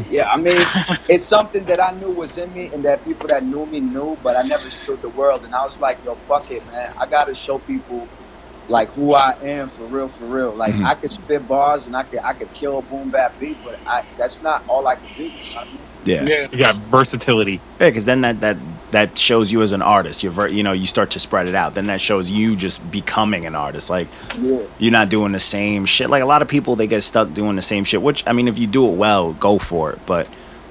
Yeah, 0.07 0.29
I 0.31 0.37
mean, 0.37 0.71
it's 1.07 1.27
something 1.27 1.65
that 1.65 1.81
I 1.81 1.91
knew 1.91 2.11
was 2.11 2.37
in 2.37 2.53
me 2.53 2.71
and 2.73 2.85
that 2.85 3.03
people 3.03 3.29
that 3.29 3.45
knew 3.45 3.65
me 3.67 3.81
knew, 3.81 4.17
but 4.21 4.37
I 4.37 4.43
never 4.43 4.69
showed 4.69 5.01
the 5.01 5.09
world. 5.09 5.45
And 5.45 5.55
I 5.55 5.63
was 5.63 5.79
like, 5.79 5.99
yo, 6.03 6.15
fuck 6.17 6.51
it, 6.51 6.65
man. 6.67 6.91
I 7.01 7.07
got 7.07 7.25
to 7.25 7.35
show 7.35 7.59
people 7.59 8.11
like 8.67 8.91
who 8.93 9.13
I 9.15 9.35
am 9.41 9.69
for 9.69 9.87
real, 9.87 10.09
for 10.09 10.27
real. 10.27 10.55
Like 10.55 10.77
Mhm. 10.77 10.85
I 10.85 10.95
could 10.95 11.11
spit 11.13 11.47
bars 11.47 11.87
and 11.87 11.95
I 11.95 12.03
could 12.03 12.19
I 12.25 12.33
could 12.33 12.53
kill 12.53 12.79
a 12.79 12.83
boom 12.83 13.11
bap 13.11 13.39
beat, 13.39 13.61
but 13.63 13.79
I 13.85 14.03
that's 14.17 14.41
not 14.41 14.63
all 14.67 14.87
I 14.87 14.95
could 14.95 15.15
do. 15.15 15.25
you 15.25 15.31
know 15.55 15.61
I 15.61 15.65
mean? 15.71 15.89
Yeah. 16.03 16.25
Yeah. 16.25 16.47
You 16.51 16.59
got 16.59 16.77
versatility. 16.77 17.63
Yeah, 17.79 17.89
because 17.89 18.05
then 18.05 18.21
that 18.21 18.41
that 18.41 18.57
that 18.93 19.17
shows 19.17 19.51
you 19.51 19.61
as 19.61 19.73
an 19.73 19.81
artist. 19.81 20.23
You're 20.23 20.31
ver- 20.31 20.47
you 20.47 20.63
know 20.63 20.71
you 20.71 20.87
start 20.87 21.11
to 21.11 21.19
spread 21.19 21.47
it 21.47 21.55
out. 21.55 21.75
Then 21.75 21.87
that 21.87 21.99
shows 22.01 22.31
you 22.31 22.55
just 22.55 22.89
becoming 22.91 23.45
an 23.45 23.53
artist. 23.55 23.89
Like 23.89 24.07
Yeah. 24.39 24.59
you're 24.79 24.91
not 24.91 25.09
doing 25.09 25.31
the 25.33 25.39
same 25.39 25.85
shit. 25.85 26.09
Like 26.09 26.23
a 26.23 26.25
lot 26.25 26.41
of 26.41 26.47
people, 26.47 26.75
they 26.75 26.87
get 26.87 27.01
stuck 27.03 27.33
doing 27.33 27.55
the 27.55 27.61
same 27.61 27.83
shit. 27.83 28.01
Which 28.01 28.23
I 28.25 28.33
mean, 28.33 28.47
if 28.47 28.57
you 28.57 28.65
do 28.67 28.87
it 28.89 28.95
well, 28.95 29.33
go 29.33 29.57
for 29.59 29.91
it. 29.91 29.99
But 30.05 30.27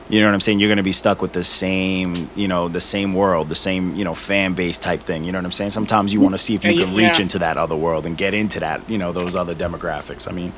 you 0.08 0.20
know 0.20 0.26
what 0.26 0.34
I'm 0.34 0.40
saying? 0.40 0.60
You're 0.60 0.68
gonna 0.68 0.82
be 0.82 0.92
stuck 0.92 1.22
with 1.22 1.32
the 1.32 1.44
same, 1.44 2.28
you 2.36 2.46
know, 2.48 2.68
the 2.68 2.80
same 2.80 3.14
world, 3.14 3.48
the 3.48 3.54
same, 3.54 3.94
you 3.96 4.04
know, 4.04 4.14
fan 4.14 4.52
base 4.54 4.78
type 4.78 5.00
thing. 5.02 5.24
You 5.24 5.32
know 5.32 5.38
what 5.38 5.44
I'm 5.46 5.52
saying? 5.52 5.70
Sometimes 5.70 6.12
you 6.12 6.20
want 6.20 6.34
to 6.34 6.38
see 6.38 6.54
if 6.54 6.64
you 6.64 6.72
Yeah, 6.72 6.84
can 6.84 6.94
yeah. 6.94 7.08
reach 7.08 7.18
into 7.20 7.38
that 7.38 7.56
other 7.56 7.76
world 7.76 8.04
and 8.06 8.16
get 8.16 8.34
into 8.34 8.60
that, 8.60 8.82
you 8.88 8.98
know, 8.98 9.12
those 9.12 9.34
other 9.36 9.54
demographics. 9.54 10.28
I 10.28 10.32
mean, 10.32 10.52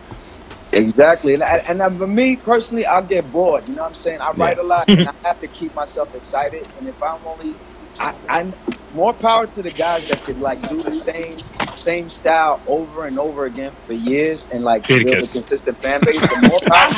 Exactly, 0.73 1.35
and, 1.35 1.43
I- 1.43 1.62
and 1.69 1.81
for 1.99 2.07
me 2.07 2.36
personally, 2.36 2.86
I'll 2.86 3.07
get 3.07 3.31
bored. 3.31 3.69
You 3.69 3.74
know 3.74 3.82
what 3.82 3.89
I'm 3.89 3.95
saying? 3.95 4.20
I 4.23 4.32
write 4.32 4.59
a 4.59 4.65
lot, 4.66 4.89
and 4.97 5.09
I 5.09 5.12
have 5.24 5.41
to 5.41 5.49
keep 5.49 5.74
myself 5.74 6.11
excited. 6.15 6.69
And 6.77 6.89
if 6.89 6.97
I'm 7.03 7.27
only, 7.27 7.61
I, 7.99 8.15
I 8.28 8.53
more 8.93 9.15
power 9.15 9.47
to 9.49 9.62
the 9.62 9.73
guys 9.73 10.07
that 10.09 10.24
could 10.24 10.41
like 10.41 10.66
do 10.69 10.82
the 10.85 10.95
same 10.95 11.45
same 11.74 12.11
style 12.11 12.62
over 12.66 13.07
and 13.07 13.19
over 13.19 13.47
again 13.47 13.73
for 13.86 13.95
years 13.95 14.47
and 14.51 14.65
like 14.65 14.85
build 15.01 15.23
a 15.23 15.28
consistent 15.28 15.78
fan 15.78 16.05
base. 16.05 16.27
The 16.27 16.36
more 16.36 16.62
power. 16.70 16.91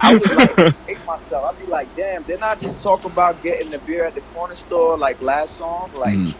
I 0.00 0.12
would 0.14 0.30
like 0.32 0.58
take 0.88 1.04
myself. 1.06 1.44
I'd 1.50 1.58
be 1.58 1.66
like, 1.66 1.94
damn, 1.94 2.24
didn't 2.24 2.44
I 2.44 2.56
just 2.56 2.82
talk 2.82 3.04
about 3.04 3.42
getting 3.42 3.70
the 3.70 3.80
beer 3.80 4.06
at 4.06 4.14
the 4.14 4.22
corner 4.22 4.54
store 4.56 4.98
like 4.98 5.18
last 5.20 5.56
song? 5.56 5.90
Like, 5.94 6.20
Mhm. 6.20 6.36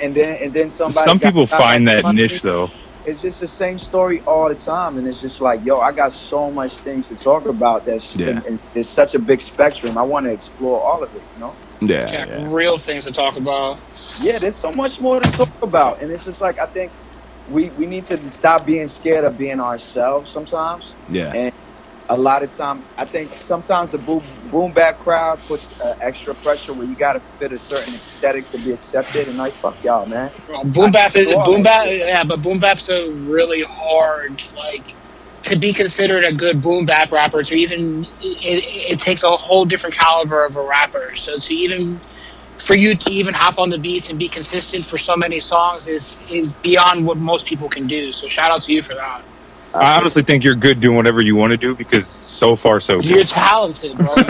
and 0.00 0.16
then 0.16 0.38
and 0.42 0.54
then 0.54 0.70
somebody. 0.70 1.12
Some 1.12 1.20
people 1.20 1.46
find 1.46 1.88
that 1.88 2.06
niche 2.06 2.42
though. 2.42 2.70
It's 3.06 3.22
just 3.22 3.40
the 3.40 3.48
same 3.48 3.78
story 3.78 4.22
all 4.26 4.48
the 4.50 4.56
time 4.56 4.98
and 4.98 5.08
it's 5.08 5.20
just 5.20 5.40
like 5.40 5.60
yo 5.64 5.78
i 5.78 5.92
got 5.92 6.12
so 6.12 6.50
much 6.52 6.80
things 6.80 7.08
to 7.08 7.16
talk 7.16 7.46
about 7.48 7.84
that's 7.86 8.16
Yeah. 8.18 8.30
and, 8.30 8.44
and 8.46 8.60
there's 8.74 8.92
such 8.92 9.14
a 9.14 9.20
big 9.20 9.42
spectrum 9.42 9.98
i 9.98 10.02
want 10.02 10.26
to 10.26 10.32
explore 10.32 10.82
all 10.86 11.02
of 11.04 11.14
it 11.14 11.24
you 11.34 11.40
know 11.40 11.58
yeah, 11.80 12.10
Got 12.10 12.30
yeah, 12.30 12.44
real 12.48 12.78
things 12.78 13.04
to 13.04 13.12
talk 13.12 13.36
about. 13.36 13.82
yeah 14.18 14.38
there's 14.38 14.58
so 14.58 14.72
much 14.72 15.00
more 15.00 15.20
to 15.20 15.30
talk 15.32 15.50
about 15.62 16.02
and 16.02 16.12
it's 16.12 16.24
just 16.24 16.40
like 16.40 16.58
i 16.60 16.66
think 16.66 16.94
we 17.46 17.70
we 17.72 17.86
need 17.86 18.06
to 18.06 18.30
stop 18.32 18.66
being 18.66 18.86
scared 18.88 19.24
of 19.24 19.36
being 19.36 19.60
ourselves 19.60 20.30
sometimes 20.32 20.96
yeah. 21.08 21.32
and 21.34 21.52
a 22.10 22.16
lot 22.16 22.42
of 22.42 22.54
time 22.56 22.86
i 22.98 23.04
think 23.06 23.32
sometimes 23.40 23.90
the 23.90 23.98
boom 23.98 24.22
boom 24.50 24.72
bap 24.72 24.98
crowd 24.98 25.40
puts 25.46 25.72
uh, 25.84 25.94
extra 26.00 26.34
pressure 26.36 26.74
where 26.74 26.86
you 26.86 26.96
got 26.96 27.14
to 27.14 27.20
fit 27.20 27.52
a 27.52 27.58
certain 27.58 27.94
aesthetic 27.94 28.46
to 28.46 28.58
be 28.58 28.72
accepted 28.72 29.28
and 29.28 29.38
like 29.38 29.54
fuck 29.56 29.78
y'all 29.84 30.06
man 30.06 30.32
Well, 30.48 30.64
boom 30.66 30.92
bap 30.92 31.16
is 31.16 31.34
boom 31.36 31.62
bap. 31.62 31.86
Yeah, 31.88 32.24
but 32.24 32.42
boom 32.42 32.60
bap's 32.60 32.88
a 32.90 33.10
really 33.12 33.64
hard 33.68 34.42
like 34.56 34.96
to 35.44 35.56
be 35.58 35.72
considered 35.72 36.24
a 36.24 36.32
good 36.34 36.62
boom 36.62 36.86
bap 36.86 37.12
rapper. 37.12 37.42
To 37.42 37.56
even 37.56 38.02
it, 38.20 38.64
it 38.92 39.00
takes 39.00 39.24
a 39.24 39.30
whole 39.30 39.64
different 39.66 39.96
caliber 39.96 40.44
of 40.44 40.56
a 40.56 40.62
rapper. 40.62 41.12
So 41.16 41.38
to 41.40 41.54
even 41.54 42.02
for 42.58 42.76
you 42.76 42.96
to 42.96 43.10
even 43.12 43.34
hop 43.34 43.58
on 43.58 43.70
the 43.70 43.78
beats 43.78 44.10
and 44.10 44.18
be 44.18 44.28
consistent 44.28 44.86
for 44.86 44.98
so 44.98 45.16
many 45.16 45.40
songs 45.40 45.86
is 45.88 46.22
is 46.30 46.58
beyond 46.58 47.06
what 47.06 47.18
most 47.18 47.46
people 47.48 47.68
can 47.70 47.86
do. 47.86 48.12
So 48.12 48.28
shout 48.28 48.50
out 48.52 48.62
to 48.62 48.72
you 48.72 48.82
for 48.82 48.94
that. 48.94 49.35
I 49.80 49.98
honestly 49.98 50.22
think 50.22 50.44
you're 50.44 50.56
good 50.56 50.80
doing 50.80 50.96
whatever 50.96 51.22
you 51.22 51.36
want 51.36 51.52
to 51.52 51.56
do 51.58 51.76
because 51.76 52.08
so 52.08 52.56
far 52.56 52.80
so 52.80 53.02
good. 53.02 53.06
You're 53.06 53.24
talented, 53.24 53.96
bro. 53.96 54.14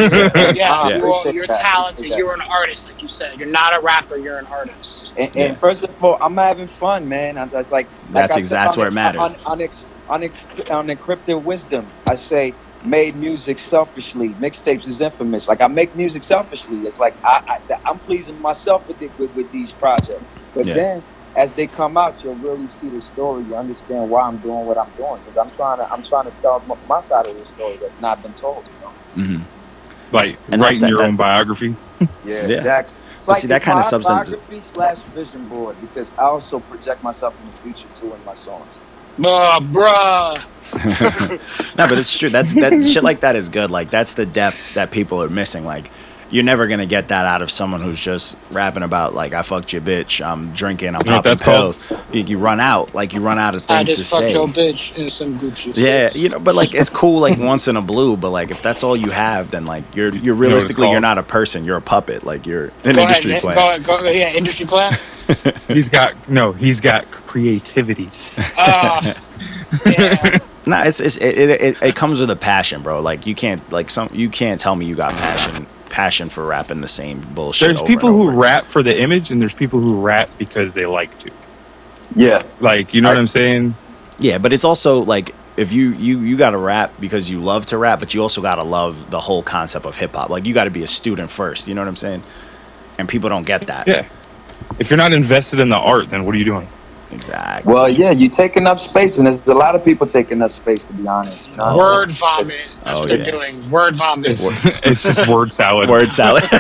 yeah, 0.55 0.73
I 0.75 0.89
you 0.89 0.97
are, 0.97 0.99
appreciate 0.99 1.35
you're 1.35 1.47
talented. 1.49 1.99
Appreciate 2.07 2.19
You're 2.19 2.35
an 2.35 2.41
artist, 2.51 2.89
like 2.89 3.03
you 3.03 3.09
said. 3.09 3.39
You're 3.39 3.49
not 3.49 3.75
a 3.75 3.81
rapper. 3.83 4.19
You're 4.19 4.39
an 4.39 4.47
artist. 4.51 5.13
And, 5.17 5.31
Yeah. 5.35 5.55
first 5.55 5.85
of 5.85 5.97
all, 6.03 6.19
I'm 6.21 6.37
having 6.37 6.69
fun, 6.69 7.09
man. 7.09 7.39
I- 7.39 7.47
That's 7.47 7.71
like 7.73 7.91
like 8.13 8.25
That's 8.25 8.37
I 8.37 8.41
ex- 8.41 8.49
said, 8.49 8.59
that's 8.59 8.77
where 8.77 8.89
it 8.89 8.93
matters. 8.93 9.37
On, 9.47 9.53
on, 9.55 9.63
ex, 9.63 9.85
on, 10.09 10.25
on 10.71 10.89
encrypted 10.89 11.43
wisdom, 11.43 11.87
I 12.07 12.17
say 12.17 12.59
made 12.83 13.17
music 13.17 13.59
selfishly. 13.59 14.37
Mixtapes 14.37 14.87
is 14.87 15.01
infamous. 15.01 15.49
Like 15.49 15.61
I 15.63 15.69
make 15.69 15.95
music 15.97 16.25
selfishly. 16.25 16.81
It's 16.81 16.99
like 16.99 17.17
I, 17.25 17.41
I 17.49 17.77
I'm 17.87 18.01
pleasing 18.01 18.41
myself 18.41 18.85
with, 18.89 19.03
it, 19.03 19.15
with 19.19 19.33
with 19.35 19.51
these 19.51 19.75
projects. 19.75 20.27
But 20.55 20.67
Yeah. 20.67 20.75
then 20.75 21.05
as 21.37 21.55
they 21.55 21.67
come 21.67 21.97
out, 21.97 22.23
you'll 22.25 22.35
really 22.37 22.67
see 22.67 22.89
the 22.89 23.03
story. 23.03 23.45
You 23.45 23.57
understand 23.57 24.09
why 24.11 24.23
I'm 24.23 24.39
doing 24.39 24.65
what 24.67 24.79
I'm 24.79 24.91
doing 24.97 25.21
because 25.25 25.37
I'm 25.37 25.51
trying 25.57 25.79
to 25.79 25.93
I'm 25.93 26.03
trying 26.03 26.25
to 26.31 26.43
tell 26.43 26.63
my 26.89 27.01
side 27.01 27.27
of 27.27 27.37
the 27.37 27.45
story 27.55 27.77
that's 27.77 28.01
not 28.01 28.23
been 28.23 28.33
told. 28.35 28.65
You 29.17 29.23
know? 29.23 29.37
hmm 29.39 29.43
Like 30.13 30.37
And 30.51 30.61
writing 30.63 30.81
that- 30.81 30.89
your 30.91 30.99
that- 30.99 31.09
own 31.09 31.17
biography. 31.17 31.75
Yeah, 32.01 32.47
Yeah. 32.47 32.57
exactly. 32.59 32.95
It's 33.17 33.27
But 33.27 33.35
see, 33.37 33.49
that 33.49 33.63
kind 33.63 33.79
of 33.79 33.85
my 33.85 33.89
substance- 33.91 34.31
biography 34.31 34.61
slash 34.61 34.99
vision 35.15 35.47
board 35.49 35.77
because 35.81 36.11
I 36.19 36.23
also 36.25 36.59
project 36.61 37.03
myself 37.03 37.35
in 37.41 37.47
the 37.51 37.57
future 37.59 37.89
too 37.95 38.13
in 38.15 38.25
my 38.25 38.35
songs. 38.35 38.67
Nah, 39.19 39.61
bruh. 39.61 40.37
No, 41.79 41.89
but 41.89 41.99
it's 41.99 42.17
true. 42.19 42.29
That's 42.31 42.55
that 42.55 42.83
shit 42.85 43.03
like 43.03 43.21
that 43.21 43.37
is 43.37 43.49
good. 43.49 43.71
Like 43.71 43.91
that's 43.91 44.15
the 44.15 44.27
depth 44.27 44.59
that 44.75 44.91
people 44.91 45.23
are 45.23 45.29
missing. 45.29 45.65
Like 45.65 45.91
you're 46.31 46.45
never 46.45 46.67
gonna 46.67 46.87
get 46.87 47.09
that 47.09 47.25
out 47.25 47.43
of 47.43 47.51
someone 47.51 47.81
who's 47.81 48.01
just 48.01 48.39
rapping 48.51 48.83
about 48.83 49.15
like 49.15 49.33
I 49.33 49.43
fucked 49.43 49.73
your 49.73 49.83
bitch, 49.83 50.25
I'm 50.25 50.53
drinking, 50.53 50.95
I'm 50.95 51.07
You 51.07 51.13
popping 51.13 51.39
pills. 51.39 51.93
You, 52.13 52.23
you 52.23 52.39
run 52.39 52.59
out, 52.59 52.95
like 52.95 53.13
you 53.13 53.21
run 53.21 53.39
out 53.39 53.55
of 53.55 53.63
things 53.63 53.91
to 53.91 53.97
just 53.97 54.11
fucked 54.13 54.25
say. 54.25 54.33
your 54.33 54.49
bitch 54.49 54.97
in 54.97 55.09
some 55.11 55.39
Gucci. 55.39 55.77
Yeah, 55.77 56.09
suits. 56.09 56.23
you 56.23 56.29
know, 56.31 56.41
but 56.41 56.55
like 56.55 56.75
it's 56.75 56.91
cool 56.91 57.21
like 57.21 57.39
once 57.41 57.69
in 57.69 57.77
a 57.77 57.83
blue, 57.83 58.17
but 58.17 58.31
like 58.31 58.51
if 58.51 58.61
that's 58.61 58.83
all 58.83 58.97
you 58.97 59.11
have, 59.11 59.51
then 59.51 59.67
like 59.67 59.85
you're 59.95 60.15
you're 60.15 60.35
what 60.35 60.43
it's 60.43 60.49
realistically 60.49 60.91
you're 60.91 61.01
not 61.01 61.19
a 61.19 61.23
person, 61.23 61.65
you're 61.65 61.77
a 61.77 61.83
puppet. 61.83 62.25
Like 62.25 62.47
you're 62.47 62.67
an 62.85 62.97
Go 62.97 63.03
industry 63.03 63.31
ahead, 63.33 63.43
plant. 63.43 63.85
Go, 63.85 64.01
go, 64.01 64.11
yeah, 64.11 64.33
industry 64.33 64.67
plan. 64.67 64.93
He's 65.69 65.89
got 65.89 66.29
no. 66.29 66.53
He's 66.53 66.81
got 66.81 67.09
creativity. 67.11 68.11
Uh, 68.59 69.15
yeah. 69.87 70.39
No, 70.69 70.83
it's, 70.83 70.99
it's 70.99 71.17
it, 71.19 71.39
it, 71.39 71.63
it, 71.63 71.83
it 71.83 71.95
comes 71.95 72.21
with 72.21 72.31
a 72.31 72.37
passion, 72.37 72.83
bro. 72.83 73.01
Like 73.01 73.27
you 73.27 73.37
can't 73.37 73.71
like 73.71 73.89
some 73.91 74.11
you 74.13 74.29
can't 74.29 74.61
tell 74.61 74.75
me 74.75 74.87
you 74.87 74.97
got 74.97 75.13
passion 75.13 75.67
passion 75.91 76.29
for 76.29 76.45
rapping 76.45 76.81
the 76.81 76.89
same 76.89 77.21
bullshit. 77.35 77.69
There's 77.69 77.79
over 77.81 77.87
people 77.87 78.09
and 78.09 78.19
who 78.19 78.31
rap 78.31 78.65
for 78.65 78.83
the 78.83 78.99
image, 78.99 79.31
and 79.31 79.41
there's 79.41 79.55
people 79.55 79.81
who 79.81 80.01
rap 80.01 80.29
because 80.39 80.73
they 80.73 80.87
like 80.87 81.17
to. 81.21 81.31
Yeah. 82.15 82.43
Like, 82.61 82.95
you 82.95 83.01
know 83.01 83.09
what 83.09 83.19
I'm 83.19 83.27
saying? 83.27 83.75
Yeah, 84.19 84.39
but 84.39 84.53
it's 84.53 84.65
also 84.65 85.01
like 85.01 85.35
if 85.57 85.73
you 85.73 85.91
you 85.91 86.21
you 86.21 86.37
got 86.37 86.51
to 86.51 86.59
rap 86.59 86.93
because 87.01 87.31
you 87.31 87.41
love 87.41 87.67
to 87.67 87.79
rap, 87.79 88.01
but 88.01 88.15
you 88.15 88.23
also 88.23 88.43
got 88.43 88.57
to 88.57 88.63
love 88.63 89.11
the 89.11 89.21
whole 89.21 89.43
concept 89.43 89.85
of 89.85 89.97
hip 89.97 90.15
hop. 90.15 90.31
Like 90.31 90.47
you 90.47 90.55
got 90.55 90.65
to 90.65 90.71
be 90.71 90.83
a 90.83 90.87
student 90.87 91.31
first. 91.31 91.69
You 91.69 91.75
know 91.75 91.83
what 91.83 91.89
I'm 91.89 91.97
saying? 91.97 92.23
And 92.99 93.09
people 93.09 93.29
don't 93.29 93.47
get 93.47 93.67
that. 93.67 93.87
Yeah. 93.87 94.07
If 94.79 94.91
you're 94.91 94.97
not 94.97 95.13
invested 95.13 95.61
in 95.61 95.69
the 95.69 95.77
art, 95.77 96.11
then 96.11 96.25
what 96.25 96.35
are 96.35 96.39
you 96.39 96.45
doing? 96.45 96.69
Exactly. 97.11 97.73
Well, 97.73 97.89
yeah, 97.89 98.11
you're 98.11 98.31
taking 98.31 98.67
up 98.67 98.81
space, 98.81 99.19
and 99.19 99.27
there's 99.27 99.45
a 99.47 99.55
lot 99.55 99.75
of 99.77 99.85
people 99.85 100.07
taking 100.07 100.43
up 100.43 100.51
space. 100.51 100.85
To 100.87 100.93
be 100.93 101.07
honest, 101.07 101.51
you 101.51 101.57
know 101.57 101.77
Word 101.77 102.11
vomit. 102.13 102.55
That's 102.83 102.99
Oh, 102.99 103.01
what 103.01 103.09
they're 103.09 103.19
oh, 103.19 103.21
yeah. 103.21 103.31
doing. 103.31 103.71
Word 103.71 103.95
vomit. 103.97 104.33
It's, 104.33 104.65
it's 104.85 105.03
just 105.05 105.27
word 105.29 105.53
salad. 105.53 105.89
Word 105.89 106.13
salad. 106.13 106.45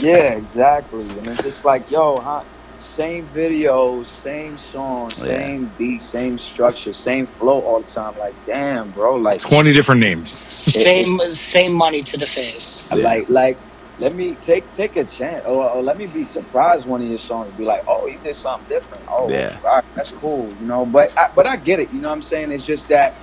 Yeah, 0.00 0.34
exactly. 0.34 1.02
And 1.18 1.28
it's 1.28 1.42
just 1.42 1.64
like, 1.64 1.90
yo, 1.90 2.18
huh? 2.20 2.44
Same 2.80 3.26
videos, 3.28 4.06
same 4.06 4.58
songs, 4.58 5.16
Yeah. 5.18 5.24
same 5.38 5.66
beat, 5.78 6.02
same 6.02 6.38
structure, 6.38 6.92
same 6.92 7.26
flow 7.26 7.60
all 7.60 7.80
the 7.80 7.86
time. 7.86 8.14
Like, 8.18 8.34
damn, 8.44 8.90
bro. 8.90 9.16
Like, 9.16 9.38
20 9.40 9.72
different 9.72 10.00
names. 10.00 10.32
Same 10.52 11.18
same 11.30 11.72
money 11.72 12.02
to 12.02 12.18
the 12.18 12.26
face. 12.26 12.84
like, 12.90 13.28
like, 13.28 13.56
let 13.98 14.14
me 14.14 14.36
take 14.36 14.74
take 14.74 14.96
a 14.96 15.04
chance, 15.06 15.42
or, 15.46 15.70
or 15.70 15.82
let 15.82 15.96
me 15.96 16.06
be 16.08 16.24
surprised 16.24 16.86
one 16.86 17.02
of 17.02 17.08
your 17.08 17.18
songs. 17.18 17.54
Be 17.54 17.64
like, 17.64 17.82
oh, 17.88 18.06
you 18.08 18.20
did 18.20 18.36
something 18.36 18.68
different. 18.68 19.04
Oh, 19.10 19.30
Yeah. 19.30 19.58
right, 19.64 19.84
that's 19.96 20.12
cool, 20.12 20.56
you 20.58 20.66
know. 20.66 20.86
But 20.86 21.10
I, 21.18 21.26
but 21.36 21.46
I 21.46 21.56
get 21.56 21.80
it. 21.80 21.92
You 21.92 22.00
know 22.00 22.08
what 22.08 22.14
I'm 22.16 22.22
saying? 22.22 22.52
It's 22.52 22.64
just 22.64 22.88
that 22.88 23.14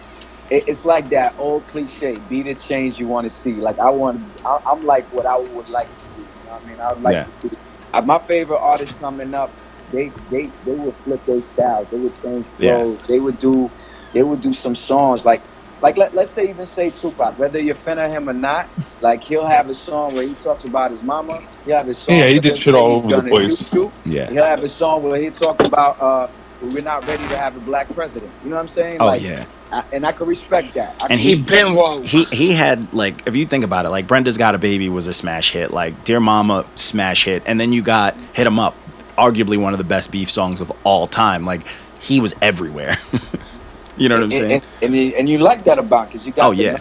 it, 0.49 0.65
it's 0.67 0.85
like 0.85 1.09
that 1.11 1.33
old 1.39 1.67
cliche: 1.67 2.21
be 2.21 2.43
the 2.43 2.55
change 2.55 2.99
you 2.99 3.07
want 3.09 3.25
to 3.25 3.31
see. 3.31 3.61
Like 3.61 3.77
I 3.85 3.91
want, 3.91 4.21
I, 4.45 4.57
I'm 4.71 4.83
like 4.85 5.07
what 5.11 5.27
I 5.27 5.37
would 5.37 5.69
like 5.69 5.93
to 5.95 6.03
see. 6.03 6.21
You 6.35 6.43
know 6.45 6.51
what 6.51 6.63
I 6.63 6.65
mean? 6.65 6.77
I 6.81 6.93
would 6.93 7.03
like 7.03 7.15
Yeah. 7.15 7.25
to 7.25 7.31
see. 7.33 7.49
Uh, 7.93 8.01
my 8.03 8.19
favorite 8.27 8.61
artists 8.63 8.95
coming 8.99 9.33
up, 9.35 9.57
they 9.91 10.15
they 10.31 10.53
they 10.65 10.73
would 10.75 10.95
flip 11.03 11.21
their 11.27 11.43
styles. 11.43 11.89
They 11.91 11.97
would 11.97 12.15
change 12.15 12.47
Yeah. 12.57 12.85
They 13.09 13.19
would 13.19 13.39
do 13.39 13.73
they 14.13 14.23
would 14.23 14.41
do 14.41 14.53
some 14.53 14.75
songs 14.75 15.25
like 15.25 15.43
like 15.81 15.97
let, 15.97 16.13
let's 16.13 16.31
say 16.31 16.49
even 16.49 16.65
say 16.65 16.89
Tupac, 16.89 17.37
whether 17.39 17.61
you're 17.61 17.73
a 17.73 17.75
fan 17.75 17.99
of 17.99 18.11
him 18.11 18.29
or 18.29 18.33
not, 18.33 18.67
like 19.01 19.23
he'll 19.23 19.45
have 19.45 19.69
a 19.69 19.73
song 19.75 20.13
where 20.15 20.27
he 20.27 20.33
talks 20.35 20.65
about 20.65 20.91
his 20.91 21.03
mama. 21.03 21.41
He'll 21.65 21.77
have 21.77 21.87
a 21.87 21.93
song. 21.93 22.15
Yeah, 22.15 22.27
he 22.27 22.39
did 22.39 22.57
shit 22.57 22.75
all 22.75 22.91
over 22.93 23.21
the 23.21 23.29
place. 23.29 23.69
shoot 23.69 23.91
yeah. 24.05 24.29
He'll 24.29 24.43
have 24.45 24.63
a 24.63 24.69
song 24.69 25.03
where 25.03 25.19
he 25.19 25.29
talks 25.29 25.65
about 25.65 26.01
uh 26.01 26.27
we're 26.61 26.83
not 26.83 27.05
ready 27.07 27.25
to 27.29 27.37
have 27.37 27.55
a 27.55 27.59
black 27.61 27.87
president. 27.93 28.29
You 28.43 28.49
know 28.49 28.57
what 28.57 28.63
I'm 28.63 28.67
saying? 28.67 28.97
Oh 28.99 29.05
like, 29.05 29.21
yeah. 29.21 29.45
I, 29.71 29.83
and 29.93 30.05
I 30.05 30.11
can 30.11 30.27
respect 30.27 30.73
that. 30.73 30.95
I 31.01 31.07
And 31.09 31.19
he- 31.19 31.35
He 31.35 31.41
been 31.41 31.73
woke. 31.73 32.03
He 32.03 32.25
he 32.25 32.53
had 32.53 32.93
like 32.93 33.25
if 33.27 33.35
you 33.35 33.45
think 33.45 33.63
about 33.63 33.85
it, 33.85 33.89
like 33.89 34.07
Brenda's 34.07 34.37
Got 34.37 34.55
a 34.55 34.57
Baby 34.57 34.89
was 34.89 35.07
a 35.07 35.13
smash 35.13 35.51
hit, 35.51 35.71
like 35.71 36.03
Dear 36.03 36.19
Mama 36.19 36.65
smash 36.75 37.23
hit, 37.25 37.43
and 37.45 37.59
then 37.59 37.71
you 37.71 37.81
got 37.81 38.15
Hit 38.33 38.45
'em 38.45 38.59
Up, 38.59 38.75
arguably 39.17 39.57
one 39.57 39.73
of 39.73 39.77
the 39.77 39.85
best 39.85 40.11
beef 40.11 40.29
songs 40.29 40.59
of 40.59 40.71
all 40.83 41.07
time. 41.07 41.45
Like 41.45 41.61
he 42.01 42.19
was 42.19 42.35
everywhere. 42.41 42.97
you 43.99 44.09
know 44.09 44.15
what 44.17 44.23
I'm 44.25 44.31
saying? 44.31 44.51
And, 44.53 44.63
and, 44.83 44.95
you- 44.95 45.13
and 45.17 45.29
you 45.29 45.37
like 45.39 45.63
that 45.65 45.79
about 45.79 46.07
because 46.09 46.25
you 46.25 46.33
got 46.33 46.47
Oh 46.47 46.53
the- 46.53 46.63
yeah. 46.63 46.77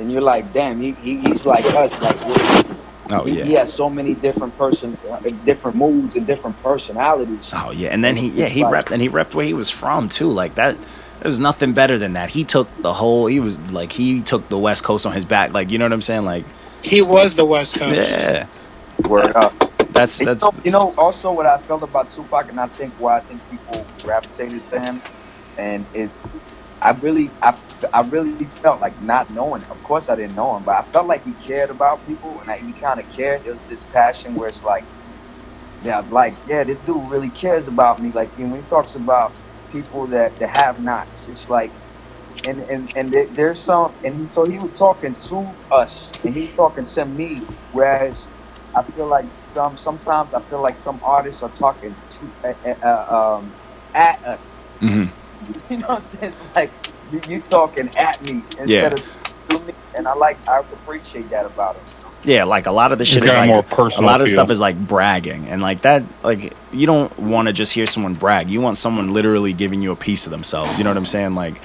and 0.00 0.10
you're 0.12 0.22
like, 0.22 0.52
damn, 0.52 0.80
he, 0.80 0.92
he 0.92 1.20
he's 1.20 1.46
like 1.46 1.64
us, 1.66 2.00
like 2.02 2.20
we're- 2.26 2.76
Oh 3.10 3.24
he, 3.24 3.38
yeah. 3.38 3.44
he 3.44 3.52
has 3.54 3.72
so 3.72 3.88
many 3.88 4.14
different 4.14 4.56
person, 4.58 4.98
uh, 5.10 5.20
different 5.44 5.76
moods 5.78 6.16
and 6.16 6.26
different 6.26 6.62
personalities. 6.62 7.50
Oh 7.54 7.70
yeah, 7.70 7.88
and 7.90 8.04
then 8.04 8.16
he 8.16 8.28
yeah 8.28 8.48
he 8.48 8.64
Right. 8.64 8.84
repped 8.84 8.92
and 8.92 9.00
he 9.00 9.08
repped 9.08 9.34
where 9.34 9.46
he 9.46 9.54
was 9.54 9.70
from 9.70 10.08
too. 10.10 10.30
Like 10.30 10.56
that, 10.56 10.76
there's 11.20 11.40
nothing 11.40 11.72
better 11.72 11.98
than 11.98 12.12
that. 12.14 12.30
He 12.30 12.44
took 12.44 12.68
the 12.82 12.92
whole. 12.92 13.26
He 13.26 13.40
was 13.40 13.72
like 13.72 13.92
he 13.92 14.20
took 14.20 14.48
the 14.50 14.58
West 14.58 14.84
Coast 14.84 15.06
on 15.06 15.12
his 15.14 15.24
back. 15.24 15.54
Like 15.54 15.70
you 15.70 15.78
know 15.78 15.86
what 15.86 15.94
I'm 15.94 16.02
saying? 16.02 16.26
Like 16.26 16.44
He 16.82 17.00
was 17.02 17.34
the 17.36 17.46
West 17.46 17.78
Coast. 17.78 18.10
yeah, 18.12 18.46
Word 19.08 19.34
up. 19.36 19.54
that's 19.92 20.18
that's 20.18 20.44
you, 20.44 20.50
know, 20.50 20.60
you 20.64 20.70
know, 20.70 20.94
also 20.98 21.32
what 21.32 21.46
I 21.46 21.56
felt 21.58 21.82
about 21.82 22.10
Tupac, 22.10 22.50
and 22.50 22.60
I 22.60 22.66
think 22.68 22.92
why 22.98 23.16
I 23.16 23.20
think 23.20 23.40
people 23.50 23.86
gravitated 24.02 24.64
to 24.64 24.80
him, 24.80 25.00
and 25.58 25.88
is 25.94 26.22
I 26.82 26.92
really, 26.92 27.36
I, 27.42 27.58
I 27.92 28.02
really 28.02 28.46
felt 28.46 28.80
like 28.80 29.00
not 29.00 29.30
knowing. 29.30 29.62
Him. 29.62 29.68
Of 29.70 29.82
course, 29.82 30.08
I 30.08 30.16
didn't 30.16 30.34
know 30.34 30.56
him, 30.56 30.64
but 30.64 30.76
I 30.76 30.84
felt 30.92 31.08
like 31.08 31.24
he 31.24 31.34
cared 31.34 31.70
about 31.70 32.04
people, 32.06 32.40
and 32.40 32.50
I, 32.50 32.58
he 32.58 32.74
kind 32.74 33.00
of 33.00 33.06
cared. 33.08 33.44
There 33.44 33.52
was 33.52 33.64
this 33.64 33.84
passion 33.84 34.34
where 34.36 34.48
it's 34.48 34.62
like, 34.62 34.86
yeah, 35.80 36.02
like 36.08 36.40
yeah, 36.46 36.64
this 36.64 36.80
dude 36.80 37.10
really 37.10 37.30
cares 37.30 37.68
about 37.68 38.00
me. 38.00 38.12
Like 38.12 38.32
when 38.36 38.54
he 38.56 38.62
talks 38.62 38.94
about 38.96 39.36
people 39.70 40.08
that 40.08 40.38
that 40.40 40.50
have 40.50 40.80
nots, 40.80 41.28
it's 41.28 41.48
like. 41.48 41.74
And, 42.46 42.60
and 42.70 42.90
and 42.96 43.12
there- 43.12 43.28
there's 43.32 43.64
some 43.64 43.96
and 44.04 44.16
he 44.16 44.26
so 44.26 44.46
he 44.46 44.58
was 44.58 44.78
talking 44.78 45.14
to 45.28 45.58
us 45.70 46.14
and 46.24 46.34
he's 46.34 46.54
talking 46.56 46.86
to 46.94 47.06
me 47.06 47.42
whereas 47.70 48.28
I 48.74 48.82
feel 48.96 49.08
like 49.10 49.26
some 49.56 49.76
sometimes 49.76 50.34
I 50.34 50.40
feel 50.48 50.62
like 50.62 50.76
some 50.76 51.00
artists 51.04 51.42
are 51.42 51.52
talking 51.52 52.02
to 52.18 52.34
uh, 52.44 52.74
uh, 52.86 53.16
um, 53.38 53.56
at 53.94 54.18
us. 54.26 54.58
mhm. 54.82 55.17
You 55.70 55.78
know 55.78 55.86
what 55.88 55.94
I'm 55.96 56.00
saying? 56.00 56.24
It's 56.24 56.42
like 56.56 56.72
you, 57.12 57.20
you 57.28 57.40
talking 57.40 57.90
at 57.96 58.20
me 58.22 58.42
instead 58.58 58.68
Yeah. 58.68 58.86
of 58.92 59.02
to 59.48 59.60
me, 59.60 59.72
and 59.96 60.06
I 60.08 60.14
like 60.14 60.38
I 60.48 60.58
appreciate 60.60 61.30
that 61.30 61.46
about 61.46 61.76
him. 61.76 61.84
yeah. 62.24 62.44
Like 62.44 62.66
a 62.66 62.72
lot 62.72 62.92
of 62.92 62.98
the 62.98 63.04
shit 63.04 63.22
is 63.22 63.28
like 63.34 63.48
more 63.48 63.60
a 63.60 63.62
personal 63.62 64.10
lot 64.10 64.20
of 64.20 64.26
feel. 64.26 64.34
stuff 64.34 64.50
is 64.50 64.60
like 64.60 64.76
bragging 64.76 65.48
and 65.48 65.62
like 65.62 65.82
that. 65.82 66.02
Like 66.22 66.54
you 66.72 66.86
don't 66.86 67.16
want 67.18 67.48
to 67.48 67.54
just 67.54 67.74
hear 67.74 67.86
someone 67.86 68.14
brag. 68.14 68.50
You 68.50 68.60
want 68.60 68.76
someone 68.76 69.12
literally 69.12 69.52
giving 69.52 69.80
you 69.82 69.92
a 69.92 69.96
piece 69.96 70.26
of 70.26 70.30
themselves. 70.30 70.78
You 70.78 70.84
know 70.84 70.90
what 70.90 70.96
I'm 70.98 71.06
saying? 71.06 71.34
Like 71.34 71.60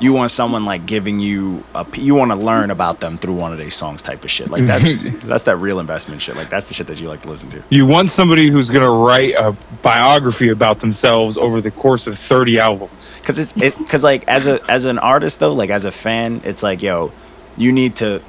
you 0.00 0.12
want 0.12 0.30
someone 0.30 0.64
like 0.64 0.86
giving 0.86 1.20
you 1.20 1.62
a 1.74 1.86
You 1.94 2.14
want 2.14 2.30
to 2.30 2.36
learn 2.36 2.70
about 2.70 3.00
them 3.00 3.16
through 3.16 3.34
one 3.34 3.52
of 3.52 3.58
these 3.58 3.74
songs, 3.74 4.02
type 4.02 4.22
of 4.24 4.30
shit. 4.30 4.50
Like 4.50 4.64
that's 4.64 5.02
that's 5.24 5.44
that 5.44 5.56
real 5.56 5.80
investment 5.80 6.22
shit. 6.22 6.36
Like 6.36 6.48
that's 6.48 6.68
the 6.68 6.74
shit 6.74 6.86
that 6.86 7.00
you 7.00 7.08
like 7.08 7.22
to 7.22 7.28
listen 7.28 7.48
to. 7.50 7.62
You 7.70 7.86
want 7.86 8.10
somebody 8.10 8.48
who's 8.48 8.70
going 8.70 8.84
to 8.84 8.90
write 8.90 9.34
a 9.34 9.56
biography 9.82 10.50
about 10.50 10.80
themselves 10.80 11.36
over 11.36 11.60
the 11.60 11.70
course 11.70 12.06
of 12.06 12.18
30 12.18 12.58
albums. 12.58 13.10
Cause 13.22 13.38
it's 13.38 13.56
it, 13.56 13.88
cause 13.88 14.04
like 14.04 14.26
as 14.28 14.46
a 14.46 14.60
as 14.70 14.84
an 14.84 14.98
artist 14.98 15.40
though, 15.40 15.52
like 15.52 15.70
as 15.70 15.84
a 15.84 15.92
fan, 15.92 16.40
it's 16.44 16.62
like 16.62 16.82
yo, 16.82 17.12
you 17.56 17.72
need 17.72 17.96
to 17.96 18.22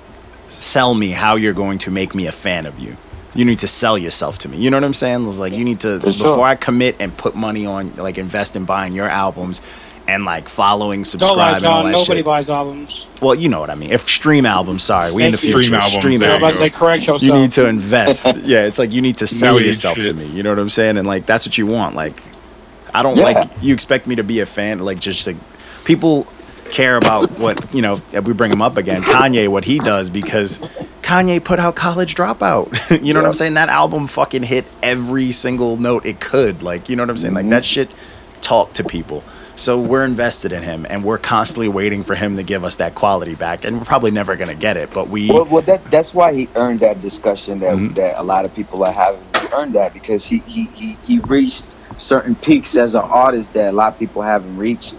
sell 0.48 0.94
me 0.94 1.12
how 1.12 1.36
you're 1.36 1.54
going 1.54 1.78
to 1.80 1.92
make 1.92 2.16
me 2.16 2.26
a 2.28 2.32
fan 2.32 2.66
of 2.66 2.80
you. 2.80 2.98
You 3.36 3.46
need 3.46 3.60
to 3.60 3.68
sell 3.68 3.98
yourself 3.98 4.40
to 4.40 4.50
me. 4.50 4.58
You 4.58 4.72
know 4.72 4.78
what 4.78 4.84
I'm 4.84 4.94
saying? 4.94 5.26
It's 5.28 5.40
like 5.40 5.56
you 5.56 5.64
need 5.64 5.82
to 5.82 6.02
sure. 6.02 6.30
before 6.30 6.46
I 6.46 6.56
commit 6.56 6.96
and 7.00 7.16
put 7.16 7.36
money 7.36 7.66
on 7.66 7.96
like 7.96 8.18
invest 8.18 8.56
in 8.56 8.66
buying 8.66 8.94
your 8.94 9.08
albums 9.08 9.62
and 10.10 10.26
like 10.26 10.50
following, 10.50 11.00
Don't 11.04 11.22
lie, 11.38 11.56
subscribe, 11.56 11.56
and 11.58 11.66
all 11.66 11.82
John. 11.84 11.86
that 11.86 11.98
Nobody 11.98 12.20
shit. 12.20 12.26
buys 12.26 12.50
albums. 12.50 13.06
Well, 13.22 13.36
you 13.36 13.50
know 13.50 13.60
what 13.60 13.70
I 13.70 13.76
mean. 13.76 13.92
If 13.92 14.02
stream 14.02 14.46
albums, 14.46 14.84
sorry, 14.84 15.12
we 15.14 15.24
in 15.24 15.32
the 15.32 15.38
Thank 15.38 15.48
you. 15.48 15.54
future. 15.54 15.64
Stream 15.64 15.80
albums, 15.82 15.94
Stream 16.00 16.20
there 16.20 16.30
you 16.30 16.36
Everybody's 16.36 16.58
go. 16.60 16.64
like, 16.64 16.74
correct 16.74 17.02
yourself. 17.08 17.24
you 17.24 17.34
need 17.34 17.52
to 17.54 17.68
invest. 17.68 18.26
yeah, 18.44 18.66
it's 18.66 18.80
like 18.80 18.92
you 18.92 19.02
need 19.02 19.18
to 19.18 19.28
sell 19.28 19.54
New 19.56 19.60
age 19.62 19.66
yourself 19.68 19.96
to 19.98 20.06
shit. 20.06 20.16
me. 20.16 20.26
You 20.28 20.44
know 20.44 20.50
what 20.50 20.60
I'm 20.60 20.70
saying? 20.70 20.98
And 20.98 21.08
like 21.08 21.26
that's 21.26 21.46
what 21.48 21.58
you 21.58 21.68
want. 21.68 21.96
Like 21.96 22.22
I 22.94 23.04
don't 23.04 23.18
Yeah. 23.18 23.24
like 23.24 23.50
you 23.62 23.74
expect 23.74 24.08
me 24.08 24.16
to 24.16 24.24
be 24.24 24.40
a 24.40 24.46
fan. 24.46 24.80
Like 24.80 25.00
just 25.00 25.26
like 25.28 25.38
people 25.86 26.26
care 26.72 26.98
about 26.98 27.32
what 27.40 27.74
you 27.74 27.82
know. 27.82 28.02
If 28.12 28.26
we 28.26 28.34
bring 28.34 28.52
him 28.52 28.62
up 28.62 28.78
again, 28.78 29.04
Kanye, 29.04 29.48
what 29.48 29.66
he 29.66 29.80
does 29.80 30.10
because 30.10 30.60
Kanye 31.02 31.44
put 31.44 31.60
out 31.60 31.76
College 31.76 32.16
Dropout. 32.16 33.02
you 33.06 33.14
know 33.14 33.20
what 33.22 33.28
I'm 33.28 33.34
saying? 33.34 33.56
That 33.56 33.70
album 33.70 34.08
fucking 34.08 34.44
hit 34.44 34.66
every 34.82 35.32
single 35.32 35.78
note 35.78 36.06
it 36.06 36.20
could. 36.20 36.64
Like 36.64 36.88
you 36.90 36.96
know 36.96 37.04
what 37.04 37.10
I'm 37.10 37.18
saying? 37.18 37.34
Like 37.34 37.44
Mm-hmm. 37.46 37.50
that 37.52 37.66
shit 37.66 37.90
talked 38.42 38.76
to 38.78 38.84
people. 38.84 39.24
So 39.60 39.78
we're 39.78 40.06
invested 40.06 40.54
in 40.54 40.64
him, 40.64 40.88
and 40.90 41.04
we're 41.04 41.18
constantly 41.18 41.68
waiting 41.68 42.04
for 42.04 42.16
him 42.16 42.38
to 42.38 42.44
give 42.44 42.64
us 42.64 42.78
that 42.78 42.96
quality 42.96 43.36
back, 43.36 43.66
and 43.66 43.78
we're 43.78 43.84
probably 43.86 44.10
never 44.12 44.38
gonna 44.38 44.56
get 44.56 44.78
it. 44.78 44.90
But 44.94 45.10
we, 45.10 45.30
Well, 45.30 45.44
well, 45.52 45.62
that 45.64 45.84
that's 45.92 46.14
why 46.14 46.34
he 46.34 46.48
earned 46.56 46.80
that 46.80 47.02
discussion 47.02 47.60
that 47.60 47.76
Mhm. 47.76 47.94
that 47.96 48.18
a 48.18 48.24
lot 48.24 48.46
of 48.46 48.56
people 48.56 48.86
are 48.86 48.92
having. 48.92 49.20
He 49.42 49.48
earned 49.54 49.74
that 49.74 49.94
because 49.94 50.26
he 50.26 50.42
he 50.48 50.70
he, 50.74 50.98
he 51.06 51.20
reached 51.20 51.66
certain 51.98 52.36
peaks 52.36 52.78
as 52.78 52.96
an 52.96 53.02
artist 53.02 53.52
that 53.54 53.70
a 53.74 53.76
lot 53.76 53.92
of 53.92 54.00
people 54.00 54.22
haven't 54.22 54.56
reached. 54.58 54.96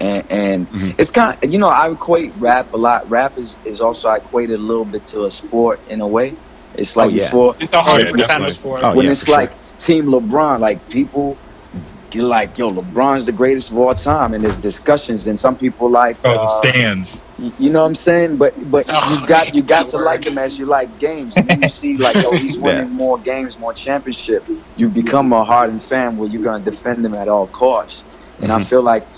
And, 0.00 0.24
and 0.28 0.70
Mhm. 0.72 0.94
it's 0.98 1.12
kind 1.12 1.38
of 1.40 1.48
you 1.52 1.58
know 1.60 1.68
I 1.68 1.88
equate 1.88 2.32
rap 2.40 2.66
a 2.74 2.76
lot. 2.76 3.08
Rap 3.08 3.38
is, 3.38 3.56
is 3.64 3.80
also 3.80 4.10
equated 4.10 4.58
a 4.58 4.62
little 4.62 4.84
bit 4.84 5.06
to 5.06 5.26
a 5.26 5.30
sport 5.30 5.78
in 5.88 6.00
a 6.00 6.06
way. 6.08 6.32
It's 6.76 6.96
like 6.96 7.12
Oh, 7.12 7.14
yeah. 7.14 7.24
before 7.26 7.54
It's 7.60 7.72
a 7.72 7.80
hundred 7.80 8.10
percent 8.12 8.18
definitely. 8.28 8.46
of 8.48 8.52
sport. 8.54 8.80
Oh, 8.82 8.94
when 8.96 9.06
yeah, 9.06 9.12
it's 9.12 9.20
for 9.20 9.26
sure. 9.26 9.36
like 9.36 9.52
Team 9.78 10.06
LeBron, 10.06 10.58
like 10.58 10.88
people 10.88 11.36
you're 12.14 12.24
like, 12.26 12.56
yo, 12.58 12.70
LeBron's 12.70 13.26
the 13.26 13.32
greatest 13.32 13.70
of 13.70 13.78
all 13.78 13.94
time, 13.94 14.34
and 14.34 14.44
there's 14.44 14.58
discussions, 14.58 15.26
and 15.26 15.38
some 15.40 15.56
people 15.56 15.90
like, 15.90 16.20
Oh, 16.24 16.38
the 16.38 16.46
uh, 16.46 16.48
stands. 16.48 17.22
you 17.36 17.70
know 17.70 17.80
what 17.82 17.86
I'm 17.88 17.94
saying? 17.94 18.36
But 18.38 18.54
but 18.70 18.86
Oh, 18.88 19.00
you 19.02 19.18
got 19.18 19.54
you 19.54 19.62
got 19.62 19.88
to 19.90 19.98
that 19.98 19.98
like 19.98 20.26
him 20.26 20.38
as 20.38 20.58
you 20.58 20.66
like 20.66 20.98
games. 20.98 21.36
And 21.36 21.48
then 21.48 21.60
you 21.60 21.68
see 21.68 21.96
like, 21.98 22.20
yo, 22.20 22.36
he's 22.36 22.58
winning 22.60 22.92
more 22.92 23.18
games, 23.18 23.58
more 23.58 23.72
championship. 23.74 24.46
You 24.76 24.88
become 24.90 25.32
a 25.32 25.44
hardened 25.44 25.82
fan 25.84 26.16
where 26.16 26.28
you're 26.28 26.42
gonna 26.42 26.64
defend 26.64 27.04
him 27.04 27.14
at 27.14 27.28
all 27.28 27.48
costs. 27.48 28.04
And 28.40 28.52
I 28.52 28.58
Mhm. 28.58 28.66
feel 28.68 28.82
like 28.82 29.08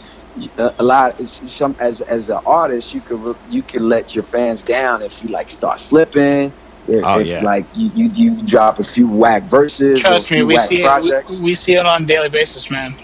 a, 0.58 0.72
a 0.78 0.82
lot 0.84 1.14
it's 1.18 1.54
some 1.54 1.76
as 1.78 2.00
as 2.02 2.28
an 2.28 2.40
artist, 2.46 2.92
you 2.92 3.02
could 3.02 3.36
you 3.46 3.62
could 3.62 3.82
let 3.82 4.14
your 4.14 4.24
fans 4.24 4.62
down 4.62 5.02
if 5.02 5.22
you 5.22 5.28
like 5.28 5.50
start 5.50 5.80
slipping. 5.80 6.54
If, 6.88 7.04
Oh, 7.04 7.18
if 7.20 7.26
yeah. 7.26 7.42
like 7.42 7.64
you, 7.74 7.90
you 7.94 8.10
you 8.14 8.42
drop 8.42 8.78
a 8.78 8.84
few 8.84 9.08
whack 9.08 9.42
verses, 9.44 10.00
Trust 10.00 10.30
me, 10.30 10.42
we 10.42 10.58
see 10.58 10.82
projects. 10.82 11.32
it. 11.32 11.38
We, 11.38 11.44
we 11.46 11.54
see 11.54 11.74
it 11.74 11.84
on 11.84 12.04
a 12.04 12.06
daily 12.06 12.28
basis, 12.28 12.70
man. 12.70 12.94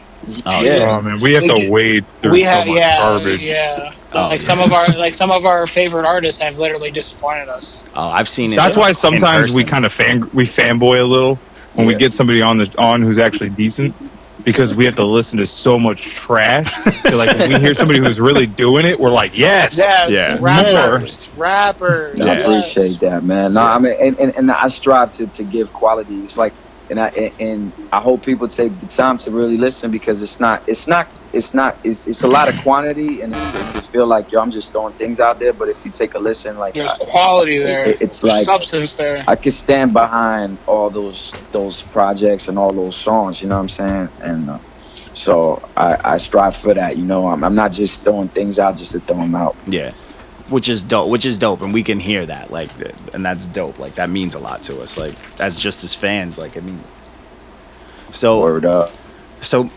Oh, 0.46 0.62
yeah. 0.62 0.96
Oh 0.98 1.02
man, 1.02 1.20
we 1.20 1.34
have 1.34 1.42
to 1.44 1.54
We- 1.54 1.68
wade 1.68 2.06
through 2.20 2.30
we 2.32 2.44
so 2.44 2.50
have, 2.50 2.66
much 2.68 2.76
yeah, 2.76 2.98
garbage. 2.98 3.40
yeah. 3.42 3.92
Oh, 4.12 4.28
like 4.28 4.40
yeah. 4.40 4.46
some 4.46 4.60
of 4.60 4.72
our 4.72 4.86
like 4.96 5.14
some 5.14 5.30
of 5.32 5.44
our 5.46 5.66
favorite 5.66 6.06
artists 6.06 6.40
have 6.40 6.58
literally 6.58 6.90
disappointed 6.92 7.48
us. 7.48 7.84
Oh, 7.96 8.08
I've 8.08 8.28
seen 8.28 8.52
it. 8.52 8.56
That's 8.56 8.76
why 8.76 8.92
sometimes 8.92 9.56
we 9.56 9.64
kind 9.64 9.84
of 9.84 9.92
fan 9.92 10.30
we 10.32 10.44
fanboy 10.44 11.00
a 11.00 11.04
little 11.04 11.36
when 11.74 11.86
we 11.86 11.94
get 11.96 12.12
somebody 12.12 12.40
on 12.40 12.58
the 12.58 12.72
on 12.78 13.02
who's 13.02 13.18
actually 13.18 13.50
decent 13.50 13.94
because 14.44 14.74
we 14.74 14.84
have 14.84 14.96
to 14.96 15.04
listen 15.04 15.38
to 15.38 15.46
so 15.46 15.78
much 15.78 16.02
trash. 16.14 16.70
Feel 17.02 17.18
like 17.18 17.36
when 17.38 17.52
we 17.52 17.60
hear 17.60 17.74
somebody 17.74 17.98
who's 18.00 18.20
really 18.20 18.46
doing 18.46 18.84
it, 18.86 18.98
we're 18.98 19.10
like, 19.10 19.36
yes, 19.36 19.78
Yes, 19.78 20.10
Yeah. 20.10 20.38
rappers, 20.40 21.28
rappers. 21.36 22.20
I 22.20 22.24
Yeah. 22.24 22.34
yes. 22.48 22.72
appreciate 22.76 23.00
that, 23.10 23.24
man. 23.24 23.54
No, 23.54 23.62
I 23.62 23.78
mean, 23.78 23.94
and, 24.00 24.18
and, 24.18 24.34
and 24.36 24.50
I 24.50 24.68
strive 24.68 25.12
to, 25.12 25.26
to 25.28 25.42
give 25.44 25.72
quality. 25.72 26.20
It's 26.22 26.36
like, 26.36 26.52
and 26.92 27.00
I 27.00 27.08
and- 27.08 27.32
and 27.40 27.72
I 27.90 28.00
hope 28.00 28.24
people 28.24 28.46
take 28.48 28.78
the 28.80 28.86
time 28.86 29.18
to 29.18 29.30
really 29.30 29.56
listen 29.58 29.90
because 29.90 30.22
it's 30.22 30.38
not, 30.38 30.62
it's 30.68 30.86
not, 30.86 31.08
it's 31.32 31.52
not, 31.54 31.76
it's, 31.84 32.06
it's 32.06 32.22
a 32.22 32.28
lot 32.28 32.48
of 32.48 32.56
quantity, 32.62 33.20
and 33.22 33.34
it's, 33.34 33.54
it 33.54 33.72
just 33.74 33.90
feel 33.90 34.06
like 34.06 34.30
yo, 34.30 34.40
I'm 34.40 34.50
just 34.50 34.72
throwing 34.72 34.94
things 34.94 35.18
out 35.18 35.38
there. 35.40 35.52
But 35.52 35.68
if 35.68 35.84
you 35.84 35.90
take 35.90 36.14
a 36.14 36.18
listen, 36.18 36.56
like 36.58 36.74
There's 36.74 36.92
I- 36.92 37.04
quality 37.06 37.58
there. 37.58 37.88
it- 37.88 38.00
it's 38.02 38.20
There's 38.20 38.34
like 38.34 38.44
substance 38.44 38.94
there. 38.96 39.24
I 39.26 39.36
could 39.36 39.52
stand 39.54 39.92
behind 39.92 40.58
all 40.66 40.90
those 40.90 41.32
those 41.52 41.82
projects 41.82 42.48
and 42.48 42.58
all 42.58 42.72
those 42.72 42.96
songs. 42.96 43.42
You 43.42 43.48
know 43.48 43.56
what 43.56 43.62
I'm 43.62 43.68
saying? 43.70 44.08
And 44.20 44.50
uh, 44.50 44.58
so 45.14 45.62
I, 45.76 45.96
I 46.04 46.16
strive 46.18 46.56
for 46.56 46.72
that. 46.74 46.96
You 46.98 47.04
know, 47.04 47.26
I'm, 47.28 47.42
I'm 47.44 47.54
not 47.54 47.72
just 47.72 48.04
throwing 48.04 48.28
things 48.28 48.58
out 48.58 48.76
just 48.76 48.92
to 48.92 49.00
throw 49.00 49.16
them 49.18 49.34
out. 49.34 49.56
Yeah. 49.66 49.92
Which 50.52 50.68
is 50.68 50.82
dope. 50.82 51.08
Which 51.08 51.26
is 51.26 51.38
dope, 51.38 51.62
and 51.62 51.72
we 51.74 51.82
can 51.82 51.98
hear 51.98 52.24
that, 52.26 52.50
like, 52.52 52.70
and 53.14 53.24
that's 53.24 53.46
dope. 53.46 53.78
Like, 53.78 53.94
that 53.94 54.10
means 54.10 54.34
a 54.34 54.38
lot 54.38 54.62
to 54.64 54.80
us. 54.80 54.96
Like, 54.98 55.12
as 55.40 55.58
just 55.58 55.82
as 55.82 55.96
fans, 55.96 56.38
like, 56.38 56.56
I 56.56 56.60
mean. 56.60 56.78
So, 58.10 58.40
Word 58.40 58.64
up. 58.66 58.90
so 59.40 59.70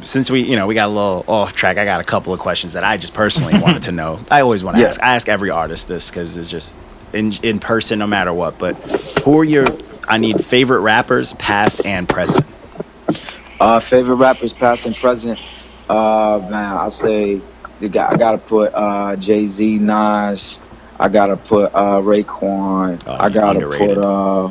since 0.00 0.30
we, 0.30 0.42
you 0.42 0.54
know, 0.54 0.66
we 0.66 0.74
got 0.74 0.86
a 0.86 0.92
little 0.92 1.24
off 1.26 1.54
track, 1.54 1.78
I 1.78 1.84
got 1.84 2.00
a 2.00 2.04
couple 2.04 2.32
of 2.32 2.38
questions 2.38 2.74
that 2.74 2.84
I 2.84 2.96
just 2.98 3.14
personally 3.14 3.58
wanted 3.62 3.82
to 3.84 3.92
know. 3.92 4.20
I 4.30 4.42
always 4.42 4.62
want 4.62 4.76
to 4.76 4.82
Yeah. 4.82 4.88
ask. 4.88 5.02
I 5.02 5.14
ask 5.14 5.28
every 5.28 5.50
artist 5.50 5.88
this 5.88 6.10
because 6.10 6.36
it's 6.36 6.50
just 6.50 6.78
in 7.12 7.32
in 7.42 7.58
person, 7.58 7.98
no 7.98 8.06
matter 8.06 8.32
what. 8.32 8.58
But 8.58 8.74
who 9.24 9.38
are 9.40 9.44
your? 9.44 9.66
I 10.06 10.18
need 10.18 10.44
favorite 10.44 10.80
rappers, 10.80 11.32
past 11.34 11.84
and 11.84 12.08
present. 12.08 12.44
Uh, 13.60 13.80
favorite 13.80 14.16
rappers, 14.16 14.52
past 14.52 14.86
and 14.86 14.94
present. 14.94 15.40
Uh, 15.88 16.38
man, 16.50 16.76
I'll 16.76 16.90
say 16.90 17.40
the 17.80 17.88
guy. 17.88 18.08
I 18.10 18.16
gotta 18.16 18.38
put 18.38 18.72
uh 18.74 19.16
Jay 19.16 19.46
Z, 19.46 19.78
Nas. 19.78 20.58
I 21.00 21.08
gotta 21.08 21.36
put 21.36 21.66
uh 21.74 22.00
Raekwon. 22.00 23.02
Oh, 23.06 23.16
I 23.18 23.28
gotta 23.28 23.58
underrated. 23.60 23.96
put 23.96 24.04
uh. 24.04 24.50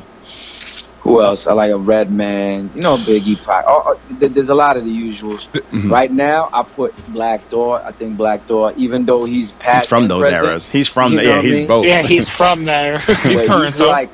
Who 1.02 1.22
else? 1.22 1.48
I 1.48 1.54
like 1.54 1.72
a 1.72 1.78
Redman. 1.78 2.70
You 2.76 2.82
know, 2.82 2.98
Biggie, 2.98 3.42
Pac. 3.46 3.64
Oh, 3.66 3.82
oh, 3.96 4.14
there's 4.16 4.50
a 4.50 4.56
lot 4.56 4.76
of 4.76 4.84
the 4.84 4.92
usuals. 4.92 5.48
Mhm. 5.72 5.90
Right 5.90 6.12
now, 6.12 6.50
I 6.52 6.64
put 6.64 6.94
Black 7.14 7.42
Thought. 7.44 7.84
I 7.86 7.92
think 7.94 8.18
Black 8.18 8.42
Thought, 8.44 8.78
even 8.78 9.06
though 9.06 9.24
he's 9.24 9.54
past, 9.54 9.86
He's 9.86 9.90
from 9.90 10.10
those 10.10 10.26
present, 10.26 10.46
eras. 10.46 10.70
He's 10.70 10.90
from 10.90 11.14
You 11.14 11.20
the, 11.20 11.24
yeah. 11.24 11.42
He's 11.42 11.60
mean? 11.60 11.68
both. 11.68 11.86
Yeah, 11.86 12.02
he's 12.04 12.28
from 12.30 12.66
there. 12.66 13.02
but 13.08 13.16
current, 13.48 13.64
he's 13.74 13.80
like 13.80 14.10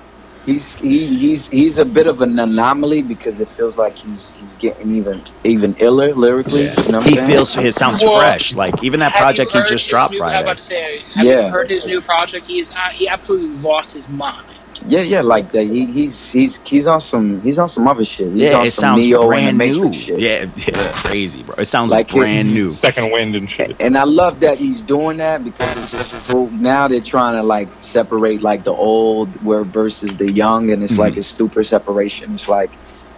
he's 0.45 0.75
he, 0.75 1.07
he's 1.15 1.47
he's 1.49 1.77
a 1.77 1.85
bit 1.85 2.07
of 2.07 2.21
an 2.21 2.37
anomaly 2.39 3.01
because 3.01 3.39
it 3.39 3.47
feels 3.49 3.77
like 3.77 3.93
he's 3.95 4.31
he's 4.37 4.55
getting 4.55 4.95
even 4.95 5.21
even 5.43 5.75
iller 5.79 6.13
lyrically. 6.13 6.65
Yeah. 6.65 6.81
You 6.81 6.91
know 6.91 6.97
what 6.99 7.07
he 7.07 7.15
saying? 7.15 7.27
feels 7.29 7.57
it 7.57 7.73
sounds 7.73 8.01
Well, 8.01 8.19
fresh. 8.19 8.53
Like 8.53 8.83
even 8.83 8.99
that 9.01 9.13
project 9.13 9.51
he 9.51 9.59
just 9.59 9.71
his 9.71 9.85
dropped 9.87 10.13
new, 10.13 10.21
I 10.21 10.25
was 10.25 10.31
Friday. 10.33 10.43
about 10.43 10.57
to 10.57 10.63
say, 10.63 10.99
have 11.15 11.25
Yeah. 11.25 11.45
you 11.45 11.51
heard 11.51 11.69
his 11.69 11.85
new 11.87 12.01
project? 12.01 12.47
He's 12.47 12.73
uh, 12.75 12.89
he 12.89 13.07
absolutely 13.07 13.49
lost 13.59 13.93
his 13.93 14.09
mind. 14.09 14.45
Yeah, 14.81 15.01
yeah, 15.01 15.21
like 15.21 15.51
that. 15.51 15.63
He 15.63 15.85
he's 15.85 16.31
he's 16.31 16.57
he's 16.65 16.87
on 16.87 16.99
some 17.01 17.41
he's 17.41 17.59
on 17.59 17.69
some 17.69 17.87
other 17.87 18.03
shit. 18.03 18.31
He's 18.31 18.41
Yeah, 18.41 18.57
on 18.59 18.65
it 18.65 18.71
some 18.71 18.81
sounds 18.95 19.05
Neo 19.05 19.27
brand 19.27 19.57
new. 19.57 19.93
Shit. 19.93 20.19
Yeah, 20.27 20.45
it's 20.55 21.01
crazy, 21.03 21.43
bro. 21.43 21.55
It 21.59 21.65
sounds 21.65 21.91
Like 21.91 22.09
brand 22.09 22.53
new. 22.53 22.69
second 22.71 23.11
wind 23.11 23.35
and 23.35 23.49
shit. 23.49 23.75
And 23.79 23.97
I 23.97 24.03
love 24.03 24.39
that 24.41 24.57
he's 24.57 24.81
doing 24.81 25.17
that 25.17 25.43
because 25.43 25.77
it's 25.77 25.91
just 25.91 26.25
so 26.25 26.49
now 26.51 26.87
they're 26.87 27.01
trying 27.01 27.35
to 27.35 27.43
like 27.43 27.69
separate 27.81 28.41
like 28.41 28.63
the 28.63 28.71
old 28.73 29.35
where 29.43 29.63
versus 29.63 30.17
the 30.17 30.31
young, 30.31 30.71
and 30.71 30.83
it's 30.83 30.93
Mhm. 30.93 30.99
like 30.99 31.17
a 31.17 31.23
stupid 31.23 31.65
separation. 31.65 32.33
It's 32.33 32.47
like, 32.47 32.71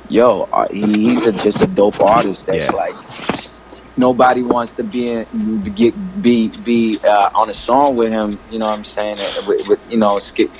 yo, 0.07 0.47
uh, 0.51 0.67
he, 0.71 1.09
he's 1.09 1.25
a, 1.25 1.31
just 1.31 1.61
a 1.61 1.67
dope 1.67 1.99
artist. 2.01 2.47
That's 2.47 2.65
Yeah. 2.65 2.71
like 2.71 2.95
nobody 3.97 4.43
wants 4.43 4.73
to 4.73 4.83
be 4.83 5.09
in, 5.09 5.25
get 5.73 5.93
be 6.21 6.49
be 6.49 6.99
uh, 7.03 7.29
on 7.33 7.49
a 7.49 7.53
song 7.53 7.95
with 7.95 8.11
him. 8.11 8.39
You 8.49 8.59
know 8.59 8.67
what 8.67 8.77
I'm 8.77 8.83
saying? 8.83 9.17
With, 9.47 9.67
with 9.67 9.79
you 9.89 9.97
know, 9.97 10.19
skip, 10.19 10.51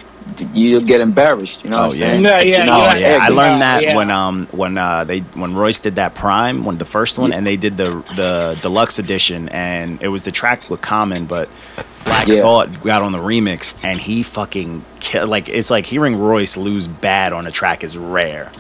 you'll 0.54 0.82
get 0.82 1.02
embarrassed. 1.02 1.64
You 1.64 1.70
know 1.72 1.78
Oh, 1.78 1.88
what 1.88 1.96
I'm 1.96 2.00
yeah. 2.02 2.08
saying? 2.12 2.22
No, 2.24 2.40
yeah, 2.40 2.66
No, 2.66 2.78
yeah, 2.78 2.96
yeah, 2.96 3.18
I 3.22 3.30
learned 3.30 3.62
that 3.62 3.84
yeah. 3.84 3.96
when 3.96 4.10
um 4.12 4.48
when 4.52 4.78
uh 4.78 5.04
they 5.04 5.20
when 5.20 5.54
Royce 5.56 5.80
did 5.80 5.96
that 5.96 6.16
PRhyme 6.16 6.64
when 6.64 6.78
the 6.78 6.86
first 6.86 7.18
one 7.18 7.32
and 7.34 7.46
they 7.46 7.58
did 7.58 7.78
the 7.78 7.92
the 8.16 8.58
deluxe 8.62 9.00
edition 9.00 9.50
and 9.50 10.02
it 10.02 10.08
was 10.10 10.24
the 10.24 10.32
track 10.32 10.70
with 10.70 10.82
Common 10.82 11.26
but 11.26 11.50
Black 12.06 12.28
Yeah. 12.28 12.42
Thought 12.42 12.84
got 12.84 13.02
on 13.02 13.12
the 13.12 13.20
remix 13.20 13.78
and 13.84 14.00
he 14.00 14.24
fucking 14.24 14.84
ki- 15.00 15.22
like 15.22 15.50
it's 15.50 15.70
like 15.72 15.86
hearing 15.86 16.16
Royce 16.16 16.58
lose 16.58 16.88
bad 16.88 17.34
on 17.34 17.48
a 17.48 17.52
track 17.52 17.84
is 17.84 17.98
rare. 17.98 18.52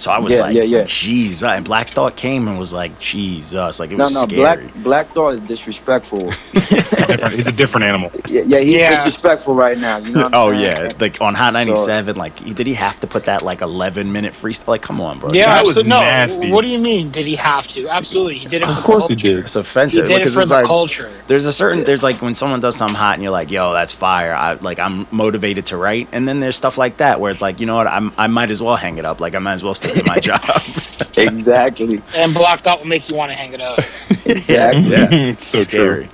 So 0.00 0.10
I 0.12 0.18
was 0.18 0.34
Yeah, 0.34 0.40
like, 0.42 0.54
yeah, 0.56 0.62
yeah. 0.62 0.84
Jesus. 0.86 1.42
And 1.42 1.64
Black 1.64 1.88
Thought 1.88 2.16
came 2.16 2.48
and 2.48 2.58
was 2.58 2.72
like, 2.72 2.98
Jesus. 2.98 3.78
Like, 3.80 3.90
it 3.90 3.96
No, 3.96 4.04
was 4.04 4.14
no, 4.14 4.20
scary. 4.22 4.40
Black 4.66 4.74
Black 4.82 5.08
Thought 5.08 5.34
is 5.34 5.40
disrespectful. 5.42 6.30
He's 7.30 7.48
a 7.48 7.52
different 7.52 7.84
animal. 7.86 8.10
yeah, 8.28 8.42
yeah, 8.46 8.58
he's 8.60 8.80
Yeah. 8.80 8.90
disrespectful 8.94 9.54
right 9.54 9.76
now. 9.78 9.98
You 9.98 10.12
know 10.12 10.22
what 10.24 10.34
I'm 10.34 10.40
oh, 10.40 10.52
saying? 10.52 10.86
yeah. 10.90 10.92
Like, 11.00 11.20
on 11.20 11.34
Hot 11.34 11.52
97, 11.52 12.16
like, 12.16 12.36
did 12.54 12.66
he 12.66 12.74
have 12.74 13.00
to 13.00 13.06
put 13.06 13.24
that, 13.24 13.42
like, 13.42 13.60
11 13.60 14.12
minute 14.12 14.32
freestyle? 14.32 14.68
Like, 14.68 14.82
come 14.82 15.00
on, 15.00 15.18
bro. 15.18 15.32
Yeah, 15.32 15.46
That 15.46 15.64
was 15.64 15.74
so 15.74 15.82
no. 15.82 16.00
nasty. 16.00 16.50
What 16.50 16.62
do 16.62 16.68
you 16.68 16.78
mean? 16.78 17.10
Did 17.10 17.26
he 17.26 17.36
have 17.36 17.66
to? 17.68 17.88
Absolutely, 17.88 18.38
he 18.38 18.46
did 18.46 18.62
it. 18.62 18.66
For 18.66 18.72
Of 18.72 18.84
course 18.84 19.08
the 19.08 19.14
he 19.14 19.20
did. 19.20 19.38
It's 19.40 19.56
offensive. 19.56 20.06
He 20.08 20.14
offensive 20.14 20.22
did 20.22 20.26
it 20.26 20.30
for 20.32 20.40
it's 20.40 20.48
the 20.48 20.54
like, 20.56 20.66
culture. 20.66 21.10
there's 21.26 21.46
a 21.46 21.52
certain 21.52 21.84
there's 21.84 22.02
like 22.02 22.22
when 22.22 22.34
someone 22.34 22.60
does 22.60 22.76
something 22.76 22.96
hot 22.96 23.14
and 23.14 23.22
you're 23.22 23.32
like 23.32 23.50
yo 23.50 23.72
that's 23.72 23.92
fire 23.92 24.32
i 24.34 24.54
like 24.54 24.78
i'm 24.78 25.06
motivated 25.10 25.66
to 25.66 25.76
write 25.76 26.08
and 26.12 26.26
then 26.28 26.40
there's 26.40 26.56
stuff 26.56 26.78
like 26.78 26.96
that 26.98 27.20
where 27.20 27.30
it's 27.30 27.42
like 27.42 27.60
you 27.60 27.66
know 27.66 27.76
what 27.76 27.86
I'm, 27.86 28.12
i 28.18 28.26
might 28.26 28.50
as 28.50 28.62
well 28.62 28.76
hang 28.76 28.98
it 28.98 29.04
up 29.04 29.20
like 29.20 29.34
i 29.34 29.38
might 29.38 29.54
as 29.54 29.62
well 29.64 29.74
stick 29.74 29.89
to 29.94 30.04
my 30.06 30.18
job 30.30 30.40
Exactly. 31.16 32.00
And 32.16 32.32
Black 32.32 32.60
Thought 32.60 32.78
will 32.80 32.86
make 32.86 33.08
you 33.08 33.14
want 33.16 33.30
to 33.30 33.36
hang 33.36 33.52
it 33.52 33.60
up. 33.60 33.78
Exactly. 33.78 34.90
yeah 34.90 35.08
It's 35.10 35.46
so 35.48 35.58
scary 35.58 36.08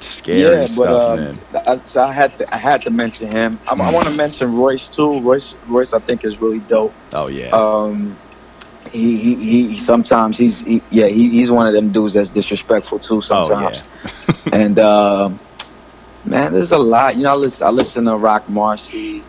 scary 0.00 0.40
yeah, 0.42 0.60
but 0.60 0.66
stuff 0.66 1.02
uh, 1.12 1.16
man 1.16 1.38
I, 1.66 1.78
so 1.86 2.02
I 2.02 2.12
had 2.12 2.36
to 2.38 2.54
I 2.54 2.58
had 2.58 2.82
to 2.82 2.90
mention 2.90 3.30
him. 3.30 3.58
I, 3.66 3.74
I 3.74 3.90
want 3.90 4.06
to 4.08 4.14
mention 4.14 4.54
Royce 4.54 4.88
too. 4.88 5.20
Royce 5.20 5.56
Royce 5.66 5.92
I 5.94 5.98
think 5.98 6.24
is 6.24 6.40
really 6.40 6.60
dope. 6.60 6.94
oh 7.14 7.28
yeah 7.28 7.50
Um, 7.50 8.16
he, 8.92 9.16
he, 9.16 9.34
he 9.70 9.78
sometimes 9.78 10.36
he's 10.36 10.60
he, 10.60 10.82
yeah 10.90 11.06
he, 11.06 11.30
he's 11.30 11.50
one 11.50 11.66
of 11.66 11.72
them 11.72 11.90
dudes 11.90 12.14
that's 12.14 12.30
disrespectful 12.30 12.98
too 12.98 13.16
oh 13.16 13.20
sometimes. 13.20 13.82
yeah 13.82 14.34
And 14.52 14.78
um, 14.78 15.40
man, 16.24 16.52
there's 16.52 16.72
a 16.72 16.78
lot. 16.78 17.16
You 17.16 17.22
know, 17.24 17.32
I 17.32 17.36
listen 17.36 17.66
I 17.66 17.70
listen 17.70 18.04
to 18.04 18.16
Rock 18.16 18.46
Marciano. 18.46 19.24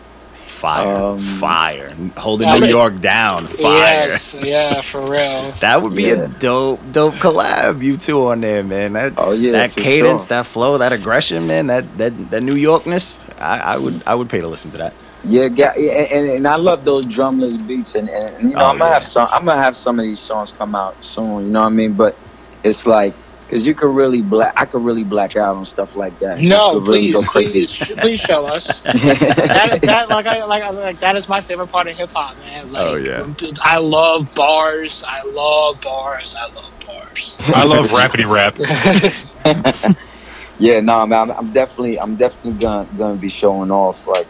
Fire 0.56 0.96
Um, 0.96 1.18
fire 1.20 1.92
holding 2.16 2.48
new 2.50 2.60
but- 2.60 2.68
york 2.68 2.94
down 3.00 3.46
fire 3.46 4.08
Yes, 4.08 4.34
yeah, 4.34 4.80
for 4.80 5.00
real. 5.02 5.52
that 5.60 5.82
would 5.82 5.94
be 5.94 6.04
Yeah. 6.04 6.24
a 6.24 6.28
dope 6.28 6.80
dope 6.92 7.14
collab 7.24 7.82
you 7.82 7.96
two 7.96 8.26
on 8.28 8.40
there 8.40 8.62
man 8.64 8.94
that 8.94 9.12
Oh 9.18 9.32
yeah, 9.32 9.52
that 9.52 9.76
cadence 9.76 10.24
sure. 10.24 10.36
that 10.36 10.46
flow 10.46 10.78
that 10.78 10.92
aggression 10.92 11.46
man 11.46 11.66
that 11.68 11.84
that 11.98 12.12
that 12.30 12.42
new 12.42 12.54
yorkness 12.56 13.28
I, 13.40 13.74
I 13.74 13.76
would 13.76 14.02
i 14.06 14.14
would 14.14 14.28
pay 14.28 14.40
to 14.40 14.48
listen 14.48 14.70
to 14.72 14.78
that 14.78 14.94
Yeah, 15.26 15.48
yeah, 15.60 15.72
and, 15.74 16.06
and, 16.16 16.24
and 16.38 16.44
I 16.46 16.54
love 16.68 16.84
those 16.84 17.04
drumless 17.04 17.58
beats, 17.66 17.96
and, 17.98 18.08
and 18.08 18.30
you 18.40 18.54
know 18.54 18.62
Oh, 18.62 18.70
I'm 18.70 18.78
gonna 18.78 18.90
yeah. 18.90 18.94
have 18.94 19.04
some. 19.14 19.26
I'm 19.34 19.44
gonna 19.44 19.60
have 19.68 19.74
some 19.74 19.98
of 19.98 20.04
these 20.08 20.20
songs 20.30 20.52
come 20.54 20.72
out 20.78 20.94
soon. 21.02 21.46
You 21.46 21.50
know 21.50 21.62
what 21.66 21.74
I 21.74 21.80
mean? 21.80 21.94
But 21.98 22.14
it's 22.62 22.86
like 22.86 23.12
because 23.46 23.66
you 23.66 23.74
could 23.74 23.88
really 23.94 24.22
black. 24.22 24.52
I 24.56 24.66
could 24.66 24.82
really 24.82 25.04
black 25.04 25.36
out 25.36 25.56
on 25.56 25.64
stuff 25.64 25.94
like 25.96 26.18
that. 26.18 26.40
No, 26.40 26.80
could 26.80 26.88
really 26.88 27.12
please, 27.12 27.78
please, 27.78 27.92
please 27.98 28.20
show 28.20 28.46
us. 28.46 28.80
that, 28.80 29.80
that 29.82 30.08
like 30.08 30.26
I 30.26 30.44
like 30.44 30.62
I 30.62 30.70
like 30.70 30.98
that 31.00 31.16
is 31.16 31.28
my 31.28 31.40
favorite 31.40 31.68
part 31.68 31.86
of 31.88 31.96
hip 31.96 32.10
hop, 32.14 32.38
man. 32.38 32.72
Like, 32.72 32.82
Oh, 32.86 32.96
yeah. 32.96 33.26
I 33.62 33.78
love 33.78 34.34
bars. 34.34 35.02
I 35.06 35.22
love 35.24 35.80
bars. 35.80 36.34
I 36.38 36.52
love 36.54 36.74
bars. 36.86 37.36
I 37.40 37.64
love 37.64 37.86
rapidy 37.88 38.28
rap. 38.28 38.56
yeah, 40.58 40.80
no, 40.80 41.06
man, 41.06 41.30
I'm, 41.30 41.38
I'm 41.38 41.52
definitely, 41.52 42.00
I'm 42.00 42.16
definitely 42.16 42.54
gonna 42.54 42.88
gonna 42.96 43.16
be 43.16 43.28
showing 43.28 43.70
off 43.70 44.06
like 44.06 44.28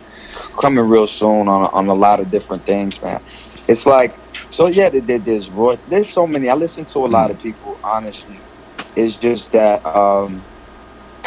coming 0.60 0.84
real 0.84 1.06
soon 1.06 1.48
on 1.48 1.70
on 1.72 1.88
a 1.88 1.94
lot 1.94 2.20
of 2.20 2.30
different 2.30 2.64
things, 2.66 3.00
man. 3.02 3.20
It's 3.68 3.86
like 3.86 4.14
So 4.50 4.68
yeah, 4.68 4.90
there, 4.90 5.00
there- 5.00 5.18
there's 5.18 5.50
Roy. 5.50 5.76
There's 5.86 6.12
so 6.12 6.26
many. 6.26 6.48
I 6.48 6.54
listen 6.54 6.84
to 6.86 6.98
a 7.06 7.08
lot 7.08 7.30
of 7.30 7.38
people. 7.38 7.78
Honestly, 7.82 8.45
it's 8.96 9.18
just 9.18 9.52
that 9.52 9.86
um, 9.86 10.46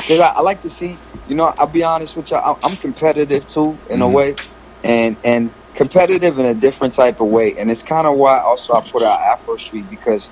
'cause 0.08 0.20
I, 0.20 0.30
I 0.30 0.42
like 0.42 0.62
to 0.62 0.70
see. 0.72 1.04
You 1.26 1.36
know, 1.36 1.54
I'll 1.60 1.68
be 1.68 1.84
honest 1.84 2.18
with 2.18 2.32
you. 2.32 2.38
I'm, 2.38 2.58
I'm 2.64 2.78
competitive 2.78 3.48
too 3.48 3.82
in 3.90 4.02
a 4.02 4.10
Mhm. 4.10 4.14
way, 4.14 4.38
and 4.84 5.20
and 5.24 5.56
competitive 5.76 6.40
in 6.40 6.46
a 6.48 6.56
different 6.56 6.94
type 6.96 7.22
of 7.22 7.28
way. 7.30 7.56
And 7.58 7.72
it's 7.72 7.84
kind 7.84 8.08
of 8.08 8.18
why 8.18 8.40
also 8.40 8.74
I 8.74 8.82
put 8.92 9.04
out 9.04 9.20
Afro 9.22 9.58
Street 9.58 9.90
because 9.90 10.32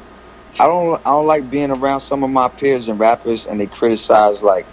I 0.60 0.68
don't 0.68 1.02
I 1.06 1.12
don't 1.12 1.28
like 1.28 1.50
being 1.50 1.72
around 1.72 2.02
some 2.02 2.24
of 2.24 2.32
my 2.32 2.50
peers 2.50 2.88
and 2.90 3.00
rappers 3.00 3.46
and 3.46 3.60
they 3.62 3.68
criticize 3.68 4.44
like 4.44 4.70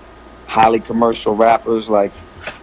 highly 0.47 0.81
commercial 0.81 1.35
rappers 1.35 1.89
like 1.89 2.15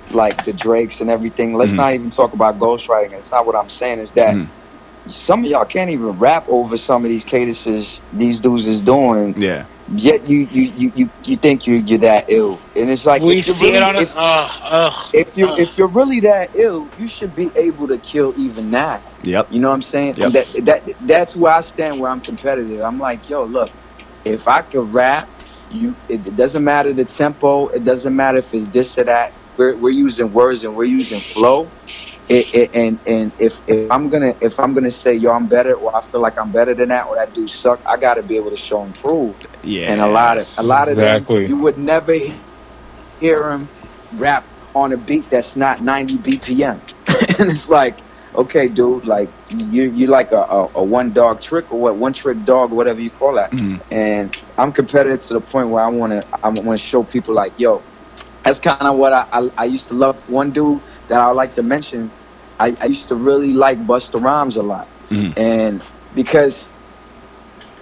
like 0.09 0.43
the 0.45 0.53
Drakes 0.53 1.01
and 1.01 1.09
everything. 1.09 1.55
Let's 1.55 1.73
Mhm. 1.73 1.77
not 1.77 1.93
even 1.95 2.09
talk 2.11 2.33
about 2.33 2.59
ghostwriting. 2.59 3.13
It's 3.13 3.31
not 3.33 3.45
what 3.45 3.55
I'm 3.55 3.69
saying. 3.69 3.99
Is 3.99 4.13
that 4.13 4.35
Mhm. 4.35 4.51
some 5.07 5.43
of 5.45 5.51
y'all 5.51 5.65
can't 5.65 5.91
even 5.91 6.07
rap 6.19 6.45
over 6.49 6.77
some 6.77 7.05
of 7.05 7.09
these 7.09 7.25
cadences 7.25 8.01
these 8.11 8.39
dudes 8.41 8.67
is 8.67 8.83
doing. 8.83 9.35
Yeah. 9.37 9.67
Yet 9.91 10.27
you 10.29 10.39
you 10.39 10.63
you 10.63 10.91
you, 10.95 11.11
you 11.23 11.37
think 11.37 11.67
you 11.67 11.75
you're 11.75 11.99
that 11.99 12.25
ill, 12.29 12.63
and 12.75 12.89
it's 12.89 13.05
like 13.05 13.21
we 13.21 13.39
if 13.39 13.47
you're 13.47 13.55
see 13.55 13.67
it 13.67 13.71
really- 13.73 13.83
on 13.83 13.95
if, 13.97 14.09
it. 14.09 14.11
Ugh, 14.15 14.51
ugh. 14.63 14.93
if 15.13 15.37
you 15.37 15.47
Ugh. 15.47 15.59
if 15.59 15.77
you're 15.77 15.89
really 15.91 16.21
that 16.21 16.51
ill, 16.55 16.91
you 16.95 17.07
should 17.07 17.35
be 17.35 17.51
able 17.55 17.87
to 17.89 17.99
kill 17.99 18.33
even 18.37 18.71
that. 18.71 19.05
Yep. 19.23 19.47
You 19.51 19.61
know 19.61 19.69
what 19.69 19.75
I'm 19.75 19.83
saying? 19.83 20.15
Yep. 20.17 20.33
That 20.33 20.47
that 20.65 20.83
that's 21.01 21.35
where 21.37 21.53
I 21.53 21.61
stand. 21.61 21.99
Where 21.99 22.11
I'm 22.11 22.21
competitive. 22.21 22.81
I'm 22.81 22.99
like, 22.99 23.29
yo, 23.29 23.45
look, 23.45 23.73
if 24.25 24.47
I 24.47 24.63
could 24.63 24.93
rap, 24.93 25.29
you. 25.69 25.97
It, 26.09 26.27
it 26.27 26.35
doesn't 26.37 26.63
matter 26.63 26.93
the 26.93 27.05
tempo. 27.05 27.67
It 27.69 27.83
doesn't 27.83 28.15
matter 28.15 28.39
if 28.39 28.53
it's 28.53 28.69
this 28.69 28.97
or 28.97 29.05
that. 29.05 29.35
We're 29.57 29.77
we're 29.77 29.91
using 29.91 30.31
words 30.31 30.63
and 30.63 30.75
we're 30.75 30.85
using 30.85 31.21
flow. 31.21 31.75
It, 32.31 32.47
it, 32.53 32.69
and 32.73 33.01
and 33.05 33.33
if, 33.39 33.61
if 33.67 33.87
I'm 33.91 34.09
gonna 34.09 34.33
if 34.41 34.59
I'm 34.59 34.73
gonna 34.73 34.91
say 34.91 35.13
yo 35.15 35.31
I'm 35.31 35.47
better 35.47 35.73
or 35.75 35.95
I 35.95 36.01
feel 36.01 36.21
like 36.21 36.35
I'm 36.41 36.51
better 36.51 36.73
than 36.73 36.89
that 36.89 37.05
or 37.07 37.15
that 37.17 37.33
dude 37.33 37.49
suck 37.49 37.81
I 37.87 37.97
gotta 37.97 38.23
be 38.23 38.35
able 38.37 38.51
to 38.51 38.57
show 38.57 38.83
and 38.83 38.95
prove 38.95 39.37
Yeah. 39.63 39.91
and 39.91 40.01
a 40.01 40.07
lot 40.07 40.37
of 40.37 40.47
a 40.57 40.63
lot 40.63 40.89
of 40.89 40.97
them 40.97 41.27
you 41.43 41.57
would 41.57 41.77
never 41.77 42.13
hear 43.19 43.51
him 43.51 43.69
rap 44.11 44.47
on 44.75 44.93
a 44.93 44.97
beat 44.97 45.29
that's 45.29 45.55
not 45.55 45.81
90 45.81 46.17
BPM 46.17 46.81
and 47.39 47.49
it's 47.51 47.69
like 47.69 48.03
okay 48.35 48.67
dude 48.67 49.05
like 49.05 49.33
you 49.49 49.83
you 49.83 50.07
like 50.07 50.31
a, 50.31 50.37
a, 50.49 50.67
a 50.75 50.83
one 50.83 51.11
dog 51.13 51.41
trick 51.41 51.71
or 51.71 51.79
what 51.81 51.97
one 51.97 52.13
trick 52.13 52.43
dog 52.43 52.71
whatever 52.71 52.99
you 53.01 53.11
call 53.11 53.35
that 53.35 53.51
Mhm. 53.51 53.81
and 53.91 54.33
I'm 54.57 54.71
competitive 54.71 55.21
to 55.27 55.33
the 55.35 55.41
point 55.41 55.69
where 55.69 55.83
I 55.83 55.89
want 55.89 56.11
to 56.13 56.25
I 56.43 56.49
want 56.49 56.79
to 56.79 56.83
show 56.83 57.03
people 57.03 57.33
like 57.35 57.53
yo 57.57 57.85
that's 58.43 58.59
kind 58.59 58.81
of 58.81 58.97
what 58.97 59.13
I, 59.13 59.25
I 59.31 59.49
I 59.57 59.65
used 59.65 59.87
to 59.89 59.95
love 59.95 60.21
one 60.27 60.51
dude 60.51 60.81
that 61.07 61.19
I 61.19 61.31
like 61.31 61.55
to 61.55 61.63
mention 61.63 62.13
I, 62.61 62.75
I 62.79 62.85
used 62.85 63.07
to 63.09 63.15
really 63.15 63.53
like 63.53 63.79
Busta 63.79 64.21
Rhymes 64.21 64.55
a 64.55 64.61
lot 64.63 64.87
Mhm. 65.09 65.37
and 65.37 65.81
because 66.15 66.67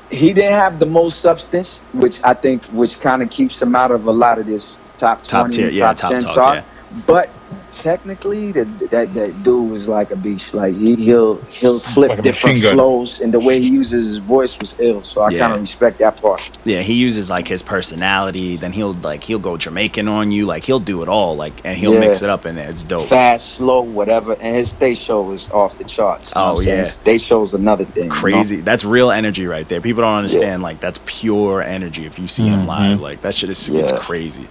he 0.09 0.33
didn't 0.33 0.53
have 0.53 0.79
the 0.79 0.85
most 0.87 1.19
substance, 1.21 1.77
which 1.93 2.19
I 2.23 2.33
think, 2.33 2.63
which 2.67 2.99
kind 2.99 3.21
of 3.21 3.29
keeps 3.29 3.61
him 3.61 3.75
out 3.75 3.91
of 3.91 4.07
a 4.07 4.11
lot 4.11 4.39
of 4.39 4.45
this 4.47 4.77
top 4.97 5.21
Top 5.21 5.41
twenty, 5.41 5.57
tier, 5.57 5.67
and 5.67 5.75
yeah, 5.75 5.87
top, 5.93 5.97
top 5.97 6.11
ten 6.11 6.21
talk, 6.21 6.35
talk. 6.35 6.55
yeah. 6.55 6.63
But 7.05 7.29
technically, 7.71 8.51
that 8.53 8.79
that 8.91 9.13
that 9.13 9.43
dude 9.43 9.71
was 9.71 9.87
like 9.87 10.11
a 10.11 10.15
beast. 10.15 10.53
Like 10.53 10.75
he, 10.75 10.95
he'll 10.95 11.41
he'll 11.51 11.79
flip 11.79 12.09
Like 12.09 12.21
different 12.21 12.57
machine 12.57 12.73
flows, 12.73 13.19
and 13.21 13.33
the 13.33 13.39
way 13.39 13.59
he 13.61 13.69
uses 13.69 14.07
his 14.07 14.17
voice 14.19 14.59
was 14.59 14.75
ill. 14.79 15.03
So 15.03 15.21
I 15.21 15.29
Yeah. 15.31 15.39
kind 15.39 15.53
of 15.53 15.61
respect 15.61 15.99
that 15.99 16.21
part. 16.21 16.57
Yeah, 16.65 16.81
he 16.81 16.93
uses 16.93 17.29
like 17.29 17.47
his 17.47 17.61
personality. 17.63 18.55
Then 18.57 18.71
he'll 18.73 18.93
like 18.93 19.23
he'll 19.23 19.39
go 19.39 19.57
Jamaican 19.57 20.07
on 20.07 20.31
you. 20.31 20.45
Like 20.45 20.63
he'll 20.65 20.79
do 20.79 21.01
it 21.03 21.09
all. 21.09 21.35
Like 21.35 21.61
and 21.63 21.77
he'll 21.77 21.93
Yeah. 21.93 21.99
mix 22.01 22.21
it 22.21 22.29
up 22.29 22.45
and. 22.45 22.57
It's 22.59 22.83
dope. 22.83 23.07
Fast, 23.09 23.53
slow, 23.55 23.81
whatever. 23.81 24.33
And 24.33 24.55
his 24.55 24.71
stage 24.71 24.99
show 24.99 25.21
was 25.21 25.49
off 25.51 25.77
the 25.77 25.83
charts. 25.85 26.31
You 26.35 26.41
know 26.41 26.47
Oh, 26.47 26.53
what 26.53 26.59
I'm 26.59 26.65
saying? 26.65 26.77
yeah. 26.79 26.83
stage 26.85 27.21
show's 27.23 27.53
another 27.53 27.85
thing. 27.85 28.03
you 28.03 28.09
know? 28.09 28.15
Crazy. 28.15 28.61
That's 28.61 28.85
real 28.85 29.11
energy 29.11 29.47
right 29.47 29.67
there. 29.67 29.81
People 29.81 30.01
don't 30.03 30.15
understand. 30.15 30.61
Like 30.63 30.79
that's 30.79 30.99
pure 31.05 31.61
energy. 31.61 32.05
If 32.05 32.19
you 32.19 32.27
see 32.27 32.47
him 32.47 32.63
Mhm. 32.63 32.67
live, 32.67 33.01
like 33.01 33.21
that 33.21 33.35
shit 33.35 33.49
is 33.49 33.69
it's 33.69 33.91
crazy. 34.05 34.47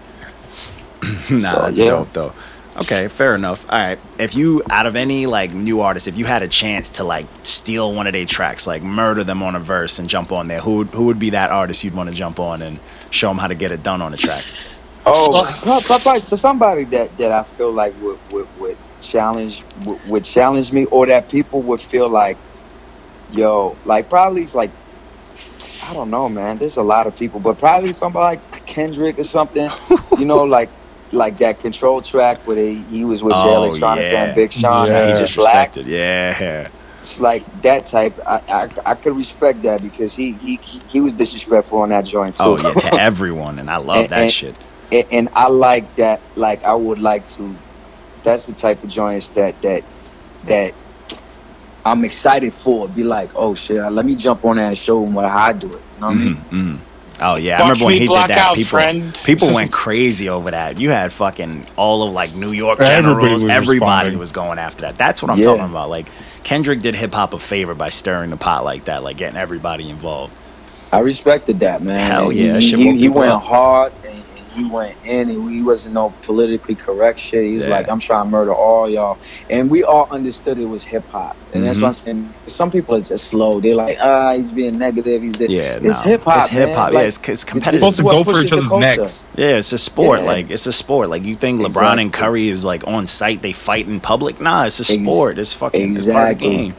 nah, 1.31 1.55
So, 1.55 1.63
that's 1.63 1.81
yeah. 1.81 1.87
dope 1.87 2.13
though. 2.13 2.33
Okay, 2.81 3.09
fair 3.09 3.35
enough. 3.35 3.71
All 3.71 3.79
right. 3.79 3.99
If 4.19 4.37
you 4.37 4.63
out 4.71 4.87
of 4.87 4.95
any 4.95 5.27
like 5.27 5.53
new 5.53 5.81
artists, 5.81 6.07
if 6.07 6.17
you 6.17 6.25
had 6.25 6.43
a 6.43 6.49
chance 6.49 6.91
to 6.97 7.05
like 7.05 7.27
steal 7.43 7.93
one 7.93 8.07
of 8.07 8.13
their 8.13 8.25
tracks, 8.25 8.67
like 8.67 8.83
murder 8.83 9.25
them 9.25 9.43
on 9.43 9.57
a 9.57 9.61
verse 9.61 9.99
and 9.99 10.09
jump 10.09 10.31
on 10.31 10.47
there, 10.47 10.61
who 10.61 10.79
would, 10.79 10.89
who 10.89 11.07
would 11.07 11.19
be 11.19 11.31
that 11.31 11.51
artist 11.51 11.83
you'd 11.83 11.95
want 11.95 12.09
to 12.09 12.15
jump 12.15 12.39
on 12.39 12.63
and 12.63 12.79
show 13.11 13.29
them 13.29 13.39
how 13.39 13.49
to 13.49 13.57
get 13.57 13.73
it 13.73 13.83
done 13.83 14.01
on 14.01 14.15
a 14.15 14.17
track? 14.17 14.45
Oh, 15.07 15.45
pro- 15.63 15.81
pro- 15.81 15.99
probably 15.99 16.21
so 16.21 16.37
somebody 16.37 16.85
that, 16.85 17.17
that 17.19 17.33
I 17.33 17.43
feel 17.43 17.73
like 17.73 17.95
would 18.01 18.19
would, 18.31 18.47
would 18.61 18.77
challenge 19.01 19.63
would, 19.85 20.05
would 20.07 20.25
challenge 20.25 20.73
me, 20.73 20.85
or 20.87 21.07
that 21.07 21.29
people 21.29 21.63
would 21.63 21.81
feel 21.81 22.09
like, 22.09 22.37
yo, 23.33 23.77
like 23.87 24.09
probably 24.09 24.43
it's 24.43 24.55
like, 24.55 24.71
I 25.83 25.95
don't 25.95 26.11
know, 26.11 26.29
man. 26.29 26.59
There's 26.59 26.77
a 26.77 26.83
lot 26.83 27.09
of 27.09 27.17
people, 27.19 27.41
but 27.41 27.59
probably 27.59 27.93
somebody 27.93 28.37
like 28.37 28.67
Kendrick 28.67 29.19
or 29.19 29.25
something, 29.25 29.69
you 30.17 30.27
know, 30.27 30.45
like 30.59 30.69
like 31.13 31.39
that 31.39 31.61
control 31.61 32.03
track 32.03 32.47
where 32.47 32.57
they, 32.57 32.75
he 32.75 33.05
was 33.05 33.23
with 33.23 33.33
Jay 33.35 33.39
Oh, 33.39 33.71
Electronica 33.73 33.97
yeah. 34.13 34.25
and 34.25 34.35
Big 34.35 34.53
Sean 34.53 34.87
Yeah. 34.89 35.05
he 35.05 35.11
and 35.11 35.19
just 35.19 35.37
Black. 35.37 35.73
disrespected. 35.73 35.87
Yeah. 35.87 36.69
It's 37.01 37.19
like 37.21 37.45
that 37.63 37.87
type. 37.87 38.19
I, 38.27 38.43
I 38.49 38.91
I 38.91 38.95
could 38.95 39.17
respect 39.17 39.63
that 39.63 39.83
because 39.83 40.15
he 40.15 40.33
he 40.33 40.57
he- 40.57 40.83
he 40.89 41.01
was 41.01 41.15
disrespectful 41.15 41.79
on 41.81 41.89
that 41.91 42.05
joint 42.05 42.37
too. 42.37 42.43
Oh 42.45 42.57
yeah, 42.59 42.73
to 42.75 42.95
everyone, 43.01 43.59
and 43.59 43.71
I 43.71 43.77
love 43.79 43.97
And- 43.97 44.09
that 44.11 44.21
and- 44.23 44.31
shit. 44.33 44.55
and, 44.93 45.05
and 45.11 45.29
I 45.35 45.49
like 45.49 45.95
that. 45.97 46.21
Like 46.37 46.63
I 46.65 46.75
would 46.75 46.99
like 46.99 47.27
to. 47.37 47.55
That's 48.25 48.47
the 48.47 48.53
type 48.53 48.83
of 48.85 48.91
joints 48.91 49.29
that 49.31 49.61
that 49.63 49.85
that 50.45 50.75
I'm 51.87 52.05
excited 52.05 52.53
for. 52.53 52.89
Be 52.89 53.05
like, 53.05 53.31
oh 53.35 53.55
shit, 53.55 53.79
let 53.93 54.05
me 54.05 54.15
jump 54.15 54.45
on 54.45 54.57
that 54.57 54.69
and 54.69 54.79
show 54.79 55.03
them 55.03 55.15
what 55.15 55.29
how 55.31 55.47
I 55.47 55.53
do 55.55 55.69
it. 55.69 55.73
You 55.73 56.01
know 56.01 56.07
what 56.09 56.11
I 56.11 56.15
mean? 56.15 56.37
Mhm, 56.37 56.51
mhm. 56.51 56.81
Oh 57.21 57.37
yeah, 57.37 57.59
I 57.59 57.63
remember 57.63 57.85
when 57.87 57.95
he 57.95 58.01
did 58.07 58.11
that. 58.11 58.31
out, 58.31 58.55
people, 58.57 58.69
friend. 58.69 59.15
people 59.25 59.53
went 59.53 59.73
crazy 59.73 60.29
over 60.29 60.51
that. 60.51 60.79
You 60.79 60.91
had 60.91 61.13
fucking 61.13 61.67
all 61.77 62.07
of 62.07 62.13
like 62.13 62.35
New 62.35 62.53
York 62.53 62.81
Everybody 62.81 63.33
was 63.33 63.45
Everybody 63.45 64.17
was 64.17 64.33
going 64.33 64.59
after 64.59 64.83
that. 64.83 64.97
That's 64.99 65.23
what 65.23 65.31
I'm 65.31 65.39
Yeah. 65.39 65.45
talking 65.45 65.65
about. 65.65 65.91
Like 65.91 66.07
Kendrick 66.45 66.81
did 66.81 66.95
hip 66.95 67.13
hop 67.15 67.35
a 67.35 67.39
favor 67.39 67.75
by 67.75 67.89
stirring 67.89 68.31
the 68.31 68.37
pot 68.37 68.65
like 68.65 68.85
that, 68.85 69.03
like 69.03 69.17
getting 69.17 69.37
everybody 69.39 69.91
involved. 69.91 70.33
I 70.93 71.01
respected 71.01 71.61
that 71.61 71.83
man. 71.83 71.99
Hell 71.99 72.33
yeah, 72.33 72.59
he, 72.59 72.77
he, 72.77 72.97
he 72.97 73.09
went 73.09 73.31
up. 73.33 73.43
hard 73.43 73.93
and, 74.05 74.15
and 74.15 74.25
he 74.59 74.65
went 74.71 74.97
in. 75.07 75.29
And 75.31 75.51
he 75.51 75.63
wasn't 75.63 75.95
no 75.95 76.13
politically 76.23 76.75
correct 76.75 77.19
shit. 77.19 77.45
He 77.45 77.55
was 77.57 77.67
Yeah. 77.67 77.71
like, 77.71 77.89
I'm 77.89 78.01
trying 78.01 78.25
to 78.27 78.31
murder 78.31 78.53
all 78.55 78.89
y'all, 78.89 79.19
and 79.51 79.71
we 79.71 79.83
all 79.85 80.09
understood 80.11 80.59
it 80.59 80.65
was 80.67 80.85
hip 80.85 81.09
hop. 81.11 81.37
And 81.55 81.65
that's 81.65 81.79
Mhm. 81.79 81.83
what 81.83 81.89
I'm 81.89 81.95
saying. 81.95 82.35
Some 82.47 82.71
people 82.71 82.95
are 82.97 83.01
just 83.01 83.27
slow. 83.29 83.61
They're 83.61 83.75
like, 83.75 83.97
ah, 84.01 84.35
he's 84.35 84.53
being 84.53 84.79
negative. 84.79 85.23
He's 85.23 85.39
this. 85.39 85.51
Yeah, 85.51 85.79
it's 85.83 86.05
no. 86.05 86.11
hip 86.11 86.25
hop. 86.25 86.39
It's 86.39 86.49
hip 86.49 86.75
hop. 86.75 86.87
man. 86.87 86.93
Yeah, 86.93 86.99
Like, 87.01 87.07
it's, 87.09 87.17
it's 87.19 87.27
this 87.27 87.45
competitive. 87.45 87.81
supposed 87.81 87.97
to 87.99 88.03
go 88.03 88.25
for 88.25 88.41
each 88.43 88.53
other's 88.53 88.71
necks. 88.73 89.25
Yeah, 89.37 89.57
it's 89.57 89.73
a 89.73 89.79
sport. 89.79 90.21
Yeah. 90.21 90.27
Like 90.27 90.51
it's 90.51 90.67
a 90.67 90.73
sport. 90.73 91.09
Like 91.09 91.25
you 91.25 91.35
think 91.37 91.61
LeBron 91.61 92.01
and 92.01 92.13
Curry 92.13 92.49
is 92.49 92.65
like 92.65 92.87
on 92.87 93.07
site, 93.07 93.41
they 93.43 93.53
fight 93.53 93.87
in 93.87 94.01
public. 94.01 94.41
Nah, 94.41 94.65
it's 94.65 94.79
a 94.81 94.85
sport. 94.85 95.39
It's 95.39 95.53
fucking 95.55 95.97
it's 95.97 96.07
part 96.07 96.33
of 96.33 96.39
the 96.39 96.45
game. 96.45 96.75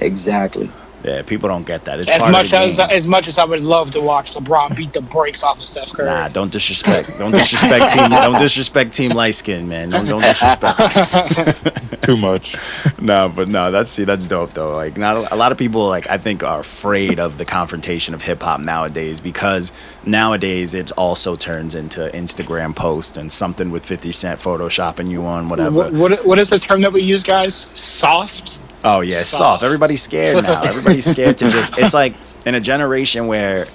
Exactly. 0.00 0.70
Yeah, 1.04 1.22
people 1.22 1.48
don't 1.48 1.66
get 1.66 1.84
that. 1.86 1.98
It's 1.98 2.10
As 2.10 2.28
much 2.28 2.52
as 2.52 2.78
as 2.78 3.08
much 3.08 3.26
as 3.26 3.36
I 3.38 3.44
would 3.44 3.62
love 3.62 3.90
to 3.92 4.00
watch 4.00 4.34
LeBron 4.34 4.76
beat 4.76 4.92
the 4.92 5.02
brakes 5.02 5.42
off 5.42 5.58
of 5.60 5.66
Steph 5.66 5.92
Curry. 5.92 6.06
Nah, 6.06 6.28
don't 6.28 6.52
disrespect. 6.52 7.18
Don't 7.18 7.32
disrespect 7.32 7.92
team. 7.92 8.10
Don't 8.10 8.38
disrespect 8.38 8.92
team 8.92 9.10
light 9.10 9.34
skin, 9.34 9.68
man. 9.68 9.90
Don't 9.90 10.06
don't 10.06 10.22
disrespect. 10.22 12.02
Too 12.02 12.16
much. 12.16 12.56
no, 13.00 13.32
but 13.34 13.48
no, 13.48 13.70
that's 13.70 13.90
see, 13.90 14.04
that's 14.04 14.26
dope 14.26 14.52
though. 14.52 14.74
Like, 14.74 14.96
not 14.96 15.16
a, 15.16 15.34
a 15.34 15.36
lot 15.36 15.50
of 15.52 15.58
people 15.58 15.88
like 15.88 16.08
I 16.08 16.18
think 16.18 16.44
are 16.44 16.60
afraid 16.60 17.18
of 17.18 17.38
the 17.38 17.44
confrontation 17.44 18.14
of 18.14 18.22
hip 18.22 18.42
hop 18.42 18.60
nowadays 18.60 19.20
because 19.20 19.72
nowadays 20.06 20.74
it 20.74 20.92
also 20.92 21.34
turns 21.34 21.74
into 21.74 22.08
Instagram 22.10 22.76
posts 22.76 23.16
and 23.16 23.32
something 23.32 23.70
with 23.72 23.84
Fifty 23.84 24.12
Cent 24.12 24.38
photoshopping 24.38 25.10
you 25.10 25.24
on 25.24 25.48
whatever. 25.48 25.90
What, 25.90 25.92
what 25.92 26.26
what 26.26 26.38
is 26.38 26.50
the 26.50 26.58
term 26.60 26.80
that 26.82 26.92
we 26.92 27.02
use, 27.02 27.24
guys? 27.24 27.54
Soft. 27.74 28.58
Oh 28.84 29.00
yeah, 29.00 29.20
it's 29.20 29.28
soft. 29.28 29.38
Soft. 29.38 29.62
Everybody's 29.64 30.02
scared 30.02 30.44
now. 30.44 30.62
Everybody's 30.64 31.06
scared 31.06 31.38
to 31.38 31.48
just. 31.48 31.78
It's 31.78 31.94
like 31.94 32.14
in 32.46 32.54
a 32.54 32.60
generation 32.60 33.26
where 33.26 33.66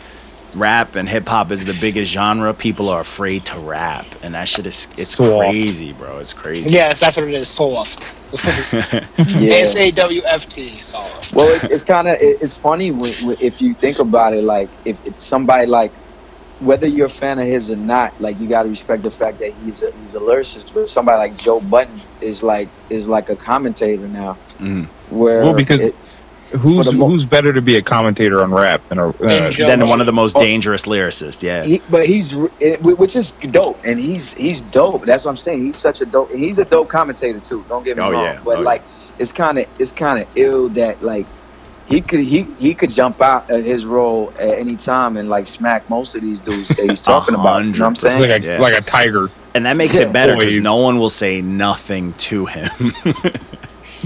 rap 0.55 0.95
and 0.95 1.07
hip 1.07 1.27
hop 1.27 1.51
is 1.51 1.65
the 1.65 1.73
biggest 1.73 2.11
genre, 2.11 2.53
people 2.53 2.89
are 2.89 3.01
afraid 3.01 3.45
to 3.45 3.59
rap, 3.59 4.05
and 4.23 4.33
that 4.33 4.47
shit 4.47 4.65
is 4.65 4.91
it's 4.97 5.15
Soft. 5.15 5.39
crazy, 5.39 5.93
bro. 5.93 6.19
It's 6.19 6.33
crazy. 6.33 6.69
Yes, 6.69 6.99
that's 6.99 7.17
what 7.17 7.27
it 7.27 7.33
is. 7.33 7.49
Soft. 7.49 8.15
Yeah. 9.17 9.55
S 9.57 9.75
A 9.75 9.91
W 9.91 10.21
F 10.25 10.49
T. 10.49 10.79
Soft. 10.81 11.33
well, 11.33 11.47
it's, 11.55 11.65
it's 11.65 11.83
kind 11.83 12.07
of 12.07 12.17
it's 12.19 12.53
funny 12.53 12.91
when, 12.91 13.13
when, 13.25 13.37
if 13.39 13.61
you 13.61 13.73
think 13.73 13.99
about 13.99 14.33
it. 14.33 14.43
Like 14.43 14.69
if 14.85 15.05
it's 15.05 15.23
somebody 15.23 15.65
like 15.65 15.91
whether 16.59 16.87
you're 16.87 17.05
a 17.05 17.09
fan 17.09 17.39
of 17.39 17.45
his 17.45 17.69
or 17.69 17.75
not, 17.75 18.19
like 18.19 18.39
you 18.39 18.47
got 18.47 18.63
to 18.63 18.69
respect 18.69 19.03
the 19.03 19.11
fact 19.11 19.39
that 19.39 19.53
he's 19.63 19.81
a 19.83 19.91
he's 20.01 20.15
a 20.15 20.19
lyricist. 20.19 20.73
But 20.73 20.89
somebody 20.89 21.17
like 21.17 21.37
Joe 21.37 21.59
Budden 21.61 21.99
is 22.21 22.43
like 22.43 22.67
is 22.89 23.07
like 23.07 23.29
a 23.29 23.35
commentator 23.35 24.07
now. 24.07 24.37
Mhm. 24.59 24.85
Where 25.09 25.43
Well, 25.43 25.53
because 25.53 25.81
it- 25.81 25.95
Who's 26.53 26.93
mo- 26.93 27.09
who's 27.09 27.25
better 27.25 27.51
to 27.51 27.61
be 27.61 27.75
a 27.75 27.81
commentator 27.81 28.41
on 28.41 28.53
rap 28.53 28.79
than 28.87 28.99
a 28.99 29.11
Than 29.11 29.43
uh, 29.43 29.49
Joe 29.51 29.67
Then 29.67 29.79
Budden. 29.79 29.89
one 29.89 29.99
of 29.99 30.05
the 30.05 30.13
most 30.13 30.37
Oh. 30.37 30.39
dangerous 30.39 30.85
lyricists. 30.85 31.43
Yeah. 31.43 31.63
he, 31.65 31.81
but 31.89 32.05
he's 32.05 32.33
it- 32.61 32.81
which 32.81 33.17
is 33.17 33.31
dope, 33.31 33.77
and 33.83 33.99
he's 33.99 34.33
he's 34.33 34.61
dope. 34.61 35.05
That's 35.05 35.25
what 35.25 35.31
I'm 35.31 35.37
saying. 35.37 35.59
He's 35.65 35.75
such 35.75 35.99
a 35.99 36.05
dope. 36.05 36.31
He's 36.31 36.57
a 36.57 36.63
dope 36.63 36.87
commentator 36.87 37.39
too. 37.41 37.65
Don't 37.67 37.83
get 37.83 37.97
me 37.97 38.03
Oh, 38.03 38.11
wrong. 38.11 38.23
yeah. 38.23 38.39
But 38.45 38.59
Oh, 38.59 38.61
like, 38.61 38.81
it's 39.19 39.33
kind 39.33 39.57
of 39.59 39.65
it's 39.77 39.91
kind 39.91 40.21
of 40.21 40.27
ill 40.37 40.69
that 40.69 41.03
like 41.03 41.25
he 41.87 42.01
could 42.01 42.19
he 42.19 42.43
he 42.59 42.73
could 42.75 42.89
jump 42.89 43.21
out 43.21 43.49
of 43.49 43.63
his 43.63 43.85
role 43.85 44.31
at 44.39 44.49
any 44.49 44.75
time 44.75 45.15
and 45.17 45.29
like 45.29 45.47
smack 45.47 45.89
most 45.89 46.15
of 46.15 46.21
these 46.21 46.39
dudes 46.41 46.67
that 46.69 46.89
he's 46.89 47.01
talking 47.03 47.33
about. 47.33 47.63
You 47.63 47.71
know 47.71 47.79
what 47.79 47.81
I'm 47.81 47.91
It's 47.93 48.01
saying? 48.17 48.31
like 48.31 48.41
a 48.41 48.45
Yeah. 48.45 48.59
like 48.61 48.73
a 48.77 48.81
tiger. 48.81 49.29
And 49.55 49.65
that 49.65 49.77
makes 49.77 49.95
it 49.95 50.11
better 50.13 50.35
because 50.35 50.57
no 50.57 50.75
one 50.81 50.99
will 50.99 51.09
say 51.09 51.41
nothing 51.41 52.13
to 52.13 52.45
him. 52.45 52.67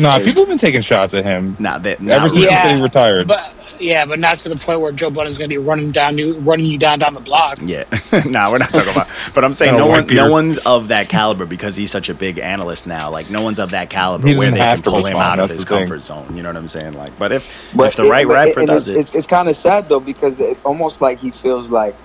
Nah, 0.01 0.19
people 0.19 0.41
have 0.41 0.47
been 0.49 0.57
taking 0.57 0.81
shots 0.81 1.13
at 1.13 1.23
him 1.23 1.55
not 1.59 1.83
that. 1.83 2.01
ever 2.01 2.27
since 2.29 2.41
really. 2.43 2.49
he 2.53 2.57
said 2.61 2.75
he 2.75 2.81
retired. 2.81 3.27
But 3.27 3.53
yeah, 3.79 4.05
but 4.05 4.19
not 4.19 4.37
to 4.39 4.49
the 4.49 4.55
point 4.57 4.79
where 4.79 4.91
Joe 4.91 5.09
Budden's 5.09 5.37
going 5.39 5.49
to 5.49 5.53
be 5.53 5.57
running 5.57 5.89
down 5.91 6.17
you, 6.17 6.35
running 6.39 6.67
you 6.67 6.77
down 6.77 6.99
down 6.99 7.13
the 7.15 7.19
block. 7.19 7.57
Yeah, 7.61 7.83
no, 8.27 8.51
we're 8.51 8.59
not 8.59 8.71
talking 8.73 8.91
about. 8.91 9.09
But 9.33 9.43
I'm 9.43 9.53
saying 9.53 9.71
Got 9.71 9.77
no 9.79 9.87
white 9.87 10.05
one, 10.05 10.15
no 10.15 10.31
one's 10.31 10.57
of 10.59 10.89
that 10.89 11.09
caliber 11.09 11.45
because 11.47 11.75
he's 11.75 11.89
such 11.89 12.07
a 12.09 12.13
big 12.13 12.37
analyst 12.37 12.85
now. 12.85 13.09
Like 13.09 13.29
no 13.31 13.41
one's 13.41 13.59
of 13.59 13.71
that 13.71 13.89
caliber 13.89 14.27
where 14.27 14.51
they 14.51 14.57
can 14.57 14.81
pull 14.83 15.05
him 15.05 15.17
out 15.17 15.39
of 15.39 15.49
his 15.49 15.65
the 15.65 15.69
thing. 15.69 15.79
comfort 15.79 16.01
zone. 16.01 16.35
You 16.35 16.43
know 16.43 16.49
what 16.49 16.57
I'm 16.57 16.67
saying? 16.67 16.93
Like, 16.93 17.17
but 17.17 17.31
if 17.31 17.73
But 17.75 17.87
if 17.87 17.95
the 17.95 18.05
it- 18.05 18.09
right 18.09 18.27
rapper 18.27 18.61
it- 18.61 18.67
does 18.67 18.87
it's, 18.87 18.95
it, 18.95 18.99
it's, 18.99 19.15
it's 19.15 19.27
kind 19.27 19.49
of 19.49 19.55
sad 19.55 19.89
though 19.89 19.99
because 19.99 20.39
it's 20.39 20.63
almost 20.63 21.01
like 21.01 21.17
he 21.19 21.31
feels 21.31 21.69
like, 21.71 21.95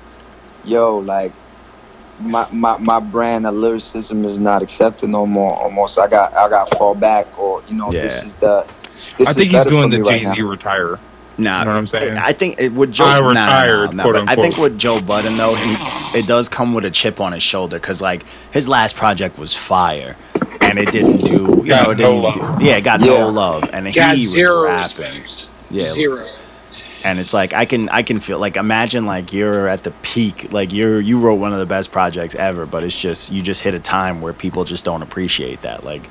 yo, 0.65 0.97
like 0.99 1.33
my 2.21 2.49
my 2.53 2.79
my 2.79 3.01
brand 3.01 3.47
of 3.47 3.55
lyricism 3.55 4.25
is 4.25 4.39
not 4.39 4.63
accepted 4.63 5.09
no 5.11 5.27
more. 5.27 5.55
Almost, 5.57 5.99
I 5.99 6.09
got 6.09 6.35
I 6.37 6.49
got 6.49 6.71
fall 6.71 6.95
back, 6.95 7.39
or 7.39 7.63
you 7.69 7.77
know, 7.77 7.95
this 7.95 8.25
is 8.25 8.37
the. 8.37 8.67
This 9.19 9.29
I 9.29 9.35
is 9.37 9.45
think 9.45 9.51
he's 9.51 9.67
better 9.67 9.67
doing 9.67 9.91
the 9.91 9.99
Jay 10.01 10.25
Z 10.25 10.41
now. 10.41 10.43
retire. 10.43 10.97
nah, 11.39 11.61
You 11.61 11.67
know 11.67 11.73
what 11.73 11.79
I'm 11.79 11.87
saying? 11.89 12.19
I 12.19 12.33
think 12.33 12.61
it, 12.61 12.73
with 12.75 12.93
Joe, 12.93 13.07
I 13.07 13.19
nah, 13.23 13.51
nah, 13.51 13.67
nah, 13.67 13.67
retired, 13.67 13.93
nah, 13.93 14.09
quote, 14.09 14.17
I 14.27 14.37
think 14.37 14.59
with 14.59 14.79
Joe 14.79 15.01
Budden 15.01 15.37
though, 15.37 15.57
he, 15.57 15.79
it 16.15 16.27
does 16.27 16.49
come 16.49 16.75
with 16.75 16.85
a 16.85 16.91
chip 16.91 17.21
on 17.21 17.33
his 17.33 17.43
shoulder 17.45 17.79
because 17.79 18.03
like 18.03 18.25
his 18.53 18.69
last 18.69 18.97
project 18.97 19.39
was 19.39 19.57
fire, 19.57 20.17
and 20.63 20.79
it 20.79 20.91
didn't 20.91 21.25
do, 21.25 21.61
you 21.65 21.71
Got 21.71 21.77
know, 21.77 21.91
it 21.91 21.97
no 21.97 21.97
didn't 21.97 22.21
love. 22.21 22.33
do, 22.33 22.57
yeah, 22.59 22.77
it 22.79 22.83
got 22.85 23.01
Yeah. 23.01 23.03
no 23.03 23.29
love, 23.29 23.71
and 23.73 23.87
Got 23.93 24.19
he 24.19 24.29
was 24.29 24.33
zero 24.33 24.63
rapping, 24.63 25.23
respect. 25.23 25.49
yeah, 25.71 25.85
Zero. 25.85 26.27
And 27.07 27.19
it's 27.21 27.33
like 27.33 27.55
I 27.55 27.65
can 27.67 27.89
I 27.91 28.03
can 28.03 28.19
feel 28.21 28.39
like 28.39 28.57
imagine 28.57 29.07
like 29.07 29.33
you're 29.33 29.69
at 29.69 29.85
the 29.85 29.93
peak 30.03 30.53
like 30.53 30.73
you're 30.73 31.01
you 31.01 31.21
wrote 31.21 31.37
one 31.37 31.53
of 31.53 31.59
the 31.61 31.67
best 31.67 31.93
projects 31.93 32.35
ever 32.35 32.67
but 32.67 32.83
it's 32.83 33.01
just 33.01 33.33
you 33.33 33.41
just 33.43 33.63
hit 33.63 33.75
a 33.75 33.79
time 33.81 34.21
where 34.21 34.33
people 34.33 34.65
just 34.65 34.85
don't 34.85 35.03
appreciate 35.03 35.63
that 35.63 35.85
like 35.85 36.09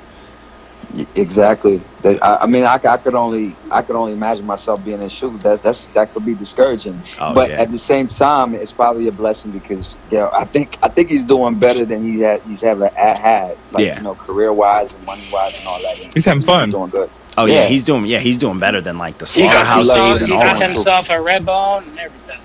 Exactly. 1.14 1.80
That- 2.02 2.22
I, 2.22 2.36
I 2.42 2.46
mean, 2.46 2.64
I, 2.64 2.78
c- 2.78 2.86
I 2.88 2.96
could 2.96 3.14
only 3.14 3.54
I 3.70 3.82
could 3.82 3.96
only 3.96 4.12
imagine 4.12 4.46
myself 4.46 4.82
being 4.84 5.02
in 5.02 5.08
shoes. 5.08 5.42
That's 5.42 5.60
that's 5.60 5.86
that 5.88 6.12
could 6.12 6.24
be 6.24 6.34
discouraging. 6.34 7.02
Oh, 7.18 7.34
but 7.34 7.50
yeah. 7.50 7.60
at 7.62 7.70
the 7.70 7.78
same 7.78 8.06
time, 8.08 8.54
it's 8.54 8.72
probably 8.72 9.08
a 9.08 9.12
blessing 9.12 9.50
because 9.50 9.96
you 10.10 10.18
know, 10.18 10.30
I 10.32 10.44
think 10.44 10.78
I 10.82 10.88
think 10.88 11.10
he's 11.10 11.24
doing 11.24 11.56
better 11.58 11.84
than 11.84 12.02
he 12.04 12.20
had 12.20 12.40
he's 12.42 12.62
ever 12.62 12.86
a- 12.96 13.14
had. 13.18 13.58
Like 13.72 13.84
Yeah. 13.84 13.96
you 13.98 14.04
know, 14.04 14.14
career 14.14 14.52
wise 14.52 14.94
and 14.94 15.04
money 15.04 15.26
wise 15.32 15.58
and 15.58 15.66
all 15.66 15.82
that. 15.82 15.96
He's 16.14 16.24
having 16.24 16.44
fun. 16.44 16.70
doing 16.70 16.88
good. 16.90 17.10
Oh 17.38 17.44
yeah, 17.46 17.54
Yeah. 17.62 17.66
he's 17.66 17.84
doing 17.84 18.04
yeah 18.06 18.18
he's 18.18 18.38
doing 18.38 18.58
better 18.58 18.80
than 18.80 18.98
like 18.98 19.18
the 19.18 19.26
He 19.26 19.42
got 19.42 19.52
slaughterhouse 19.52 19.90
uh, 19.90 19.94
days 19.94 20.22
it 20.22 20.24
and 20.24 20.32
he 20.32 20.38
all 20.38 20.58
got 20.58 20.62
himself 20.68 21.10
a 21.10 21.20
red 21.20 21.44
bone 21.46 21.84
and 21.88 21.98
everything. 21.98 22.40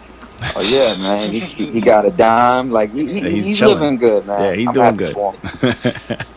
Oh 0.55 0.61
yeah, 0.73 1.07
man. 1.07 1.31
He, 1.31 1.39
he, 1.39 1.65
he 1.73 1.81
got 1.81 2.05
a 2.05 2.11
dime. 2.11 2.71
Like 2.71 2.91
he, 2.91 3.05
he- 3.05 3.19
Yeah, 3.21 3.29
he's 3.29 3.45
he's, 3.47 3.61
living 3.61 3.97
good, 3.97 4.25
man. 4.25 4.41
Yeah, 4.41 4.53
he's 4.55 4.69
I'm 4.69 4.73
doing 4.73 4.97
good. 4.97 5.13
for 5.13 5.33
him. 5.33 6.17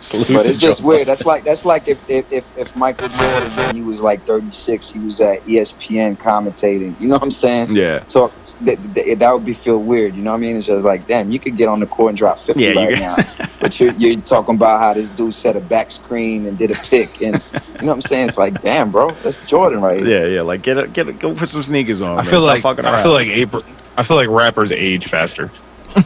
Salute 0.00 0.28
But 0.28 0.48
it's 0.48 0.58
just 0.58 0.82
weird. 0.82 1.06
That's 1.06 1.24
like 1.24 1.44
that's 1.44 1.64
like 1.64 1.86
if 1.88 2.08
if, 2.10 2.30
if, 2.32 2.58
if 2.58 2.74
Michael 2.76 3.08
Jordan 3.08 3.50
when 3.56 3.74
he 3.76 3.82
was 3.82 4.00
like 4.00 4.20
36, 4.22 4.90
he 4.90 4.98
was 4.98 5.20
at 5.20 5.40
ESPN 5.42 6.16
commentating. 6.18 6.98
You 7.00 7.08
know 7.08 7.14
what 7.14 7.22
I'm 7.22 7.30
saying? 7.30 7.74
yeah 7.76 8.02
So 8.08 8.32
that, 8.62 8.76
that, 8.94 9.18
that 9.20 9.32
would 9.32 9.44
be 9.44 9.54
feel 9.54 9.78
weird. 9.78 10.14
You 10.14 10.22
know 10.22 10.32
what 10.32 10.38
I 10.38 10.40
mean? 10.40 10.56
It's 10.56 10.66
just 10.66 10.84
like, 10.84 11.06
damn, 11.06 11.30
you 11.30 11.38
could 11.38 11.56
get 11.56 11.68
on 11.68 11.78
the 11.80 11.86
court 11.86 12.10
and 12.10 12.18
drop 12.18 12.38
50 12.40 12.60
Yeah, 12.62 12.70
right 12.72 12.98
now. 12.98 13.16
but 13.60 13.78
you're, 13.78 13.92
you're 13.94 14.20
talking 14.22 14.54
about 14.56 14.80
how 14.80 14.94
this 14.94 15.10
dude 15.10 15.34
set 15.34 15.56
a 15.56 15.60
back 15.60 15.90
screen 15.92 16.46
and 16.46 16.56
did 16.58 16.70
a 16.70 16.74
pick. 16.74 17.20
And 17.22 17.34
you 17.36 17.86
know 17.86 17.86
what 17.88 17.92
I'm 17.94 18.02
saying? 18.02 18.28
It's 18.28 18.38
like, 18.38 18.60
damn, 18.62 18.90
bro, 18.90 19.10
that's 19.10 19.46
Jordan 19.46 19.80
right 19.80 20.02
here. 20.04 20.22
yeah 20.22 20.34
yeah 20.36 20.42
like 20.42 20.62
get 20.62 20.78
it 20.78 20.92
get 20.92 21.08
it 21.08 21.18
go 21.18 21.34
put 21.34 21.48
some 21.48 21.62
sneakers 21.62 22.02
on 22.02 22.12
I 22.12 22.14
man. 22.16 22.24
feel 22.26 22.40
Stop 22.40 22.48
like 22.48 22.62
fucking 22.62 22.84
I 22.86 22.92
around. 22.94 23.02
feel 23.02 23.12
like 23.12 23.28
April, 23.28 23.62
I 23.96 24.02
feel 24.02 24.16
like 24.16 24.28
rappers 24.28 24.72
age 24.72 25.06
faster. 25.06 25.50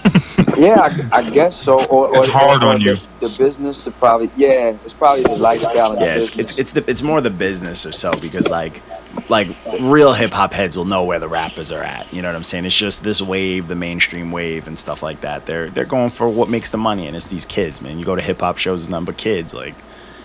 Yeah, 0.56 1.09
I, 1.12 1.18
I 1.18 1.31
guess 1.31 1.56
so. 1.60 1.85
Or, 1.86 2.09
or 2.09 2.18
It's 2.18 2.28
hard 2.28 2.62
or 2.62 2.68
on 2.68 2.81
you. 2.81 2.94
The, 2.94 3.26
the 3.26 3.35
business 3.39 3.85
is 3.89 3.93
probably, 3.94 4.31
yeah, 4.36 4.68
it's 4.85 4.93
probably 4.93 5.24
the 5.24 5.35
lifestyle. 5.36 5.93
and 5.93 6.01
the 6.01 6.05
yeah 6.05 6.14
it's 6.14 6.39
it's 6.39 6.56
it's 6.56 6.72
the 6.74 6.89
it's 6.89 7.02
more 7.02 7.20
the 7.20 7.31
business 7.31 7.85
or 7.85 7.90
so 7.90 8.12
because 8.12 8.48
like 8.51 8.81
like 9.28 9.48
real 9.80 10.12
hip 10.12 10.32
hop 10.32 10.52
heads 10.52 10.76
will 10.76 10.84
know 10.84 11.04
where 11.04 11.18
the 11.18 11.28
rappers 11.28 11.72
are 11.72 11.82
at. 11.82 12.12
You 12.12 12.22
know 12.22 12.28
what 12.28 12.36
I'm 12.36 12.44
saying? 12.44 12.64
It's 12.66 12.76
just 12.76 13.02
this 13.04 13.20
wave, 13.22 13.68
the 13.68 13.74
mainstream 13.74 14.30
wave 14.32 14.66
and 14.66 14.78
stuff 14.78 15.02
like 15.02 15.20
that. 15.22 15.46
They're 15.46 15.70
they're 15.70 15.84
going 15.84 16.10
for 16.10 16.28
what 16.28 16.48
makes 16.48 16.70
the 16.70 16.78
money, 16.78 17.06
and 17.06 17.16
it's 17.16 17.26
these 17.26 17.44
kids, 17.46 17.80
man. 17.82 17.98
You 17.98 18.04
go 18.04 18.16
to 18.16 18.22
hip 18.22 18.40
hop 18.40 18.58
shows, 18.58 18.82
it's 18.84 18.90
nothing 18.90 19.06
but 19.06 19.16
kids. 19.16 19.54
Like 19.54 19.74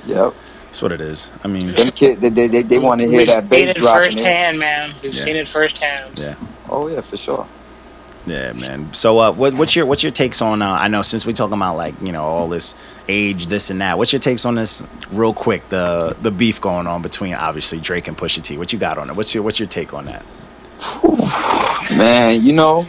Yep. 0.06 0.34
that's 0.66 0.82
what 0.82 0.92
it 0.92 1.02
is. 1.02 1.30
I 1.44 1.48
mean, 1.48 1.68
Them 1.68 1.92
kid, 1.92 2.20
they, 2.22 2.30
they, 2.30 2.48
they, 2.48 2.62
they 2.62 2.80
want 2.80 3.02
to 3.02 3.08
hear 3.08 3.18
We've 3.18 3.28
that 3.28 3.40
seen 3.42 3.48
bass 3.50 3.76
it 3.76 3.80
drop. 3.80 3.96
and 3.96 4.02
they- 4.04 4.06
firsthand, 4.08 4.60
man. 4.60 4.94
We've 5.04 5.14
Yeah. 5.14 5.22
seen 5.24 5.36
it 5.36 5.48
firsthand. 5.48 6.20
Yeah. 6.20 6.36
Oh 6.70 6.88
yeah, 6.88 7.02
for 7.02 7.18
sure. 7.18 7.48
yeah, 8.26 8.54
man. 8.54 8.94
So, 8.94 9.20
uh, 9.20 9.32
what 9.32 9.54
what's 9.56 9.76
your 9.76 9.86
what's 9.86 10.04
your 10.04 10.12
takes 10.12 10.42
on? 10.42 10.62
Uh, 10.62 10.72
I 10.72 10.88
know 10.88 11.02
since 11.02 11.26
we're 11.26 11.32
talking 11.34 11.54
about 11.56 11.78
like 11.78 11.96
you 12.02 12.12
know 12.12 12.24
all 12.24 12.48
this 12.50 12.76
age, 13.10 13.48
this 13.48 13.70
and 13.70 13.82
that. 13.82 13.98
What's 13.98 14.14
your 14.14 14.22
takes 14.22 14.46
on 14.46 14.56
this, 14.56 14.88
real 15.12 15.34
quick? 15.34 15.68
The 15.70 16.16
the 16.22 16.32
beef 16.32 16.62
going 16.62 16.88
on 16.88 17.02
between 17.02 17.34
obviously 17.34 17.80
Drake 17.80 18.08
and 18.08 18.18
Pusha 18.18 18.42
T. 18.42 18.58
What 18.58 18.72
you 18.72 18.80
got 18.80 18.98
on 18.98 19.10
it? 19.10 19.16
What's 19.16 19.34
your 19.36 19.44
what's 19.44 19.60
your 19.60 19.68
take 19.68 19.94
on 19.94 20.06
that? 20.06 20.24
Man, 21.98 22.42
you 22.42 22.54
know, 22.54 22.88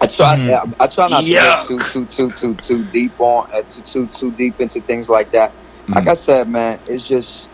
I 0.00 0.06
try. 0.06 0.34
I, 0.34 0.64
I 0.80 0.86
try 0.86 1.08
not 1.08 1.20
to 1.20 1.26
get 1.26 1.66
too 1.66 1.78
too 1.78 2.04
too 2.06 2.30
too 2.32 2.54
too 2.56 2.84
deep 2.86 3.18
on 3.20 3.48
uh, 3.52 3.62
too 3.62 3.82
too 3.82 4.06
too 4.08 4.32
deep 4.32 4.60
into 4.60 4.80
things 4.80 5.08
like 5.08 5.30
that. 5.30 5.52
Mm. 5.86 5.94
Like 5.94 6.08
I 6.08 6.14
said, 6.14 6.48
man, 6.48 6.78
it's 6.86 7.06
just 7.06 7.46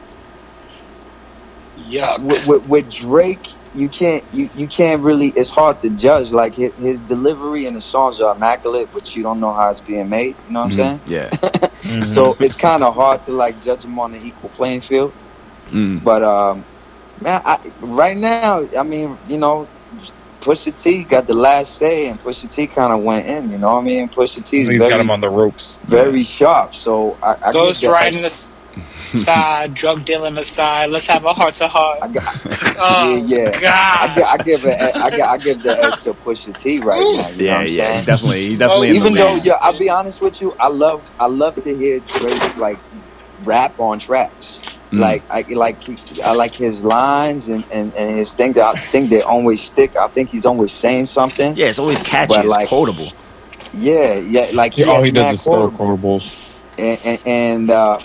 yeah. 1.87 2.17
with, 2.19 2.47
with, 2.47 2.69
with 2.69 2.91
Drake. 2.91 3.53
You 3.77 3.89
can't 3.89 4.25
you, 4.33 4.49
you 4.57 4.67
can't 4.67 5.03
really. 5.03 5.29
It's 5.29 5.51
hard 5.51 5.81
to 5.83 5.91
judge. 5.91 6.33
Like 6.33 6.55
his, 6.55 6.75
his 6.77 7.01
delivery 7.01 7.67
and 7.67 7.77
the 7.77 7.81
songs 7.81 8.21
are 8.21 8.35
immaculate, 8.35 8.89
but 8.93 9.15
you 9.15 9.23
don't 9.23 9.39
know 9.41 9.53
how 9.53 9.71
it's 9.71 9.81
being 9.81 10.09
made. 10.09 10.35
You 10.49 10.53
know 10.55 10.61
what 10.63 10.71
I'm 10.73 10.77
saying? 10.77 11.01
Yeah. 11.07 11.31
Mm-hmm. 11.87 12.03
So 12.03 12.37
it's 12.41 12.57
kind 12.57 12.83
of 12.83 12.97
hard 12.97 13.23
to 13.25 13.33
like 13.33 13.63
judge 13.63 13.85
him 13.85 13.97
on 14.01 14.13
an 14.13 14.21
equal 14.27 14.49
playing 14.51 14.81
field. 14.81 15.13
Mm. 15.71 16.03
But 16.03 16.25
um, 16.25 16.65
man, 17.21 17.41
I, 17.45 17.61
right 17.81 18.17
now, 18.17 18.67
I 18.77 18.83
mean, 18.83 19.17
you 19.29 19.39
know, 19.39 19.69
Pusha 20.41 20.77
T 20.77 21.05
got 21.05 21.29
the 21.29 21.35
last 21.35 21.77
say, 21.77 22.09
and 22.09 22.19
Pusha 22.19 22.51
T 22.53 22.67
kind 22.67 22.93
of 22.93 23.05
went 23.05 23.27
in. 23.29 23.51
You 23.53 23.59
know 23.59 23.75
what 23.75 23.83
I 23.83 23.85
mean? 23.85 24.09
Pusha 24.09 24.45
T 24.45 24.63
is 24.63 24.69
He's 24.69 24.83
got 24.83 24.89
very, 24.89 25.01
him 25.01 25.11
on 25.11 25.21
the 25.21 25.29
ropes. 25.31 25.79
very 25.85 26.25
sharp. 26.25 26.75
So 26.75 27.17
I, 27.23 27.37
I 27.45 27.53
Ghost 27.53 27.83
give 27.83 27.93
that- 27.93 28.49
riding 28.77 29.15
aside, 29.15 29.75
drug 29.75 30.05
dealing 30.05 30.37
aside. 30.39 30.91
Let's 30.91 31.07
have 31.07 31.25
a 31.25 31.33
heart 31.33 31.55
to 31.57 31.69
heart. 31.69 31.99
Oh, 32.79 33.17
yeah, 33.27 33.59
yeah. 33.63 33.97
I, 34.01 34.07
God. 34.09 34.15
gi- 34.17 34.23
I 34.23 34.37
give 34.45 34.65
it. 34.67 34.79
I, 34.79 35.09
gi- 35.11 35.23
I 35.23 35.39
give 35.39 35.63
the 35.63 35.83
edge 35.83 36.03
to 36.03 36.13
Pusha 36.13 36.55
T 36.59 36.79
right 36.81 37.01
now. 37.01 37.07
You 37.31 37.37
know 37.39 37.43
Yeah, 37.45 37.59
what 37.61 37.71
yeah. 37.71 37.95
He's 37.95 38.05
definitely 38.05 38.39
he's 38.41 38.59
definitely 38.59 38.89
Oh, 38.89 38.91
in 38.91 38.97
the 38.97 39.01
Even 39.01 39.13
though, 39.15 39.35
yeah, 39.37 39.53
I'll 39.63 39.79
be 39.79 39.89
honest 39.89 40.21
with 40.21 40.43
you. 40.43 40.53
I 40.61 40.69
love, 40.69 41.09
I 41.19 41.25
love 41.27 41.55
to 41.55 41.75
hear 41.75 42.01
Drake 42.01 42.57
like 42.59 42.77
rap 43.45 43.81
on 43.81 43.99
tracks. 43.99 44.61
Mm. 44.91 45.01
Like 45.01 45.23
I 45.31 45.41
like 45.55 45.81
he, 45.81 45.97
I 46.23 46.33
like 46.33 46.53
his 46.53 46.85
lines 46.85 47.49
and, 47.49 47.65
and, 47.73 47.95
and 47.95 48.15
his 48.15 48.35
thing 48.35 48.53
that 48.53 48.65
I 48.77 48.79
think 48.79 49.09
they 49.09 49.23
always 49.23 49.63
stick. 49.63 49.97
I 49.97 50.07
think 50.09 50.29
he's 50.29 50.45
always 50.45 50.71
saying 50.73 51.07
something. 51.07 51.57
Yeah, 51.57 51.69
it's 51.69 51.79
always 51.79 52.03
catchy. 52.03 52.35
But, 52.37 52.45
it's 52.45 52.55
like, 52.55 52.69
quotable. 52.69 53.09
Yeah, 53.73 54.17
yeah, 54.17 54.51
like 54.53 54.79
all 54.81 55.03
he 55.03 55.11
does 55.13 55.33
is 55.35 55.41
store 55.43 55.71
quotable- 55.71 56.19
quotables. 56.19 56.61
and, 56.79 57.01
and, 57.07 57.21
and 57.27 57.71
uh, 57.71 57.99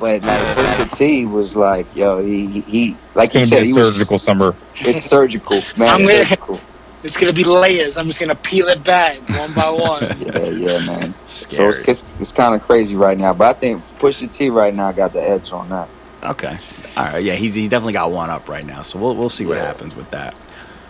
but 0.00 0.22
like 0.22 0.40
Pusha 0.56 0.96
T 0.96 1.26
was 1.26 1.54
like, 1.54 1.86
yo, 1.94 2.20
he 2.22 2.46
he, 2.46 2.60
he 2.62 2.96
like 3.14 3.34
It's 3.34 3.34
you 3.34 3.40
gonna 3.40 3.44
be 3.44 3.46
said, 3.46 3.62
a 3.62 3.66
he 3.66 3.72
was, 3.74 3.92
surgical 3.94 4.18
summer. 4.18 4.54
it's 4.76 5.04
surgical, 5.06 5.60
man, 5.76 5.88
I'm 5.90 6.00
it's 6.00 6.08
gonna- 6.10 6.24
surgical. 6.24 6.60
It's 7.02 7.16
gonna 7.16 7.32
be 7.32 7.44
layers. 7.44 7.96
I'm 7.96 8.06
just 8.08 8.20
gonna 8.20 8.34
peel 8.34 8.68
it 8.68 8.84
back 8.84 9.16
one 9.38 9.54
by 9.54 9.70
one. 9.70 10.02
Yeah, 10.20 10.38
yeah, 10.50 10.78
man. 10.84 11.14
So 11.26 11.54
Scary. 11.54 11.68
it's, 11.86 11.88
it's, 12.02 12.04
it's 12.20 12.32
kind 12.32 12.54
of 12.54 12.62
crazy 12.62 12.94
right 12.94 13.16
now, 13.16 13.32
but 13.32 13.46
I 13.48 13.52
think 13.58 13.82
Pusha 13.98 14.30
T 14.30 14.50
right 14.50 14.74
now 14.74 14.92
got 14.92 15.12
the 15.14 15.22
edge 15.22 15.50
on 15.52 15.68
that. 15.70 15.88
Okay. 16.22 16.58
All 16.98 17.04
right. 17.04 17.22
Yeah, 17.24 17.34
he's 17.36 17.54
he's 17.54 17.70
definitely 17.70 17.94
got 17.94 18.10
one 18.10 18.28
up 18.28 18.50
right 18.50 18.66
now. 18.66 18.82
So 18.82 18.98
we'll 18.98 19.16
we'll 19.16 19.30
see 19.30 19.46
what 19.46 19.56
Yeah. 19.56 19.64
happens 19.66 19.96
with 19.96 20.10
that. 20.10 20.34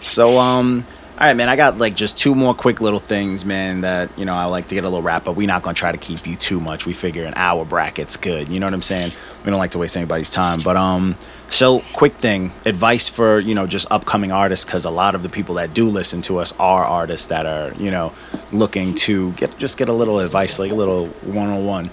So 0.04 0.38
um 0.40 0.84
all 1.20 1.26
right, 1.26 1.36
man. 1.36 1.50
I 1.50 1.56
got 1.56 1.76
like 1.76 1.94
just 1.94 2.16
two 2.16 2.34
more 2.34 2.54
quick 2.54 2.80
little 2.80 2.98
things, 2.98 3.44
man. 3.44 3.82
That 3.82 4.08
you 4.18 4.24
know 4.24 4.34
I 4.34 4.46
like 4.46 4.68
to 4.68 4.74
get 4.74 4.84
a 4.84 4.88
little 4.88 5.02
wrap 5.02 5.28
up. 5.28 5.36
We're 5.36 5.46
not 5.46 5.62
gonna 5.62 5.74
try 5.74 5.92
to 5.92 5.98
keep 5.98 6.26
you 6.26 6.34
too 6.34 6.60
much. 6.60 6.86
We 6.86 6.94
figure 6.94 7.26
an 7.26 7.34
hour 7.36 7.66
bracket's 7.66 8.16
good. 8.16 8.48
You 8.48 8.58
know 8.58 8.64
what 8.64 8.72
I'm 8.72 8.80
saying? 8.80 9.12
We 9.44 9.50
don't 9.50 9.58
like 9.58 9.72
to 9.72 9.78
waste 9.78 9.98
anybody's 9.98 10.30
time. 10.30 10.60
But 10.64 10.78
um, 10.78 11.16
so 11.50 11.80
quick 11.92 12.14
thing, 12.14 12.52
advice 12.64 13.10
for 13.10 13.38
you 13.38 13.54
know 13.54 13.66
just 13.66 13.92
upcoming 13.92 14.32
artists, 14.32 14.64
because 14.64 14.86
a 14.86 14.90
lot 14.90 15.14
of 15.14 15.22
the 15.22 15.28
people 15.28 15.56
that 15.56 15.74
do 15.74 15.90
listen 15.90 16.22
to 16.22 16.38
us 16.38 16.58
are 16.58 16.86
artists 16.86 17.26
that 17.26 17.44
are 17.44 17.74
you 17.74 17.90
know 17.90 18.14
looking 18.50 18.94
to 18.94 19.32
get 19.32 19.58
just 19.58 19.76
get 19.76 19.90
a 19.90 19.92
little 19.92 20.20
advice, 20.20 20.58
like 20.58 20.72
a 20.72 20.74
little 20.74 21.08
one 21.08 21.50
on 21.50 21.66
one. 21.66 21.90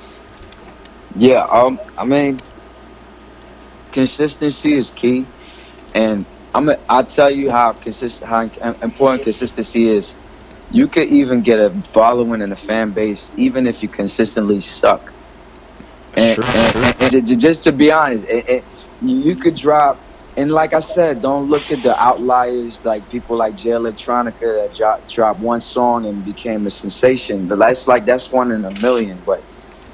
Yeah, 1.18 1.44
um, 1.52 1.82
I 1.98 2.06
mean, 2.06 2.40
consistency 3.92 4.76
is 4.76 4.90
key, 4.92 5.26
and 5.94 6.26
I'm. 6.58 6.70
A, 6.70 6.78
I'll 6.90 7.06
tell 7.08 7.32
you 7.32 7.52
how 7.52 7.74
consistent, 7.74 8.30
how 8.30 8.42
important 8.84 9.24
consistency 9.24 9.90
is. 9.90 10.18
You 10.70 10.90
could 10.90 11.10
even 11.10 11.44
get 11.44 11.60
a 11.60 11.74
following 11.94 12.42
and 12.44 12.54
a 12.54 12.58
fan 12.58 12.94
base, 12.94 13.32
even 13.36 13.68
if 13.68 13.84
you 13.84 13.90
consistently 13.90 14.62
suck. 14.62 15.04
And, 16.16 16.26
Sure, 16.36 16.46
and- 16.46 16.56
sure. 16.74 16.94
and- 17.02 17.14
and 17.16 17.42
just 17.42 17.64
to 17.66 17.74
be 17.74 17.92
honest, 17.92 18.26
it, 18.30 18.46
it, 18.50 18.66
you 19.02 19.38
could 19.38 19.56
drop 19.56 20.02
and 20.38 20.52
like 20.52 20.74
I 20.74 20.82
said, 20.82 21.22
don't 21.22 21.48
look 21.50 21.72
at 21.72 21.84
the 21.84 21.96
outliers 22.02 22.82
like 22.86 23.10
people 23.10 23.38
like 23.38 23.56
Jay 23.56 23.72
Electronica 23.72 24.40
that 24.42 24.74
dro- 24.76 24.98
dropped 25.10 25.42
one 25.42 25.62
song 25.62 26.08
and 26.08 26.26
became 26.26 26.68
a 26.68 26.72
sensation. 26.72 27.48
But 27.48 27.60
that's 27.60 27.88
like 27.88 28.06
that's 28.06 28.32
one 28.32 28.52
in 28.52 28.66
a 28.66 28.72
million. 28.82 29.24
But 29.26 29.42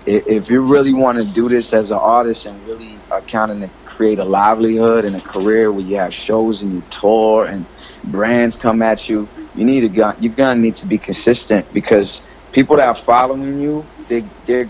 if 0.06 0.50
you 0.50 0.62
really 0.62 0.94
want 0.94 1.18
to 1.20 1.26
do 1.26 1.50
this 1.50 1.74
as 1.74 1.92
an 1.92 2.00
artist 2.02 2.46
and 2.46 2.66
really 2.66 3.04
are 3.12 3.24
counting 3.24 3.62
to 3.62 3.72
create 3.96 4.20
a 4.20 4.26
livelihood 4.26 5.06
and 5.06 5.16
a 5.16 5.22
career 5.22 5.72
where 5.72 5.86
you 5.86 5.98
have 5.98 6.14
shows 6.14 6.62
and 6.62 6.72
you 6.74 6.84
tour 6.90 7.46
and 7.46 7.68
brands 8.04 8.58
come 8.58 8.82
at 8.82 9.08
you, 9.10 9.30
you 9.54 9.66
need 9.66 9.82
to 9.82 9.90
go, 9.90 10.14
you're 10.20 10.34
gonna 10.34 10.60
need 10.60 10.76
to 10.78 10.88
be 10.88 11.00
consistent 11.00 11.68
because 11.74 12.22
people 12.52 12.78
that 12.78 12.88
are 12.88 12.96
following 12.96 13.58
you, 13.58 13.90
they 14.10 14.22
they 14.48 14.66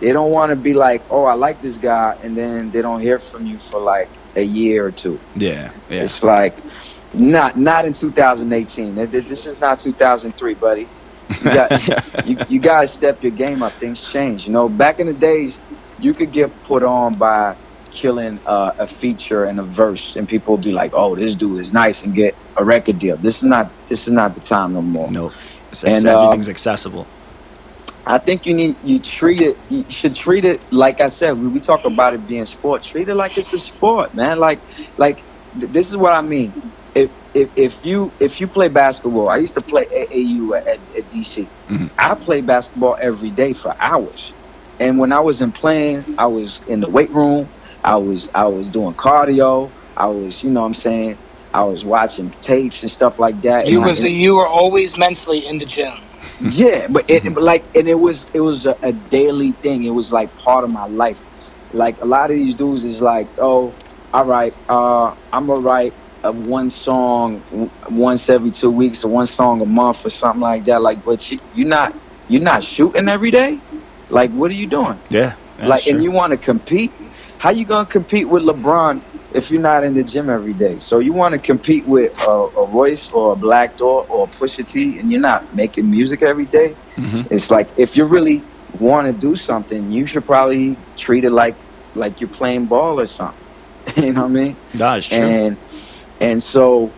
they 0.00 0.12
don't 0.12 0.32
want 0.32 0.50
to 0.50 0.56
be 0.56 0.74
like, 0.74 1.04
oh, 1.10 1.24
I 1.24 1.34
like 1.34 1.60
this 1.60 1.78
guy, 1.78 2.14
and 2.22 2.36
then 2.36 2.70
they 2.70 2.82
don't 2.82 3.00
hear 3.00 3.18
from 3.18 3.46
you 3.46 3.58
for 3.60 3.80
like 3.80 4.10
a 4.36 4.42
year 4.42 4.86
or 4.86 4.92
two. 4.92 5.22
Yeah, 5.34 5.72
yeah. 5.88 6.04
It's 6.04 6.22
like 6.22 6.60
not 7.12 7.56
not 7.56 7.84
in 7.86 7.94
2018. 7.94 8.96
Th- 8.96 9.10
th- 9.10 9.26
This 9.26 9.46
is 9.46 9.58
not 9.60 9.78
2003, 9.80 10.54
buddy. 10.54 10.90
You 11.38 11.50
got 11.50 11.72
you, 12.22 12.38
you 12.46 12.60
got 12.60 12.82
to 12.82 12.88
step 12.88 13.18
your 13.22 13.32
game 13.32 13.62
up. 13.62 13.78
Things 13.80 14.00
change. 14.02 14.46
You 14.46 14.52
know, 14.52 14.68
back 14.68 14.98
in 15.00 15.06
the 15.06 15.14
days, 15.14 15.60
you 15.98 16.14
could 16.14 16.32
get 16.32 16.62
put 16.62 16.82
on 16.82 17.16
by 17.16 17.56
killing 17.94 18.40
uh, 18.46 18.72
a 18.78 18.88
feature 18.88 19.44
and 19.44 19.60
a 19.60 19.64
verse, 19.64 20.16
and 20.16 20.28
people 20.28 20.54
would 20.56 20.64
be 20.64 20.72
like, 20.72 20.92
"Oh, 20.94 21.16
this 21.16 21.36
dude 21.36 21.60
is 21.60 21.72
nice," 21.72 22.04
and 22.04 22.14
get 22.14 22.34
a 22.56 22.64
record 22.64 22.98
deal. 22.98 23.16
This 23.18 23.38
is 23.38 23.44
not 23.44 23.72
this 23.88 24.06
is 24.06 24.12
not 24.12 24.34
the 24.34 24.40
time 24.42 24.74
no 24.74 24.82
more. 24.82 25.10
Nope. 25.10 25.32
It's 25.70 25.84
And, 25.84 25.92
ex- 25.92 26.06
uh, 26.06 26.10
everything's 26.10 26.48
accessible. 26.50 27.10
I 28.06 28.18
think 28.18 28.46
you 28.46 28.54
need 28.54 28.76
you 28.82 29.00
treat 29.00 29.40
it 29.40 29.58
you 29.68 29.86
should 29.90 30.14
treat 30.14 30.44
it 30.44 30.62
like 30.70 31.00
I 31.00 31.08
said 31.08 31.32
we, 31.34 31.48
we 31.48 31.60
talk 31.60 31.84
about 31.86 32.14
it 32.14 32.26
being 32.26 32.46
sport 32.46 32.82
treat 32.82 33.08
it 33.08 33.14
like 33.14 33.38
it's 33.38 33.52
a 33.52 33.60
sport 33.60 34.14
man 34.14 34.38
like 34.38 34.62
like 34.98 35.24
th- 35.58 35.72
this 35.72 35.90
is 35.90 35.96
what 35.96 36.12
I 36.12 36.20
mean 36.22 36.54
if 36.94 37.12
if, 37.34 37.50
if 37.56 37.84
you 37.84 38.14
if 38.20 38.40
you 38.40 38.48
play 38.48 38.68
basketball 38.68 39.28
I 39.30 39.38
used 39.38 39.54
to 39.54 39.62
play 39.62 39.86
AAU 39.96 40.52
at, 40.58 40.66
at, 40.66 40.80
at 40.98 41.08
DC 41.08 41.50
Mhm. 41.70 41.92
I 41.98 42.14
played 42.14 42.46
basketball 42.46 42.96
every 43.00 43.30
day 43.30 43.54
for 43.54 43.74
hours 43.80 44.34
and 44.78 44.98
when 44.98 45.12
I 45.12 45.20
wasn't 45.20 45.54
playing 45.54 46.06
I 46.18 46.26
was 46.26 46.60
in 46.66 46.80
the 46.80 46.90
weight 46.90 47.10
room 47.10 47.50
I 47.84 47.96
was 47.96 48.28
I 48.34 48.46
was 48.46 48.70
doing 48.70 48.94
cardio 48.94 49.74
I 49.96 50.06
was 50.06 50.42
you 50.42 50.50
know 50.50 50.60
what 50.62 50.66
I'm 50.68 50.74
saying 50.74 51.18
I 51.52 51.62
was 51.64 51.84
watching 51.84 52.34
tapes 52.40 52.82
and 52.82 52.90
stuff 52.90 53.18
like 53.18 53.40
that 53.42 53.66
You 53.68 53.78
and 53.78 53.84
I- 53.84 53.88
was 53.88 54.02
you 54.02 54.36
were 54.36 54.46
always 54.46 54.98
mentally 54.98 55.46
in 55.46 55.58
the 55.58 55.66
gym. 55.66 55.92
yeah, 56.40 56.88
but 56.90 57.04
it 57.08 57.22
but 57.32 57.44
like, 57.44 57.64
and 57.76 57.86
it 57.86 57.94
was 58.00 58.26
it 58.32 58.40
was 58.40 58.66
a, 58.66 58.74
a 58.82 58.92
daily 58.92 59.52
thing. 59.52 59.84
It 59.84 59.90
was 59.90 60.10
like 60.10 60.34
part 60.36 60.64
of 60.64 60.70
my 60.70 60.86
life. 60.86 61.20
Like 61.72 61.96
a 62.00 62.06
lot 62.06 62.30
of 62.30 62.36
these 62.36 62.54
dudes 62.54 62.82
is 62.84 63.00
like, 63.00 63.30
oh, 63.38 63.76
all 64.12 64.24
right, 64.24 64.54
uh, 64.68 65.14
I'm 65.32 65.46
gonna 65.46 65.60
write 65.60 65.94
a 66.24 66.32
one 66.32 66.70
song 66.70 67.44
once 67.90 68.28
every 68.30 68.50
two 68.52 68.70
weeks 68.70 69.04
or 69.04 69.10
one 69.10 69.26
song 69.26 69.60
a 69.60 69.66
month 69.66 70.04
or 70.06 70.10
something 70.10 70.40
like 70.40 70.64
that. 70.64 70.80
Like, 70.82 71.04
but 71.04 71.30
you, 71.30 71.38
you're 71.52 71.68
not 71.68 71.94
you're 72.26 72.42
not 72.42 72.64
shooting 72.64 73.08
every 73.08 73.30
day. 73.30 73.60
Like, 74.08 74.30
what 74.32 74.50
are 74.50 74.54
you 74.54 74.66
doing? 74.66 75.00
Yeah. 75.10 75.34
that's 75.56 75.68
like, 75.68 75.86
and 75.86 76.02
you 76.02 76.10
want 76.10 76.32
to 76.32 76.38
compete? 76.38 76.92
How 77.44 77.50
you 77.50 77.66
gonna 77.66 77.84
compete 77.84 78.26
with 78.26 78.42
LeBron 78.42 79.02
if 79.34 79.50
you're 79.50 79.60
not 79.60 79.84
in 79.84 79.92
the 79.92 80.02
gym 80.02 80.30
every 80.30 80.54
day? 80.54 80.78
So 80.78 80.98
you 81.00 81.12
want 81.12 81.32
to 81.32 81.38
compete 81.38 81.84
with 81.86 82.18
a, 82.22 82.30
a 82.30 82.66
Royce 82.68 83.12
or 83.12 83.34
a 83.34 83.36
Black 83.36 83.74
Thought 83.76 84.08
or 84.08 84.24
a 84.24 84.28
Pusha 84.28 84.66
T, 84.66 84.98
and 84.98 85.10
you're 85.10 85.20
not 85.20 85.54
making 85.54 85.90
music 85.90 86.22
every 86.22 86.46
day? 86.46 86.74
Mhm. 86.96 87.30
It's 87.30 87.50
like 87.50 87.68
if 87.76 87.98
you 87.98 88.06
really 88.06 88.42
want 88.80 89.08
to 89.08 89.12
do 89.12 89.36
something, 89.36 89.92
you 89.92 90.06
should 90.06 90.24
probably 90.24 90.74
treat 90.96 91.24
it 91.24 91.32
like 91.32 91.54
like 91.94 92.18
you're 92.18 92.30
playing 92.30 92.64
ball 92.64 92.98
or 92.98 93.04
something. 93.04 93.36
you 94.02 94.14
know 94.14 94.22
what 94.22 94.28
I 94.28 94.40
mean? 94.40 94.56
It's 94.96 95.08
true. 95.08 95.18
and 95.18 95.58
and 96.20 96.42
so 96.42 96.90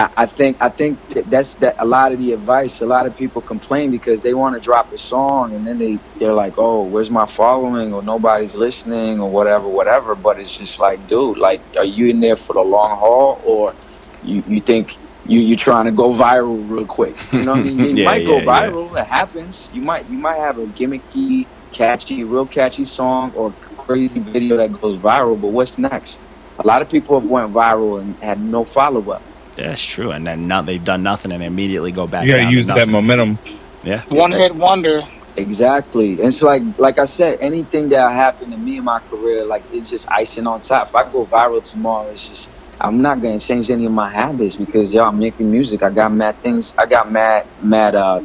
I, 0.00 0.10
I 0.24 0.26
think 0.26 0.58
I 0.60 0.70
think 0.70 1.00
that 1.10 1.30
that's 1.30 1.56
that 1.56 1.76
a 1.78 1.86
lot 1.86 2.12
of 2.12 2.18
the 2.18 2.32
advice. 2.32 2.80
A 2.80 2.86
lot 2.86 3.06
of 3.06 3.14
people 3.16 3.42
complain 3.42 3.90
because 3.90 4.22
they 4.22 4.34
want 4.34 4.54
to 4.54 4.60
drop 4.60 4.92
a 4.92 4.98
song 4.98 5.54
and 5.54 5.66
then 5.66 5.78
they 5.78 6.00
they're 6.16 6.34
like, 6.34 6.54
oh, 6.58 6.84
where's 6.86 7.10
my 7.10 7.26
following 7.26 7.92
or 7.92 8.02
nobody's 8.02 8.54
listening 8.54 9.20
or 9.20 9.30
whatever, 9.30 9.68
whatever. 9.68 10.14
But 10.16 10.38
it's 10.40 10.56
just 10.56 10.80
like, 10.80 11.06
dude, 11.06 11.38
like, 11.38 11.64
are 11.78 11.84
you 11.84 12.08
in 12.08 12.20
there 12.20 12.36
for 12.36 12.54
the 12.54 12.62
long 12.62 12.96
haul 12.98 13.40
or 13.44 13.76
you 14.20 14.42
you 14.46 14.60
think 14.60 14.98
you 15.24 15.40
you're 15.40 15.56
trying 15.56 15.86
to 15.86 15.92
go 15.92 16.12
viral 16.14 16.62
real 16.68 16.86
quick? 16.86 17.18
You 17.32 17.44
know 17.44 17.52
what 17.52 17.58
I 17.60 17.62
mean? 17.62 17.80
You 17.84 17.96
Yeah, 17.96 18.12
might 18.12 18.24
go 18.24 18.40
yeah, 18.40 18.44
yeah. 18.44 18.72
viral. 18.72 18.98
It 19.00 19.06
happens. 19.06 19.68
You 19.70 19.82
might 19.82 20.08
you 20.08 20.18
might 20.18 20.38
have 20.38 20.58
a 20.58 20.66
gimmicky, 20.66 21.48
catchy, 21.72 22.24
real 22.24 22.46
catchy 22.46 22.84
song 22.86 23.32
or 23.34 23.54
crazy 23.76 24.20
video 24.20 24.56
that 24.58 24.72
goes 24.72 24.98
viral. 24.98 25.40
But 25.40 25.48
what's 25.50 25.78
next? 25.78 26.20
A 26.58 26.66
lot 26.66 26.82
of 26.82 26.88
people 26.88 27.18
have 27.20 27.28
went 27.28 27.52
viral 27.52 28.00
and 28.00 28.16
had 28.20 28.40
no 28.40 28.64
follow 28.64 29.10
up. 29.10 29.29
That's 29.64 29.84
true. 29.84 30.10
And 30.10 30.26
then 30.26 30.48
now 30.48 30.62
they've 30.62 30.82
done 30.82 31.02
nothing 31.02 31.32
and 31.32 31.42
immediately 31.42 31.92
go 31.92 32.06
back. 32.06 32.24
You 32.24 32.32
gotta 32.32 32.44
down 32.44 32.52
use 32.52 32.66
that 32.66 32.88
momentum. 32.88 33.38
Yeah. 33.82 34.02
One 34.08 34.32
hit 34.32 34.54
wonder. 34.54 35.02
Exactly. 35.36 36.12
And 36.12 36.20
it's 36.20 36.42
like 36.42 36.62
like 36.78 36.98
I 36.98 37.04
said, 37.04 37.38
anything 37.40 37.88
that 37.90 38.12
happened 38.12 38.52
to 38.52 38.58
me 38.58 38.78
in 38.78 38.84
my 38.84 39.00
career, 39.00 39.44
like 39.44 39.62
it's 39.72 39.88
just 39.88 40.10
icing 40.10 40.46
on 40.46 40.60
top. 40.60 40.88
If 40.88 40.94
I 40.94 41.10
go 41.10 41.24
viral 41.26 41.62
tomorrow, 41.62 42.08
it's 42.08 42.28
just 42.28 42.48
I'm 42.80 43.02
not 43.02 43.20
gonna 43.20 43.38
change 43.38 43.70
any 43.70 43.84
of 43.84 43.92
my 43.92 44.08
habits 44.08 44.56
because 44.56 44.92
y'all 44.92 45.12
making 45.12 45.50
music. 45.50 45.82
I 45.82 45.90
got 45.90 46.12
mad 46.12 46.36
things. 46.38 46.74
I 46.76 46.86
got 46.86 47.10
mad 47.12 47.46
mad 47.62 47.94
uh 47.94 48.22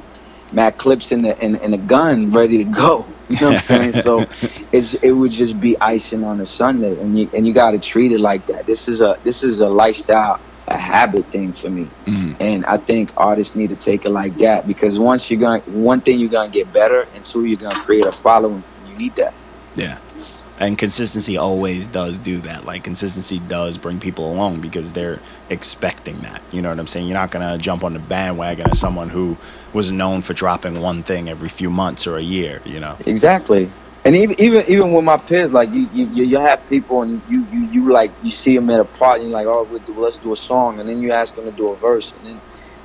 mad 0.51 0.77
clips 0.77 1.11
in 1.11 1.21
the 1.21 1.37
in, 1.43 1.57
in 1.57 1.71
the 1.71 1.77
gun 1.77 2.31
ready 2.31 2.57
to 2.59 2.63
go. 2.63 3.05
You 3.27 3.37
know 3.37 3.47
what 3.47 3.53
I'm 3.53 3.57
saying? 3.57 3.91
So 3.93 4.19
it's 4.71 4.93
it 4.95 5.11
would 5.11 5.31
just 5.31 5.59
be 5.59 5.75
icing 5.81 6.23
on 6.23 6.39
a 6.41 6.45
Sunday, 6.45 6.99
and 7.01 7.17
you 7.17 7.27
and 7.33 7.47
you 7.47 7.53
got 7.53 7.71
to 7.71 7.79
treat 7.79 8.11
it 8.11 8.19
like 8.19 8.45
that. 8.45 8.67
This 8.67 8.87
is 8.87 9.01
a 9.01 9.17
this 9.23 9.43
is 9.43 9.61
a 9.61 9.67
lifestyle, 9.67 10.39
a 10.67 10.77
habit 10.77 11.25
thing 11.27 11.53
for 11.53 11.69
me. 11.69 11.87
Mhm. 12.05 12.35
And 12.39 12.65
I 12.65 12.77
think 12.77 13.11
artists 13.17 13.55
need 13.55 13.69
to 13.69 13.75
take 13.75 14.05
it 14.05 14.09
like 14.09 14.37
that 14.39 14.67
because 14.67 14.97
once 14.97 15.29
you're 15.29 15.39
going, 15.39 15.61
to 15.61 15.71
one 15.71 16.01
thing 16.01 16.19
you're 16.19 16.29
gonna 16.29 16.49
get 16.49 16.71
better, 16.73 17.07
and 17.15 17.23
two 17.23 17.45
you're 17.45 17.59
gonna 17.59 17.79
create 17.81 18.05
a 18.05 18.11
following. 18.11 18.63
You 18.89 18.97
need 18.97 19.15
that. 19.15 19.33
Yeah. 19.75 19.97
And 20.57 20.77
consistency 20.77 21.35
always 21.37 21.85
does 21.85 22.17
do 22.17 22.39
that. 22.39 22.65
Like 22.65 22.83
consistency 22.83 23.39
does 23.39 23.77
bring 23.77 23.99
people 23.99 24.31
along 24.31 24.61
because 24.61 24.93
they're 24.93 25.19
expecting 25.49 26.19
that. 26.19 26.41
You 26.51 26.61
know 26.61 26.69
what 26.69 26.79
I'm 26.79 26.87
saying? 26.87 27.07
You're 27.07 27.17
not 27.17 27.29
gonna 27.29 27.57
jump 27.57 27.83
on 27.83 27.93
the 27.93 27.99
bandwagon 27.99 28.69
as 28.69 28.79
someone 28.79 29.09
who 29.09 29.37
was 29.73 29.91
known 29.91 30.21
for 30.21 30.33
dropping 30.33 30.81
one 30.81 31.03
thing 31.03 31.29
every 31.29 31.49
few 31.49 31.69
months 31.69 32.07
or 32.07 32.17
a 32.17 32.21
year. 32.21 32.61
You 32.65 32.79
know? 32.79 32.95
Exactly. 33.05 33.69
And 34.05 34.15
even 34.17 34.35
even 34.41 34.65
even 34.67 34.93
with 34.93 35.05
my 35.05 35.17
peers, 35.17 35.53
like 35.53 35.71
you 35.71 35.87
you 35.91 36.05
you 36.05 36.25
you 36.25 36.39
have 36.39 36.65
people 36.67 37.03
and 37.03 37.23
you 37.27 37.45
you 37.49 37.67
you 37.71 37.93
like 37.93 38.15
you 38.21 38.31
see 38.31 38.55
them 38.57 38.69
at 38.71 38.81
a 38.81 38.85
party, 38.85 39.23
and 39.23 39.31
you're 39.31 39.39
like, 39.39 39.47
oh, 39.47 39.65
we'll 39.69 39.81
do, 39.81 39.99
let's 39.99 40.19
do 40.19 40.33
a 40.33 40.37
song, 40.37 40.79
and 40.79 40.89
then 40.89 40.99
you 40.99 41.13
ask 41.13 41.35
them 41.35 41.45
to 41.45 41.53
do 41.53 41.71
a 41.71 41.77
verse, 41.79 42.13
and 42.13 42.25
then 42.25 42.41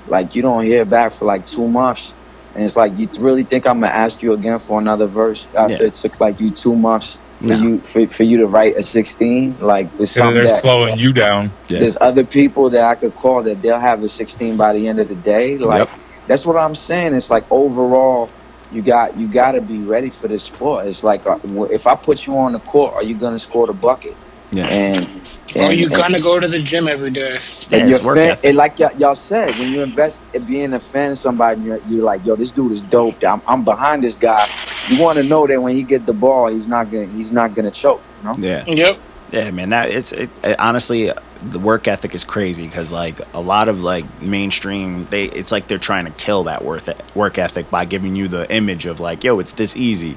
like 0.07 0.35
you 0.35 0.43
don't 0.43 0.65
hear 0.65 0.85
back 0.87 1.13
for 1.13 1.27
like 1.27 1.47
two 1.47 1.69
months, 1.69 2.17
and 2.55 2.65
it's 2.65 2.77
like 2.77 2.93
you 2.97 3.09
really 3.21 3.45
think 3.45 3.67
I'm 3.67 3.81
gonna 3.81 3.93
ask 3.95 4.23
you 4.23 4.35
again 4.35 4.61
for 4.61 4.81
another 4.81 5.09
verse 5.09 5.49
after 5.57 5.85
Yeah. 5.85 5.89
it 5.89 5.95
took 5.97 6.21
like 6.21 6.41
you 6.41 6.53
two 6.53 6.77
months 6.77 7.21
for 7.41 7.55
No. 7.55 7.57
you 7.57 7.83
for, 7.83 8.09
for 8.09 8.25
you 8.25 8.39
to 8.39 8.49
write 8.49 8.77
a 8.77 8.83
16, 8.83 9.59
like 9.61 9.91
it's 9.99 10.13
something 10.15 10.37
they're 10.37 10.45
that 10.45 10.61
slowing 10.61 10.99
you 10.99 11.13
down. 11.13 11.57
Yeah. 11.71 11.81
there's 11.81 11.99
other 12.01 12.25
people 12.27 12.71
that 12.71 12.83
I 12.85 12.97
could 12.97 13.15
call 13.15 13.43
that 13.45 13.63
they'll 13.63 13.81
have 13.81 14.03
a 14.03 14.09
16 14.09 14.57
by 14.59 14.75
the 14.75 14.89
end 14.89 15.01
of 15.01 15.09
the 15.09 15.17
day. 15.17 15.59
Like 15.59 15.81
Yep. 15.81 15.91
that's 16.27 16.47
what 16.47 16.57
I'm 16.57 16.75
saying. 16.77 17.15
It's 17.15 17.31
like 17.31 17.45
overall, 17.51 18.40
you 18.73 18.83
got 18.83 19.17
you 19.17 19.27
got 19.29 19.53
to 19.53 19.61
be 19.61 19.79
ready 19.79 20.11
for 20.11 20.29
this 20.29 20.45
sport. 20.45 20.87
It's 20.87 21.03
like 21.03 21.27
uh, 21.27 21.39
if 21.71 21.87
I 21.87 21.95
put 21.97 22.27
you 22.27 22.37
on 22.39 22.53
the 22.53 22.61
court, 22.61 22.95
are 22.95 23.03
you 23.03 23.15
gonna 23.15 23.39
score 23.39 23.67
the 23.67 23.73
bucket? 23.73 24.17
Yeah. 24.53 24.67
And 24.67 25.07
Or 25.55 25.63
and- 25.71 25.79
you 25.79 25.87
and- 25.87 25.95
gonna 25.95 26.21
go 26.21 26.41
to 26.41 26.49
the 26.49 26.59
gym 26.61 26.89
every 26.89 27.11
day. 27.11 27.41
Yeah, 27.69 27.79
and 27.79 27.89
it's 27.91 28.03
your 28.03 28.15
fan, 28.17 28.31
ethic. 28.33 28.45
and 28.49 28.57
like 28.57 28.79
y'all, 28.81 28.93
y'all 28.99 29.15
said, 29.15 29.51
when 29.59 29.73
you 29.73 29.83
invest 29.83 30.23
in 30.35 30.43
being 30.45 30.73
a 30.73 30.81
fan 30.81 31.13
of 31.13 31.19
somebody, 31.19 31.61
you're, 31.61 31.79
you're 31.89 32.03
like, 32.05 32.25
yo, 32.27 32.35
this 32.37 32.51
dude 32.51 32.73
is 32.73 32.81
dope. 32.81 33.23
I'm, 33.25 33.41
I'm 33.47 33.63
behind 33.65 34.03
this 34.03 34.17
guy. 34.17 34.45
You 34.89 35.01
want 35.01 35.19
to 35.19 35.23
know 35.25 35.47
that 35.47 35.61
when 35.63 35.77
he 35.77 35.83
get 35.85 36.05
the 36.05 36.13
ball, 36.13 36.49
he's 36.49 36.67
not 36.67 36.91
gonna 36.91 37.07
he's 37.07 37.31
not 37.33 37.55
gonna 37.55 37.71
choke. 37.71 38.03
You 38.23 38.29
know? 38.29 38.35
Yeah. 38.39 38.65
Yep. 38.67 38.99
Yeah, 39.31 39.51
man. 39.53 39.69
That 39.71 39.91
it's 39.91 40.13
it, 40.13 40.31
it- 40.43 40.59
honestly 40.59 41.13
the 41.43 41.59
work 41.59 41.89
ethic 41.89 42.15
is 42.15 42.25
crazy 42.25 42.67
because 42.67 42.93
like 42.93 43.17
a 43.35 43.41
lot 43.41 43.69
of 43.69 43.83
like 43.83 44.05
mainstream 44.23 45.07
they 45.11 45.25
it's 45.25 45.51
like 45.53 45.67
they're 45.69 45.79
trying 45.79 46.05
to 46.05 46.11
kill 46.13 46.45
that 46.45 46.65
worth 46.65 46.89
work 47.17 47.39
ethic 47.39 47.71
by 47.71 47.85
giving 47.85 48.15
you 48.17 48.29
the 48.29 48.51
image 48.53 48.87
of 48.87 49.01
like 49.01 49.25
yo 49.25 49.39
it's 49.39 49.53
this 49.53 49.77
easy, 49.77 50.17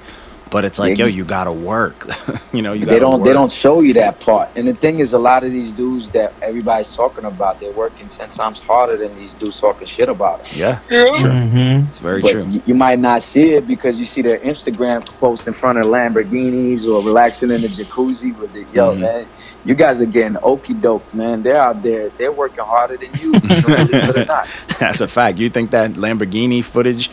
but 0.52 0.66
it's 0.66 0.80
like 0.80 0.98
yo 0.98 1.06
you 1.08 1.24
gotta 1.26 1.52
work. 1.52 2.06
you 2.54 2.62
know 2.62 2.74
you 2.74 2.82
they 2.86 3.00
gotta 3.00 3.00
don't 3.00 3.20
work. 3.22 3.28
they 3.28 3.34
don't 3.34 3.52
show 3.52 3.80
you 3.82 3.94
that 3.94 4.20
part 4.20 4.50
and 4.56 4.68
the 4.68 4.74
thing 4.74 5.00
is 5.00 5.14
a 5.14 5.18
lot 5.18 5.44
of 5.44 5.52
these 5.52 5.72
dudes 5.72 6.10
that 6.10 6.32
everybody's 6.42 6.96
talking 6.96 7.26
about 7.26 7.60
they're 7.60 7.72
working 7.72 8.08
10 8.10 8.30
times 8.30 8.60
harder 8.60 8.96
than 8.98 9.16
these 9.18 9.34
dudes 9.34 9.60
talking 9.60 9.88
shit 9.88 10.10
about 10.10 10.40
it 10.42 10.56
Yeah, 10.56 10.80
Yeah. 10.92 11.08
Mm-hmm. 11.18 11.88
it's 11.88 12.00
very 12.00 12.22
but 12.22 12.32
true. 12.32 12.44
You, 12.46 12.62
you 12.68 12.76
might 12.76 13.00
not 13.00 13.24
see 13.24 13.54
it 13.54 13.66
because 13.68 14.00
you 14.00 14.06
see 14.06 14.22
their 14.22 14.38
instagram 14.40 15.04
post 15.20 15.48
in 15.48 15.54
front 15.54 15.80
of 15.80 15.86
lamborghinis 15.86 16.86
or 16.86 17.02
relaxing 17.04 17.50
in 17.52 17.62
the 17.62 17.68
jacuzzi 17.70 18.38
with 18.38 18.56
it 18.56 18.68
yo 18.74 18.96
Mhm. 18.96 19.00
man 19.00 19.26
you 19.66 19.76
guys 19.76 20.02
are 20.02 20.06
getting 20.06 20.38
okey 20.44 20.74
doke 20.74 21.14
man 21.14 21.42
they're 21.44 21.58
out 21.58 21.82
there 21.84 22.10
they're 22.10 22.32
working 22.32 22.64
harder 22.64 22.98
than 22.98 23.12
you, 23.14 23.28
you 23.28 23.32
know, 23.32 23.40
believe 23.40 23.94
it 23.94 24.18
or 24.18 24.26
not 24.26 24.48
That's 24.80 25.00
a 25.02 25.08
fact. 25.08 25.38
You 25.38 25.48
think 25.50 25.72
that 25.72 25.92
Lamborghini 25.92 26.62
footage 26.64 27.10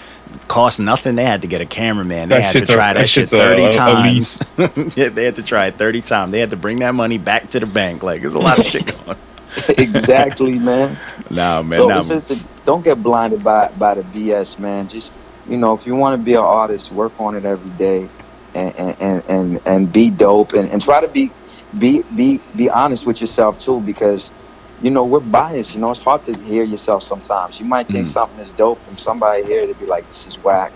cost 0.48 0.81
nothing? 0.81 1.14
They 1.14 1.24
had 1.24 1.43
to 1.43 1.48
get 1.48 1.60
a 1.60 1.66
cameraman. 1.66 2.28
They 2.28 2.36
That 2.36 2.44
had 2.44 2.52
to 2.52 2.59
shit's 2.60 2.70
a, 2.70 2.74
try 2.74 2.93
that, 2.94 3.01
that 3.01 3.09
shit 3.09 3.22
it's 3.24 3.32
a- 3.32 3.39
30 3.39 3.62
a- 3.62 3.68
a 3.68 3.70
times. 3.70 4.55
yeah, 4.97 5.09
they 5.10 5.24
had 5.24 5.36
to 5.36 5.44
try 5.44 5.66
it 5.66 5.74
30 5.74 6.01
times. 6.01 6.32
They 6.32 6.40
had 6.40 6.51
to 6.51 6.56
bring 6.56 6.81
that 6.81 6.94
money 6.94 7.18
back 7.18 7.51
to 7.51 7.60
the 7.60 7.66
bank. 7.66 8.02
Like, 8.02 8.22
there's 8.22 8.35
a 8.35 8.39
lot 8.40 8.59
of 8.59 8.64
shit 8.66 8.86
going 8.86 9.10
on. 9.10 9.16
exactly, 9.78 10.59
man. 10.59 10.97
Nah, 11.31 11.62
man. 11.62 11.78
so 11.78 11.89
nah, 11.89 11.98
it's 11.98 12.09
just 12.09 12.31
a- 12.32 12.44
don't 12.64 12.82
get 12.85 13.01
blinded 13.02 13.43
by 13.44 13.68
by 13.78 13.94
the 13.94 14.02
BS, 14.02 14.59
man. 14.59 14.89
Just 14.89 15.12
you 15.48 15.56
know, 15.56 15.74
if 15.74 15.86
you 15.86 15.94
want 15.94 16.18
to 16.20 16.24
be 16.24 16.35
an 16.35 16.40
artist, 16.40 16.90
work 16.93 17.12
on 17.20 17.35
it 17.36 17.44
every 17.44 17.70
day, 17.72 18.09
and 18.55 18.74
and 18.77 18.97
and 19.01 19.22
and, 19.28 19.60
and 19.66 19.93
be 19.93 20.10
dope, 20.10 20.52
and, 20.55 20.68
and 20.70 20.82
try 20.82 21.01
to 21.01 21.09
be 21.09 21.31
be 21.76 22.05
be 22.14 22.42
be 22.55 22.70
honest 22.70 23.06
with 23.06 23.20
yourself 23.20 23.59
too, 23.59 23.80
because 23.82 24.32
you 24.80 24.90
know 24.90 25.05
we're 25.06 25.20
biased. 25.20 25.74
You 25.74 25.80
know, 25.80 25.90
it's 25.90 26.02
hard 26.05 26.24
to 26.26 26.34
hear 26.34 26.64
yourself 26.64 27.02
sometimes. 27.05 27.60
You 27.60 27.66
might 27.66 27.90
think 27.90 28.06
Mhm. 28.06 28.12
something 28.12 28.38
is 28.40 28.52
dope 28.52 28.84
from 28.84 28.98
somebody 28.98 29.44
here 29.44 29.66
to 29.66 29.74
be 29.74 29.86
like, 29.86 30.06
this 30.09 30.26
is 30.26 30.38
whack. 30.38 30.74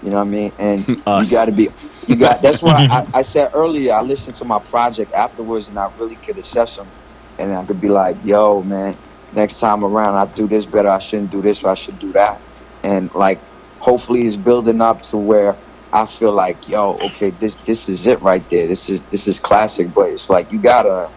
You 0.00 0.10
know 0.10 0.18
what 0.18 0.22
I 0.24 0.30
mean? 0.30 0.52
And 0.58 0.86
Us. 1.06 1.32
you 1.32 1.36
got 1.36 1.46
to 1.46 1.52
be. 1.52 1.70
You 2.06 2.16
got. 2.16 2.42
That's 2.42 2.62
why 2.62 2.84
I, 2.90 3.04
I 3.14 3.22
said 3.22 3.50
earlier. 3.54 3.94
I 3.94 4.02
listened 4.02 4.36
to 4.36 4.44
my 4.44 4.60
project 4.60 5.12
afterwards, 5.14 5.68
and 5.68 5.78
I 5.78 5.88
really 5.96 6.16
could 6.16 6.38
assess 6.38 6.76
them, 6.76 6.92
and 7.38 7.54
I 7.54 7.64
could 7.64 7.80
be 7.80 7.88
like, 7.88 8.18
"Yo, 8.22 8.62
man, 8.62 8.98
next 9.32 9.58
time 9.58 9.84
around, 9.84 10.16
I 10.16 10.26
do 10.26 10.48
this 10.48 10.66
better. 10.66 10.90
I 10.90 10.98
shouldn't 11.00 11.30
do 11.30 11.42
this, 11.42 11.64
or 11.64 11.70
I 11.70 11.74
should 11.74 11.98
do 11.98 12.12
that." 12.12 12.42
And 12.84 13.10
like, 13.14 13.42
hopefully, 13.80 14.26
it's 14.26 14.36
building 14.36 14.80
up 14.82 15.02
to 15.04 15.18
where 15.18 15.58
I 15.92 16.06
feel 16.06 16.32
like, 16.32 16.68
"Yo, 16.68 16.98
okay, 17.06 17.30
this 17.30 17.56
this 17.66 17.88
is 17.88 18.06
it 18.06 18.22
right 18.22 18.48
there. 18.50 18.68
This 18.68 18.88
is 18.88 19.04
this 19.10 19.26
is 19.28 19.40
classic." 19.40 19.94
But 19.94 20.10
it's 20.10 20.30
like 20.30 20.48
you 20.50 20.60
gotta. 20.60 21.08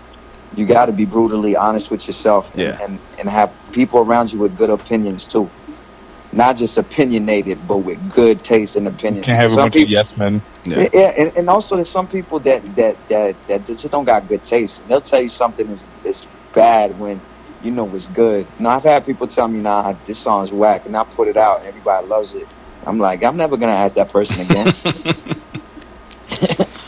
You 0.51 0.65
got 0.65 0.87
to 0.87 0.93
be 0.93 1.05
brutally 1.05 1.55
honest 1.55 1.91
with 1.91 2.07
yourself 2.07 2.51
and, 2.53 2.61
Yeah. 2.61 2.77
and, 2.83 3.01
and 3.19 3.29
have 3.29 3.51
people 3.71 3.99
around 4.01 4.33
you 4.33 4.39
with 4.39 4.55
good 4.55 4.71
opinions 4.71 5.27
too. 5.27 5.53
Not 6.31 6.57
just 6.57 6.77
opinionated, 6.77 7.67
but 7.67 7.79
with 7.79 8.07
good 8.09 8.43
taste 8.43 8.75
and 8.75 8.87
opinion. 8.87 9.23
Can't 9.25 9.39
have 9.39 9.53
a 9.53 9.55
bunch 9.57 9.75
people, 9.75 9.85
of 9.85 9.91
yes 9.91 10.17
men. 10.17 10.43
Yeah. 10.65 10.87
yeah, 10.93 11.11
and, 11.17 11.33
and 11.37 11.49
also 11.49 11.75
there's 11.75 11.91
some 11.91 12.07
people 12.07 12.39
that 12.41 12.63
that 12.75 13.07
that 13.09 13.47
that 13.47 13.65
just 13.65 13.89
don't 13.89 14.05
got 14.05 14.27
good 14.27 14.43
taste. 14.43 14.79
And 14.79 14.89
they'll 14.89 15.01
tell 15.01 15.21
you 15.21 15.29
something 15.29 15.69
is 15.71 15.85
is 16.03 16.27
bad 16.53 16.97
when 16.97 17.23
you 17.59 17.71
know 17.71 17.93
it's 17.95 18.07
good. 18.07 18.51
Now 18.59 18.71
I've 18.71 18.83
had 18.85 19.05
people 19.05 19.27
tell 19.27 19.47
me, 19.47 19.59
"Nah, 19.61 19.95
this 20.05 20.21
song's 20.21 20.53
whack," 20.53 20.83
and 20.85 20.97
I 20.97 21.05
put 21.15 21.29
it 21.29 21.37
out, 21.37 21.59
and 21.59 21.67
everybody 21.67 22.05
loves 22.07 22.35
it. 22.35 22.49
I'm 22.85 22.97
like, 22.99 23.23
I'm 23.23 23.38
never 23.38 23.57
gonna 23.57 23.72
ask 23.73 23.95
that 23.95 24.10
person 24.10 24.41
again. 24.41 24.73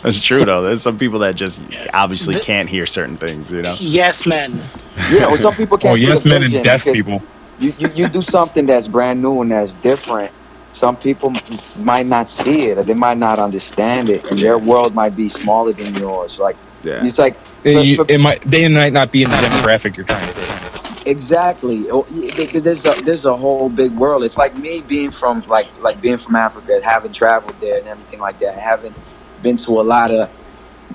That's 0.03 0.19
true, 0.19 0.45
though. 0.45 0.63
There's 0.63 0.81
some 0.81 0.97
people 0.97 1.19
that 1.19 1.35
just 1.35 1.61
obviously 1.93 2.39
can't 2.39 2.68
hear 2.68 2.85
certain 2.88 3.18
things, 3.18 3.51
you 3.51 3.61
know? 3.61 3.76
Yes, 3.80 4.26
men. 4.26 4.59
yeah, 5.11 5.27
well, 5.27 5.38
some 5.38 5.53
people 5.53 5.77
can't. 5.77 5.93
Oh, 5.93 5.95
see 5.95 6.07
yes 6.07 6.23
the 6.23 6.30
men 6.30 6.43
and 6.43 6.63
deaf 6.63 6.84
people. 6.85 7.22
You, 7.59 7.73
you 7.77 7.88
you 7.93 8.07
do 8.07 8.22
something 8.23 8.65
that's 8.65 8.88
brand 8.88 9.22
new 9.22 9.41
and 9.41 9.51
that's 9.51 9.73
different. 9.73 10.31
Some 10.73 10.95
people 10.95 11.34
might 11.80 12.05
not 12.07 12.30
see 12.30 12.69
it, 12.69 12.77
or 12.80 12.84
they 12.84 12.93
might 12.95 13.18
not 13.19 13.38
understand 13.38 14.09
it, 14.09 14.23
and 14.31 14.39
their 14.39 14.57
world 14.57 14.95
might 14.95 15.15
be 15.15 15.30
smaller 15.30 15.73
than 15.73 15.93
yours. 15.95 16.39
Like 16.39 16.55
Yeah. 16.84 17.05
it's 17.05 17.19
like 17.19 17.35
It, 17.63 17.73
for- 17.73 17.80
you- 17.81 17.95
for- 17.97 18.05
it 18.07 18.19
might 18.19 18.41
they 18.41 18.68
might 18.69 18.93
not 18.93 19.11
be 19.11 19.22
in 19.23 19.30
the 19.30 19.35
demographic 19.35 19.95
you're 19.97 20.05
trying 20.07 20.27
to 20.34 20.39
hit. 20.39 20.70
Exactly. 21.05 21.87
Oh, 21.91 22.05
There's 22.11 22.85
a 22.85 22.95
there's 23.03 23.25
a 23.25 23.35
whole 23.37 23.69
big 23.69 23.91
world. 23.93 24.23
It's 24.23 24.37
like 24.37 24.55
me 24.55 24.81
being 24.83 25.11
from 25.11 25.41
like 25.47 25.77
like 25.77 25.99
being 26.01 26.19
from 26.19 26.35
Africa, 26.35 26.79
having 26.83 27.13
traveled 27.13 27.59
there 27.59 27.79
and 27.79 27.87
everything 27.87 28.19
like 28.19 28.39
that, 28.39 28.57
having 28.59 28.95
been 29.39 29.57
to 29.57 29.81
a 29.81 29.83
lot 29.83 30.11
of 30.11 30.29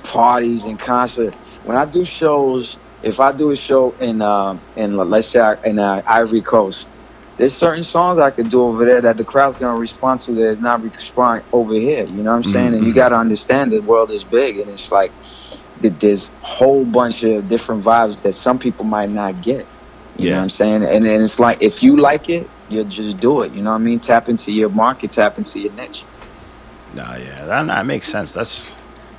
parties 0.04 0.66
and 0.66 0.80
concerts. 0.80 1.38
When 1.62 1.76
I 1.76 1.86
do 1.86 2.04
shows, 2.04 2.78
if 3.02 3.20
I 3.20 3.32
do 3.32 3.50
a 3.52 3.56
show 3.56 3.96
in 4.00 4.22
um 4.22 4.64
in 4.76 4.96
let's 4.96 5.30
say 5.32 5.40
I- 5.40 5.56
in 5.64 5.78
uh, 5.78 6.02
Ivory 6.06 6.42
Coast, 6.42 6.88
there's 7.38 7.56
certain 7.58 7.84
songs 7.84 8.20
I 8.20 8.30
could 8.30 8.50
do 8.50 8.62
over 8.62 8.84
there 8.86 9.02
that 9.02 9.18
the 9.18 9.24
crowd's 9.24 9.58
gonna 9.58 9.76
respond 9.76 10.20
to 10.22 10.34
that 10.36 10.60
not 10.60 10.82
respond 10.82 11.44
over 11.52 11.74
here. 11.74 12.04
You 12.06 12.22
know 12.24 12.30
what 12.30 12.38
I'm 12.38 12.44
saying? 12.44 12.74
And 12.74 12.84
you 12.84 12.92
Mhm. 12.92 12.96
got 12.96 13.10
to 13.10 13.16
understand 13.16 13.72
the 13.72 13.80
world 13.82 14.12
is 14.12 14.24
big, 14.24 14.58
and 14.58 14.70
it's 14.70 14.90
like 14.92 15.14
that 15.78 16.00
there's 16.00 16.30
a 16.30 16.46
whole 16.46 16.86
bunch 16.86 17.22
of 17.24 17.48
different 17.48 17.84
vibes 17.84 18.22
that 18.22 18.34
some 18.34 18.58
people 18.58 18.86
might 18.86 19.10
not 19.10 19.40
get. 19.40 19.68
You 20.18 20.26
know 20.26 20.30
Yeah. 20.30 20.36
what 20.38 20.42
I'm 20.44 20.50
saying? 20.50 20.84
And 20.84 21.04
then 21.04 21.22
it's 21.22 21.38
like 21.38 21.62
if 21.62 21.82
you 21.82 21.96
like 21.96 22.28
it, 22.28 22.50
you 22.68 22.84
just 22.84 23.18
do 23.20 23.42
it. 23.42 23.52
You 23.52 23.62
know 23.62 23.70
what 23.70 23.76
I 23.76 23.84
mean? 23.84 24.00
Tap 24.00 24.28
into 24.28 24.52
your 24.52 24.70
market, 24.70 25.12
tap 25.12 25.38
into 25.38 25.58
your 25.60 25.72
niche. 25.72 26.04
Nah, 26.94 27.16
yeah, 27.16 27.44
that, 27.44 27.66
that 27.66 27.86
makes 27.86 28.06
sense. 28.06 28.32
That's 28.32 28.76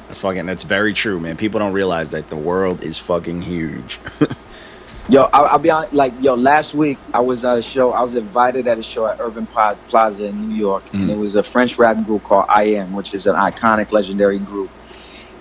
that's 0.08 0.20
fucking. 0.22 0.46
That's 0.46 0.64
very 0.64 0.94
true, 0.94 1.20
man. 1.20 1.38
People 1.38 1.60
don't 1.60 1.74
realize 1.74 2.12
that 2.12 2.30
the 2.30 2.38
world 2.38 2.82
is 2.84 2.98
fucking 2.98 3.44
huge. 3.44 4.00
Yo, 5.10 5.30
I'll, 5.32 5.46
I'll 5.46 5.60
be 5.60 5.70
honest. 5.70 5.94
Like, 5.94 6.14
yo, 6.20 6.36
last 6.36 6.74
week 6.74 6.98
I 7.14 7.22
was 7.22 7.46
at 7.46 7.58
a 7.58 7.62
show. 7.62 7.94
I 7.94 8.02
was 8.02 8.16
invited 8.16 8.68
at 8.68 8.78
a 8.78 8.84
show 8.84 9.08
at 9.08 9.22
Irving 9.22 9.48
Plaza 9.48 10.26
in 10.26 10.50
New 10.50 10.54
York, 10.56 10.84
and 10.92 11.10
Mhm. 11.10 11.14
it 11.14 11.18
was 11.18 11.36
a 11.38 11.44
French 11.44 11.78
rap 11.78 12.04
group 12.06 12.24
called 12.24 12.46
IAM, 12.50 12.92
which 12.92 13.14
is 13.14 13.26
an 13.26 13.36
iconic, 13.36 13.94
legendary 13.94 14.38
group. 14.40 14.70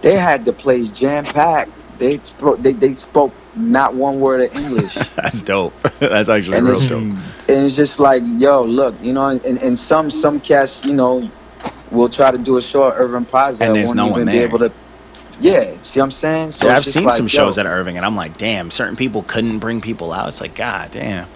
They 0.02 0.14
had 0.16 0.44
the 0.44 0.52
place 0.52 0.90
jam 0.90 1.24
packed. 1.24 1.72
They 1.98 2.18
spoke. 2.18 2.62
They, 2.62 2.74
they 2.74 2.94
spoke 2.94 3.34
not 3.56 3.94
one 3.94 4.20
word 4.20 4.42
of 4.42 4.56
English. 4.56 4.94
that's 5.16 5.42
dope. 5.42 5.74
that's 5.98 6.28
actually 6.28 6.58
And 6.58 6.66
real 6.68 6.80
dope. 6.80 7.00
and 7.00 7.22
it's 7.48 7.76
just 7.76 7.98
like, 8.00 8.22
yo, 8.24 8.62
look, 8.62 8.94
you 9.02 9.12
know, 9.12 9.28
and, 9.28 9.44
and 9.44 9.78
some 9.78 10.10
some 10.10 10.40
cats, 10.40 10.84
you 10.84 10.92
know, 10.94 11.28
will 11.90 12.08
try 12.08 12.30
to 12.30 12.38
do 12.38 12.56
a 12.58 12.62
show 12.62 12.88
at 12.88 12.94
Irving 12.98 13.24
Plaza 13.24 13.64
And 13.64 13.74
there's 13.74 13.94
no 13.94 14.08
one 14.08 14.24
be 14.26 14.32
there. 14.32 14.44
able 14.48 14.58
to. 14.60 14.72
Yeah, 15.38 15.74
see 15.82 16.00
what 16.00 16.04
I'm 16.06 16.10
saying? 16.12 16.52
So 16.52 16.66
yeah, 16.66 16.76
I've 16.76 16.84
seen 16.84 17.04
like, 17.04 17.14
some 17.14 17.24
yo, 17.24 17.28
shows 17.28 17.58
at 17.58 17.66
Irving, 17.66 17.96
and 17.98 18.06
I'm 18.06 18.16
like, 18.16 18.38
damn, 18.38 18.70
certain 18.70 18.96
people 18.96 19.22
couldn't 19.22 19.58
bring 19.58 19.80
people 19.82 20.12
out. 20.12 20.28
It's 20.28 20.40
like, 20.40 20.54
god 20.54 20.90
damn. 20.92 21.28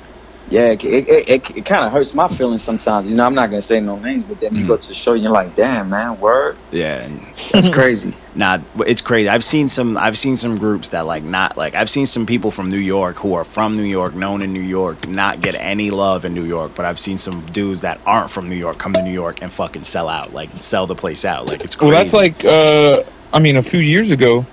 Yeah, 0.50 0.72
it 0.72 0.84
it, 0.84 1.08
it, 1.08 1.28
it, 1.28 1.56
it 1.58 1.64
kind 1.64 1.86
of 1.86 1.92
hurts 1.92 2.12
my 2.12 2.26
feelings 2.26 2.62
sometimes. 2.62 3.08
You 3.08 3.14
know, 3.14 3.24
I'm 3.24 3.34
not 3.36 3.50
gonna 3.50 3.62
say 3.62 3.78
no 3.80 3.96
names, 4.00 4.24
but 4.24 4.40
then 4.40 4.52
you 4.54 4.64
Mhm. 4.64 4.68
go 4.68 4.76
to 4.76 4.88
the 4.88 4.94
show, 4.94 5.12
and 5.12 5.22
you're 5.22 5.30
like, 5.30 5.54
damn, 5.54 5.88
man, 5.90 6.18
word, 6.18 6.56
Yeah, 6.72 7.02
and 7.04 7.20
that's 7.52 7.68
crazy. 7.68 8.12
Nah, 8.34 8.58
it's 8.80 9.00
crazy. 9.00 9.28
I've 9.28 9.44
seen 9.44 9.68
some. 9.68 9.96
I've 9.96 10.18
seen 10.18 10.36
some 10.36 10.56
groups 10.56 10.88
that 10.90 11.06
like 11.06 11.22
not 11.22 11.56
like. 11.56 11.74
I've 11.76 11.88
seen 11.88 12.04
some 12.04 12.26
people 12.26 12.50
from 12.50 12.68
New 12.68 12.78
York 12.78 13.16
who 13.16 13.34
are 13.34 13.44
from 13.44 13.76
New 13.76 13.84
York, 13.84 14.14
known 14.14 14.42
in 14.42 14.52
New 14.52 14.60
York, 14.60 15.06
not 15.08 15.40
get 15.40 15.54
any 15.54 15.90
love 15.90 16.24
in 16.24 16.34
New 16.34 16.44
York. 16.44 16.72
But 16.74 16.84
I've 16.84 16.98
seen 16.98 17.16
some 17.18 17.46
dudes 17.46 17.82
that 17.82 18.00
aren't 18.04 18.30
from 18.30 18.48
New 18.48 18.56
York 18.56 18.76
come 18.78 18.92
to 18.94 19.02
New 19.02 19.12
York 19.12 19.42
and 19.42 19.52
fucking 19.52 19.84
sell 19.84 20.08
out, 20.08 20.32
like 20.32 20.50
sell 20.58 20.86
the 20.88 20.96
place 20.96 21.24
out. 21.24 21.46
Like 21.46 21.62
it's 21.64 21.76
crazy. 21.76 21.92
Well, 21.92 22.00
that's 22.02 22.12
like 22.14 22.44
uh, 22.44 23.02
I 23.32 23.38
mean, 23.38 23.56
a 23.56 23.62
few 23.62 23.80
years 23.80 24.10
ago. 24.10 24.44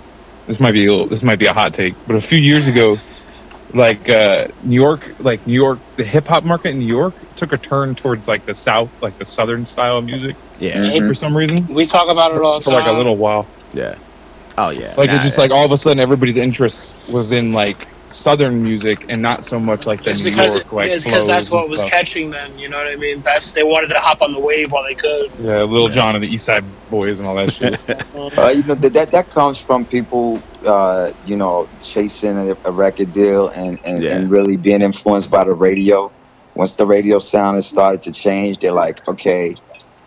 This 0.46 0.60
might 0.62 0.72
be 0.74 0.86
a 0.86 0.92
little, 0.92 1.08
this 1.08 1.24
might 1.24 1.40
be 1.40 1.48
a 1.48 1.54
hot 1.54 1.74
take, 1.74 1.94
but 2.08 2.16
a 2.16 2.22
few 2.22 2.40
years 2.40 2.70
ago, 2.70 2.96
like 3.74 4.10
uh, 4.10 4.48
New 4.64 4.76
York, 4.76 5.02
like 5.20 5.46
New 5.46 5.54
York, 5.54 5.80
the 5.98 6.04
hip 6.04 6.28
hop 6.28 6.44
market 6.44 6.70
in 6.70 6.80
New 6.80 6.86
York 6.86 7.14
took 7.36 7.54
a 7.54 7.58
turn 7.58 7.96
towards 7.96 8.28
like 8.28 8.46
the 8.46 8.56
south, 8.56 8.90
like 9.02 9.18
the 9.18 9.26
southern 9.26 9.66
style 9.66 9.98
of 9.98 10.06
music 10.06 10.36
yeah, 10.60 10.78
Mhm. 10.78 11.08
for 11.08 11.14
some 11.14 11.36
reason 11.36 11.68
We 11.68 11.86
talk 11.86 12.10
about 12.10 12.34
it 12.34 12.42
all 12.42 12.60
the 12.60 12.64
for 12.66 12.72
like 12.72 12.88
a 12.88 12.92
little 12.92 13.18
while. 13.18 13.46
yeah. 13.74 13.96
Oh 14.58 14.70
yeah. 14.70 14.94
Like 14.98 15.10
Nah, 15.10 15.18
it's 15.18 15.26
just 15.26 15.38
like 15.38 15.52
all 15.52 15.66
of 15.66 15.72
a 15.72 15.78
sudden 15.78 16.00
everybody's 16.00 16.38
interest 16.38 16.98
was 17.10 17.32
in 17.32 17.54
like 17.54 17.88
southern 18.08 18.64
music 18.64 19.06
and 19.10 19.22
not 19.22 19.44
so 19.44 19.60
much 19.60 19.86
like 19.86 20.04
the 20.04 20.12
It's 20.12 20.24
New 20.24 20.32
because, 20.32 20.54
York 20.56 20.68
it, 20.68 20.72
like 20.72 20.90
it's 20.92 21.06
because 21.06 21.28
that's 21.28 21.52
what 21.52 21.70
was 21.70 21.82
stuff. 21.82 21.92
catching 21.92 22.32
them. 22.32 22.58
You 22.58 22.70
know 22.70 22.78
what 22.78 22.92
I 22.92 22.96
mean? 22.96 23.22
That's 23.22 23.52
they 23.54 23.64
wanted 23.64 23.88
to 23.90 24.00
hop 24.00 24.22
on 24.22 24.34
the 24.34 24.40
wave 24.40 24.72
while 24.72 24.84
they 24.84 24.96
could. 24.96 25.32
Yeah, 25.38 25.64
Lil 25.64 25.90
Jon 25.90 26.16
and 26.16 26.24
the 26.24 26.28
East 26.28 26.46
Side 26.46 26.64
Boyz 26.90 27.20
and 27.20 27.28
all 27.28 27.36
that 27.36 27.52
shit. 27.52 27.80
Uh, 28.38 28.50
you 28.50 28.64
know 28.64 28.76
that, 28.76 28.94
that 28.94 29.12
that 29.12 29.30
comes 29.30 29.60
from 29.60 29.86
people, 29.86 30.48
uh, 30.66 31.12
you 31.22 31.36
know, 31.38 31.70
chasing 31.82 32.38
a, 32.38 32.56
a 32.66 32.72
record 32.72 33.12
deal 33.12 33.50
and 33.50 33.80
and, 33.84 34.02
Yeah. 34.04 34.16
and 34.16 34.30
really 34.30 34.58
being 34.58 34.82
influenced 34.82 35.30
by 35.30 35.44
the 35.44 35.54
radio. 35.54 36.14
Once 36.56 36.76
the 36.76 36.88
radio 36.88 37.20
sound 37.20 37.56
has 37.56 37.68
started 37.68 38.02
to 38.04 38.12
change, 38.12 38.60
they're 38.60 38.74
like, 38.74 39.02
okay, 39.08 39.60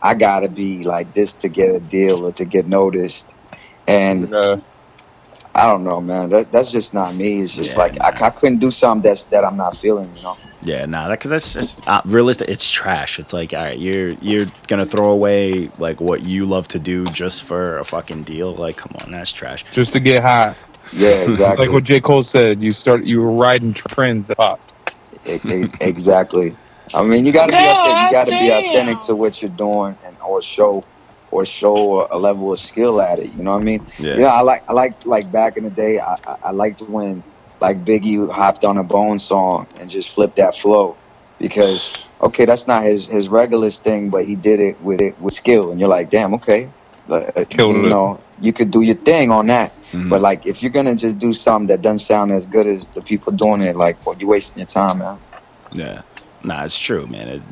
I 0.03 0.15
gotta 0.15 0.49
be 0.49 0.83
like 0.85 1.13
this 1.15 1.37
to 1.37 1.49
get 1.49 1.75
a 1.75 1.81
deal 1.81 2.27
or 2.27 2.33
to 2.33 2.45
get 2.45 2.67
noticed. 2.67 3.35
And 3.87 4.33
uh, 4.35 4.59
I 5.55 5.67
don't 5.67 5.85
know, 5.85 6.01
man. 6.01 6.31
That, 6.31 6.53
that's 6.53 6.71
just 6.71 6.95
not 6.95 7.15
me. 7.15 7.43
It's 7.43 7.55
just 7.55 7.73
Yeah, 7.73 7.79
like 7.79 8.01
I, 8.01 8.27
I 8.27 8.31
couldn't 8.31 8.59
do 8.59 8.71
something 8.71 9.03
that's 9.03 9.25
that 9.25 9.45
I'm 9.45 9.57
not 9.57 9.77
feeling. 9.77 10.11
You 10.17 10.23
know. 10.23 10.37
Yeah, 10.63 10.87
nah, 10.87 11.09
because 11.11 11.31
that's 11.31 11.55
just 11.55 11.87
uh, 11.89 12.03
realistic. 12.05 12.49
It's 12.49 12.71
trash. 12.71 13.19
It's 13.19 13.33
like, 13.33 13.53
all 13.55 13.65
right, 13.65 13.79
you're 13.79 14.11
you're 14.21 14.47
gonna 14.69 14.85
throw 14.87 15.11
away 15.11 15.71
like 15.79 16.01
what 16.01 16.25
you 16.27 16.47
love 16.47 16.69
to 16.69 16.79
do 16.79 17.05
just 17.07 17.45
for 17.45 17.79
a 17.79 17.85
fucking 17.85 18.25
deal. 18.25 18.55
Like, 18.55 18.77
come 18.77 18.95
on, 19.03 19.11
that's 19.13 19.33
trash. 19.33 19.65
just 19.73 19.93
to 19.95 20.01
get 20.01 20.23
high. 20.23 20.55
Yeah, 20.93 21.09
exactly. 21.29 21.67
like 21.67 21.73
what 21.75 21.85
J. 21.85 22.01
Cole 22.01 22.23
said. 22.23 22.63
You 22.63 22.71
start 22.71 23.05
you 23.05 23.23
were 23.23 23.33
riding 23.33 23.75
trends 23.75 24.29
that 24.29 24.37
popped. 24.37 24.73
E- 25.27 25.41
e- 25.45 25.71
exactly. 25.81 26.55
I 26.95 27.03
mean, 27.05 27.25
you 27.25 27.33
gotta 27.33 27.53
be 27.53 27.57
authentic. 27.57 28.03
You 28.03 28.11
gotta 28.11 28.31
be 28.31 28.51
authentic 28.51 29.01
to 29.07 29.15
what 29.17 29.41
you're 29.43 29.51
doing, 29.51 29.97
and 30.05 30.17
or 30.25 30.43
show, 30.43 30.85
or 31.31 31.47
show 31.47 32.07
a 32.11 32.19
level 32.19 32.53
of 32.53 32.61
skill 32.61 33.01
at 33.01 33.19
it. 33.19 33.33
You 33.35 33.43
know 33.43 33.53
what 33.53 33.61
I 33.61 33.65
mean? 33.65 33.87
Yeah, 33.99 34.17
Yeah, 34.17 34.33
I 34.33 34.41
like, 34.41 34.69
I 34.69 34.73
like, 34.73 35.07
like 35.07 35.31
back 35.31 35.57
in 35.57 35.65
the 35.65 35.71
day, 35.71 36.01
I, 36.01 36.17
I, 36.43 36.51
liked 36.51 36.83
when 36.83 37.23
like 37.61 37.85
Biggie 37.85 38.31
hopped 38.31 38.65
on 38.65 38.79
a 38.79 38.83
Bone 38.83 39.19
song 39.19 39.67
and 39.79 39.89
just 39.89 40.15
flipped 40.15 40.37
that 40.37 40.57
flow, 40.57 40.97
because 41.39 42.05
okay, 42.21 42.45
that's 42.45 42.67
not 42.67 42.83
his 42.83 43.07
his 43.07 43.29
regular 43.29 43.71
thing, 43.71 44.11
but 44.11 44.25
he 44.25 44.35
did 44.35 44.61
it 44.61 44.81
with 44.83 45.01
it 45.01 45.21
with 45.21 45.35
skill, 45.35 45.71
and 45.71 45.79
you're 45.79 45.89
like, 45.89 46.11
damn, 46.11 46.35
okay, 46.35 46.69
uh, 47.09 47.45
Killed 47.49 47.77
you 47.77 47.87
it. 47.87 47.91
know, 47.91 48.21
you 48.41 48.53
could 48.53 48.71
do 48.71 48.83
your 48.83 48.97
thing 48.97 49.31
on 49.31 49.47
that. 49.47 49.73
Mhm. 49.93 50.09
But 50.09 50.23
like, 50.23 50.47
if 50.47 50.63
you're 50.63 50.71
gonna 50.71 50.95
just 50.95 51.19
do 51.19 51.33
something 51.35 51.67
that 51.69 51.83
doesn't 51.83 52.01
sound 52.01 52.33
as 52.33 52.47
good 52.47 52.67
as 52.67 52.89
the 52.89 53.03
people 53.03 53.33
doing 53.33 53.63
it, 53.63 53.77
like, 53.77 54.05
well, 54.07 54.17
you're 54.19 54.29
wasting 54.31 54.59
your 54.59 54.67
time, 54.67 54.99
man. 54.99 55.19
yeah. 55.73 56.03
Nah, 56.43 56.65
it's 56.65 56.79
true, 56.79 57.05
man. 57.07 57.29
It, 57.29 57.43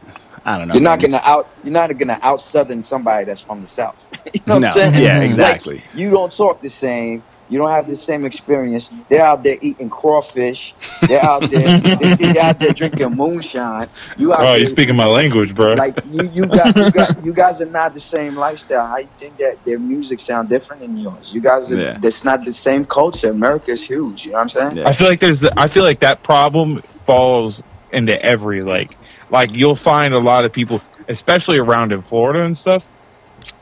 I 0.48 0.58
don't 0.58 0.68
know. 0.68 0.74
You're 0.74 0.82
not 0.82 1.02
man. 1.02 1.10
gonna 1.10 1.22
out. 1.24 1.48
You're 1.62 1.72
not 1.72 1.96
gonna 1.98 2.18
out 2.22 2.40
southern 2.40 2.82
somebody 2.82 3.24
that's 3.26 3.40
from 3.40 3.60
the 3.60 3.66
south. 3.66 4.06
you 4.34 4.40
know 4.46 4.54
what 4.54 4.60
No, 4.60 4.66
I'm 4.68 4.72
saying? 4.72 4.94
yeah, 5.02 5.18
Like, 5.18 5.26
exactly. 5.26 5.84
you 5.94 6.10
don't 6.10 6.34
talk 6.34 6.62
the 6.62 6.68
same. 6.70 7.22
You 7.50 7.58
don't 7.58 7.70
have 7.70 7.86
the 7.86 7.96
same 7.96 8.26
experience. 8.26 8.90
They're 9.08 9.22
out 9.24 9.42
there 9.42 9.56
eating 9.62 9.88
crawfish. 9.88 10.74
They're 11.06 11.24
out 11.24 11.48
there. 11.50 11.80
they, 11.96 12.14
they're 12.14 12.42
out 12.44 12.58
there 12.58 12.72
drinking 12.72 13.10
moonshine. 13.10 13.88
You 14.18 14.34
out 14.34 14.40
Oh, 14.40 14.42
there, 14.44 14.58
you're 14.58 14.66
speaking 14.66 14.96
my 14.96 15.06
language, 15.06 15.54
bro. 15.54 15.72
like 15.74 15.98
you. 16.10 16.30
You 16.32 16.46
got. 16.46 16.76
You 16.76 16.90
got. 16.90 17.24
You 17.24 17.32
guys 17.32 17.60
are 17.62 17.66
not 17.66 17.94
the 17.94 18.00
same 18.00 18.34
lifestyle. 18.34 18.86
How 18.86 18.98
you 18.98 19.08
think 19.18 19.36
that 19.38 19.62
their 19.64 19.78
music 19.78 20.20
sounds 20.20 20.48
different 20.50 20.82
than 20.82 20.96
yours? 20.98 21.32
You 21.32 21.40
guys 21.40 21.70
are. 21.72 21.76
Yeah. 21.76 21.98
That's 21.98 22.22
not 22.24 22.44
the 22.44 22.52
same 22.52 22.84
culture. 22.84 23.30
America's 23.30 23.82
huge. 23.82 24.24
You 24.26 24.32
know 24.32 24.36
what 24.38 24.42
I'm 24.42 24.48
saying? 24.50 24.76
Yeah. 24.78 24.88
I 24.88 24.92
feel 24.92 25.08
like 25.08 25.20
there's 25.20 25.44
I 25.44 25.66
feel 25.68 25.84
like 25.84 26.00
that 26.00 26.22
problem 26.22 26.82
falls 27.06 27.62
into 27.92 28.22
every 28.22 28.60
like 28.60 28.96
like 29.30 29.52
you'll 29.52 29.76
find 29.76 30.14
a 30.14 30.18
lot 30.18 30.44
of 30.44 30.52
people, 30.52 30.80
especially 31.09 31.59
around 31.59 31.92
in 31.92 32.02
Florida 32.02 32.44
and 32.44 32.56
stuff. 32.56 32.90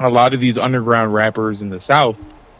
A 0.01 0.09
lot 0.09 0.34
of 0.34 0.40
these 0.40 0.59
underground 0.59 1.12
rappers 1.12 1.62
in 1.62 1.68
the 1.70 1.80
South 1.80 2.16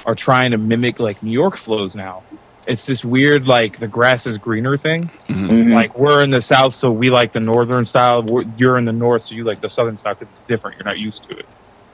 are 0.07 0.15
trying 0.15 0.53
to 0.53 0.59
mimic 0.59 1.01
like 1.01 1.23
New 1.23 1.31
York 1.31 1.57
flows 1.57 1.97
now. 1.97 2.23
It's 2.67 2.87
this 2.87 3.05
weird 3.05 3.47
like 3.47 3.79
the 3.79 3.87
grass 3.89 4.27
is 4.27 4.39
greener 4.39 4.77
thing. 4.77 5.09
Mhm. 5.29 5.73
Like 5.73 5.97
we're 5.97 6.23
in 6.23 6.31
the 6.31 6.41
South, 6.41 6.75
so 6.75 6.91
we 6.91 7.11
like 7.11 7.33
the 7.33 7.41
northern 7.41 7.85
style. 7.85 8.23
We're, 8.23 8.45
you're 8.57 8.77
in 8.77 8.85
the 8.85 8.93
North, 8.93 9.23
so 9.23 9.35
you 9.35 9.45
like 9.45 9.61
the 9.61 9.69
southern 9.69 9.97
style 9.97 10.15
because 10.15 10.35
it's 10.35 10.47
different. 10.47 10.77
You're 10.77 10.85
not 10.85 10.99
used 10.99 11.25
to 11.29 11.31
it. 11.37 11.47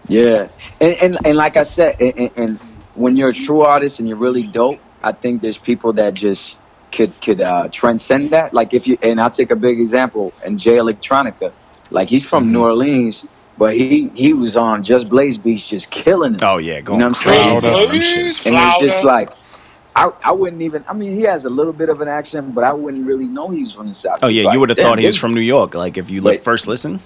Yeah, 0.08 0.48
and 0.80 0.94
and, 0.94 1.18
and 1.26 1.36
like 1.36 1.56
I 1.56 1.62
said, 1.64 1.96
and, 2.00 2.18
and, 2.18 2.30
and 2.36 2.58
when 2.94 3.16
you're 3.16 3.30
a 3.30 3.34
true 3.34 3.62
artist 3.62 4.00
and 4.00 4.08
you're 4.08 4.18
really 4.18 4.46
dope, 4.46 4.80
I 5.02 5.12
think 5.12 5.42
there's 5.42 5.58
people 5.58 5.92
that 5.94 6.14
just 6.14 6.56
could 6.92 7.18
could 7.20 7.40
uh, 7.40 7.68
transcend 7.72 8.30
that. 8.30 8.52
Like 8.54 8.74
if 8.74 8.86
you 8.86 8.96
and 9.02 9.20
I'll 9.20 9.30
take 9.30 9.50
a 9.50 9.56
big 9.56 9.80
example, 9.80 10.32
and 10.44 10.58
Jay 10.60 10.76
Electronica, 10.76 11.52
like 11.90 12.08
he's 12.08 12.28
from 12.28 12.46
Mhm. 12.46 12.52
New 12.52 12.62
Orleans, 12.62 13.24
but 13.58 13.74
he 13.74 14.08
he 14.14 14.32
was 14.32 14.56
on 14.56 14.82
Just 14.82 15.08
Blaze 15.08 15.38
Beats, 15.38 15.68
just 15.68 15.90
killing 15.90 16.34
it. 16.36 16.44
Oh 16.44 16.58
yeah, 16.58 16.80
going 16.80 16.98
know 17.00 17.08
what 17.08 17.16
I'm 17.16 17.22
saying? 17.22 17.60
crazy. 17.60 17.68
Louder. 17.68 17.78
on 17.78 17.90
and 17.90 18.72
it's 18.74 18.80
just 18.80 19.04
like. 19.04 19.30
I, 19.94 20.10
I 20.24 20.32
wouldn't 20.32 20.62
even. 20.62 20.82
I 20.88 20.94
mean, 20.94 21.12
he 21.12 21.20
has 21.24 21.44
a 21.44 21.50
little 21.50 21.74
bit 21.74 21.90
of 21.90 22.00
an 22.00 22.08
accent, 22.08 22.54
but 22.54 22.64
I 22.64 22.72
wouldn't 22.72 23.06
really 23.06 23.26
know 23.26 23.50
he 23.50 23.60
was 23.60 23.74
from 23.74 23.88
the 23.88 23.92
south. 23.94 24.20
Oh 24.22 24.28
yeah, 24.28 24.44
like, 24.44 24.54
you 24.54 24.60
would 24.60 24.70
have 24.70 24.76
damn, 24.76 24.84
thought 24.86 24.98
he 24.98 25.04
was 25.04 25.18
from 25.18 25.34
New 25.34 25.42
York. 25.42 25.74
Like 25.74 25.98
if 25.98 26.08
you 26.08 26.22
look 26.22 26.30
Wait. 26.30 26.42
first 26.44 26.66
listen. 26.66 26.98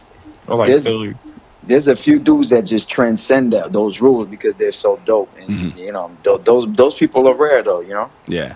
Or 0.47 0.59
like 0.59 0.69
There's- 0.69 0.85
Philly. 0.85 1.17
there's 1.65 1.89
a 1.89 1.97
few 1.97 2.21
dudes 2.21 2.51
that 2.51 2.63
just 2.63 2.89
transcend 2.89 3.53
that, 3.55 3.73
those 3.73 4.01
rules 4.01 4.27
because 4.27 4.55
they're 4.55 4.71
so 4.71 5.01
dope, 5.05 5.29
and 5.37 5.49
Mhm. 5.51 5.77
you 5.77 5.91
know, 5.91 6.13
th- 6.23 6.43
those 6.45 6.65
those 6.77 6.95
people 6.95 7.27
are 7.27 7.35
rare 7.35 7.61
though. 7.61 7.81
You 7.81 7.95
know. 7.95 8.09
Yeah. 8.29 8.55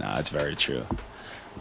No, 0.00 0.06
that's 0.14 0.30
very 0.30 0.54
true. 0.56 0.84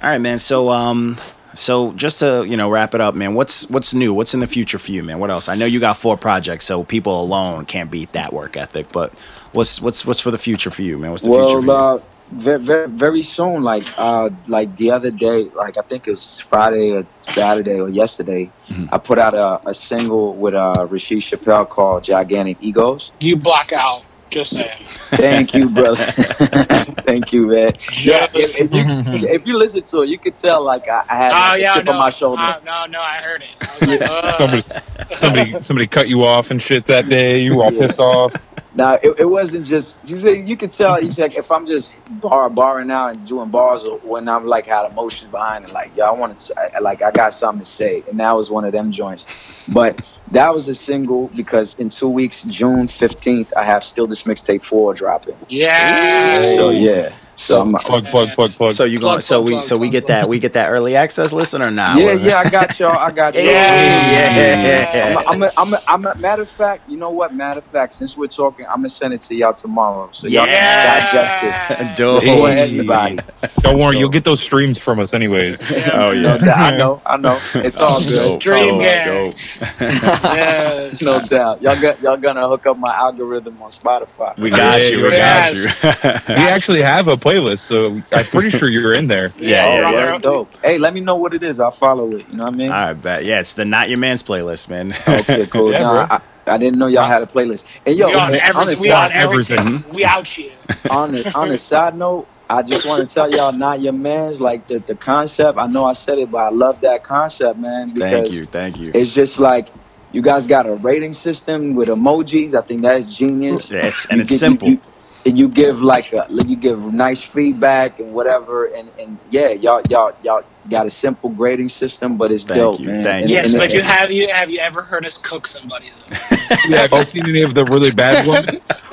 All 0.02 0.10
right, 0.10 0.22
man. 0.22 0.38
So 0.38 0.70
um 0.70 1.18
so 1.56 1.92
just 1.94 2.20
to, 2.20 2.46
you 2.48 2.58
know, 2.58 2.70
wrap 2.70 2.96
it 2.96 3.02
up, 3.02 3.14
man, 3.16 3.36
what's 3.36 3.70
what's 3.70 3.94
new? 3.94 4.14
What's 4.14 4.34
in 4.34 4.40
the 4.40 4.48
future 4.48 4.80
for 4.80 4.92
you, 4.92 5.04
man? 5.04 5.20
What 5.20 5.30
else? 5.30 5.48
I 5.48 5.56
know 5.56 5.66
you 5.66 5.80
got 5.80 5.98
four 5.98 6.18
projects, 6.18 6.66
so 6.66 6.84
people 6.84 7.22
alone 7.22 7.66
can't 7.66 7.92
beat 7.92 8.12
that 8.14 8.34
work 8.34 8.58
ethic, 8.58 8.92
but 8.92 9.14
what's 9.54 9.80
what's 9.82 10.06
what's 10.06 10.20
for 10.20 10.32
the 10.32 10.38
future 10.40 10.72
for 10.72 10.82
you, 10.82 10.98
man? 10.98 11.12
What's 11.12 11.24
the 11.24 11.30
future 11.30 11.48
for 11.48 11.62
you? 11.62 11.68
Well, 11.68 11.96
uh, 11.98 12.02
very, 12.32 12.58
very, 12.60 12.88
very 12.90 13.22
soon, 13.22 13.62
like 13.62 13.86
uh, 14.00 14.32
like 14.48 14.76
the 14.78 14.90
other 14.90 15.12
day, 15.12 15.44
like 15.56 15.78
I 15.78 15.82
think 15.82 16.08
it 16.08 16.12
was 16.12 16.40
Friday 16.40 16.92
or 16.92 17.06
Saturday 17.22 17.80
or 17.80 17.90
yesterday, 17.90 18.50
Mhm. 18.70 18.90
I 18.92 18.98
put 18.98 19.20
out 19.20 19.36
a, 19.36 19.70
a 19.70 19.74
single 19.76 20.34
with 20.34 20.56
uh, 20.56 20.88
Rasheed 20.90 21.22
Chappell 21.22 21.66
called 21.66 22.04
"Gigantic 22.06 22.58
Egos." 22.62 23.12
You 23.20 23.36
block 23.36 23.72
out. 23.74 24.04
Just 24.34 24.52
saying. 24.52 24.70
Thank 25.12 25.54
you, 25.54 25.70
brother. 25.70 25.96
Thank 27.06 27.32
you, 27.34 27.48
man. 27.48 27.72
Yeah, 28.02 28.28
if, 28.34 28.60
if 28.60 28.74
you 28.74 28.84
if 29.30 29.46
you 29.46 29.58
listen 29.60 29.84
to 29.84 30.02
it, 30.02 30.10
you 30.10 30.18
could 30.18 30.38
tell 30.38 30.64
like 30.64 30.88
I, 30.90 31.04
I 31.10 31.16
had 31.16 31.32
Oh 31.34 31.56
a 31.56 31.58
yeah, 31.60 31.74
chip 31.76 31.86
no, 31.86 31.92
on 31.94 32.00
my 32.00 32.10
shoulder. 32.10 32.42
uh, 32.42 32.60
no, 32.66 32.86
no, 32.88 33.00
I 33.00 33.18
heard 33.18 33.44
it. 33.44 33.50
I 33.62 33.76
was 33.76 33.88
like, 33.88 34.02
uh, 34.02 34.32
Somebody, 34.32 34.64
somebody, 35.12 35.62
somebody 35.62 35.88
cut 35.88 36.10
you 36.10 36.24
off 36.24 36.50
and 36.52 36.60
shit 36.62 36.86
that 36.88 37.08
day. 37.08 37.42
You 37.44 37.56
were 37.58 37.64
all 37.66 37.72
Yeah. 37.74 37.82
pissed 37.82 38.00
off. 38.00 38.34
Now 38.76 38.94
it, 38.96 39.16
it 39.20 39.26
wasn't 39.26 39.66
just 39.66 39.98
you 40.08 40.18
said 40.18 40.48
you 40.48 40.58
could 40.58 40.72
tell 40.72 40.96
mm-hmm. 40.96 41.06
he's 41.06 41.20
like 41.20 41.36
if 41.36 41.52
I'm 41.52 41.66
just 41.66 41.94
bar 42.22 42.50
barring 42.50 42.90
out 42.90 43.16
and 43.16 43.28
doing 43.28 43.50
bars 43.50 43.84
or 43.84 43.98
when 44.00 44.28
I'm 44.28 44.46
like 44.46 44.66
had 44.66 44.90
emotion 44.90 45.30
behind 45.30 45.66
it 45.66 45.72
like 45.72 45.96
yo 45.96 46.06
I 46.06 46.12
wanted 46.12 46.40
to 46.40 46.76
I, 46.76 46.80
like 46.80 47.02
I 47.02 47.12
got 47.12 47.34
something 47.34 47.60
to 47.60 47.66
say 47.66 48.04
and 48.10 48.20
that 48.20 48.32
was 48.32 48.50
one 48.50 48.66
of 48.66 48.72
them 48.72 48.92
joints. 48.92 49.28
But 49.68 50.20
that 50.32 50.54
was 50.54 50.68
a 50.68 50.76
single 50.76 51.28
because 51.30 51.76
in 51.76 51.90
two 51.90 52.10
weeks 52.10 52.44
June 52.44 52.88
15th 52.88 53.52
I 53.56 53.64
have 53.64 53.84
still 53.84 54.08
this 54.08 54.24
mixtape 54.24 54.64
four 54.64 54.94
dropping. 54.94 55.38
Yeah. 55.50 56.56
so 56.56 56.72
yeah 56.72 57.14
so 57.36 57.62
I'm, 57.62 57.74
Plug, 57.74 58.06
plug, 58.06 58.30
plug, 58.36 58.52
plug. 58.54 58.72
So 58.72 58.86
you 58.86 59.00
going 59.00 59.22
Plug, 59.22 59.22
so 59.22 59.38
plug, 59.42 59.46
we 59.48 59.52
plug, 59.54 59.64
so 59.64 59.78
we 59.78 59.88
plug, 59.88 59.92
get 59.92 60.06
plug. 60.06 60.20
that 60.22 60.30
we 60.30 60.40
get 60.40 60.54
that 60.54 60.70
early 60.70 60.96
access 60.96 61.34
listen 61.34 61.62
or 61.62 61.72
not? 61.72 61.98
yeah 62.00 62.14
yeah 62.14 62.38
I 62.38 62.50
got 62.50 62.80
y'all 62.80 62.98
I 62.98 63.12
got 63.12 63.34
y'all 63.36 63.44
Yeah. 63.44 65.24
I'm 65.28 65.42
a, 65.42 65.44
I'm 65.44 65.44
a, 65.44 65.50
I'm 65.58 65.74
a, 65.74 65.78
I'm 65.88 66.06
a, 66.06 66.16
matter 66.20 66.42
of 66.44 66.50
fact 66.50 66.88
you 66.90 66.98
know 66.98 67.10
what 67.10 67.34
matter 67.34 67.60
of 67.60 67.66
fact 67.66 67.94
since 67.94 68.16
we're 68.18 68.28
talking 68.28 68.66
I'm 68.68 68.78
gonna 68.78 68.90
send 68.90 69.14
it 69.14 69.22
to 69.22 69.36
y'all 69.36 69.54
tomorrow 69.54 70.10
so 70.12 70.28
y'all 70.28 70.46
Yeah. 70.46 71.00
can 71.00 71.14
digest 71.16 71.82
it 71.82 71.96
Dope. 71.98 72.24
for 72.24 72.50
everybody 72.50 73.18
Don't 73.60 73.80
worry, 73.80 73.98
you'll 73.98 74.10
get 74.10 74.24
those 74.24 74.42
streams 74.42 74.78
from 74.80 75.00
us 75.00 75.14
anyways. 75.14 75.60
Oh 75.94 76.12
No 76.14 76.36
yeah. 76.38 76.54
I 76.54 76.78
know, 76.78 77.02
I 77.06 77.18
know. 77.18 77.40
It's 77.56 77.78
all 77.78 78.00
good. 78.00 78.42
Dope, 78.42 78.42
Dream 78.42 78.78
dope, 78.78 78.82
gang. 78.82 79.32
dope. 79.32 79.36
Yes. 79.80 81.02
no 81.02 81.20
doubt. 81.30 81.62
Y'all 81.62 81.80
got 81.80 82.02
y'all 82.02 82.18
gonna 82.18 82.48
hook 82.48 82.66
up 82.66 82.78
my 82.78 82.94
algorithm 82.96 83.62
on 83.62 83.70
Spotify. 83.70 84.38
We 84.38 84.50
got 84.50 84.90
you. 84.90 85.04
We 85.04 85.10
yes. 85.10 85.82
got 85.82 86.04
you. 86.30 86.36
We 86.36 86.42
actually 86.44 86.82
have 86.82 87.08
a 87.08 87.18
playlist, 87.24 87.60
so 87.60 88.02
I'm 88.12 88.26
pretty 88.26 88.50
sure 88.50 88.70
you're 88.70 88.94
in 88.94 89.08
there. 89.08 89.32
Yeah, 89.40 89.76
yeah, 89.76 89.82
brother. 89.82 90.12
word 90.14 90.22
dope. 90.22 90.58
Hey, 90.64 90.78
let 90.78 90.94
me 90.94 91.00
know 91.02 91.16
what 91.16 91.34
it 91.34 91.44
is. 91.44 91.60
I'll 91.60 91.72
follow 91.72 92.12
it. 92.12 92.26
You 92.30 92.38
know 92.38 92.44
what 92.44 92.54
I 92.54 92.58
mean? 92.58 92.72
All 92.72 92.76
right, 92.88 92.94
bet. 92.94 93.26
Yeah, 93.26 93.40
it's 93.40 93.54
the 93.54 93.66
Not 93.66 93.90
Your 93.90 94.00
Man's 94.00 94.24
playlist, 94.24 94.70
man. 94.70 94.94
Okay, 95.08 95.46
cool. 95.52 95.72
Yeah, 95.72 95.80
Nah. 95.80 96.08
I, 96.10 96.22
I 96.46 96.58
didn't 96.58 96.78
know 96.80 96.88
y'all 96.88 97.04
had 97.04 97.22
a 97.22 97.26
playlist. 97.26 97.64
And 97.86 97.98
yo, 97.98 98.08
we 98.08 98.14
on 98.16 98.22
on, 98.22 98.34
a 98.34 98.38
everything. 98.38 98.82
We 98.82 98.92
on 98.92 99.12
everything. 99.14 99.58
everything. 99.60 99.94
We 99.94 100.04
out 100.06 100.28
here. 100.28 100.50
on, 100.92 101.16
a, 101.16 101.32
on 101.36 101.52
a 101.52 101.58
side 101.58 101.96
note, 101.98 102.28
I 102.50 102.62
just 102.62 102.86
want 102.86 103.08
to 103.08 103.14
tell 103.14 103.32
y'all, 103.32 103.54
not 103.54 103.80
your 103.80 103.94
man's 103.94 104.42
like 104.42 104.68
the, 104.68 104.80
the 104.80 104.96
concept. 104.96 105.58
I 105.58 105.68
know 105.68 105.86
I 105.86 105.94
said 105.94 106.20
it, 106.20 106.30
but 106.30 106.40
I 106.40 106.50
love 106.50 106.82
that 106.82 107.02
concept, 107.04 107.58
man. 107.60 107.88
Because 107.94 108.12
thank 108.12 108.32
you, 108.32 108.46
thank 108.46 108.80
you. 108.80 108.92
It's 108.94 109.14
just 109.14 109.40
like 109.40 109.70
you 110.12 110.22
guys 110.22 110.46
got 110.46 110.68
a 110.68 110.74
rating 110.76 111.14
system 111.14 111.74
with 111.76 111.88
emojis. 111.88 112.54
I 112.56 112.62
think 112.62 112.82
that 112.82 112.98
is 112.98 113.18
genius. 113.18 113.72
Yeah, 113.72 113.86
it's, 113.88 114.06
and 114.08 114.18
You 114.18 114.22
it's 114.24 114.32
give- 114.32 114.36
you- 114.36 114.38
simple. 114.40 114.70
you- 114.70 114.82
and 115.26 115.38
you 115.38 115.48
give 115.48 115.82
like 115.82 116.12
a, 116.14 116.26
you 116.30 116.56
give 116.56 116.94
nice 116.94 117.24
feedback 117.24 118.00
and 118.00 118.14
whatever, 118.14 118.66
and, 118.66 118.90
and 119.00 119.18
yeah, 119.30 119.50
y'all 119.50 119.82
y'all 119.90 120.12
y'all 120.24 120.44
got 120.70 120.86
a 120.86 120.90
simple 120.90 121.30
grading 121.30 121.70
system, 121.70 122.18
but 122.18 122.32
it's 122.32 122.46
Thank 122.46 122.60
dope, 122.60 122.80
you, 122.80 122.86
man. 122.88 123.04
thank 123.04 123.22
And- 123.24 123.30
you. 123.30 123.36
Yes, 123.36 123.54
and- 123.54 123.60
but 123.62 123.74
you 123.74 123.82
have 123.82 124.12
you 124.12 124.28
have 124.30 124.50
you 124.50 124.60
ever 124.60 124.82
heard 124.82 125.06
us 125.06 125.18
cook 125.18 125.48
somebody 125.48 125.88
though? 126.10 126.38
Yeah, 126.70 126.78
have 126.88 126.92
you 126.92 127.04
seen 127.04 127.28
any 127.28 127.42
of 127.42 127.54
the 127.54 127.66
really 127.66 127.92
bad 127.92 128.28
ones? 128.34 128.48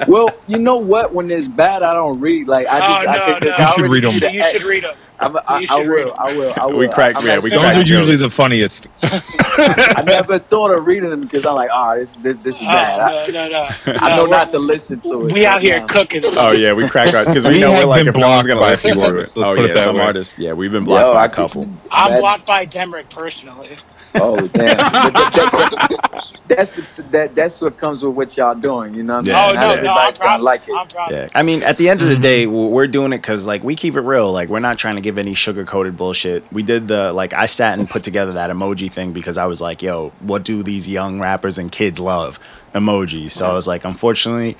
well, 0.08 0.30
you 0.48 0.58
know 0.58 0.76
what? 0.76 1.12
When 1.14 1.30
it's 1.30 1.48
bad, 1.48 1.82
I 1.82 1.92
don't 1.94 2.20
read. 2.20 2.48
Like 2.48 2.66
I 2.68 2.76
oh, 2.76 2.80
just, 2.80 3.06
oh 3.06 3.10
I 3.10 3.16
no, 3.16 3.34
could, 3.38 3.44
no. 3.44 3.50
I 3.50 3.60
You 3.62 3.66
should 3.68 3.78
already 3.84 3.92
read 3.94 4.04
'em. 4.04 4.10
see 4.12 4.18
the 4.20 4.32
You 4.32 4.42
should 4.44 4.64
read 4.64 4.84
them. 4.84 4.96
I'm, 5.20 5.36
I, 5.36 5.66
I 5.70 5.82
will. 5.86 6.14
I 6.18 6.36
will, 6.36 6.54
I 6.60 6.66
will. 6.66 6.76
We 6.78 6.88
crack- 6.88 7.16
I'm 7.16 7.26
yeah, 7.26 7.38
we 7.38 7.50
Those 7.50 7.60
crack 7.60 7.76
are 7.76 7.80
usually 7.80 8.16
jokes. 8.16 8.22
the 8.22 8.30
funniest. 8.30 8.88
I 9.02 10.02
never 10.06 10.38
thought 10.38 10.70
of 10.70 10.86
reading 10.86 11.10
them 11.10 11.20
because 11.22 11.44
I'm 11.44 11.54
like, 11.54 11.68
oh, 11.72 11.98
this 11.98 12.14
this, 12.16 12.38
this 12.38 12.56
is 12.56 12.62
ah, 12.64 12.96
bad. 12.98 13.12
Oh, 13.12 13.32
no, 13.32 13.48
no, 13.48 13.68
no. 13.68 13.98
I 14.00 14.16
know 14.16 14.24
No, 14.24 14.30
not 14.30 14.50
to 14.52 14.58
listen 14.58 15.00
to 15.00 15.28
it. 15.28 15.32
We 15.34 15.44
out 15.44 15.56
but, 15.56 15.62
here 15.62 15.80
nah. 15.80 15.86
cooking. 15.86 16.22
Oh 16.38 16.52
yeah, 16.52 16.72
we 16.72 16.88
crack 16.88 17.12
our 17.14 17.24
because 17.26 17.44
we, 17.46 17.54
We 17.54 17.60
know 17.60 17.72
we're 17.72 17.84
like 17.84 18.00
been 18.00 18.08
if 18.08 18.16
no 18.16 18.28
one's 18.28 18.46
blocked 18.46 18.48
gonna 18.48 18.60
by 18.60 18.70
listen 18.70 18.98
some 18.98 19.12
to 19.12 19.18
it. 19.20 19.32
Oh 19.36 19.54
yeah, 19.54 19.76
some 19.76 19.96
way. 19.96 20.02
artists. 20.02 20.38
Yeah, 20.38 20.52
we've 20.54 20.72
been 20.72 20.84
blocked 20.84 21.06
Yo, 21.06 21.12
by 21.14 21.22
I 21.22 21.24
a 21.24 21.28
could- 21.28 21.36
couple. 21.36 21.68
I'm 21.90 22.20
blocked 22.20 22.46
by 22.46 22.64
Demrick 22.66 23.10
personally. 23.10 23.76
Oh 24.14 24.46
damn! 24.48 24.76
That- 24.76 26.30
that's 26.56 26.96
the, 26.96 27.02
that 27.10 27.34
that's 27.34 27.60
what 27.60 27.78
comes 27.78 28.02
with 28.02 28.14
what 28.14 28.36
y'all 28.36 28.54
doing. 28.54 28.94
You 28.94 29.02
know 29.02 29.20
what 29.20 29.28
I'm 29.28 29.34
oh 29.34 29.48
saying? 29.48 29.54
no, 29.54 29.60
Not 29.60 29.60
no, 29.60 29.70
I'm 29.70 29.78
everybody's 29.78 30.18
proud. 30.18 30.30
gonna 30.32 30.42
like 30.42 30.68
it. 30.68 30.74
I'm. 30.74 31.12
Yeah, 31.12 31.28
I 31.34 31.42
mean, 31.42 31.62
at 31.62 31.76
the 31.76 31.88
end 31.88 32.02
of 32.02 32.08
the 32.08 32.14
mm-hmm. 32.14 32.22
day, 32.22 32.46
we're 32.46 32.86
doing 32.86 33.12
it 33.12 33.18
because 33.18 33.46
like 33.46 33.62
we 33.62 33.74
keep 33.74 33.94
it 33.94 34.00
real. 34.00 34.32
Like 34.32 34.48
we're 34.48 34.60
not 34.60 34.78
trying 34.78 34.96
to 34.96 35.00
give 35.00 35.18
any 35.18 35.34
sugar 35.34 35.64
coated 35.64 35.96
bullshit. 35.96 36.50
We 36.52 36.62
did 36.62 36.88
the 36.88 37.12
like 37.12 37.32
I 37.32 37.46
sat 37.46 37.78
and 37.78 37.88
put 37.88 38.02
together 38.02 38.32
that 38.32 38.50
emoji 38.50 38.90
thing 38.90 39.12
because 39.12 39.38
I 39.38 39.46
was 39.46 39.60
like, 39.60 39.82
yo, 39.82 40.10
what 40.20 40.44
do 40.44 40.62
these 40.62 40.88
young 40.88 41.20
rappers 41.20 41.58
and 41.58 41.70
kids 41.70 42.00
love? 42.00 42.38
Emojis. 42.74 43.30
So 43.30 43.48
I 43.48 43.52
was 43.52 43.66
like, 43.66 43.84
unfortunately, 43.84 44.56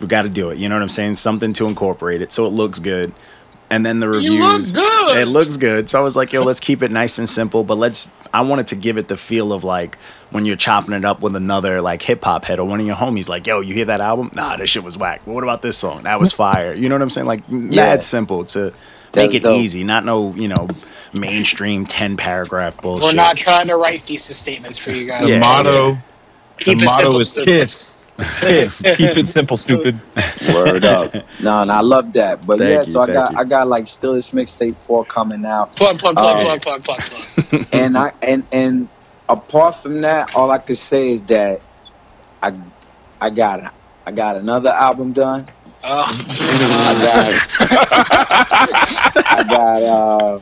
we 0.00 0.06
got 0.06 0.22
to 0.22 0.28
do 0.28 0.50
it. 0.50 0.58
You 0.58 0.68
know 0.68 0.76
what 0.76 0.82
I'm 0.82 0.88
saying? 0.88 1.16
Something 1.16 1.52
to 1.54 1.66
incorporate 1.66 2.22
it 2.22 2.32
so 2.32 2.46
it 2.46 2.50
looks 2.50 2.78
good. 2.78 3.12
And 3.72 3.86
then 3.86 4.00
the 4.00 4.06
You 4.06 4.34
look 4.38 4.52
reviews, 4.52 4.72
good. 4.72 5.16
it 5.16 5.26
looks 5.28 5.56
good. 5.56 5.88
So 5.88 5.98
I 5.98 6.02
was 6.02 6.14
like, 6.14 6.30
yo, 6.34 6.42
let's 6.44 6.60
keep 6.60 6.82
it 6.82 6.90
nice 6.90 7.16
and 7.18 7.26
simple, 7.26 7.64
but 7.64 7.78
let's. 7.78 8.12
I 8.34 8.42
wanted 8.42 8.66
to 8.66 8.76
give 8.76 8.98
it 8.98 9.08
the 9.08 9.16
feel 9.16 9.50
of 9.50 9.64
like 9.64 9.96
when 10.30 10.44
you're 10.44 10.56
chopping 10.56 10.92
it 10.94 11.06
up 11.06 11.22
with 11.22 11.34
another 11.36 11.80
like 11.80 12.02
hip 12.02 12.22
hop 12.22 12.44
head 12.44 12.58
or 12.58 12.66
one 12.66 12.80
of 12.80 12.86
your 12.86 12.96
homies, 12.96 13.30
like, 13.30 13.46
yo, 13.46 13.60
you 13.60 13.72
hear 13.72 13.86
that 13.86 14.02
album? 14.02 14.30
Nah, 14.34 14.56
this 14.58 14.68
shit 14.68 14.84
was 14.84 14.98
whack. 14.98 15.22
But 15.24 15.32
what 15.32 15.42
about 15.42 15.62
this 15.62 15.78
song? 15.78 16.02
That 16.02 16.20
was 16.20 16.32
fire. 16.34 16.74
You 16.74 16.90
know 16.90 16.94
what 16.96 17.02
I'm 17.02 17.08
saying? 17.10 17.26
Like, 17.26 17.40
Yeah. 17.48 17.56
mad 17.76 18.02
simple 18.02 18.44
to 18.46 18.74
make 19.14 19.32
it 19.32 19.40
dope. 19.42 19.58
easy, 19.58 19.84
not 19.84 20.04
no, 20.04 20.34
you 20.34 20.48
know, 20.48 20.68
mainstream 21.14 21.84
10 21.86 22.16
paragraph 22.18 22.80
bullshit. 22.82 23.08
We're 23.10 23.16
not 23.16 23.36
trying 23.38 23.68
to 23.68 23.76
write 23.76 24.02
thesis 24.02 24.36
statements 24.38 24.78
for 24.78 24.90
you 24.90 25.06
guys. 25.06 25.22
The 25.24 25.30
Yeah. 25.30 25.38
motto, 25.40 25.98
Keep 26.58 26.78
the 26.78 26.84
it 26.84 26.86
motto 26.86 27.02
simple, 27.04 27.20
is 27.20 27.30
stupid. 27.30 27.48
kiss. 27.48 27.94
Kiss. 28.40 28.82
Keep 28.82 29.16
it 29.16 29.28
simple, 29.28 29.56
stupid. 29.56 30.00
Word 30.54 30.84
up. 30.84 31.14
No, 31.42 31.64
no, 31.64 31.74
I 31.74 31.80
love 31.80 32.12
that. 32.14 32.46
But 32.46 32.58
Thank 32.58 32.70
yeah, 32.70 32.82
you, 32.86 32.92
so 32.92 33.00
I 33.02 33.06
got 33.08 33.32
you. 33.32 33.38
I 33.38 33.44
got 33.44 33.68
like 33.68 33.86
still 33.88 34.14
this 34.14 34.30
mixtape 34.30 34.76
four 34.76 35.04
coming 35.04 35.44
out. 35.44 35.74
Plug, 35.76 35.98
plug, 35.98 36.16
plug, 36.16 36.40
Oh. 36.40 36.40
plug, 36.40 36.62
plug, 36.62 36.84
plug, 36.84 37.00
plug. 37.00 37.66
and 37.72 37.98
I 37.98 38.12
and 38.22 38.46
and 38.52 38.88
apart 39.28 39.76
from 39.76 40.00
that, 40.02 40.30
all 40.34 40.50
I 40.50 40.58
could 40.58 40.78
say 40.78 41.10
is 41.12 41.22
that 41.24 41.62
I 42.42 42.54
I 43.20 43.30
got 43.30 43.74
I 44.06 44.12
got 44.12 44.36
another 44.36 44.70
album 44.70 45.12
done. 45.12 45.46
Oh, 45.84 46.04
I 46.40 46.94
got 48.68 48.88
I 49.14 49.44
got 49.48 49.82
uh, 49.82 50.38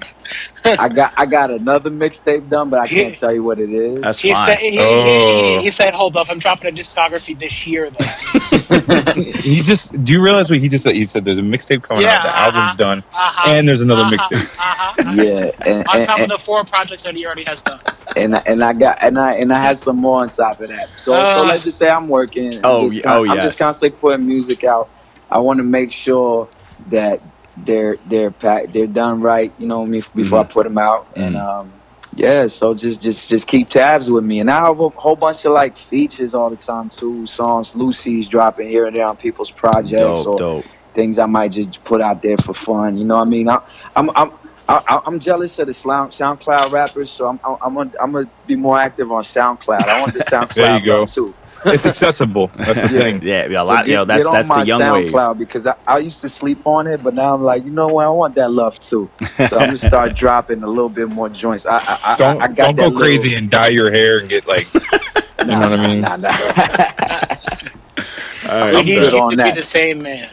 I 0.79 0.89
got 0.89 1.15
I 1.17 1.27
got 1.27 1.51
another 1.51 1.91
mixtape 1.91 2.49
done, 2.49 2.71
but 2.71 2.79
I 2.81 2.87
can't 2.87 3.17
tell 3.17 3.33
you 3.33 3.43
what 3.43 3.59
it 3.59 3.71
is. 3.71 4.01
That's 4.03 4.19
he 4.21 4.33
fine. 4.33 4.47
said 4.47 4.59
he, 4.59 4.71
he, 4.73 4.79
Oh. 4.81 5.57
he, 5.59 5.65
he 5.65 5.71
said, 5.71 5.95
"Hold 5.95 6.17
up, 6.17 6.29
I'm 6.31 6.39
dropping 6.39 6.69
a 6.69 6.79
discography 6.81 7.39
this 7.39 7.67
year." 7.67 7.91
Though. 7.91 9.13
he 9.41 9.63
just 9.63 10.05
do 10.05 10.13
you 10.13 10.23
realize 10.23 10.51
what 10.51 10.59
he 10.61 10.69
just 10.69 10.85
said? 10.85 10.95
He 10.95 11.05
said 11.05 11.25
there's 11.25 11.39
a 11.39 11.43
mixtape 11.43 11.83
coming 11.83 12.03
Yeah, 12.03 12.17
out, 12.19 12.23
the 12.23 12.29
uh-huh. 12.29 12.45
album's 12.59 12.77
done, 12.77 12.99
Uh-huh, 13.13 13.51
and 13.51 13.67
there's 13.67 13.81
another 13.81 14.03
uh-huh, 14.03 14.17
mixtape. 14.17 14.59
Uh-huh. 14.59 15.13
yeah, 15.23 15.51
and, 15.67 15.89
On 15.89 15.97
and, 15.97 16.07
top 16.07 16.21
of 16.21 16.29
the 16.29 16.39
four 16.39 16.65
projects 16.65 17.03
that 17.05 17.15
he 17.15 17.27
already 17.27 17.45
has 17.45 17.63
done. 17.63 17.81
and, 18.17 18.37
I- 18.37 18.43
and 18.47 18.63
I 18.63 18.73
got 18.75 18.99
and 19.03 19.19
I 19.19 19.35
and 19.35 19.53
I 19.53 19.59
had 19.61 19.79
some 19.79 19.97
more 19.97 20.21
on 20.23 20.29
top 20.29 20.61
of 20.61 20.69
that. 20.69 20.91
So 20.97 21.13
so 21.25 21.43
Uh. 21.43 21.47
let's 21.47 21.65
just 21.65 21.79
say 21.79 21.89
I'm 21.91 22.09
working. 22.09 22.55
I'm 22.57 22.61
Oh, 22.65 22.89
just 22.91 23.05
oh, 23.07 23.21
I'm 23.23 23.37
yes. 23.37 23.45
just 23.45 23.59
constantly 23.61 23.99
putting 23.99 24.27
music 24.27 24.65
out. 24.65 24.89
I 25.31 25.39
want 25.39 25.59
to 25.59 25.65
make 25.65 25.93
sure 25.93 26.49
that 26.89 27.21
they're 27.67 27.99
they're 28.05 28.33
packed, 28.33 28.73
they're 28.73 28.89
done 28.89 29.21
right. 29.21 29.55
You 29.59 29.69
know 29.69 29.87
me 29.87 30.03
before 30.15 30.41
I 30.41 30.45
put 30.45 30.65
them 30.65 30.79
out, 30.79 31.09
and 31.17 31.37
um, 31.37 31.83
yeah. 32.13 32.49
So 32.49 32.75
just 32.75 33.03
just 33.03 33.29
just 33.29 33.49
keep 33.49 33.71
tabs 33.71 34.11
with 34.11 34.25
me, 34.25 34.41
and 34.41 34.51
I 34.51 34.67
have 34.67 34.81
a 34.81 34.91
whole 34.91 35.17
bunch 35.17 35.45
of 35.47 35.53
like 35.53 35.79
features 35.79 36.35
all 36.35 36.51
the 36.51 36.59
time 36.59 36.91
too. 36.91 37.27
Songs 37.27 37.75
Lucy's 37.77 38.29
dropping 38.29 38.69
here 38.69 38.87
and 38.87 38.97
there 38.97 39.07
on 39.09 39.17
people's 39.17 39.53
projects 39.53 40.27
or 40.27 40.35
Dope, 40.35 40.37
dope. 40.37 40.73
things 40.95 41.19
I 41.19 41.27
might 41.27 41.53
just 41.53 41.85
put 41.85 42.01
out 42.03 42.23
there 42.23 42.39
for 42.39 42.55
fun. 42.55 42.97
You 42.99 43.07
know 43.07 43.17
what 43.17 43.27
I 43.29 43.31
mean? 43.31 43.49
I, 43.49 43.59
I'm 43.97 44.11
I'm 44.17 44.31
I, 44.69 45.01
I'm 45.07 45.19
jealous 45.21 45.59
of 45.61 45.69
the 45.69 45.75
Sound, 45.75 46.11
SoundCloud 46.13 46.73
rappers, 46.73 47.13
so 47.15 47.29
I'm 47.29 47.41
I'm 47.45 47.57
I'm 47.63 47.75
gonna, 47.75 47.91
I'm 48.03 48.13
gonna 48.13 48.27
be 48.47 48.57
more 48.57 48.79
active 48.79 49.11
on 49.13 49.23
SoundCloud. 49.25 49.89
I 49.89 50.01
want 50.01 50.15
the 50.15 50.21
SoundCloud 50.21 50.51
There 50.55 50.67
you 50.73 50.85
go. 50.87 51.07
too. 51.07 51.37
It's 51.67 51.87
accessible. 51.87 52.49
That's 52.57 52.83
the 52.83 52.89
thing. 52.89 53.23
Yeah, 53.23 53.47
yeah, 53.49 53.63
a 53.63 53.67
So 53.67 53.73
lot. 53.73 53.85
get- 53.87 53.93
yo, 53.93 54.05
that's 54.05 54.25
get 54.25 54.29
on 54.29 54.33
that's 54.35 54.49
the 54.49 54.55
my 54.55 54.63
young 54.65 54.93
wave. 54.93 55.13
SoundCloud 55.13 55.39
because 55.39 55.67
I, 55.67 55.75
I 55.87 55.99
used 55.99 56.21
to 56.23 56.29
sleep 56.29 56.67
on 56.67 56.87
it, 56.87 57.03
but 57.03 57.15
now 57.15 57.35
I'm 57.35 57.43
like, 57.43 57.65
you 57.65 57.71
know 57.71 57.89
what? 57.89 58.07
I 58.07 58.09
want 58.11 58.35
that 58.37 58.51
love 58.53 58.79
too. 58.81 59.11
So 59.49 59.59
I'm 59.59 59.67
gonna 59.67 59.77
start 59.77 60.15
dropping 60.23 60.63
a 60.63 60.67
little 60.69 60.89
bit 60.89 61.09
more 61.11 61.29
joints. 61.29 61.67
I 61.67 61.77
I, 61.79 61.99
I, 62.05 62.17
Don't 62.17 62.43
I 62.43 62.49
got 62.49 62.77
don't 62.77 62.77
go 62.77 62.91
that 62.91 62.99
crazy 62.99 63.35
and 63.35 63.51
dye 63.51 63.69
your 63.69 63.91
hair 63.91 64.19
and 64.19 64.29
get 64.29 64.47
like 64.47 64.73
Little, 64.75 64.87
you 65.41 65.47
know 65.61 65.71
what 65.71 65.81
I 65.81 65.87
mean? 65.89 66.01
Nah, 66.03 66.17
nah. 66.17 66.29
All 68.49 68.59
right, 68.59 68.75
I'm 68.75 68.85
good 68.87 69.13
you 69.13 69.21
on 69.21 69.31
to 69.33 69.37
be 69.37 69.43
that. 69.43 69.55
the 69.55 69.63
same 69.63 70.03
man. 70.03 70.29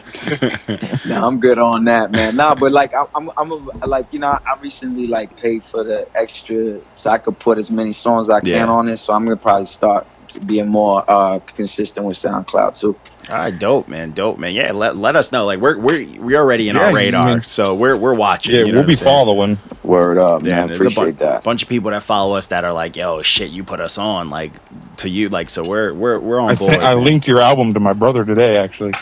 No, 1.06 1.26
I'm 1.26 1.38
good 1.38 1.58
on 1.58 1.84
that, 1.84 2.10
man. 2.10 2.34
No, 2.36 2.54
but 2.54 2.72
like 2.72 2.92
I'm, 2.94 3.06
I'm, 3.14 3.30
I'm 3.36 3.52
a, 3.52 3.86
like 3.86 4.06
you 4.12 4.18
know, 4.18 4.28
I 4.28 4.58
recently 4.60 5.06
like 5.06 5.36
paid 5.36 5.62
for 5.62 5.84
the 5.84 6.08
extra 6.16 6.80
so 6.96 7.10
I 7.10 7.18
could 7.18 7.38
put 7.38 7.58
as 7.58 7.70
many 7.70 7.92
songs 7.92 8.28
I 8.30 8.40
can 8.40 8.68
on 8.70 8.88
it. 8.88 8.96
So 8.96 9.12
I'm 9.12 9.24
gonna 9.24 9.36
probably 9.36 9.66
start 9.66 10.06
being 10.46 10.68
more 10.68 11.04
uh 11.10 11.40
consistent 11.40 12.06
with 12.06 12.16
SoundCloud 12.16 12.78
too. 12.78 12.98
All 13.30 13.36
right, 13.36 13.58
dope, 13.58 13.88
man, 13.88 14.12
dope, 14.12 14.38
man. 14.38 14.54
Yeah, 14.54 14.72
let, 14.72 14.96
let 14.96 15.14
us 15.16 15.32
know. 15.32 15.44
Like 15.46 15.60
we're 15.60 15.78
we're 15.78 16.06
we're 16.20 16.40
already 16.40 16.68
in 16.70 16.76
Yeah, 16.76 16.86
our 16.86 16.92
radar, 16.94 17.34
mean- 17.36 17.42
so 17.44 17.74
we're 17.74 17.96
we're 17.96 18.14
watching. 18.14 18.54
yeah, 18.54 18.62
you 18.62 18.72
know 18.72 18.78
we'll 18.78 18.86
be 18.86 18.94
saying? 18.94 19.06
following. 19.12 19.58
Word 19.82 20.18
up, 20.18 20.42
Yeah, 20.44 20.66
man. 20.66 20.68
there's 20.68 20.80
a 20.80 20.84
bu- 20.84 20.88
Appreciate 20.90 21.18
that. 21.18 21.44
bunch 21.44 21.62
of 21.62 21.68
people 21.68 21.90
that 21.90 22.02
follow 22.02 22.36
us 22.36 22.48
that 22.48 22.64
are 22.64 22.72
like, 22.72 22.96
"Yo, 22.96 23.22
shit, 23.22 23.50
you 23.50 23.64
put 23.64 23.80
us 23.80 23.98
on." 23.98 24.30
Like 24.30 24.60
to 24.96 25.08
you, 25.10 25.28
like 25.28 25.48
so 25.50 25.62
we're 25.68 25.92
we're 25.94 26.18
we're 26.18 26.40
on 26.40 26.46
I 26.50 26.54
board. 26.54 26.58
sent, 26.58 26.82
I 26.82 26.94
linked 26.94 27.28
your 27.28 27.40
album 27.40 27.74
to 27.74 27.80
my 27.80 27.92
brother 27.92 28.24
today, 28.24 28.56
actually. 28.56 28.92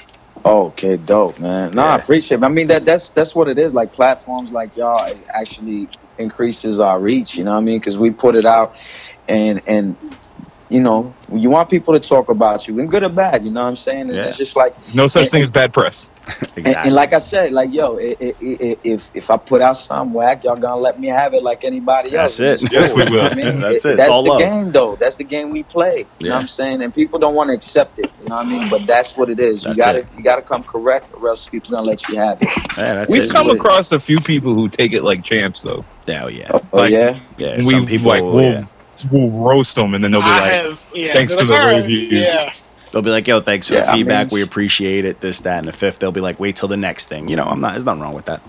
Oh, 0.45 0.67
okay, 0.69 0.97
dope, 0.97 1.39
man. 1.41 1.73
No, 1.73 1.83
I 1.83 1.97
appreciate. 1.97 2.39
It. 2.39 2.45
I 2.45 2.49
mean 2.49 2.67
that 2.69 2.85
that's 2.85 3.11
that's 3.11 3.35
what 3.35 3.49
it 3.49 3.59
is. 3.59 3.75
Like 3.75 3.93
platforms 3.93 4.53
like 4.53 4.77
y'all 4.77 5.05
is 5.07 5.25
actually 5.35 5.89
increases 6.19 6.79
our 6.81 7.01
reach. 7.01 7.37
You 7.37 7.45
know 7.45 7.53
what 7.53 7.59
I 7.59 7.65
mean? 7.65 7.79
Because 7.79 7.99
we 7.99 8.11
put 8.11 8.37
it 8.37 8.45
out, 8.45 8.77
and 9.29 9.61
and 9.67 9.97
you 10.69 10.81
know 10.83 11.15
you 11.33 11.49
want 11.51 11.69
people 11.71 11.95
to 11.95 12.01
talk 12.01 12.29
about 12.29 12.67
you, 12.67 12.79
and 12.81 12.91
good 12.91 13.03
or 13.03 13.09
bad. 13.09 13.45
You 13.45 13.51
know 13.51 13.63
what 13.63 13.69
I'm 13.69 13.77
saying? 13.77 14.09
Yeah. 14.09 14.25
It's 14.25 14.37
just 14.37 14.57
like 14.57 14.75
No 14.95 15.07
such 15.07 15.23
And- 15.23 15.31
thing 15.31 15.43
as 15.43 15.51
bad 15.51 15.73
press. 15.73 16.11
exactly. 16.27 16.65
And, 16.67 16.77
and 16.87 16.95
like 16.95 17.13
I 17.13 17.19
said, 17.19 17.53
like 17.53 17.73
yo, 17.73 17.99
i 17.99 18.17
i 18.21 18.35
i 18.41 18.77
if 18.83 19.11
if 19.15 19.31
I 19.31 19.37
put 19.37 19.61
out 19.63 19.77
some 19.77 20.13
whack, 20.13 20.43
y'all 20.45 20.57
gonna 20.57 20.81
let 20.81 20.99
me 20.99 21.07
have 21.09 21.35
it 21.35 21.43
like 21.43 21.65
anybody 21.65 22.11
That's 22.11 22.41
else. 22.41 22.63
it. 22.65 22.73
Yes, 22.73 22.93
we 22.93 23.05
will. 23.05 23.23
I 23.23 23.35
mean? 23.35 23.61
That's 23.61 23.85
it. 23.85 23.91
It's 23.91 23.97
That's 23.99 24.09
all 24.09 24.23
the 24.25 24.31
love. 24.31 24.39
game, 24.41 24.71
though. 24.73 24.97
That's 24.97 25.17
the 25.17 25.25
game 25.25 25.51
we 25.51 25.63
play. 25.63 26.07
You 26.19 26.29
know 26.29 26.35
what 26.35 26.41
I'm 26.43 26.49
saying? 26.49 26.83
And 26.83 26.93
people 26.93 27.19
don't 27.19 27.35
want 27.35 27.49
to 27.51 27.55
accept 27.55 27.99
it. 27.99 28.11
You 28.23 28.29
know 28.29 28.37
what 28.37 28.47
I 28.47 28.51
mean? 28.51 28.69
But 28.71 28.87
that's 28.87 29.17
what 29.17 29.29
it 29.31 29.39
is. 29.39 29.63
That's 29.63 29.79
you 29.79 29.85
gotta 29.85 29.99
it. 30.01 30.07
you 30.17 30.23
gotta 30.25 30.43
come 30.43 30.63
correct, 30.65 31.13
or 31.15 31.29
else 31.29 31.49
people 31.49 31.71
gonna 31.71 31.87
let 31.87 32.09
you 32.09 32.17
have 32.19 32.43
it. 32.43 32.49
yeah, 32.79 32.95
that's 32.95 33.11
We've 33.13 33.25
it. 33.25 33.31
come 33.31 33.51
across 33.51 33.93
a 33.93 34.01
few 34.01 34.21
people 34.21 34.53
who 34.55 34.69
take 34.69 34.93
it 34.93 35.05
like 35.05 35.23
champs, 35.23 35.63
though. 35.63 35.85
Hell 36.07 36.31
yeah, 36.31 36.51
Oh, 36.53 36.61
Like- 36.73 36.91
yeah. 36.93 37.19
yeah. 37.39 37.61
Some 37.61 37.85
people, 37.87 38.09
like 38.09 38.23
we'll 38.23 38.43
yeah. 38.43 38.65
We'll 39.11 39.31
roast 39.31 39.75
them, 39.75 39.95
and 39.95 40.05
then 40.05 40.11
they'll 40.13 40.21
be 40.21 40.27
I 40.27 40.41
like, 40.41 40.53
have, 40.53 40.87
yeah, 40.95 41.13
"Thanks 41.15 41.35
for 41.35 41.41
like, 41.41 41.49
the 41.49 41.55
"All 41.55 41.67
right, 41.67 41.77
review." 41.77 42.19
Yeah, 42.21 42.53
They'll 42.93 43.03
be 43.03 43.11
like, 43.11 43.27
"Yo, 43.27 43.41
thanks 43.41 43.69
for 43.69 43.75
Yeah, 43.75 43.81
the 43.83 43.87
I 43.89 43.93
mean, 43.93 44.01
feedback. 44.07 44.31
we 44.33 44.43
appreciate 44.43 45.05
it. 45.05 45.21
This, 45.21 45.41
that, 45.43 45.59
and 45.59 45.69
the 45.69 45.73
fifth. 45.73 45.99
They'll 45.99 46.13
be 46.13 46.21
like, 46.21 46.41
"Wait 46.41 46.57
till 46.57 46.69
the 46.69 46.77
next 46.77 47.09
thing." 47.09 47.29
You 47.29 47.37
know, 47.37 47.45
I'm 47.45 47.61
not. 47.61 47.73
There's 47.73 47.85
nothing 47.85 48.03
wrong 48.03 48.15
with 48.15 48.27
that. 48.27 48.41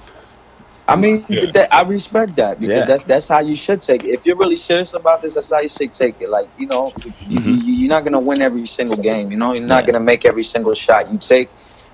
I 0.88 0.96
mean, 0.96 1.26
Yeah. 1.28 1.52
that, 1.52 1.74
I 1.74 1.82
respect 1.82 2.36
that 2.38 2.60
because 2.62 2.78
Yeah. 2.78 2.86
that's 2.86 3.04
that's 3.04 3.28
how 3.28 3.42
you 3.42 3.56
should 3.56 3.82
take 3.82 4.04
it. 4.06 4.10
If 4.10 4.26
you're 4.26 4.38
really 4.38 4.56
serious 4.56 4.94
about 4.94 5.22
this, 5.22 5.34
that's 5.34 5.52
how 5.52 5.60
you 5.60 5.68
should 5.68 5.94
take 5.94 6.16
it. 6.22 6.30
Like 6.30 6.48
you 6.58 6.68
know, 6.68 6.94
you, 7.28 7.40
Mhm. 7.40 7.46
you, 7.66 7.74
you're 7.74 7.90
not 7.90 8.06
gonna 8.06 8.20
win 8.20 8.42
every 8.42 8.66
single 8.66 8.96
game. 8.98 9.30
You 9.32 9.38
know, 9.38 9.54
you're 9.54 9.66
not 9.66 9.84
Yeah. 9.84 9.92
gonna 9.92 10.00
make 10.04 10.26
every 10.26 10.44
single 10.44 10.74
shot 10.74 11.12
you 11.12 11.18
take. 11.18 11.50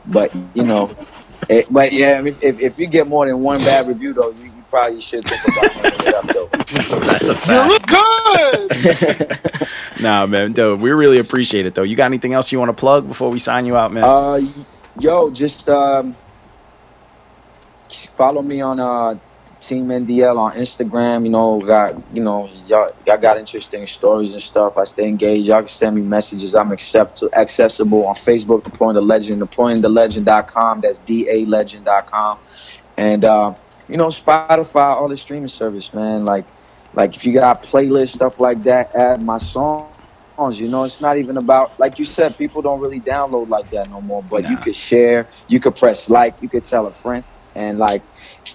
But 0.05 0.31
you 0.53 0.63
know, 0.63 0.91
it, 1.49 1.65
but 1.71 1.91
yeah, 1.91 2.21
if, 2.23 2.43
if 2.43 2.59
if 2.59 2.77
you 2.77 2.85
get 2.85 3.07
more 3.07 3.25
than 3.25 3.39
one 3.41 3.63
bad 3.63 3.87
review 3.87 4.13
though, 4.13 4.29
you, 4.31 4.45
you 4.45 4.52
probably 4.73 4.99
should 5.01 5.23
think 5.23 5.43
about 5.45 5.71
hanging 5.71 6.07
it 6.07 6.15
up 6.15 6.25
though. 6.25 6.47
That's 7.05 7.29
a 7.29 7.35
fact. 7.35 7.47
you 7.47 7.69
look 7.69 7.85
good. 9.53 10.01
nah, 10.01 10.25
man, 10.25 10.53
dude, 10.53 10.81
we 10.81 10.89
really 10.89 11.19
appreciate 11.19 11.67
it 11.67 11.75
though. 11.75 11.83
You 11.83 11.95
got 11.95 12.05
anything 12.05 12.33
else 12.33 12.51
you 12.51 12.57
want 12.57 12.69
to 12.69 12.73
plug 12.73 13.07
before 13.07 13.29
we 13.29 13.37
sign 13.37 13.67
you 13.67 13.77
out, 13.77 13.93
man? 13.93 14.03
Uh, 14.03 14.39
yo, 14.99 15.29
just 15.29 15.69
um, 15.69 16.15
follow 18.17 18.41
me 18.41 18.61
on 18.61 18.79
uh 18.79 19.15
Team 19.61 19.89
NDL 19.89 20.37
on 20.39 20.53
Instagram. 20.53 21.23
You 21.23 21.29
know, 21.29 21.61
got 21.61 21.95
you 22.11 22.23
know 22.23 22.49
y'all 22.65 22.89
y'all 23.05 23.17
got 23.17 23.37
interesting 23.37 23.85
stories 23.85 24.33
and 24.33 24.41
stuff. 24.41 24.79
I 24.79 24.85
stay 24.85 25.07
engaged. 25.07 25.45
Y'all 25.45 25.59
can 25.59 25.67
send 25.67 25.95
me 25.95 26.01
messages. 26.01 26.55
I'm 26.55 26.71
accept 26.71 27.23
accessible 27.33 28.07
on 28.07 28.15
Facebook. 28.15 28.63
Deploying 28.63 28.95
the 28.95 29.01
Legend. 29.01 29.39
the 29.39 29.45
Deployingthelegend.com. 29.45 30.81
That's 30.81 30.97
d 30.97 31.29
a 31.29 31.45
legend.com. 31.45 32.39
And 32.97 33.23
uh, 33.23 33.53
you 33.87 33.97
know, 33.97 34.07
Spotify, 34.07 34.95
all 34.95 35.07
the 35.09 35.17
streaming 35.17 35.47
service, 35.47 35.93
man. 35.93 36.25
Like, 36.25 36.53
like 36.93 37.15
if 37.15 37.25
you 37.25 37.33
got 37.33 37.63
playlist 37.63 38.09
stuff 38.09 38.39
like 38.39 38.63
that, 38.63 38.89
add 38.95 39.21
my 39.21 39.37
song 39.37 39.93
songs. 40.37 40.59
You 40.59 40.69
know, 40.69 40.83
it's 40.83 41.01
not 41.01 41.17
even 41.17 41.37
about 41.37 41.79
like 41.79 41.99
you 41.99 42.05
said. 42.05 42.37
People 42.37 42.61
don't 42.61 42.79
really 42.79 43.01
download 43.01 43.49
like 43.49 43.69
that 43.71 43.89
no 43.89 44.01
more. 44.01 44.23
But 44.23 44.49
you 44.49 44.57
could 44.57 44.75
share. 44.75 45.29
You 45.47 45.59
could 45.59 45.75
press 45.75 46.09
like. 46.09 46.37
You 46.41 46.49
could 46.49 46.63
tell 46.63 46.87
a 46.87 46.93
friend. 46.93 47.23
And 47.55 47.77
like, 47.77 48.03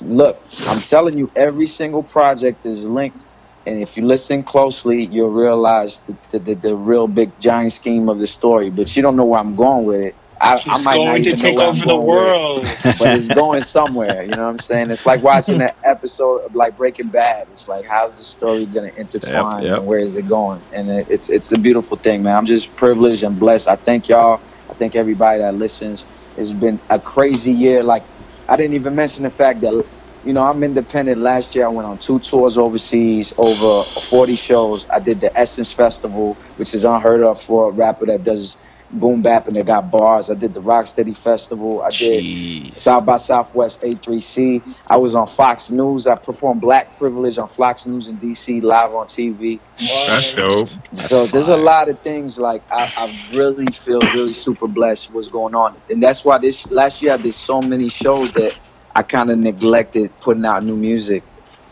look, 0.00 0.44
I'm 0.66 0.80
telling 0.80 1.16
you, 1.16 1.30
every 1.36 1.66
single 1.66 2.02
project 2.02 2.66
is 2.66 2.84
linked. 2.84 3.24
And 3.64 3.80
if 3.80 3.96
you 3.96 4.06
listen 4.06 4.42
closely, 4.42 5.04
you'll 5.04 5.30
realize 5.30 6.00
the, 6.00 6.18
the, 6.32 6.38
the, 6.38 6.54
the 6.54 6.76
real 6.76 7.06
big 7.06 7.38
giant 7.38 7.72
scheme 7.72 8.08
of 8.08 8.18
the 8.18 8.26
story. 8.26 8.70
But 8.70 8.96
you 8.96 9.02
don't 9.02 9.14
know 9.14 9.26
where 9.26 9.40
I'm 9.40 9.54
going 9.54 9.84
with 9.84 10.00
it. 10.00 10.16
I, 10.40 10.52
I 10.68 10.76
It's 10.76 10.84
might 10.84 10.96
not 10.98 11.04
going 11.04 11.22
to 11.24 11.36
take 11.36 11.58
over 11.58 11.78
the 11.86 11.86
going 11.86 12.06
with 12.06 12.06
world. 12.06 12.62
but 12.98 13.16
it's 13.16 13.28
going 13.28 13.62
somewhere. 13.62 14.22
You 14.22 14.30
know 14.30 14.44
what 14.44 14.50
I'm 14.50 14.58
saying? 14.58 14.90
It's 14.90 15.06
like 15.06 15.22
watching 15.22 15.60
an 15.60 15.70
episode 15.84 16.38
of 16.44 16.54
like 16.54 16.76
Breaking 16.76 17.08
Bad. 17.08 17.48
It's 17.52 17.68
like 17.68 17.84
how's 17.86 18.18
the 18.18 18.24
story 18.24 18.66
gonna 18.66 18.92
intertwine 18.96 19.62
Yep, 19.62 19.70
yep. 19.70 19.78
and 19.78 19.86
where 19.86 19.98
is 19.98 20.16
it 20.16 20.28
going? 20.28 20.60
And 20.72 20.88
it, 20.88 21.06
it's 21.10 21.28
it's 21.30 21.52
a 21.52 21.58
beautiful 21.58 21.96
thing, 21.96 22.22
man. 22.22 22.36
I'm 22.36 22.46
just 22.46 22.74
privileged 22.76 23.22
and 23.24 23.38
blessed. 23.38 23.68
I 23.68 23.76
thank 23.76 24.08
y'all. 24.08 24.40
I 24.70 24.74
thank 24.74 24.94
everybody 24.96 25.40
that 25.40 25.54
listens. 25.54 26.04
It's 26.36 26.50
been 26.50 26.78
a 26.90 26.98
crazy 26.98 27.52
year. 27.52 27.82
Like 27.82 28.04
I 28.48 28.56
didn't 28.56 28.74
even 28.74 28.94
mention 28.94 29.24
the 29.24 29.30
fact 29.30 29.60
that 29.62 29.84
you 30.24 30.32
know 30.32 30.42
I'm 30.42 30.62
independent. 30.62 31.20
Last 31.20 31.54
year 31.54 31.66
I 31.66 31.68
went 31.68 31.86
on 31.88 31.98
two 31.98 32.18
tours 32.20 32.58
overseas, 32.58 33.32
over 33.38 33.82
40 33.84 34.36
shows. 34.36 34.88
I 34.90 34.98
did 35.00 35.20
the 35.20 35.36
Essence 35.38 35.72
Festival, 35.72 36.34
which 36.56 36.74
is 36.74 36.84
unheard 36.84 37.22
of 37.22 37.40
for 37.40 37.68
a 37.70 37.72
rapper 37.72 38.06
that 38.06 38.24
does 38.24 38.56
boom 38.90 39.22
bap 39.22 39.46
and 39.46 39.56
they 39.56 39.62
got 39.62 39.90
bars. 39.90 40.30
I 40.30 40.34
did 40.34 40.54
the 40.54 40.60
Rocksteady 40.60 41.16
Festival. 41.16 41.82
I 41.82 41.90
did 41.90 42.24
Jeez. 42.24 42.76
South 42.76 43.04
by 43.04 43.16
Southwest 43.16 43.80
A3C. 43.82 44.62
I 44.86 44.96
was 44.96 45.14
on 45.14 45.26
Fox 45.26 45.70
News. 45.70 46.06
I 46.06 46.14
performed 46.14 46.60
Black 46.60 46.98
Privilege 46.98 47.38
on 47.38 47.48
Fox 47.48 47.86
News 47.86 48.08
in 48.08 48.16
DC 48.18 48.62
live 48.62 48.94
on 48.94 49.06
TV. 49.06 49.60
"That's 49.78 50.34
dope." 50.34 50.68
That's 50.92 51.10
so 51.10 51.26
there's 51.26 51.48
a 51.48 51.56
lot 51.56 51.88
of 51.88 51.98
things 52.00 52.38
like 52.38 52.62
I, 52.70 52.90
I 52.96 53.36
really 53.36 53.66
feel 53.66 54.00
really 54.14 54.34
super 54.34 54.66
blessed 54.66 55.12
what's 55.12 55.28
going 55.28 55.54
on, 55.54 55.76
and 55.90 56.02
that's 56.02 56.24
why 56.24 56.38
this 56.38 56.70
last 56.70 57.02
year 57.02 57.12
I 57.12 57.16
did 57.18 57.34
so 57.34 57.60
many 57.60 57.88
shows 57.88 58.32
that 58.32 58.54
I 58.94 59.02
kind 59.02 59.30
of 59.30 59.38
neglected 59.38 60.16
putting 60.20 60.44
out 60.46 60.64
new 60.64 60.76
music, 60.76 61.22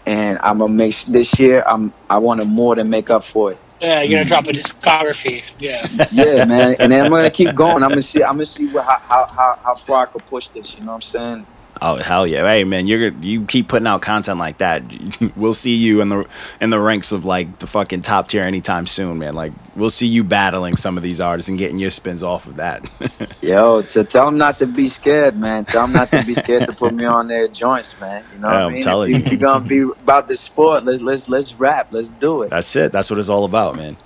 and 0.05 0.39
I'm 0.43 0.59
gonna 0.59 0.73
make 0.73 0.97
this 1.05 1.39
year 1.41 1.65
I'm 1.67 1.93
I 2.11 2.19
want 2.19 2.41
to 2.41 2.47
more 2.47 2.75
than 2.75 2.91
make 2.91 3.11
up 3.11 3.25
for 3.25 3.53
it. 3.53 3.59
Yeah, 3.81 4.03
you're 4.03 4.11
gonna 4.13 4.25
mm. 4.25 4.29
drop 4.29 4.47
a 4.47 4.53
discography. 4.53 5.45
Yeah, 5.59 5.87
Yeah, 6.13 6.45
man, 6.47 6.77
and 6.79 6.91
then 6.91 7.05
I'm 7.05 7.11
gonna 7.11 7.31
keep 7.31 7.55
going. 7.55 7.83
I'm 7.83 7.91
gonna 7.91 8.03
see 8.03 8.23
I'm 8.23 8.33
gonna 8.33 8.47
see 8.47 8.69
what, 8.69 8.85
how, 8.85 8.99
how 9.09 9.27
how 9.35 9.61
how 9.65 9.75
far 9.75 10.07
I 10.07 10.11
can 10.11 10.23
push 10.23 10.49
this. 10.49 10.75
You 10.75 10.83
know 10.83 10.93
what 10.93 10.97
I'm 10.97 11.03
saying? 11.03 11.47
Oh 11.83 11.97
hell 11.97 12.27
yeah! 12.27 12.43
Hey 12.43 12.65
man, 12.65 12.87
you're 12.87 13.09
you 13.09 13.45
keep 13.45 13.69
putting 13.69 13.87
out 13.87 14.03
content 14.03 14.39
like 14.39 14.59
that. 14.59 14.83
We'll 15.37 15.53
see 15.53 15.75
you 15.77 16.01
in 16.01 16.09
the 16.09 16.27
in 16.61 16.71
the 16.71 16.81
ranks 16.81 17.13
of 17.13 17.25
like 17.25 17.59
the 17.59 17.67
fucking 17.67 18.03
top 18.03 18.29
tier 18.29 18.43
anytime 18.43 18.87
soon, 18.87 19.19
man. 19.19 19.35
Like 19.35 19.53
we'll 19.75 19.91
see 19.91 20.07
you 20.07 20.25
battling 20.25 20.77
some 20.77 20.97
of 20.97 21.03
these 21.03 21.21
artists 21.21 21.49
and 21.49 21.59
getting 21.59 21.79
your 21.79 21.91
spins 21.91 22.23
off 22.23 22.47
of 22.47 22.57
that. 22.57 22.89
Yo, 23.43 23.83
to 23.83 24.05
tell 24.05 24.27
them 24.27 24.39
not 24.39 24.59
to 24.59 24.67
be 24.67 24.89
scared, 24.89 25.37
man. 25.37 25.65
Tell 25.65 25.83
them 25.87 25.93
not 25.93 26.09
to 26.11 26.23
be 26.23 26.35
scared 26.35 26.67
to 26.67 26.73
put 26.73 26.95
me 26.95 27.05
on 27.05 27.29
their 27.29 27.49
joints, 27.49 27.99
man. 28.01 28.25
You 28.33 28.39
know 28.41 28.49
what 28.49 28.55
Yeah, 28.55 28.65
I 28.65 28.67
I'm 28.67 28.73
mean? 28.73 28.83
telling 28.83 29.13
if 29.13 29.25
you. 29.27 29.31
you, 29.31 29.37
are 29.37 29.41
gonna 29.41 29.65
be 29.65 29.81
about 29.83 30.29
the 30.29 30.37
sport, 30.37 30.85
let's 30.85 31.03
let's 31.03 31.29
let's 31.29 31.55
rap. 31.55 31.89
Let's 31.93 32.11
do 32.13 32.43
it. 32.43 32.51
That's 32.51 32.75
it. 32.77 32.93
That's 32.93 33.11
what 33.11 33.19
it's 33.19 33.29
all 33.29 33.45
about, 33.45 33.77
man. 33.77 33.97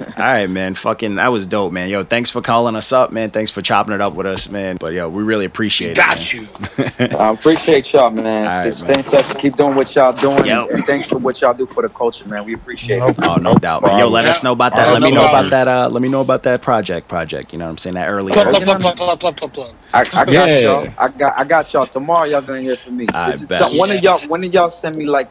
All 0.00 0.06
right, 0.24 0.48
man. 0.48 0.74
Fucking, 0.74 1.16
that 1.16 1.28
was 1.32 1.46
dope, 1.46 1.72
man. 1.72 1.88
Yo, 1.88 2.02
thanks 2.02 2.30
for 2.30 2.40
calling 2.40 2.76
us 2.76 2.92
up, 2.92 3.10
man. 3.12 3.30
Thanks 3.30 3.50
for 3.50 3.62
chopping 3.62 3.94
it 3.94 4.00
up 4.00 4.14
with 4.14 4.26
us, 4.26 4.48
man. 4.48 4.76
But 4.78 4.92
yo, 4.92 5.08
we 5.08 5.22
really 5.22 5.44
appreciate 5.44 5.96
Got 5.96 6.18
it. 6.34 6.48
Got 6.76 7.08
you. 7.10 7.16
I 7.18 7.30
appreciate 7.32 7.92
y'all, 7.92 8.10
man. 8.10 8.44
All 8.50 8.58
right, 8.58 8.64
Just 8.64 8.86
man. 8.86 9.04
stay 9.04 9.18
in 9.18 9.22
touch. 9.24 9.38
Keep 9.38 9.56
doing 9.56 9.74
what 9.74 9.94
y'all 9.94 10.12
doing, 10.12 10.44
Yo. 10.44 10.66
and 10.68 10.84
thanks 10.86 11.08
for 11.08 11.18
what 11.18 11.40
y'all 11.40 11.54
do 11.54 11.66
for 11.66 11.82
the 11.82 11.88
culture, 11.88 12.28
man. 12.28 12.44
We 12.44 12.54
appreciate 12.54 13.02
it. 13.02 13.18
Oh, 13.22 13.36
no 13.36 13.52
doubt, 13.54 13.82
man. 13.82 13.98
Yo, 13.98 14.08
let 14.08 14.24
us 14.26 14.42
know 14.44 14.52
about 14.52 14.76
that. 14.76 14.86
Yeah, 14.86 14.92
Let 14.92 15.02
me 15.02 15.10
no 15.10 15.22
know 15.22 15.28
about 15.28 15.50
that. 15.50 15.68
Uh, 15.68 15.88
let 15.88 16.02
me 16.02 16.08
know 16.08 16.20
about 16.20 16.42
that 16.44 16.62
project. 16.62 17.08
Project. 17.08 17.52
You 17.52 17.58
know 17.58 17.64
what 17.66 17.72
I'm 17.72 17.78
saying? 17.78 17.94
That 17.94 18.08
early. 18.08 18.32
Plug, 18.32 18.46
early- 18.48 18.60
plug, 18.64 18.80
plug, 18.80 18.96
plug, 18.96 19.18
plug, 19.20 19.36
plug, 19.36 19.36
plug, 19.36 19.52
plug. 19.52 19.74
I, 19.92 20.00
I 20.00 20.24
got 20.24 20.28
Yeah. 20.48 20.58
y'all. 20.60 20.88
I 20.98 21.08
got 21.08 21.40
I 21.40 21.44
got 21.44 21.72
y'all. 21.72 21.86
Tomorrow 21.86 22.24
y'all 22.26 22.42
gonna 22.42 22.60
hear 22.60 22.76
from 22.76 22.96
me. 22.96 23.06
I 23.12 23.28
It's- 23.32 23.42
bet. 23.42 23.58
so- 23.58 23.74
one 23.74 23.90
of 23.90 24.02
y'all 24.02 24.20
when 24.28 24.44
of 24.44 24.52
y'all 24.52 24.70
send 24.70 24.96
me 24.96 25.06
like 25.06 25.28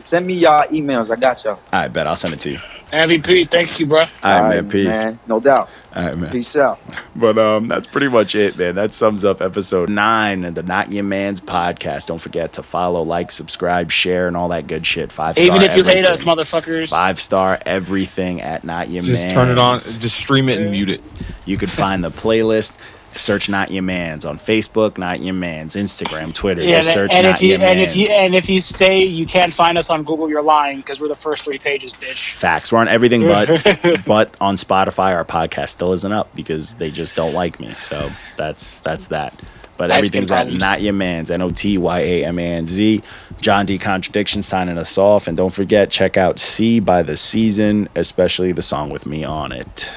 send 0.00 0.26
me 0.26 0.34
y'all 0.34 0.66
emails. 0.68 1.10
I 1.10 1.16
got 1.16 1.44
y'all. 1.44 1.54
All 1.72 1.80
right, 1.80 1.92
bet. 1.92 2.06
I'll 2.06 2.16
send 2.16 2.34
it 2.34 2.40
to 2.40 2.52
you. 2.52 2.60
MVP, 2.88 3.50
thank 3.50 3.78
you, 3.78 3.86
bro. 3.86 4.00
All 4.00 4.06
right, 4.22 4.48
man. 4.48 4.68
Peace. 4.68 4.86
man. 4.86 5.18
No 5.26 5.40
doubt. 5.40 5.68
All 5.94 6.04
right, 6.06 6.16
man. 6.16 6.30
Peace 6.30 6.56
out. 6.56 6.80
But 7.14 7.36
um, 7.36 7.66
that's 7.66 7.86
pretty 7.86 8.08
much 8.08 8.34
it, 8.34 8.56
man. 8.56 8.74
That 8.76 8.94
sums 8.94 9.24
up 9.24 9.40
episode 9.42 9.90
nine 9.90 10.44
of 10.44 10.54
the 10.54 10.62
Not 10.62 10.90
Your 10.90 11.04
Man's 11.04 11.40
podcast. 11.40 12.06
Don't 12.06 12.20
forget 12.20 12.54
to 12.54 12.62
follow, 12.62 13.02
like, 13.02 13.30
subscribe, 13.30 13.90
share, 13.90 14.26
and 14.26 14.36
all 14.36 14.48
that 14.48 14.66
good 14.66 14.86
shit. 14.86 15.12
Five 15.12 15.36
star. 15.36 15.46
Even 15.46 15.62
if 15.62 15.76
you 15.76 15.84
hate 15.84 16.04
us, 16.04 16.24
motherfuckers. 16.24 16.88
Five 16.90 17.20
star 17.20 17.58
everything 17.66 18.40
at 18.40 18.64
Not 18.64 18.88
Your 18.88 19.02
Man. 19.02 19.10
Just 19.10 19.22
Man's. 19.24 19.34
turn 19.34 19.48
it 19.50 19.58
on, 19.58 19.78
just 19.78 20.16
stream 20.16 20.48
it 20.48 20.58
and 20.60 20.70
mute 20.70 20.88
it. 20.90 21.02
You 21.44 21.56
could 21.56 21.70
find 21.70 22.02
the 22.02 22.10
playlist. 22.10 22.78
Search 23.16 23.48
Not 23.48 23.70
Your 23.70 23.82
Man's 23.82 24.24
on 24.24 24.38
Facebook, 24.38 24.96
Not 24.98 25.20
Your 25.20 25.34
Man's 25.34 25.74
Instagram, 25.76 26.32
Twitter. 26.32 26.62
Yeah, 26.62 26.76
Just 26.76 26.92
search 26.92 27.12
and 27.14 27.24
Not 27.24 27.36
if 27.36 27.42
you 27.42 27.48
Your 27.48 27.54
and 27.64 27.78
Man's. 27.78 27.90
if 27.92 27.96
you 27.96 28.08
and 28.08 28.34
if 28.34 28.48
you 28.48 28.60
stay, 28.60 29.04
you 29.04 29.26
can't 29.26 29.52
find 29.52 29.76
us 29.76 29.90
on 29.90 30.04
Google. 30.04 30.28
You're 30.28 30.42
lying 30.42 30.78
because 30.78 31.00
we're 31.00 31.08
the 31.08 31.16
first 31.16 31.44
three 31.44 31.58
pages, 31.58 31.92
bitch. 31.94 32.32
Facts. 32.34 32.72
We're 32.72 32.78
on 32.78 32.88
everything 32.88 33.26
but 33.26 33.48
but 34.06 34.36
on 34.40 34.56
Spotify 34.56 35.14
our 35.16 35.24
podcast 35.24 35.70
still 35.70 35.92
isn't 35.92 36.12
up 36.12 36.34
because 36.34 36.74
they 36.74 36.90
just 36.90 37.14
don't 37.16 37.34
like 37.34 37.58
me. 37.58 37.74
So 37.80 38.10
that's 38.36 38.80
that's 38.80 39.08
that. 39.08 39.34
But 39.76 39.92
everything's 39.92 40.30
at. 40.32 40.52
Not 40.52 40.82
Your 40.82 40.92
Man's, 40.92 41.30
N 41.30 41.40
O 41.40 41.50
T 41.50 41.78
Y 41.78 42.00
A 42.00 42.24
M 42.24 42.38
A 42.38 42.42
N 42.42 42.66
Z. 42.66 43.00
John 43.40 43.64
D 43.66 43.78
Contradiction 43.78 44.42
signing 44.42 44.76
us 44.76 44.98
off. 44.98 45.28
And 45.28 45.36
don't 45.36 45.52
forget, 45.52 45.88
check 45.90 46.16
out 46.16 46.38
C 46.40 46.80
by 46.80 47.02
the 47.02 47.16
Season, 47.16 47.88
especially 47.94 48.50
the 48.52 48.62
song 48.62 48.90
with 48.90 49.06
me 49.06 49.24
on 49.24 49.52
it. 49.52 49.90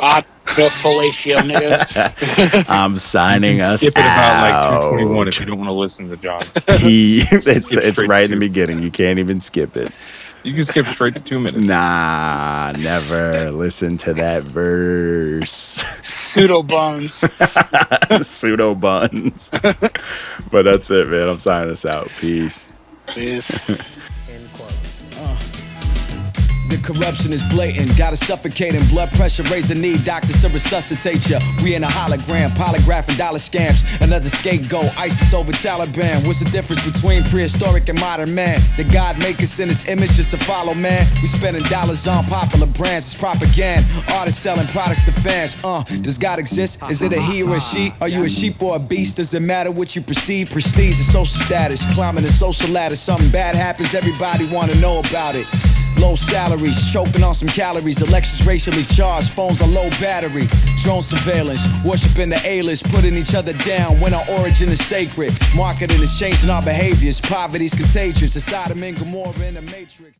Ah, 0.00 0.22
the 0.56 0.62
fellatio, 0.62 1.38
nigga. 1.38 2.64
I'm 2.68 2.96
signing 2.98 3.60
us 3.60 3.80
Skip 3.80 3.96
it 3.96 4.00
about 4.00 4.42
like 4.42 4.54
out. 4.54 4.70
221 4.90 5.28
if 5.28 5.40
you 5.40 5.46
don't 5.46 5.58
want 5.58 5.68
to 5.68 5.72
listen 5.72 6.08
to 6.08 6.16
John. 6.16 6.44
He, 6.78 7.18
it's 7.30 7.72
it's 7.72 8.02
right 8.06 8.24
in 8.24 8.30
the 8.30 8.36
beginning. 8.36 8.82
You 8.82 8.90
can't 8.90 9.18
even 9.18 9.40
skip 9.40 9.76
it. 9.76 9.92
You 10.42 10.54
can 10.54 10.64
skip 10.64 10.86
straight 10.86 11.14
to 11.16 11.22
two 11.22 11.38
minutes. 11.38 11.58
Nah, 11.58 12.72
never 12.72 13.50
listen 13.50 13.98
to 13.98 14.14
that 14.14 14.44
verse. 14.44 15.50
Pseudo 16.06 16.62
bones. 16.62 17.12
Pseudo 18.26 18.74
buns. 18.74 19.50
but 20.50 20.62
that's 20.62 20.90
it, 20.90 21.08
man. 21.08 21.28
I'm 21.28 21.38
signing 21.38 21.70
us 21.70 21.84
out. 21.84 22.08
Peace. 22.18 22.68
Jeez. 23.08 24.16
The 26.70 26.78
corruption 26.78 27.32
is 27.32 27.42
blatant, 27.50 27.96
got 27.98 28.12
a 28.12 28.16
suffocating 28.16 28.86
blood 28.86 29.10
pressure, 29.12 29.42
raising 29.50 29.80
need 29.80 30.04
doctors 30.04 30.40
to 30.40 30.48
resuscitate 30.48 31.28
ya. 31.28 31.40
We 31.64 31.74
in 31.74 31.82
a 31.82 31.88
hologram, 31.88 32.50
polygraphing 32.50 33.18
dollar 33.18 33.40
scams. 33.40 34.00
Another 34.00 34.28
scapegoat, 34.28 34.96
ISIS 34.96 35.34
over 35.34 35.50
Taliban. 35.50 36.24
What's 36.28 36.38
the 36.38 36.48
difference 36.50 36.88
between 36.88 37.24
prehistoric 37.24 37.88
and 37.88 37.98
modern 37.98 38.32
man? 38.36 38.60
The 38.76 38.84
God 38.84 39.18
make 39.18 39.42
us 39.42 39.58
in 39.58 39.66
his 39.66 39.88
image 39.88 40.12
just 40.12 40.30
to 40.30 40.36
follow 40.36 40.72
man. 40.74 41.08
We 41.20 41.26
spending 41.26 41.64
dollars 41.64 42.06
on 42.06 42.22
popular 42.26 42.68
brands, 42.68 43.12
it's 43.12 43.20
propaganda. 43.20 43.84
Artists 44.14 44.40
selling 44.40 44.68
products 44.68 45.04
to 45.06 45.12
fans. 45.12 45.56
Uh, 45.64 45.82
does 46.02 46.18
God 46.18 46.38
exist? 46.38 46.80
Is 46.88 47.02
it 47.02 47.12
a 47.12 47.20
he 47.20 47.42
or 47.42 47.56
a 47.56 47.60
she? 47.60 47.92
Are 48.00 48.08
you 48.08 48.22
a 48.24 48.28
sheep 48.28 48.62
or 48.62 48.76
a 48.76 48.78
beast? 48.78 49.16
Does 49.16 49.34
it 49.34 49.42
matter 49.42 49.72
what 49.72 49.96
you 49.96 50.02
perceive? 50.02 50.50
Prestige 50.50 50.96
and 50.98 51.06
social 51.06 51.40
status, 51.40 51.82
climbing 51.94 52.22
the 52.22 52.30
social 52.30 52.70
ladder. 52.70 52.94
Something 52.94 53.30
bad 53.32 53.56
happens, 53.56 53.92
everybody 53.92 54.46
wanna 54.52 54.76
know 54.76 55.00
about 55.00 55.34
it. 55.34 55.46
Low 55.98 56.14
salaries, 56.14 56.92
choking 56.92 57.22
on 57.22 57.34
some 57.34 57.48
calories, 57.48 58.00
elections 58.00 58.46
racially 58.46 58.84
charged, 58.84 59.30
phones 59.30 59.60
on 59.60 59.72
low 59.74 59.90
battery, 60.00 60.46
drone 60.82 61.02
surveillance, 61.02 61.60
worshiping 61.84 62.30
the 62.30 62.40
A-list, 62.44 62.84
putting 62.90 63.14
each 63.14 63.34
other 63.34 63.52
down 63.64 64.00
when 64.00 64.14
our 64.14 64.24
origin 64.38 64.68
is 64.68 64.84
sacred. 64.86 65.36
Marketing 65.54 66.00
is 66.02 66.18
changing 66.18 66.50
our 66.50 66.62
behaviors, 66.62 67.20
poverty's 67.20 67.74
contagious, 67.74 68.36
it's 68.36 68.44
Sodom 68.44 68.82
and 68.82 68.98
Gomorrah 68.98 69.46
in 69.46 69.54
the 69.54 69.62
Matrix. 69.62 70.16